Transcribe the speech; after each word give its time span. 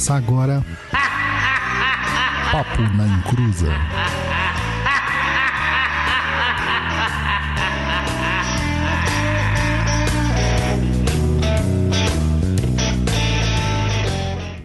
Começa 0.00 0.14
agora. 0.14 0.64
Papo 2.50 2.80
na 2.96 3.06
Encruza. 3.06 3.66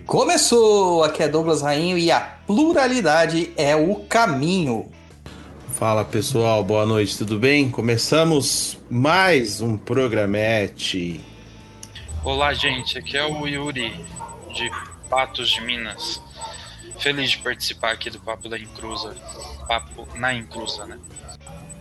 Começou! 0.05 1.03
Aqui 1.03 1.23
é 1.23 1.27
Douglas 1.27 1.61
Rainho 1.61 1.97
e 1.97 2.09
a 2.09 2.21
pluralidade 2.21 3.51
é 3.57 3.75
o 3.75 3.95
caminho. 4.05 4.89
Fala 5.73 6.05
pessoal, 6.05 6.63
boa 6.63 6.85
noite, 6.85 7.17
tudo 7.17 7.37
bem? 7.37 7.69
Começamos 7.69 8.77
mais 8.89 9.59
um 9.59 9.77
programete. 9.77 11.19
Olá, 12.23 12.53
gente, 12.53 12.97
aqui 12.97 13.17
é 13.17 13.25
o 13.25 13.45
Yuri 13.45 13.93
de 14.53 14.94
Patos 15.09 15.49
de 15.49 15.61
Minas. 15.61 16.21
Feliz 16.99 17.31
de 17.31 17.37
participar 17.39 17.91
aqui 17.91 18.09
do 18.09 18.19
Papo 18.19 18.49
da 18.49 18.57
Encruza. 18.57 19.15
Papo 19.67 20.07
na 20.15 20.33
Encruza, 20.33 20.85
né? 20.85 20.97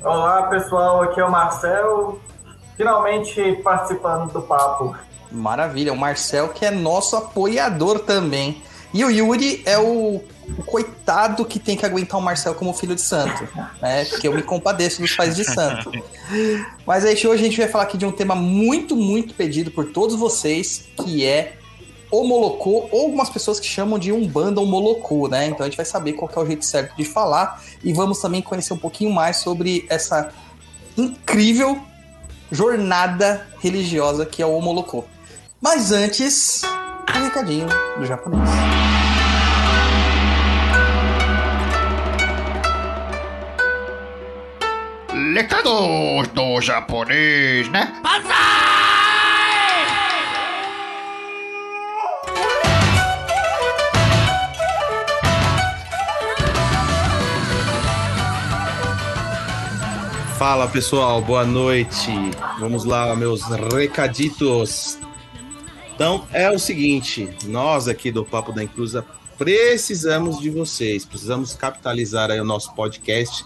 Olá 0.02 0.44
pessoal, 0.48 1.02
aqui 1.02 1.20
é 1.20 1.24
o 1.24 1.30
Marcel, 1.30 2.20
finalmente 2.76 3.54
participando 3.62 4.30
do 4.32 4.42
papo. 4.42 4.94
Maravilha, 5.32 5.92
o 5.92 5.96
Marcel 5.96 6.50
que 6.50 6.66
é 6.66 6.70
nosso 6.70 7.16
apoiador 7.16 8.00
também. 8.00 8.62
E 8.92 9.04
o 9.04 9.10
Yuri 9.10 9.62
é 9.64 9.78
o, 9.78 10.22
o 10.56 10.62
coitado 10.64 11.44
que 11.44 11.58
tem 11.58 11.76
que 11.76 11.84
aguentar 11.84 12.20
o 12.20 12.22
Marcel 12.22 12.54
como 12.54 12.72
filho 12.72 12.94
de 12.94 13.00
santo, 13.00 13.48
né? 13.82 14.04
Porque 14.04 14.28
eu 14.28 14.32
me 14.32 14.42
compadeço 14.42 15.00
dos 15.00 15.16
pais 15.16 15.34
de 15.34 15.44
santo. 15.44 15.90
Mas 16.86 17.04
aí 17.04 17.14
hoje 17.14 17.42
a 17.42 17.48
gente 17.48 17.58
vai 17.58 17.66
falar 17.66 17.84
aqui 17.84 17.96
de 17.96 18.06
um 18.06 18.12
tema 18.12 18.36
muito, 18.36 18.94
muito 18.94 19.34
pedido 19.34 19.70
por 19.70 19.86
todos 19.86 20.14
vocês, 20.14 20.88
que 20.96 21.24
é 21.26 21.58
o 22.22 22.28
Molocô, 22.28 22.88
ou 22.90 23.06
algumas 23.06 23.30
pessoas 23.30 23.58
que 23.58 23.66
chamam 23.66 23.98
de 23.98 24.12
Umbanda 24.12 24.60
ou 24.60 24.66
Molocô, 24.66 25.28
né? 25.28 25.46
Então 25.46 25.64
a 25.64 25.68
gente 25.68 25.76
vai 25.76 25.86
saber 25.86 26.12
qual 26.12 26.30
é 26.34 26.38
o 26.38 26.46
jeito 26.46 26.64
certo 26.64 26.96
de 26.96 27.04
falar 27.04 27.62
e 27.82 27.92
vamos 27.92 28.20
também 28.20 28.42
conhecer 28.42 28.72
um 28.72 28.78
pouquinho 28.78 29.12
mais 29.12 29.38
sobre 29.38 29.86
essa 29.88 30.32
incrível 30.96 31.80
jornada 32.50 33.46
religiosa 33.60 34.24
que 34.24 34.42
é 34.42 34.46
o 34.46 34.60
Molocô. 34.60 35.04
Mas 35.60 35.92
antes, 35.92 36.62
um 37.16 37.22
recadinho 37.24 37.66
do 37.98 38.06
japonês. 38.06 38.48
Recados 45.34 46.28
do 46.28 46.60
japonês, 46.60 47.68
né? 47.70 47.92
Fala 60.46 60.68
pessoal, 60.68 61.22
boa 61.22 61.46
noite. 61.46 62.10
Vamos 62.60 62.84
lá, 62.84 63.16
meus 63.16 63.40
recaditos. 63.44 64.98
Então 65.94 66.26
é 66.34 66.50
o 66.50 66.58
seguinte, 66.58 67.30
nós 67.46 67.88
aqui 67.88 68.12
do 68.12 68.26
Papo 68.26 68.52
da 68.52 68.62
Inclusa 68.62 69.06
precisamos 69.38 70.38
de 70.38 70.50
vocês, 70.50 71.06
precisamos 71.06 71.54
capitalizar 71.54 72.30
aí 72.30 72.38
o 72.38 72.44
nosso 72.44 72.74
podcast 72.74 73.42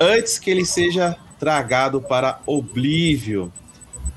antes 0.00 0.38
que 0.38 0.50
ele 0.50 0.64
seja 0.64 1.14
tragado 1.38 2.00
para 2.00 2.40
oblívio. 2.46 3.52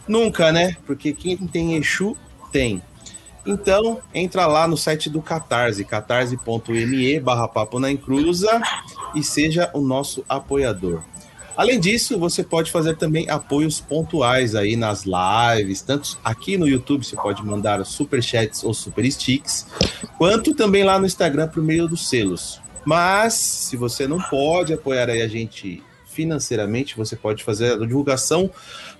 Nunca, 0.08 0.49
né? 0.49 0.77
Porque 0.86 1.11
quem 1.11 1.36
tem 1.36 1.75
Exu 1.75 2.16
tem. 2.53 2.81
Então, 3.45 3.99
entra 4.14 4.47
lá 4.47 4.66
no 4.66 4.77
site 4.77 5.09
do 5.09 5.21
Catarse, 5.21 5.83
catarse.me 5.83 7.19
barra 7.19 7.49
papo 7.49 7.80
na 7.80 7.92
encruza 7.92 8.61
e 9.14 9.21
seja 9.21 9.70
o 9.73 9.82
nosso 9.82 10.23
apoiador. 10.30 11.03
Além 11.58 11.80
disso, 11.80 12.20
você 12.20 12.44
pode 12.44 12.72
fazer 12.72 12.95
também 12.98 13.28
apoios 13.32 13.82
pontuais 13.82 14.54
aí 14.54 14.76
nas 14.76 15.06
lives, 15.06 15.82
tanto 15.82 16.20
aqui 16.23 16.56
no 16.56 16.68
YouTube 16.68 17.04
você 17.04 17.16
pode 17.16 17.44
mandar 17.44 17.84
super 17.84 18.22
chats 18.22 18.64
ou 18.64 18.76
super 18.76 19.04
sticks, 19.12 19.66
quanto 20.20 20.54
também 20.54 20.84
lá 20.84 21.00
no 21.00 21.08
Instagram 21.08 21.48
por 21.48 21.64
meio 21.64 21.88
dos 21.88 22.08
selos. 22.08 22.62
Mas 22.86 23.34
se 23.34 23.76
você 23.76 24.08
não 24.08 24.22
pode 24.22 24.72
apoiar 24.72 25.10
aí 25.10 25.23
a 25.23 25.28
gente 25.28 25.84
financeiramente, 26.06 26.95
você 26.95 27.16
pode 27.16 27.44
fazer 27.44 27.74
a 27.74 27.86
divulgação 27.86 28.52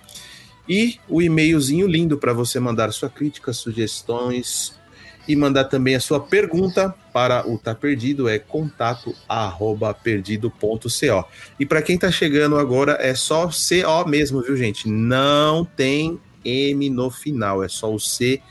E 0.68 0.98
o 1.10 1.22
e-mailzinho 1.22 1.86
lindo 1.86 2.18
para 2.18 2.32
você 2.32 2.58
mandar 2.60 2.94
sua 2.94 3.10
crítica, 3.10 3.52
sugestões 3.52 4.82
e 5.28 5.36
mandar 5.36 5.66
também 5.66 5.96
a 5.96 6.00
sua 6.00 6.20
pergunta 6.20 6.94
para 7.12 7.48
o 7.50 7.58
Tá 7.58 7.74
Perdido 7.74 8.28
é 8.28 8.38
contato 8.40 9.16
arroba 9.28 9.94
perdido.co. 9.94 11.28
E 11.60 11.66
para 11.66 11.82
quem 11.82 11.98
tá 11.98 12.12
chegando 12.12 12.58
agora 12.58 12.98
é 13.00 13.16
só 13.16 13.48
CO 13.48 14.08
mesmo, 14.08 14.42
viu, 14.42 14.58
gente? 14.58 14.90
Não 14.90 15.64
tem 15.64 16.20
M 16.44 16.90
no 16.90 17.10
final, 17.10 17.64
é 17.64 17.70
só 17.70 17.94
o 17.94 18.00
C 18.00 18.42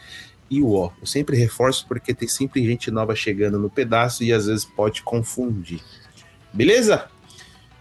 e 0.50 0.62
o 0.62 0.68
O. 0.68 0.92
Eu 1.00 1.06
sempre 1.06 1.36
reforço 1.36 1.86
porque 1.86 2.14
tem 2.14 2.28
sempre 2.28 2.64
gente 2.64 2.90
nova 2.90 3.14
chegando 3.14 3.58
no 3.58 3.68
pedaço 3.68 4.24
e 4.24 4.32
às 4.32 4.46
vezes 4.46 4.64
pode 4.64 5.02
confundir. 5.02 5.80
Beleza? 6.52 7.06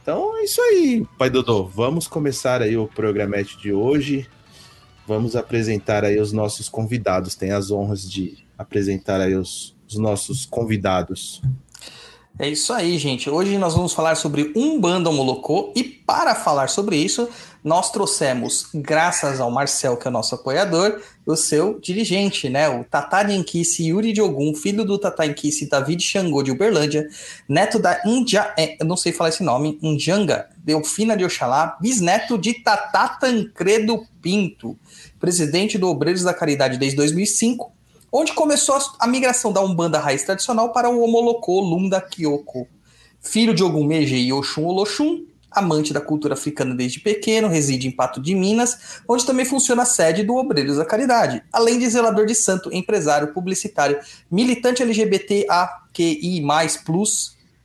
Então 0.02 0.38
é 0.38 0.44
isso 0.44 0.62
aí, 0.62 1.06
Pai 1.18 1.30
Dodô. 1.30 1.66
Vamos 1.66 2.08
começar 2.08 2.62
aí 2.62 2.76
o 2.76 2.88
programete 2.88 3.58
de 3.58 3.72
hoje. 3.72 4.28
Vamos 5.08 5.36
apresentar 5.36 6.04
aí 6.04 6.20
os 6.20 6.32
nossos 6.32 6.68
convidados. 6.68 7.36
Tem 7.36 7.52
as 7.52 7.70
honras 7.70 8.10
de 8.10 8.46
apresentar 8.62 9.20
aí 9.20 9.36
os, 9.36 9.76
os 9.88 9.98
nossos 9.98 10.46
convidados. 10.46 11.42
É 12.40 12.50
isso 12.50 12.74
aí, 12.74 12.98
gente. 12.98 13.30
Hoje 13.30 13.58
nós 13.58 13.76
vamos 13.76 13.94
falar 13.94 14.16
sobre 14.16 14.52
Umbanda 14.56 15.12
Molocô 15.12 15.72
e 15.76 15.84
para 15.84 16.34
falar 16.34 16.70
sobre 16.70 16.96
isso, 16.96 17.30
nós 17.64 17.92
trouxemos, 17.92 18.68
graças 18.74 19.40
ao 19.40 19.52
Marcel, 19.52 19.96
que 19.96 20.08
é 20.08 20.10
o 20.10 20.14
nosso 20.14 20.34
apoiador, 20.34 21.00
o 21.26 21.36
seu 21.36 21.80
dirigente, 21.80 22.50
né? 22.50 22.68
O 22.68 22.84
Tatá 22.84 23.32
Enkice 23.32 23.88
Yuri 23.88 24.12
de 24.12 24.22
Ogum, 24.22 24.56
filho 24.56 24.84
do 24.84 24.98
Tatá 24.98 25.28
Enkice 25.28 25.70
David 25.70 26.02
Xangô 26.02 26.42
de 26.42 26.50
Uberlândia, 26.50 27.08
neto 27.48 27.78
da 27.78 28.02
India, 28.06 28.52
é, 28.58 28.78
eu 28.82 28.88
não 28.88 28.98
sei 28.98 29.12
falar 29.12 29.30
esse 29.30 29.44
nome, 29.44 29.78
Injanga, 29.84 30.50
Delfina 30.58 31.16
de 31.16 31.24
Oxalá, 31.24 31.78
bisneto 31.80 32.38
de 32.38 32.56
Tatá 32.56 33.10
Tancredo 33.10 34.04
Pinto, 34.20 34.76
presidente 35.20 35.78
do 35.78 35.88
Obreiros 35.88 36.24
da 36.24 36.34
Caridade 36.34 36.80
desde 36.80 36.96
2005, 36.98 37.72
onde 38.12 38.34
começou 38.34 38.78
a 39.00 39.08
migração 39.08 39.54
da 39.54 39.62
Umbanda 39.62 40.00
raiz 40.00 40.24
tradicional 40.24 40.74
para 40.74 40.90
o 40.90 41.02
Omolocô 41.02 41.62
Lunda 41.62 42.02
Kyoko. 42.02 42.68
Filho 43.22 43.54
de 43.54 43.64
Ogum 43.64 43.86
Meiji 43.86 44.18
e 44.18 44.34
Oxum 44.34 44.66
Oloxum, 44.66 45.26
amante 45.50 45.94
da 45.94 46.02
cultura 46.02 46.34
africana 46.34 46.76
desde 46.76 47.00
pequeno, 47.00 47.48
reside 47.48 47.88
em 47.88 47.92
Pato 47.92 48.20
de 48.22 48.34
Minas, 48.34 49.00
onde 49.08 49.26
também 49.26 49.46
funciona 49.46 49.84
a 49.84 49.86
sede 49.86 50.24
do 50.24 50.36
Obreiros 50.36 50.78
da 50.78 50.86
Caridade, 50.86 51.44
além 51.54 51.78
de 51.78 51.88
zelador 51.90 52.26
de 52.26 52.34
santo, 52.34 52.74
empresário, 52.74 53.34
publicitário, 53.34 54.00
militante 54.30 54.82
LGBTAQI+, 54.82 56.42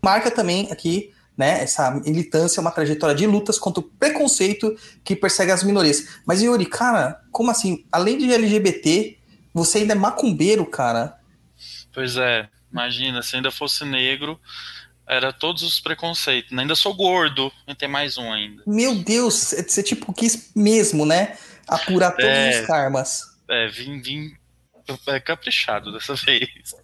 marca 0.02 0.30
também 0.30 0.68
aqui 0.70 1.10
né, 1.36 1.62
essa 1.62 1.90
militância, 1.90 2.60
uma 2.60 2.70
trajetória 2.70 3.14
de 3.14 3.26
lutas 3.26 3.58
contra 3.58 3.80
o 3.80 3.82
preconceito 3.82 4.74
que 5.04 5.14
persegue 5.14 5.52
as 5.52 5.62
minorias. 5.62 6.06
Mas 6.24 6.40
Yuri, 6.42 6.64
cara, 6.66 7.20
como 7.30 7.50
assim? 7.50 7.84
Além 7.92 8.16
de 8.16 8.32
LGBT, 8.32 9.18
você 9.56 9.78
ainda 9.78 9.92
é 9.94 9.96
macumbeiro, 9.96 10.66
cara? 10.66 11.18
Pois 11.92 12.16
é, 12.16 12.48
imagina, 12.70 13.22
se 13.22 13.36
ainda 13.36 13.50
fosse 13.50 13.84
negro, 13.84 14.38
Era 15.08 15.32
todos 15.32 15.62
os 15.62 15.78
preconceitos. 15.78 16.56
Ainda 16.58 16.74
sou 16.74 16.92
gordo, 16.92 17.52
tem 17.78 17.88
mais 17.88 18.18
um 18.18 18.32
ainda. 18.32 18.64
Meu 18.66 18.92
Deus, 18.96 19.54
você 19.56 19.80
tipo 19.80 20.12
quis 20.12 20.50
mesmo, 20.52 21.06
né? 21.06 21.36
Apurar 21.68 22.10
todos 22.10 22.26
É. 22.28 22.60
os 22.60 22.66
karmas. 22.66 23.20
É, 23.48 23.68
vim, 23.68 24.00
vim 24.02 24.32
caprichado 25.24 25.92
dessa 25.92 26.14
vez. 26.24 26.74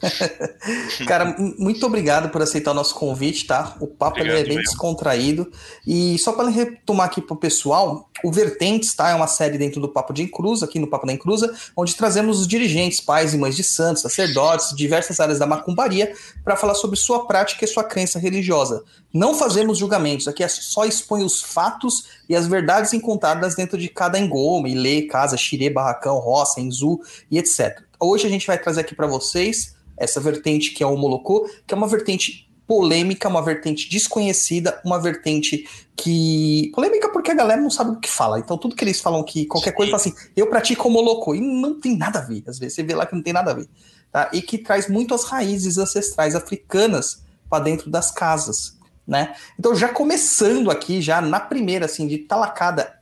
Cara, 1.06 1.36
muito 1.58 1.84
obrigado 1.86 2.30
por 2.30 2.42
aceitar 2.42 2.72
o 2.72 2.74
nosso 2.74 2.94
convite, 2.94 3.46
tá? 3.46 3.76
O 3.80 3.86
papo 3.86 4.18
é 4.18 4.22
Obrigado, 4.22 4.46
bem 4.46 4.56
eu. 4.56 4.62
descontraído. 4.62 5.50
E 5.86 6.18
só 6.18 6.32
para 6.32 6.48
retomar 6.48 7.06
aqui 7.06 7.20
pro 7.20 7.36
pessoal, 7.36 8.10
o 8.24 8.30
Vertentes, 8.30 8.94
tá? 8.94 9.10
É 9.10 9.14
uma 9.14 9.26
série 9.26 9.58
dentro 9.58 9.80
do 9.80 9.88
Papo 9.88 10.12
de 10.12 10.22
Encruza, 10.22 10.66
aqui 10.66 10.78
no 10.78 10.86
Papo 10.86 11.06
da 11.06 11.12
Encruza, 11.12 11.54
onde 11.76 11.94
trazemos 11.94 12.40
os 12.40 12.46
dirigentes, 12.46 13.00
pais 13.00 13.34
e 13.34 13.38
mães 13.38 13.56
de 13.56 13.64
santos, 13.64 14.02
sacerdotes, 14.02 14.74
diversas 14.76 15.20
áreas 15.20 15.38
da 15.38 15.46
macumbaria, 15.46 16.14
para 16.44 16.56
falar 16.56 16.74
sobre 16.74 16.96
sua 16.96 17.26
prática 17.26 17.64
e 17.64 17.68
sua 17.68 17.84
crença 17.84 18.18
religiosa. 18.18 18.84
Não 19.12 19.34
fazemos 19.34 19.78
julgamentos, 19.78 20.26
aqui 20.26 20.42
é 20.42 20.48
só 20.48 20.84
expõe 20.84 21.22
os 21.22 21.42
fatos 21.42 22.04
e 22.28 22.34
as 22.34 22.46
verdades 22.46 22.92
encontradas 22.92 23.54
dentro 23.54 23.76
de 23.76 23.88
cada 23.88 24.18
engome, 24.18 24.74
lei, 24.74 25.06
casa, 25.06 25.36
xirê, 25.36 25.68
barracão, 25.68 26.18
roça, 26.18 26.60
enzu 26.60 26.98
e 27.30 27.38
etc. 27.38 27.82
Hoje 28.00 28.26
a 28.26 28.30
gente 28.30 28.46
vai 28.46 28.58
trazer 28.58 28.80
aqui 28.80 28.94
para 28.94 29.06
vocês 29.06 29.76
essa 29.98 30.18
vertente 30.18 30.72
que 30.72 30.82
é 30.82 30.86
o 30.86 30.96
Molocô, 30.96 31.48
que 31.66 31.74
é 31.74 31.76
uma 31.76 31.86
vertente 31.86 32.50
polêmica, 32.66 33.28
uma 33.28 33.42
vertente 33.42 33.88
desconhecida, 33.90 34.80
uma 34.84 34.98
vertente 34.98 35.68
que. 35.94 36.70
Polêmica 36.74 37.10
porque 37.10 37.30
a 37.30 37.34
galera 37.34 37.60
não 37.60 37.70
sabe 37.70 37.90
o 37.90 38.00
que 38.00 38.08
fala. 38.08 38.38
Então, 38.38 38.56
tudo 38.56 38.74
que 38.74 38.82
eles 38.82 39.00
falam 39.00 39.22
que 39.22 39.44
qualquer 39.44 39.72
coisa, 39.72 39.90
fala 39.90 40.00
assim, 40.00 40.14
eu 40.34 40.46
pratico 40.48 40.88
o 40.88 40.90
Molocô. 40.90 41.34
E 41.34 41.40
não 41.40 41.78
tem 41.78 41.96
nada 41.96 42.20
a 42.20 42.22
ver. 42.22 42.42
Às 42.46 42.58
vezes 42.58 42.74
você 42.74 42.82
vê 42.82 42.94
lá 42.94 43.04
que 43.04 43.14
não 43.14 43.22
tem 43.22 43.32
nada 43.32 43.50
a 43.50 43.54
ver. 43.54 43.68
Tá? 44.10 44.30
E 44.32 44.40
que 44.40 44.58
traz 44.58 44.88
muito 44.88 45.14
as 45.14 45.24
raízes 45.24 45.76
ancestrais 45.76 46.34
africanas 46.34 47.22
para 47.48 47.64
dentro 47.64 47.90
das 47.90 48.10
casas. 48.10 48.78
Né? 49.06 49.34
Então, 49.58 49.74
já 49.74 49.88
começando 49.88 50.70
aqui, 50.70 51.02
já 51.02 51.20
na 51.20 51.40
primeira, 51.40 51.86
assim, 51.86 52.06
de 52.06 52.18
talacada. 52.18 53.00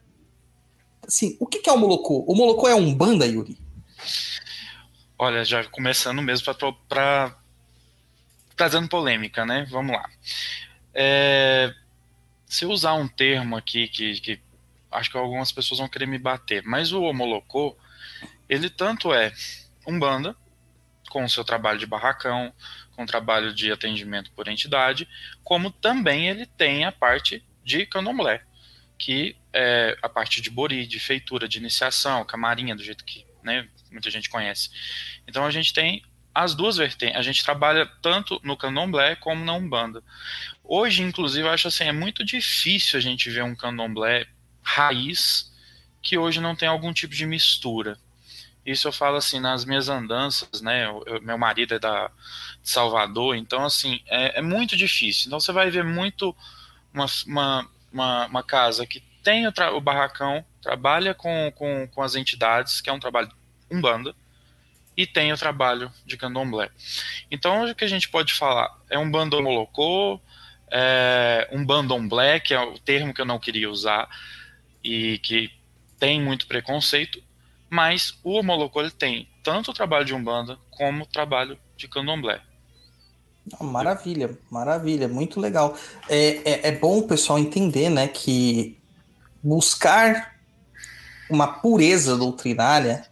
Assim, 1.06 1.36
o 1.38 1.46
que 1.46 1.58
que 1.58 1.68
é 1.68 1.72
o 1.72 1.78
Molocô? 1.78 2.24
O 2.26 2.34
Molocô 2.34 2.68
é 2.68 2.74
um 2.74 2.94
banda, 2.94 3.26
Yuri? 3.26 3.58
Olha, 5.18 5.44
já 5.44 5.64
começando 5.64 6.22
mesmo 6.22 6.54
pra 6.88 7.36
trazendo 8.56 8.88
polêmica, 8.88 9.44
né? 9.44 9.66
Vamos 9.70 9.92
lá. 9.92 10.08
É, 10.94 11.72
se 12.46 12.64
eu 12.64 12.70
usar 12.70 12.94
um 12.94 13.08
termo 13.08 13.56
aqui 13.56 13.88
que, 13.88 14.20
que 14.20 14.40
acho 14.90 15.10
que 15.10 15.16
algumas 15.16 15.52
pessoas 15.52 15.78
vão 15.78 15.88
querer 15.88 16.06
me 16.06 16.18
bater, 16.18 16.62
mas 16.64 16.92
o 16.92 17.02
Homolocô, 17.02 17.76
ele 18.48 18.68
tanto 18.68 19.12
é 19.14 19.32
um 19.86 19.98
banda 19.98 20.36
com 21.08 21.24
o 21.24 21.28
seu 21.28 21.44
trabalho 21.44 21.78
de 21.78 21.86
barracão, 21.86 22.52
com 23.00 23.06
trabalho 23.06 23.54
de 23.54 23.72
atendimento 23.72 24.30
por 24.32 24.46
entidade, 24.46 25.08
como 25.42 25.70
também 25.70 26.28
ele 26.28 26.44
tem 26.44 26.84
a 26.84 26.92
parte 26.92 27.42
de 27.64 27.86
candomblé, 27.86 28.42
que 28.98 29.34
é 29.54 29.96
a 30.02 30.08
parte 30.08 30.42
de 30.42 30.50
bori, 30.50 30.86
de 30.86 31.00
feitura, 31.00 31.48
de 31.48 31.56
iniciação, 31.56 32.26
camarinha, 32.26 32.76
do 32.76 32.84
jeito 32.84 33.02
que 33.02 33.24
né, 33.42 33.66
muita 33.90 34.10
gente 34.10 34.28
conhece. 34.28 34.68
Então 35.26 35.46
a 35.46 35.50
gente 35.50 35.72
tem 35.72 36.02
as 36.34 36.54
duas 36.54 36.76
vertentes. 36.76 37.16
A 37.16 37.22
gente 37.22 37.42
trabalha 37.42 37.86
tanto 38.02 38.38
no 38.44 38.54
candomblé 38.54 39.16
como 39.16 39.46
na 39.46 39.54
umbanda. 39.54 40.04
Hoje, 40.62 41.02
inclusive, 41.02 41.48
eu 41.48 41.50
acho 41.50 41.68
assim, 41.68 41.84
é 41.84 41.92
muito 41.92 42.22
difícil 42.22 42.98
a 42.98 43.02
gente 43.02 43.30
ver 43.30 43.42
um 43.42 43.56
candomblé 43.56 44.26
raiz 44.62 45.50
que 46.02 46.18
hoje 46.18 46.38
não 46.38 46.54
tem 46.54 46.68
algum 46.68 46.92
tipo 46.92 47.14
de 47.14 47.24
mistura. 47.24 47.98
Isso 48.64 48.86
eu 48.88 48.92
falo 48.92 49.16
assim 49.16 49.40
nas 49.40 49.64
minhas 49.64 49.88
andanças, 49.88 50.60
né? 50.60 50.84
Eu- 50.86 51.02
eu- 51.06 51.22
meu 51.22 51.38
marido 51.38 51.74
é 51.74 51.78
da 51.78 52.08
de 52.62 52.68
Salvador, 52.70 53.34
então 53.36 53.64
assim 53.64 54.00
é, 54.06 54.38
é 54.38 54.42
muito 54.42 54.76
difícil. 54.76 55.28
Então 55.28 55.40
você 55.40 55.52
vai 55.52 55.70
ver 55.70 55.84
muito 55.84 56.36
uma, 56.92 57.06
uma, 57.26 57.68
uma, 57.92 58.26
uma 58.26 58.42
casa 58.42 58.86
que 58.86 59.00
tem 59.22 59.46
o, 59.46 59.52
o 59.74 59.80
barracão, 59.80 60.44
trabalha 60.62 61.14
com, 61.14 61.50
com, 61.56 61.88
com 61.88 62.02
as 62.02 62.14
entidades, 62.14 62.80
que 62.80 62.90
é 62.90 62.92
um 62.92 63.00
trabalho 63.00 63.30
umbanda, 63.70 64.14
e 64.96 65.06
tem 65.06 65.32
o 65.32 65.36
trabalho 65.38 65.90
de 66.04 66.16
candomblé. 66.16 66.70
Então 67.30 67.64
o 67.70 67.74
que 67.74 67.84
a 67.84 67.88
gente 67.88 68.08
pode 68.08 68.34
falar 68.34 68.70
é 68.90 68.98
um 68.98 69.10
bandomolocô, 69.10 70.20
é 70.70 71.48
um 71.52 71.64
bandomblé, 71.64 72.40
que 72.40 72.54
é 72.54 72.60
o 72.60 72.78
termo 72.78 73.14
que 73.14 73.20
eu 73.20 73.26
não 73.26 73.38
queria 73.38 73.70
usar 73.70 74.08
e 74.82 75.18
que 75.18 75.50
tem 75.98 76.20
muito 76.20 76.46
preconceito, 76.46 77.22
mas 77.70 78.18
o 78.24 78.32
homolocô 78.32 78.80
ele 78.80 78.90
tem 78.90 79.28
tanto 79.42 79.70
o 79.70 79.74
trabalho 79.74 80.04
de 80.04 80.14
umbanda 80.14 80.58
como 80.70 81.04
o 81.04 81.06
trabalho 81.06 81.56
de 81.76 81.88
candomblé. 81.88 82.40
Maravilha, 83.60 84.38
maravilha, 84.50 85.08
muito 85.08 85.40
legal. 85.40 85.74
É, 86.08 86.50
é, 86.50 86.68
é 86.68 86.72
bom 86.72 86.98
o 86.98 87.06
pessoal 87.06 87.38
entender, 87.38 87.88
né, 87.88 88.06
que 88.08 88.78
buscar 89.42 90.34
uma 91.30 91.46
pureza 91.46 92.16
doutrinária 92.16 93.06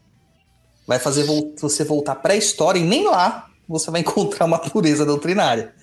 vai 0.86 0.98
fazer 0.98 1.24
você 1.58 1.84
voltar 1.84 2.16
para 2.16 2.32
a 2.32 2.36
história 2.36 2.78
e 2.78 2.84
nem 2.84 3.06
lá 3.08 3.48
você 3.68 3.90
vai 3.90 4.00
encontrar 4.02 4.44
uma 4.44 4.58
pureza 4.58 5.04
doutrinária, 5.04 5.74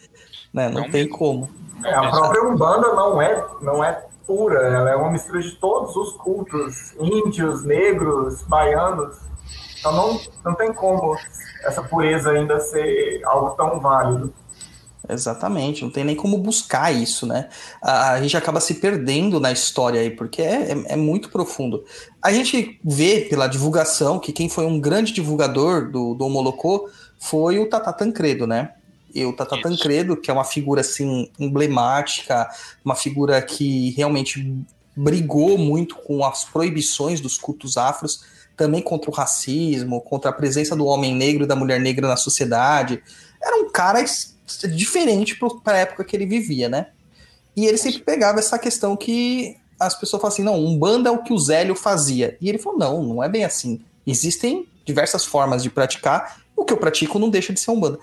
né? 0.54 0.68
Não, 0.69 0.81
Não 0.81 0.92
tem 0.92 1.04
mesmo. 1.04 1.18
como. 1.18 1.50
É, 1.83 1.94
a 1.94 2.10
própria 2.10 2.44
Umbanda 2.44 2.94
não 2.94 3.22
é, 3.22 3.48
não 3.62 3.83
é 3.83 4.06
pura, 4.25 4.60
ela 4.62 4.89
é 4.89 4.95
uma 4.95 5.12
mistura 5.12 5.42
de 5.42 5.51
todos 5.54 5.95
os 5.95 6.13
cultos, 6.13 6.94
índios, 7.00 7.63
negros, 7.63 8.42
baianos. 8.44 9.18
Então 9.80 9.94
não, 9.94 10.19
não 10.44 10.56
tem 10.56 10.74
como 10.74 11.16
essa 11.63 11.81
pureza 11.81 12.31
ainda 12.31 12.60
ser 12.60 13.22
algo 13.25 13.51
tão 13.51 13.80
válido. 13.80 14.33
Exatamente, 15.07 15.83
não 15.83 15.92
tem 15.92 16.04
nem 16.04 16.16
como 16.16 16.38
buscar 16.38 16.92
isso, 16.92 17.27
né? 17.27 17.50
A, 17.81 18.19
gente 18.22 18.36
acaba 18.36 18.60
se 18.60 18.75
perdendo 18.75 19.39
na 19.39 19.51
história 19.51 20.01
aí, 20.01 20.10
porque 20.10 20.42
é, 20.42 20.72
é, 20.72 20.94
é 20.94 20.95
muito 20.95 21.30
profundo. 21.30 21.83
A 22.22 22.31
gente 22.31 22.80
vê 22.83 23.22
pela 23.30 23.48
divulgação 23.48 24.19
que 24.19 24.33
quem 24.33 24.50
foi 24.50 24.66
um 24.66 24.80
grande 24.80 25.13
divulgador 25.13 25.92
do, 25.92 26.16
do 26.16 26.25
Homolocô 26.25 26.89
foi 27.19 27.60
o 27.60 27.69
Tata 27.69 27.94
Tancredo, 27.94 28.48
né? 28.48 28.72
E 29.16 29.26
o 29.26 29.32
Tata. 29.32 29.62
Tancredo, 29.62 30.18
que 30.18 30.30
é 30.30 30.34
uma 30.34 30.44
figura 30.44 30.82
assim 30.82 31.32
emblemática, 31.40 32.50
uma 32.84 32.96
figura 32.96 33.42
que 33.42 33.92
realmente 33.92 34.54
brigou 34.94 35.58
muito 35.58 35.96
com 35.96 36.26
as 36.26 36.44
proibições 36.44 37.22
dos 37.22 37.38
cultos 37.38 37.78
afros, 37.78 38.26
também 38.58 38.82
contra 38.82 39.10
o 39.10 39.14
racismo, 39.14 40.02
contra 40.02 40.30
a 40.30 40.34
presença 40.34 40.76
do 40.76 40.86
homem 40.86 41.16
negro 41.16 41.46
e 41.46 41.48
da 41.48 41.56
mulher 41.56 41.80
negra 41.80 42.10
na 42.10 42.18
sociedade. 42.18 43.02
Era 43.42 43.58
um 43.58 43.70
cara 43.70 44.04
diferente 44.74 45.39
para 45.63 45.78
a 45.78 45.80
época 45.80 46.04
que 46.04 46.16
ele 46.16 46.25
vivia, 46.25 46.68
né? 46.68 46.88
E 47.56 47.66
ele 47.66 47.78
sempre 47.78 48.01
pegava 48.01 48.39
essa 48.39 48.60
questão 48.60 48.98
que 48.98 49.56
as 49.80 49.98
pessoas 49.98 50.22
falam 50.22 50.34
assim, 50.34 50.44
não, 50.44 50.60
um 50.60 50.78
banda 50.78 51.10
é 51.10 51.12
o 51.12 51.24
que 51.24 51.32
o 51.32 51.39
Zélio 51.39 51.75
fazia. 51.75 52.38
E 52.42 52.50
ele 52.50 52.58
falou, 52.58 52.78
não, 52.78 53.04
não 53.04 53.24
é 53.24 53.30
bem 53.30 53.46
assim. 53.46 53.82
Existem 54.06 54.68
diversas 54.84 55.25
formas 55.25 55.63
de 55.63 55.70
praticar, 55.70 56.42
o 56.56 56.63
que 56.63 56.74
eu 56.74 56.78
pratico 56.78 57.18
não 57.18 57.30
deixa 57.30 57.51
de 57.51 57.60
ser 57.60 57.72
um 57.72 57.80
banda. 57.80 58.00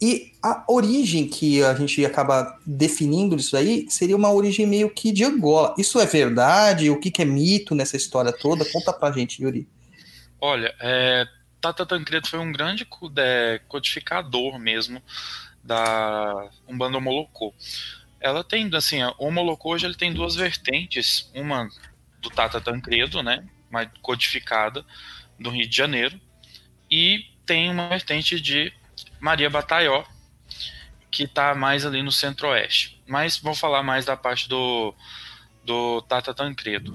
E 0.00 0.32
a 0.42 0.64
origem 0.68 1.26
que 1.26 1.62
a 1.62 1.74
gente 1.74 2.04
acaba 2.04 2.58
definindo 2.66 3.36
isso 3.36 3.56
aí 3.56 3.86
seria 3.88 4.16
uma 4.16 4.30
origem 4.30 4.66
meio 4.66 4.90
que 4.90 5.10
de 5.10 5.24
Angola. 5.24 5.74
Isso 5.78 5.98
é 5.98 6.04
verdade? 6.04 6.90
O 6.90 7.00
que, 7.00 7.10
que 7.10 7.22
é 7.22 7.24
mito 7.24 7.74
nessa 7.74 7.96
história 7.96 8.32
toda? 8.32 8.70
Conta 8.70 8.92
pra 8.92 9.10
gente, 9.10 9.42
Yuri. 9.42 9.66
Olha, 10.38 10.74
é, 10.80 11.26
Tata 11.60 11.86
Tancredo 11.86 12.28
foi 12.28 12.38
um 12.38 12.52
grande 12.52 12.86
é, 13.16 13.60
codificador 13.66 14.58
mesmo 14.58 15.02
da 15.64 16.48
Umbanda 16.68 17.00
Molocô. 17.00 17.54
Ela 18.20 18.44
tem, 18.44 18.70
assim, 18.74 18.98
o 19.18 19.30
Molocô 19.30 19.72
hoje 19.72 19.86
ele 19.86 19.94
tem 19.94 20.12
duas 20.12 20.34
vertentes, 20.36 21.30
uma 21.34 21.68
do 22.20 22.30
Tata 22.30 22.60
Tancredo, 22.60 23.22
né, 23.22 23.44
mais 23.70 23.88
codificada, 24.02 24.84
do 25.38 25.50
Rio 25.50 25.68
de 25.68 25.76
Janeiro, 25.76 26.20
e 26.90 27.24
tem 27.44 27.70
uma 27.70 27.88
vertente 27.88 28.40
de 28.40 28.72
Maria 29.20 29.50
Bataió, 29.50 30.04
que 31.10 31.24
está 31.24 31.54
mais 31.54 31.86
ali 31.86 32.02
no 32.02 32.12
centro-oeste. 32.12 33.00
Mas 33.06 33.38
vou 33.38 33.54
falar 33.54 33.82
mais 33.82 34.04
da 34.04 34.16
parte 34.16 34.48
do, 34.48 34.94
do 35.64 36.02
Tata 36.02 36.34
Tancredo 36.34 36.94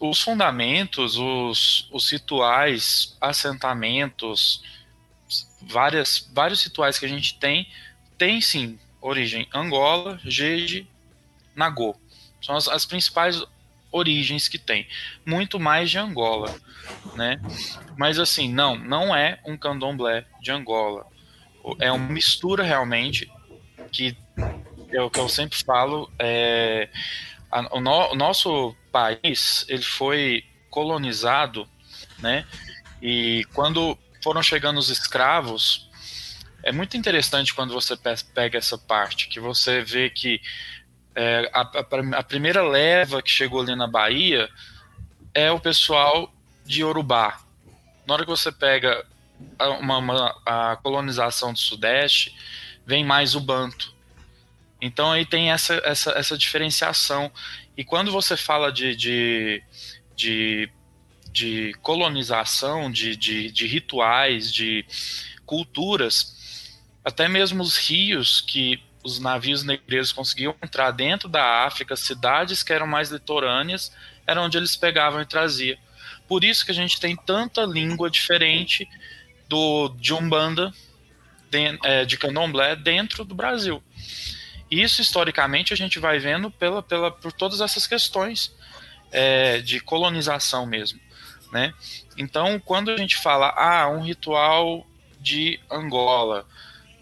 os 0.00 0.20
fundamentos, 0.20 1.16
os, 1.16 1.88
os 1.90 2.10
rituais, 2.10 3.16
assentamentos, 3.20 4.62
várias, 5.62 6.30
vários 6.32 6.62
rituais 6.62 6.98
que 6.98 7.06
a 7.06 7.08
gente 7.08 7.38
tem, 7.38 7.68
tem 8.18 8.40
sim 8.40 8.78
origem 9.00 9.48
Angola, 9.52 10.20
Jeje, 10.24 10.86
Nagô. 11.54 11.96
São 12.42 12.56
as, 12.56 12.68
as 12.68 12.84
principais 12.84 13.42
origens 13.90 14.48
que 14.48 14.58
tem. 14.58 14.86
Muito 15.24 15.58
mais 15.60 15.90
de 15.90 15.98
Angola, 15.98 16.54
né? 17.14 17.40
Mas 17.96 18.18
assim, 18.18 18.52
não, 18.52 18.76
não 18.76 19.14
é 19.14 19.40
um 19.46 19.56
candomblé 19.56 20.26
de 20.40 20.50
Angola. 20.50 21.06
É 21.80 21.90
uma 21.90 22.08
mistura 22.12 22.62
realmente 22.62 23.30
que 23.90 24.16
é 24.92 25.00
o 25.00 25.10
que 25.10 25.18
eu 25.20 25.28
sempre 25.28 25.58
falo, 25.64 26.10
é, 26.18 26.88
a- 27.50 27.76
o, 27.76 27.80
no- 27.80 28.12
o 28.12 28.14
nosso 28.14 28.74
país 28.92 29.64
ele 29.68 29.82
foi 29.82 30.44
colonizado, 30.70 31.68
né? 32.18 32.44
E 33.00 33.44
quando 33.52 33.96
foram 34.22 34.42
chegando 34.42 34.78
os 34.78 34.88
escravos, 34.88 35.88
é 36.62 36.72
muito 36.72 36.96
interessante 36.96 37.54
quando 37.54 37.74
você 37.74 37.94
pega 38.34 38.58
essa 38.58 38.78
parte, 38.78 39.28
que 39.28 39.38
você 39.38 39.82
vê 39.82 40.08
que 40.10 40.40
é, 41.14 41.50
a, 41.52 41.60
a, 41.60 42.18
a, 42.18 42.22
primeira 42.22 42.62
leva 42.62 43.22
que 43.22 43.30
chegou 43.30 43.60
ali 43.60 43.76
na 43.76 43.86
Bahia 43.86 44.48
é 45.32 45.50
o 45.52 45.60
pessoal 45.60 46.32
de 46.64 46.80
Yorubá. 46.80 47.38
Na 48.06 48.14
hora 48.14 48.24
que 48.24 48.30
você 48.30 48.50
pega 48.50 49.04
uma, 49.80 49.98
uma, 49.98 50.42
a 50.44 50.76
colonização 50.76 51.52
do 51.52 51.58
Sudeste, 51.58 52.34
vem 52.86 53.04
mais 53.04 53.34
o 53.34 53.40
Banto. 53.40 53.94
Então 54.80 55.12
aí 55.12 55.24
tem 55.24 55.50
essa, 55.50 55.80
essa, 55.84 56.10
essa 56.12 56.36
diferenciação. 56.36 57.32
E 57.76 57.84
quando 57.84 58.12
você 58.12 58.36
fala 58.36 58.70
de, 58.70 58.94
de, 58.94 59.62
de, 60.14 60.70
de 61.32 61.74
colonização, 61.80 62.90
de, 62.90 63.16
de, 63.16 63.50
de 63.50 63.66
rituais, 63.66 64.52
de 64.52 64.84
culturas, 65.46 66.74
até 67.04 67.28
mesmo 67.28 67.62
os 67.62 67.76
rios 67.76 68.40
que 68.40 68.82
os 69.02 69.18
navios 69.18 69.62
negreiros 69.62 70.12
conseguiam 70.12 70.56
entrar 70.62 70.90
dentro 70.90 71.28
da 71.28 71.66
África, 71.66 71.94
cidades 71.94 72.62
que 72.62 72.72
eram 72.72 72.86
mais 72.86 73.10
litorâneas, 73.10 73.92
era 74.26 74.40
onde 74.40 74.56
eles 74.56 74.74
pegavam 74.76 75.20
e 75.20 75.26
traziam. 75.26 75.78
Por 76.26 76.42
isso 76.42 76.64
que 76.64 76.70
a 76.70 76.74
gente 76.74 76.98
tem 76.98 77.14
tanta 77.14 77.62
língua 77.62 78.10
diferente 78.10 78.88
do 79.48 79.88
de 79.90 80.12
Umbanda, 80.14 80.72
de, 81.50 81.78
é, 81.84 82.04
de 82.04 82.16
Candomblé 82.16 82.76
dentro 82.76 83.24
do 83.24 83.34
Brasil. 83.34 83.82
Isso 84.70 85.00
historicamente 85.00 85.72
a 85.72 85.76
gente 85.76 85.98
vai 85.98 86.18
vendo 86.18 86.50
pela, 86.50 86.82
pela, 86.82 87.10
por 87.10 87.32
todas 87.32 87.60
essas 87.60 87.86
questões 87.86 88.54
é, 89.12 89.60
de 89.60 89.78
colonização 89.80 90.66
mesmo, 90.66 90.98
né? 91.52 91.72
Então, 92.16 92.58
quando 92.58 92.90
a 92.90 92.96
gente 92.96 93.16
fala, 93.16 93.54
ah, 93.56 93.88
um 93.88 94.02
ritual 94.02 94.86
de 95.20 95.60
Angola, 95.70 96.46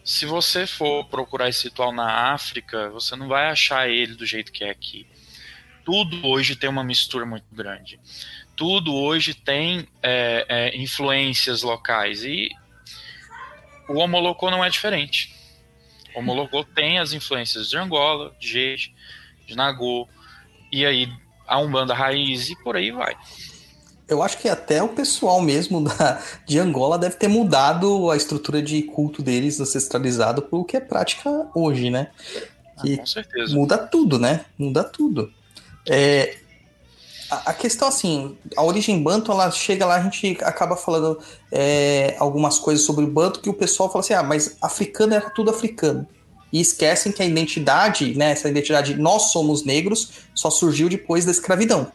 se 0.05 0.27
você 0.27 0.67
for 0.67 1.05
procurar 1.07 1.49
esse 1.49 1.65
ritual 1.65 1.93
na 1.93 2.33
África, 2.33 2.91
você 2.91 3.17
não 3.17 3.29
vai 3.29 3.49
achar 3.49 3.89
ele 3.89 4.15
do 4.15 4.27
jeito 4.27 4.53
que 4.53 4.65
é 4.65 4.71
aqui. 4.71 5.07
Tudo 5.85 6.27
hoje 6.27 6.57
tem 6.57 6.69
uma 6.69 6.85
mistura 6.85 7.25
muito 7.25 7.47
grande. 7.53 7.99
Tudo 8.63 8.95
hoje 8.95 9.35
tem 9.35 9.89
é, 10.01 10.47
é, 10.49 10.77
influências 10.77 11.63
locais. 11.63 12.23
E 12.23 12.49
o 13.89 13.95
Homolocô 13.95 14.53
não 14.53 14.65
é 14.65 14.71
diferente. 14.71 15.35
O 16.15 16.21
Homolocô 16.21 16.63
tem 16.73 17.01
as 17.01 17.13
influências 17.13 17.69
de 17.69 17.77
Angola, 17.77 18.33
de 18.39 18.47
Jeje, 18.47 18.95
de 19.49 19.57
Nagô, 19.57 20.09
e 20.71 20.87
aí 20.87 21.13
a 21.45 21.59
Umbanda 21.59 21.93
Raiz 21.93 22.51
e 22.51 22.63
por 22.63 22.77
aí 22.77 22.93
vai 22.93 23.17
eu 24.09 24.23
acho 24.23 24.39
que 24.39 24.49
até 24.49 24.83
o 24.83 24.91
pessoal 24.91 25.41
mesmo 25.41 25.83
da, 25.83 26.23
de 26.47 26.59
Angola 26.59 26.99
deve 26.99 27.17
ter 27.17 27.29
mudado 27.29 28.11
a 28.11 28.17
estrutura 28.17 28.61
de 28.61 28.83
culto 28.83 29.23
deles 29.23 29.59
ancestralizado 29.59 30.43
para 30.43 30.59
o 30.59 30.65
que 30.65 30.77
é 30.77 30.81
prática 30.81 31.49
hoje, 31.55 31.89
né? 31.89 32.11
Ah, 32.77 32.83
que 32.83 32.95
ah, 32.95 32.99
com 32.99 33.07
certeza. 33.07 33.55
Muda 33.55 33.79
tudo, 33.79 34.19
né? 34.19 34.45
Muda 34.59 34.85
tudo. 34.85 35.33
É, 35.89 36.37
a, 37.47 37.55
questão, 37.55 37.89
assim, 37.89 38.37
a 38.57 38.63
origem 38.63 39.03
Banto, 39.03 39.33
ela 39.33 39.51
chega 39.51 39.87
lá, 39.87 39.97
a 39.97 40.03
gente 40.03 40.39
acaba 40.43 40.77
falando 40.77 41.19
é, 41.51 42.15
algumas 42.19 42.59
coisas 42.59 42.85
sobre 42.85 43.05
o 43.05 43.09
Banto 43.09 43.41
que 43.41 43.49
o 43.49 43.55
pessoal 43.55 43.89
fala 43.89 44.05
assim, 44.05 44.15
ah, 44.15 44.23
mas 44.23 44.57
africano 44.61 45.15
era 45.15 45.31
tudo 45.31 45.51
africano. 45.51 46.07
E 46.53 46.61
esquecem 46.61 47.11
que 47.11 47.23
a 47.23 47.25
identidade, 47.25 48.15
né, 48.15 48.33
essa 48.33 48.49
identidade 48.49 48.95
nós 48.97 49.33
somos 49.33 49.65
negros, 49.65 50.11
só 50.35 50.51
surgiu 50.51 50.89
depois 50.89 51.25
da 51.25 51.31
escravidão. 51.31 51.91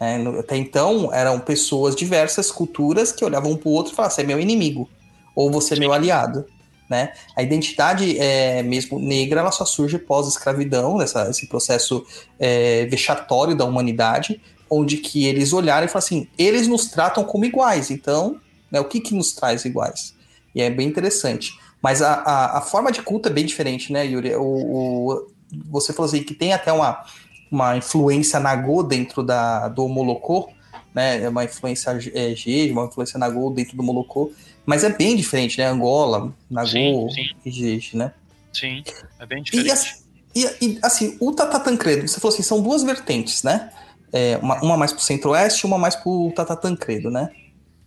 É, 0.00 0.16
até 0.40 0.56
então, 0.56 1.14
eram 1.14 1.38
pessoas 1.38 1.94
diversas, 1.94 2.50
culturas, 2.50 3.12
que 3.12 3.24
olhavam 3.24 3.52
um 3.52 3.56
para 3.56 3.68
o 3.68 3.72
outro 3.72 3.92
e 3.92 3.94
falavam: 3.94 4.16
você 4.16 4.22
é 4.22 4.24
meu 4.24 4.40
inimigo, 4.40 4.90
ou 5.32 5.48
você 5.48 5.74
é 5.74 5.78
meu 5.78 5.92
aliado. 5.92 6.44
Né? 6.90 7.12
A 7.36 7.42
identidade 7.42 8.18
é, 8.18 8.62
mesmo 8.62 8.98
negra 8.98 9.40
ela 9.40 9.52
só 9.52 9.64
surge 9.64 9.96
pós-escravidão, 9.98 11.00
esse 11.00 11.46
processo 11.46 12.04
é, 12.38 12.84
vexatório 12.86 13.54
da 13.54 13.64
humanidade, 13.64 14.42
onde 14.72 14.96
que 14.96 15.26
eles 15.26 15.52
olharam 15.52 15.84
e 15.84 15.88
falaram 15.88 16.06
assim: 16.06 16.28
eles 16.38 16.66
nos 16.66 16.86
tratam 16.86 17.22
como 17.24 17.44
iguais, 17.44 17.90
então 17.90 18.40
né, 18.70 18.80
o 18.80 18.84
que, 18.86 19.00
que 19.00 19.14
nos 19.14 19.32
traz 19.32 19.64
iguais? 19.66 20.14
E 20.54 20.62
é 20.62 20.70
bem 20.70 20.88
interessante. 20.88 21.58
Mas 21.82 22.00
a, 22.00 22.14
a, 22.14 22.58
a 22.58 22.60
forma 22.62 22.90
de 22.90 23.02
culto 23.02 23.28
é 23.28 23.32
bem 23.32 23.44
diferente, 23.44 23.92
né, 23.92 24.06
Yuri? 24.06 24.34
O, 24.36 24.42
o, 24.42 25.26
você 25.68 25.92
falou 25.92 26.08
assim 26.08 26.22
que 26.22 26.32
tem 26.32 26.52
até 26.52 26.72
uma, 26.72 27.04
uma 27.50 27.76
influência 27.76 28.40
Nagô 28.40 28.82
dentro 28.82 29.22
da, 29.22 29.68
do 29.68 29.86
Molocô, 29.88 30.50
né? 30.94 31.22
É 31.22 31.28
uma 31.28 31.44
influência 31.44 31.90
é, 32.14 32.34
G, 32.34 32.70
uma 32.70 32.86
influência 32.86 33.18
Nagô 33.18 33.50
dentro 33.50 33.76
do 33.76 33.82
Molocô, 33.82 34.32
mas 34.64 34.84
é 34.84 34.90
bem 34.90 35.16
diferente, 35.16 35.58
né? 35.58 35.66
Angola, 35.66 36.32
Nagô 36.50 37.08
e 37.44 37.50
G, 37.50 37.80
né? 37.94 38.12
Sim, 38.52 38.82
é 39.18 39.26
bem 39.26 39.42
diferente. 39.42 40.02
E, 40.34 40.46
e, 40.62 40.78
assim, 40.82 41.16
o 41.20 41.32
Tata 41.32 41.60
Tancredo, 41.60 42.08
você 42.08 42.18
falou 42.18 42.32
assim, 42.32 42.42
são 42.42 42.62
duas 42.62 42.82
vertentes, 42.82 43.42
né? 43.42 43.70
É, 44.12 44.36
uma, 44.38 44.60
uma, 44.62 44.76
mais 44.76 44.92
pro 44.92 45.00
centro-oeste, 45.00 45.64
uma 45.64 45.78
mais 45.78 45.96
pro 45.96 46.32
Tata 46.36 46.54
Tancredo, 46.54 47.10
né? 47.10 47.30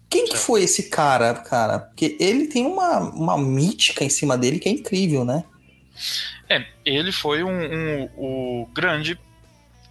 Quem 0.09 0.25
que 0.25 0.37
foi 0.37 0.63
esse 0.63 0.89
cara, 0.89 1.33
cara? 1.33 1.79
Porque 1.79 2.17
ele 2.19 2.47
tem 2.47 2.65
uma, 2.65 2.99
uma 2.99 3.37
mítica 3.37 4.03
em 4.03 4.09
cima 4.09 4.37
dele 4.37 4.59
que 4.59 4.69
é 4.69 4.71
incrível, 4.71 5.23
né? 5.23 5.43
É, 6.49 6.65
ele 6.83 7.11
foi 7.11 7.43
um, 7.43 7.49
um, 7.49 8.09
o 8.17 8.69
grande 8.73 9.19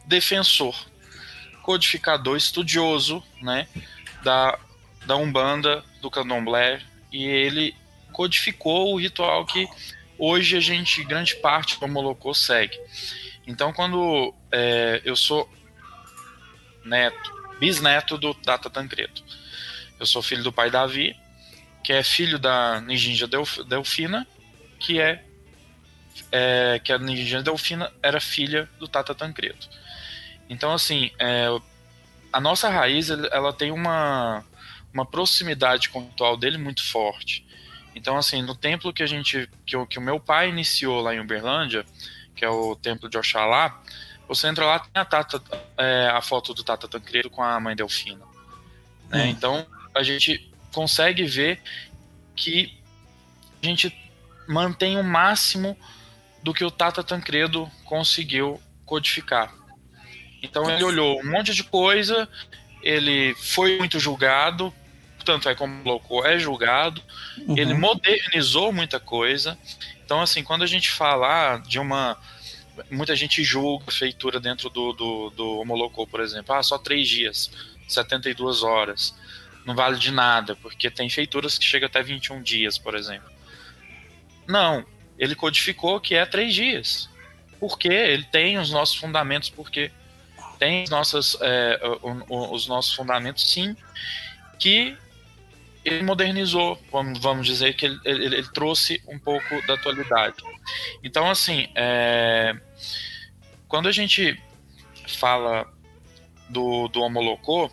defensor, 0.07 0.75
codificador 1.63 2.37
estudioso, 2.37 3.23
né, 3.43 3.67
da, 4.23 4.59
da 5.07 5.17
Umbanda, 5.17 5.83
do 6.01 6.11
Candomblé, 6.11 6.81
e 7.13 7.25
ele 7.25 7.75
codificou 8.13 8.93
o 8.93 8.99
ritual 8.99 9.45
que 9.47 9.67
hoje 10.19 10.57
a 10.57 10.61
gente, 10.61 11.03
grande 11.05 11.35
parte 11.37 11.81
do 11.81 11.89
Molocô, 11.89 12.33
segue. 12.35 12.79
Então, 13.47 13.73
quando 13.73 14.33
é, 14.53 15.03
eu 15.05 15.17
sou 15.17 15.49
neto, 16.85 17.33
bisneto 17.59 18.19
do 18.19 18.35
Data 18.35 18.69
Tancredo, 18.69 19.23
eu 19.99 20.07
sou 20.07 20.23
filho 20.23 20.43
do 20.43 20.53
pai 20.53 20.71
Davi, 20.71 21.17
que 21.83 21.93
é 21.93 22.03
filho 22.03 22.39
da 22.39 22.81
Nijinja 22.81 23.29
Delfina, 23.67 24.27
que 24.79 25.01
é, 25.01 25.25
é 26.33 26.81
que 26.83 26.93
a 26.93 26.99
Nijinja 26.99 27.43
Delfina 27.43 27.93
era 28.03 28.21
filha 28.21 28.69
do 28.79 28.89
Tata 28.89 29.15
Tancredo. 29.15 29.67
Então, 30.49 30.73
assim, 30.73 31.11
é, 31.19 31.47
a 32.33 32.41
nossa 32.41 32.69
raiz 32.69 33.11
ela 33.11 33.53
tem 33.53 33.71
uma, 33.71 34.45
uma 34.93 35.07
proximidade 35.07 35.89
conceitual 35.89 36.37
dele 36.37 36.59
muito 36.59 36.85
forte. 36.85 37.47
Então, 37.95 38.17
assim, 38.17 38.43
no 38.43 38.55
templo 38.55 38.93
que 38.93 39.03
a 39.03 39.07
gente 39.07 39.49
que 39.65 39.77
o, 39.77 39.87
que 39.87 39.99
o 39.99 40.03
meu 40.03 40.19
pai 40.19 40.49
iniciou 40.49 41.01
lá 41.01 41.15
em 41.15 41.21
Uberlândia, 41.21 41.85
que 42.35 42.45
é 42.45 42.49
o 42.49 42.75
templo 42.75 43.09
de 43.09 43.17
Oxalá, 43.17 43.81
você 44.29 44.49
entra 44.49 44.65
lá 44.65 44.79
tem 44.79 44.91
a 44.95 45.05
Tata, 45.05 45.43
é, 45.77 46.09
a 46.13 46.21
foto 46.21 46.55
do 46.55 46.65
Tata 46.65 46.89
Tancredo 46.89 47.31
com 47.31 47.43
a 47.43 47.59
mãe 47.61 47.77
Delfina. 47.77 48.25
Né? 49.09 49.25
Hum. 49.25 49.29
Então, 49.29 49.67
a 49.95 50.03
gente 50.03 50.51
consegue 50.73 51.25
ver 51.25 51.61
que 52.35 52.77
a 53.63 53.67
gente 53.67 53.97
mantém 54.49 54.99
o 54.99 55.05
máximo 55.05 55.77
do 56.43 56.53
que 56.53 56.65
o 56.65 56.71
Tata 56.71 57.03
Tancredo 57.03 57.71
conseguiu 57.85 58.61
codificar. 58.85 59.53
Então 60.43 60.71
ele 60.71 60.85
olhou 60.85 61.21
um 61.21 61.31
monte 61.31 61.55
de 61.55 61.65
coisa, 61.65 62.29
ele 62.83 63.35
foi 63.37 63.79
muito 63.79 63.99
julgado, 63.99 64.73
tanto 65.25 65.49
é 65.49 65.55
como 65.55 65.83
colocou, 65.83 66.25
é 66.27 66.39
julgado, 66.39 67.03
uhum. 67.39 67.57
ele 67.57 67.73
modernizou 67.73 68.71
muita 68.71 69.01
coisa. 69.01 69.59
Então, 70.05 70.21
assim, 70.21 70.45
quando 70.45 70.63
a 70.63 70.67
gente 70.67 70.91
fala 70.91 71.57
de 71.59 71.79
uma. 71.79 72.19
Muita 72.91 73.15
gente 73.15 73.43
julga 73.45 73.91
feitura 73.91 74.41
dentro 74.41 74.69
do, 74.69 74.93
do, 74.93 75.31
do 75.31 75.59
Homolocô, 75.59 76.07
por 76.07 76.21
exemplo. 76.21 76.55
Ah, 76.55 76.63
só 76.63 76.79
três 76.79 77.09
dias, 77.09 77.51
72 77.89 78.63
horas. 78.63 79.15
Não 79.65 79.75
vale 79.75 79.99
de 79.99 80.11
nada, 80.11 80.57
porque 80.57 80.91
tem 80.91 81.09
feituras 81.09 81.57
que 81.57 81.65
chegam 81.65 81.87
até 81.87 82.03
21 82.03 82.43
dias, 82.43 82.77
por 82.77 82.95
exemplo. 82.95 83.31
Não, 84.47 84.85
ele 85.19 85.35
codificou 85.35 86.01
que 86.01 86.15
é 86.15 86.27
três 86.27 86.55
dias. 86.55 87.09
Por 87.59 87.79
quê? 87.79 87.89
Ele 87.89 88.25
tem 88.25 88.59
os 88.59 88.71
nossos 88.71 88.97
fundamentos, 88.97 89.49
porque 89.49 89.91
tem 90.59 90.85
nossas, 90.89 91.37
é, 91.41 91.81
os 92.29 92.67
nossos 92.67 92.95
fundamentos, 92.95 93.51
sim, 93.51 93.77
que 94.59 94.97
ele 95.85 96.03
modernizou, 96.03 96.81
vamos 97.21 97.47
dizer 97.47 97.75
que 97.75 97.87
ele, 97.87 98.01
ele, 98.05 98.25
ele, 98.27 98.49
trouxe 98.53 99.03
um 99.07 99.19
pouco 99.19 99.67
da 99.67 99.75
atualidade. 99.75 100.37
Então, 101.03 101.31
assim, 101.31 101.69
é, 101.75 102.55
quando 103.69 103.89
a 103.89 103.93
gente 103.93 104.41
fala 105.09 105.67
do, 106.49 106.89
do 106.89 107.01
Homolocô, 107.01 107.71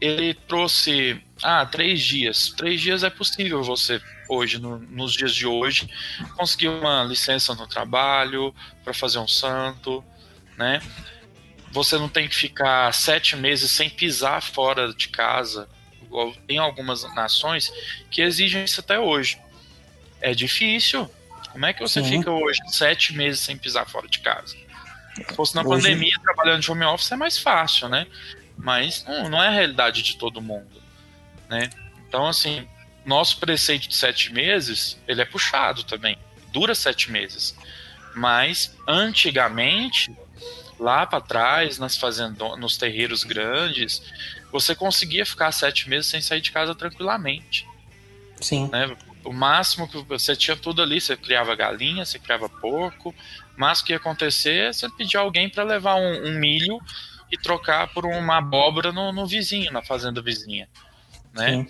ele 0.00 0.34
trouxe, 0.34 1.20
ah, 1.42 1.66
três 1.66 2.00
dias. 2.02 2.50
Três 2.56 2.80
dias 2.80 3.02
é 3.02 3.10
possível 3.10 3.62
você, 3.62 4.00
hoje, 4.28 4.58
no, 4.58 4.78
nos 4.78 5.12
dias 5.12 5.34
de 5.34 5.46
hoje, 5.46 5.88
conseguir 6.36 6.68
uma 6.68 7.02
licença 7.04 7.54
no 7.54 7.66
trabalho 7.66 8.54
para 8.84 8.94
fazer 8.94 9.18
um 9.18 9.28
santo, 9.28 10.04
né? 10.56 10.80
você 11.70 11.96
não 11.98 12.08
tem 12.08 12.28
que 12.28 12.34
ficar 12.34 12.92
sete 12.92 13.36
meses 13.36 13.70
sem 13.70 13.90
pisar 13.90 14.42
fora 14.42 14.92
de 14.92 15.08
casa. 15.08 15.68
Tem 16.46 16.58
algumas 16.58 17.02
nações 17.14 17.70
que 18.10 18.22
exigem 18.22 18.64
isso 18.64 18.80
até 18.80 18.98
hoje. 18.98 19.38
é 20.20 20.34
difícil. 20.34 21.08
Como 21.52 21.66
é 21.66 21.72
que 21.72 21.80
você 21.80 22.02
Sim. 22.02 22.18
fica 22.18 22.30
hoje 22.30 22.58
sete 22.68 23.14
meses 23.14 23.40
sem 23.40 23.56
pisar 23.56 23.86
fora 23.88 24.06
de 24.08 24.18
casa? 24.20 24.56
Se 25.14 25.34
fosse 25.34 25.54
na 25.54 25.62
Hoje- 25.62 25.70
pandemia, 25.82 26.12
trabalhando 26.22 26.62
de 26.62 26.70
home 26.70 26.84
office 26.84 27.10
é 27.10 27.16
mais 27.16 27.38
fácil, 27.38 27.88
né? 27.88 28.06
Mas 28.56 29.04
não, 29.04 29.28
não 29.28 29.42
é 29.42 29.48
a 29.48 29.50
realidade 29.50 30.02
de 30.02 30.16
todo 30.16 30.40
mundo, 30.40 30.80
né? 31.48 31.70
Então, 32.08 32.26
assim, 32.26 32.66
nosso 33.04 33.38
preceito 33.38 33.88
de 33.88 33.94
sete 33.96 34.32
meses, 34.32 34.98
ele 35.08 35.20
é 35.20 35.24
puxado 35.24 35.82
também. 35.84 36.16
Dura 36.52 36.74
sete 36.74 37.10
meses. 37.10 37.56
Mas, 38.14 38.76
antigamente, 38.86 40.10
lá 40.78 41.06
para 41.06 41.20
trás, 41.20 41.78
nas 41.78 41.96
fazendo, 41.96 42.56
nos 42.56 42.76
terreiros 42.76 43.24
grandes, 43.24 44.02
você 44.50 44.74
conseguia 44.74 45.26
ficar 45.26 45.52
sete 45.52 45.88
meses 45.88 46.06
sem 46.10 46.20
sair 46.20 46.40
de 46.40 46.50
casa 46.52 46.74
tranquilamente 46.74 47.66
Sim. 48.40 48.68
né? 48.72 48.96
O 49.24 49.32
máximo 49.32 49.88
que 49.88 50.02
você 50.04 50.34
tinha 50.34 50.56
tudo 50.56 50.80
ali, 50.80 51.00
você 51.00 51.16
criava 51.16 51.54
galinha, 51.54 52.04
você 52.04 52.18
criava 52.18 52.48
porco. 52.48 53.10
O 53.56 53.60
máximo 53.60 53.86
que 53.86 53.92
ia 53.92 53.96
acontecer 53.98 54.68
é 54.68 54.72
você 54.72 54.88
pedir 54.90 55.16
alguém 55.16 55.48
para 55.48 55.64
levar 55.64 55.96
um, 55.96 56.28
um 56.28 56.38
milho 56.38 56.78
e 57.30 57.36
trocar 57.36 57.92
por 57.92 58.06
uma 58.06 58.38
abóbora 58.38 58.90
no, 58.92 59.12
no 59.12 59.26
vizinho, 59.26 59.70
na 59.72 59.82
fazenda 59.82 60.22
vizinha, 60.22 60.68
né? 61.34 61.66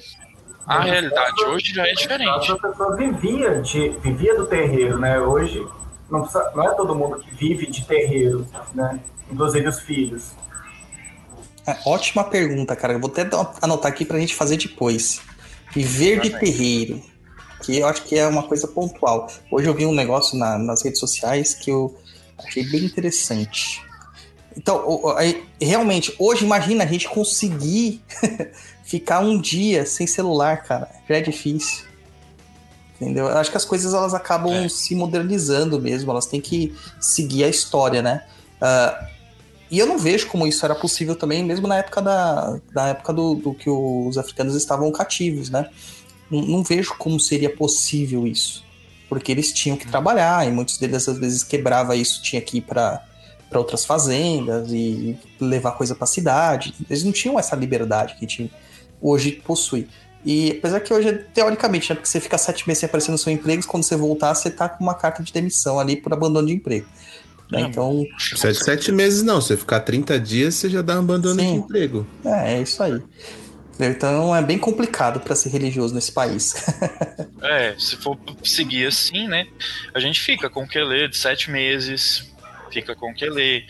A 0.66 0.80
realidade 0.80 1.42
hoje 1.44 1.72
já 1.74 1.86
é 1.88 1.94
diferente. 1.94 2.52
A 2.52 2.56
pessoa 2.58 2.94
vivia, 2.94 3.62
de, 3.62 3.88
vivia 4.00 4.36
do 4.36 4.46
terreiro, 4.46 4.98
né? 4.98 5.18
Hoje 5.18 5.66
não, 6.10 6.20
precisa- 6.20 6.52
não 6.54 6.64
é 6.70 6.74
todo 6.74 6.94
mundo 6.94 7.18
que 7.18 7.34
vive 7.34 7.66
de 7.70 7.84
terreiro, 7.86 8.46
né? 8.74 9.00
Inclusive 9.30 9.66
os 9.66 9.80
filhos. 9.80 10.32
É, 11.66 11.76
ótima 11.86 12.24
pergunta, 12.24 12.76
cara. 12.76 12.92
Eu 12.92 13.00
vou 13.00 13.10
até 13.10 13.28
anotar 13.62 13.90
aqui 13.90 14.04
pra 14.04 14.18
gente 14.18 14.34
fazer 14.34 14.56
depois. 14.58 15.22
Viver 15.72 16.20
de 16.20 16.30
terreiro. 16.30 17.02
Que 17.68 17.80
eu 17.80 17.86
acho 17.86 18.02
que 18.04 18.16
é 18.18 18.26
uma 18.26 18.42
coisa 18.44 18.66
pontual. 18.66 19.30
Hoje 19.52 19.68
eu 19.68 19.74
vi 19.74 19.84
um 19.84 19.92
negócio 19.94 20.38
na- 20.38 20.56
nas 20.56 20.82
redes 20.82 20.98
sociais 20.98 21.52
que 21.52 21.70
eu 21.70 21.94
achei 22.38 22.64
bem 22.64 22.82
interessante. 22.82 23.82
Então, 24.56 25.02
realmente, 25.60 26.14
hoje 26.18 26.46
imagina 26.46 26.82
a 26.84 26.86
gente 26.86 27.06
conseguir 27.10 28.02
ficar 28.84 29.20
um 29.20 29.38
dia 29.38 29.84
sem 29.84 30.06
celular, 30.06 30.62
cara. 30.64 30.88
Já 31.06 31.16
é 31.16 31.20
difícil. 31.20 31.84
Entendeu? 32.98 33.26
Eu 33.26 33.36
acho 33.36 33.50
que 33.50 33.56
as 33.58 33.66
coisas 33.66 33.92
elas 33.92 34.14
acabam 34.14 34.64
É. 34.64 34.68
se 34.70 34.94
modernizando 34.94 35.78
mesmo, 35.78 36.10
elas 36.10 36.24
têm 36.24 36.40
que 36.40 36.74
seguir 36.98 37.44
a 37.44 37.48
história, 37.50 38.00
né? 38.00 38.24
Ah, 38.62 39.08
e 39.70 39.78
eu 39.78 39.84
não 39.86 39.98
vejo 39.98 40.26
como 40.28 40.46
isso 40.46 40.64
era 40.64 40.74
possível 40.74 41.14
também, 41.14 41.44
mesmo 41.44 41.68
na 41.68 41.76
época 41.76 42.00
da, 42.00 42.58
da 42.72 42.86
época 42.88 43.12
do, 43.12 43.34
do 43.34 43.52
que 43.52 43.68
os 43.68 44.16
africanos 44.16 44.54
estavam 44.56 44.90
cativos, 44.90 45.50
né? 45.50 45.68
Não, 46.30 46.42
não 46.42 46.62
vejo 46.62 46.94
como 46.98 47.18
seria 47.18 47.50
possível 47.50 48.26
isso, 48.26 48.64
porque 49.08 49.32
eles 49.32 49.52
tinham 49.52 49.76
que 49.76 49.86
trabalhar 49.86 50.46
e 50.46 50.50
muitos 50.50 50.78
deles 50.78 51.08
às 51.08 51.18
vezes 51.18 51.42
quebrava 51.42 51.96
isso, 51.96 52.22
tinha 52.22 52.40
que 52.40 52.58
ir 52.58 52.62
para 52.62 53.04
para 53.48 53.58
outras 53.58 53.84
fazendas 53.84 54.70
e 54.70 55.16
levar 55.40 55.72
coisa 55.72 55.94
para 55.94 56.04
a 56.04 56.06
cidade. 56.06 56.74
Eles 56.88 57.02
não 57.02 57.12
tinham 57.12 57.38
essa 57.38 57.56
liberdade 57.56 58.14
que 58.14 58.24
a 58.24 58.28
gente 58.28 58.52
hoje 59.00 59.32
possui. 59.32 59.88
E 60.24 60.50
apesar 60.58 60.80
que 60.80 60.92
hoje, 60.92 61.12
teoricamente, 61.32 61.88
né, 61.88 61.94
porque 61.94 62.08
você 62.08 62.20
fica 62.20 62.36
sete 62.36 62.66
meses 62.66 62.80
sem 62.80 62.86
aparecer 62.86 63.10
no 63.10 63.18
seu 63.18 63.32
emprego, 63.32 63.66
quando 63.66 63.84
você 63.84 63.96
voltar, 63.96 64.34
você 64.34 64.50
tá 64.50 64.68
com 64.68 64.84
uma 64.84 64.94
carta 64.94 65.22
de 65.22 65.32
demissão 65.32 65.78
ali 65.78 65.96
por 65.96 66.12
abandono 66.12 66.46
de 66.46 66.52
emprego. 66.52 66.86
né? 67.50 67.62
É, 67.62 67.64
Então, 67.64 68.04
Sete, 68.18 68.62
sete 68.62 68.92
meses 68.92 69.22
não, 69.22 69.40
você 69.40 69.56
ficar 69.56 69.80
30 69.80 70.20
dias, 70.20 70.54
você 70.54 70.68
já 70.68 70.82
dá 70.82 70.96
um 70.96 71.00
abandono 71.00 71.40
Sim. 71.40 71.52
de 71.52 71.58
emprego. 71.58 72.06
é, 72.24 72.54
é 72.54 72.62
isso 72.62 72.82
aí. 72.82 73.00
Então 73.78 74.34
é 74.34 74.42
bem 74.42 74.58
complicado 74.58 75.20
para 75.20 75.36
ser 75.36 75.50
religioso 75.50 75.94
nesse 75.94 76.12
país. 76.12 76.54
É, 77.40 77.76
se 77.78 77.96
for 77.96 78.18
seguir 78.42 78.88
assim, 78.88 79.28
né? 79.28 79.46
A 79.94 80.00
gente 80.00 80.20
fica 80.20 80.50
com 80.50 80.64
o 80.64 80.68
que 80.68 80.80
ler 80.80 81.08
de 81.08 81.16
sete 81.16 81.52
meses, 81.52 82.28
fica 82.68 82.96
com 82.96 83.12
o 83.12 83.14
que 83.14 83.30
ler, 83.30 83.64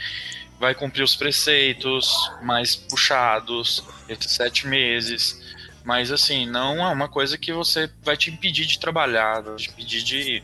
vai 0.58 0.74
cumprir 0.74 1.02
os 1.02 1.14
preceitos 1.14 2.10
mais 2.40 2.74
puxados 2.74 3.84
esses 4.08 4.32
sete 4.32 4.66
meses. 4.66 5.38
Mas 5.84 6.10
assim, 6.10 6.46
não 6.46 6.82
é 6.82 6.90
uma 6.90 7.08
coisa 7.08 7.36
que 7.36 7.52
você 7.52 7.90
vai 8.02 8.16
te 8.16 8.30
impedir 8.30 8.64
de 8.64 8.78
trabalhar, 8.78 9.42
vai 9.42 9.56
te 9.56 9.68
impedir 9.68 10.02
de, 10.02 10.42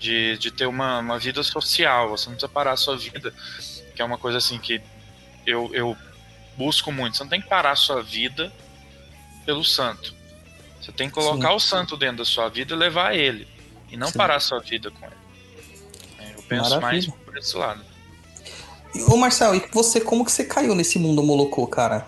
de, 0.00 0.38
de 0.38 0.50
ter 0.50 0.66
uma, 0.66 0.98
uma 0.98 1.18
vida 1.18 1.42
social. 1.44 2.10
Você 2.10 2.26
não 2.26 2.34
precisa 2.34 2.52
parar 2.52 2.72
a 2.72 2.76
sua 2.76 2.96
vida, 2.96 3.32
que 3.94 4.02
é 4.02 4.04
uma 4.04 4.18
coisa 4.18 4.38
assim 4.38 4.58
que 4.58 4.80
eu, 5.46 5.70
eu 5.72 5.96
busco 6.56 6.90
muito. 6.90 7.16
Você 7.16 7.22
não 7.22 7.30
tem 7.30 7.40
que 7.40 7.48
parar 7.48 7.70
a 7.70 7.76
sua 7.76 8.02
vida 8.02 8.52
pelo 9.48 9.64
santo. 9.64 10.14
Você 10.78 10.92
tem 10.92 11.08
que 11.08 11.14
colocar 11.14 11.48
Sim. 11.48 11.54
o 11.54 11.58
santo 11.58 11.96
dentro 11.96 12.18
da 12.18 12.24
sua 12.26 12.50
vida 12.50 12.74
e 12.74 12.76
levar 12.76 13.14
ele. 13.16 13.48
E 13.90 13.96
não 13.96 14.08
Sim. 14.08 14.18
parar 14.18 14.36
a 14.36 14.40
sua 14.40 14.60
vida 14.60 14.90
com 14.90 15.06
ele. 15.06 15.14
É, 16.18 16.32
Eu 16.34 16.42
penso 16.42 16.78
mais 16.78 17.06
Maravilha. 17.06 17.14
por 17.24 17.38
esse 17.38 17.56
lado. 17.56 17.80
Ô 19.08 19.16
Marcel, 19.16 19.54
e 19.54 19.66
você, 19.72 20.02
como 20.02 20.22
que 20.22 20.30
você 20.30 20.44
caiu 20.44 20.74
nesse 20.74 20.98
mundo 20.98 21.22
molocô, 21.22 21.66
cara? 21.66 22.06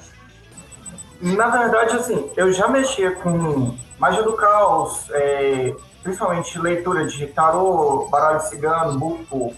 Na 1.18 1.48
verdade, 1.48 1.96
assim, 1.96 2.30
eu 2.36 2.52
já 2.52 2.68
mexia 2.68 3.12
com 3.12 3.74
magia 3.98 4.22
do 4.22 4.34
caos, 4.34 5.08
é, 5.10 5.74
principalmente 6.02 6.58
leitura 6.58 7.06
de 7.06 7.26
tarô, 7.28 8.06
baralho 8.10 8.42
cigano, 8.42 8.98
bufo, 8.98 9.54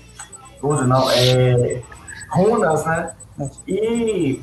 uso 0.63 0.85
não, 0.85 1.11
é, 1.11 1.83
runas, 2.31 2.85
né? 2.85 3.17
E 3.67 4.41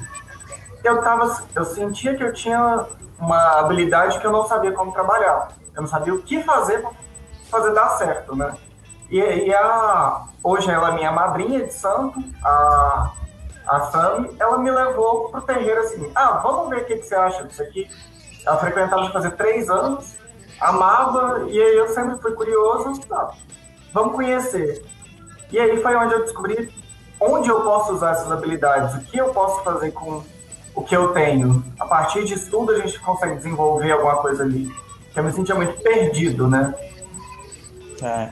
eu 0.83 1.01
tava, 1.01 1.47
eu 1.55 1.63
sentia 1.63 2.15
que 2.15 2.23
eu 2.23 2.33
tinha 2.33 2.85
uma 3.19 3.59
habilidade 3.59 4.19
que 4.19 4.25
eu 4.25 4.31
não 4.31 4.47
sabia 4.47 4.71
como 4.71 4.91
trabalhar. 4.91 5.49
Eu 5.75 5.81
não 5.81 5.89
sabia 5.89 6.13
o 6.13 6.21
que 6.21 6.43
fazer 6.43 6.81
para 6.81 6.91
fazer 7.49 7.73
dar 7.73 7.89
certo, 7.91 8.35
né? 8.35 8.55
E, 9.09 9.19
e 9.19 9.53
a, 9.53 10.25
hoje 10.43 10.69
ela 10.69 10.89
é 10.89 10.91
minha 10.93 11.11
madrinha 11.11 11.65
de 11.65 11.73
santo, 11.73 12.23
a, 12.43 13.11
a 13.67 13.81
Sami, 13.81 14.35
ela 14.39 14.57
me 14.59 14.69
levou 14.69 15.29
pro 15.29 15.41
terreiro 15.41 15.81
assim, 15.81 16.11
ah, 16.15 16.39
vamos 16.43 16.69
ver 16.69 16.83
o 16.83 16.85
que, 16.85 16.97
que 16.97 17.03
você 17.03 17.15
acha 17.15 17.43
disso 17.43 17.61
aqui. 17.61 17.89
Ela 18.45 18.57
frequentava 18.57 19.09
fazer 19.11 19.31
três 19.31 19.69
anos, 19.69 20.15
amava, 20.61 21.45
e 21.49 21.59
aí 21.59 21.77
eu 21.77 21.87
sempre 21.89 22.19
fui 22.19 22.33
curioso, 22.33 22.99
tá, 23.01 23.31
vamos 23.93 24.13
conhecer. 24.13 24.85
E 25.51 25.59
aí 25.59 25.81
foi 25.81 25.95
onde 25.95 26.13
eu 26.13 26.21
descobri 26.21 26.71
onde 27.19 27.49
eu 27.49 27.61
posso 27.61 27.93
usar 27.93 28.11
essas 28.11 28.31
habilidades, 28.31 28.95
o 28.95 28.99
que 29.01 29.17
eu 29.17 29.33
posso 29.33 29.63
fazer 29.63 29.91
com 29.91 30.23
o 30.79 30.83
que 30.83 30.95
eu 30.95 31.09
tenho. 31.09 31.63
A 31.79 31.85
partir 31.85 32.23
disso 32.25 32.49
tudo 32.49 32.71
a 32.71 32.79
gente 32.79 32.97
consegue 32.99 33.35
desenvolver 33.35 33.91
alguma 33.91 34.15
coisa 34.17 34.43
ali. 34.43 34.71
Que 35.13 35.19
eu 35.19 35.23
me 35.23 35.31
sentia 35.31 35.55
muito 35.55 35.73
perdido, 35.81 36.47
né? 36.47 36.73
É. 38.01 38.29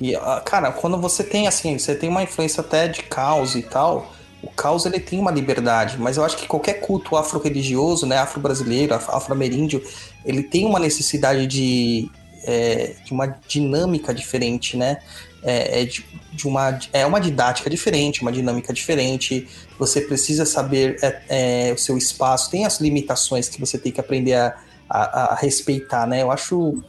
E, 0.00 0.16
ah, 0.16 0.42
cara, 0.44 0.72
quando 0.72 0.98
você 0.98 1.22
tem 1.22 1.46
assim, 1.46 1.78
você 1.78 1.94
tem 1.94 2.08
uma 2.08 2.22
influência 2.22 2.62
até 2.62 2.88
de 2.88 3.02
caos 3.02 3.54
e 3.54 3.62
tal, 3.62 4.10
o 4.42 4.48
caos 4.48 4.86
ele 4.86 4.98
tem 4.98 5.20
uma 5.20 5.30
liberdade, 5.30 5.98
mas 5.98 6.16
eu 6.16 6.24
acho 6.24 6.38
que 6.38 6.46
qualquer 6.46 6.80
culto 6.80 7.16
afro-religioso, 7.16 8.06
né, 8.06 8.16
afro-brasileiro, 8.16 8.94
af- 8.94 9.10
afro-ameríndio, 9.10 9.82
ele 10.24 10.42
tem 10.42 10.64
uma 10.64 10.78
necessidade 10.78 11.46
de, 11.46 12.10
é, 12.44 12.94
de 13.04 13.12
uma 13.12 13.26
dinâmica 13.46 14.14
diferente, 14.14 14.74
né? 14.74 15.02
É, 15.42 15.82
é 15.82 15.84
de, 15.84 16.04
de 16.32 16.46
uma, 16.46 16.78
é 16.92 17.06
uma 17.06 17.20
didática 17.20 17.70
diferente, 17.70 18.22
uma 18.22 18.32
dinâmica 18.32 18.72
diferente. 18.72 19.48
Você 19.78 20.00
precisa 20.00 20.44
saber 20.44 20.96
é, 21.02 21.68
é, 21.68 21.72
o 21.72 21.78
seu 21.78 21.96
espaço, 21.96 22.50
tem 22.50 22.66
as 22.66 22.80
limitações 22.80 23.48
que 23.48 23.58
você 23.58 23.78
tem 23.78 23.90
que 23.90 24.00
aprender 24.00 24.34
a, 24.34 24.54
a, 24.88 25.32
a 25.32 25.34
respeitar, 25.34 26.06
né? 26.06 26.22
Eu 26.22 26.30
acho. 26.30 26.82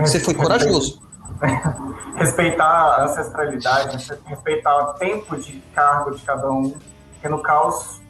Você 0.00 0.18
foi 0.18 0.34
corajoso. 0.34 1.02
Respeitar 2.16 2.64
a 2.66 3.04
ancestralidade, 3.04 4.08
respeitar 4.26 4.76
o 4.76 4.94
tempo 4.94 5.36
de 5.36 5.62
cargo 5.72 6.10
de 6.10 6.20
cada 6.22 6.50
um, 6.50 6.74
porque 7.12 7.28
no 7.28 7.40
caos 7.40 8.00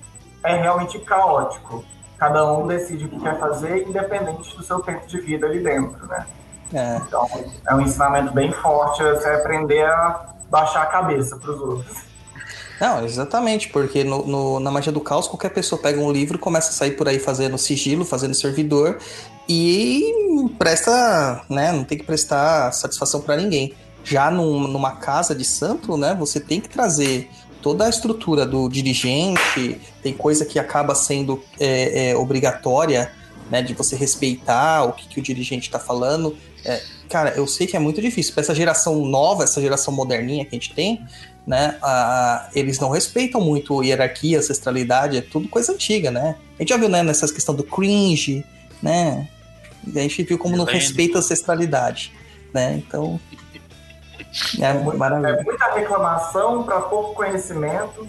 é 0.42 0.56
realmente 0.56 0.98
caótico. 1.00 1.84
Cada 2.16 2.50
um 2.52 2.66
decide 2.66 3.04
o 3.04 3.08
que 3.08 3.20
quer 3.20 3.38
fazer, 3.38 3.86
independente 3.86 4.56
do 4.56 4.62
seu 4.62 4.80
tempo 4.80 5.06
de 5.06 5.20
vida 5.20 5.46
ali 5.46 5.62
dentro, 5.62 6.06
né? 6.06 6.26
É. 6.72 6.96
Então, 7.06 7.28
é 7.66 7.74
um 7.74 7.80
ensinamento 7.80 8.32
bem 8.32 8.52
forte, 8.52 9.02
você 9.02 9.28
aprender 9.28 9.84
a 9.84 10.26
baixar 10.50 10.82
a 10.82 10.86
cabeça 10.86 11.36
para 11.36 11.50
os 11.52 11.60
outros. 11.60 11.96
Não, 12.80 13.04
exatamente, 13.04 13.68
porque 13.70 14.04
no, 14.04 14.24
no- 14.26 14.60
na 14.60 14.70
magia 14.70 14.92
do 14.92 15.00
caos, 15.00 15.26
qualquer 15.26 15.48
pessoa 15.50 15.80
pega 15.80 16.00
um 16.00 16.12
livro, 16.12 16.38
começa 16.38 16.68
a 16.70 16.72
sair 16.72 16.92
por 16.92 17.08
aí 17.08 17.18
fazendo 17.18 17.58
sigilo, 17.58 18.04
fazendo 18.04 18.34
servidor 18.34 18.98
e 19.48 20.04
presta, 20.58 21.42
né? 21.48 21.72
Não 21.72 21.82
tem 21.84 21.98
que 21.98 22.04
prestar 22.04 22.70
satisfação 22.72 23.20
para 23.20 23.36
ninguém. 23.36 23.74
Já 24.04 24.30
num- 24.30 24.68
numa 24.68 24.92
casa 24.92 25.34
de 25.34 25.44
santo, 25.44 25.96
né? 25.96 26.14
Você 26.18 26.38
tem 26.38 26.60
que 26.60 26.68
trazer 26.68 27.28
toda 27.60 27.84
a 27.84 27.88
estrutura 27.88 28.46
do 28.46 28.68
dirigente, 28.68 29.80
tem 30.02 30.12
coisa 30.14 30.44
que 30.44 30.58
acaba 30.58 30.94
sendo 30.94 31.42
é, 31.58 32.10
é, 32.10 32.16
obrigatória, 32.16 33.10
né? 33.50 33.60
De 33.60 33.74
você 33.74 33.96
respeitar 33.96 34.84
o 34.84 34.92
que, 34.92 35.08
que 35.08 35.18
o 35.18 35.22
dirigente 35.22 35.66
está 35.66 35.78
falando. 35.80 36.36
É, 36.64 36.80
cara, 37.08 37.30
eu 37.36 37.46
sei 37.46 37.66
que 37.66 37.76
é 37.76 37.78
muito 37.80 38.00
difícil. 38.02 38.34
Para 38.34 38.42
essa 38.42 38.54
geração 38.54 38.96
nova, 39.06 39.44
essa 39.44 39.60
geração 39.60 39.92
moderninha 39.94 40.44
que 40.44 40.50
a 40.50 40.58
gente 40.58 40.74
tem, 40.74 41.04
né? 41.46 41.76
a- 41.82 42.48
eles 42.54 42.78
não 42.78 42.90
respeitam 42.90 43.40
muito 43.40 43.82
hierarquia, 43.82 44.38
ancestralidade, 44.38 45.16
é 45.16 45.20
tudo 45.22 45.48
coisa 45.48 45.72
antiga, 45.72 46.10
né? 46.10 46.36
A 46.58 46.62
gente 46.62 46.68
já 46.70 46.76
viu, 46.76 46.88
né, 46.88 47.02
nessas 47.02 47.30
questão 47.30 47.54
do 47.54 47.64
cringe, 47.64 48.44
né? 48.82 49.28
A 49.94 49.98
gente 50.00 50.22
viu 50.24 50.36
como 50.38 50.56
não 50.56 50.64
respeita 50.66 51.18
a 51.18 51.20
ancestralidade. 51.20 52.12
né? 52.52 52.74
Então. 52.86 53.20
É, 54.58 54.64
É, 54.64 54.72
muito- 54.74 54.98
maravilha. 54.98 55.28
é 55.40 55.42
muita 55.44 55.74
reclamação 55.74 56.62
para 56.64 56.80
pouco 56.80 57.14
conhecimento. 57.14 58.08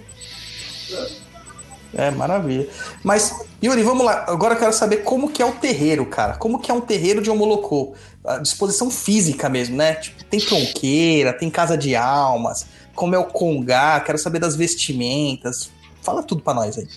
É 1.93 2.11
maravilha. 2.11 2.67
Mas, 3.03 3.33
Yuri, 3.63 3.81
vamos 3.81 4.05
lá. 4.05 4.25
Agora 4.27 4.53
eu 4.53 4.59
quero 4.59 4.71
saber 4.73 4.97
como 4.97 5.29
que 5.29 5.41
é 5.41 5.45
o 5.45 5.51
terreiro, 5.53 6.05
cara. 6.05 6.33
Como 6.37 6.59
que 6.59 6.69
é 6.69 6.73
um 6.73 6.81
terreiro 6.81 7.21
de 7.21 7.29
Omolocô? 7.31 7.93
A 8.25 8.37
disposição 8.37 8.91
física 8.91 9.47
mesmo, 9.49 9.77
né? 9.77 9.95
Tipo, 9.95 10.23
tem 10.25 10.39
tronqueira, 10.39 11.33
tem 11.33 11.49
casa 11.49 11.77
de 11.77 11.95
almas, 11.95 12.67
como 12.93 13.15
é 13.15 13.17
o 13.17 13.25
congá, 13.25 13.99
quero 14.01 14.17
saber 14.17 14.39
das 14.39 14.55
vestimentas. 14.55 15.71
Fala 16.01 16.21
tudo 16.21 16.41
pra 16.41 16.53
nós 16.53 16.77
aí. 16.77 16.87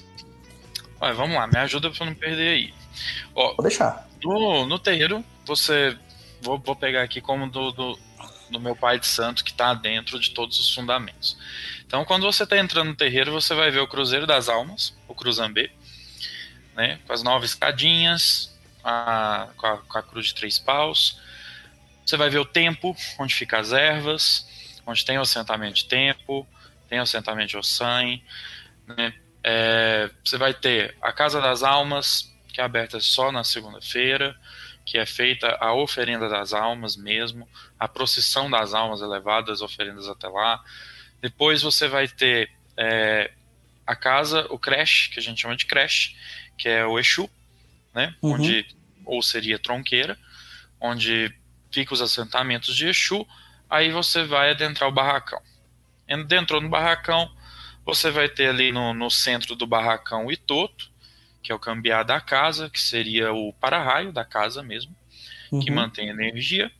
Olha, 1.00 1.14
vamos 1.14 1.36
lá, 1.36 1.46
me 1.46 1.58
ajuda 1.58 1.90
pra 1.90 2.06
não 2.06 2.14
perder 2.14 2.48
aí. 2.48 2.74
Ó, 3.34 3.54
Vou 3.54 3.62
deixar. 3.62 4.08
no, 4.22 4.66
no 4.66 4.78
terreiro, 4.78 5.24
você. 5.46 5.96
Vou, 6.40 6.58
vou 6.58 6.74
pegar 6.74 7.02
aqui 7.02 7.20
como 7.20 7.48
do, 7.48 7.70
do, 7.70 7.98
do 8.50 8.60
meu 8.60 8.74
pai 8.74 8.98
de 8.98 9.06
santo, 9.06 9.44
que 9.44 9.52
tá 9.52 9.74
dentro 9.74 10.18
de 10.18 10.30
todos 10.30 10.58
os 10.58 10.74
fundamentos. 10.74 11.36
Então, 11.86 12.04
quando 12.04 12.24
você 12.24 12.44
tá 12.46 12.58
entrando 12.58 12.88
no 12.88 12.96
terreiro, 12.96 13.30
você 13.30 13.54
vai 13.54 13.70
ver 13.70 13.80
o 13.80 13.86
Cruzeiro 13.86 14.26
das 14.26 14.48
Almas, 14.48 14.94
o 15.06 15.14
Cruzambê, 15.14 15.70
né? 16.74 16.98
Com 17.06 17.12
as 17.12 17.22
nove 17.22 17.46
escadinhas, 17.46 18.51
a, 18.82 19.48
com, 19.56 19.66
a, 19.66 19.78
com 19.78 19.98
a 19.98 20.02
cruz 20.02 20.26
de 20.26 20.34
três 20.34 20.58
paus. 20.58 21.20
Você 22.04 22.16
vai 22.16 22.28
ver 22.28 22.38
o 22.38 22.44
tempo, 22.44 22.96
onde 23.18 23.34
fica 23.34 23.58
as 23.58 23.72
ervas, 23.72 24.46
onde 24.86 25.04
tem 25.04 25.18
o 25.18 25.22
assentamento 25.22 25.74
de 25.74 25.84
tempo, 25.86 26.46
tem 26.88 26.98
o 26.98 27.02
assentamento 27.02 27.50
de 27.50 27.56
Ossan, 27.56 28.20
né? 28.86 29.14
É, 29.44 30.10
você 30.24 30.36
vai 30.36 30.54
ter 30.54 30.96
a 31.02 31.12
Casa 31.12 31.40
das 31.40 31.62
Almas, 31.62 32.32
que 32.52 32.60
é 32.60 32.64
aberta 32.64 33.00
só 33.00 33.32
na 33.32 33.42
segunda-feira, 33.42 34.36
que 34.84 34.98
é 34.98 35.06
feita 35.06 35.56
a 35.60 35.72
oferenda 35.74 36.28
das 36.28 36.52
almas 36.52 36.96
mesmo, 36.96 37.48
a 37.78 37.88
procissão 37.88 38.50
das 38.50 38.74
almas 38.74 39.00
elevadas, 39.00 39.62
oferendas 39.62 40.08
até 40.08 40.28
lá. 40.28 40.62
Depois 41.20 41.62
você 41.62 41.88
vai 41.88 42.08
ter 42.08 42.50
é, 42.76 43.32
a 43.86 43.96
casa, 43.96 44.46
o 44.50 44.58
creche, 44.58 45.10
que 45.10 45.18
a 45.18 45.22
gente 45.22 45.40
chama 45.40 45.56
de 45.56 45.66
creche, 45.66 46.16
que 46.58 46.68
é 46.68 46.84
o 46.84 46.98
Exu, 46.98 47.28
né? 47.94 48.14
Uhum. 48.22 48.32
Onde, 48.32 48.66
ou 49.04 49.22
seria 49.22 49.58
tronqueira, 49.58 50.18
onde 50.80 51.32
fica 51.70 51.94
os 51.94 52.02
assentamentos 52.02 52.76
de 52.76 52.88
Exu, 52.88 53.26
aí 53.68 53.90
você 53.90 54.24
vai 54.24 54.50
adentrar 54.50 54.88
o 54.88 54.92
barracão. 54.92 55.40
Entrou 56.08 56.60
no 56.60 56.68
barracão, 56.68 57.30
você 57.84 58.10
vai 58.10 58.28
ter 58.28 58.48
ali 58.48 58.70
no, 58.70 58.92
no 58.92 59.10
centro 59.10 59.56
do 59.56 59.66
barracão 59.66 60.26
o 60.26 60.32
Itoto, 60.32 60.90
que 61.42 61.50
é 61.50 61.54
o 61.54 61.58
cambiar 61.58 62.04
da 62.04 62.20
casa, 62.20 62.70
que 62.70 62.80
seria 62.80 63.32
o 63.32 63.52
para-raio 63.54 64.12
da 64.12 64.24
casa 64.24 64.62
mesmo, 64.62 64.94
que 65.50 65.70
Uhum. 65.70 65.76
mantém 65.76 66.08
energia. 66.08 66.70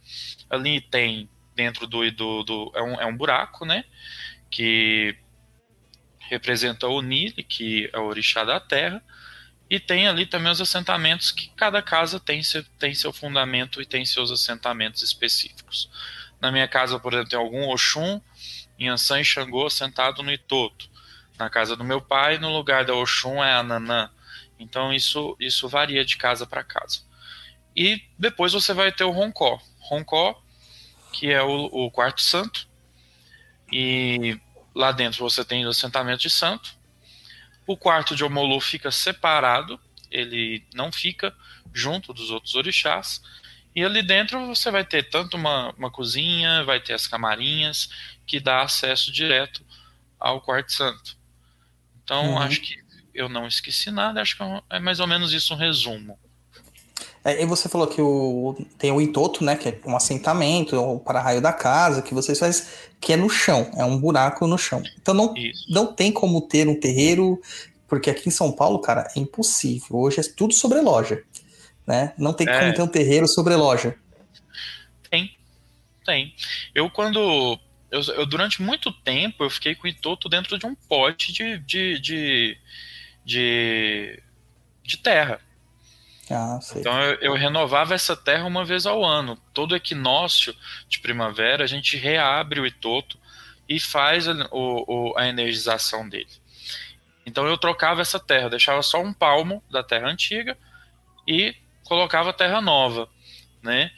Ali 0.49 0.81
tem 0.81 1.29
dentro 1.55 1.87
do, 1.87 2.11
do, 2.11 2.43
do 2.43 2.73
é, 2.75 2.83
um, 2.83 3.01
é 3.01 3.07
um 3.07 3.17
buraco, 3.17 3.65
né? 3.65 3.85
Que 4.51 5.17
representa 6.29 6.87
o 6.87 7.03
Nile, 7.03 7.43
que 7.43 7.91
é 7.93 7.99
o 7.99 8.05
orixá 8.05 8.45
da 8.45 8.61
terra. 8.61 9.03
E 9.73 9.81
tem 9.81 10.07
ali 10.07 10.27
também 10.27 10.53
os 10.53 10.61
assentamentos 10.61 11.31
que 11.31 11.49
cada 11.57 11.81
casa 11.81 12.21
tem 12.21 12.43
seu, 12.43 12.63
tem 12.79 12.95
seu 12.95 13.11
fundamento 13.11 13.81
e 13.81 13.87
tem 13.87 14.05
seus 14.05 14.31
assentamentos 14.31 15.01
específicos. 15.01 15.89
Na 16.39 16.53
minha 16.53 16.69
casa, 16.69 17.01
por 17.01 17.15
exemplo, 17.15 17.31
tem 17.31 17.39
algum 17.39 17.71
Oxum, 17.71 18.21
Yansan 18.79 19.21
e 19.21 19.25
Xangô 19.25 19.71
sentado 19.71 20.23
no 20.23 20.31
Itoto. 20.31 20.91
Na 21.39 21.49
casa 21.49 21.75
do 21.75 21.85
meu 21.85 22.03
pai, 22.03 22.37
no 22.37 22.53
lugar 22.55 22.85
da 22.85 22.95
Oxum 22.95 23.43
é 23.43 23.55
a 23.55 23.63
Nanã. 23.63 24.11
Então 24.59 24.93
isso, 24.93 25.35
isso 25.41 25.67
varia 25.71 26.05
de 26.05 26.19
casa 26.19 26.47
para 26.47 26.63
casa. 26.63 27.01
E 27.75 28.03
depois 28.19 28.53
você 28.53 28.75
vai 28.75 28.93
ter 28.93 29.05
o 29.05 29.11
Roncó. 29.11 29.59
Roncó, 29.79 30.39
que 31.15 31.33
é 31.33 31.43
o, 31.43 31.71
o 31.73 31.91
quarto 31.91 32.21
santo. 32.21 32.69
E 33.73 34.39
lá 34.75 34.93
dentro 34.93 35.21
você 35.21 35.43
tem 35.43 35.65
o 35.65 35.71
assentamento 35.71 36.21
de 36.21 36.29
santo. 36.29 36.77
O 37.67 37.77
quarto 37.77 38.15
de 38.17 38.25
Omolu 38.25 38.61
fica 38.61 38.91
separado, 38.91 39.79
ele 40.11 40.65
não 40.75 40.91
fica 40.93 41.35
junto 41.73 42.13
dos 42.13 42.31
outros 42.31 42.55
orixás. 42.55 43.23
E 43.75 43.83
ali 43.85 44.03
dentro 44.03 44.47
você 44.47 44.71
vai 44.71 44.85
ter 44.85 45.09
tanto 45.09 45.37
uma, 45.37 45.71
uma 45.73 45.91
cozinha, 45.91 46.65
vai 46.65 46.81
ter 46.81 46.93
as 46.93 47.07
camarinhas, 47.07 47.89
que 48.27 48.39
dá 48.39 48.63
acesso 48.63 49.11
direto 49.11 49.65
ao 50.21 50.41
quarto 50.41 50.73
santo. 50.73 51.17
Então, 52.03 52.33
Uhum. 52.33 52.39
acho 52.39 52.61
que 52.61 52.77
eu 53.15 53.29
não 53.29 53.47
esqueci 53.47 53.91
nada, 53.91 54.21
acho 54.21 54.37
que 54.37 54.43
é 54.71 54.79
mais 54.79 55.01
ou 55.01 55.07
menos 55.07 55.33
isso 55.33 55.55
um 55.55 55.57
resumo. 55.57 56.19
É, 57.25 57.43
e 57.43 57.47
você 57.47 57.69
falou 57.69 57.87
que 57.87 58.01
o, 58.01 58.57
tem 58.79 58.91
o 58.91 59.01
Itoto, 59.01 59.45
né? 59.45 59.57
Que 59.57 59.69
é 59.69 59.81
um 59.87 59.97
assentamento, 59.97 60.77
o 60.77 60.99
para-raio 60.99 61.41
da 61.41 61.53
casa, 61.53 62.03
que 62.03 62.15
vocês 62.15 62.39
fazem, 62.39 62.67
que 63.01 63.13
é 63.13 63.17
no 63.17 63.31
chão, 63.31 63.71
é 63.77 63.85
um 63.85 63.99
buraco 63.99 64.47
no 64.47 64.59
chão. 64.59 64.83
Então 65.01 65.15
não, 65.15 65.33
Isso. 65.37 65.67
não 65.71 65.87
tem 65.87 66.11
como 66.11 66.41
ter 66.41 66.67
um 66.67 66.79
terreiro, 66.79 67.41
porque 67.87 68.11
aqui 68.11 68.29
em 68.29 68.33
São 68.33 68.51
Paulo, 68.51 68.81
cara, 68.81 69.09
é 69.15 69.21
impossível. 69.21 69.97
Hoje 69.97 70.21
é 70.21 70.23
tudo 70.37 70.53
sobre 70.53 70.81
loja. 70.81 71.23
Né? 71.87 72.13
Não 72.19 72.33
tem 72.33 72.49
É. 72.49 72.59
como 72.59 72.75
ter 72.75 72.83
um 72.83 72.89
terreiro 72.89 73.29
sobre 73.29 73.55
loja. 73.55 73.97
Tem. 76.05 76.35
Eu 76.75 76.91
quando. 76.91 77.59
Eu, 77.91 78.01
eu, 78.15 78.27
durante 78.27 78.63
muito 78.63 78.91
tempo 78.91 79.45
eu 79.45 79.51
fiquei 79.51 79.75
com 79.75 79.87
o 79.87 79.91
Itoto 79.91 80.29
dentro 80.29 80.59
de 80.59 80.67
um 80.67 80.75
pote 80.75 81.33
de, 81.33 81.59
de, 81.59 82.01
de, 82.01 82.59
de, 83.25 84.23
de 84.83 84.97
terra. 84.97 85.41
Ah. 86.33 86.59
Então 86.77 87.01
eu, 87.03 87.15
eu 87.21 87.35
renovava 87.35 87.95
essa 87.95 88.17
terra 88.17 88.45
uma 88.45 88.65
vez 88.65 88.87
ao 88.87 89.05
ano. 89.05 89.37
Todo 89.53 89.77
equinócio 89.77 90.55
de 90.89 90.99
primavera 91.01 91.65
a 91.65 91.67
gente 91.67 91.97
reabre 91.97 92.61
o 92.61 92.67
Itoto 92.67 93.19
e 93.69 93.79
faz 93.79 94.29
a, 94.29 94.49
o, 94.51 95.15
a 95.17 95.27
energização 95.27 96.09
dele. 96.09 96.31
Então 97.25 97.47
eu 97.47 97.57
trocava 97.57 98.01
essa 98.01 98.19
terra, 98.19 98.51
deixava 98.51 98.83
só 98.83 99.01
um 99.01 99.13
palmo 99.13 99.63
da 99.71 99.83
terra 99.83 100.09
antiga 100.09 100.59
e 101.27 101.55
colocava 101.85 102.33
terra 102.33 102.61
nova, 102.61 103.09
né? 103.63 103.91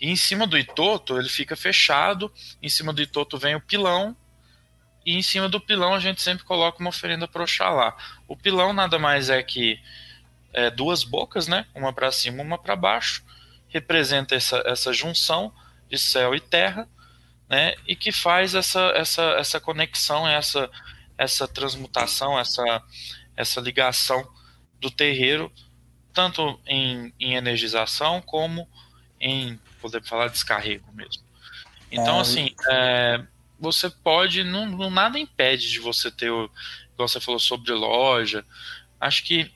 E 0.00 0.10
em 0.10 0.16
cima 0.16 0.46
do 0.46 0.58
Itoto 0.58 1.18
ele 1.18 1.28
fica 1.28 1.56
fechado, 1.56 2.30
em 2.62 2.68
cima 2.68 2.92
do 2.92 3.00
Itoto 3.00 3.38
vem 3.38 3.54
o 3.54 3.60
pilão 3.60 4.14
e 5.04 5.14
em 5.14 5.22
cima 5.22 5.48
do 5.48 5.60
pilão 5.60 5.94
a 5.94 6.00
gente 6.00 6.20
sempre 6.20 6.44
coloca 6.44 6.80
uma 6.80 6.90
oferenda 6.90 7.26
para 7.26 7.44
Oxalá. 7.44 7.96
O 8.28 8.36
pilão 8.36 8.72
nada 8.72 8.98
mais 8.98 9.30
é 9.30 9.42
que 9.42 9.80
é, 10.56 10.70
duas 10.70 11.04
bocas, 11.04 11.48
né? 11.48 11.66
Uma 11.76 11.92
para 11.92 12.10
cima, 12.12 12.42
uma 12.42 12.58
para 12.58 12.76
baixo, 12.76 13.24
representa 13.68 14.34
essa, 14.34 14.62
essa 14.66 14.92
junção 14.92 15.52
de 15.90 15.98
céu 15.98 16.34
e 16.34 16.40
terra, 16.40 16.88
né? 17.48 17.74
E 17.86 17.94
que 17.96 18.12
faz 18.12 18.54
essa, 18.56 18.80
essa, 18.96 19.22
essa 19.38 19.60
conexão, 19.60 20.26
essa, 20.28 20.70
essa 21.18 21.48
transmutação, 21.48 22.38
essa, 22.40 22.82
essa 23.36 23.60
ligação 23.60 24.28
do 24.80 24.90
terreiro, 24.90 25.52
tanto 26.12 26.60
em, 26.66 27.14
em 27.20 27.34
energização 27.36 28.22
como 28.22 28.68
em 29.20 29.58
poder 29.80 30.02
falar 30.04 30.28
descarrego 30.28 30.90
mesmo. 30.92 31.22
Então, 31.92 32.18
É, 32.18 32.20
assim, 32.20 32.54
é, 32.70 33.24
você 33.60 33.90
pode, 33.90 34.44
não, 34.44 34.66
não- 34.66 34.90
nada 34.90 35.18
impede 35.18 35.70
de 35.70 35.80
você 35.80 36.10
ter, 36.10 36.30
o, 36.30 36.50
igual 36.94 37.08
você 37.08 37.20
falou 37.20 37.40
sobre 37.40 37.72
loja, 37.72 38.44
acho 39.00 39.24
que 39.24 39.50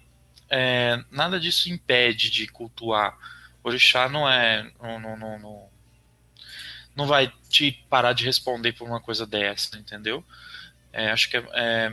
é, 0.50 1.02
nada 1.10 1.38
disso 1.38 1.70
impede 1.70 2.30
de 2.30 2.46
cultuar. 2.48 3.16
Orixá 3.62 4.08
não 4.08 4.28
é. 4.28 4.68
Não, 4.82 4.98
não, 4.98 5.16
não, 5.16 5.38
não, 5.38 5.68
não 6.96 7.06
vai 7.06 7.32
te 7.48 7.72
parar 7.88 8.12
de 8.12 8.24
responder 8.24 8.72
por 8.72 8.86
uma 8.88 9.00
coisa 9.00 9.26
dessa, 9.26 9.78
entendeu? 9.78 10.24
É, 10.92 11.10
acho 11.10 11.30
que 11.30 11.36
é, 11.36 11.44
é 11.54 11.92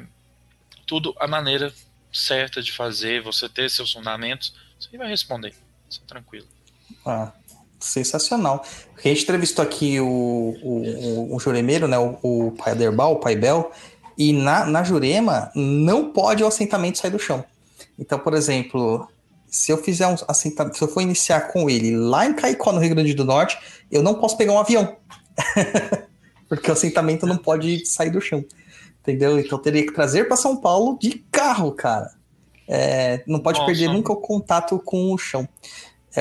tudo 0.86 1.16
a 1.20 1.28
maneira 1.28 1.72
certa 2.12 2.62
de 2.62 2.72
fazer, 2.72 3.22
você 3.22 3.48
ter 3.48 3.70
seus 3.70 3.92
fundamentos, 3.92 4.56
você 4.80 4.98
vai 4.98 5.08
responder. 5.08 5.54
Isso 5.90 6.02
é 6.04 6.08
tranquilo. 6.08 6.48
Ah, 7.06 7.32
sensacional. 7.80 8.66
A 8.98 9.02
gente 9.08 9.24
entrevistou 9.24 9.64
aqui 9.64 10.00
o, 10.00 10.06
o, 10.06 11.32
o, 11.32 11.36
o 11.36 11.40
Juremeiro, 11.40 11.88
né? 11.88 11.98
O, 11.98 12.18
o 12.24 12.52
pai 12.54 12.74
Aderbal, 12.74 13.14
o 13.14 13.20
pai 13.20 13.36
Bel, 13.36 13.72
e 14.18 14.34
na, 14.34 14.66
na 14.66 14.84
Jurema 14.84 15.52
não 15.54 16.12
pode 16.12 16.44
o 16.44 16.48
assentamento 16.48 16.98
sair 16.98 17.12
do 17.12 17.20
chão. 17.20 17.46
Então, 17.98 18.20
por 18.20 18.34
exemplo, 18.34 19.08
se 19.48 19.72
eu 19.72 19.78
fizer 19.78 20.08
um 20.08 20.16
assentamento, 20.28 20.78
se 20.78 20.84
eu 20.84 20.88
for 20.88 21.02
iniciar 21.02 21.52
com 21.52 21.70
ele 21.70 21.96
lá 21.96 22.26
em 22.26 22.34
Caicó, 22.34 22.72
no 22.72 22.80
Rio 22.80 22.94
Grande 22.94 23.14
do 23.14 23.26
Norte, 23.26 23.58
eu 23.92 24.04
não 24.04 24.16
posso 24.16 24.38
pegar 24.38 24.54
um 24.54 24.60
avião. 24.60 24.98
Porque 26.48 26.70
o 26.70 26.74
assentamento 26.74 27.26
não 27.26 27.38
pode 27.38 27.86
sair 27.86 28.10
do 28.10 28.22
chão. 28.22 28.44
Entendeu? 29.02 29.40
Então 29.40 29.58
eu 29.58 29.62
teria 29.62 29.86
que 29.86 29.94
trazer 29.94 30.26
para 30.26 30.36
São 30.36 30.58
Paulo 30.58 30.98
de 31.00 31.26
carro, 31.32 31.72
cara. 31.72 32.12
É, 32.68 33.24
não 33.26 33.40
pode 33.40 33.60
Nossa. 33.60 33.72
perder 33.72 33.88
nunca 33.88 34.12
o 34.12 34.18
contato 34.18 34.78
com 34.80 35.14
o 35.14 35.18
chão. 35.18 35.48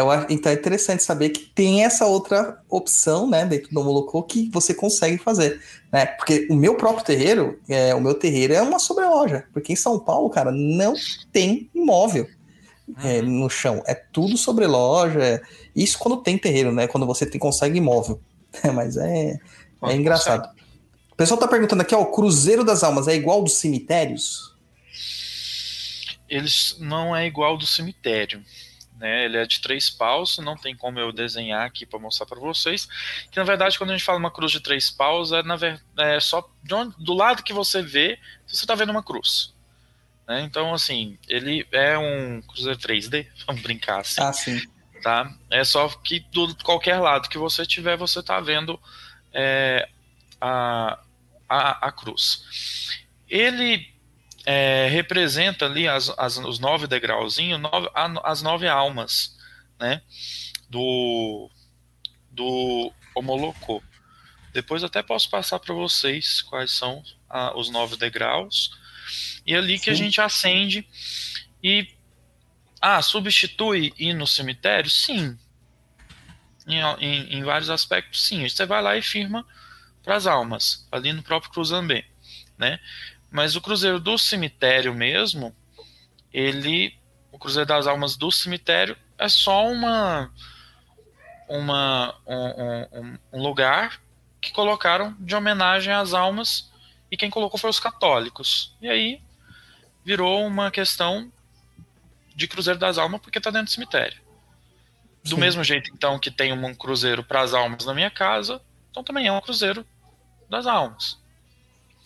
Eu 0.00 0.10
acho- 0.10 0.26
então 0.30 0.50
é 0.52 0.54
interessante 0.54 1.02
saber 1.02 1.30
que 1.30 1.40
tem 1.46 1.84
essa 1.84 2.06
outra 2.06 2.60
opção, 2.68 3.28
né, 3.28 3.44
dentro 3.44 3.70
do 3.72 3.82
Molocô 3.84 4.22
que 4.22 4.50
você 4.50 4.74
consegue 4.74 5.18
fazer, 5.18 5.60
né? 5.92 6.06
Porque 6.06 6.46
o 6.50 6.54
meu 6.54 6.74
próprio 6.76 7.04
terreiro, 7.04 7.58
é, 7.68 7.94
o 7.94 8.00
meu 8.00 8.14
terreiro 8.14 8.52
é 8.52 8.60
uma 8.62 8.78
sobreloja, 8.78 9.44
porque 9.52 9.72
em 9.72 9.76
São 9.76 9.98
Paulo, 9.98 10.28
cara, 10.30 10.50
não 10.52 10.94
tem 11.32 11.70
imóvel 11.74 12.28
é, 13.02 13.20
no 13.22 13.48
chão, 13.50 13.82
é 13.86 13.94
tudo 13.94 14.36
sobreloja. 14.36 15.18
É, 15.22 15.42
isso 15.74 15.98
quando 15.98 16.18
tem 16.22 16.38
terreiro, 16.38 16.70
né? 16.72 16.86
Quando 16.86 17.04
você 17.06 17.26
tem, 17.26 17.40
consegue 17.40 17.78
imóvel. 17.78 18.20
É, 18.62 18.70
mas 18.70 18.96
é, 18.96 19.38
é 19.82 19.92
engraçado. 19.94 20.48
O 21.10 21.16
pessoal 21.16 21.40
tá 21.40 21.48
perguntando 21.48 21.80
aqui, 21.82 21.94
ó, 21.94 22.02
o 22.02 22.12
Cruzeiro 22.12 22.62
das 22.62 22.84
Almas 22.84 23.08
é 23.08 23.14
igual 23.14 23.42
dos 23.42 23.54
cemitérios? 23.54 24.54
Eles 26.28 26.76
não 26.80 27.14
é 27.14 27.26
igual 27.26 27.56
do 27.56 27.66
cemitério. 27.66 28.42
Né, 28.98 29.26
ele 29.26 29.36
é 29.36 29.44
de 29.44 29.60
três 29.60 29.90
paus, 29.90 30.38
não 30.38 30.56
tem 30.56 30.74
como 30.74 30.98
eu 30.98 31.12
desenhar 31.12 31.66
aqui 31.66 31.84
para 31.84 31.98
mostrar 31.98 32.24
para 32.24 32.40
vocês. 32.40 32.88
Que 33.30 33.38
na 33.38 33.44
verdade, 33.44 33.76
quando 33.76 33.90
a 33.90 33.92
gente 33.92 34.04
fala 34.04 34.18
uma 34.18 34.30
cruz 34.30 34.50
de 34.50 34.60
três 34.60 34.90
paus, 34.90 35.32
é, 35.32 35.42
na, 35.42 35.58
é 35.98 36.18
só 36.18 36.48
onde, 36.72 36.94
do 36.98 37.12
lado 37.12 37.42
que 37.42 37.52
você 37.52 37.82
vê, 37.82 38.18
você 38.46 38.64
está 38.64 38.74
vendo 38.74 38.90
uma 38.90 39.02
cruz. 39.02 39.54
Né? 40.26 40.42
Então, 40.42 40.72
assim, 40.72 41.18
ele 41.28 41.66
é 41.70 41.98
um 41.98 42.40
cruzeiro 42.42 42.78
3D, 42.78 43.26
vamos 43.46 43.62
brincar 43.62 44.00
assim. 44.00 44.20
Ah, 44.20 44.32
sim. 44.32 44.60
Tá? 45.02 45.30
É 45.50 45.62
só 45.62 45.88
que 45.88 46.20
do 46.32 46.54
qualquer 46.64 46.98
lado 46.98 47.28
que 47.28 47.38
você 47.38 47.66
tiver, 47.66 47.96
você 47.96 48.20
está 48.20 48.40
vendo 48.40 48.80
é, 49.32 49.88
a, 50.40 50.98
a, 51.46 51.88
a 51.88 51.92
cruz. 51.92 52.96
Ele 53.28 53.94
é, 54.46 54.86
representa 54.88 55.66
ali 55.66 55.88
as, 55.88 56.08
as, 56.16 56.38
os 56.38 56.60
nove 56.60 56.86
degrauzinhos, 56.86 57.60
nove, 57.60 57.90
as 58.22 58.42
nove 58.42 58.68
almas, 58.68 59.36
né? 59.78 60.00
Do, 60.70 61.50
do 62.30 62.92
Homolocô. 63.12 63.82
Depois 64.52 64.84
até 64.84 65.02
posso 65.02 65.28
passar 65.28 65.58
para 65.58 65.74
vocês 65.74 66.42
quais 66.42 66.70
são 66.70 67.02
a, 67.28 67.58
os 67.58 67.68
nove 67.70 67.96
degraus. 67.96 68.70
E 69.44 69.52
é 69.52 69.58
ali 69.58 69.76
Sim. 69.76 69.84
que 69.84 69.90
a 69.90 69.94
gente 69.94 70.20
acende 70.20 70.88
e. 71.62 71.94
Ah, 72.80 73.02
substitui 73.02 73.92
ir 73.98 74.14
no 74.14 74.26
cemitério? 74.26 74.88
Sim. 74.88 75.36
Em, 76.68 76.80
em, 77.00 77.38
em 77.38 77.42
vários 77.42 77.70
aspectos, 77.70 78.24
sim. 78.24 78.48
Você 78.48 78.64
vai 78.64 78.80
lá 78.80 78.96
e 78.96 79.02
firma 79.02 79.44
para 80.02 80.14
as 80.14 80.26
almas, 80.26 80.86
ali 80.92 81.12
no 81.12 81.22
próprio 81.22 81.50
Cruzambé, 81.50 82.04
né? 82.56 82.78
Mas 83.36 83.54
o 83.54 83.60
Cruzeiro 83.60 84.00
do 84.00 84.16
Cemitério 84.16 84.94
mesmo, 84.94 85.54
ele, 86.32 86.98
o 87.30 87.38
Cruzeiro 87.38 87.68
das 87.68 87.86
Almas 87.86 88.16
do 88.16 88.32
Cemitério 88.32 88.96
é 89.18 89.28
só 89.28 89.70
uma, 89.70 90.32
uma 91.46 92.14
um, 92.26 92.98
um, 92.98 93.18
um 93.34 93.42
lugar 93.42 94.00
que 94.40 94.50
colocaram 94.52 95.14
de 95.20 95.36
homenagem 95.36 95.92
às 95.92 96.14
almas 96.14 96.72
e 97.10 97.16
quem 97.18 97.28
colocou 97.28 97.60
foi 97.60 97.68
os 97.68 97.78
católicos. 97.78 98.74
E 98.80 98.88
aí 98.88 99.20
virou 100.02 100.46
uma 100.46 100.70
questão 100.70 101.30
de 102.34 102.48
Cruzeiro 102.48 102.80
das 102.80 102.96
Almas 102.96 103.20
porque 103.20 103.36
está 103.36 103.50
dentro 103.50 103.66
do 103.66 103.70
cemitério. 103.70 104.18
Do 105.22 105.34
Sim. 105.34 105.40
mesmo 105.40 105.62
jeito, 105.62 105.90
então, 105.92 106.18
que 106.18 106.30
tem 106.30 106.54
um 106.54 106.74
cruzeiro 106.74 107.22
para 107.22 107.42
as 107.42 107.52
almas 107.52 107.84
na 107.84 107.92
minha 107.92 108.10
casa, 108.10 108.62
então 108.90 109.04
também 109.04 109.26
é 109.26 109.32
um 109.32 109.42
cruzeiro 109.42 109.86
das 110.48 110.66
almas. 110.66 111.18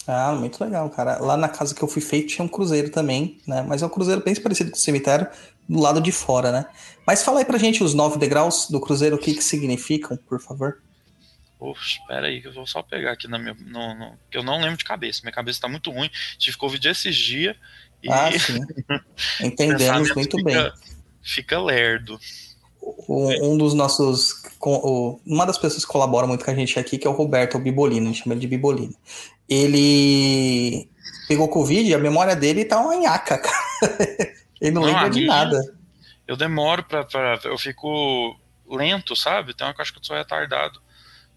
Ah, 0.07 0.33
muito 0.33 0.63
legal, 0.63 0.89
cara. 0.91 1.19
Lá 1.19 1.37
na 1.37 1.49
casa 1.49 1.75
que 1.75 1.83
eu 1.83 1.89
fui 1.89 2.03
feito 2.03 2.29
tinha 2.29 2.45
um 2.45 2.49
cruzeiro 2.49 2.91
também, 2.91 3.39
né? 3.47 3.63
Mas 3.63 3.83
é 3.83 3.87
um 3.87 3.91
cruzeiro 3.91 4.23
bem 4.23 4.35
parecido 4.35 4.71
com 4.71 4.77
o 4.77 4.81
cemitério, 4.81 5.29
do 5.69 5.79
lado 5.79 6.01
de 6.01 6.11
fora, 6.11 6.51
né? 6.51 6.67
Mas 7.07 7.23
fala 7.23 7.41
aí 7.41 7.45
pra 7.45 7.59
gente 7.59 7.83
os 7.83 7.95
nove 7.95 8.19
degraus 8.19 8.69
do 8.69 8.81
cruzeiro, 8.81 9.17
o 9.17 9.19
que 9.19 9.35
que 9.35 9.45
significam, 9.45 10.17
por 10.29 10.41
favor. 10.41 10.83
Oxe, 11.61 11.99
espera 12.01 12.27
aí, 12.27 12.41
que 12.41 12.49
eu 12.49 12.53
vou 12.53 12.67
só 12.67 12.83
pegar 12.83 13.13
aqui 13.13 13.29
na 13.29 13.39
minha. 13.39 13.55
No, 13.55 13.95
no, 13.95 14.19
que 14.31 14.39
eu 14.39 14.43
não 14.43 14.61
lembro 14.61 14.79
de 14.79 14.85
cabeça. 14.85 15.21
Minha 15.23 15.33
cabeça 15.33 15.61
tá 15.61 15.69
muito 15.69 15.91
ruim. 15.91 16.11
Tive 16.39 16.57
Covid 16.57 16.89
esses 16.89 17.15
dias. 17.15 17.55
E... 18.03 18.11
Ah, 18.11 18.31
sim. 18.39 18.59
Entendemos 19.45 20.15
muito 20.15 20.39
fica, 20.39 20.51
bem. 20.51 20.73
Fica 21.23 21.61
lerdo. 21.61 22.19
Um, 23.07 23.53
um 23.53 23.59
dos 23.59 23.75
nossos. 23.75 24.43
Uma 25.27 25.45
das 25.45 25.59
pessoas 25.59 25.85
que 25.85 25.93
colabora 25.93 26.27
muito 26.27 26.45
com 26.45 26.51
a 26.51 26.55
gente 26.55 26.79
aqui, 26.79 26.97
que 26.97 27.07
é 27.07 27.11
o 27.11 27.13
Roberto, 27.13 27.59
o 27.59 27.61
Bibolino, 27.61 28.07
a 28.07 28.13
gente 28.13 28.23
chama 28.23 28.33
ele 28.33 28.41
de 28.41 28.47
Bibolino 28.47 28.95
ele 29.51 30.89
pegou 31.29 31.49
Covid 31.49 31.91
e 31.91 31.95
a 31.95 31.99
memória 31.99 32.37
dele 32.37 32.65
tá 32.65 32.79
uma 32.79 32.95
nhaca, 32.95 33.37
cara. 33.43 34.33
ele 34.61 34.71
não, 34.71 34.83
não 34.83 34.89
lembra 34.89 35.11
de 35.11 35.27
nada. 35.27 35.61
Eu 36.27 36.37
demoro 36.37 36.85
pra, 36.85 37.05
pra. 37.05 37.41
Eu 37.45 37.59
fico 37.59 38.37
lento, 38.71 39.17
sabe? 39.17 39.51
Então 39.53 39.67
eu 39.69 39.75
acho 39.79 39.93
que 39.93 39.99
eu 39.99 40.05
sou 40.05 40.17
retardado. 40.17 40.81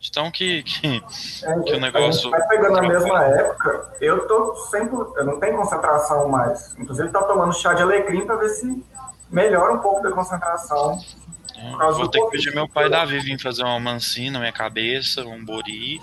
Então 0.07 0.29
que, 0.29 0.61
que, 0.63 1.03
é, 1.43 1.59
que 1.61 1.73
o 1.73 1.79
negócio. 1.79 2.29
Vai 2.29 2.47
pegando 2.47 2.73
na 2.73 2.81
mesma 2.81 3.23
época, 3.23 3.93
eu 4.01 4.27
tô 4.27 4.55
sempre. 4.69 4.95
Eu 5.15 5.25
não 5.25 5.39
tenho 5.39 5.57
concentração 5.57 6.29
mais. 6.29 6.75
Inclusive, 6.77 7.09
tá 7.09 7.23
tomando 7.23 7.53
chá 7.53 7.73
de 7.73 7.81
alecrim 7.81 8.25
pra 8.25 8.35
ver 8.35 8.49
se 8.49 8.85
melhora 9.31 9.73
um 9.73 9.79
pouco 9.79 10.03
da 10.03 10.11
concentração. 10.11 10.99
Vou 11.95 12.07
ter 12.07 12.19
que 12.21 12.31
pedir 12.31 12.53
meu 12.53 12.67
pai 12.67 12.89
Davi 12.89 13.19
vir 13.19 13.39
fazer 13.39 13.63
uma 13.63 13.79
mancina 13.79 14.33
na 14.33 14.39
minha 14.39 14.51
cabeça, 14.51 15.23
um 15.25 15.43
bori, 15.43 15.99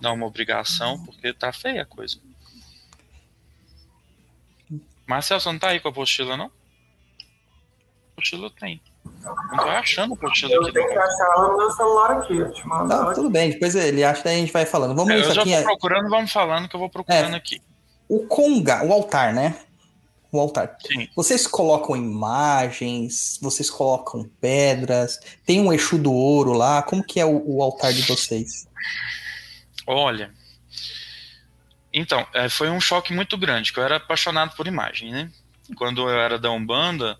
dar 0.00 0.12
uma 0.12 0.26
obrigação, 0.26 1.02
porque 1.04 1.32
tá 1.32 1.52
feia 1.52 1.82
a 1.82 1.86
coisa. 1.86 2.18
Marcel, 5.06 5.40
você 5.40 5.50
não 5.50 5.58
tá 5.58 5.68
aí 5.68 5.80
com 5.80 5.88
a 5.88 5.90
apostila, 5.90 6.36
não? 6.36 6.46
A 6.46 6.50
apostila 8.12 8.50
tem. 8.50 8.80
Não 9.04 9.56
tô 9.56 9.68
achando 9.68 10.14
a 10.14 10.16
apostila 10.16 10.54
aqui. 10.56 10.68
Eu 10.68 10.72
tenho 10.72 10.88
que 10.88 10.98
achar 10.98 11.32
ela 11.36 11.48
no 11.48 11.56
meu 11.58 11.70
celular 11.70 12.10
aqui. 12.12 12.36
Eu 12.36 12.52
te 12.52 12.66
mando 12.66 12.88
não, 12.88 13.14
tudo 13.14 13.30
bem, 13.30 13.50
depois 13.50 13.74
ele 13.74 14.04
acha, 14.04 14.22
daí 14.22 14.36
a 14.36 14.38
gente 14.38 14.52
vai 14.52 14.64
falando. 14.64 14.94
Vamos 14.94 15.12
é, 15.12 15.18
isso 15.18 15.30
eu 15.30 15.34
já 15.34 15.42
aqui. 15.42 15.50
tô 15.50 15.58
é... 15.58 15.62
procurando, 15.64 16.08
vamos 16.08 16.32
falando 16.32 16.68
que 16.68 16.76
eu 16.76 16.80
vou 16.80 16.88
procurando 16.88 17.34
é, 17.34 17.36
aqui. 17.36 17.60
O 18.08 18.26
conga, 18.26 18.84
o 18.84 18.92
altar, 18.92 19.34
né? 19.34 19.56
O 20.32 20.40
altar. 20.40 20.76
Sim. 20.80 21.06
Vocês 21.14 21.46
colocam 21.46 21.94
imagens, 21.94 23.38
vocês 23.40 23.68
colocam 23.68 24.28
pedras, 24.40 25.20
tem 25.44 25.60
um 25.60 25.70
Exu 25.70 25.98
do 25.98 26.12
ouro 26.12 26.54
lá, 26.54 26.82
como 26.82 27.04
que 27.04 27.20
é 27.20 27.24
o, 27.26 27.42
o 27.44 27.62
altar 27.62 27.92
de 27.92 28.02
vocês? 28.02 28.66
Olha, 29.86 30.32
então, 31.92 32.26
é, 32.32 32.48
foi 32.48 32.70
um 32.70 32.80
choque 32.80 33.12
muito 33.12 33.36
grande, 33.36 33.72
que 33.72 33.78
eu 33.78 33.84
era 33.84 33.96
apaixonado 33.96 34.56
por 34.56 34.66
imagem, 34.66 35.12
né? 35.12 35.30
Quando 35.76 36.08
eu 36.08 36.18
era 36.18 36.38
da 36.38 36.50
Umbanda, 36.50 37.18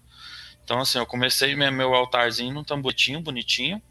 então 0.64 0.80
assim, 0.80 0.98
eu 0.98 1.06
comecei 1.06 1.54
meu, 1.54 1.70
meu 1.70 1.94
altarzinho 1.94 2.54
num 2.54 2.64
tambotinho 2.64 3.20
bonitinho, 3.20 3.82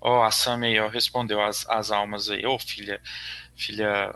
ó, 0.00 0.24
a 0.24 0.30
Sam 0.30 0.64
aí, 0.64 0.80
ó, 0.80 0.88
respondeu 0.88 1.42
as, 1.42 1.68
as 1.68 1.90
almas 1.90 2.30
aí, 2.30 2.46
ô 2.46 2.54
oh, 2.54 2.58
filha, 2.58 3.00
filha 3.54 4.14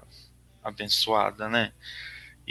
abençoada, 0.64 1.48
né? 1.48 1.72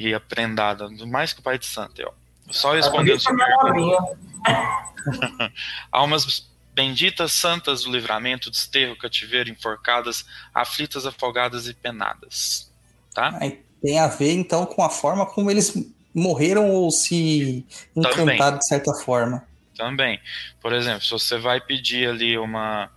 E 0.10 0.14
aprendada, 0.14 0.88
mais 1.08 1.34
que 1.34 1.40
o 1.40 1.44
Pai 1.44 1.58
de 1.58 1.66
Santo. 1.66 2.02
Ó. 2.06 2.12
Só 2.50 2.74
respondendo 2.74 3.20
sobre 3.20 3.44
Almas 5.92 6.50
benditas, 6.74 7.34
santas 7.34 7.84
do 7.84 7.92
livramento, 7.92 8.50
desterro, 8.50 8.98
cativeiro, 8.98 9.50
enforcadas, 9.50 10.26
aflitas, 10.54 11.06
afogadas 11.06 11.68
e 11.68 11.74
penadas. 11.74 12.72
Tá? 13.14 13.38
tem 13.82 14.00
a 14.00 14.08
ver, 14.08 14.34
então, 14.34 14.66
com 14.66 14.84
a 14.84 14.90
forma 14.90 15.26
como 15.26 15.52
eles 15.52 15.74
morreram 16.14 16.70
ou 16.70 16.92
se 16.92 17.66
encantaram 17.96 18.26
Também. 18.26 18.58
de 18.58 18.68
certa 18.68 18.94
forma. 18.94 19.46
Também. 19.76 20.20
Por 20.62 20.74
exemplo, 20.74 21.02
se 21.02 21.12
você 21.12 21.38
vai 21.38 21.60
pedir 21.60 22.08
ali 22.08 22.38
uma. 22.38 22.90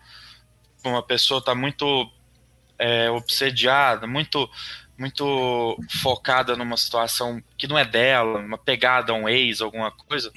Uma 0.84 1.02
pessoa 1.02 1.38
está 1.38 1.54
muito 1.54 2.10
é, 2.78 3.10
obsediada, 3.10 4.06
muito 4.06 4.48
muito 4.96 5.78
focada 6.02 6.56
numa 6.56 6.76
situação 6.76 7.42
que 7.56 7.66
não 7.66 7.78
é 7.78 7.84
dela, 7.84 8.38
uma 8.38 8.58
pegada 8.58 9.12
a 9.12 9.14
um 9.14 9.28
ex, 9.28 9.60
alguma 9.60 9.90
coisa, 9.90 10.32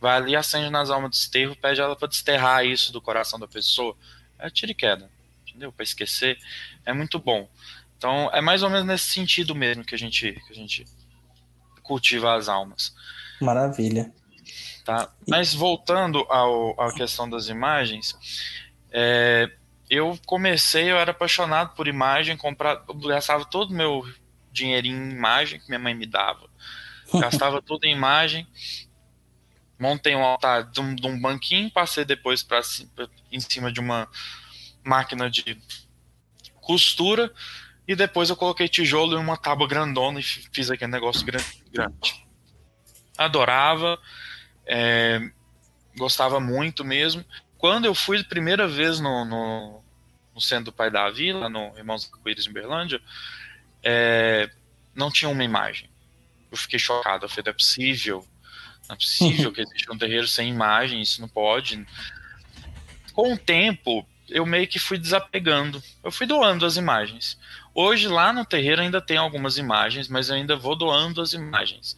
vai 0.00 0.16
ali, 0.16 0.36
acende 0.36 0.70
nas 0.70 0.90
almas 0.90 1.10
de 1.10 1.18
desterro, 1.18 1.56
pede 1.56 1.80
ela 1.80 1.96
para 1.96 2.08
desterrar 2.08 2.64
isso 2.64 2.92
do 2.92 3.00
coração 3.00 3.38
da 3.38 3.46
pessoa. 3.46 3.96
É 4.38 4.48
tiro 4.48 4.72
e 4.72 4.74
queda, 4.74 5.10
entendeu? 5.46 5.72
Para 5.72 5.82
esquecer. 5.82 6.38
É 6.86 6.92
muito 6.92 7.18
bom. 7.18 7.48
Então, 7.96 8.30
é 8.32 8.40
mais 8.40 8.62
ou 8.62 8.70
menos 8.70 8.86
nesse 8.86 9.06
sentido 9.06 9.54
mesmo 9.54 9.84
que 9.84 9.94
a 9.94 9.98
gente, 9.98 10.32
que 10.32 10.52
a 10.52 10.54
gente 10.54 10.84
cultiva 11.82 12.34
as 12.34 12.48
almas. 12.48 12.94
Maravilha. 13.40 14.12
Tá? 14.84 15.10
Mas 15.26 15.52
voltando 15.52 16.20
ao, 16.30 16.80
à 16.80 16.94
questão 16.94 17.28
das 17.28 17.48
imagens, 17.48 18.16
é, 18.90 19.50
eu 19.90 20.18
comecei, 20.26 20.90
eu 20.90 20.96
era 20.98 21.12
apaixonado 21.12 21.74
por 21.74 21.88
imagem, 21.88 22.36
comprava, 22.36 22.84
gastava 23.06 23.44
todo 23.44 23.70
o 23.70 23.74
meu 23.74 24.04
dinheirinho 24.52 25.02
em 25.02 25.10
imagem 25.10 25.60
que 25.60 25.68
minha 25.68 25.78
mãe 25.78 25.94
me 25.94 26.06
dava. 26.06 26.48
Gastava 27.20 27.62
tudo 27.62 27.84
em 27.84 27.92
imagem. 27.92 28.46
Montei 29.78 30.14
um 30.14 30.24
altar 30.24 30.64
de 30.64 30.80
um, 30.80 30.94
de 30.94 31.06
um 31.06 31.18
banquinho, 31.18 31.70
passei 31.70 32.04
depois 32.04 32.42
para 32.42 32.60
em 33.30 33.40
cima 33.40 33.72
de 33.72 33.80
uma 33.80 34.08
máquina 34.84 35.30
de 35.30 35.56
costura 36.60 37.32
e 37.86 37.96
depois 37.96 38.28
eu 38.28 38.36
coloquei 38.36 38.68
tijolo 38.68 39.16
em 39.16 39.20
uma 39.20 39.36
tábua 39.36 39.66
grandona 39.66 40.20
e 40.20 40.22
fiz 40.22 40.70
aquele 40.70 40.92
negócio 40.92 41.24
grande. 41.24 41.62
Adorava, 43.16 43.98
é, 44.66 45.30
gostava 45.96 46.38
muito 46.38 46.84
mesmo. 46.84 47.24
Quando 47.58 47.84
eu 47.84 47.94
fui 47.94 48.20
a 48.20 48.24
primeira 48.24 48.68
vez 48.68 49.00
no, 49.00 49.24
no, 49.24 49.82
no 50.34 50.40
centro 50.40 50.66
do 50.66 50.72
Pai 50.72 50.90
da 50.90 51.10
Vila, 51.10 51.48
no 51.48 51.76
Irmãos 51.76 52.04
Arco-Íris 52.04 52.46
em 52.46 52.52
Berlândia, 52.52 53.00
é, 53.82 54.48
não 54.94 55.10
tinha 55.10 55.28
uma 55.28 55.44
imagem. 55.44 55.90
Eu 56.50 56.56
fiquei 56.56 56.78
chocado. 56.78 57.24
Eu 57.24 57.28
falei, 57.28 57.44
não 57.44 57.50
é 57.50 57.54
possível. 57.54 58.26
Não 58.88 58.94
é 58.94 58.96
possível 58.96 59.52
que 59.52 59.60
exista 59.60 59.92
um 59.92 59.98
terreiro 59.98 60.26
sem 60.26 60.48
imagem, 60.48 61.02
isso 61.02 61.20
não 61.20 61.28
pode. 61.28 61.84
Com 63.12 63.34
o 63.34 63.38
tempo, 63.38 64.06
eu 64.28 64.46
meio 64.46 64.68
que 64.68 64.78
fui 64.78 64.96
desapegando. 64.96 65.82
Eu 66.04 66.12
fui 66.12 66.26
doando 66.26 66.64
as 66.64 66.76
imagens. 66.76 67.38
Hoje 67.74 68.08
lá 68.08 68.32
no 68.32 68.44
terreiro 68.44 68.80
ainda 68.80 69.00
tem 69.00 69.16
algumas 69.16 69.58
imagens, 69.58 70.08
mas 70.08 70.28
eu 70.28 70.36
ainda 70.36 70.56
vou 70.56 70.76
doando 70.76 71.20
as 71.20 71.32
imagens. 71.32 71.96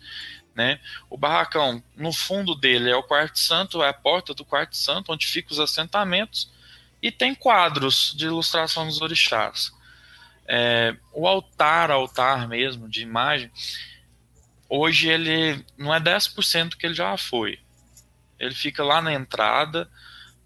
Né? 0.61 0.79
O 1.09 1.17
barracão, 1.17 1.83
no 1.97 2.13
fundo 2.13 2.55
dele 2.55 2.91
é 2.91 2.95
o 2.95 3.03
quarto 3.03 3.39
santo, 3.39 3.83
é 3.83 3.89
a 3.89 3.95
porta 3.95 4.35
do 4.35 4.45
quarto 4.45 4.77
santo, 4.77 5.11
onde 5.11 5.27
ficam 5.27 5.53
os 5.53 5.59
assentamentos, 5.59 6.53
e 7.01 7.11
tem 7.11 7.35
quadros 7.35 8.13
de 8.15 8.27
ilustração 8.27 8.87
dos 8.87 9.01
orixás. 9.01 9.73
É, 10.47 10.95
o 11.15 11.27
altar, 11.27 11.91
altar 11.91 12.47
mesmo, 12.47 12.91
de 12.91 13.01
imagem, 13.01 13.51
hoje 14.69 15.09
ele 15.09 15.65
não 15.79 15.95
é 15.95 15.99
10% 15.99 16.77
que 16.77 16.85
ele 16.85 16.95
já 16.95 17.17
foi. 17.17 17.59
Ele 18.39 18.55
fica 18.55 18.85
lá 18.85 19.01
na 19.01 19.15
entrada, 19.15 19.91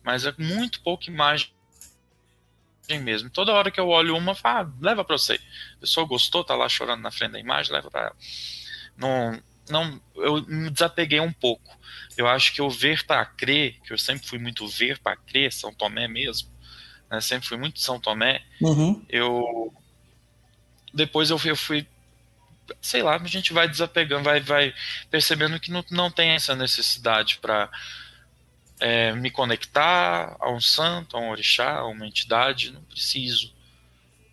mas 0.00 0.24
é 0.24 0.32
muito 0.38 0.80
pouca 0.80 1.10
imagem 1.10 1.52
mesmo. 3.02 3.30
Toda 3.30 3.52
hora 3.52 3.68
que 3.68 3.80
eu 3.80 3.88
olho 3.88 4.16
uma, 4.16 4.32
falo, 4.32 4.70
ah, 4.70 4.72
leva 4.80 5.04
para 5.04 5.18
você. 5.18 5.40
A 5.78 5.80
pessoa 5.80 6.06
gostou, 6.06 6.44
tá 6.44 6.54
lá 6.54 6.68
chorando 6.68 7.02
na 7.02 7.10
frente 7.10 7.32
da 7.32 7.40
imagem, 7.40 7.72
leva 7.72 7.90
para 7.90 8.02
ela. 8.02 8.16
Não, 8.96 9.42
não, 9.68 10.00
eu 10.16 10.44
me 10.46 10.70
desapeguei 10.70 11.20
um 11.20 11.32
pouco. 11.32 11.76
Eu 12.16 12.26
acho 12.28 12.52
que 12.52 12.62
o 12.62 12.70
ver 12.70 13.04
para 13.04 13.24
crer, 13.24 13.80
que 13.84 13.92
eu 13.92 13.98
sempre 13.98 14.26
fui 14.26 14.38
muito 14.38 14.66
ver 14.68 14.98
para 14.98 15.16
crer, 15.16 15.52
São 15.52 15.72
Tomé 15.72 16.06
mesmo, 16.08 16.48
né, 17.10 17.20
sempre 17.20 17.48
fui 17.48 17.56
muito 17.56 17.80
São 17.80 17.98
Tomé, 18.00 18.42
Uhum. 18.60 19.04
eu 19.08 19.72
depois 20.92 21.28
eu 21.30 21.38
fui, 21.38 21.50
eu 21.50 21.56
fui 21.56 21.86
sei 22.80 23.02
lá, 23.02 23.16
a 23.16 23.26
gente 23.26 23.52
vai 23.52 23.68
desapegando, 23.68 24.24
vai, 24.24 24.40
vai 24.40 24.72
percebendo 25.10 25.58
que 25.60 25.70
não, 25.70 25.84
não 25.90 26.10
tem 26.10 26.30
essa 26.30 26.54
necessidade 26.54 27.38
para 27.38 27.68
é, 28.80 29.12
me 29.12 29.30
conectar 29.30 30.36
a 30.40 30.50
um 30.50 30.60
santo, 30.60 31.16
a 31.16 31.20
um 31.20 31.30
orixá, 31.30 31.76
a 31.78 31.86
uma 31.86 32.06
entidade, 32.06 32.70
não 32.72 32.82
preciso. 32.84 33.52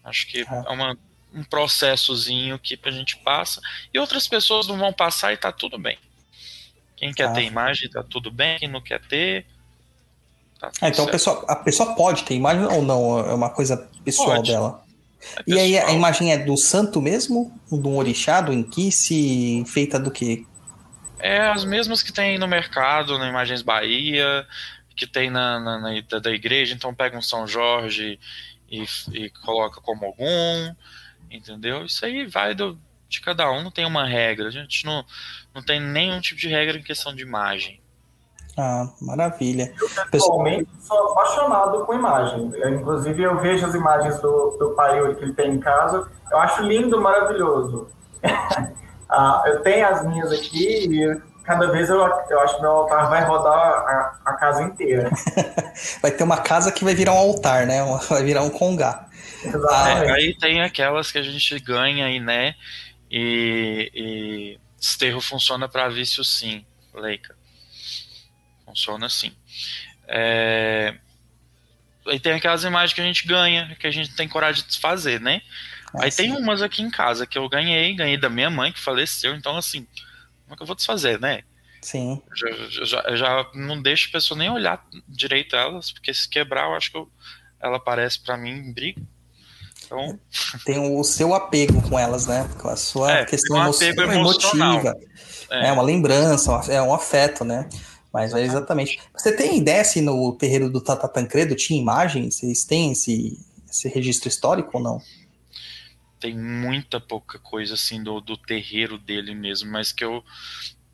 Acho 0.04 0.28
que 0.28 0.46
Ah. 0.48 0.64
é 0.68 0.70
uma, 0.72 0.98
um 1.34 1.44
processozinho 1.44 2.60
que 2.60 2.78
a 2.84 2.92
gente 2.92 3.18
passa 3.18 3.62
e 3.94 4.00
outras 4.00 4.28
pessoas 4.28 4.68
não 4.68 4.78
vão 4.78 4.92
passar 4.92 5.32
e 5.34 5.38
tá 5.38 5.52
tudo 5.52 5.78
bem. 5.78 5.98
Quem 6.98 7.14
quer 7.14 7.30
Ah. 7.30 7.34
ter 7.34 7.44
imagem, 7.44 7.90
tá 7.90 8.04
tudo 8.04 8.30
bem, 8.30 8.60
quem 8.60 8.68
não 8.70 8.82
quer 8.82 9.02
ter. 9.02 9.46
Tá 10.60 10.70
tudo 10.70 10.80
Ah, 10.84 10.90
então 10.90 11.06
a 11.06 11.08
certo. 11.08 11.12
pessoa, 11.12 11.46
a 11.48 11.56
pessoa 11.56 11.96
pode 11.96 12.24
ter 12.24 12.36
imagem 12.36 12.66
ou 12.66 12.82
não? 12.84 13.20
É 13.20 13.34
uma 13.34 13.50
coisa 13.50 13.90
pessoal 14.04 14.36
Pode. 14.36 14.52
dela. 14.52 14.84
É 15.38 15.44
E 15.48 15.60
aí 15.60 15.78
a 15.78 15.82
pessoal. 15.82 15.98
imagem 15.98 16.32
é 16.34 16.38
do 16.38 16.58
santo 16.58 17.02
mesmo? 17.02 17.60
Do 17.72 17.96
orixá, 17.96 18.42
do 18.42 18.52
inquice, 18.54 19.64
feita 19.68 20.00
do 20.00 20.12
quê? 20.12 20.46
É 21.20 21.40
as 21.40 21.64
mesmas 21.64 22.02
que 22.04 22.12
tem 22.12 22.38
no 22.38 22.48
mercado, 22.48 23.18
na 23.20 23.30
Imagens 23.30 23.62
Bahia, 23.62 24.46
que 24.96 25.06
tem 25.08 25.30
na, 25.30 25.60
na- 25.60 25.80
na- 25.80 26.02
da, 26.10 26.20
da 26.20 26.32
igreja, 26.32 26.74
então 26.74 26.94
pega 26.94 27.18
um 27.18 27.22
São 27.22 27.48
Jorge 27.48 28.20
e, 28.70 28.84
e 29.14 29.30
coloca 29.44 29.80
como 29.82 30.06
algum, 30.06 30.76
entendeu? 31.32 31.86
Isso 31.86 32.06
aí 32.06 32.26
vai 32.28 32.54
do, 32.54 32.78
de 33.08 33.22
cada 33.22 33.52
um, 33.52 33.64
não 33.64 33.72
tem 33.72 33.86
uma 33.86 34.06
regra, 34.06 34.48
a 34.48 34.52
gente 34.52 34.86
não, 34.86 35.04
não 35.54 35.64
tem 35.64 35.80
nenhum 35.80 36.20
tipo 36.20 36.40
de 36.40 36.48
regra 36.48 36.78
em 36.78 36.84
questão 36.84 37.16
de 37.16 37.24
imagem. 37.24 37.82
Ah, 38.58 38.90
maravilha. 39.02 39.74
Pessoal, 39.80 40.08
Pessoalmente, 40.12 40.70
sou 40.82 41.12
apaixonado 41.12 41.86
com 41.86 41.94
imagem. 41.94 42.52
Eu, 42.56 42.70
inclusive, 42.76 43.24
eu 43.24 43.40
vejo 43.40 43.66
as 43.66 43.74
imagens 43.74 44.20
do, 44.20 44.58
do 44.60 44.72
pai 44.76 45.00
que 45.16 45.24
ele 45.24 45.34
tem 45.34 45.54
em 45.54 45.60
casa. 45.60 46.10
Eu 46.30 46.38
acho 46.38 46.62
lindo, 46.64 47.00
maravilhoso. 47.00 47.88
Ah, 49.14 49.44
eu 49.46 49.62
tenho 49.62 49.86
as 49.86 50.06
minhas 50.06 50.32
aqui 50.32 50.88
e 50.88 51.22
cada 51.44 51.70
vez 51.70 51.90
eu, 51.90 51.98
eu 51.98 52.40
acho 52.40 52.56
que 52.56 52.62
meu 52.62 52.72
altar 52.72 53.10
vai 53.10 53.26
rodar 53.26 53.54
a, 53.54 54.20
a 54.24 54.34
casa 54.36 54.64
inteira. 54.64 55.10
vai 56.02 56.12
ter 56.12 56.24
uma 56.24 56.38
casa 56.38 56.72
que 56.72 56.86
vai 56.86 56.96
virar 56.96 57.14
um 57.16 57.18
altar, 57.18 57.68
né? 57.68 57.84
Vai 58.10 58.24
virar 58.24 58.42
um 58.44 58.50
congá. 58.50 59.08
É, 59.88 60.12
aí 60.12 60.36
tem 60.38 60.62
aquelas 60.62 61.12
que 61.12 61.18
a 61.18 61.24
gente 61.24 61.60
ganha 61.60 62.06
aí, 62.06 62.20
né? 62.20 62.56
E, 63.10 63.92
e 63.94 64.60
esterro 64.80 65.20
funciona 65.22 65.68
para 65.68 65.90
vício 65.90 66.24
sim, 66.24 66.66
Leica. 66.94 67.36
Funciona 68.66 69.06
assim. 69.06 69.34
É, 70.08 70.96
Aí 72.08 72.20
tem 72.20 72.34
aquelas 72.34 72.64
imagens 72.64 72.94
que 72.94 73.02
a 73.02 73.04
gente 73.04 73.28
ganha, 73.28 73.76
que 73.80 73.86
a 73.86 73.92
gente 73.92 74.16
tem 74.16 74.28
coragem 74.28 74.64
de 74.64 74.70
desfazer, 74.70 75.20
né? 75.20 75.42
Ah, 75.94 76.04
Aí 76.04 76.12
tem 76.12 76.32
sim. 76.32 76.38
umas 76.38 76.62
aqui 76.62 76.82
em 76.82 76.90
casa 76.90 77.28
que 77.28 77.38
eu 77.38 77.48
ganhei, 77.48 77.94
ganhei 77.96 78.18
da 78.18 78.30
minha 78.30 78.50
mãe 78.50 78.72
que 78.72 78.80
faleceu, 78.80 79.36
então 79.36 79.56
assim, 79.56 79.86
como 80.44 80.54
é 80.54 80.56
que 80.56 80.64
eu 80.64 80.68
vou 80.68 80.76
desfazer, 80.76 81.20
né? 81.20 81.44
Sim. 81.82 82.22
Eu 82.30 82.36
já, 82.36 82.86
já, 82.86 83.16
já 83.16 83.52
não 83.54 83.82
deixo 83.82 84.10
a 84.10 84.12
pessoa 84.14 84.38
nem 84.38 84.50
olhar 84.50 84.84
direito 85.08 85.56
elas, 85.56 85.92
porque 85.92 86.14
se 86.14 86.28
quebrar, 86.28 86.66
eu 86.66 86.76
acho 86.76 86.92
que 86.92 86.98
eu- 86.98 87.12
ela 87.60 87.78
aparece 87.78 88.20
para 88.20 88.36
mim 88.38 88.50
em 88.52 88.74
briga. 88.74 89.02
Então, 89.92 90.20
Tem 90.66 90.80
o 90.80 91.04
seu 91.04 91.34
apego 91.34 91.82
com 91.90 92.00
elas, 92.00 92.26
né? 92.26 92.50
Com 92.62 92.70
a 92.70 92.76
sua 92.76 93.18
É, 93.18 93.26
questão 93.26 93.58
um 93.58 93.62
apego 93.64 94.02
emotiva. 94.02 94.96
é, 95.50 95.68
É 95.68 95.72
uma 95.72 95.84
lembrança, 95.84 96.52
é 96.72 96.82
um 96.82 96.94
afeto, 96.94 97.44
né? 97.44 97.68
Mas 98.14 98.34
é 98.34 98.42
exatamente. 98.42 99.00
Você 99.14 99.36
tem 99.36 99.58
ideia 99.58 99.84
se 99.84 100.02
no 100.02 100.34
terreiro 100.38 100.70
do 100.70 100.82
Tata 100.82 101.08
Tancredo 101.08 101.56
tinha 101.56 101.80
imagem? 101.80 102.30
Vocês 102.30 102.64
têm 102.66 102.92
esse, 102.92 103.38
esse 103.70 103.88
registro 103.90 104.28
histórico 104.30 104.78
ou 104.78 104.84
não? 104.84 105.02
tem 106.20 106.38
muita 106.38 107.00
pouca 107.00 107.40
coisa 107.40 107.74
assim 107.74 108.04
do, 108.04 108.22
do 108.22 108.38
terreiro 108.38 108.98
dele 109.00 109.34
mesmo, 109.34 109.72
mas 109.72 109.92
que 109.92 110.04
eu 110.06 110.24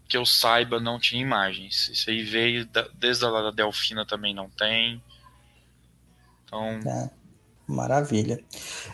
que 0.08 0.16
eu 0.16 0.26
saiba 0.26 0.80
não 0.80 0.98
tinha 0.98 1.22
imagens. 1.22 1.90
Isso 1.90 2.10
aí 2.10 2.24
veio 2.24 2.66
da- 2.68 2.88
desde 2.94 3.26
a 3.26 3.30
lá 3.30 3.42
da 3.42 3.52
Delfina 3.52 4.06
também 4.06 4.34
não 4.34 4.50
tem. 4.50 5.04
Então, 6.46 6.80
É, 6.86 7.10
maravilha. 7.68 8.40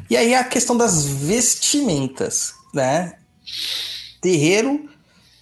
E 0.09 0.17
aí 0.17 0.33
a 0.33 0.43
questão 0.43 0.75
das 0.75 1.05
vestimentas, 1.05 2.53
né? 2.73 3.17
Terreiro, 4.19 4.89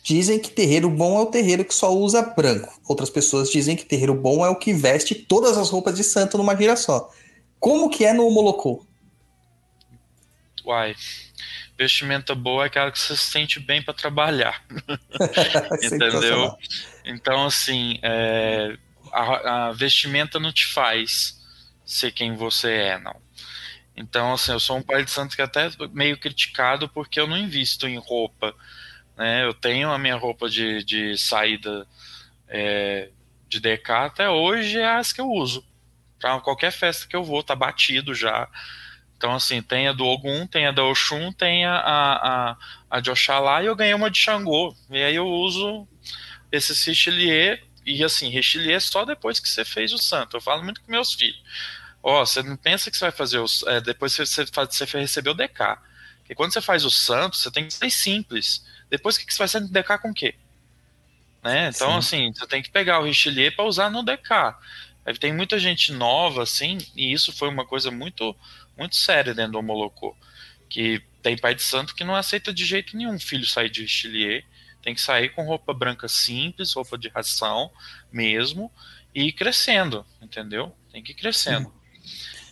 dizem 0.04 0.39
que 0.39 0.50
terreiro 0.50 0.89
bom 0.89 1.17
é 1.17 1.22
o 1.22 1.28
terreiro 1.28 1.63
que 1.63 1.74
só 1.74 1.96
usa 1.96 2.22
branco. 2.22 2.80
Outras 2.88 3.10
pessoas 3.10 3.50
dizem 3.50 3.76
que 3.76 3.86
terreiro 3.86 4.13
bom 4.13 4.46
é 4.46 4.50
o 4.50 4.56
que 4.56 4.74
veste 4.74 5.15
todas 5.15 5.58
as 5.58 5.70
roupas 5.70 5.96
de 5.96 6.04
santo 6.04 6.38
numa 6.38 6.56
gira 6.56 6.76
só. 6.76 7.10
Como 7.60 7.89
que 7.89 8.06
é 8.06 8.13
no 8.13 8.30
Molocô? 8.30 8.86
uai, 10.65 10.96
vestimenta 11.78 12.36
boa 12.36 12.63
é 12.63 12.67
aquela 12.67 12.91
que 12.91 13.00
você 13.00 13.15
se 13.15 13.32
sente 13.32 13.60
bem 13.60 13.82
para 13.82 13.94
trabalhar. 13.94 14.63
Entendeu? 15.82 16.56
Então, 17.06 17.46
assim, 17.46 18.00
é, 18.02 18.78
a, 19.12 19.67
a 19.67 19.72
vestimenta 19.72 20.39
não 20.39 20.52
te 20.52 20.67
faz 20.67 21.41
ser 21.94 22.12
quem 22.12 22.36
você 22.36 22.72
é, 22.72 23.00
não. 23.00 23.22
Então, 23.96 24.34
assim, 24.34 24.52
eu 24.52 24.60
sou 24.60 24.78
um 24.78 24.82
pai 24.82 25.04
de 25.04 25.12
santo 25.12 25.36
que 25.36 25.42
é 25.42 25.46
até 25.46 25.70
meio 25.92 26.18
criticado 26.18 26.88
porque 26.90 27.20
eu 27.20 27.28
não 27.28 27.38
invisto 27.38 27.88
em 27.88 27.98
roupa. 27.98 28.56
Né? 29.18 29.46
Eu 29.46 29.54
tenho 29.54 29.92
a 29.92 29.98
minha 29.98 30.16
roupa 30.16 30.50
de, 30.50 30.84
de 30.84 31.18
saída 31.18 31.88
é, 32.48 33.10
de 33.48 33.60
DK 33.60 33.92
até 33.92 34.30
hoje 34.30 34.80
é 34.80 34.88
as 34.88 35.12
que 35.12 35.22
eu 35.22 35.30
uso. 35.30 35.66
Para 36.20 36.40
qualquer 36.40 36.72
festa 36.72 37.08
que 37.08 37.16
eu 37.16 37.24
vou, 37.24 37.44
tá 37.44 37.56
batido 37.56 38.14
já. 38.16 38.48
Então, 39.18 39.34
assim, 39.34 39.62
tem 39.62 39.88
a 39.88 39.94
do 39.94 40.06
Ogum, 40.06 40.48
tem 40.48 40.66
a 40.66 40.72
da 40.72 40.84
Oxum, 40.84 41.32
tem 41.32 41.66
a, 41.66 41.76
a, 41.76 42.58
a, 42.90 43.00
de 43.00 43.12
Oxalá 43.12 43.62
e 43.62 43.68
eu 43.68 43.76
ganhei 43.76 43.94
uma 43.94 44.10
de 44.10 44.18
Xangô. 44.18 44.76
E 44.90 45.04
aí 45.04 45.16
eu 45.16 45.28
uso 45.28 45.88
esse 46.52 46.74
richelieu, 46.90 47.58
e 47.86 48.04
assim, 48.04 48.30
richelieu 48.30 48.80
só 48.82 49.06
depois 49.06 49.40
que 49.40 49.48
você 49.48 49.64
fez 49.64 49.94
o 49.94 49.98
santo. 49.98 50.38
Eu 50.38 50.42
falo 50.42 50.64
muito 50.64 50.82
com 50.82 50.92
meus 50.92 51.14
filhos. 51.14 51.40
Ó, 52.04 52.26
você 52.26 52.42
não 52.42 52.56
pensa 52.58 52.90
que 52.90 52.98
você 52.98 53.06
vai 53.06 53.12
fazer 53.12 53.40
os. 53.40 53.64
É, 53.64 53.80
depois 53.82 54.14
você, 54.14 54.26
você, 54.26 54.46
faz- 54.46 54.76
você 54.76 54.86
recebeu 54.98 55.34
o 55.34 55.36
DK. 55.36 55.78
Porque 56.20 56.36
quando 56.36 56.54
você 56.54 56.62
faz 56.62 56.86
o 56.86 56.90
santo, 56.90 57.38
você 57.38 57.52
tem 57.52 57.68
que 57.68 57.74
ser 57.74 57.90
simples. 57.92 58.66
Depois 58.90 59.16
o 59.16 59.20
que 59.20 59.26
que 59.26 59.34
você 59.34 59.40
vai 59.40 59.48
ser 59.48 59.60
no 59.62 59.70
DK 59.70 59.98
com 60.00 60.10
o 60.10 60.14
quê? 60.14 60.36
Né? 61.44 61.70
Então, 61.70 61.98
assim, 61.98 62.32
você 62.34 62.48
tem 62.48 62.62
que 62.62 62.70
pegar 62.70 62.99
o 62.99 63.04
richelieu 63.06 63.52
para 63.52 63.66
usar 63.66 63.89
no 63.89 64.04
DK. 64.04 64.56
Tem 65.20 65.34
muita 65.34 65.58
gente 65.58 65.91
nova, 65.91 66.43
assim, 66.43 66.78
e 66.95 67.12
isso 67.12 67.34
foi 67.34 67.49
uma 67.49 67.66
coisa 67.66 67.89
muito, 67.89 68.36
muito 68.78 68.95
séria 68.95 69.34
dentro 69.34 69.54
do 69.54 69.64
Molocô. 69.64 70.16
Que 70.70 71.02
tem 71.24 71.38
pai 71.38 71.56
de 71.56 71.64
santo 71.64 71.95
que 71.95 72.04
não 72.04 72.16
aceita 72.16 72.54
de 72.54 72.64
jeito 72.66 72.95
nenhum 72.95 73.20
filho 73.20 73.45
sair 73.45 73.70
de 73.70 73.82
richelieu 73.82 74.43
tem 74.82 74.95
que 74.95 75.02
sair 75.02 75.30
com 75.30 75.45
roupa 75.45 75.74
branca 75.74 76.08
simples, 76.08 76.74
roupa 76.74 76.97
de 76.97 77.08
ração 77.08 77.72
mesmo, 78.12 78.72
e 79.14 79.26
ir 79.26 79.34
crescendo, 79.34 80.06
entendeu? 80.22 80.76
Tem 80.91 81.04
que 81.04 81.12
ir 81.12 81.16
crescendo. 81.16 81.72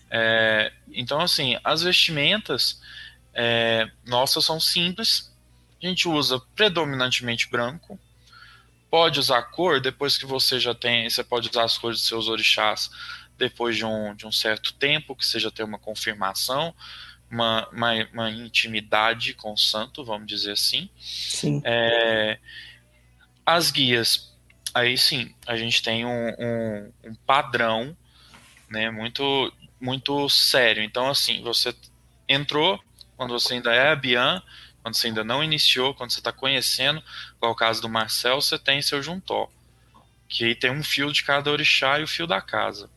É, 0.10 0.72
então, 0.92 1.20
assim, 1.22 1.58
as 1.64 1.84
vestimentas 1.84 2.82
é, 3.34 3.90
nossas 4.06 4.44
são 4.46 4.60
simples, 4.60 5.32
a 5.82 5.88
gente 5.88 6.08
usa 6.08 6.40
predominantemente 6.56 7.50
branco, 7.50 8.00
pode 8.90 9.20
usar 9.20 9.44
cor, 9.44 9.80
depois 9.80 10.18
que 10.18 10.26
você 10.26 10.60
já 10.60 10.74
tem, 10.74 11.10
você 11.10 11.24
pode 11.24 11.50
usar 11.50 11.64
as 11.64 11.78
cores 11.78 12.00
dos 12.00 12.08
seus 12.08 12.28
orixás 12.28 12.90
depois 13.38 13.78
de 13.78 13.86
um, 13.86 14.14
de 14.14 14.28
um 14.28 14.32
certo 14.32 14.74
tempo, 14.74 15.16
que 15.16 15.26
você 15.26 15.40
já 15.40 15.50
tem 15.50 15.66
uma 15.66 15.80
confirmação, 15.80 16.76
uma, 17.32 17.68
uma, 17.70 17.94
uma 18.12 18.30
intimidade 18.30 19.34
com 19.34 19.54
o 19.54 19.58
santo, 19.58 20.04
vamos 20.04 20.28
dizer 20.28 20.52
assim. 20.52 20.90
Sim. 21.00 21.62
É, 21.64 22.38
as 23.46 23.72
guias, 23.72 24.36
aí 24.74 24.98
sim, 24.98 25.34
a 25.48 25.56
gente 25.56 25.82
tem 25.82 26.06
um, 26.06 26.30
um, 26.38 26.94
um 27.06 27.16
padrão, 27.26 27.96
né, 28.70 28.90
muito 28.90 29.52
muito 29.80 30.28
sério. 30.30 30.84
Então, 30.84 31.10
assim, 31.10 31.42
você 31.42 31.74
entrou 32.28 32.82
quando 33.16 33.32
você 33.32 33.56
ainda 33.56 33.74
é 33.74 33.92
a 33.92 33.96
Bian, 33.96 34.42
quando 34.82 34.96
você 34.96 35.08
ainda 35.08 35.24
não 35.24 35.44
iniciou, 35.44 35.94
quando 35.94 36.12
você 36.12 36.20
está 36.20 36.32
conhecendo, 36.32 37.02
qual 37.40 37.52
é 37.52 37.54
o 37.54 37.58
caso 37.58 37.82
do 37.82 37.90
Marcel, 37.90 38.42
você 38.42 38.58
tem 38.58 38.82
seu 38.82 39.02
juntó, 39.02 39.50
que 40.28 40.46
aí 40.46 40.56
tem 40.56 40.72
um 40.72 40.84
fio 40.84 41.12
de 41.12 41.24
cada 41.24 41.52
orixá 41.52 42.00
e 42.00 42.04
o 42.04 42.08
fio 42.08 42.28
da 42.28 42.42
casa. 42.42 42.90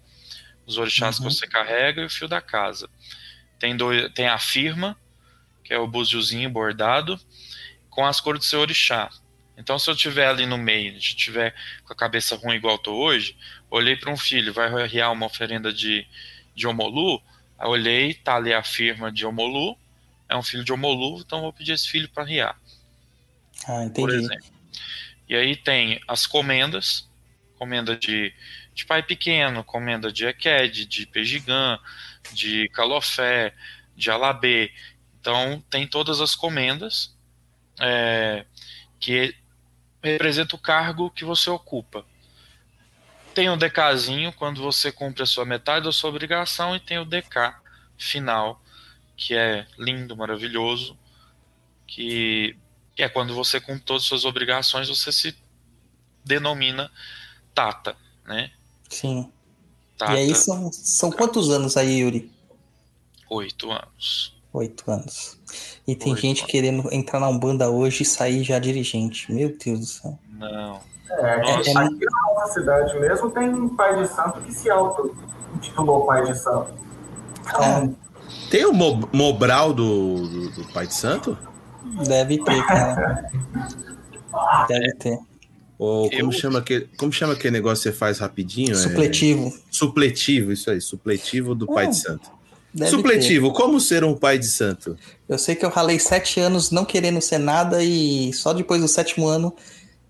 Os 0.66 0.76
orixás 0.76 1.18
uhum. 1.18 1.26
que 1.26 1.34
você 1.34 1.46
carrega 1.46 2.02
e 2.02 2.04
o 2.04 2.10
fio 2.10 2.28
da 2.28 2.40
casa. 2.40 2.88
Tem, 3.58 3.76
dois, 3.76 4.12
tem 4.12 4.28
a 4.28 4.38
firma, 4.38 4.96
que 5.64 5.72
é 5.72 5.78
o 5.78 5.86
búziozinho 5.86 6.50
bordado, 6.50 7.20
com 7.90 8.06
as 8.06 8.20
cores 8.20 8.40
do 8.40 8.44
seu 8.44 8.60
orixá. 8.60 9.10
Então, 9.57 9.78
se 9.78 9.90
eu 9.90 9.94
tiver 9.94 10.26
ali 10.26 10.46
no 10.46 10.57
meio, 10.57 11.00
se 11.00 11.14
tiver 11.14 11.55
com 11.84 11.92
a 11.92 11.96
cabeça 11.96 12.36
ruim 12.36 12.57
igual 12.57 12.74
eu 12.74 12.82
tô 12.82 12.94
hoje, 12.94 13.36
olhei 13.70 13.96
para 13.96 14.11
um 14.11 14.16
filho, 14.16 14.53
vai 14.53 14.86
rear 14.86 15.12
uma 15.12 15.26
oferenda 15.26 15.72
de, 15.72 16.07
de 16.55 16.66
Omolu, 16.66 17.22
olhei, 17.59 18.14
tá 18.14 18.36
ali 18.36 18.53
a 18.53 18.62
firma 18.62 19.12
de 19.12 19.26
Omolu, 19.26 19.76
é 20.28 20.36
um 20.36 20.42
filho 20.42 20.64
de 20.64 20.72
Omolu, 20.72 21.20
então 21.20 21.42
vou 21.42 21.53
pedir 21.53 21.72
esse 21.72 21.88
filho 21.88 22.09
para 22.09 22.24
riar. 22.24 22.59
Ah, 23.68 23.84
entendi. 23.84 24.00
Por 24.00 24.11
exemplo. 24.11 24.53
E 25.28 25.36
aí 25.36 25.55
tem 25.55 26.00
as 26.09 26.26
comendas, 26.26 27.09
comenda 27.59 27.96
de, 27.96 28.34
de 28.74 28.84
pai 28.84 29.03
pequeno, 29.03 29.62
comenda 29.62 30.11
de 30.11 30.26
Eked, 30.26 30.86
de 30.86 31.07
Pejigã, 31.07 31.78
de 32.32 32.68
Calofé, 32.70 33.55
de 33.96 34.11
Alabê. 34.11 34.72
Então 35.20 35.62
tem 35.70 35.86
todas 35.86 36.20
as 36.20 36.34
comendas 36.34 37.16
é, 37.80 38.44
que 38.98 39.34
representa 40.03 40.57
o 40.57 40.59
cargo 40.59 41.11
que 41.11 41.24
você 41.24 41.48
ocupa. 41.48 42.05
Tem 43.34 43.48
o 43.48 43.57
DKzinho 43.57 44.32
quando 44.32 44.61
você 44.61 44.92
cumpre 44.92 45.22
a 45.22 45.26
sua 45.26 45.44
metade 45.44 45.86
da 45.86 45.92
sua 45.92 46.11
obrigação 46.11 46.76
e 46.76 46.80
tem 46.80 46.98
o 46.98 47.05
DK 47.05 47.55
final 47.96 48.61
que 49.16 49.34
é 49.34 49.66
lindo, 49.78 50.16
maravilhoso, 50.16 50.96
que, 51.86 52.57
é 52.98 53.09
quando 53.09 53.34
você 53.34 53.61
cumpre 53.61 53.84
todas 53.84 54.03
as 54.03 54.09
suas 54.09 54.24
obrigações, 54.24 54.88
você 54.88 55.12
se 55.12 55.36
denomina 56.24 56.90
Tata, 57.55 57.96
né? 58.24 58.50
Sim. 58.88 59.30
Tata, 59.96 60.14
e 60.14 60.16
aí 60.16 60.34
são, 60.34 60.72
são 60.72 61.11
quantos 61.12 61.50
anos 61.50 61.76
aí, 61.76 62.00
Yuri? 62.00 62.32
Oito 63.30 63.70
anos. 63.70 64.34
Oito 64.53 64.90
anos. 64.90 65.38
E 65.86 65.94
tem 65.94 66.16
gente 66.16 66.46
querendo 66.46 66.92
entrar 66.92 67.20
na 67.20 67.28
Umbanda 67.28 67.70
hoje 67.70 68.03
e 68.03 68.07
sair 68.07 68.42
já 68.42 68.59
dirigente. 68.59 69.32
Meu 69.32 69.57
Deus 69.57 69.80
do 69.80 69.86
céu. 69.86 70.18
Não. 70.38 70.80
É, 71.11 71.40
Nossa. 71.42 71.80
aqui 71.80 72.05
na 72.05 72.34
nossa 72.34 72.53
cidade 72.55 72.98
mesmo 72.98 73.30
tem 73.30 73.48
um 73.50 73.68
pai 73.68 74.03
de 74.03 74.09
santo 74.09 74.40
que 74.40 74.53
se 74.53 74.70
auto-intitulou 74.70 76.07
pai 76.07 76.24
de 76.24 76.38
santo. 76.38 76.72
Então, 77.40 77.62
é. 77.98 78.03
Tem 78.50 78.64
o 78.66 78.72
Mo 78.72 79.09
Mobral 79.12 79.72
do, 79.72 80.28
do, 80.28 80.50
do, 80.50 80.72
Pai 80.72 80.86
de 80.86 80.94
Santo? 80.94 81.36
Deve 82.07 82.38
ter, 82.38 82.66
cara. 82.66 83.30
Deve 84.68 84.94
ter. 84.94 85.18
Ou 85.78 86.09
como, 86.11 86.22
Eu... 86.22 86.32
chama 86.32 86.59
aquele, 86.61 86.88
como 86.96 87.12
chama 87.12 87.32
aquele 87.32 87.53
negócio 87.53 87.82
que 87.82 87.90
você 87.90 87.98
faz 87.98 88.18
rapidinho? 88.18 88.74
Supletivo. 88.76 89.48
É... 89.48 89.53
Supletivo, 89.70 90.53
isso 90.53 90.70
aí. 90.70 90.80
Supletivo 90.80 91.55
do 91.55 91.66
Pai 91.66 91.88
de 91.88 91.96
Santo. 91.96 92.30
Supletivo, 92.88 93.48
ter. 93.48 93.56
como 93.56 93.80
ser 93.80 94.04
um 94.04 94.14
pai 94.14 94.38
de 94.38 94.46
santo? 94.46 94.96
Eu 95.28 95.38
sei 95.38 95.54
que 95.54 95.64
eu 95.64 95.68
ralei 95.68 95.98
sete 95.98 96.40
anos 96.40 96.70
não 96.70 96.84
querendo 96.84 97.20
ser 97.20 97.38
nada 97.38 97.82
e 97.82 98.32
só 98.32 98.52
depois 98.52 98.80
do 98.80 98.88
sétimo 98.88 99.26
ano 99.26 99.54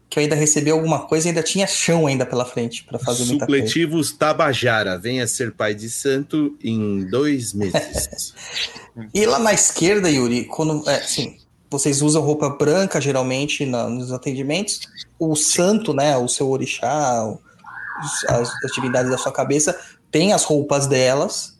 que 0.08 0.18
eu 0.18 0.22
ainda 0.22 0.36
recebi 0.36 0.70
alguma 0.70 1.06
coisa 1.06 1.26
e 1.26 1.30
ainda 1.30 1.42
tinha 1.42 1.66
chão 1.66 2.06
ainda 2.06 2.26
pela 2.26 2.44
frente 2.44 2.84
para 2.84 2.98
fazer 2.98 3.24
muita 3.24 3.46
coisa. 3.46 3.66
Supletivos 3.66 4.12
Tabajara, 4.12 4.98
venha 4.98 5.26
ser 5.26 5.52
pai 5.52 5.74
de 5.74 5.88
santo 5.88 6.54
em 6.62 7.06
dois 7.06 7.54
meses. 7.54 8.34
e 9.14 9.24
lá 9.24 9.38
na 9.38 9.54
esquerda, 9.54 10.10
Yuri, 10.10 10.44
quando 10.44 10.86
é, 10.86 10.96
assim, 10.96 11.38
vocês 11.70 12.02
usam 12.02 12.20
roupa 12.20 12.50
branca 12.50 13.00
geralmente 13.00 13.64
na, 13.64 13.88
nos 13.88 14.12
atendimentos, 14.12 14.80
o 15.18 15.34
santo, 15.34 15.94
né, 15.94 16.14
o 16.18 16.28
seu 16.28 16.50
orixá, 16.50 17.34
as 18.28 18.50
atividades 18.66 19.10
da 19.10 19.16
sua 19.16 19.32
cabeça, 19.32 19.74
tem 20.10 20.34
as 20.34 20.44
roupas 20.44 20.86
delas, 20.86 21.51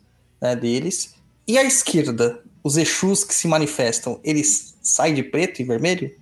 né, 0.43 0.57
deles. 0.57 1.15
E 1.47 1.57
à 1.57 1.63
esquerda, 1.63 2.43
os 2.65 2.77
Exus 2.77 3.23
que 3.23 3.33
se 3.33 3.47
manifestam, 3.47 4.21
eles 4.25 4.77
saem 4.83 5.15
de 5.15 5.23
preto 5.23 5.63
e 5.63 5.65
vermelho? 5.65 6.15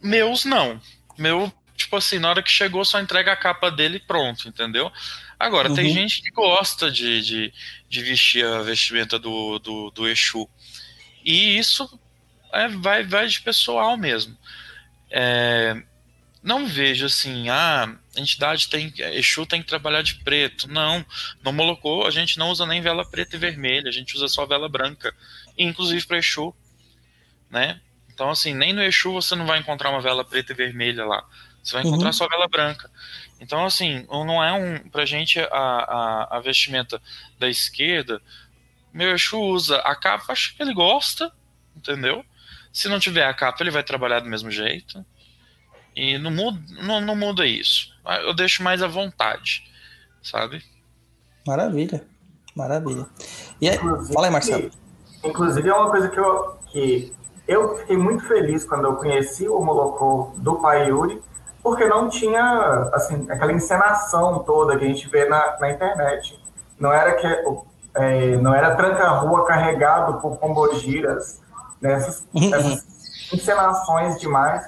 Meus 0.00 0.44
não. 0.44 0.80
Meu, 1.18 1.52
tipo 1.76 1.96
assim, 1.96 2.20
na 2.20 2.30
hora 2.30 2.42
que 2.42 2.50
chegou, 2.50 2.84
só 2.84 3.00
entrega 3.00 3.32
a 3.32 3.36
capa 3.36 3.70
dele 3.70 3.96
e 3.96 4.06
pronto, 4.06 4.48
entendeu? 4.48 4.90
Agora, 5.38 5.68
uhum. 5.68 5.74
tem 5.74 5.92
gente 5.92 6.22
que 6.22 6.30
gosta 6.30 6.90
de, 6.90 7.20
de, 7.22 7.52
de, 7.88 8.02
vestir 8.02 8.44
a 8.44 8.62
vestimenta 8.62 9.18
do, 9.18 9.58
do, 9.58 9.90
do 9.90 10.08
Exu. 10.08 10.48
E 11.24 11.58
isso 11.58 11.98
é, 12.52 12.68
vai, 12.68 13.04
vai 13.04 13.26
de 13.26 13.40
pessoal 13.40 13.96
mesmo. 13.96 14.36
É, 15.10 15.82
não 16.42 16.66
vejo 16.66 17.06
assim, 17.06 17.48
ah, 17.48 17.94
a 18.16 18.20
entidade 18.20 18.68
tem, 18.68 18.92
Exu 18.96 19.44
tem 19.44 19.62
que 19.62 19.68
trabalhar 19.68 20.02
de 20.02 20.16
preto. 20.16 20.68
Não, 20.68 21.04
no 21.42 21.52
Molocô 21.52 22.06
a 22.06 22.10
gente 22.10 22.38
não 22.38 22.50
usa 22.50 22.66
nem 22.66 22.80
vela 22.80 23.04
preta 23.04 23.36
e 23.36 23.38
vermelha, 23.38 23.88
a 23.88 23.92
gente 23.92 24.16
usa 24.16 24.28
só 24.28 24.46
vela 24.46 24.68
branca, 24.68 25.14
inclusive 25.56 26.06
para 26.06 26.18
Exu, 26.18 26.54
né? 27.50 27.80
Então, 28.12 28.30
assim, 28.30 28.54
nem 28.54 28.72
no 28.72 28.82
Exu 28.82 29.12
você 29.12 29.34
não 29.34 29.46
vai 29.46 29.58
encontrar 29.58 29.90
uma 29.90 30.00
vela 30.00 30.24
preta 30.24 30.52
e 30.52 30.56
vermelha 30.56 31.04
lá. 31.04 31.26
Você 31.62 31.74
vai 31.74 31.82
encontrar 31.82 32.08
uhum. 32.08 32.12
só 32.12 32.26
vela 32.26 32.48
branca. 32.48 32.90
Então, 33.38 33.64
assim, 33.64 34.06
não 34.10 34.42
é 34.42 34.52
um. 34.52 34.78
Pra 34.90 35.04
gente, 35.04 35.38
a, 35.38 35.46
a, 35.46 36.36
a 36.36 36.40
vestimenta 36.40 37.00
da 37.38 37.48
esquerda, 37.48 38.20
meu 38.92 39.14
Exu 39.14 39.38
usa 39.38 39.78
a 39.78 39.94
capa, 39.94 40.32
acho 40.32 40.56
que 40.56 40.62
ele 40.62 40.72
gosta, 40.72 41.30
entendeu? 41.76 42.24
Se 42.72 42.88
não 42.88 42.98
tiver 42.98 43.24
a 43.24 43.34
capa, 43.34 43.62
ele 43.62 43.70
vai 43.70 43.82
trabalhar 43.82 44.20
do 44.20 44.28
mesmo 44.28 44.50
jeito. 44.50 45.04
E 45.94 46.18
não 46.18 46.30
muda, 46.30 46.58
não, 46.82 47.00
não 47.00 47.16
muda 47.16 47.46
isso. 47.46 47.88
Eu 48.24 48.34
deixo 48.34 48.62
mais 48.62 48.82
à 48.82 48.86
vontade, 48.86 49.64
sabe? 50.22 50.62
Maravilha. 51.46 52.04
Maravilha. 52.54 53.06
E 53.60 53.68
aí, 53.68 53.78
fala 54.12 54.26
aí, 54.26 54.32
Marcelo. 54.32 54.70
Inclusive, 55.24 55.68
é 55.68 55.74
uma 55.74 55.90
coisa 55.90 56.08
que 56.08 56.18
eu, 56.18 56.58
que 56.66 57.12
eu 57.46 57.76
fiquei 57.78 57.96
muito 57.96 58.26
feliz 58.26 58.64
quando 58.64 58.84
eu 58.84 58.96
conheci 58.96 59.48
o 59.48 59.60
Molocô 59.60 60.32
do 60.36 60.56
pai 60.56 60.88
Yuri, 60.88 61.20
porque 61.62 61.86
não 61.86 62.08
tinha 62.08 62.90
assim, 62.92 63.26
aquela 63.30 63.52
encenação 63.52 64.38
toda 64.40 64.78
que 64.78 64.84
a 64.84 64.88
gente 64.88 65.08
vê 65.08 65.26
na, 65.26 65.58
na 65.60 65.70
internet. 65.70 66.40
Não 66.78 66.92
era 66.92 67.14
que 67.14 67.26
é, 67.94 68.36
não 68.36 68.54
era 68.54 68.74
tranca-rua 68.76 69.44
carregado 69.46 70.20
por 70.20 70.36
pombogiras, 70.36 71.40
né? 71.80 71.94
essas, 71.94 72.26
essas 72.34 73.32
encenações 73.32 74.18
demais. 74.18 74.66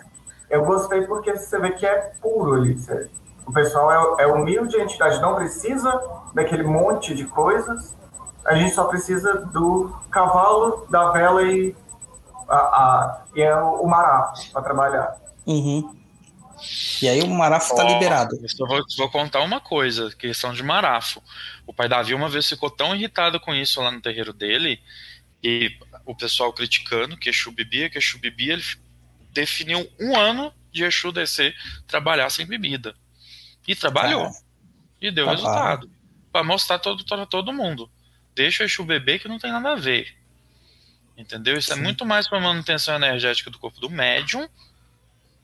Eu 0.53 0.66
gostei 0.66 1.00
porque 1.07 1.34
você 1.34 1.59
vê 1.59 1.70
que 1.70 1.86
é 1.86 2.12
puro 2.20 2.57
ali. 2.57 2.78
O 3.46 3.53
pessoal 3.53 4.18
é, 4.18 4.24
é 4.24 4.26
humilde, 4.26 4.76
a 4.76 4.84
entidade 4.84 5.18
não 5.18 5.34
precisa 5.34 5.98
daquele 6.34 6.62
monte 6.62 7.14
de 7.14 7.24
coisas. 7.24 7.96
A 8.44 8.55
gente 8.55 8.74
só 8.74 8.84
precisa 8.84 9.46
do 9.46 9.88
cavalo, 10.11 10.86
da 10.90 11.11
vela 11.11 11.42
e 11.42 11.74
a, 12.46 12.57
a, 12.57 13.24
e 13.34 13.40
é 13.40 13.57
o, 13.57 13.80
o 13.80 13.88
Marafo 13.88 14.53
para 14.53 14.61
trabalhar. 14.61 15.16
Uhum. 15.46 15.96
E 17.00 17.09
aí 17.09 17.22
o 17.22 17.30
Marafo 17.30 17.72
está 17.72 17.86
oh, 17.86 17.88
liberado. 17.88 18.36
Eu 18.36 18.66
vou, 18.66 18.82
vou, 18.98 19.11
contar 19.11 19.40
uma 19.40 19.59
coisa, 19.59 20.14
questão 20.14 20.53
de 20.53 20.62
Marafo. 20.62 21.22
O 21.66 21.72
pai 21.72 21.88
Davi 21.88 22.12
uma 22.12 22.28
vez 22.28 22.46
ficou 22.46 22.68
tão 22.68 22.94
irritado 22.94 23.40
com 23.40 23.55
isso 23.55 23.80
lá 23.80 23.90
no 23.90 24.03
terreiro 24.03 24.34
dele, 24.34 24.78
e 25.42 25.70
o 26.05 26.14
pessoal 26.14 26.53
criticando 26.53 27.16
que 27.16 27.30
Exu 27.30 27.50
bebia, 27.50 27.88
que 27.88 27.96
Exu 27.96 28.18
bebia, 28.18 28.53
ele 28.53 28.62
definiu 29.32 29.90
um 29.98 30.16
ano 30.16 30.54
de 30.70 30.84
Exu 30.84 31.12
descer, 31.12 31.54
trabalhar 31.86 32.30
sem 32.30 32.46
bebida. 32.46 32.94
E 33.66 33.74
trabalhou. 33.74 34.26
Ah, 34.26 34.32
e 35.00 35.10
deu 35.10 35.26
tá 35.26 35.32
resultado. 35.32 35.90
Para 36.30 36.44
mostrar 36.44 36.78
todo, 36.78 37.04
todo, 37.04 37.26
todo 37.26 37.52
mundo. 37.52 37.90
Deixa 38.34 38.62
o 38.62 38.66
Exu 38.66 38.84
beber 38.84 39.20
que 39.20 39.28
não 39.28 39.38
tem 39.38 39.52
nada 39.52 39.72
a 39.72 39.76
ver. 39.76 40.16
Entendeu? 41.16 41.56
Isso 41.56 41.72
é 41.72 41.74
Sim. 41.74 41.80
é 41.80 41.84
muito 41.84 42.06
mais 42.06 42.28
para 42.28 42.40
manutenção 42.40 42.94
energética 42.96 43.50
do 43.50 43.58
corpo 43.58 43.80
do 43.80 43.90
médium 43.90 44.48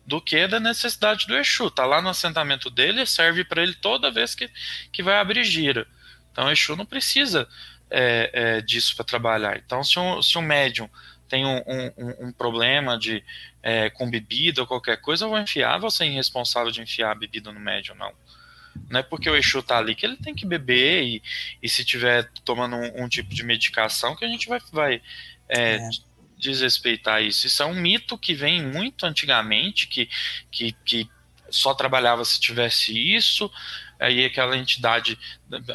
do 0.07 0.23
que 0.23 0.49
da 0.49 0.59
necessidade 0.59 1.27
do 1.27 1.37
Exu. 1.37 1.71
Tá 1.71 1.85
lá 1.85 2.01
no 2.01 2.09
assentamento 2.09 2.71
dele, 2.71 3.05
serve 3.05 3.45
para 3.45 3.63
ele 3.63 3.75
toda 3.75 4.11
vez 4.11 4.35
que, 4.35 4.51
que 4.91 5.03
vai 5.03 5.19
abrir 5.19 5.45
gira. 5.45 5.87
Então 6.33 6.47
o 6.47 6.51
Exu 6.51 6.75
não 6.75 6.87
precisa 6.87 7.47
é, 7.91 8.31
é, 8.33 8.61
disso 8.63 8.97
para 8.97 9.05
trabalhar. 9.05 9.59
Então, 9.59 9.85
se 9.85 9.99
um, 9.99 10.23
se 10.23 10.39
um 10.39 10.43
médium 10.43 10.89
tem 11.29 11.45
um, 11.45 11.59
um, 11.59 12.29
um 12.29 12.33
problema 12.33 12.99
de 12.99 13.23
é, 13.63 13.91
com 13.91 14.11
bebida 14.11 14.61
ou 14.63 14.67
qualquer 14.67 15.01
coisa, 15.01 15.25
eu 15.25 15.29
vou 15.29 15.39
enfiar, 15.39 15.79
vou 15.79 15.91
ser 15.91 16.07
irresponsável 16.07 16.71
de 16.71 16.81
enfiar 16.81 17.13
a 17.13 17.15
bebida 17.15 17.53
no 17.53 17.61
médium, 17.61 17.95
não. 17.95 18.13
Não 18.89 19.01
é 19.01 19.03
porque 19.03 19.29
o 19.29 19.37
Exu 19.37 19.63
tá 19.63 19.79
ali 19.79 19.95
que 19.95 20.07
ele 20.07 20.17
tem 20.17 20.35
que 20.35 20.47
beber 20.47 21.03
e, 21.03 21.23
e 21.63 21.69
se 21.69 21.85
tiver 21.85 22.31
tomando 22.45 22.77
um, 22.77 23.05
um 23.05 23.09
tipo 23.09 23.35
de 23.35 23.43
medicação 23.43 24.17
que 24.17 24.25
a 24.25 24.29
gente 24.29 24.49
vai, 24.49 24.61
vai 24.73 25.03
é, 25.49 25.77
é. 25.77 25.89
desrespeitar 26.39 27.23
isso. 27.23 27.47
Isso 27.47 27.63
é 27.63 27.67
um 27.67 27.75
mito 27.75 28.17
que 28.17 28.35
vem 28.35 28.63
muito 28.63 29.05
antigamente, 29.05 29.89
que, 29.89 30.09
que, 30.51 30.73
que 30.85 31.09
só 31.51 31.75
trabalhava 31.75 32.25
se 32.25 32.41
tivesse 32.41 32.97
isso, 32.97 33.51
aí 33.99 34.25
aquela 34.25 34.57
entidade, 34.57 35.19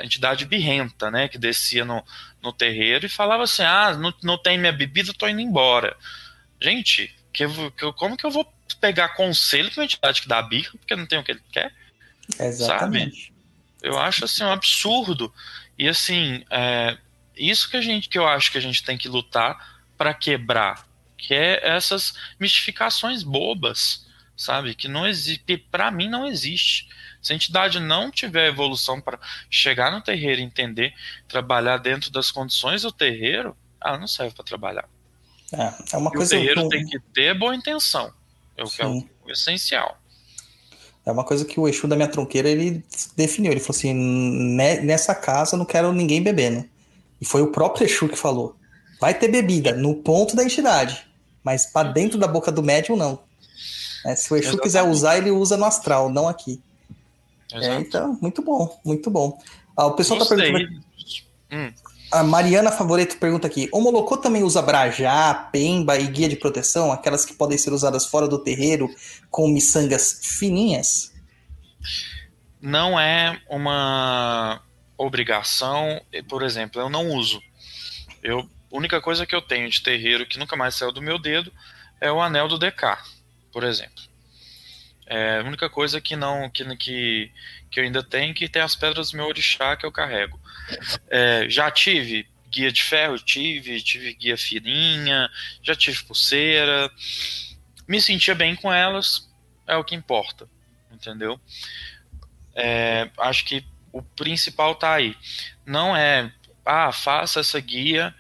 entidade 0.04 0.46
birrenta, 0.46 1.12
né, 1.12 1.28
que 1.28 1.38
descia 1.38 1.84
no, 1.84 2.04
no 2.42 2.54
terreiro 2.54 3.06
e 3.06 3.10
falava 3.10 3.44
assim, 3.44 3.64
ah, 3.64 3.96
não, 3.96 4.14
não 4.24 4.38
tem 4.38 4.58
minha 4.58 4.72
bebida, 4.72 5.14
tô 5.14 5.28
indo 5.28 5.42
embora. 5.42 5.96
Gente, 6.62 7.14
que, 7.34 7.46
que, 7.48 7.94
como 7.94 8.16
que 8.16 8.26
eu 8.26 8.32
vou 8.32 8.52
pegar 8.80 9.10
conselho 9.10 9.70
com 9.72 9.82
uma 9.82 9.86
entidade 9.86 10.22
que 10.22 10.28
dá 10.28 10.42
birra, 10.42 10.72
porque 10.72 10.96
não 10.96 11.06
tem 11.06 11.20
o 11.20 11.24
que 11.24 11.32
ele 11.32 11.44
quer? 11.52 11.74
Exatamente. 12.40 13.26
Sabe? 13.26 13.34
Eu 13.82 14.00
acho 14.00 14.24
assim 14.24 14.44
um 14.44 14.52
absurdo. 14.52 15.34
E 15.78 15.90
assim, 15.90 16.46
é, 16.50 16.98
isso 17.36 17.70
que 17.70 17.78
a 17.78 17.82
gente 17.82 18.08
que 18.08 18.18
eu 18.18 18.28
acho 18.28 18.52
que 18.52 18.58
a 18.58 18.62
gente 18.62 18.84
tem 18.84 18.98
que 18.98 19.10
lutar 19.10 19.82
para 19.98 20.14
quebrar, 20.14 20.88
que 21.18 21.34
é 21.34 21.60
essas 21.68 22.14
mistificações 22.40 23.24
bobas, 23.24 24.06
sabe? 24.36 24.76
Que 24.76 24.88
não 24.88 25.08
existe, 25.08 25.58
para 25.58 25.92
mim 25.92 26.10
não 26.10 26.26
existe. 26.26 26.88
Se 27.22 27.32
a 27.32 27.36
entidade 27.36 27.80
não 27.80 28.12
tiver 28.12 28.48
evolução 28.48 29.00
para 29.00 29.20
chegar 29.50 29.92
no 29.92 30.02
terreiro, 30.02 30.42
entender, 30.42 30.94
trabalhar 31.28 31.78
dentro 31.78 32.12
das 32.12 32.32
condições 32.32 32.82
do 32.82 32.92
terreiro, 32.92 33.56
ela 33.84 33.98
não 33.98 34.08
serve 34.08 34.36
para 34.36 34.44
trabalhar. 34.44 34.90
É, 35.54 35.74
é 35.94 35.98
uma 35.98 36.10
e 36.10 36.14
coisa 36.14 36.36
o 36.36 36.40
terreiro 36.40 36.70
tem 36.70 36.86
que 36.86 37.00
ter 37.14 37.38
boa 37.38 37.56
intenção. 37.56 38.12
É 38.58 38.64
o 38.64 38.68
que 38.68 38.82
é 38.82 38.88
o, 38.88 39.08
essencial. 39.28 39.98
É 41.06 41.12
uma 41.12 41.24
coisa 41.24 41.44
que 41.44 41.60
o 41.60 41.68
Exu 41.68 41.88
da 41.88 41.96
minha 41.96 42.08
tronqueira 42.08 42.50
ele 42.50 42.84
definiu. 43.16 43.52
Ele 43.52 43.60
falou 43.60 43.78
assim: 43.78 43.94
nessa 44.84 45.14
casa 45.14 45.56
eu 45.56 45.60
não 45.60 45.66
quero 45.66 45.92
ninguém 45.92 46.22
bebendo. 46.22 46.68
E 47.20 47.26
foi 47.26 47.42
o 47.42 47.52
próprio 47.52 47.86
Exu 47.86 48.08
que 48.08 48.18
falou: 48.18 48.56
vai 49.00 49.14
ter 49.14 49.28
bebida 49.28 49.74
no 49.74 49.96
ponto 49.96 50.36
da 50.36 50.44
entidade, 50.44 51.06
mas 51.44 51.66
para 51.66 51.90
dentro 51.90 52.18
da 52.18 52.28
boca 52.28 52.52
do 52.52 52.64
médium 52.64 52.96
não. 52.96 53.20
É, 54.06 54.16
se 54.16 54.32
o 54.32 54.36
Exu 54.36 54.50
Exatamente. 54.50 54.64
quiser 54.64 54.84
usar, 54.84 55.18
ele 55.18 55.32
usa 55.32 55.58
no 55.58 55.66
astral, 55.66 56.10
não 56.10 56.28
aqui. 56.28 56.62
É, 57.54 57.76
então, 57.76 58.18
muito 58.22 58.42
bom, 58.42 58.80
muito 58.84 59.10
bom. 59.10 59.40
Ah, 59.78 59.88
o 59.88 59.94
pessoal 59.94 60.22
está 60.22 60.36
perguntando. 60.36 60.82
Hum. 61.52 61.72
A 62.12 62.24
Mariana 62.24 62.72
Favoreto 62.72 63.18
pergunta 63.18 63.48
aqui: 63.48 63.70
o 63.72 63.82
Molocô 63.82 64.18
também 64.18 64.44
usa 64.44 64.62
brajá, 64.62 65.34
pemba 65.52 65.98
e 65.98 66.08
guia 66.08 66.30
de 66.30 66.36
proteção, 66.36 66.92
aquelas 66.92 67.26
que 67.26 67.34
podem 67.34 67.58
ser 67.58 67.74
usadas 67.74 68.06
fora 68.06 68.28
do 68.28 68.38
terreiro 68.38 68.88
com 69.32 69.48
miçangas 69.48 70.20
fininhas? 70.22 71.12
Não 72.62 73.00
é 73.00 73.42
uma 73.50 74.62
obrigação, 74.98 76.02
por 76.30 76.44
exemplo, 76.44 76.80
eu 76.80 76.90
não 76.90 77.10
uso. 77.10 77.42
Eu, 78.22 78.40
a 78.40 78.78
única 78.78 79.02
coisa 79.02 79.26
que 79.26 79.36
eu 79.36 79.42
tenho 79.42 79.70
de 79.70 79.82
terreiro 79.82 80.26
que 80.26 80.40
nunca 80.40 80.56
mais 80.56 80.76
saiu 80.76 80.92
do 80.92 81.02
meu 81.02 81.20
dedo 81.20 81.52
é 82.00 82.12
o 82.12 82.22
anel 82.22 82.48
do 82.48 82.60
DK, 82.60 82.98
por 83.54 83.64
exemplo. 83.64 84.04
É 85.06 85.40
a 85.40 85.44
única 85.44 85.70
coisa 85.70 86.02
que 86.02 86.16
não 86.16 86.50
que, 86.50 86.64
que, 86.76 87.32
que 87.70 87.80
eu 87.80 87.84
ainda 87.84 88.02
tenho 88.02 88.34
que 88.34 88.50
tem 88.50 88.62
as 88.62 88.76
pedras 88.76 89.12
do 89.12 89.18
meu 89.18 89.28
orixá 89.28 89.76
que 89.78 89.86
eu 89.86 89.92
carrego. 89.92 90.40
É, 91.10 91.48
já 91.48 91.70
tive 91.70 92.28
guia 92.50 92.72
de 92.72 92.84
ferro, 92.84 93.18
tive, 93.18 93.82
tive 93.82 94.14
guia 94.14 94.38
fininha, 94.38 95.30
já 95.62 95.76
tive 95.76 96.04
pulseira. 96.04 96.92
Me 97.88 98.02
sentia 98.02 98.34
bem 98.34 98.56
com 98.56 98.72
elas, 98.72 99.30
é 99.68 99.76
o 99.76 99.84
que 99.84 99.96
importa, 99.96 100.48
entendeu? 100.92 101.40
É, 102.56 103.10
acho 103.18 103.46
que 103.46 103.66
o 103.92 104.02
principal 104.02 104.76
tá 104.76 104.94
aí. 104.94 105.16
Não 105.66 105.96
é, 105.96 106.32
ah, 106.66 106.92
faça 106.92 107.40
essa 107.40 107.60
guia 107.60 108.14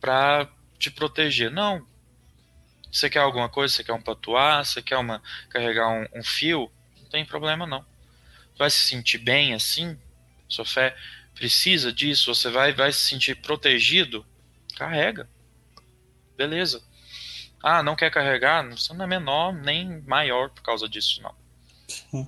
para 0.00 0.48
te 0.78 0.90
proteger. 0.90 1.50
Não. 1.50 1.86
Você 2.96 3.10
quer 3.10 3.18
alguma 3.18 3.46
coisa? 3.46 3.74
Você 3.74 3.84
quer 3.84 3.92
um 3.92 4.00
patuá? 4.00 4.64
Você 4.64 4.80
quer 4.80 4.96
uma, 4.96 5.22
carregar 5.50 5.90
um, 5.90 6.18
um 6.18 6.24
fio? 6.24 6.72
Não 7.02 7.10
tem 7.10 7.26
problema 7.26 7.66
não. 7.66 7.84
Vai 8.58 8.70
se 8.70 8.78
sentir 8.78 9.18
bem 9.18 9.52
assim? 9.52 9.98
Sua 10.48 10.64
fé 10.64 10.96
precisa 11.34 11.92
disso, 11.92 12.34
você 12.34 12.48
vai, 12.48 12.72
vai 12.72 12.90
se 12.90 13.00
sentir 13.00 13.34
protegido, 13.34 14.24
carrega. 14.76 15.28
Beleza. 16.38 16.82
Ah, 17.62 17.82
não 17.82 17.94
quer 17.94 18.10
carregar? 18.10 18.66
Você 18.70 18.94
não 18.94 19.04
é 19.04 19.08
menor 19.08 19.52
nem 19.52 20.00
maior 20.06 20.48
por 20.48 20.62
causa 20.62 20.88
disso, 20.88 21.20
não. 21.20 22.26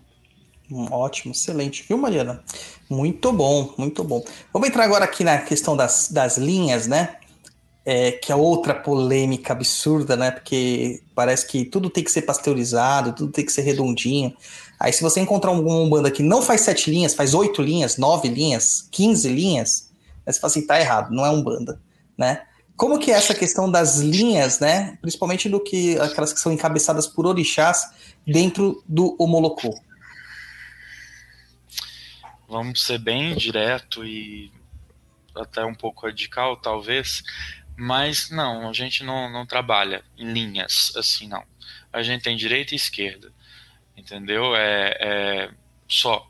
Ótimo, 0.91 1.33
excelente, 1.33 1.83
viu, 1.89 1.97
Mariana? 1.97 2.45
Muito 2.91 3.33
bom, 3.33 3.75
muito 3.79 4.05
bom. 4.05 4.23
Vamos 4.53 4.69
entrar 4.69 4.85
agora 4.85 5.07
aqui 5.07 5.25
na 5.25 5.39
questão 5.39 5.75
das, 5.75 6.11
das 6.11 6.37
linhas, 6.37 6.87
né? 6.87 7.18
É, 7.91 8.13
que 8.13 8.31
é 8.31 8.37
outra 8.37 8.75
polêmica 8.75 9.55
absurda, 9.55 10.15
né? 10.15 10.31
Porque 10.31 11.03
parece 11.15 11.47
que 11.47 11.65
tudo 11.65 11.89
tem 11.89 12.05
que 12.05 12.11
ser 12.11 12.21
pasteurizado, 12.21 13.15
tudo 13.15 13.33
tem 13.33 13.47
que 13.47 13.51
ser 13.51 13.63
redondinho. 13.63 14.37
Aí, 14.79 14.93
se 14.93 15.03
você 15.03 15.21
encontrar 15.21 15.53
um 15.53 15.89
banda 15.89 16.11
que 16.11 16.23
não 16.23 16.43
faz 16.43 16.61
sete 16.61 16.91
linhas, 16.91 17.15
faz 17.15 17.33
oito 17.33 17.63
linhas, 17.63 17.97
nove 17.97 18.29
linhas, 18.29 18.87
quinze 18.91 19.27
linhas, 19.27 19.91
aí 20.27 20.33
você 20.35 20.39
fala 20.39 20.51
assim, 20.51 20.67
tá 20.67 20.79
errado, 20.79 21.15
não 21.15 21.25
é 21.25 21.31
um 21.31 21.43
banda, 21.43 21.81
né? 22.15 22.43
Como 22.77 22.99
que 22.99 23.11
é 23.11 23.15
essa 23.15 23.35
questão 23.35 23.71
das 23.71 23.97
linhas, 23.97 24.61
né? 24.61 24.99
Principalmente 25.01 25.49
do 25.49 25.59
que 25.59 25.99
aquelas 25.99 26.31
que 26.31 26.41
são 26.41 26.53
encabeçadas 26.53 27.07
por 27.07 27.25
orixás 27.25 27.91
dentro 28.27 28.85
do 28.87 29.17
homolocô? 29.19 29.75
Vamos 32.47 32.85
ser 32.85 32.99
bem 32.99 33.35
direto 33.35 34.05
e 34.05 34.53
até 35.35 35.65
um 35.65 35.75
pouco 35.75 36.07
radical, 36.07 36.57
talvez, 36.59 37.23
mas 37.79 38.31
não, 38.31 38.69
a 38.69 38.73
gente 38.73 39.05
não, 39.05 39.31
não 39.31 39.47
trabalha 39.47 40.05
em 40.17 40.33
linhas 40.33 40.93
assim, 40.97 41.29
não. 41.29 41.45
A 41.93 42.03
gente 42.03 42.23
tem 42.23 42.37
direita 42.37 42.75
e 42.75 42.77
esquerda 42.77 43.33
entendeu? 43.99 44.57
É, 44.57 44.97
é 45.01 45.51
só. 45.89 46.27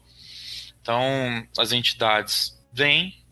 Então, 0.81 1.47
as 1.59 1.73
entidades 1.73 2.59
vêm, 2.73 3.23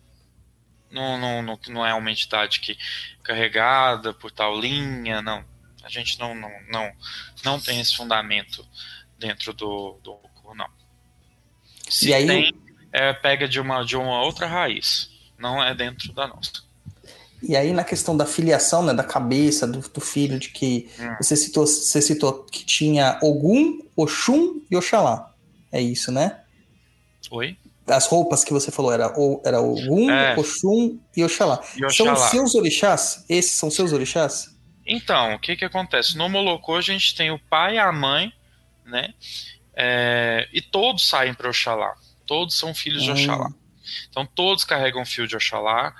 não, 0.90 1.18
não, 1.18 1.42
não, 1.42 1.60
não 1.68 1.86
é 1.86 1.94
uma 1.94 2.10
entidade 2.10 2.60
que 2.60 2.76
carregada 3.22 4.12
por 4.12 4.30
tal 4.30 4.58
linha, 4.58 5.22
não. 5.22 5.44
A 5.82 5.88
gente 5.88 6.18
não, 6.18 6.34
não, 6.34 6.50
não, 6.68 6.92
não 7.44 7.60
tem 7.60 7.80
esse 7.80 7.96
fundamento 7.96 8.66
dentro 9.18 9.52
do, 9.52 9.98
do 10.02 10.20
não. 10.54 10.68
Se 11.88 12.12
aí... 12.12 12.26
tem, 12.26 12.52
é, 12.92 13.12
pega 13.12 13.48
de 13.48 13.60
uma, 13.60 13.84
de 13.84 13.96
uma 13.96 14.22
outra 14.22 14.46
raiz, 14.46 15.10
não 15.38 15.62
é 15.62 15.74
dentro 15.74 16.12
da 16.12 16.26
nossa. 16.26 16.65
E 17.42 17.56
aí, 17.56 17.72
na 17.72 17.84
questão 17.84 18.16
da 18.16 18.26
filiação, 18.26 18.82
né, 18.82 18.94
da 18.94 19.04
cabeça 19.04 19.66
do, 19.66 19.80
do 19.80 20.00
filho, 20.00 20.38
de 20.38 20.48
que 20.48 20.88
hum. 20.98 21.16
você, 21.20 21.36
citou, 21.36 21.66
você 21.66 22.00
citou 22.00 22.44
que 22.44 22.64
tinha 22.64 23.18
Ogum, 23.22 23.80
Oxum 23.94 24.62
e 24.70 24.76
Oxalá. 24.76 25.32
É 25.70 25.80
isso, 25.80 26.10
né? 26.10 26.40
Oi? 27.30 27.56
As 27.86 28.06
roupas 28.06 28.42
que 28.42 28.52
você 28.52 28.70
falou 28.70 28.92
era, 28.92 29.12
era 29.44 29.60
Ogum, 29.60 30.10
é. 30.10 30.36
Oxum 30.36 30.98
e 31.16 31.24
Oxalá. 31.24 31.60
e 31.76 31.84
Oxalá. 31.84 32.16
São 32.16 32.30
seus 32.30 32.54
orixás? 32.54 33.24
Esses 33.28 33.52
são 33.52 33.70
seus 33.70 33.92
orixás? 33.92 34.56
Então, 34.86 35.34
o 35.34 35.38
que 35.38 35.56
que 35.56 35.64
acontece? 35.64 36.16
No 36.16 36.28
Molocô 36.28 36.76
a 36.76 36.80
gente 36.80 37.14
tem 37.14 37.30
o 37.30 37.38
pai 37.38 37.74
e 37.74 37.78
a 37.78 37.92
mãe, 37.92 38.32
né? 38.84 39.12
É, 39.74 40.48
e 40.52 40.62
todos 40.62 41.06
saem 41.08 41.34
para 41.34 41.48
Oxalá. 41.48 41.94
Todos 42.24 42.58
são 42.58 42.74
filhos 42.74 43.02
hum. 43.02 43.14
de 43.14 43.22
Oxalá. 43.22 43.50
Então 44.08 44.26
todos 44.26 44.64
carregam 44.64 45.04
fio 45.04 45.26
de 45.26 45.36
Oxalá 45.36 45.94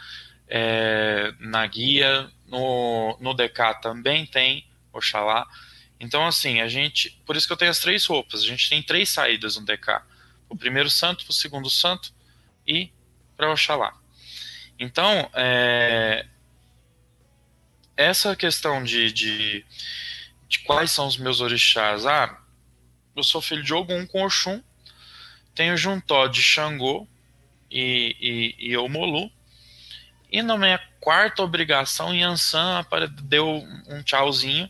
é, 0.49 1.33
na 1.41 1.67
guia, 1.67 2.31
no, 2.47 3.17
no 3.21 3.35
DK 3.35 3.81
também 3.83 4.27
tem 4.27 4.67
Oxalá. 4.93 5.47
Então, 5.99 6.27
assim, 6.27 6.61
a 6.61 6.69
gente. 6.69 7.11
Por 7.25 7.37
isso 7.37 7.47
que 7.47 7.53
eu 7.53 7.57
tenho 7.57 7.71
as 7.71 7.81
três 7.81 8.05
roupas. 8.07 8.43
A 8.43 8.47
gente 8.47 8.69
tem 8.69 8.83
três 8.83 9.09
saídas 9.09 9.57
no 9.57 9.65
DK: 9.65 10.03
o 10.49 10.57
primeiro 10.57 10.91
santo, 10.91 11.25
o 11.29 11.33
segundo 11.33 11.71
santo 11.71 12.13
e 12.67 12.91
para 13.37 13.51
Oxalá. 13.51 13.95
Então, 14.79 15.31
é, 15.35 16.27
essa 17.97 18.37
questão 18.37 18.85
de, 18.85 19.11
de, 19.11 19.65
de, 20.49 20.59
quais 20.61 20.91
são 20.91 21.07
os 21.07 21.17
meus 21.17 21.41
orixás. 21.41 22.05
Ah, 22.05 22.39
eu 23.15 23.23
sou 23.23 23.41
filho 23.41 23.63
de 23.63 23.73
Ogum 23.73 24.07
com 24.07 24.23
Oxum, 24.23 24.63
tenho 25.55 25.77
Juntó 25.77 26.27
de 26.27 26.43
Xangô 26.43 27.09
e, 27.71 28.55
e, 28.59 28.71
e 28.71 28.77
Omolu, 28.77 29.33
e 30.37 30.43
na 30.43 30.59
minha 30.59 30.79
quarta 31.01 31.43
obrigação, 31.43 32.15
Yansan 32.15 32.85
deu 33.23 33.67
um 33.89 34.03
tchauzinho 34.03 34.69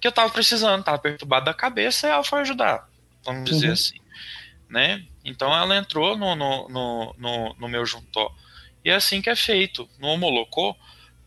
que 0.00 0.08
eu 0.08 0.12
tava 0.12 0.28
precisando, 0.32 0.82
tava 0.82 0.98
perturbado 0.98 1.44
da 1.44 1.54
cabeça 1.54 2.08
e 2.08 2.10
ela 2.10 2.24
foi 2.24 2.40
ajudar, 2.40 2.88
vamos 3.24 3.48
dizer 3.48 3.68
uhum. 3.68 3.72
assim, 3.72 4.00
né? 4.68 5.04
Então 5.24 5.54
ela 5.54 5.76
entrou 5.76 6.16
no, 6.18 6.34
no, 6.34 6.68
no, 6.68 7.14
no, 7.16 7.54
no 7.60 7.68
meu 7.68 7.86
juntó. 7.86 8.34
E 8.84 8.90
é 8.90 8.94
assim 8.94 9.22
que 9.22 9.30
é 9.30 9.36
feito. 9.36 9.88
No 10.00 10.08
Homolocô, 10.08 10.76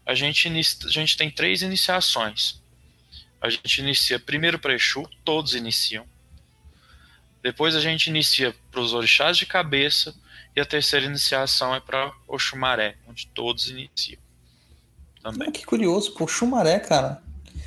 a 0.05 0.13
gente, 0.13 0.49
a 0.49 0.89
gente 0.89 1.15
tem 1.15 1.31
três 1.31 1.61
iniciações. 1.61 2.61
A 3.39 3.49
gente 3.49 3.79
inicia 3.79 4.19
primeiro 4.19 4.59
para 4.59 4.73
Exu, 4.73 5.09
todos 5.23 5.55
iniciam. 5.55 6.05
Depois 7.41 7.73
a 7.73 7.79
gente 7.79 8.07
inicia 8.07 8.53
para 8.69 8.81
os 8.81 8.93
orixás 8.93 9.37
de 9.37 9.45
cabeça, 9.45 10.13
e 10.57 10.59
a 10.59 10.65
terceira 10.65 11.05
iniciação 11.05 11.75
é 11.75 11.79
para 11.79 12.11
Oxumaré, 12.27 12.95
onde 13.07 13.27
todos 13.27 13.69
iniciam. 13.69 14.19
Também. 15.21 15.49
Ah, 15.49 15.51
que 15.51 15.63
curioso, 15.63 16.15
pô, 16.15 16.23
Oxumaré, 16.23 16.79
cara. 16.79 17.21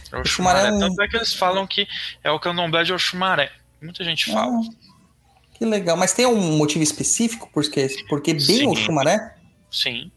Oxumaré, 0.06 0.20
Oxumaré 0.22 0.68
é 0.70 0.72
um... 0.72 0.78
tanto 0.80 1.00
é 1.00 1.06
que 1.06 1.16
eles 1.16 1.32
falam 1.32 1.64
que 1.68 1.86
é 2.24 2.32
o 2.32 2.40
candomblé 2.40 2.82
de 2.82 2.92
Oxumaré. 2.92 3.52
Muita 3.80 4.02
gente 4.02 4.32
fala. 4.32 4.56
Ah, 4.56 5.54
Que 5.54 5.64
legal. 5.64 5.96
Mas 5.96 6.12
tem 6.12 6.26
um 6.26 6.56
motivo 6.56 6.82
específico? 6.82 7.48
Porque, 7.54 7.86
porque 8.08 8.32
bem 8.34 8.40
Sim. 8.40 8.66
o 8.66 8.74
Xumaré? 8.74 9.36
Sim. 9.70 10.10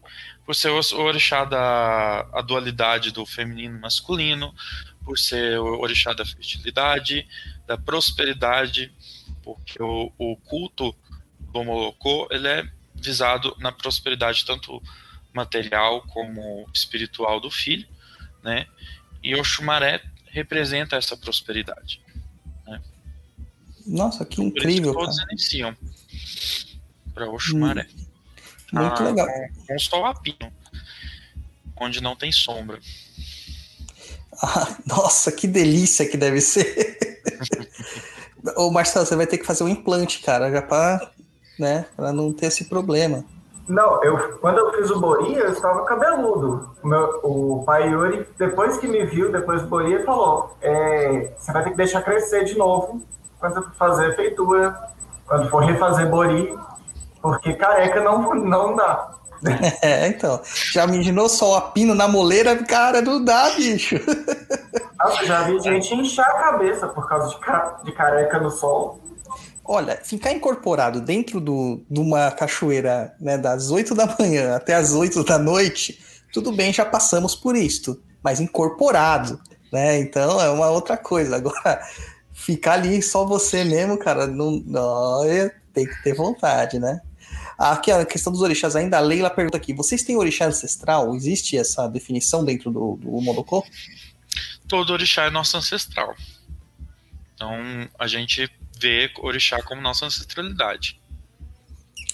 Por 0.44 0.56
ser 0.56 0.70
o 0.70 0.80
o 0.80 1.00
orixá 1.02 1.44
da 1.44 2.26
a 2.32 2.42
dualidade 2.42 3.12
do 3.12 3.24
feminino 3.24 3.76
e 3.76 3.80
masculino, 3.80 4.52
por 5.04 5.16
ser 5.16 5.60
o 5.60 5.80
orixá 5.80 6.12
da 6.12 6.26
fertilidade, 6.26 7.24
da 7.68 7.78
prosperidade, 7.78 8.92
porque 9.44 9.80
o, 9.80 10.10
o 10.18 10.36
culto 10.38 10.92
Molocô, 11.62 12.26
ele 12.30 12.48
é 12.48 12.66
visado 12.94 13.54
na 13.60 13.70
prosperidade 13.70 14.44
tanto 14.44 14.82
material 15.32 16.02
como 16.08 16.66
espiritual 16.72 17.38
do 17.38 17.50
filho, 17.50 17.86
né? 18.42 18.66
E 19.22 19.34
o 19.36 19.44
Xumaré 19.44 20.02
representa 20.26 20.96
essa 20.96 21.16
prosperidade. 21.16 22.00
Nossa, 23.86 24.24
que 24.24 24.36
Por 24.36 24.46
isso 24.46 24.56
incrível, 24.56 24.92
todos 24.94 25.18
iniciam 25.30 25.76
para 27.12 27.30
o 27.30 27.38
Xumaré. 27.38 27.86
Muito 28.72 29.02
Ah, 29.02 29.04
legal. 29.04 29.26
Com, 29.26 29.66
com 29.66 29.78
sol 29.78 30.06
a 30.06 30.14
pino, 30.14 30.52
onde 31.76 32.00
não 32.00 32.16
tem 32.16 32.32
sombra. 32.32 32.80
Ah, 34.42 34.76
nossa, 34.86 35.30
que 35.30 35.46
delícia 35.46 36.08
que 36.08 36.16
deve 36.16 36.40
ser. 36.40 37.20
Ô, 38.56 38.70
Marcelo, 38.70 39.06
você 39.06 39.16
vai 39.16 39.26
ter 39.26 39.38
que 39.38 39.46
fazer 39.46 39.64
um 39.64 39.68
implante, 39.68 40.20
cara, 40.20 40.50
já 40.50 40.62
pra, 40.62 41.12
né, 41.58 41.86
pra 41.96 42.12
não 42.12 42.32
ter 42.32 42.46
esse 42.46 42.64
problema. 42.64 43.24
Não, 43.66 44.04
eu, 44.04 44.38
quando 44.40 44.58
eu 44.58 44.72
fiz 44.74 44.90
o 44.90 45.00
Bori, 45.00 45.34
eu 45.34 45.50
estava 45.50 45.84
cabeludo. 45.84 46.70
O, 46.82 46.86
meu, 46.86 47.20
o 47.22 47.62
pai 47.64 47.88
Yuri, 47.88 48.28
depois 48.38 48.76
que 48.76 48.86
me 48.86 49.06
viu, 49.06 49.32
depois 49.32 49.62
do 49.62 49.68
Bori, 49.68 49.94
ele 49.94 50.04
falou: 50.04 50.54
é, 50.60 51.32
você 51.36 51.50
vai 51.50 51.64
ter 51.64 51.70
que 51.70 51.76
deixar 51.76 52.02
crescer 52.02 52.44
de 52.44 52.58
novo 52.58 53.00
quando 53.40 53.62
for 53.62 53.74
fazer 53.74 54.14
feitura, 54.16 54.78
quando 55.26 55.48
for 55.48 55.64
refazer 55.64 56.08
Bori, 56.10 56.54
porque 57.22 57.54
careca 57.54 58.02
não, 58.02 58.34
não 58.34 58.76
dá. 58.76 59.10
É, 59.82 60.06
então. 60.08 60.40
Já 60.72 60.84
imaginou 60.84 61.28
só 61.28 61.58
a 61.58 61.60
pino 61.60 61.94
na 61.94 62.08
moleira? 62.08 62.56
Cara, 62.64 63.02
não 63.02 63.22
dá, 63.22 63.50
bicho. 63.50 63.96
Nossa, 64.98 65.26
já 65.26 65.42
vi 65.42 65.60
gente 65.60 65.94
inchar 65.94 66.26
a 66.26 66.38
cabeça 66.38 66.88
por 66.88 67.06
causa 67.06 67.28
de, 67.28 67.84
de 67.84 67.92
careca 67.92 68.38
no 68.38 68.50
sol. 68.50 69.00
Olha, 69.64 69.98
ficar 70.02 70.32
incorporado 70.32 71.00
dentro 71.00 71.40
do, 71.40 71.82
de 71.88 71.98
uma 71.98 72.30
cachoeira 72.30 73.14
né, 73.18 73.38
das 73.38 73.70
8 73.70 73.94
da 73.94 74.14
manhã 74.18 74.54
até 74.56 74.74
as 74.74 74.92
8 74.92 75.24
da 75.24 75.38
noite, 75.38 75.98
tudo 76.32 76.52
bem, 76.52 76.72
já 76.72 76.84
passamos 76.84 77.34
por 77.34 77.56
isto. 77.56 78.02
Mas 78.22 78.40
incorporado, 78.40 79.40
né? 79.72 79.98
Então 79.98 80.40
é 80.40 80.50
uma 80.50 80.68
outra 80.68 80.96
coisa. 80.96 81.36
Agora, 81.36 81.80
ficar 82.32 82.74
ali 82.74 83.00
só 83.00 83.24
você 83.24 83.64
mesmo, 83.64 83.96
cara, 83.98 84.26
não, 84.26 84.62
não 84.66 85.24
é- 85.24 85.54
tem 85.72 85.86
que 85.86 86.02
ter 86.02 86.14
vontade, 86.14 86.78
né? 86.78 87.00
Aqui 87.58 87.90
a 87.90 88.04
questão 88.04 88.32
dos 88.32 88.42
orixás 88.42 88.74
ainda, 88.76 88.98
a 88.98 89.00
Leila 89.00 89.30
pergunta 89.30 89.56
aqui: 89.56 89.72
vocês 89.72 90.02
têm 90.02 90.16
orixá 90.16 90.46
ancestral? 90.46 91.14
Existe 91.14 91.56
essa 91.56 91.86
definição 91.88 92.44
dentro 92.44 92.70
do, 92.70 92.96
do 92.96 93.20
Molocô? 93.20 93.64
Todo 94.68 94.92
orixá 94.92 95.24
é 95.24 95.30
nosso 95.30 95.56
ancestral. 95.56 96.14
Então 97.34 97.50
a 97.98 98.06
gente 98.06 98.50
vê 98.80 99.10
orixá 99.18 99.62
como 99.62 99.80
nossa 99.80 100.06
ancestralidade. 100.06 100.98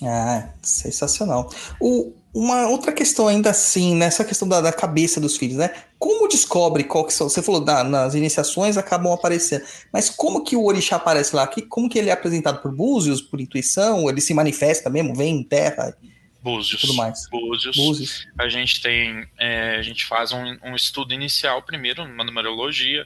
Ah, 0.03 0.49
sensacional. 0.63 1.53
O- 1.81 2.15
uma 2.33 2.69
outra 2.69 2.93
questão 2.93 3.27
ainda 3.29 3.51
assim, 3.51 3.95
nessa 3.95 4.25
questão 4.25 4.49
da, 4.49 4.61
da 4.61 4.73
cabeça 4.73 5.21
dos 5.21 5.37
filhos, 5.37 5.57
né? 5.57 5.71
Como 5.99 6.29
descobre 6.29 6.85
qual 6.85 7.05
que 7.05 7.13
são? 7.13 7.29
Você 7.29 7.43
falou 7.43 7.61
da- 7.63 7.83
nas 7.85 8.15
iniciações 8.15 8.77
acabam 8.79 9.13
aparecendo, 9.13 9.65
mas 9.93 10.09
como 10.09 10.43
que 10.45 10.57
o 10.57 10.65
orixá 10.65 10.97
aparece 10.97 11.35
lá? 11.37 11.47
Que, 11.47 11.61
como 11.63 11.89
que 11.89 11.99
ele 11.99 12.09
é 12.09 12.13
apresentado 12.13 12.63
por 12.63 12.73
búzios, 12.75 13.21
por 13.21 13.41
intuição? 13.41 14.09
Ele 14.09 14.21
se 14.21 14.33
manifesta 14.33 14.89
mesmo, 14.89 15.15
vem 15.15 15.37
em 15.39 15.43
terra 15.43 15.95
Búzios. 16.43 16.81
tudo 16.81 16.95
mais? 16.95 17.29
Búzios. 17.29 17.77
Búzios. 17.77 18.27
A 18.39 18.49
gente 18.49 18.81
tem, 18.81 19.27
é, 19.39 19.77
a 19.77 19.83
gente 19.83 20.07
faz 20.07 20.33
um, 20.33 20.57
um 20.65 20.75
estudo 20.75 21.13
inicial 21.13 21.63
primeiro, 21.63 22.03
uma 22.05 22.25
numerologia, 22.25 23.05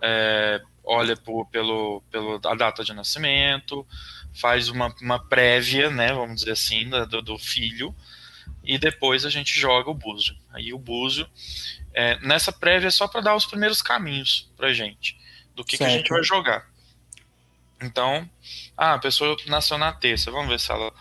é, 0.00 0.60
olha 0.84 1.16
por, 1.16 1.46
pelo, 1.46 2.02
pelo 2.10 2.40
a 2.44 2.54
data 2.54 2.84
de 2.84 2.92
nascimento, 2.92 3.86
faz 4.34 4.68
uma, 4.68 4.94
uma 5.00 5.18
prévia, 5.18 5.90
né, 5.90 6.12
vamos 6.12 6.40
dizer 6.40 6.52
assim, 6.52 6.88
do, 6.88 7.22
do 7.22 7.38
filho, 7.38 7.94
e 8.64 8.78
depois 8.78 9.24
a 9.24 9.30
gente 9.30 9.58
joga 9.58 9.90
o 9.90 9.94
búzio. 9.94 10.36
Aí 10.50 10.72
o 10.72 10.78
búzio, 10.78 11.28
é, 11.92 12.18
nessa 12.20 12.52
prévia 12.52 12.88
é 12.88 12.90
só 12.90 13.06
para 13.06 13.20
dar 13.20 13.36
os 13.36 13.46
primeiros 13.46 13.82
caminhos 13.82 14.50
pra 14.56 14.72
gente, 14.72 15.18
do 15.54 15.64
que, 15.64 15.76
que 15.76 15.84
a 15.84 15.88
gente 15.88 16.08
vai 16.08 16.22
jogar. 16.22 16.66
Então, 17.80 18.28
ah, 18.76 18.94
a 18.94 18.98
pessoa 18.98 19.36
nasceu 19.46 19.76
na 19.76 19.92
terça, 19.92 20.30
vamos 20.30 20.48
ver 20.48 20.60
se 20.60 20.70
ela 20.70 20.92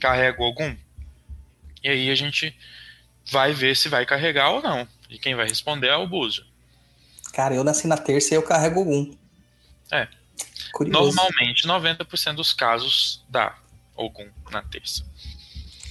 carrega 0.00 0.42
algum. 0.42 0.74
E 1.82 1.88
aí 1.88 2.10
a 2.10 2.14
gente 2.14 2.56
vai 3.26 3.52
ver 3.52 3.76
se 3.76 3.88
vai 3.88 4.06
carregar 4.06 4.50
ou 4.50 4.62
não. 4.62 4.88
E 5.08 5.18
quem 5.18 5.34
vai 5.34 5.46
responder 5.46 5.88
é 5.88 5.96
o 5.96 6.06
búzio. 6.06 6.44
Cara, 7.32 7.54
eu 7.54 7.64
nasci 7.64 7.86
na 7.86 7.96
terça 7.96 8.34
e 8.34 8.36
eu 8.36 8.42
carrego 8.42 8.80
algum. 8.80 9.10
É. 9.92 10.08
Curioso. 10.72 11.16
Normalmente, 11.16 11.66
90% 11.66 12.34
dos 12.36 12.52
casos 12.52 13.24
dá 13.28 13.54
algum 13.96 14.26
na 14.50 14.62
terça. 14.62 15.04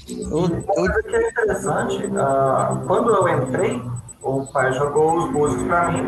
Eu- 0.07 0.25
Uma 0.25 0.55
eu- 0.55 0.63
coisa 0.63 1.03
que 1.03 1.15
é 1.15 1.29
interessante, 1.29 2.03
ah, 2.17 2.81
quando 2.87 3.09
eu 3.13 3.27
entrei, 3.43 3.81
o 4.21 4.45
pai 4.47 4.71
jogou 4.73 5.17
os 5.17 5.31
búzios 5.31 5.63
pra 5.63 5.91
mim 5.91 6.03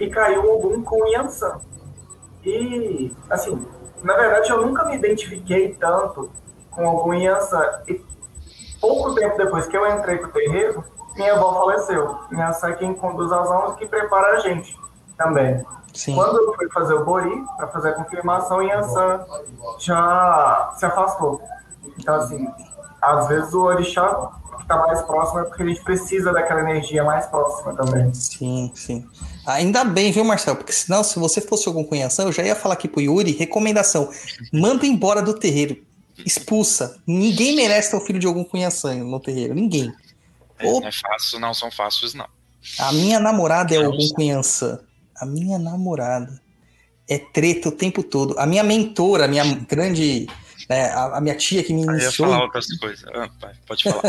e 0.00 0.08
caiu 0.10 0.50
algum 0.50 0.82
com 0.82 1.06
Yansan. 1.08 1.60
E, 2.44 3.12
assim, 3.28 3.66
na 4.02 4.14
verdade 4.16 4.48
eu 4.50 4.64
nunca 4.64 4.84
me 4.86 4.94
identifiquei 4.96 5.74
tanto 5.74 6.30
com 6.70 6.86
algum 6.88 7.12
Yansan. 7.12 7.82
E 7.88 8.00
pouco 8.80 9.14
tempo 9.14 9.36
depois 9.36 9.66
que 9.66 9.76
eu 9.76 9.86
entrei 9.98 10.16
pro 10.18 10.32
terreiro, 10.32 10.84
minha 11.16 11.34
avó 11.34 11.60
faleceu. 11.60 12.18
Yansan 12.32 12.68
é 12.68 12.72
quem 12.74 12.94
conduz 12.94 13.32
as 13.32 13.50
almas 13.50 13.76
que 13.76 13.86
prepara 13.86 14.36
a 14.36 14.40
gente 14.40 14.78
também. 15.16 15.64
sim. 15.94 16.14
Quando 16.14 16.36
eu 16.36 16.54
fui 16.54 16.68
fazer 16.70 16.94
o 16.94 17.04
Bori, 17.04 17.44
para 17.56 17.68
fazer 17.68 17.90
a 17.90 17.92
confirmação, 17.94 18.62
Yansan 18.62 19.24
já 19.78 20.72
se 20.76 20.84
afastou. 20.84 21.40
Então, 21.98 22.14
assim, 22.14 22.46
às 23.00 23.28
vezes 23.28 23.52
o 23.54 23.62
orixá 23.62 24.30
que 24.56 24.62
está 24.62 24.76
mais 24.78 25.00
próximo 25.02 25.40
é 25.40 25.44
porque 25.44 25.62
a 25.62 25.66
gente 25.66 25.82
precisa 25.82 26.32
daquela 26.32 26.60
energia 26.60 27.02
mais 27.02 27.26
próxima 27.26 27.74
também. 27.74 28.12
Sim, 28.12 28.70
sim. 28.74 29.06
Ainda 29.46 29.84
bem, 29.84 30.12
viu, 30.12 30.24
Marcelo? 30.24 30.56
Porque 30.56 30.72
senão, 30.72 31.02
se 31.02 31.18
você 31.18 31.40
fosse 31.40 31.68
algum 31.68 31.84
cunhação, 31.84 32.26
eu 32.26 32.32
já 32.32 32.42
ia 32.42 32.56
falar 32.56 32.74
aqui 32.74 32.88
pro 32.88 33.00
Yuri, 33.00 33.32
recomendação, 33.32 34.10
manda 34.52 34.86
embora 34.86 35.22
do 35.22 35.34
terreiro, 35.34 35.76
expulsa. 36.24 36.96
Ninguém 37.06 37.54
merece 37.54 37.90
ter 37.90 37.96
o 37.96 38.00
filho 38.00 38.18
de 38.18 38.26
algum 38.26 38.44
cunhação 38.44 38.94
no 39.04 39.20
terreiro, 39.20 39.54
ninguém. 39.54 39.92
É, 40.58 40.64
Não 40.64 40.86
é 40.86 40.92
fácil, 40.92 41.38
não 41.38 41.54
são 41.54 41.70
fáceis, 41.70 42.14
não. 42.14 42.28
A 42.78 42.92
minha 42.92 43.20
namorada 43.20 43.74
é 43.74 43.84
algum 43.84 44.08
cunhação. 44.08 44.78
A 45.16 45.24
minha 45.24 45.58
namorada 45.58 46.40
é 47.08 47.18
treta 47.18 47.68
o 47.68 47.72
tempo 47.72 48.02
todo. 48.02 48.38
A 48.38 48.46
minha 48.46 48.62
mentora, 48.62 49.24
a 49.24 49.28
minha 49.28 49.44
grande, 49.68 50.26
né, 50.68 50.90
a, 50.90 51.18
a 51.18 51.20
minha 51.20 51.36
tia 51.36 51.62
que 51.62 51.72
me 51.72 51.82
Aí 51.82 51.86
eu 51.86 51.94
ia 51.94 52.02
iniciou, 52.04 52.28
falar 52.28 52.42
outras 52.42 52.66
coisas. 52.78 53.04
Ah, 53.14 53.30
pai, 53.40 53.54
pode 53.66 53.84
falar. 53.84 54.02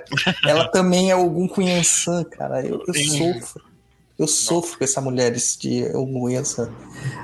ela 0.46 0.68
também 0.68 1.10
é 1.10 1.14
algum 1.14 1.48
cunhação, 1.48 2.24
cara. 2.24 2.64
Eu, 2.64 2.82
eu 2.86 2.94
sofro. 2.94 3.74
Eu 4.16 4.28
sofro 4.28 4.78
com 4.78 4.84
essa 4.84 5.00
mulher 5.00 5.32
de 5.32 5.90
cunhação. 5.92 6.72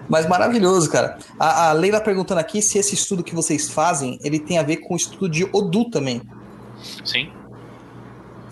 Mas 0.08 0.26
maravilhoso, 0.26 0.90
cara. 0.90 1.18
A, 1.38 1.68
a 1.68 1.72
Leila 1.72 2.00
perguntando 2.00 2.40
aqui 2.40 2.60
se 2.60 2.78
esse 2.78 2.94
estudo 2.94 3.22
que 3.22 3.32
vocês 3.32 3.70
fazem, 3.70 4.18
ele 4.24 4.40
tem 4.40 4.58
a 4.58 4.62
ver 4.64 4.78
com 4.78 4.94
o 4.94 4.96
estudo 4.96 5.28
de 5.28 5.44
Odu 5.52 5.88
também. 5.88 6.20
Sim, 7.04 7.30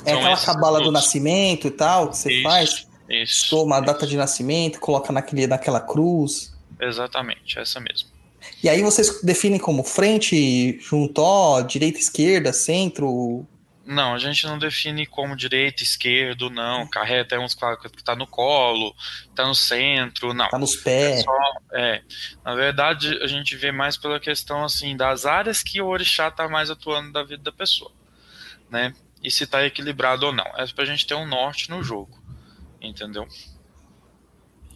É 0.09 0.15
São 0.15 0.21
aquela 0.21 0.37
cabala 0.37 0.81
do 0.81 0.91
nascimento 0.93 1.67
e 1.67 1.71
tal, 1.71 2.09
que 2.11 2.17
você 2.17 2.33
Isso, 2.33 2.43
faz. 2.43 2.87
isso. 3.09 3.51
Toma 3.51 3.77
a 3.77 3.81
data 3.81 4.07
de 4.07 4.17
nascimento, 4.17 4.81
coloca 4.81 5.13
naquele, 5.13 5.47
naquela 5.47 5.81
cruz. 5.81 6.55
Exatamente, 6.81 7.59
essa 7.59 7.81
mesmo. 7.81 8.09
E 8.63 8.69
aí 8.69 8.83
vocês 8.83 9.21
definem 9.23 9.59
como 9.59 9.83
frente, 9.83 10.79
juntó, 10.81 11.61
direita, 11.61 11.99
esquerda, 11.99 12.53
centro. 12.53 13.47
Não, 13.85 14.15
a 14.15 14.19
gente 14.19 14.47
não 14.47 14.59
define 14.59 15.07
como 15.07 15.35
direita, 15.35 15.83
esquerdo, 15.83 16.51
não. 16.51 16.87
Carreta 16.87 17.35
é 17.35 17.39
uns 17.39 17.55
que 17.55 18.05
tá 18.05 18.15
no 18.15 18.27
colo, 18.27 18.95
tá 19.35 19.47
no 19.47 19.55
centro, 19.55 20.35
não. 20.35 20.49
Tá 20.49 20.59
nos 20.59 20.77
É 20.77 20.83
pés. 20.85 21.25
só, 21.25 21.33
é, 21.73 22.03
na 22.45 22.55
verdade, 22.55 23.19
a 23.23 23.27
gente 23.27 23.57
vê 23.57 23.73
mais 23.73 23.97
pela 23.97 24.21
questão 24.21 24.63
assim 24.63 24.97
das 24.97 25.25
áreas 25.25 25.63
que 25.63 25.81
o 25.81 25.87
orixá 25.87 26.31
tá 26.31 26.49
mais 26.49 26.71
atuando 26.71 27.13
da 27.13 27.23
vida 27.25 27.43
da 27.43 27.53
pessoa, 27.53 27.91
né? 28.71 28.93
E 29.23 29.31
se 29.31 29.47
tá 29.47 29.65
equilibrado 29.65 30.27
ou 30.27 30.33
não. 30.33 30.47
É 30.57 30.67
pra 30.69 30.85
gente 30.85 31.07
ter 31.07 31.15
um 31.15 31.27
norte 31.27 31.71
no 31.71 31.83
jogo, 31.83 32.19
entendeu? 32.81 33.27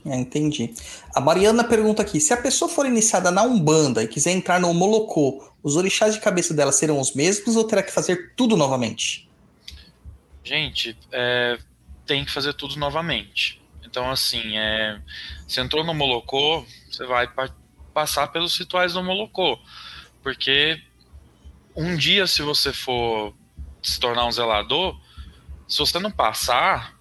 É, 0.04 0.16
entendi. 0.16 0.74
A 1.14 1.20
Mariana 1.20 1.62
pergunta 1.62 2.02
aqui: 2.02 2.20
se 2.20 2.32
a 2.32 2.36
pessoa 2.36 2.68
for 2.68 2.86
iniciada 2.86 3.30
na 3.30 3.42
Umbanda 3.42 4.02
e 4.02 4.08
quiser 4.08 4.32
entrar 4.32 4.58
no 4.60 4.74
Molocô, 4.74 5.52
os 5.62 5.76
orixás 5.76 6.14
de 6.14 6.20
cabeça 6.20 6.52
dela 6.52 6.72
serão 6.72 6.98
os 6.98 7.14
mesmos 7.14 7.54
ou 7.54 7.64
terá 7.64 7.82
que 7.82 7.92
fazer 7.92 8.34
tudo 8.36 8.56
novamente? 8.56 9.28
Gente, 10.44 10.98
é, 11.12 11.56
tem 12.04 12.24
que 12.24 12.32
fazer 12.32 12.52
tudo 12.54 12.76
novamente. 12.76 13.62
Então, 13.84 14.10
assim, 14.10 14.56
é, 14.56 15.00
você 15.46 15.60
entrou 15.60 15.84
no 15.84 15.94
Molocô, 15.94 16.64
você 16.90 17.06
vai 17.06 17.28
pa- 17.28 17.54
passar 17.94 18.26
pelos 18.28 18.56
rituais 18.56 18.94
do 18.94 19.04
Molocô. 19.04 19.56
Porque 20.20 20.82
um 21.76 21.96
dia, 21.96 22.26
se 22.26 22.42
você 22.42 22.72
for 22.72 23.34
se 23.82 23.98
tornar 23.98 24.26
um 24.26 24.32
zelador, 24.32 24.98
se 25.66 25.78
você 25.78 25.98
não 25.98 26.10
passar 26.10 26.98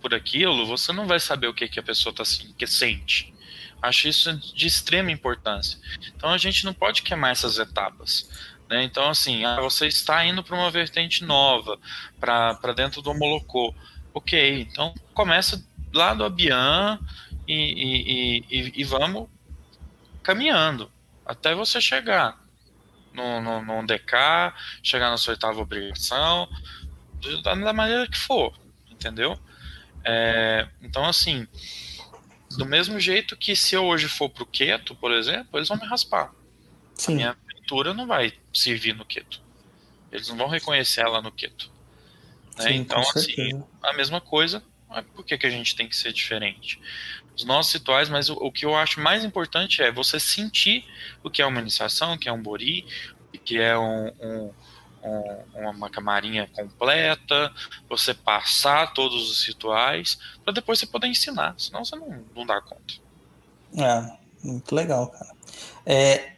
por 0.00 0.14
aquilo, 0.14 0.66
você 0.66 0.92
não 0.92 1.06
vai 1.06 1.20
saber 1.20 1.46
o 1.46 1.54
que, 1.54 1.68
que 1.68 1.80
a 1.80 1.82
pessoa 1.82 2.14
tá 2.14 2.22
assim, 2.22 2.52
que 2.56 2.66
sente. 2.66 3.34
Acho 3.82 4.08
isso 4.08 4.32
de 4.54 4.66
extrema 4.66 5.10
importância. 5.10 5.78
Então 6.14 6.30
a 6.30 6.38
gente 6.38 6.64
não 6.64 6.72
pode 6.72 7.02
queimar 7.02 7.32
essas 7.32 7.58
etapas. 7.58 8.28
Né? 8.68 8.84
Então, 8.84 9.08
assim, 9.08 9.44
ah, 9.44 9.60
você 9.60 9.86
está 9.86 10.24
indo 10.24 10.44
para 10.44 10.54
uma 10.54 10.70
vertente 10.70 11.24
nova, 11.24 11.78
para 12.20 12.72
dentro 12.74 13.02
do 13.02 13.12
Molocô. 13.12 13.74
Ok, 14.14 14.62
então 14.62 14.94
começa 15.12 15.64
lá 15.92 16.14
do 16.14 16.24
Abian 16.24 16.98
e, 17.48 17.54
e, 17.54 18.44
e, 18.50 18.72
e, 18.80 18.84
vamos 18.84 19.28
caminhando 20.22 20.90
até 21.24 21.54
você 21.54 21.80
chegar 21.80 22.38
no, 23.12 23.40
no, 23.40 23.62
no 23.62 23.86
DK, 23.86 24.52
chegar 24.82 25.10
na 25.10 25.16
sua 25.16 25.34
oitava 25.34 25.60
obrigação, 25.60 26.48
da 27.42 27.72
maneira 27.72 28.06
que 28.06 28.18
for, 28.18 28.54
entendeu? 28.90 29.38
É, 30.04 30.68
então, 30.80 31.04
assim, 31.04 31.46
do 32.56 32.66
mesmo 32.66 32.98
jeito 32.98 33.36
que 33.36 33.54
se 33.54 33.74
eu 33.74 33.84
hoje 33.84 34.08
for 34.08 34.28
pro 34.28 34.46
keto, 34.46 34.94
por 34.94 35.12
exemplo, 35.12 35.58
eles 35.58 35.68
vão 35.68 35.78
me 35.78 35.86
raspar. 35.86 36.32
Sim. 36.94 37.12
A 37.12 37.16
minha 37.16 37.36
pintura 37.46 37.94
não 37.94 38.06
vai 38.06 38.32
servir 38.52 38.94
no 38.94 39.04
keto. 39.04 39.40
Eles 40.10 40.28
não 40.28 40.36
vão 40.36 40.48
reconhecer 40.48 41.02
ela 41.02 41.22
no 41.22 41.30
keto. 41.30 41.70
Né? 42.58 42.64
Sim, 42.64 42.74
então, 42.74 43.00
assim, 43.00 43.62
a 43.82 43.92
mesma 43.92 44.20
coisa, 44.20 44.62
por 45.14 45.24
que, 45.24 45.38
que 45.38 45.46
a 45.46 45.50
gente 45.50 45.76
tem 45.76 45.88
que 45.88 45.96
ser 45.96 46.12
diferente? 46.12 46.80
Os 47.40 47.46
nossos 47.46 47.72
rituais, 47.72 48.10
mas 48.10 48.28
o, 48.28 48.34
o, 48.34 48.52
que 48.52 48.66
eu 48.66 48.76
acho 48.76 49.00
mais 49.00 49.24
importante 49.24 49.82
é 49.82 49.90
você 49.90 50.20
sentir 50.20 50.84
o 51.24 51.30
que 51.30 51.40
é 51.40 51.46
uma 51.46 51.60
iniciação, 51.60 52.12
o 52.12 52.18
que 52.18 52.28
é 52.28 52.32
um 52.32 52.42
bori, 52.42 52.84
o 53.34 53.38
que 53.38 53.58
é 53.58 53.78
um, 53.78 54.12
um 54.20 54.50
um, 55.02 55.70
uma 55.70 55.88
camarinha 55.88 56.46
completa, 56.52 57.50
você 57.88 58.12
passar 58.12 58.92
todos 58.92 59.30
os 59.30 59.46
rituais, 59.46 60.18
para 60.44 60.52
depois 60.52 60.78
você 60.78 60.86
poder 60.86 61.06
ensinar, 61.06 61.54
senão 61.56 61.82
você 61.82 61.96
não, 61.96 62.22
não 62.36 62.44
dá 62.44 62.60
conta. 62.60 62.94
É, 63.78 64.12
muito 64.44 64.74
legal, 64.74 65.06
cara. 65.08 65.30
É, 65.86 66.32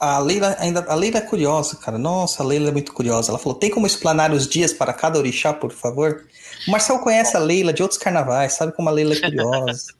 a 0.00 0.18
Leila 0.18 0.56
ainda 0.58 0.84
a 0.88 0.94
Leila 0.94 1.18
é 1.18 1.20
curiosa, 1.20 1.76
cara. 1.76 1.98
Nossa, 1.98 2.42
a 2.42 2.46
Leila 2.46 2.68
é 2.68 2.72
muito 2.72 2.92
curiosa. 2.92 3.30
Ela 3.30 3.38
falou: 3.38 3.58
tem 3.58 3.70
como 3.70 3.86
explanar 3.86 4.32
os 4.32 4.48
dias 4.48 4.72
para 4.72 4.92
cada 4.92 5.18
orixá, 5.18 5.52
por 5.52 5.72
favor? 5.72 6.26
O 6.66 6.70
Marcel 6.70 6.98
conhece 7.00 7.36
a 7.36 7.40
Leila 7.40 7.72
de 7.72 7.82
outros 7.82 8.00
carnavais, 8.00 8.54
sabe 8.54 8.72
como 8.72 8.88
a 8.88 8.92
Leila 8.92 9.14
é 9.14 9.20
curiosa. 9.20 9.92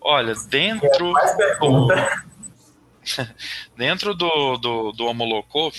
Olha, 0.00 0.34
dentro. 0.48 1.12
dentro 3.76 4.14
do, 4.14 4.56
do, 4.56 4.92
do 4.92 5.06
Homolocô, 5.06 5.72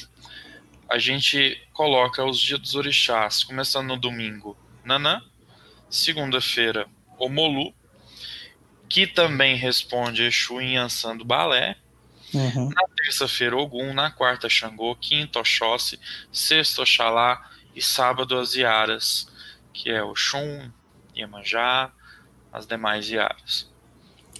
a 0.90 0.98
gente 1.00 1.62
coloca 1.74 2.24
os 2.24 2.40
dias 2.40 2.60
dos 2.60 2.76
orixás, 2.76 3.44
começando 3.44 3.88
no 3.88 3.98
domingo, 3.98 4.56
Nanã, 4.84 5.22
segunda-feira, 5.90 6.88
Omolu, 7.18 7.74
que 8.88 9.08
também 9.08 9.56
responde 9.56 10.24
Exu 10.24 10.62
em 10.62 10.78
Ansan 10.78 11.18
do 11.18 11.26
Balé, 11.26 11.76
uhum. 12.34 12.70
na 12.70 12.84
terça-feira, 12.96 13.58
Ogum, 13.58 13.94
na 13.94 14.12
quarta, 14.12 14.48
Xangô, 14.48 14.96
quinta, 14.96 15.40
Oxóssi, 15.40 16.00
sexta, 16.32 16.84
Oxalá 16.84 17.50
e 17.76 17.82
sábado, 17.82 18.38
as 18.38 18.56
Iaras, 18.56 19.28
que 19.74 19.90
é 19.90 20.04
Oxum, 20.04 20.72
Iemanjá, 21.16 21.92
as 22.56 22.66
demais 22.66 23.10
Iaras. 23.10 23.68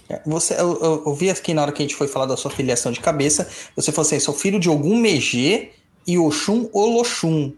É, 0.08 0.22
você, 0.24 0.54
eu, 0.54 0.80
eu, 0.82 1.02
eu, 1.06 1.14
vi 1.14 1.28
aqui 1.28 1.52
na 1.52 1.62
hora 1.62 1.72
que 1.72 1.82
a 1.82 1.84
gente 1.84 1.96
foi 1.96 2.08
falar 2.08 2.26
da 2.26 2.36
sua 2.36 2.50
filiação 2.50 2.92
de 2.92 3.00
cabeça, 3.00 3.44
você 3.74 3.90
falou 3.90 4.06
assim, 4.06 4.20
sou 4.20 4.32
filho 4.32 4.58
de 4.58 4.68
algum 4.68 4.96
Megê 4.96 5.72
e 6.06 6.16
Oxum 6.16 6.70
Oloxum. 6.72 7.52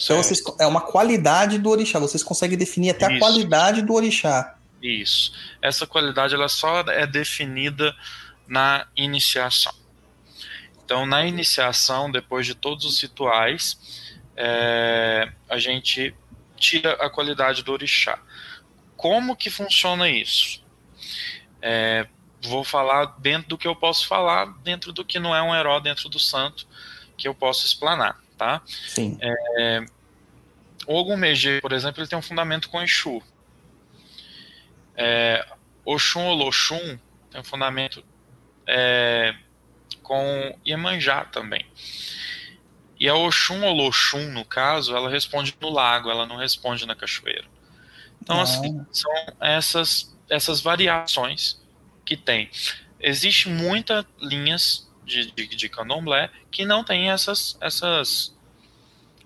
Então 0.00 0.22
vocês, 0.22 0.42
é 0.60 0.66
uma 0.66 0.82
qualidade 0.82 1.58
do 1.58 1.70
orixá. 1.70 1.98
Vocês 1.98 2.22
conseguem 2.22 2.58
definir 2.58 2.90
até 2.90 3.06
Isso. 3.06 3.16
a 3.16 3.18
qualidade 3.18 3.82
do 3.82 3.94
orixá. 3.94 4.54
Isso. 4.82 5.32
Essa 5.60 5.86
qualidade 5.86 6.34
ela 6.34 6.48
só 6.48 6.80
é 6.80 7.06
definida 7.06 7.96
na 8.46 8.86
iniciação. 8.94 9.72
Então, 10.84 11.06
na 11.06 11.26
iniciação, 11.26 12.12
depois 12.12 12.46
de 12.46 12.54
todos 12.54 12.84
os 12.84 13.00
rituais, 13.00 14.12
é, 14.36 15.28
a 15.48 15.58
gente 15.58 16.14
tira 16.56 16.92
a 16.92 17.10
qualidade 17.10 17.62
do 17.62 17.72
orixá. 17.72 18.18
Como 18.96 19.36
que 19.36 19.50
funciona 19.50 20.08
isso? 20.08 20.64
É, 21.60 22.06
vou 22.42 22.64
falar 22.64 23.16
dentro 23.18 23.48
do 23.50 23.58
que 23.58 23.68
eu 23.68 23.76
posso 23.76 24.06
falar, 24.06 24.46
dentro 24.62 24.92
do 24.92 25.04
que 25.04 25.18
não 25.18 25.34
é 25.34 25.42
um 25.42 25.54
herói 25.54 25.80
dentro 25.80 26.08
do 26.08 26.18
santo, 26.18 26.66
que 27.16 27.26
eu 27.28 27.34
posso 27.34 27.66
explanar, 27.66 28.20
tá? 28.36 28.62
Sim. 28.66 29.18
É, 29.20 29.86
o 30.86 30.94
Ogum 30.94 31.16
Meiji, 31.16 31.60
por 31.60 31.72
exemplo, 31.72 32.00
ele 32.00 32.08
tem 32.08 32.18
um 32.18 32.22
fundamento 32.22 32.68
com 32.68 32.82
Exu. 32.82 33.22
É, 34.94 35.46
Oxum 35.84 36.26
Oloxum 36.26 36.98
tem 37.30 37.40
um 37.40 37.44
fundamento 37.44 38.04
é, 38.66 39.34
com 40.02 40.58
Iemanjá 40.66 41.24
também. 41.24 41.66
E 42.98 43.08
a 43.08 43.14
Oxum 43.14 43.62
Oloxum, 43.64 44.30
no 44.32 44.44
caso, 44.44 44.96
ela 44.96 45.10
responde 45.10 45.54
no 45.60 45.70
lago, 45.70 46.10
ela 46.10 46.26
não 46.26 46.36
responde 46.36 46.86
na 46.86 46.94
cachoeira. 46.94 47.44
Então, 48.26 48.40
ah. 48.40 48.42
assim, 48.42 48.84
são 48.90 49.12
essas, 49.40 50.12
essas 50.28 50.60
variações 50.60 51.60
que 52.04 52.16
tem. 52.16 52.50
Existem 52.98 53.54
muitas 53.54 54.04
linhas 54.20 54.88
de, 55.04 55.30
de, 55.30 55.46
de 55.46 55.68
candomblé 55.68 56.28
que 56.50 56.64
não 56.64 56.82
tem 56.82 57.08
essas, 57.08 57.56
essas, 57.60 58.34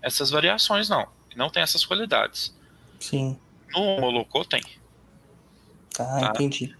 essas 0.02 0.28
variações, 0.28 0.90
não. 0.90 1.06
Que 1.30 1.38
não 1.38 1.48
tem 1.48 1.62
essas 1.62 1.82
qualidades. 1.82 2.54
Sim. 2.98 3.38
No 3.72 4.00
Molocô 4.00 4.44
tem. 4.44 4.62
Ah, 5.98 6.20
tá? 6.20 6.30
entendi. 6.34 6.76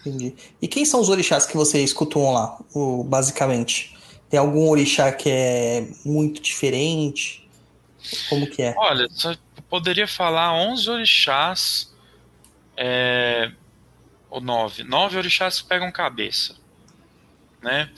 Entendi. 0.00 0.34
E 0.60 0.68
quem 0.68 0.84
são 0.84 1.00
os 1.00 1.08
orixás 1.08 1.46
que 1.46 1.56
você 1.56 1.82
escutou 1.82 2.30
lá, 2.32 2.58
basicamente? 3.06 3.96
Tem 4.28 4.38
algum 4.38 4.68
orixá 4.68 5.10
que 5.10 5.30
é 5.30 5.88
muito 6.04 6.42
diferente? 6.42 7.48
Como 8.28 8.46
que 8.46 8.60
é? 8.60 8.74
Olha, 8.76 9.08
poderia 9.74 10.06
falar 10.06 10.54
11 10.54 10.88
orixás, 10.88 11.92
é, 12.76 13.50
ou 14.30 14.40
9, 14.40 14.84
9 14.84 15.18
orixás 15.18 15.60
que 15.60 15.66
pegam 15.66 15.90
cabeça. 15.90 16.54
Né? 17.60 17.90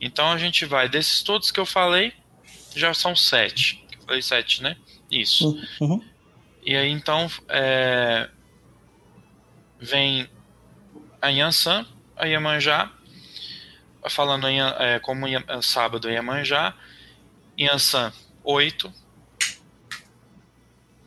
Então 0.00 0.32
a 0.32 0.38
gente 0.38 0.64
vai, 0.64 0.88
desses 0.88 1.22
todos 1.22 1.50
que 1.50 1.60
eu 1.60 1.66
falei, 1.66 2.14
já 2.74 2.94
são 2.94 3.14
7. 3.14 3.84
Eu 3.92 4.06
falei 4.06 4.22
7, 4.22 4.62
né? 4.62 4.78
Isso. 5.10 5.50
Uhum. 5.78 5.92
uhum. 5.92 6.04
E 6.64 6.74
aí 6.74 6.88
então 6.88 7.30
é, 7.46 8.30
vem 9.78 10.30
a 11.20 11.28
Yansan, 11.28 11.86
a 12.16 12.24
Iemanjá, 12.24 12.90
falando 14.08 14.48
em, 14.48 14.60
é, 14.62 14.98
como 15.00 15.28
Ian, 15.28 15.44
sábado 15.60 16.08
Iemanjá, 16.08 16.74
Yansan 17.58 18.14
8, 18.42 18.90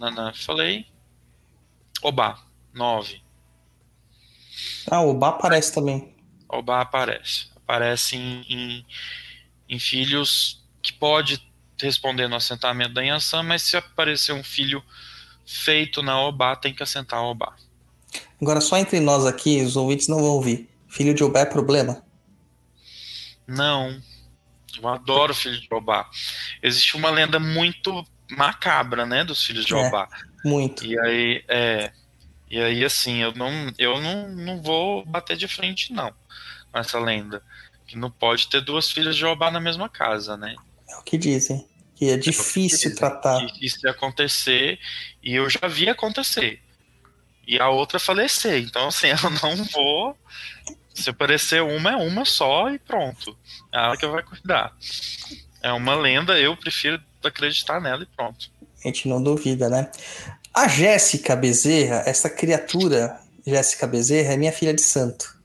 Nanã, 0.02 0.34
falei. 0.34 0.88
Oba, 2.02 2.40
9. 2.74 3.22
Ah, 4.90 5.04
Oba 5.04 5.30
aparece 5.30 5.72
também. 5.72 6.16
Oba 6.50 6.82
aparece. 6.82 7.52
Aparece 7.56 8.16
em, 8.16 8.42
em, 8.50 8.86
em 9.70 9.78
filhos 9.78 10.66
que 10.82 10.92
pode 10.92 11.40
responder 11.80 12.28
no 12.28 12.36
assentamento 12.36 12.96
da 12.96 13.04
Yansan, 13.04 13.44
mas 13.44 13.62
se 13.62 13.78
aparecer 13.78 14.34
um 14.34 14.44
filho 14.44 14.84
feito 15.46 16.02
na 16.02 16.20
Oba, 16.20 16.56
tem 16.56 16.74
que 16.74 16.82
assentar 16.82 17.20
a 17.20 17.24
Oba. 17.24 17.56
Agora, 18.42 18.60
só 18.60 18.78
entre 18.78 19.00
nós 19.00 19.24
aqui, 19.28 19.62
os 19.62 19.76
ouvintes 19.76 20.08
não 20.08 20.18
vão 20.18 20.32
ouvir. 20.32 20.68
Filho 20.90 21.14
de 21.14 21.24
Oba 21.24 21.42
é 21.42 21.46
problema? 21.46 22.04
Não. 23.46 24.02
Eu 24.82 24.88
adoro 24.88 25.36
filho 25.36 25.62
de 25.62 25.72
Oba. 25.72 26.10
Existe 26.64 26.98
uma 26.98 27.12
lenda 27.12 27.40
muito 27.40 28.04
macabra, 28.32 29.06
né, 29.06 29.24
dos 29.24 29.44
filhos 29.44 29.66
de 29.66 29.74
é, 29.74 29.78
Obá. 29.78 30.08
Muito. 30.44 30.86
E 30.86 31.00
aí, 31.00 31.44
é. 31.48 31.92
E 32.50 32.60
aí, 32.60 32.84
assim, 32.84 33.20
eu 33.22 33.34
não, 33.34 33.72
eu 33.78 34.02
não, 34.02 34.28
não 34.30 34.62
vou 34.62 35.06
bater 35.06 35.38
de 35.38 35.48
frente, 35.48 35.94
não, 35.94 36.14
com 36.72 36.80
essa 36.80 37.00
lenda 37.00 37.42
que 37.92 37.98
não 37.98 38.10
pode 38.10 38.48
ter 38.48 38.62
duas 38.62 38.90
filhas 38.90 39.18
de 39.18 39.26
Obá 39.26 39.52
na 39.52 39.60
mesma 39.60 39.90
casa, 39.90 40.38
né? 40.38 40.56
É 40.90 40.96
o 40.96 41.04
que 41.04 41.18
dizem. 41.18 41.68
Que 41.94 42.10
é 42.10 42.18
difícil 42.18 42.92
é 42.92 42.96
tratar. 42.96 43.46
Difícil 43.46 43.82
de 43.82 43.90
acontecer, 43.90 44.80
e 45.22 45.36
eu 45.36 45.50
já 45.50 45.68
vi 45.68 45.90
acontecer. 45.90 46.62
E 47.46 47.60
a 47.60 47.68
outra 47.68 48.00
falecer. 48.00 48.64
Então, 48.64 48.88
assim, 48.88 49.08
eu 49.12 49.30
não 49.30 49.66
vou. 49.66 50.18
Se 50.94 51.10
aparecer 51.10 51.62
uma, 51.62 51.92
é 51.92 51.96
uma 51.98 52.24
só 52.24 52.70
e 52.70 52.80
pronto. 52.80 53.38
É 53.74 53.78
ela 53.78 53.98
que 53.98 54.08
vai 54.08 54.24
cuidar. 54.24 54.74
É 55.62 55.74
uma 55.74 55.94
lenda, 55.94 56.40
eu 56.40 56.56
prefiro 56.56 57.02
acreditar 57.28 57.80
nela 57.82 58.04
e 58.04 58.16
pronto. 58.16 58.50
A 58.84 58.88
gente 58.88 59.08
não 59.08 59.22
duvida, 59.22 59.70
né? 59.70 59.90
A 60.54 60.68
Jéssica 60.68 61.36
Bezerra, 61.36 62.04
essa 62.06 62.30
criatura, 62.30 63.18
Jéssica 63.46 63.88
Bezerra, 63.88 64.34
é 64.34 64.38
minha 64.38 64.52
filha 64.52 64.74
de 64.74 64.82
santo. 64.82 65.40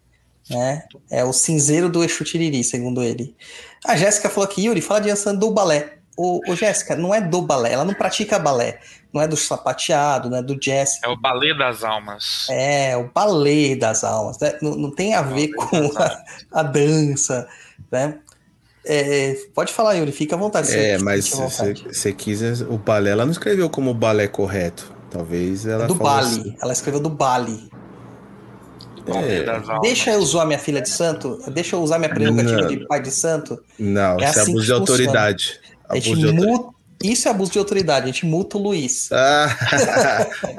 né? 0.51 0.85
É 1.11 1.25
o 1.25 1.33
cinzeiro 1.33 1.89
do 1.89 2.03
Exu 2.05 2.25
Tiriri, 2.25 2.63
segundo 2.65 3.03
ele. 3.03 3.37
A 3.85 3.97
Jéssica 3.97 4.29
falou 4.29 4.49
que 4.49 4.63
Yuri, 4.65 4.81
fala 4.81 5.01
de 5.01 5.09
Yansan 5.09 5.35
do 5.35 5.51
balé. 5.51 5.99
Ô, 6.17 6.41
ô, 6.49 6.57
Jéssica, 6.57 6.97
não 6.97 7.15
é 7.15 7.21
do 7.21 7.43
balé, 7.43 7.73
ela 7.73 7.85
não 7.85 7.93
pratica 7.95 8.39
balé. 8.39 8.81
Não 9.13 9.21
é 9.23 9.29
do 9.29 9.37
sapateado, 9.37 10.29
não 10.31 10.39
é 10.39 10.43
do 10.43 10.59
jazz. 10.59 10.99
É 11.03 11.09
o 11.09 11.17
balé 11.17 11.55
das 11.55 11.85
almas. 11.85 12.47
É, 12.51 12.97
o 12.97 13.11
balé 13.13 13.77
das 13.77 14.03
almas. 14.03 14.39
Né? 14.39 14.59
Não, 14.63 14.77
não 14.77 14.91
tem 14.91 15.15
a 15.15 15.23
ver 15.23 15.49
com 15.55 15.77
a, 15.99 16.25
a 16.53 16.63
dança, 16.63 17.49
né? 17.91 18.19
É, 18.89 19.37
pode 19.53 19.73
falar, 19.73 19.95
Yuri, 19.95 20.13
fica 20.13 20.37
à 20.37 20.39
vontade. 20.39 20.73
É, 20.73 20.97
mas 20.99 21.29
você 21.31 22.13
quis. 22.13 22.61
O 22.63 22.79
balé, 22.79 23.11
ela 23.11 23.25
não 23.25 23.33
escreveu 23.33 23.69
como 23.69 23.93
balé 23.93 24.29
correto. 24.29 24.95
Talvez 25.11 25.67
ela. 25.67 25.87
do 25.87 25.95
Bali. 25.95 26.27
Assim. 26.27 26.57
Ela 26.63 26.73
escreveu 26.73 27.01
do 27.01 27.11
Bali. 27.11 27.69
É. 29.09 29.81
Deixa 29.83 30.13
eu 30.13 30.19
usar 30.19 30.45
minha 30.45 30.59
filha 30.59 30.81
de 30.81 30.89
santo? 30.89 31.39
Deixa 31.53 31.77
eu 31.77 31.83
usar 31.83 31.99
minha 31.99 32.13
prerrogativa 32.13 32.63
não. 32.63 32.69
de 32.69 32.87
pai 32.87 33.01
de 33.01 33.11
santo? 33.11 33.63
Não, 33.79 34.15
é 34.15 34.17
isso 34.17 34.25
é 34.25 34.29
assim 34.29 34.41
é 34.41 34.43
abuso 34.43 34.67
de 34.67 34.73
autoridade. 34.73 35.61
A 35.89 35.95
gente 35.95 36.17
de 36.17 36.33
muta, 36.33 36.75
isso 37.03 37.29
é 37.29 37.31
abuso 37.31 37.53
de 37.53 37.59
autoridade, 37.59 38.05
a 38.05 38.07
gente 38.07 38.27
multa 38.27 38.59
o 38.59 38.63
Luiz. 38.63 39.11
Ah, 39.13 39.57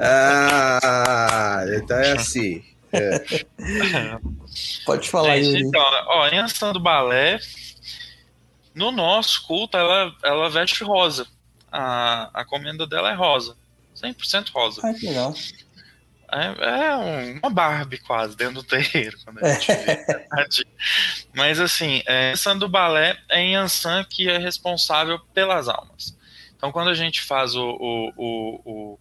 ah 0.00 1.64
então 1.76 1.98
é 1.98 2.12
assim. 2.12 2.62
É. 2.90 3.22
Pode 4.86 5.10
falar 5.10 5.32
aí. 5.32 5.60
Então, 5.60 5.82
ó, 6.06 6.26
em 6.28 6.38
ação 6.38 6.72
do 6.72 6.80
balé, 6.80 7.38
no 8.78 8.92
nosso 8.92 9.42
culto, 9.42 9.76
ela, 9.76 10.14
ela 10.22 10.48
veste 10.48 10.84
rosa. 10.84 11.26
A, 11.70 12.30
a 12.32 12.44
comenda 12.44 12.86
dela 12.86 13.10
é 13.10 13.14
rosa. 13.14 13.56
100% 13.96 14.50
rosa. 14.52 14.80
Ah, 14.84 14.94
que 14.94 15.08
legal. 15.08 15.34
É, 16.30 16.90
é, 16.90 16.96
uma 17.42 17.50
Barbie 17.50 17.98
quase 17.98 18.36
dentro 18.36 18.56
do 18.56 18.62
terreiro. 18.62 19.18
Quando 19.24 19.44
a 19.44 19.52
gente 19.54 19.66
vê. 19.66 20.66
Mas 21.34 21.58
assim, 21.58 22.02
é, 22.06 22.34
do 22.58 22.68
balé 22.68 23.18
é 23.28 23.42
Yansan 23.42 24.04
que 24.04 24.28
é 24.28 24.38
responsável 24.38 25.18
pelas 25.34 25.68
almas. 25.68 26.16
Então 26.56 26.70
quando 26.70 26.90
a 26.90 26.94
gente 26.94 27.22
faz 27.22 27.56
o, 27.56 27.64
o, 27.64 28.12
o, 28.16 28.98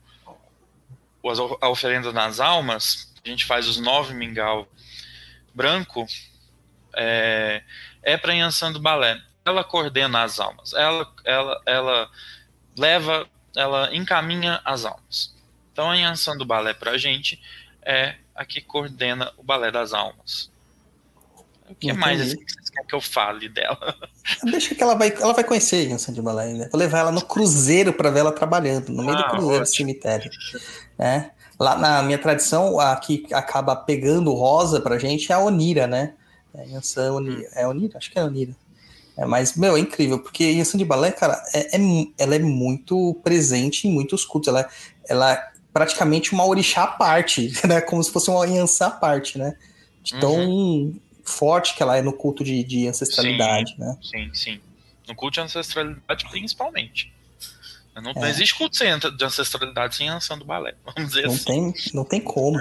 o 1.21 1.57
a 1.61 1.69
oferenda 1.69 2.11
nas 2.11 2.39
almas, 2.39 3.13
a 3.23 3.29
gente 3.29 3.45
faz 3.45 3.67
os 3.67 3.77
nove 3.77 4.13
mingau 4.13 4.67
branco, 5.53 6.07
é, 6.95 7.61
é 8.01 8.15
para 8.15 8.33
Yansan 8.33 8.71
do 8.71 8.79
balé. 8.79 9.21
Ela 9.47 9.63
coordena 9.63 10.23
as 10.23 10.41
almas, 10.41 10.73
ela, 10.73 11.09
ela, 11.23 11.61
ela 11.65 12.09
leva, 12.77 13.25
ela 13.55 13.95
encaminha 13.95 14.59
as 14.65 14.83
almas. 14.83 15.33
Então, 15.71 15.89
a 15.89 15.95
Yansan 15.95 16.35
do 16.35 16.43
balé 16.43 16.73
para 16.73 16.91
a 16.91 16.97
gente 16.97 17.41
é 17.81 18.15
a 18.35 18.43
que 18.43 18.59
coordena 18.59 19.31
o 19.37 19.43
balé 19.43 19.71
das 19.71 19.93
almas. 19.93 20.51
O 21.69 21.75
que 21.75 21.87
Entendi. 21.87 21.97
mais 21.99 22.19
assim, 22.19 22.35
vocês 22.35 22.69
querem 22.69 22.87
que 22.87 22.95
eu 22.95 22.99
fale 22.99 23.47
dela? 23.47 23.95
Deixa 24.43 24.75
que 24.75 24.83
ela 24.83 24.95
vai, 24.95 25.13
ela 25.17 25.33
vai 25.33 25.45
conhecer 25.45 25.87
a 25.87 25.91
Yansan 25.91 26.13
de 26.13 26.21
balé 26.21 26.43
ainda. 26.43 26.69
Vou 26.69 26.79
levar 26.79 26.99
ela 26.99 27.11
no 27.11 27.21
cruzeiro 27.21 27.93
para 27.93 28.09
ver 28.09 28.19
ela 28.19 28.33
trabalhando, 28.33 28.89
no 28.89 29.01
meio 29.01 29.17
ah, 29.17 29.21
do 29.21 29.29
cruzeiro 29.29 29.63
do 29.63 29.69
cemitério. 29.69 30.29
É. 30.99 31.29
Lá 31.57 31.77
na 31.77 32.03
minha 32.03 32.17
tradição, 32.17 32.79
a 32.81 32.95
que 32.97 33.25
acaba 33.31 33.75
pegando 33.77 34.33
rosa 34.33 34.81
pra 34.81 34.99
gente 34.99 35.31
é 35.31 35.35
a 35.35 35.39
Onira, 35.39 35.87
né? 35.87 36.15
É 36.53 36.61
a 36.61 36.63
Yansan 36.65 37.13
Onira. 37.13 37.49
É 37.53 37.65
Onira? 37.65 37.97
Acho 37.97 38.11
que 38.11 38.19
é 38.19 38.23
Onira. 38.23 38.53
É, 39.17 39.25
mas, 39.25 39.55
meu, 39.55 39.75
é 39.75 39.79
incrível, 39.79 40.19
porque 40.19 40.43
a 40.43 40.51
Yansan 40.51 40.77
de 40.77 40.85
balé, 40.85 41.11
cara, 41.11 41.41
é, 41.53 41.75
é, 41.75 41.79
ela 42.19 42.35
é 42.35 42.39
muito 42.39 43.15
presente 43.23 43.87
em 43.87 43.91
muitos 43.91 44.23
cultos. 44.23 44.49
Ela, 44.49 44.69
ela 45.09 45.51
praticamente 45.73 46.33
uma 46.33 46.45
orixá 46.45 46.83
à 46.83 46.87
parte, 46.87 47.51
né? 47.67 47.81
Como 47.81 48.03
se 48.03 48.11
fosse 48.11 48.29
uma 48.29 48.45
Yansan 48.45 48.87
à 48.87 48.91
parte, 48.91 49.37
né? 49.37 49.57
De 50.03 50.17
tão 50.19 50.35
uhum. 50.35 50.99
forte 51.23 51.75
que 51.75 51.81
ela 51.81 51.97
é 51.97 52.01
no 52.01 52.13
culto 52.13 52.43
de, 52.43 52.63
de 52.63 52.87
ancestralidade, 52.87 53.71
sim, 53.71 53.79
né? 53.79 53.97
Sim, 54.01 54.29
sim. 54.33 54.61
No 55.07 55.15
culto 55.15 55.35
de 55.35 55.41
ancestralidade, 55.41 56.29
principalmente. 56.29 57.11
Não, 57.95 58.11
é. 58.11 58.13
não 58.13 58.27
existe 58.27 58.55
culto 58.55 58.77
de 58.77 59.25
ancestralidade 59.25 59.95
sem 59.95 60.07
Yansan 60.07 60.37
do 60.37 60.45
balé, 60.45 60.75
vamos 60.85 61.09
dizer 61.09 61.25
não 61.25 61.33
assim. 61.33 61.45
Tem, 61.45 61.73
não 61.93 62.05
tem 62.05 62.21
como. 62.21 62.59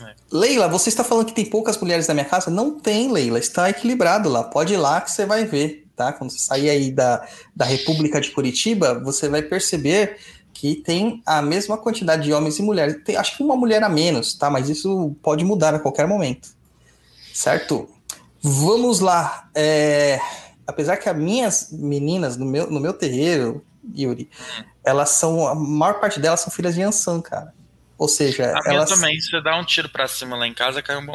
É. 0.00 0.14
Leila, 0.30 0.68
você 0.68 0.88
está 0.88 1.02
falando 1.02 1.26
que 1.26 1.34
tem 1.34 1.44
poucas 1.44 1.78
mulheres 1.78 2.06
na 2.06 2.14
minha 2.14 2.26
casa? 2.26 2.50
Não 2.50 2.78
tem, 2.78 3.10
Leila. 3.10 3.38
Está 3.38 3.70
equilibrado 3.70 4.28
lá. 4.28 4.44
Pode 4.44 4.74
ir 4.74 4.76
lá 4.76 5.00
que 5.00 5.10
você 5.10 5.24
vai 5.24 5.44
ver, 5.44 5.86
tá? 5.96 6.12
Quando 6.12 6.30
você 6.30 6.38
sair 6.38 6.68
aí 6.68 6.90
da, 6.90 7.26
da 7.54 7.64
República 7.64 8.20
de 8.20 8.30
Curitiba, 8.30 9.00
você 9.00 9.28
vai 9.28 9.42
perceber 9.42 10.18
que 10.52 10.76
tem 10.76 11.22
a 11.26 11.42
mesma 11.42 11.76
quantidade 11.76 12.24
de 12.24 12.32
homens 12.32 12.58
e 12.58 12.62
mulheres. 12.62 13.02
Tem, 13.04 13.16
acho 13.16 13.36
que 13.36 13.42
uma 13.42 13.56
mulher 13.56 13.82
a 13.82 13.88
menos, 13.88 14.34
tá? 14.34 14.50
Mas 14.50 14.68
isso 14.68 15.14
pode 15.22 15.44
mudar 15.44 15.74
a 15.74 15.78
qualquer 15.78 16.06
momento. 16.06 16.48
Certo? 17.32 17.88
Vamos 18.42 19.00
lá. 19.00 19.48
É, 19.54 20.18
apesar 20.66 20.96
que 20.96 21.08
as 21.08 21.16
minhas 21.16 21.68
meninas 21.70 22.36
no 22.36 22.46
meu, 22.46 22.70
no 22.70 22.80
meu 22.80 22.92
terreiro, 22.92 23.64
Yuri, 23.94 24.30
elas 24.84 25.10
são. 25.10 25.46
A 25.46 25.54
maior 25.54 26.00
parte 26.00 26.18
delas 26.18 26.40
são 26.40 26.50
filhas 26.50 26.74
de 26.74 26.82
Ansan, 26.82 27.20
cara. 27.20 27.52
Ou 27.98 28.08
seja, 28.08 28.52
a 28.54 28.68
minha 28.68 28.84
também, 28.84 29.18
você 29.18 29.40
dá 29.40 29.58
um 29.58 29.64
tiro 29.64 29.88
para 29.88 30.06
cima 30.06 30.36
lá 30.36 30.46
em 30.46 30.52
casa, 30.52 30.82
cai 30.82 30.96
um, 30.96 31.06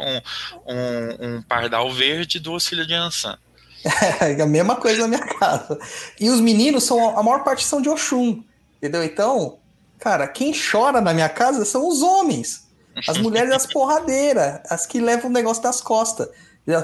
um, 0.66 1.36
um 1.36 1.42
pardal 1.42 1.92
verde 1.92 2.38
e 2.38 2.40
duas 2.40 2.66
filhas 2.66 2.86
de 2.86 2.94
Ansan. 2.94 3.38
É 4.20 4.40
a 4.40 4.46
mesma 4.46 4.76
coisa 4.76 5.02
na 5.02 5.08
minha 5.08 5.26
casa. 5.38 5.78
E 6.20 6.30
os 6.30 6.40
meninos 6.40 6.84
são, 6.84 7.18
a 7.18 7.22
maior 7.22 7.42
parte 7.42 7.64
são 7.64 7.80
de 7.82 7.88
Oxum. 7.88 8.42
Entendeu? 8.76 9.02
Então, 9.02 9.58
cara, 9.98 10.26
quem 10.28 10.52
chora 10.52 11.00
na 11.00 11.12
minha 11.12 11.28
casa 11.28 11.64
são 11.64 11.88
os 11.88 12.02
homens. 12.02 12.68
As 13.08 13.18
mulheres 13.18 13.52
as 13.52 13.66
porradeiras, 13.70 14.60
as 14.68 14.86
que 14.86 15.00
levam 15.00 15.30
o 15.30 15.32
negócio 15.32 15.62
das 15.62 15.80
costas. 15.80 16.28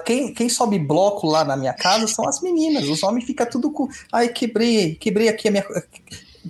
Quem, 0.05 0.35
quem 0.35 0.49
sobe 0.49 0.79
bloco 0.79 1.27
lá 1.27 1.45
na 1.45 1.57
minha 1.57 1.73
casa 1.73 2.09
são 2.09 2.29
as 2.29 2.41
meninas. 2.41 2.89
Os 2.89 3.03
homens 3.03 3.25
ficam 3.25 3.47
tudo 3.47 3.71
com. 3.71 3.89
Ai, 4.13 4.29
quebrei, 4.29 4.97
quebrei 4.97 5.29
aqui 5.29 5.49
a 5.49 5.51
minha. 5.53 5.65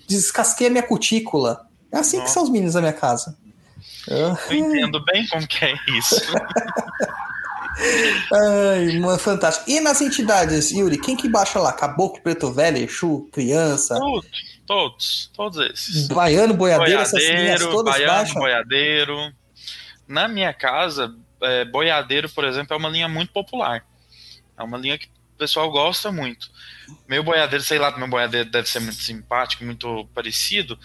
Descasquei 0.07 0.69
a 0.69 0.71
minha 0.71 0.83
cutícula. 0.83 1.68
É 1.93 1.99
assim 1.99 2.19
Nossa. 2.19 2.29
que 2.29 2.35
são 2.35 2.43
os 2.45 2.51
meninos 2.51 2.75
da 2.75 2.81
minha 2.81 2.93
casa. 2.93 3.37
Eu 4.07 4.37
entendo 4.51 5.05
bem 5.05 5.27
como 5.29 5.47
que 5.47 5.65
é 5.65 5.75
isso. 5.97 6.17
Ai, 8.33 8.99
mano, 8.99 9.19
fantástico. 9.19 9.71
E 9.71 9.81
nas 9.81 10.01
entidades, 10.01 10.71
Yuri, 10.73 10.99
quem 10.99 11.17
que 11.17 11.29
baixa 11.29 11.61
lá? 11.61 11.73
Caboclo, 11.73 12.21
Preto 12.23 12.53
Velho, 12.53 12.79
Exu, 12.79 13.29
Criança? 13.33 13.97
Tudo. 13.99 14.27
Todos, 14.67 15.31
todos 15.35 15.71
esses. 15.71 16.09
Baiano, 16.09 16.53
boiadeiro, 16.53 17.01
boiadeiro 17.01 17.49
essas 17.49 17.71
todas 17.71 17.95
baiano, 17.95 18.13
baixam? 18.13 18.35
boiadeiro. 18.35 19.33
Na 20.07 20.29
minha 20.29 20.53
casa, 20.53 21.15
é, 21.41 21.65
boiadeiro, 21.65 22.29
por 22.29 22.45
exemplo, 22.45 22.75
é 22.75 22.77
uma 22.77 22.91
linha 22.91 23.09
muito 23.09 23.33
popular. 23.33 23.83
É 24.59 24.63
uma 24.63 24.77
linha 24.77 24.99
que 24.99 25.07
o 25.07 25.39
pessoal 25.39 25.71
gosta 25.71 26.13
muito. 26.13 26.51
Meu 27.09 27.23
boiadeiro, 27.23 27.65
sei 27.65 27.79
lá, 27.79 27.97
meu 27.97 28.09
boiadeiro 28.09 28.51
deve 28.51 28.69
ser 28.69 28.81
muito 28.81 29.01
simpático, 29.01 29.65
muito 29.65 30.07
parecido. 30.15 30.79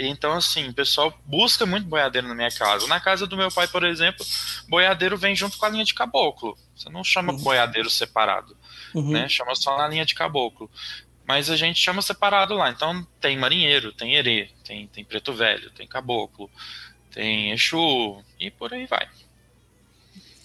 Então, 0.00 0.32
assim, 0.34 0.68
o 0.68 0.72
pessoal 0.72 1.12
busca 1.26 1.66
muito 1.66 1.88
boiadeiro 1.88 2.28
na 2.28 2.34
minha 2.34 2.52
casa. 2.52 2.86
Na 2.86 3.00
casa 3.00 3.26
do 3.26 3.36
meu 3.36 3.50
pai, 3.50 3.66
por 3.66 3.82
exemplo, 3.82 4.24
boiadeiro 4.68 5.18
vem 5.18 5.34
junto 5.34 5.58
com 5.58 5.66
a 5.66 5.68
linha 5.68 5.84
de 5.84 5.92
caboclo. 5.92 6.56
Você 6.76 6.88
não 6.88 7.02
chama 7.02 7.32
uhum. 7.32 7.42
boiadeiro 7.42 7.90
separado, 7.90 8.56
uhum. 8.94 9.10
né? 9.10 9.28
Chama 9.28 9.56
só 9.56 9.76
na 9.76 9.88
linha 9.88 10.06
de 10.06 10.14
caboclo. 10.14 10.70
Mas 11.26 11.50
a 11.50 11.56
gente 11.56 11.80
chama 11.80 12.00
separado 12.00 12.54
lá. 12.54 12.70
Então 12.70 13.04
tem 13.20 13.36
marinheiro, 13.36 13.92
tem 13.92 14.14
herê, 14.14 14.50
tem, 14.62 14.86
tem 14.86 15.04
preto 15.04 15.32
velho, 15.32 15.68
tem 15.72 15.86
caboclo, 15.86 16.48
tem 17.10 17.50
Exu 17.50 18.22
e 18.38 18.52
por 18.52 18.72
aí 18.72 18.86
vai. 18.86 19.08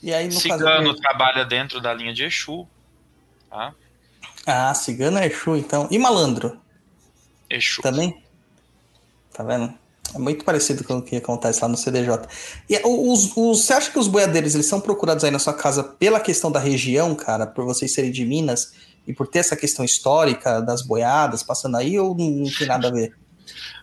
E 0.01 0.12
aí, 0.12 0.26
no 0.26 0.32
Cigano 0.32 0.89
caso... 0.89 0.99
trabalha 0.99 1.45
dentro 1.45 1.80
da 1.80 1.93
linha 1.93 2.14
de 2.14 2.24
Exu. 2.24 2.68
Tá? 3.51 3.74
Ah, 4.47 4.74
cigano 4.74 5.20
é 5.20 5.28
Exu, 5.28 5.56
então. 5.56 5.88
E 5.91 5.99
malandro? 5.99 6.60
Exu. 7.47 7.84
Também? 7.84 8.22
Tá 9.34 9.44
vendo? 9.44 9.74
É 10.14 10.20
muito 10.20 10.46
parecido 10.46 10.84
com 10.84 10.98
o 10.98 11.02
que 11.02 11.16
acontece 11.16 11.62
lá 11.62 11.68
no 11.68 11.76
CDJ. 11.76 12.28
E 12.70 12.80
os, 12.86 13.36
os, 13.36 13.66
você 13.66 13.74
acha 13.74 13.92
que 13.92 13.98
os 13.98 14.08
boiadeiros 14.08 14.54
eles 14.54 14.68
são 14.68 14.80
procurados 14.80 15.24
aí 15.24 15.32
na 15.32 15.40
sua 15.40 15.54
casa 15.54 15.84
pela 15.84 16.20
questão 16.20 16.52
da 16.52 16.60
região, 16.60 17.16
cara, 17.16 17.48
por 17.48 17.66
vocês 17.66 17.94
serem 17.94 18.12
de 18.12 18.24
Minas? 18.24 18.72
e 19.08 19.14
por 19.14 19.28
ter 19.28 19.40
essa 19.40 19.56
questão 19.56 19.84
histórica 19.84 20.62
das 20.62 20.82
boiadas 20.82 21.44
passando 21.44 21.78
aí, 21.78 22.00
ou 22.00 22.16
não, 22.16 22.30
não 22.30 22.52
tem 22.52 22.68
nada 22.68 22.88
a 22.88 22.92
ver? 22.92 23.14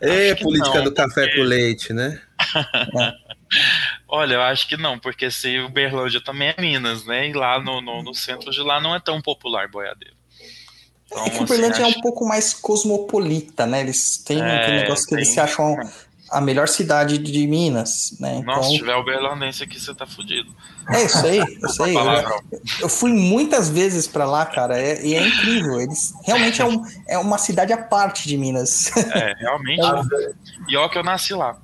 É 0.01 0.35
política 0.35 0.79
não, 0.79 0.85
do 0.85 0.95
café 0.95 1.27
porque... 1.27 1.37
com 1.37 1.43
leite, 1.43 1.93
né? 1.93 2.21
é. 2.99 3.31
Olha, 4.09 4.35
eu 4.35 4.43
acho 4.43 4.67
que 4.67 4.77
não, 4.77 4.99
porque 4.99 5.31
se 5.31 5.59
o 5.59 5.69
Berlândia 5.69 6.21
também 6.21 6.49
é 6.49 6.61
Minas, 6.61 7.05
né? 7.05 7.29
E 7.29 7.33
lá 7.33 7.61
no, 7.61 7.81
no, 7.81 8.03
no 8.03 8.15
centro 8.15 8.51
de 8.51 8.61
lá 8.61 8.81
não 8.81 8.95
é 8.95 9.01
tão 9.01 9.21
popular 9.21 9.69
boiadeiro. 9.69 10.17
Então, 11.11 11.27
é 11.27 11.31
que 11.31 11.43
o 11.43 11.47
Berlândia 11.47 11.85
assim, 11.85 11.95
é 11.95 11.99
um 11.99 12.01
pouco 12.01 12.27
mais 12.27 12.55
cosmopolita, 12.55 13.67
né? 13.67 13.81
Eles 13.81 14.17
têm 14.19 14.41
é, 14.41 14.43
um 14.43 14.75
negócio 14.83 15.05
que 15.05 15.11
tem... 15.11 15.19
eles 15.19 15.29
se 15.29 15.41
acham 15.41 15.77
a 16.31 16.41
melhor 16.41 16.69
cidade 16.69 17.19
de 17.19 17.47
Minas, 17.47 18.15
né? 18.21 18.41
Nossa, 18.45 18.61
então... 18.61 18.63
se 18.63 18.79
tiver 18.79 18.95
o 18.95 19.05
berlandense 19.05 19.65
aqui, 19.65 19.81
você 19.81 19.93
tá 19.93 20.07
fudido. 20.07 20.55
É, 20.89 21.03
isso 21.03 21.27
aí, 21.27 21.41
isso 21.65 21.83
aí. 21.83 21.95
Eu, 21.95 22.43
eu, 22.83 22.89
fui 22.89 23.13
muitas 23.13 23.69
vezes 23.69 24.07
para 24.07 24.25
lá, 24.25 24.47
cara, 24.47 24.79
é, 24.79 25.05
e 25.05 25.15
é 25.15 25.27
incrível. 25.27 25.81
Eles 25.81 26.15
realmente 26.25 26.63
é, 26.63 26.65
um, 26.65 26.83
é 27.09 27.19
uma 27.19 27.39
cidade 27.39 27.73
à 27.73 27.79
parte 27.79 28.29
de 28.29 28.37
Minas. 28.37 28.97
É, 28.97 29.35
realmente. 29.39 29.81
É, 29.91 30.33
e 30.69 30.77
ó 30.77 30.89
que 30.89 30.99
eu 30.99 31.03
nasci 31.03 31.35
lá. 31.35 31.57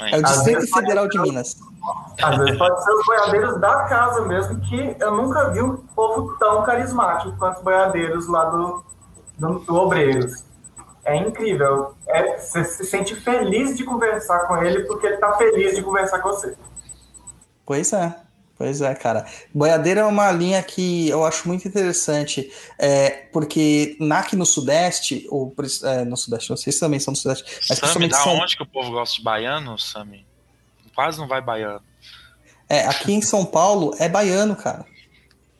É 0.00 0.16
o 0.16 0.22
Distrito 0.22 0.66
Federal 0.68 1.08
de 1.08 1.18
Minas. 1.18 1.56
Às 2.22 2.38
vezes 2.38 2.58
pode 2.58 2.84
ser 2.84 2.90
os 2.92 3.06
boiadeiros 3.06 3.60
da 3.60 3.84
casa 3.84 4.22
mesmo, 4.22 4.60
que 4.60 4.96
eu 4.98 5.10
nunca 5.16 5.50
vi 5.50 5.62
um 5.62 5.76
povo 5.76 6.36
tão 6.38 6.62
carismático 6.62 7.36
quanto 7.38 7.58
os 7.58 7.62
boiadeiros 7.62 8.26
lá 8.28 8.46
do, 8.46 8.84
do, 9.38 9.58
do 9.60 9.74
Obreiros. 9.74 10.44
É 11.04 11.16
incrível. 11.16 11.94
É, 12.08 12.38
você 12.38 12.64
se 12.64 12.84
sente 12.84 13.14
feliz 13.14 13.76
de 13.76 13.84
conversar 13.84 14.40
com 14.48 14.56
ele 14.62 14.84
porque 14.84 15.06
ele 15.06 15.18
tá 15.18 15.34
feliz 15.34 15.76
de 15.76 15.82
conversar 15.82 16.18
com 16.18 16.30
você. 16.30 16.56
Pois 17.64 17.92
é. 17.92 18.26
Pois 18.58 18.80
é, 18.80 18.94
cara. 18.94 19.26
Boiadeiro 19.54 20.00
é 20.00 20.04
uma 20.04 20.32
linha 20.32 20.62
que 20.62 21.08
eu 21.10 21.24
acho 21.26 21.46
muito 21.46 21.68
interessante, 21.68 22.50
é, 22.78 23.10
porque 23.30 23.96
na, 24.00 24.20
aqui 24.20 24.34
no 24.34 24.46
Sudeste, 24.46 25.26
ou 25.30 25.54
é, 25.84 26.04
no 26.06 26.16
Sudeste, 26.16 26.48
não 26.48 26.56
sei 26.56 26.72
se 26.72 26.80
também 26.80 26.98
são 26.98 27.12
no 27.12 27.16
Sudeste, 27.16 27.44
mas 27.68 27.78
Sami, 27.78 28.08
da 28.08 28.16
são... 28.16 28.32
onde 28.32 28.56
que 28.56 28.62
o 28.62 28.66
povo 28.66 28.92
gosta 28.92 29.16
de 29.16 29.22
baiano, 29.22 29.78
Sami? 29.78 30.26
Quase 30.96 31.18
não 31.18 31.28
vai 31.28 31.42
baiano. 31.42 31.82
É, 32.68 32.86
aqui 32.86 33.12
em 33.12 33.20
São 33.20 33.44
Paulo 33.44 33.94
é 33.98 34.08
baiano, 34.08 34.56
cara. 34.56 34.84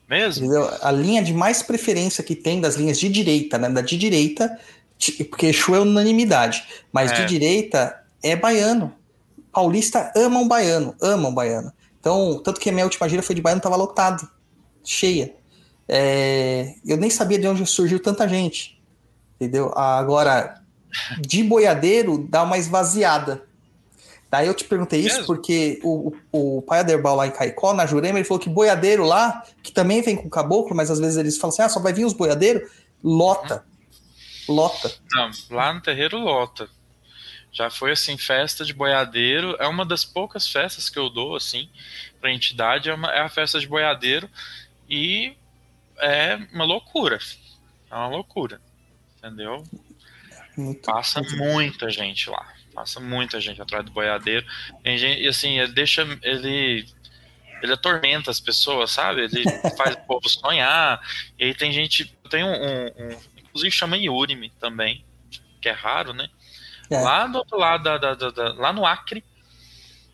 Mesmo? 0.09 0.45
Entendeu? 0.45 0.69
A 0.81 0.91
linha 0.91 1.21
de 1.21 1.33
mais 1.33 1.61
preferência 1.61 2.23
que 2.23 2.35
tem 2.35 2.59
das 2.59 2.75
linhas 2.75 2.99
de 2.99 3.07
direita, 3.07 3.57
né? 3.57 3.69
Da 3.69 3.81
de 3.81 3.97
direita, 3.97 4.59
porque 5.29 5.45
Exu 5.45 5.75
é 5.75 5.79
unanimidade, 5.79 6.65
mas 6.91 7.11
é. 7.11 7.15
de 7.15 7.25
direita 7.25 8.03
é 8.23 8.35
baiano. 8.35 8.93
Paulista 9.53 10.11
ama 10.15 10.39
um 10.39 10.47
baiano, 10.47 10.95
ama 10.99 11.29
um 11.29 11.33
baiano. 11.33 11.71
Então, 11.99 12.41
tanto 12.43 12.59
que 12.59 12.69
a 12.69 12.73
minha 12.73 12.85
última 12.85 13.07
gira 13.07 13.21
foi 13.21 13.35
de 13.35 13.41
baiano, 13.41 13.61
tava 13.61 13.75
lotado, 13.75 14.27
cheia. 14.83 15.35
É, 15.87 16.73
eu 16.85 16.97
nem 16.97 17.09
sabia 17.09 17.37
de 17.37 17.47
onde 17.47 17.65
surgiu 17.65 17.99
tanta 17.99 18.27
gente, 18.27 18.81
entendeu? 19.35 19.71
Agora, 19.77 20.61
de 21.19 21.43
boiadeiro, 21.43 22.17
dá 22.17 22.43
uma 22.43 22.57
esvaziada. 22.57 23.46
Daí 24.29 24.47
eu 24.47 24.53
te 24.53 24.65
perguntei 24.65 24.99
isso 24.99 25.25
porque 25.25 25.79
o, 25.83 26.13
o, 26.31 26.57
o 26.57 26.61
pai 26.61 26.79
Aderbal 26.79 27.15
lá 27.15 27.27
em 27.27 27.31
Caicó, 27.31 27.73
na 27.73 27.85
Jurema, 27.85 28.19
ele 28.19 28.27
falou 28.27 28.41
que 28.41 28.49
boiadeiro 28.49 29.05
lá, 29.05 29.43
que 29.63 29.71
também 29.71 30.01
vem 30.01 30.17
com 30.17 30.29
caboclo, 30.29 30.75
mas 30.75 30.91
às 30.91 30.99
vezes 30.99 31.17
eles 31.17 31.37
falam 31.37 31.53
assim, 31.53 31.61
ah, 31.61 31.69
só 31.69 31.79
vai 31.79 31.93
vir 31.93 32.05
os 32.05 32.13
boiadeiros, 32.13 32.69
lota. 33.01 33.65
Lota. 34.47 34.93
Não, 35.13 35.31
lá 35.49 35.73
no 35.73 35.81
terreiro 35.81 36.17
lota. 36.17 36.69
Já 37.51 37.69
foi 37.69 37.91
assim, 37.91 38.17
festa 38.17 38.63
de 38.63 38.73
boiadeiro. 38.73 39.55
É 39.59 39.67
uma 39.67 39.85
das 39.85 40.05
poucas 40.05 40.47
festas 40.47 40.89
que 40.89 40.99
eu 40.99 41.09
dou, 41.09 41.35
assim, 41.35 41.69
pra 42.19 42.31
entidade, 42.31 42.89
é, 42.89 42.93
uma, 42.93 43.11
é 43.11 43.21
a 43.21 43.29
festa 43.29 43.59
de 43.59 43.67
boiadeiro. 43.67 44.29
E 44.89 45.35
é 45.97 46.37
uma 46.53 46.65
loucura. 46.65 47.17
É 47.89 47.95
uma 47.95 48.09
loucura. 48.09 48.61
Entendeu? 49.17 49.63
Muito 50.55 50.81
Passa 50.81 51.21
muito. 51.21 51.37
muita 51.37 51.89
gente 51.89 52.29
lá. 52.29 52.56
Passa 52.77 52.99
muita 52.99 53.41
gente 53.41 53.59
atrás 53.59 53.83
do 53.83 53.89
boiadeiro. 53.89 54.45
e 54.85 55.27
assim, 55.27 55.59
ele 55.59 55.73
deixa. 55.73 56.03
Ele 56.21 56.85
ele 57.59 57.73
atormenta 57.73 58.29
as 58.29 58.39
pessoas, 58.39 58.91
sabe? 58.91 59.21
Ele 59.23 59.43
faz 59.75 59.95
o 59.95 60.01
povo 60.05 60.29
sonhar. 60.29 61.01
E 61.39 61.45
aí 61.45 61.55
tem 61.55 61.71
gente. 61.71 62.05
Tem 62.29 62.43
um, 62.43 62.53
um, 62.53 62.85
um, 62.85 63.17
Inclusive 63.39 63.71
chama 63.71 63.97
Yurimi 63.97 64.51
também, 64.59 65.03
que 65.59 65.67
é 65.67 65.71
raro, 65.71 66.13
né? 66.13 66.29
É. 66.87 66.99
Lá 66.99 67.25
do 67.25 67.39
outro 67.39 67.57
lado, 67.57 67.83
da, 67.83 67.97
da, 67.97 68.13
da, 68.13 68.29
da, 68.29 68.53
lá 68.53 68.71
no 68.71 68.85
Acre, 68.85 69.25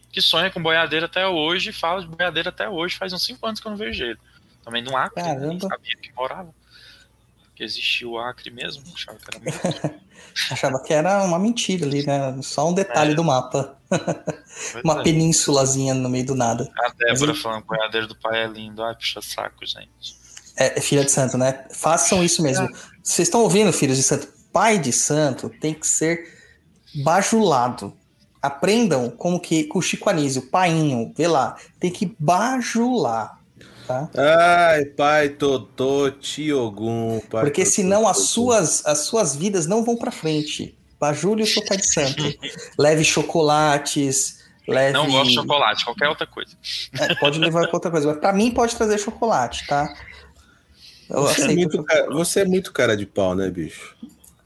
que 0.09 0.22
sonha 0.22 0.49
com 0.49 0.64
boiadeira 0.64 1.07
até 1.07 1.28
hoje, 1.28 1.74
fala 1.74 1.99
de 1.99 2.07
boiadeira 2.07 2.47
até 2.47 2.70
hoje, 2.70 2.95
faz 2.95 3.11
uns 3.11 3.26
5 3.26 3.45
anos 3.45 3.59
que 3.59 3.68
eu 3.68 3.72
não 3.72 3.78
vejo 3.78 4.05
ele. 4.05 4.20
Também 4.64 4.82
no 4.82 4.95
Acre, 4.95 5.22
Caramba. 5.22 5.47
nem 5.47 5.59
sabia 5.59 5.97
que 5.97 6.14
morava. 6.14 6.55
Que 7.55 7.63
existia 7.63 8.07
o 8.07 8.17
Acre 8.17 8.49
mesmo, 8.49 8.83
achava 8.93 9.17
que 9.17 9.49
era 9.49 10.01
Achava 10.51 10.81
que 10.81 10.93
era 10.93 11.23
uma 11.23 11.37
mentira 11.37 11.85
ali, 11.85 12.05
né? 12.05 12.35
Só 12.41 12.69
um 12.69 12.73
detalhe 12.73 13.11
é. 13.11 13.15
do 13.15 13.23
mapa. 13.23 13.77
uma 14.83 14.99
é. 14.99 15.03
penínsulazinha 15.03 15.93
no 15.93 16.09
meio 16.09 16.25
do 16.25 16.35
nada. 16.35 16.71
A 16.77 16.89
Débora 16.89 17.33
Mas, 17.33 17.41
falando, 17.41 17.65
boiadeiro 17.65 18.07
do 18.07 18.15
pai 18.15 18.43
é 18.43 18.47
lindo. 18.47 18.83
Ai, 18.83 18.95
puxa 18.95 19.21
saco, 19.21 19.65
gente. 19.65 20.17
É, 20.57 20.77
é 20.77 20.81
filha 20.81 21.03
de 21.03 21.11
santo, 21.11 21.37
né? 21.37 21.65
Façam 21.71 22.23
isso 22.23 22.41
mesmo. 22.41 22.67
Vocês 23.03 23.27
estão 23.27 23.41
ouvindo, 23.41 23.71
filhos 23.71 23.97
de 23.97 24.03
santo? 24.03 24.27
Pai 24.51 24.79
de 24.79 24.91
santo 24.91 25.49
tem 25.49 25.73
que 25.73 25.87
ser 25.87 26.27
bajulado. 27.03 27.95
Aprendam 28.41 29.09
como 29.09 29.39
que 29.39 29.65
com 29.65 29.79
o 29.79 29.81
Chico 29.81 30.09
Anísio, 30.09 30.49
painho, 30.49 31.13
vê 31.15 31.27
lá, 31.27 31.55
tem 31.79 31.91
que 31.91 32.15
bajular. 32.19 33.39
Tá? 33.88 34.09
Ai, 34.15 34.86
pai 34.86 35.29
Totô, 35.29 36.09
Tiogum. 36.11 37.21
Porque 37.29 37.63
totô, 37.63 37.75
senão 37.75 38.07
as 38.07 38.17
suas, 38.29 38.86
as 38.86 38.99
suas 38.99 39.36
vidas 39.36 39.65
não 39.65 39.84
vão 39.84 39.97
para 39.97 40.11
frente. 40.11 40.77
Bajule 40.99 41.43
o 41.43 41.47
seu 41.47 41.63
pai 41.65 41.77
de 41.77 41.86
santo. 41.86 42.23
leve 42.79 43.03
chocolates, 43.03 44.41
leve... 44.67 44.93
Não 44.93 45.09
gosto 45.09 45.29
de 45.29 45.36
chocolate, 45.36 45.84
qualquer 45.84 46.07
outra 46.07 46.25
coisa. 46.25 46.51
É, 46.99 47.15
pode 47.15 47.39
levar 47.39 47.67
outra 47.73 47.91
coisa, 47.91 48.07
mas 48.07 48.17
pra 48.17 48.31
mim 48.31 48.51
pode 48.51 48.75
trazer 48.75 48.97
chocolate, 48.97 49.67
tá? 49.67 49.93
Você 51.09 51.51
é, 51.51 51.55
muito 51.55 51.84
cara, 51.84 52.09
você 52.09 52.39
é 52.41 52.45
muito 52.45 52.71
cara 52.71 52.95
de 52.95 53.05
pau, 53.05 53.36
né, 53.36 53.49
bicho? 53.49 53.95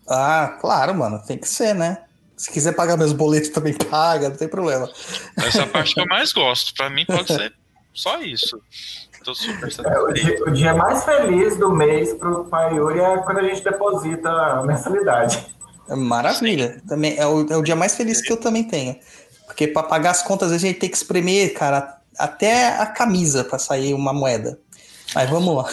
Ah, 0.09 0.57
claro, 0.59 0.95
mano, 0.95 1.21
tem 1.25 1.38
que 1.38 1.47
ser, 1.47 1.75
né? 1.75 2.03
Se 2.35 2.51
quiser 2.51 2.73
pagar 2.73 2.97
meus 2.97 3.13
boletos, 3.13 3.49
também 3.49 3.73
paga, 3.73 4.29
não 4.29 4.35
tem 4.35 4.47
problema. 4.47 4.89
Essa 5.38 5.59
é 5.59 5.63
a 5.63 5.67
parte 5.67 5.93
que 5.93 6.01
eu 6.01 6.05
mais 6.05 6.31
gosto. 6.31 6.73
Para 6.75 6.89
mim, 6.89 7.05
pode 7.05 7.33
ser 7.33 7.53
só 7.93 8.21
isso. 8.21 8.61
Tô 9.28 9.36
super 9.36 9.69
é, 9.86 9.99
o, 9.99 10.13
dia, 10.13 10.43
o, 10.45 10.51
dia, 10.51 10.73
mais 10.73 11.03
feliz 11.03 11.57
do 11.57 11.69
mês 11.69 12.13
pro 12.13 12.45
pai 12.45 12.73
Yuri 12.78 13.01
é 13.01 13.17
quando 13.17 13.39
a 13.39 13.43
gente 13.43 13.61
deposita 13.61 14.30
a 14.30 14.63
mensalidade. 14.63 15.45
É 15.89 15.95
maravilha. 15.97 16.82
Também 16.88 17.17
é 17.17 17.28
o, 17.28 17.45
é 17.51 17.57
o 17.57 17.61
dia 17.61 17.75
mais 17.75 17.93
feliz 17.93 18.21
que 18.21 18.32
eu 18.32 18.38
também 18.38 18.63
tenho. 18.63 18.95
Porque 19.45 19.67
para 19.67 19.84
pagar 19.84 20.11
as 20.11 20.23
contas, 20.23 20.53
a 20.53 20.57
gente 20.57 20.80
tem 20.80 20.89
que 20.89 20.95
espremer, 20.95 21.53
cara, 21.53 21.97
até 22.17 22.69
a 22.78 22.86
camisa 22.86 23.43
para 23.43 23.59
sair 23.59 23.93
uma 23.93 24.13
moeda. 24.13 24.57
Mas 25.13 25.30
vamos 25.30 25.57
lá. 25.57 25.69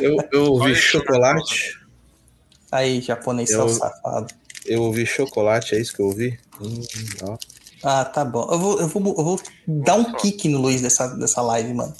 Eu, 0.00 0.16
eu 0.32 0.42
ouvi 0.50 0.74
chocolate. 0.74 1.80
Aí, 2.72 3.00
japonês 3.00 3.52
eu, 3.52 3.68
safado. 3.68 4.34
Eu 4.64 4.82
ouvi 4.82 5.06
chocolate, 5.06 5.76
é 5.76 5.80
isso 5.80 5.94
que 5.94 6.02
eu 6.02 6.06
ouvi? 6.06 6.36
Hum, 6.60 6.82
ah, 7.84 8.04
tá 8.04 8.24
bom. 8.24 8.48
Eu 8.50 8.58
vou, 8.58 8.80
eu 8.80 8.88
vou, 8.88 9.14
eu 9.16 9.24
vou 9.24 9.40
dar 9.64 9.94
um 9.94 10.12
kick 10.14 10.48
no 10.48 10.58
Luiz 10.58 10.80
dessa, 10.80 11.06
dessa 11.06 11.40
live, 11.40 11.72
mano. 11.72 11.94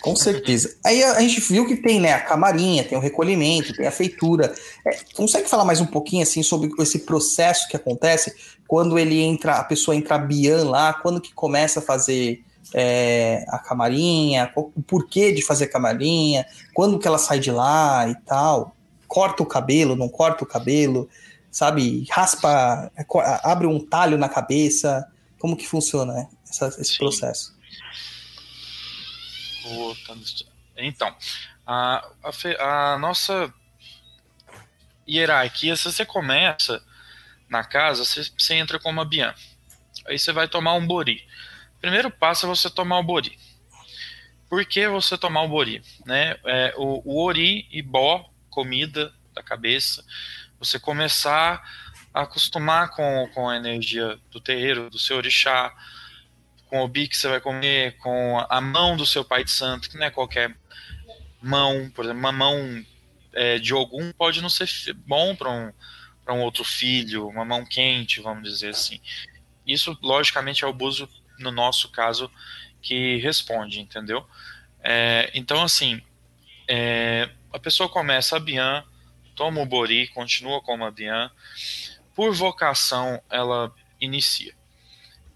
Com 0.00 0.16
certeza. 0.16 0.76
Aí 0.84 1.02
a, 1.02 1.12
a, 1.12 1.20
gente 1.20 1.40
viu 1.40 1.66
que 1.66 1.76
tem, 1.76 2.00
né, 2.00 2.12
a 2.12 2.20
camarinha, 2.20 2.84
tem 2.84 2.96
o 2.96 3.00
recolhimento, 3.00 3.74
tem 3.74 3.86
a 3.86 3.90
feitura. 3.90 4.54
É, 4.86 4.98
consegue 5.14 5.48
falar 5.48 5.64
mais 5.64 5.80
um 5.80 5.86
pouquinho, 5.86 6.22
assim, 6.22 6.42
sobre 6.42 6.70
esse 6.78 7.00
processo 7.00 7.68
que 7.68 7.76
acontece 7.76 8.34
quando 8.66 8.98
ele 8.98 9.20
entra, 9.20 9.56
a 9.56 9.64
pessoa 9.64 9.94
entra 9.94 10.16
bian 10.16 10.64
lá, 10.68 10.94
quando 10.94 11.20
que 11.20 11.34
começa 11.34 11.80
a 11.80 11.82
fazer 11.82 12.42
é, 12.72 13.44
a 13.48 13.58
camarinha, 13.58 14.50
o 14.54 14.82
porquê 14.82 15.32
de 15.32 15.42
fazer 15.42 15.66
camarinha, 15.66 16.46
quando 16.72 16.98
que 16.98 17.06
ela 17.06 17.18
sai 17.18 17.38
de 17.38 17.50
lá 17.50 18.08
e 18.08 18.14
tal. 18.26 18.74
Corta 19.06 19.42
o 19.42 19.46
cabelo, 19.46 19.96
não 19.96 20.08
corta 20.08 20.44
o 20.44 20.46
cabelo 20.46 21.08
sabe? 21.50 22.06
Raspa, 22.10 22.90
abre 23.42 23.66
um 23.66 23.80
talho 23.84 24.16
na 24.16 24.28
cabeça. 24.28 25.06
Como 25.38 25.56
que 25.56 25.66
funciona 25.66 26.12
né? 26.12 26.28
Essa, 26.48 26.68
esse 26.68 26.92
Sim. 26.92 26.98
processo? 26.98 27.54
Então, 30.76 31.14
a, 31.66 32.06
a, 32.22 32.92
a, 32.94 32.98
nossa 32.98 33.52
hierarquia, 35.08 35.76
se 35.76 35.84
você 35.84 36.04
começa 36.04 36.82
na 37.48 37.64
casa, 37.64 38.04
você, 38.04 38.22
você 38.36 38.54
entra 38.54 38.78
com 38.78 38.90
uma 38.90 39.04
bian. 39.04 39.34
Aí 40.06 40.18
você 40.18 40.32
vai 40.32 40.48
tomar 40.48 40.74
um 40.74 40.86
bori. 40.86 41.26
Primeiro 41.80 42.10
passo 42.10 42.46
é 42.46 42.48
você 42.48 42.70
tomar 42.70 42.98
o 42.98 43.02
bori. 43.02 43.38
Por 44.48 44.64
que 44.64 44.88
você 44.88 45.16
tomar 45.16 45.42
o 45.42 45.48
bori? 45.48 45.82
Né? 46.04 46.36
É, 46.44 46.74
o, 46.76 47.02
o 47.04 47.24
ori 47.24 47.66
e 47.70 47.82
bó, 47.82 48.28
comida 48.50 49.12
da 49.32 49.42
cabeça, 49.42 50.04
você 50.58 50.78
começar 50.78 51.62
a 52.12 52.22
acostumar 52.22 52.90
com, 52.90 53.30
com 53.32 53.48
a 53.48 53.56
energia 53.56 54.18
do 54.30 54.40
terreiro, 54.40 54.90
do 54.90 54.98
seu 54.98 55.16
orixá, 55.16 55.72
com 56.70 56.80
o 56.80 56.88
bi 56.88 57.08
que 57.08 57.16
você 57.16 57.28
vai 57.28 57.40
comer, 57.40 57.96
com 57.98 58.38
a 58.48 58.60
mão 58.60 58.96
do 58.96 59.04
seu 59.04 59.24
pai 59.24 59.44
de 59.44 59.50
santo, 59.50 59.90
que 59.90 59.98
não 59.98 60.06
é 60.06 60.10
qualquer 60.10 60.56
mão, 61.42 61.90
por 61.90 62.04
exemplo, 62.04 62.20
uma 62.20 62.32
mão 62.32 62.86
é, 63.32 63.58
de 63.58 63.72
algum 63.72 64.12
pode 64.12 64.40
não 64.40 64.48
ser 64.48 64.68
bom 64.94 65.34
para 65.34 65.50
um, 65.50 65.72
um 66.28 66.40
outro 66.42 66.64
filho, 66.64 67.28
uma 67.28 67.44
mão 67.44 67.66
quente, 67.66 68.20
vamos 68.20 68.48
dizer 68.48 68.70
assim. 68.70 69.00
Isso, 69.66 69.98
logicamente, 70.00 70.64
é 70.64 70.66
o 70.66 70.72
buzo, 70.72 71.08
no 71.38 71.50
nosso 71.50 71.90
caso, 71.90 72.30
que 72.80 73.16
responde, 73.16 73.80
entendeu? 73.80 74.24
É, 74.82 75.30
então, 75.34 75.62
assim, 75.62 76.00
é, 76.68 77.28
a 77.52 77.58
pessoa 77.58 77.88
começa 77.88 78.36
a 78.36 78.40
Bian, 78.40 78.84
toma 79.34 79.60
o 79.60 79.66
Bori, 79.66 80.06
continua 80.08 80.60
como 80.60 80.84
a 80.84 80.90
Bian. 80.90 81.30
Por 82.14 82.32
vocação, 82.32 83.20
ela 83.28 83.74
inicia. 84.00 84.54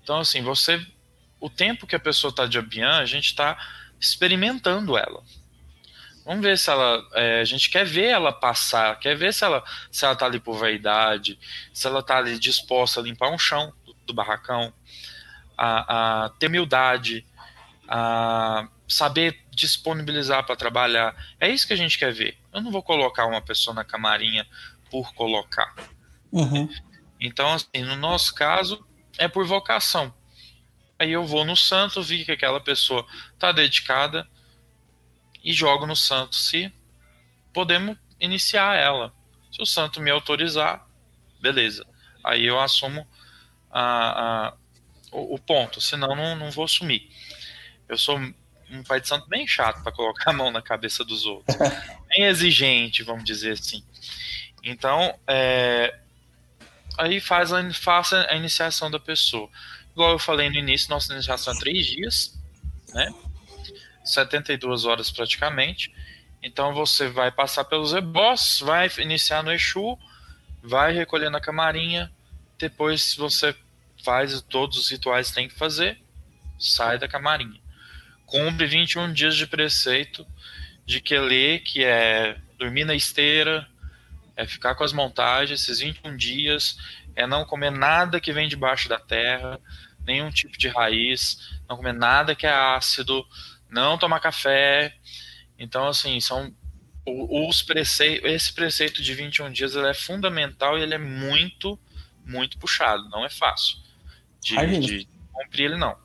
Então, 0.02 0.18
assim, 0.18 0.42
você. 0.42 0.84
O 1.44 1.50
tempo 1.50 1.86
que 1.86 1.94
a 1.94 2.00
pessoa 2.00 2.30
está 2.30 2.46
de 2.46 2.58
Abian, 2.58 2.96
a 2.96 3.04
gente 3.04 3.26
está 3.26 3.58
experimentando 4.00 4.96
ela. 4.96 5.22
Vamos 6.24 6.42
ver 6.42 6.56
se 6.56 6.70
ela. 6.70 7.06
É, 7.12 7.42
a 7.42 7.44
gente 7.44 7.68
quer 7.68 7.84
ver 7.84 8.06
ela 8.06 8.32
passar, 8.32 8.98
quer 8.98 9.14
ver 9.14 9.30
se 9.34 9.44
ela 9.44 9.62
se 9.92 10.06
ela 10.06 10.16
tá 10.16 10.24
ali 10.24 10.40
por 10.40 10.56
vaidade, 10.56 11.38
se 11.70 11.86
ela 11.86 12.00
está 12.00 12.16
ali 12.16 12.38
disposta 12.38 12.98
a 12.98 13.02
limpar 13.02 13.28
um 13.28 13.38
chão 13.38 13.74
do, 13.84 13.94
do 14.06 14.14
barracão, 14.14 14.72
a, 15.54 16.24
a, 16.24 16.28
ter 16.30 16.46
humildade, 16.46 17.26
a 17.86 18.66
saber 18.88 19.38
disponibilizar 19.50 20.46
para 20.46 20.56
trabalhar. 20.56 21.14
É 21.38 21.50
isso 21.50 21.66
que 21.66 21.74
a 21.74 21.76
gente 21.76 21.98
quer 21.98 22.10
ver. 22.10 22.38
Eu 22.54 22.62
não 22.62 22.70
vou 22.70 22.82
colocar 22.82 23.26
uma 23.26 23.42
pessoa 23.42 23.74
na 23.74 23.84
camarinha 23.84 24.46
por 24.90 25.12
colocar. 25.12 25.74
Uhum. 26.32 26.70
Então, 27.20 27.52
assim, 27.52 27.82
no 27.82 27.96
nosso 27.96 28.34
caso, 28.34 28.82
é 29.18 29.28
por 29.28 29.44
vocação. 29.44 30.10
Aí 31.04 31.12
eu 31.12 31.26
vou 31.26 31.44
no 31.44 31.54
santo, 31.54 32.02
vi 32.02 32.24
que 32.24 32.32
aquela 32.32 32.58
pessoa 32.58 33.06
está 33.34 33.52
dedicada 33.52 34.26
e 35.44 35.52
jogo 35.52 35.84
no 35.84 35.94
santo. 35.94 36.34
Se 36.34 36.72
podemos 37.52 37.98
iniciar 38.18 38.74
ela. 38.74 39.12
Se 39.52 39.60
o 39.60 39.66
santo 39.66 40.00
me 40.00 40.10
autorizar, 40.10 40.82
beleza. 41.42 41.86
Aí 42.24 42.46
eu 42.46 42.58
assumo 42.58 43.06
a, 43.70 44.46
a 44.46 44.54
o, 45.12 45.34
o, 45.34 45.38
ponto, 45.38 45.78
senão 45.78 46.16
não, 46.16 46.34
não 46.36 46.50
vou 46.50 46.64
assumir. 46.64 47.10
Eu 47.86 47.98
sou 47.98 48.18
um 48.70 48.82
pai 48.82 48.98
de 48.98 49.06
santo 49.06 49.28
bem 49.28 49.46
chato 49.46 49.82
para 49.82 49.92
colocar 49.92 50.30
a 50.30 50.34
mão 50.34 50.50
na 50.50 50.62
cabeça 50.62 51.04
dos 51.04 51.26
outros. 51.26 51.54
bem 52.08 52.24
exigente, 52.24 53.02
vamos 53.02 53.24
dizer 53.24 53.52
assim. 53.52 53.84
Então, 54.62 55.14
é, 55.26 55.98
aí 56.96 57.20
faz 57.20 57.52
a, 57.52 57.70
faça 57.74 58.26
a 58.30 58.36
iniciação 58.36 58.90
da 58.90 58.98
pessoa. 58.98 59.50
Igual 59.94 60.12
eu 60.12 60.18
falei 60.18 60.50
no 60.50 60.56
início, 60.56 60.90
nossa 60.90 61.12
iniciação 61.12 61.54
é 61.54 61.58
três 61.58 61.86
dias, 61.86 62.38
né? 62.92 63.14
72 64.04 64.84
horas 64.84 65.10
praticamente. 65.10 65.94
Então 66.42 66.74
você 66.74 67.08
vai 67.08 67.30
passar 67.30 67.64
pelos 67.64 67.94
ebós, 67.94 68.60
vai 68.60 68.90
iniciar 68.98 69.42
no 69.42 69.52
Exu, 69.52 69.96
vai 70.62 70.92
recolher 70.92 71.30
na 71.30 71.40
camarinha, 71.40 72.12
depois 72.58 73.14
você 73.14 73.54
faz 74.04 74.42
todos 74.42 74.76
os 74.76 74.90
rituais 74.90 75.28
que 75.28 75.34
tem 75.36 75.48
que 75.48 75.54
fazer, 75.54 75.98
sai 76.58 76.98
da 76.98 77.08
camarinha. 77.08 77.60
Cumpre 78.26 78.66
21 78.66 79.12
dias 79.12 79.36
de 79.36 79.46
preceito 79.46 80.26
de 80.84 81.00
Quelê, 81.00 81.60
que 81.60 81.84
é 81.84 82.36
dormir 82.58 82.84
na 82.84 82.94
esteira, 82.94 83.66
é 84.36 84.46
ficar 84.46 84.74
com 84.74 84.84
as 84.84 84.92
montagens, 84.92 85.62
esses 85.62 85.78
21 85.78 86.16
dias, 86.16 86.76
é 87.14 87.26
não 87.26 87.44
comer 87.44 87.70
nada 87.70 88.20
que 88.20 88.32
vem 88.32 88.48
debaixo 88.48 88.88
da 88.88 88.98
terra, 88.98 89.60
nenhum 90.06 90.30
tipo 90.30 90.58
de 90.58 90.68
raiz, 90.68 91.60
não 91.68 91.76
comer 91.76 91.94
nada 91.94 92.34
que 92.34 92.46
é 92.46 92.52
ácido, 92.52 93.24
não 93.70 93.98
tomar 93.98 94.20
café. 94.20 94.94
Então, 95.58 95.88
assim, 95.88 96.20
são 96.20 96.54
os 97.06 97.62
preceitos, 97.62 98.30
esse 98.30 98.52
preceito 98.52 99.02
de 99.02 99.14
21 99.14 99.52
dias 99.52 99.74
ele 99.74 99.88
é 99.88 99.94
fundamental 99.94 100.78
e 100.78 100.82
ele 100.82 100.94
é 100.94 100.98
muito, 100.98 101.78
muito 102.24 102.58
puxado, 102.58 103.08
não 103.10 103.24
é 103.24 103.28
fácil 103.28 103.84
de, 104.44 104.78
de 104.80 105.08
cumprir 105.32 105.64
ele 105.66 105.76
não. 105.76 105.96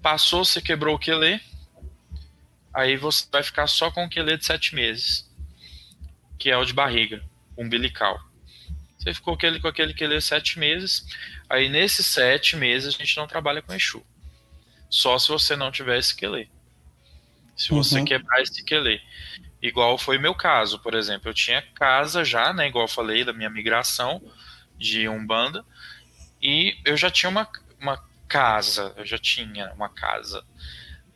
Passou, 0.00 0.44
você 0.44 0.62
quebrou 0.62 0.94
o 0.94 0.98
quelê, 0.98 1.40
aí 2.72 2.96
você 2.96 3.26
vai 3.30 3.42
ficar 3.42 3.66
só 3.66 3.90
com 3.90 4.04
o 4.04 4.08
quelê 4.08 4.36
de 4.36 4.46
sete 4.46 4.74
meses, 4.74 5.28
que 6.38 6.48
é 6.48 6.56
o 6.56 6.64
de 6.64 6.72
barriga, 6.72 7.22
umbilical. 7.56 8.18
Você 9.00 9.14
ficou 9.14 9.32
aquele, 9.32 9.58
com 9.58 9.68
aquele 9.68 9.94
quelê 9.94 10.20
sete 10.20 10.58
meses, 10.58 11.06
aí 11.48 11.70
nesses 11.70 12.06
sete 12.06 12.54
meses 12.54 12.94
a 12.94 12.98
gente 12.98 13.16
não 13.16 13.26
trabalha 13.26 13.62
com 13.62 13.72
Exu. 13.72 14.04
Só 14.90 15.18
se 15.18 15.28
você 15.28 15.56
não 15.56 15.72
tiver 15.72 15.98
esse 15.98 16.14
quelê. 16.14 16.48
Se 17.56 17.70
você 17.70 17.98
uhum. 17.98 18.04
quebrar 18.04 18.42
esse 18.42 18.62
quelê. 18.62 19.00
Igual 19.62 19.96
foi 19.96 20.18
meu 20.18 20.34
caso, 20.34 20.78
por 20.80 20.94
exemplo. 20.94 21.30
Eu 21.30 21.34
tinha 21.34 21.62
casa 21.74 22.24
já, 22.24 22.52
né? 22.52 22.68
Igual 22.68 22.84
eu 22.84 22.88
falei 22.88 23.24
da 23.24 23.32
minha 23.32 23.48
migração 23.48 24.22
de 24.76 25.08
Umbanda. 25.08 25.64
E 26.42 26.76
eu 26.84 26.96
já 26.96 27.10
tinha 27.10 27.30
uma, 27.30 27.48
uma 27.80 28.02
casa. 28.28 28.92
Eu 28.96 29.06
já 29.06 29.16
tinha 29.18 29.72
uma 29.72 29.88
casa. 29.88 30.44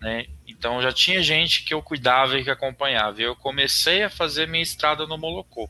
Né? 0.00 0.26
Então 0.46 0.80
já 0.80 0.92
tinha 0.92 1.22
gente 1.22 1.64
que 1.64 1.74
eu 1.74 1.82
cuidava 1.82 2.38
e 2.38 2.44
que 2.44 2.50
acompanhava. 2.50 3.20
E 3.20 3.24
eu 3.24 3.36
comecei 3.36 4.02
a 4.02 4.10
fazer 4.10 4.48
minha 4.48 4.62
estrada 4.62 5.06
no 5.06 5.18
Molocô. 5.18 5.68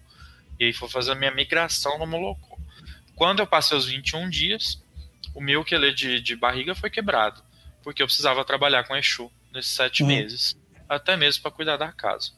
E 0.59 0.67
aí 0.67 0.73
foi 0.73 0.89
fazer 0.89 1.13
a 1.13 1.15
minha 1.15 1.31
migração 1.31 1.99
no 1.99 2.07
Molocô. 2.07 2.59
Quando 3.15 3.41
eu 3.41 3.47
passei 3.47 3.77
os 3.77 3.87
21 3.87 4.29
dias, 4.29 4.83
o 5.35 5.41
meu 5.41 5.65
quelê 5.65 5.93
de, 5.93 6.21
de 6.21 6.37
barriga 6.37 6.75
foi 6.75 6.91
quebrado. 6.91 7.43
Porque 7.83 8.03
eu 8.03 8.07
precisava 8.07 8.45
trabalhar 8.45 8.85
com 8.85 8.97
Exu 8.97 9.31
nesses 9.53 9.73
sete 9.73 10.03
uhum. 10.03 10.09
meses 10.09 10.57
até 10.89 11.17
mesmo 11.17 11.43
para 11.43 11.51
cuidar 11.51 11.77
da 11.77 11.93
casa. 11.93 12.33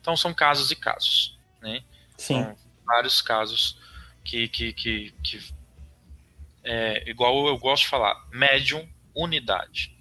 Então 0.00 0.16
são 0.16 0.32
casos 0.32 0.70
e 0.70 0.76
casos, 0.76 1.38
né? 1.60 1.82
Sim. 2.16 2.42
São 2.42 2.56
vários 2.84 3.20
casos 3.22 3.78
que, 4.24 4.48
que, 4.48 4.72
que, 4.72 5.14
que 5.22 5.54
é, 6.62 7.08
igual 7.08 7.46
eu 7.48 7.58
gosto 7.58 7.84
de 7.84 7.88
falar, 7.88 8.14
médium 8.30 8.88
unidade. 9.14 9.94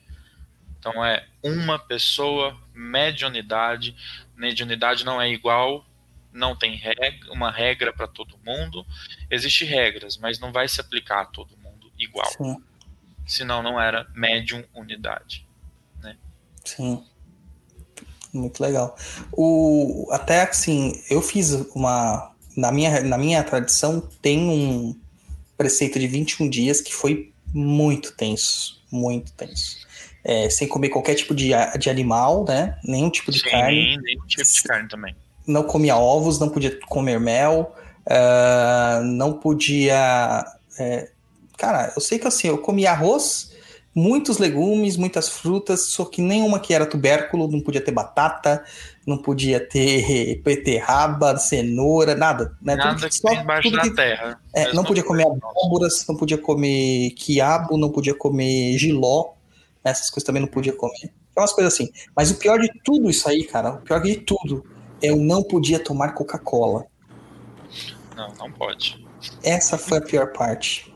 Então 0.78 1.04
é 1.04 1.28
uma 1.44 1.78
pessoa, 1.78 2.58
mediunidade. 2.74 3.96
Mediunidade 4.36 5.04
não 5.04 5.22
é 5.22 5.30
igual, 5.30 5.86
não 6.32 6.56
tem 6.56 6.76
regra, 6.76 7.32
uma 7.32 7.52
regra 7.52 7.94
para 7.94 8.08
todo 8.08 8.40
mundo. 8.46 8.86
Existem 9.30 9.68
regras, 9.68 10.18
mas 10.18 10.40
não 10.40 10.52
vai 10.52 10.68
se 10.68 10.80
aplicar 10.80 11.22
a 11.22 11.26
todo 11.26 11.58
mundo 11.58 11.92
igual. 11.98 12.32
Sim. 12.32 12.58
Senão 13.28 13.62
não 13.62 13.80
era 13.80 14.08
médium 14.14 14.64
unidade. 14.74 15.46
Né? 16.02 16.18
Sim. 16.64 17.04
Muito 18.34 18.62
legal. 18.62 18.96
O, 19.32 20.08
até 20.12 20.42
assim, 20.44 21.02
eu 21.10 21.22
fiz 21.22 21.52
uma. 21.76 22.34
Na 22.56 22.72
minha, 22.72 23.02
na 23.02 23.18
minha 23.18 23.44
tradição, 23.44 24.02
tem 24.22 24.40
um 24.40 25.00
preceito 25.58 26.00
de 26.00 26.08
21 26.08 26.50
dias 26.50 26.82
que 26.82 26.94
foi 26.94 27.34
muito 27.54 28.12
tenso. 28.16 28.84
Muito 28.92 29.32
tenso. 29.34 29.88
É, 30.24 30.50
sem 30.50 30.68
comer 30.68 30.90
qualquer 30.90 31.16
tipo 31.16 31.34
de, 31.34 31.52
de 31.80 31.90
animal, 31.90 32.46
né? 32.46 32.78
Nenhum 32.84 33.10
tipo 33.10 33.32
de 33.32 33.40
Sim, 33.40 33.50
carne. 33.50 33.98
Nenhum 33.98 34.26
tipo 34.28 34.44
de 34.44 34.64
carne 34.64 34.90
também. 34.90 35.16
Não 35.50 35.64
comia 35.64 35.98
ovos, 35.98 36.40
não 36.40 36.50
podia 36.50 36.80
comer 36.88 37.20
mel, 37.20 37.74
uh, 38.06 39.04
não 39.04 39.34
podia. 39.34 40.46
É, 40.78 41.10
cara, 41.58 41.92
eu 41.96 42.02
sei 42.02 42.20
que 42.20 42.28
assim, 42.28 42.48
eu 42.48 42.58
comia 42.60 42.92
arroz 42.92 43.50
muitos 43.94 44.38
legumes, 44.38 44.96
muitas 44.96 45.30
frutas, 45.30 45.88
só 45.88 46.06
que 46.06 46.22
nenhuma 46.22 46.60
que 46.60 46.74
era 46.74 46.86
tubérculo, 46.86 47.50
não 47.50 47.60
podia 47.60 47.82
ter 47.82 47.92
batata, 47.92 48.64
não 49.06 49.18
podia 49.18 49.60
ter 49.60 50.42
beterraba, 50.44 51.38
cenoura, 51.38 52.16
nada. 52.16 52.56
Né? 52.62 52.76
Nada 52.76 52.96
tudo 52.96 53.10
que, 53.10 53.16
só, 53.16 53.34
embaixo 53.34 53.72
da 53.72 53.82
que, 53.82 53.92
terra. 53.92 54.40
É, 54.54 54.74
não 54.74 54.84
podia 54.84 55.04
comer 55.04 55.26
abóboras, 55.26 56.06
não 56.08 56.16
podia 56.16 56.38
comer 56.38 57.12
quiabo, 57.12 57.78
não 57.78 57.90
podia 57.90 58.14
comer 58.14 58.78
giló, 58.78 59.34
essas 59.84 60.10
coisas 60.10 60.26
também 60.26 60.42
não 60.42 60.50
podia 60.50 60.74
comer. 60.74 61.12
É 61.36 61.40
umas 61.40 61.54
coisas 61.54 61.74
assim. 61.74 61.90
Mas 62.16 62.32
o 62.32 62.36
pior 62.36 62.60
de 62.60 62.70
tudo 62.84 63.10
isso 63.10 63.28
aí, 63.28 63.44
cara, 63.44 63.72
o 63.72 63.82
pior 63.82 64.02
de 64.02 64.16
tudo, 64.18 64.66
é 64.66 64.79
eu 65.02 65.16
não 65.18 65.44
podia 65.44 65.80
tomar 65.80 66.14
Coca-Cola. 66.14 66.86
Não, 68.16 68.34
não 68.36 68.52
pode. 68.52 69.06
Essa 69.44 69.78
foi 69.78 70.00
a 70.00 70.02
pior 70.02 70.32
parte. 70.34 70.92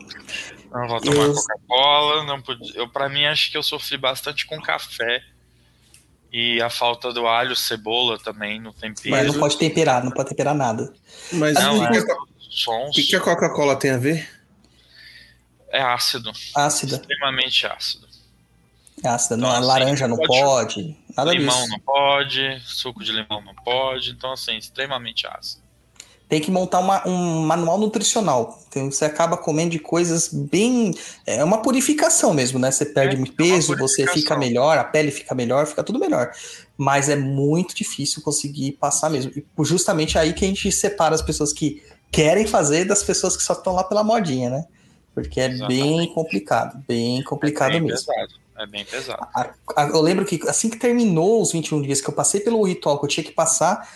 Não 0.72 0.88
vou 0.88 1.00
tomar 1.00 1.16
eu... 1.16 1.34
Coca-Cola, 1.34 2.24
não 2.26 2.42
podia. 2.42 2.74
Eu 2.76 2.90
para 2.90 3.10
mim 3.10 3.26
acho 3.26 3.52
que 3.52 3.58
eu 3.58 3.64
sofri 3.64 3.98
bastante 3.98 4.46
com 4.46 4.62
café. 4.62 5.24
E 6.32 6.60
a 6.64 6.70
falta 6.70 7.14
do 7.14 7.28
alho, 7.28 7.56
cebola 7.56 8.18
também 8.18 8.60
no 8.60 8.74
tempero. 8.74 9.12
Mas 9.12 9.28
não 9.28 9.40
pode 9.40 9.56
temperar, 9.56 10.04
não 10.04 10.12
pode 10.12 10.30
temperar 10.30 10.56
nada. 10.56 10.92
Mas 11.32 11.54
não, 11.54 11.80
o 11.80 11.86
é, 11.86 12.92
que, 12.92 13.04
que, 13.04 13.16
a 13.16 13.20
Coca-Cola 13.20 13.76
tem 13.76 13.92
a 13.92 13.98
ver? 13.98 14.28
É 15.70 15.80
ácido. 15.80 16.32
Ácido. 16.56 16.96
Extremamente 16.96 17.68
ácido. 17.68 18.03
É 19.04 19.10
ácido. 19.10 19.36
Então, 19.36 19.50
não, 19.50 19.58
assim, 19.58 19.68
laranja 19.68 20.08
não 20.08 20.18
pode, 20.18 20.98
pode 21.16 21.38
limão 21.38 21.56
disso. 21.56 21.70
não 21.70 21.80
pode, 21.80 22.62
suco 22.66 23.04
de 23.04 23.12
limão 23.12 23.42
não 23.42 23.56
pode. 23.56 24.12
Então, 24.12 24.32
assim, 24.32 24.58
extremamente 24.58 25.28
ácido 25.28 25.64
tem 26.34 26.42
que 26.42 26.50
montar 26.50 26.80
uma, 26.80 27.08
um 27.08 27.46
manual 27.46 27.78
nutricional. 27.78 28.60
Então 28.68 28.90
você 28.90 29.06
acaba 29.06 29.38
comendo 29.38 29.70
de 29.70 29.78
coisas 29.78 30.30
bem. 30.30 30.92
É 31.28 31.44
uma 31.44 31.62
purificação 31.62 32.34
mesmo, 32.34 32.58
né? 32.58 32.72
Você 32.72 32.86
perde 32.86 33.22
é, 33.22 33.32
peso, 33.32 33.76
é 33.76 33.78
você 33.78 34.08
fica 34.08 34.36
melhor, 34.36 34.80
a 34.80 34.84
pele 34.84 35.12
fica 35.12 35.36
melhor, 35.36 35.68
fica 35.68 35.84
tudo 35.84 36.00
melhor. 36.00 36.32
Mas 36.76 37.08
é 37.08 37.16
muito 37.16 37.76
difícil 37.76 38.24
conseguir 38.24 38.72
passar 38.74 39.12
mesmo. 39.12 39.32
E 39.36 39.46
justamente 39.60 40.18
aí 40.18 40.34
que 40.34 40.44
a 40.44 40.48
gente 40.48 40.72
separa 40.72 41.14
as 41.14 41.22
pessoas 41.22 41.54
que 41.54 41.84
querem 42.12 42.48
fazer 42.48 42.86
das 42.86 43.04
pessoas 43.04 43.38
que 43.38 43.44
só 43.44 43.54
estão 43.54 43.74
lá 43.74 43.84
pela 43.84 44.04
modinha, 44.04 44.50
né? 44.50 44.66
Porque 45.14 45.40
é 45.40 45.50
Exatamente. 45.50 45.84
bem 45.84 46.14
complicado, 46.16 46.84
bem 46.88 47.24
complicado 47.24 47.76
é 47.76 47.80
bem 47.80 47.84
mesmo. 47.84 48.08
Pesado. 48.08 48.43
É 48.58 48.66
bem 48.68 48.86
pesado. 48.86 49.26
A, 49.34 49.54
a, 49.76 49.84
eu 49.88 50.02
lembro 50.02 50.26
que 50.26 50.40
assim 50.48 50.70
que 50.70 50.78
terminou 50.78 51.42
os 51.42 51.52
21 51.52 51.82
dias 51.82 52.02
que 52.02 52.10
eu 52.10 52.14
passei 52.14 52.42
pelo 52.42 52.64
ritual 52.64 53.00
que 53.00 53.06
eu 53.06 53.10
tinha 53.10 53.24
que 53.24 53.32
passar, 53.32 53.88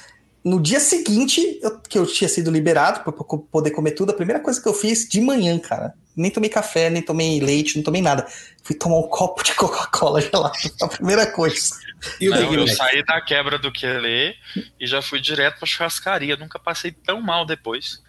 no 0.44 0.62
dia 0.62 0.80
seguinte, 0.80 1.60
eu, 1.62 1.80
que 1.80 1.98
eu 1.98 2.06
tinha 2.06 2.30
sido 2.30 2.50
liberado 2.50 3.02
para 3.02 3.12
poder 3.12 3.72
comer 3.72 3.92
tudo, 3.92 4.12
a 4.12 4.16
primeira 4.16 4.40
coisa 4.40 4.62
que 4.62 4.68
eu 4.68 4.74
fiz 4.74 5.08
de 5.08 5.20
manhã, 5.20 5.60
cara, 5.60 5.94
nem 6.16 6.32
tomei 6.32 6.50
café, 6.50 6.90
nem 6.90 7.02
tomei 7.02 7.40
leite, 7.40 7.76
não 7.76 7.84
tomei 7.84 8.02
nada. 8.02 8.26
Fui 8.64 8.76
tomar 8.76 8.98
um 8.98 9.08
copo 9.10 9.44
de 9.44 9.54
Coca-Cola 9.54 10.22
gelado, 10.22 10.58
a 10.82 10.88
primeira 10.88 11.28
coisa. 11.28 11.76
E 12.22 12.30
não, 12.30 12.54
eu 12.54 12.68
saí 12.68 13.04
da 13.04 13.20
quebra 13.20 13.58
do 13.58 13.72
Quelê 13.72 14.36
e 14.80 14.86
já 14.86 15.02
fui 15.02 15.20
direto 15.20 15.58
pra 15.58 15.68
churrascaria. 15.68 16.38
Nunca 16.38 16.60
passei 16.60 16.92
tão 16.92 17.22
mal 17.22 17.46
depois. 17.46 18.02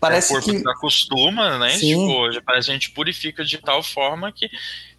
Parece 0.00 0.32
o 0.32 0.40
corpo 0.40 0.62
que 0.62 0.68
acostuma, 0.68 1.58
né? 1.58 1.70
Sim. 1.70 2.08
Tipo, 2.08 2.42
parece 2.44 2.66
que 2.66 2.70
a 2.70 2.74
gente 2.74 2.90
purifica 2.90 3.44
de 3.44 3.58
tal 3.58 3.82
forma 3.82 4.32
que 4.32 4.50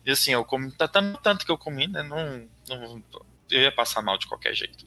E 0.05 0.11
assim, 0.11 0.31
eu 0.31 0.43
comi 0.43 0.71
tá 0.71 0.87
tanto, 0.87 1.19
tanto 1.21 1.45
que 1.45 1.51
eu 1.51 1.57
comi, 1.57 1.87
né? 1.87 2.01
Não, 2.03 2.47
não, 2.67 3.03
eu 3.49 3.61
ia 3.61 3.71
passar 3.71 4.01
mal 4.01 4.17
de 4.17 4.27
qualquer 4.27 4.53
jeito. 4.53 4.85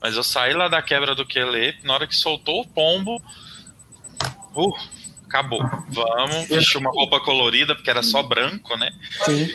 Mas 0.00 0.16
eu 0.16 0.22
saí 0.22 0.54
lá 0.54 0.68
da 0.68 0.80
quebra 0.80 1.14
do 1.14 1.26
Quelê, 1.26 1.74
na 1.82 1.94
hora 1.94 2.06
que 2.06 2.16
soltou 2.16 2.60
o 2.60 2.66
pombo, 2.66 3.22
uh, 4.54 4.72
acabou. 5.26 5.60
Vamos, 5.88 6.48
vestir 6.48 6.78
uma 6.78 6.90
roupa 6.90 7.20
colorida, 7.20 7.74
porque 7.74 7.90
era 7.90 8.02
só 8.02 8.22
branco, 8.22 8.76
né? 8.76 8.90
Sim. 9.24 9.48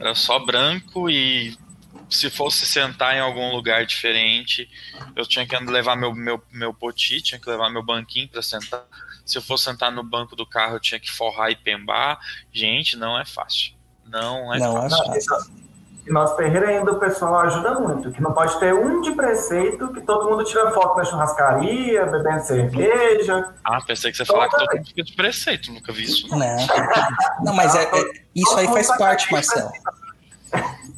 Era 0.00 0.14
só 0.14 0.38
branco 0.38 1.08
e 1.10 1.56
se 2.08 2.30
fosse 2.30 2.66
sentar 2.66 3.16
em 3.16 3.20
algum 3.20 3.54
lugar 3.54 3.86
diferente, 3.86 4.68
eu 5.16 5.26
tinha 5.26 5.46
que 5.46 5.56
levar 5.58 5.96
meu, 5.96 6.14
meu, 6.14 6.42
meu 6.50 6.74
poti, 6.74 7.22
tinha 7.22 7.40
que 7.40 7.48
levar 7.48 7.70
meu 7.70 7.82
banquinho 7.82 8.28
para 8.28 8.42
sentar. 8.42 8.84
Se 9.24 9.38
eu 9.38 9.42
fosse 9.42 9.64
sentar 9.64 9.92
no 9.92 10.02
banco 10.02 10.34
do 10.34 10.44
carro, 10.44 10.76
eu 10.76 10.80
tinha 10.80 10.98
que 10.98 11.10
forrar 11.10 11.50
e 11.50 11.56
pembar. 11.56 12.18
Gente, 12.52 12.96
não 12.96 13.18
é 13.18 13.24
fácil. 13.24 13.72
Não 14.06 14.52
é 14.54 14.58
Não, 14.58 14.74
fácil. 14.88 15.12
é 15.14 15.20
fácil. 15.22 15.62
E 16.04 16.10
nosso 16.10 16.36
terreiro 16.36 16.66
ainda 16.66 16.90
o 16.90 16.98
pessoal 16.98 17.38
ajuda 17.40 17.78
muito, 17.78 18.10
que 18.10 18.20
não 18.20 18.32
pode 18.32 18.58
ter 18.58 18.74
um 18.74 19.00
de 19.02 19.12
preceito 19.12 19.92
que 19.92 20.00
todo 20.00 20.28
mundo 20.28 20.42
tira 20.42 20.68
foto 20.72 20.96
na 20.96 21.04
churrascaria, 21.04 22.04
bebendo 22.06 22.42
cerveja. 22.44 23.54
Ah, 23.62 23.80
pensei 23.80 24.10
que 24.10 24.16
você 24.16 24.24
falar 24.24 24.48
que 24.48 24.56
todo 24.58 24.74
mundo 24.76 24.86
fica 24.88 25.02
de 25.04 25.14
preceito, 25.14 25.70
nunca 25.72 25.92
vi 25.92 26.02
isso. 26.02 26.26
Não, 26.28 26.38
não 27.44 27.54
mas 27.54 27.76
é, 27.76 27.84
é- 27.84 28.12
isso 28.34 28.56
aí 28.56 28.66
faz 28.66 28.88
parte, 28.98 29.30
Marcelo. 29.30 29.70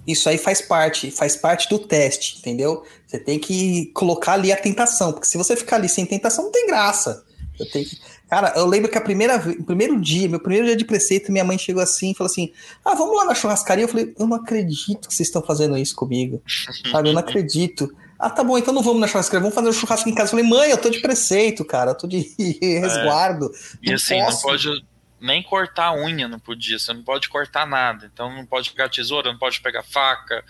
Isso 0.07 0.29
aí 0.29 0.39
faz 0.39 0.63
parte, 0.63 1.11
faz 1.11 1.37
parte 1.37 1.69
do 1.69 1.79
teste, 1.79 2.39
entendeu? 2.39 2.83
Você 3.07 3.19
tem 3.19 3.39
que 3.39 3.87
colocar 3.95 4.33
ali 4.33 4.53
a 4.53 4.57
tentação, 4.57 5.13
porque 5.13 5.27
se 5.27 5.37
você 5.39 5.55
ficar 5.55 5.77
ali 5.77 5.89
sem 5.89 6.05
tentação, 6.07 6.45
não 6.45 6.53
tem 6.53 6.67
graça. 6.67 7.25
Eu 7.61 7.71
tenho 7.71 7.87
que... 7.87 7.99
Cara, 8.35 8.53
eu 8.57 8.67
lembro 8.67 8.91
que 8.91 8.99
a 8.99 9.01
primeira 9.01 9.39
vez, 9.39 9.57
o 9.61 9.63
primeiro 9.63 10.01
dia, 10.01 10.29
meu 10.29 10.41
primeiro 10.41 10.67
dia 10.67 10.75
de 10.75 10.85
preceito, 10.85 11.31
minha 11.31 11.45
mãe 11.45 11.57
chegou 11.57 11.81
assim 11.81 12.11
e 12.11 12.15
falou 12.17 12.29
assim: 12.29 12.53
Ah, 12.85 12.93
vamos 12.93 13.17
lá 13.17 13.27
na 13.27 13.33
churrascaria. 13.33 13.85
Eu 13.85 13.89
falei, 13.89 14.13
eu 14.19 14.27
não 14.27 14.37
acredito 14.37 15.07
que 15.07 15.15
vocês 15.15 15.29
estão 15.29 15.41
fazendo 15.41 15.79
isso 15.79 15.95
comigo. 15.95 16.43
Sabe, 16.91 17.11
eu 17.11 17.13
não 17.13 17.21
acredito. 17.21 17.97
Ah, 18.19 18.29
tá 18.29 18.43
bom, 18.43 18.59
então 18.59 18.75
não 18.75 18.83
vamos 18.83 19.01
na 19.01 19.07
churrascaria, 19.07 19.39
vamos 19.39 19.55
fazer 19.55 19.69
um 19.69 19.73
churrasco 19.73 20.09
em 20.09 20.15
casa. 20.17 20.27
Eu 20.27 20.31
falei, 20.31 20.45
mãe, 20.45 20.69
eu 20.69 20.79
tô 20.79 20.91
de 20.91 20.99
preceito, 21.01 21.65
cara, 21.65 21.93
eu 21.93 21.95
tô 21.95 22.09
de 22.09 22.35
resguardo. 22.61 23.53
E 23.81 23.91
Não 23.91 23.95
assim, 23.95 24.19
não 24.19 24.27
posso. 24.27 24.43
pode 24.43 24.85
nem 25.21 25.41
cortar 25.41 25.91
a 25.91 25.95
unha, 25.95 26.27
não 26.27 26.41
podia. 26.41 26.77
Você 26.77 26.93
não 26.93 27.05
pode 27.05 27.29
cortar 27.29 27.65
nada. 27.69 28.11
Então 28.13 28.35
não 28.35 28.45
pode 28.45 28.69
pegar 28.73 28.89
tesoura, 28.89 29.31
não 29.31 29.39
pode 29.39 29.61
pegar 29.61 29.85
faca. 29.85 30.45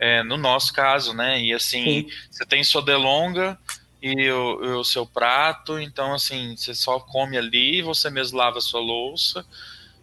É, 0.00 0.24
no 0.24 0.36
nosso 0.36 0.72
caso, 0.72 1.14
né? 1.14 1.40
E 1.40 1.54
assim, 1.54 1.84
Sim. 1.84 2.06
você 2.28 2.44
tem 2.44 2.64
sua 2.64 2.82
delonga 2.82 3.56
e 4.02 4.30
o, 4.30 4.80
o 4.80 4.84
seu 4.84 5.04
prato, 5.06 5.78
então 5.78 6.14
assim, 6.14 6.56
você 6.56 6.74
só 6.74 6.98
come 7.00 7.36
ali, 7.36 7.82
você 7.82 8.08
mesmo 8.10 8.38
lava 8.38 8.58
a 8.58 8.62
sua 8.62 8.80
louça. 8.80 9.44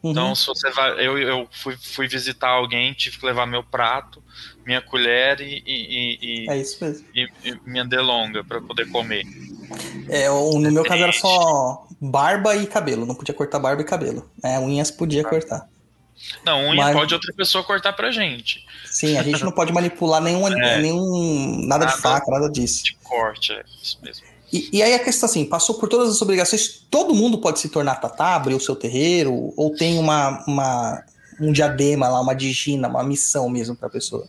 Uhum. 0.04 0.12
Então, 0.12 0.36
se 0.36 0.46
você 0.46 0.70
vai. 0.70 0.92
Eu, 1.06 1.18
eu 1.18 1.48
fui, 1.52 1.76
fui 1.76 2.08
visitar 2.08 2.50
alguém, 2.50 2.94
tive 2.94 3.18
que 3.18 3.26
levar 3.26 3.48
meu 3.48 3.64
prato, 3.64 4.22
minha 4.66 4.80
colher 4.80 5.42
e, 5.42 5.64
e, 5.66 6.20
e, 6.46 6.50
É 6.50 6.58
isso 6.58 6.78
mesmo. 6.84 7.06
e- 7.16 7.28
e 7.44 7.60
minha 7.66 7.84
delonga 7.84 8.44
para 8.44 8.62
poder 8.62 8.88
comer. 8.92 9.24
É, 10.08 10.30
o- 10.30 10.60
no 10.60 10.72
meu 10.72 10.84
caso 10.86 11.02
era 11.04 11.12
só 11.14 11.88
barba 12.00 12.56
e 12.56 12.68
cabelo, 12.68 13.06
não 13.08 13.16
podia 13.16 13.34
cortar 13.34 13.58
barba 13.60 13.82
e 13.82 13.86
cabelo. 13.86 14.30
É, 14.44 14.60
unhas 14.60 14.92
podia 14.92 15.24
cortar. 15.24 15.68
Não, 16.44 16.70
unha 16.70 16.84
Mas- 16.86 16.96
pode 16.96 17.14
outra 17.14 17.34
pessoa 17.34 17.64
cortar 17.64 17.94
pra 17.94 18.12
gente. 18.12 18.66
Sim, 18.86 19.18
a 19.18 19.24
gente 19.24 19.44
não 19.44 19.52
pode 19.52 19.72
manipular 19.72 20.22
nenhum, 20.22 20.48
É. 20.48 20.80
nenhum 20.82 21.66
nada 21.66 21.86
de 21.86 21.92
Nada. 21.92 22.02
faca, 22.02 22.32
nada 22.32 22.50
disso. 22.50 22.84
De 22.84 22.96
corte, 23.04 23.52
é 23.54 23.64
isso 23.82 23.98
mesmo. 24.02 24.26
E, 24.52 24.70
e 24.78 24.82
aí 24.82 24.94
a 24.94 25.00
questão 25.04 25.28
assim, 25.28 25.46
passou 25.46 25.76
por 25.76 25.90
todas 25.90 26.10
as 26.10 26.22
obrigações, 26.22 26.86
todo 26.90 27.14
mundo 27.14 27.38
pode 27.38 27.60
se 27.60 27.70
tornar 27.70 27.96
tatá, 27.96 28.36
abrir 28.36 28.54
o 28.56 28.60
seu 28.60 28.76
terreiro, 28.76 29.54
ou 29.58 29.76
tem 29.76 30.00
uma, 30.00 30.44
uma 30.48 31.04
um 31.40 31.52
diadema 31.52 32.08
lá, 32.08 32.20
uma 32.22 32.34
digina, 32.34 32.88
uma 32.88 33.04
missão 33.04 33.48
mesmo 33.50 33.76
pra 33.76 33.90
pessoa. 33.90 34.28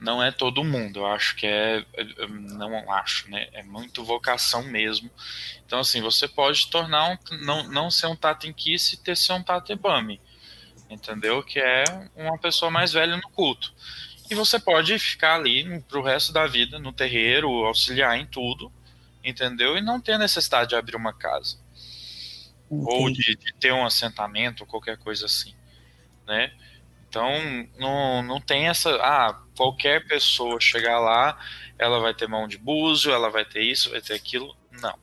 Não 0.00 0.22
é 0.22 0.30
todo 0.30 0.62
mundo, 0.62 1.00
eu 1.00 1.06
acho 1.06 1.34
que 1.34 1.44
é. 1.46 1.84
é- 1.94 2.26
Não 2.28 2.92
acho, 2.92 3.28
né? 3.30 3.48
É 3.52 3.62
muito 3.64 4.04
vocação 4.04 4.62
mesmo. 4.62 5.10
Então, 5.66 5.80
assim, 5.80 6.00
você 6.00 6.28
pode 6.28 6.68
tornar 6.68 7.10
um. 7.10 7.18
Não, 7.44 7.64
não 7.68 7.90
ser 7.90 8.06
um 8.06 8.14
Tatenkisse 8.14 8.94
e 8.94 8.98
ter 8.98 9.16
ser 9.16 9.32
um 9.32 9.42
Tatebami. 9.42 10.20
Entendeu? 10.90 11.42
Que 11.42 11.60
é 11.60 11.84
uma 12.16 12.38
pessoa 12.38 12.70
mais 12.70 12.92
velha 12.92 13.16
no 13.16 13.28
culto. 13.30 13.72
E 14.30 14.34
você 14.34 14.58
pode 14.58 14.98
ficar 14.98 15.34
ali 15.36 15.80
pro 15.82 16.02
resto 16.02 16.32
da 16.32 16.46
vida 16.46 16.78
no 16.78 16.92
terreiro, 16.92 17.48
auxiliar 17.64 18.18
em 18.18 18.26
tudo, 18.26 18.70
entendeu? 19.24 19.76
E 19.76 19.80
não 19.80 20.00
ter 20.00 20.18
necessidade 20.18 20.70
de 20.70 20.76
abrir 20.76 20.96
uma 20.96 21.12
casa. 21.12 21.58
ou 22.70 23.08
Entendi. 23.08 23.36
de, 23.36 23.36
de 23.36 23.54
ter 23.54 23.72
um 23.72 23.84
assentamento, 23.86 24.62
ou 24.62 24.66
qualquer 24.66 24.98
coisa 24.98 25.26
assim, 25.26 25.54
né? 26.26 26.52
Então, 27.08 27.30
não, 27.78 28.22
não 28.22 28.38
tem 28.40 28.68
essa. 28.68 28.90
Ah, 28.96 29.40
qualquer 29.56 30.06
pessoa 30.06 30.60
chegar 30.60 31.00
lá, 31.00 31.38
ela 31.78 31.98
vai 32.00 32.12
ter 32.12 32.28
mão 32.28 32.46
de 32.46 32.58
búzio, 32.58 33.12
ela 33.12 33.30
vai 33.30 33.46
ter 33.46 33.62
isso, 33.62 33.90
vai 33.90 34.02
ter 34.02 34.12
aquilo. 34.12 34.54
Não. 34.72 34.94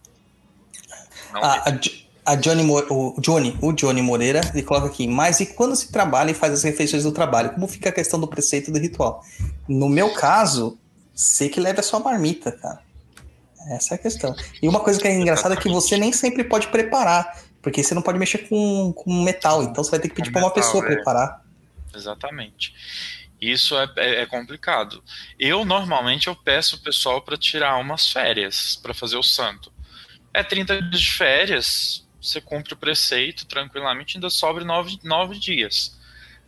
Não 1.34 1.44
Ah, 1.44 1.64
a, 1.66 1.72
a 2.26 2.36
Johnny, 2.36 2.64
Mo- 2.64 2.86
o 2.90 3.22
Johnny, 3.22 3.56
o 3.62 3.72
Johnny 3.72 4.02
Moreira, 4.02 4.42
ele 4.54 4.64
coloca 4.64 4.88
aqui, 4.88 5.08
mas 5.08 5.40
e 5.40 5.46
quando 5.46 5.76
se 5.76 5.92
trabalha 5.92 6.32
e 6.32 6.34
faz 6.34 6.54
as 6.54 6.64
refeições 6.64 7.04
do 7.04 7.12
trabalho, 7.12 7.52
como 7.52 7.68
fica 7.68 7.90
a 7.90 7.92
questão 7.92 8.20
do 8.20 8.28
preceito 8.28 8.72
do 8.72 8.80
ritual? 8.80 9.24
No 9.68 9.88
meu 9.88 10.12
caso, 10.14 10.80
sei 11.14 11.50
que 11.50 11.60
leva 11.60 11.82
a 11.82 11.84
sua 11.84 12.00
marmita, 12.00 12.52
cara. 12.52 12.82
Essa 13.70 13.94
é 13.94 13.96
a 13.96 14.00
questão. 14.00 14.36
E 14.62 14.68
uma 14.68 14.80
coisa 14.80 15.00
que 15.00 15.08
é 15.08 15.14
engraçada 15.14 15.54
é 15.54 15.58
que 15.58 15.70
você 15.70 15.98
nem 15.98 16.12
sempre 16.12 16.44
pode 16.44 16.68
preparar, 16.68 17.42
porque 17.62 17.84
você 17.84 17.94
não 17.94 18.02
pode 18.02 18.18
mexer 18.18 18.40
com, 18.50 18.92
com 18.94 19.24
metal, 19.24 19.64
então 19.64 19.84
você 19.84 19.92
vai 19.92 20.00
ter 20.00 20.10
que 20.10 20.16
pedir 20.16 20.32
para 20.32 20.42
uma 20.42 20.52
pessoa 20.52 20.84
é. 20.84 20.88
preparar. 20.88 21.42
Exatamente. 21.96 22.74
Isso 23.40 23.76
é, 23.78 23.88
é, 23.98 24.22
é 24.22 24.26
complicado. 24.26 25.04
Eu, 25.38 25.66
normalmente, 25.66 26.28
eu 26.28 26.36
peço 26.36 26.78
o 26.78 26.80
pessoal 26.80 27.22
para 27.22 27.38
tirar 27.38 27.78
umas 27.78 28.08
férias, 28.08 28.80
para 28.82 28.94
fazer 28.94 29.18
o 29.18 29.24
santo. 29.24 29.72
É 30.34 30.44
30 30.44 30.82
dias 30.82 31.02
de 31.02 31.12
férias, 31.12 32.05
você 32.26 32.42
cumpre 32.42 32.74
o 32.74 32.78
preceito 32.78 33.46
tranquilamente, 33.46 34.18
ainda 34.18 34.30
sobra 34.30 34.64
nove, 34.66 35.00
nove 35.04 35.40
dias. 35.40 35.98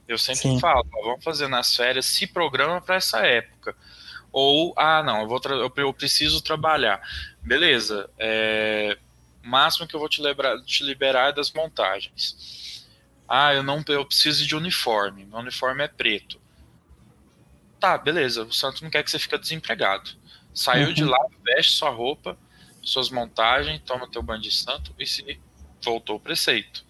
Eu 0.08 0.18
sempre 0.18 0.42
Sim. 0.42 0.60
falo, 0.60 0.86
ó, 0.94 1.04
vamos 1.10 1.24
fazer 1.24 1.48
nas 1.48 1.76
férias, 1.76 2.06
se 2.06 2.28
programa 2.28 2.82
para 2.82 2.96
essa 2.96 3.20
época. 3.26 3.76
Ou, 4.32 4.74
ah, 4.78 5.04
não, 5.04 5.22
eu, 5.22 5.28
vou 5.28 5.42
eu, 5.46 5.72
eu 5.76 5.94
preciso 5.94 6.42
trabalhar. 6.42 7.02
Beleza, 7.42 8.10
é, 8.18 8.98
o 9.44 9.48
máximo 9.48 9.88
que 9.88 9.96
eu 9.96 10.00
vou 10.00 10.10
te, 10.10 10.22
lebrar- 10.22 10.62
te 10.64 10.84
liberar 10.84 11.30
é 11.30 11.34
das 11.34 11.52
montagens. 11.52 12.86
Ah, 13.28 13.54
eu 13.54 13.64
não 13.64 13.84
eu 13.88 14.06
preciso 14.06 14.46
de 14.48 14.56
uniforme. 14.56 15.26
Meu 15.26 15.40
uniforme 15.40 15.84
é 15.84 15.88
preto. 15.88 16.40
Tá, 17.80 17.98
beleza. 17.98 18.44
O 18.44 18.54
santo 18.54 18.84
não 18.84 18.90
quer 18.90 19.04
que 19.04 19.12
você 19.12 19.20
fique 19.20 19.38
desempregado. 19.38 20.10
Saiu 20.54 20.88
Uhum. 20.88 20.94
de 20.94 21.04
lá, 21.04 21.20
veste 21.44 21.74
sua 21.74 21.90
roupa, 21.90 22.38
suas 22.82 23.10
montagens, 23.10 23.82
toma 23.86 24.10
teu 24.10 24.24
banho 24.24 24.42
de 24.42 24.52
santo 24.52 24.94
e 24.98 25.06
se 25.06 25.40
voltou 25.88 26.18
o 26.18 26.20
preceito. 26.20 26.86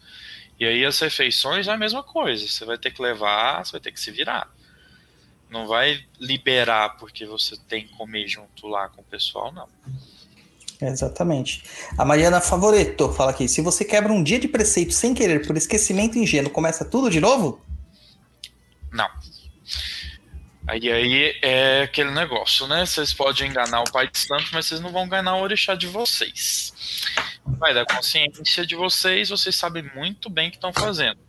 E 0.59 0.65
aí 0.65 0.83
as 0.83 0.99
refeições 0.99 1.67
é 1.67 1.71
a 1.71 1.77
mesma 1.77 2.01
coisa. 2.01 2.47
Você 2.47 2.65
vai 2.65 2.77
ter 2.77 2.91
que 2.91 3.01
levar, 3.01 3.63
você 3.63 3.73
vai 3.73 3.81
ter 3.81 3.91
que 3.91 3.99
se 3.99 4.11
virar. 4.11 4.49
Não 5.49 5.67
vai 5.67 6.03
liberar 6.19 6.97
porque 6.97 7.25
você 7.25 7.55
tem 7.67 7.85
que 7.85 7.93
comer 7.95 8.27
junto 8.27 8.67
lá 8.67 8.89
com 8.89 9.01
o 9.01 9.05
pessoal, 9.05 9.51
não. 9.51 9.67
Exatamente. 10.81 11.63
A 11.97 12.03
Mariana 12.03 12.41
Favoreto 12.41 13.11
fala 13.13 13.31
aqui: 13.31 13.47
se 13.47 13.61
você 13.61 13.85
quebra 13.85 14.11
um 14.11 14.23
dia 14.23 14.39
de 14.39 14.47
preceito 14.47 14.93
sem 14.93 15.13
querer 15.13 15.45
por 15.45 15.55
esquecimento 15.55 16.17
ingênuo, 16.17 16.51
começa 16.51 16.83
tudo 16.83 17.09
de 17.09 17.19
novo? 17.19 17.61
Não. 18.91 19.09
Aí, 20.67 20.91
aí 20.91 21.39
é 21.41 21.83
aquele 21.83 22.11
negócio, 22.11 22.67
né? 22.67 22.85
Vocês 22.85 23.13
podem 23.13 23.49
enganar 23.49 23.81
o 23.81 23.91
Pai 23.91 24.09
de 24.09 24.19
Santo, 24.19 24.49
mas 24.51 24.65
vocês 24.65 24.81
não 24.81 24.91
vão 24.91 25.05
enganar 25.05 25.37
o 25.37 25.41
orixá 25.41 25.75
de 25.75 25.87
vocês. 25.87 26.73
Vai 27.57 27.73
da 27.73 27.85
consciência 27.85 28.65
de 28.65 28.75
vocês, 28.75 29.29
vocês 29.29 29.55
sabem 29.55 29.83
muito 29.95 30.29
bem 30.29 30.49
o 30.49 30.51
que 30.51 30.57
estão 30.57 30.73
fazendo. 30.73 31.19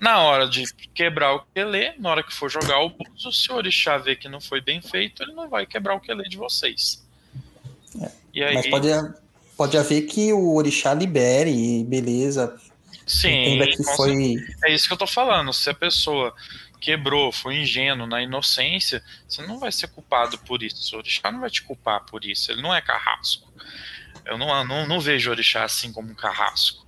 Na 0.00 0.18
hora 0.20 0.48
de 0.48 0.64
quebrar 0.94 1.34
o 1.34 1.40
quelê, 1.54 1.92
na 1.98 2.10
hora 2.10 2.22
que 2.22 2.32
for 2.32 2.48
jogar 2.48 2.80
o 2.80 2.90
buzo, 2.90 3.32
se 3.32 3.50
o 3.50 3.56
orixá 3.56 3.98
ver 3.98 4.16
que 4.16 4.28
não 4.28 4.40
foi 4.40 4.60
bem 4.60 4.80
feito, 4.80 5.22
ele 5.22 5.32
não 5.32 5.48
vai 5.48 5.66
quebrar 5.66 5.94
o 5.94 6.00
quelê 6.00 6.28
de 6.28 6.36
vocês. 6.36 7.04
E 8.32 8.42
aí, 8.42 8.54
Mas 8.54 8.68
pode, 8.68 8.88
pode 9.56 9.76
haver 9.76 10.02
que 10.02 10.32
o 10.32 10.54
orixá 10.54 10.94
libere, 10.94 11.82
beleza. 11.84 12.56
sim, 13.06 13.58
que 13.76 13.82
foi. 13.96 14.36
É 14.64 14.72
isso 14.72 14.86
que 14.86 14.92
eu 14.92 14.98
tô 14.98 15.06
falando. 15.06 15.52
Se 15.52 15.68
a 15.68 15.74
pessoa 15.74 16.32
quebrou, 16.80 17.32
foi 17.32 17.56
ingênuo 17.56 18.06
na 18.06 18.22
inocência, 18.22 19.02
você 19.28 19.42
não 19.42 19.58
vai 19.58 19.72
ser 19.72 19.88
culpado 19.88 20.38
por 20.38 20.62
isso. 20.62 20.94
O 20.94 20.98
orixá 20.98 21.32
não 21.32 21.40
vai 21.40 21.50
te 21.50 21.62
culpar 21.62 22.04
por 22.06 22.24
isso. 22.24 22.52
Ele 22.52 22.62
não 22.62 22.72
é 22.72 22.80
carrasco. 22.80 23.52
Eu 24.28 24.36
não, 24.36 24.64
não, 24.64 24.86
não 24.86 25.00
vejo 25.00 25.30
o 25.30 25.32
orixá 25.32 25.64
assim 25.64 25.90
como 25.92 26.10
um 26.10 26.14
carrasco. 26.14 26.86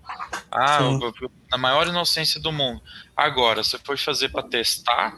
Ah, 0.50 0.78
Sim. 0.78 1.00
eu- 1.02 1.12
eu- 1.22 1.30
na 1.50 1.56
maior 1.56 1.86
inocência 1.86 2.38
do 2.40 2.52
mundo. 2.52 2.82
Agora, 3.16 3.64
você 3.64 3.78
foi 3.78 3.96
fazer 3.96 4.28
pra 4.28 4.42
testar, 4.42 5.16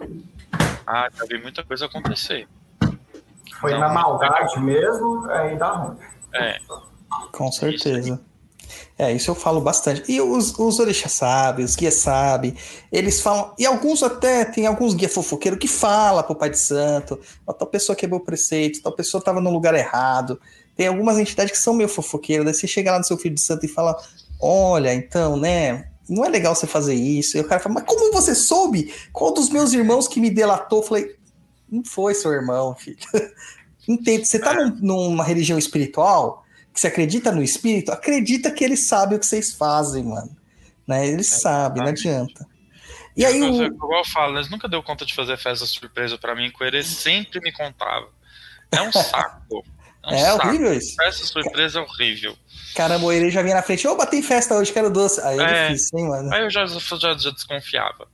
ah, 0.87 1.09
já 1.15 1.25
vi 1.27 1.43
muita 1.43 1.65
coisa 1.65 1.87
acontecer. 1.87 2.47
Foi 3.61 3.73
Não, 3.73 3.81
na 3.81 3.89
maldade 3.89 4.61
mesmo, 4.61 5.29
aí 5.31 5.57
dá 5.57 5.71
ruim. 5.73 5.99
É, 6.35 6.59
Com 7.33 7.51
certeza. 7.53 8.21
É, 8.99 9.13
isso 9.13 9.31
eu 9.31 9.35
falo 9.35 9.61
bastante. 9.61 10.11
E 10.11 10.21
os, 10.21 10.57
os 10.59 10.79
orixás 10.79 11.13
sabem, 11.13 11.65
os 11.65 11.75
guias 11.77 11.95
sabem, 11.95 12.57
eles 12.91 13.21
falam, 13.21 13.55
e 13.59 13.67
alguns 13.67 14.03
até, 14.03 14.45
tem 14.45 14.67
alguns 14.67 14.95
guias 14.95 15.13
fofoqueiros 15.13 15.59
que 15.61 15.69
falam 15.69 16.23
pro 16.23 16.35
pai 16.35 16.51
de 16.51 16.59
santo, 16.59 17.21
ó, 17.47 17.53
tal 17.53 17.67
pessoa 17.69 17.95
quebrou 17.97 18.21
o 18.21 18.25
preceito, 18.25 18.81
tal 18.83 18.93
pessoa 18.93 19.23
tava 19.23 19.41
no 19.41 19.51
lugar 19.51 19.75
errado. 19.75 20.41
Tem 20.83 20.89
algumas 20.89 21.17
entidades 21.17 21.53
que 21.53 21.59
são 21.59 21.75
meio 21.75 21.89
fofoqueiras, 21.89 22.45
daí 22.45 22.55
você 22.55 22.67
chega 22.67 22.91
lá 22.91 22.99
no 22.99 23.05
seu 23.05 23.17
filho 23.17 23.37
de 23.37 23.41
santo 23.41 23.65
e 23.65 23.69
fala, 23.69 23.97
olha, 24.41 24.93
então, 24.93 25.37
né, 25.37 25.89
não 26.09 26.25
é 26.25 26.29
legal 26.29 26.57
você 26.57 26.67
fazer 26.67 26.97
isso. 26.97 27.37
E 27.37 27.41
o 27.41 27.47
cara 27.47 27.61
fala, 27.61 27.77
mas 27.77 27.85
como 27.85 28.13
você 28.13 28.35
soube? 28.35 28.93
Qual 29.13 29.33
dos 29.33 29.49
meus 29.49 29.73
irmãos 29.73 30.09
que 30.09 30.19
me 30.19 30.29
delatou? 30.29 30.81
Eu 30.81 30.83
falei, 30.83 31.17
não 31.71 31.85
foi 31.85 32.15
seu 32.15 32.33
irmão, 32.33 32.75
filho. 32.75 32.99
Entende? 33.87 34.27
Você 34.27 34.41
tá 34.41 34.53
num, 34.55 34.71
numa 34.81 35.23
religião 35.23 35.57
espiritual, 35.57 36.45
que 36.75 36.81
você 36.81 36.89
acredita 36.89 37.31
no 37.31 37.45
espírito, 37.45 37.93
acredita 37.93 38.51
que 38.51 38.65
ele 38.65 38.77
sabe 38.77 39.15
o 39.15 39.21
que 39.21 39.27
vocês 39.27 39.53
fazem, 39.53 40.03
mano. 40.03 40.37
Né? 40.85 41.07
Ele 41.07 41.21
é, 41.21 41.23
sabe, 41.23 41.79
não 41.79 41.87
adianta. 41.87 42.45
E 43.17 43.25
aí, 43.25 43.41
o... 43.41 43.63
Igual 43.63 44.01
eu 44.01 44.05
falo, 44.05 44.37
eles 44.37 44.51
nunca 44.51 44.69
deu 44.69 44.83
conta 44.83 45.07
de 45.07 45.15
fazer 45.15 45.39
festa 45.39 45.65
surpresa 45.65 46.19
para 46.19 46.35
mim, 46.35 46.51
com 46.51 46.65
ele 46.65 46.83
sempre 46.83 47.39
me 47.39 47.53
contava. 47.53 48.09
É 48.73 48.83
um 48.83 48.91
saco. 48.91 49.63
É, 50.07 50.15
um 50.15 50.19
é 50.19 50.35
horrível 50.35 50.75
isso. 50.75 50.95
Festa 50.97 51.25
surpresa 51.25 51.79
é 51.79 51.83
horrível. 51.83 52.37
Caramba, 52.75 53.15
ele 53.15 53.31
já 53.31 53.43
vinha 53.43 53.55
na 53.55 53.63
frente, 53.63 53.87
ô, 53.87 53.97
tem 54.07 54.23
festa 54.23 54.55
hoje, 54.55 54.73
quero 54.73 54.91
doce. 54.91 55.21
Aí 55.21 55.39
é, 55.39 55.43
é 55.43 55.69
difícil, 55.69 55.99
hein, 55.99 56.09
mano? 56.09 56.35
Aí 56.35 56.43
eu 56.43 56.51
já, 56.51 56.67
já, 56.67 57.15
já 57.19 57.31
desconfiava. 57.31 58.09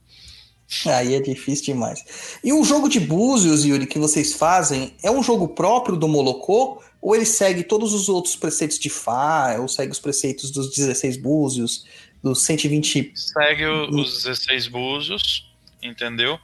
Aí 0.85 1.15
é 1.15 1.19
difícil 1.19 1.65
demais. 1.65 2.39
E 2.43 2.53
o 2.53 2.63
jogo 2.63 2.87
de 2.87 2.99
búzios, 2.99 3.65
Yuri, 3.65 3.87
que 3.87 3.97
vocês 3.97 4.33
fazem, 4.33 4.95
é 5.01 5.09
um 5.09 5.23
jogo 5.23 5.47
próprio 5.47 5.95
do 5.95 6.07
Molocô? 6.07 6.81
Ou 7.01 7.15
ele 7.15 7.25
segue 7.25 7.63
todos 7.63 7.93
os 7.93 8.09
outros 8.09 8.35
preceitos 8.35 8.77
de 8.77 8.89
Fá, 8.89 9.55
ou 9.59 9.67
segue 9.67 9.91
os 9.91 9.99
preceitos 9.99 10.51
dos 10.51 10.69
16 10.75 11.17
búzios, 11.17 11.85
dos 12.21 12.41
120... 12.43 13.13
Segue 13.15 13.65
os 13.65 14.23
16 14.23 14.67
búzios, 14.67 15.49
entendeu? 15.81 16.37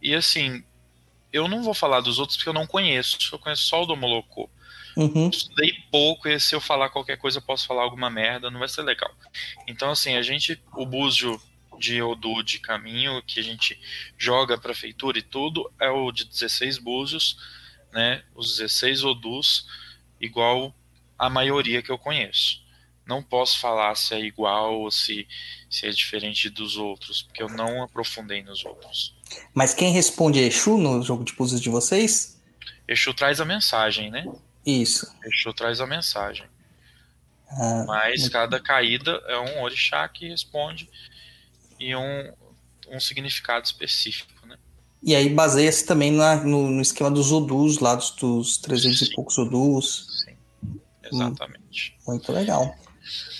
E 0.00 0.14
assim, 0.14 0.62
eu 1.32 1.48
não 1.48 1.62
vou 1.62 1.74
falar 1.74 2.00
dos 2.00 2.18
outros 2.18 2.36
porque 2.36 2.50
eu 2.50 2.54
não 2.54 2.66
conheço, 2.66 3.18
eu 3.32 3.38
conheço 3.38 3.62
só 3.62 3.82
o 3.82 3.86
do 3.86 3.96
Molocô. 3.96 4.48
Uhum. 4.96 5.28
Estudei 5.28 5.72
pouco 5.90 6.26
e 6.28 6.40
se 6.40 6.54
eu 6.54 6.60
falar 6.60 6.88
qualquer 6.88 7.18
coisa 7.18 7.38
eu 7.38 7.42
posso 7.42 7.66
falar 7.66 7.82
alguma 7.82 8.08
merda, 8.08 8.50
não 8.50 8.58
vai 8.58 8.68
ser 8.68 8.82
legal. 8.82 9.12
Então, 9.66 9.90
assim, 9.90 10.16
a 10.16 10.22
gente, 10.22 10.60
o 10.74 10.86
búzio 10.86 11.40
de 11.78 12.00
Odu 12.02 12.42
de 12.42 12.58
caminho 12.58 13.22
que 13.22 13.38
a 13.38 13.42
gente 13.42 13.78
joga 14.16 14.54
a 14.54 14.58
prefeitura 14.58 15.18
e 15.18 15.22
tudo 15.22 15.70
é 15.78 15.90
o 15.90 16.10
de 16.10 16.24
16 16.24 16.78
búzios, 16.78 17.36
né? 17.92 18.22
Os 18.34 18.56
16 18.56 19.04
Odus, 19.04 19.66
igual 20.20 20.74
a 21.18 21.28
maioria 21.28 21.82
que 21.82 21.90
eu 21.90 21.98
conheço. 21.98 22.64
Não 23.06 23.22
posso 23.22 23.60
falar 23.60 23.94
se 23.94 24.14
é 24.14 24.20
igual 24.20 24.80
ou 24.80 24.90
se, 24.90 25.28
se 25.70 25.86
é 25.86 25.90
diferente 25.90 26.50
dos 26.50 26.76
outros, 26.76 27.22
porque 27.22 27.42
eu 27.42 27.48
não 27.48 27.82
aprofundei 27.82 28.42
nos 28.42 28.64
outros. 28.64 29.14
Mas 29.54 29.72
quem 29.72 29.92
responde 29.92 30.40
é 30.40 30.46
Exu 30.46 30.76
no 30.76 31.02
jogo 31.02 31.24
de 31.24 31.32
búzios 31.32 31.60
de 31.60 31.70
vocês? 31.70 32.40
Exu 32.88 33.14
traz 33.14 33.40
a 33.40 33.44
mensagem, 33.44 34.10
né? 34.10 34.26
Isso. 34.66 35.06
Exu 35.24 35.54
traz 35.54 35.80
a 35.80 35.86
mensagem. 35.86 36.46
Ah, 37.48 37.84
Mas 37.86 38.22
muito... 38.22 38.32
cada 38.32 38.60
caída 38.60 39.22
é 39.28 39.38
um 39.38 39.62
orixá 39.62 40.08
que 40.08 40.28
responde 40.28 40.90
e 41.78 41.94
um, 41.94 42.32
um 42.88 42.98
significado 42.98 43.64
específico, 43.64 44.46
né? 44.46 44.56
E 45.02 45.14
aí 45.14 45.28
baseia-se 45.28 45.86
também 45.86 46.10
na, 46.10 46.36
no, 46.36 46.68
no, 46.68 46.82
esquema 46.82 47.10
dos 47.10 47.30
odus, 47.30 47.78
lá 47.78 47.94
dos, 47.94 48.10
dos 48.10 48.56
300 48.58 48.98
Sim. 48.98 49.04
e 49.04 49.14
poucos 49.14 49.38
odus. 49.38 50.24
Sim, 50.24 50.36
exatamente. 51.04 51.96
Hum, 52.00 52.10
muito 52.10 52.32
legal. 52.32 52.74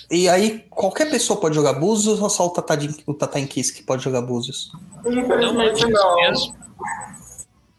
E 0.08 0.28
aí, 0.28 0.60
qualquer 0.70 1.10
pessoa 1.10 1.40
pode 1.40 1.56
jogar 1.56 1.72
Búzios 1.72 2.20
ou 2.20 2.30
só 2.30 2.46
o 2.46 2.50
Tata, 2.50 2.78
o 3.06 3.14
que 3.48 3.82
pode 3.84 4.04
jogar 4.04 4.22
Búzios? 4.22 4.70
Infelizmente 5.04 5.84
não. 5.86 6.16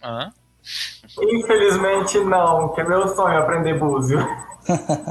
não. 0.02 0.34
Infelizmente 1.20 2.20
não, 2.20 2.74
que 2.74 2.82
é 2.82 2.84
meu 2.84 3.08
sonho 3.08 3.40
aprender 3.40 3.78
Búzio. 3.80 4.20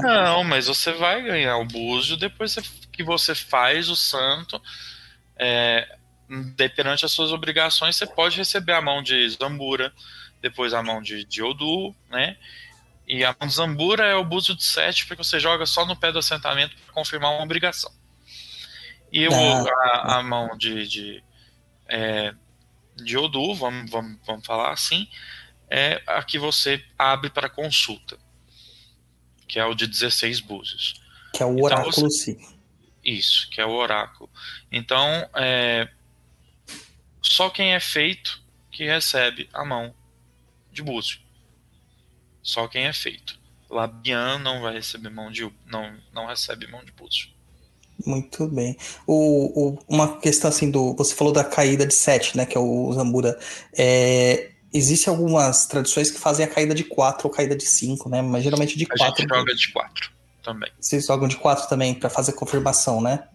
Não, 0.02 0.44
mas 0.44 0.66
você 0.66 0.92
vai 0.92 1.22
ganhar 1.22 1.56
o 1.56 1.64
Búzio 1.64 2.16
depois 2.16 2.54
que 2.92 3.02
você 3.02 3.34
faz 3.34 3.88
o 3.88 3.96
santo 3.96 4.60
é, 5.36 5.96
perante 6.74 7.04
as 7.04 7.12
suas 7.12 7.32
obrigações, 7.32 7.96
você 7.96 8.06
pode 8.06 8.36
receber 8.36 8.72
a 8.72 8.80
mão 8.80 9.02
de 9.02 9.28
Zambura, 9.30 9.92
depois 10.40 10.74
a 10.74 10.82
mão 10.82 11.00
de, 11.00 11.24
de 11.24 11.42
Odu, 11.42 11.94
né? 12.10 12.36
E 13.06 13.24
a 13.24 13.34
mão 13.38 13.48
de 13.48 13.54
Zambura 13.54 14.04
é 14.04 14.14
o 14.14 14.24
búzio 14.24 14.54
de 14.54 14.64
7, 14.64 15.06
porque 15.06 15.22
você 15.22 15.38
joga 15.38 15.64
só 15.64 15.86
no 15.86 15.96
pé 15.96 16.10
do 16.10 16.18
assentamento 16.18 16.76
para 16.76 16.92
confirmar 16.92 17.32
uma 17.32 17.44
obrigação. 17.44 17.92
E 19.12 19.28
o, 19.28 19.32
a, 19.32 20.18
a, 20.18 20.22
mão 20.22 20.56
de, 20.58 20.88
de, 20.88 21.24
é, 21.88 22.34
de 22.96 23.16
Odu, 23.16 23.54
vamos, 23.54 23.90
vamos, 23.90 24.18
vamos 24.26 24.44
falar 24.44 24.72
assim, 24.72 25.08
é 25.70 26.02
a 26.06 26.22
que 26.22 26.38
você 26.38 26.84
abre 26.98 27.30
para 27.30 27.48
consulta, 27.48 28.18
que 29.46 29.58
é 29.58 29.64
o 29.64 29.74
de 29.74 29.86
16 29.86 30.40
búzios. 30.40 31.00
Que 31.32 31.42
é 31.42 31.46
o 31.46 31.52
então, 31.52 31.64
oráculo, 31.64 31.90
então, 31.90 32.10
você, 32.10 32.32
sim. 32.32 32.56
Isso, 33.04 33.48
que 33.50 33.60
é 33.60 33.66
o 33.66 33.70
oráculo. 33.70 34.28
Então, 34.70 35.28
é, 35.34 35.88
só 37.22 37.50
quem 37.50 37.74
é 37.74 37.80
feito 37.80 38.42
que 38.70 38.84
recebe 38.84 39.48
a 39.52 39.64
mão 39.64 39.94
de 40.72 40.82
búzio. 40.82 41.20
Só 42.42 42.68
quem 42.68 42.84
é 42.84 42.92
feito. 42.92 43.38
Labian 43.68 44.38
não 44.38 44.60
vai 44.60 44.74
receber 44.74 45.10
mão 45.10 45.30
de 45.30 45.50
não 45.66 45.96
não 46.12 46.26
recebe 46.26 46.66
mão 46.68 46.84
de 46.84 46.92
búzio. 46.92 47.28
Muito 48.04 48.46
bem. 48.48 48.76
O, 49.06 49.70
o, 49.70 49.78
uma 49.88 50.18
questão 50.18 50.50
assim 50.50 50.70
do. 50.70 50.94
Você 50.94 51.14
falou 51.14 51.32
da 51.32 51.42
caída 51.42 51.86
de 51.86 51.94
7, 51.94 52.36
né? 52.36 52.46
Que 52.46 52.56
é 52.56 52.60
o 52.60 52.92
Zambura. 52.92 53.38
É, 53.76 54.52
Existem 54.72 55.12
algumas 55.12 55.66
tradições 55.66 56.10
que 56.10 56.18
fazem 56.18 56.44
a 56.44 56.48
caída 56.48 56.74
de 56.74 56.84
4 56.84 57.26
ou 57.26 57.32
caída 57.32 57.56
de 57.56 57.64
5, 57.64 58.08
né? 58.08 58.20
Mas 58.22 58.44
geralmente 58.44 58.76
de 58.76 58.86
4. 58.86 59.04
A 59.04 59.08
gente 59.08 59.28
joga 59.28 59.54
de 59.54 59.72
4 59.72 60.10
também. 60.42 60.70
Vocês 60.80 61.06
jogam 61.06 61.28
de 61.28 61.36
4 61.36 61.68
também 61.68 61.94
para 61.94 62.10
fazer 62.10 62.32
confirmação, 62.32 63.00
né? 63.00 63.28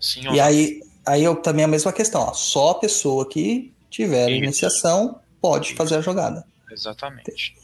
Sim. 0.00 0.30
E 0.32 0.40
aí, 0.40 0.80
aí 1.04 1.24
eu 1.24 1.36
também 1.36 1.64
a 1.64 1.68
mesma 1.68 1.92
questão, 1.92 2.22
ó, 2.22 2.32
só 2.32 2.70
a 2.70 2.74
pessoa 2.78 3.28
que 3.28 3.72
tiver 3.90 4.30
Isso. 4.30 4.44
iniciação 4.44 5.20
pode 5.40 5.68
Isso. 5.68 5.76
fazer 5.76 5.96
a 5.96 6.00
jogada. 6.00 6.44
Exatamente. 6.70 7.56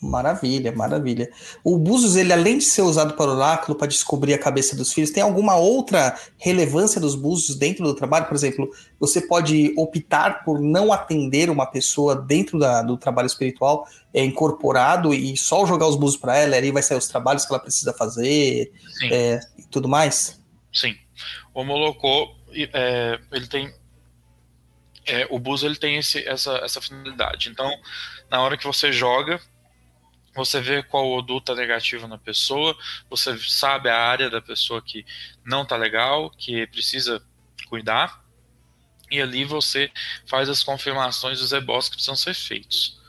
Maravilha, 0.00 0.72
maravilha. 0.72 1.30
O 1.64 1.78
Búzios, 1.78 2.16
ele 2.16 2.32
além 2.32 2.58
de 2.58 2.64
ser 2.64 2.82
usado 2.82 3.14
para 3.14 3.30
oráculo, 3.30 3.76
para 3.76 3.86
descobrir 3.86 4.34
a 4.34 4.38
cabeça 4.38 4.76
dos 4.76 4.92
filhos, 4.92 5.10
tem 5.10 5.22
alguma 5.22 5.56
outra 5.56 6.18
relevância 6.36 7.00
dos 7.00 7.14
Búzios 7.14 7.56
dentro 7.56 7.84
do 7.84 7.94
trabalho? 7.94 8.26
Por 8.26 8.34
exemplo, 8.34 8.70
você 9.00 9.22
pode 9.22 9.72
optar 9.76 10.44
por 10.44 10.60
não 10.60 10.92
atender 10.92 11.48
uma 11.48 11.64
pessoa 11.64 12.14
dentro 12.14 12.58
da, 12.58 12.82
do 12.82 12.98
trabalho 12.98 13.26
espiritual, 13.26 13.88
é 14.12 14.22
incorporado 14.22 15.14
e 15.14 15.34
só 15.36 15.64
jogar 15.64 15.86
os 15.86 15.96
Búzios 15.96 16.20
para 16.20 16.36
ela, 16.36 16.56
aí 16.56 16.70
vai 16.70 16.82
sair 16.82 16.98
os 16.98 17.08
trabalhos 17.08 17.46
que 17.46 17.52
ela 17.52 17.62
precisa 17.62 17.92
fazer 17.94 18.70
é, 19.10 19.40
e 19.58 19.64
tudo 19.64 19.88
mais? 19.88 20.42
Sim. 20.72 20.94
O 21.54 21.64
Molocô, 21.64 22.34
é, 22.54 23.18
ele 23.32 23.46
tem 23.46 23.72
é, 25.06 25.26
o 25.30 25.38
Búzio 25.38 25.68
ele 25.68 25.76
tem 25.76 25.96
esse, 25.96 26.26
essa, 26.28 26.52
essa 26.58 26.80
finalidade. 26.80 27.48
Então, 27.48 27.70
na 28.28 28.42
hora 28.42 28.56
que 28.56 28.66
você 28.66 28.92
joga, 28.92 29.40
você 30.36 30.60
vê 30.60 30.82
qual 30.82 31.10
odor 31.10 31.40
tá 31.40 31.54
negativo 31.54 32.06
na 32.06 32.18
pessoa, 32.18 32.76
você 33.08 33.36
sabe 33.38 33.88
a 33.88 33.98
área 33.98 34.30
da 34.30 34.40
pessoa 34.40 34.82
que 34.82 35.04
não 35.44 35.64
tá 35.64 35.76
legal, 35.76 36.30
que 36.30 36.66
precisa 36.66 37.22
cuidar, 37.68 38.22
e 39.10 39.20
ali 39.20 39.44
você 39.44 39.90
faz 40.26 40.48
as 40.48 40.62
confirmações 40.62 41.40
dos 41.40 41.52
ebós 41.52 41.88
que 41.88 41.96
precisam 41.96 42.16
ser 42.16 42.34
feitos. 42.34 43.00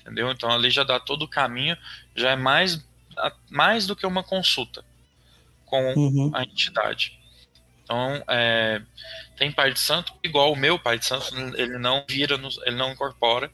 Entendeu? 0.00 0.30
Então 0.30 0.50
ali 0.50 0.70
já 0.70 0.84
dá 0.84 1.00
todo 1.00 1.22
o 1.22 1.28
caminho, 1.28 1.76
já 2.14 2.30
é 2.30 2.36
mais, 2.36 2.84
mais 3.50 3.86
do 3.86 3.96
que 3.96 4.06
uma 4.06 4.22
consulta 4.22 4.84
com 5.64 5.94
uhum. 5.94 6.30
a 6.34 6.42
entidade. 6.42 7.18
Então, 7.82 8.22
é, 8.26 8.82
tem 9.36 9.52
pai 9.52 9.72
de 9.72 9.78
santo, 9.78 10.12
igual 10.22 10.52
o 10.52 10.56
meu 10.56 10.76
pai 10.78 10.98
de 10.98 11.06
santo, 11.06 11.32
ele 11.56 11.78
não 11.78 12.04
vira, 12.08 12.34
ele 12.64 12.76
não 12.76 12.90
incorpora, 12.90 13.48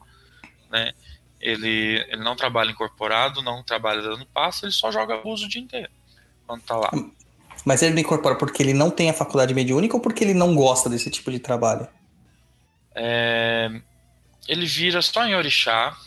né? 0.71 0.91
Ele, 1.43 2.05
ele 2.07 2.23
não 2.23 2.37
trabalha 2.37 2.71
incorporado, 2.71 3.41
não 3.41 3.61
trabalha 3.61 4.01
dando 4.01 4.25
passo, 4.27 4.63
ele 4.65 4.71
só 4.71 4.89
joga 4.89 5.15
abuso 5.15 5.45
o 5.45 5.49
dia 5.49 5.61
inteiro 5.61 5.89
quando 6.47 6.61
tá 6.61 6.77
lá. 6.77 6.89
Mas 7.65 7.81
ele 7.81 7.93
não 7.93 7.99
incorpora 7.99 8.35
porque 8.35 8.63
ele 8.63 8.73
não 8.73 8.89
tem 8.89 9.09
a 9.09 9.13
faculdade 9.13 9.53
mediúnica 9.53 9.95
ou 9.95 10.01
porque 10.01 10.23
ele 10.23 10.33
não 10.33 10.55
gosta 10.55 10.89
desse 10.89 11.09
tipo 11.09 11.29
de 11.29 11.39
trabalho? 11.39 11.87
É, 12.95 13.69
ele 14.47 14.65
vira 14.65 15.01
só 15.01 15.25
em 15.25 15.35
orixá. 15.35 15.97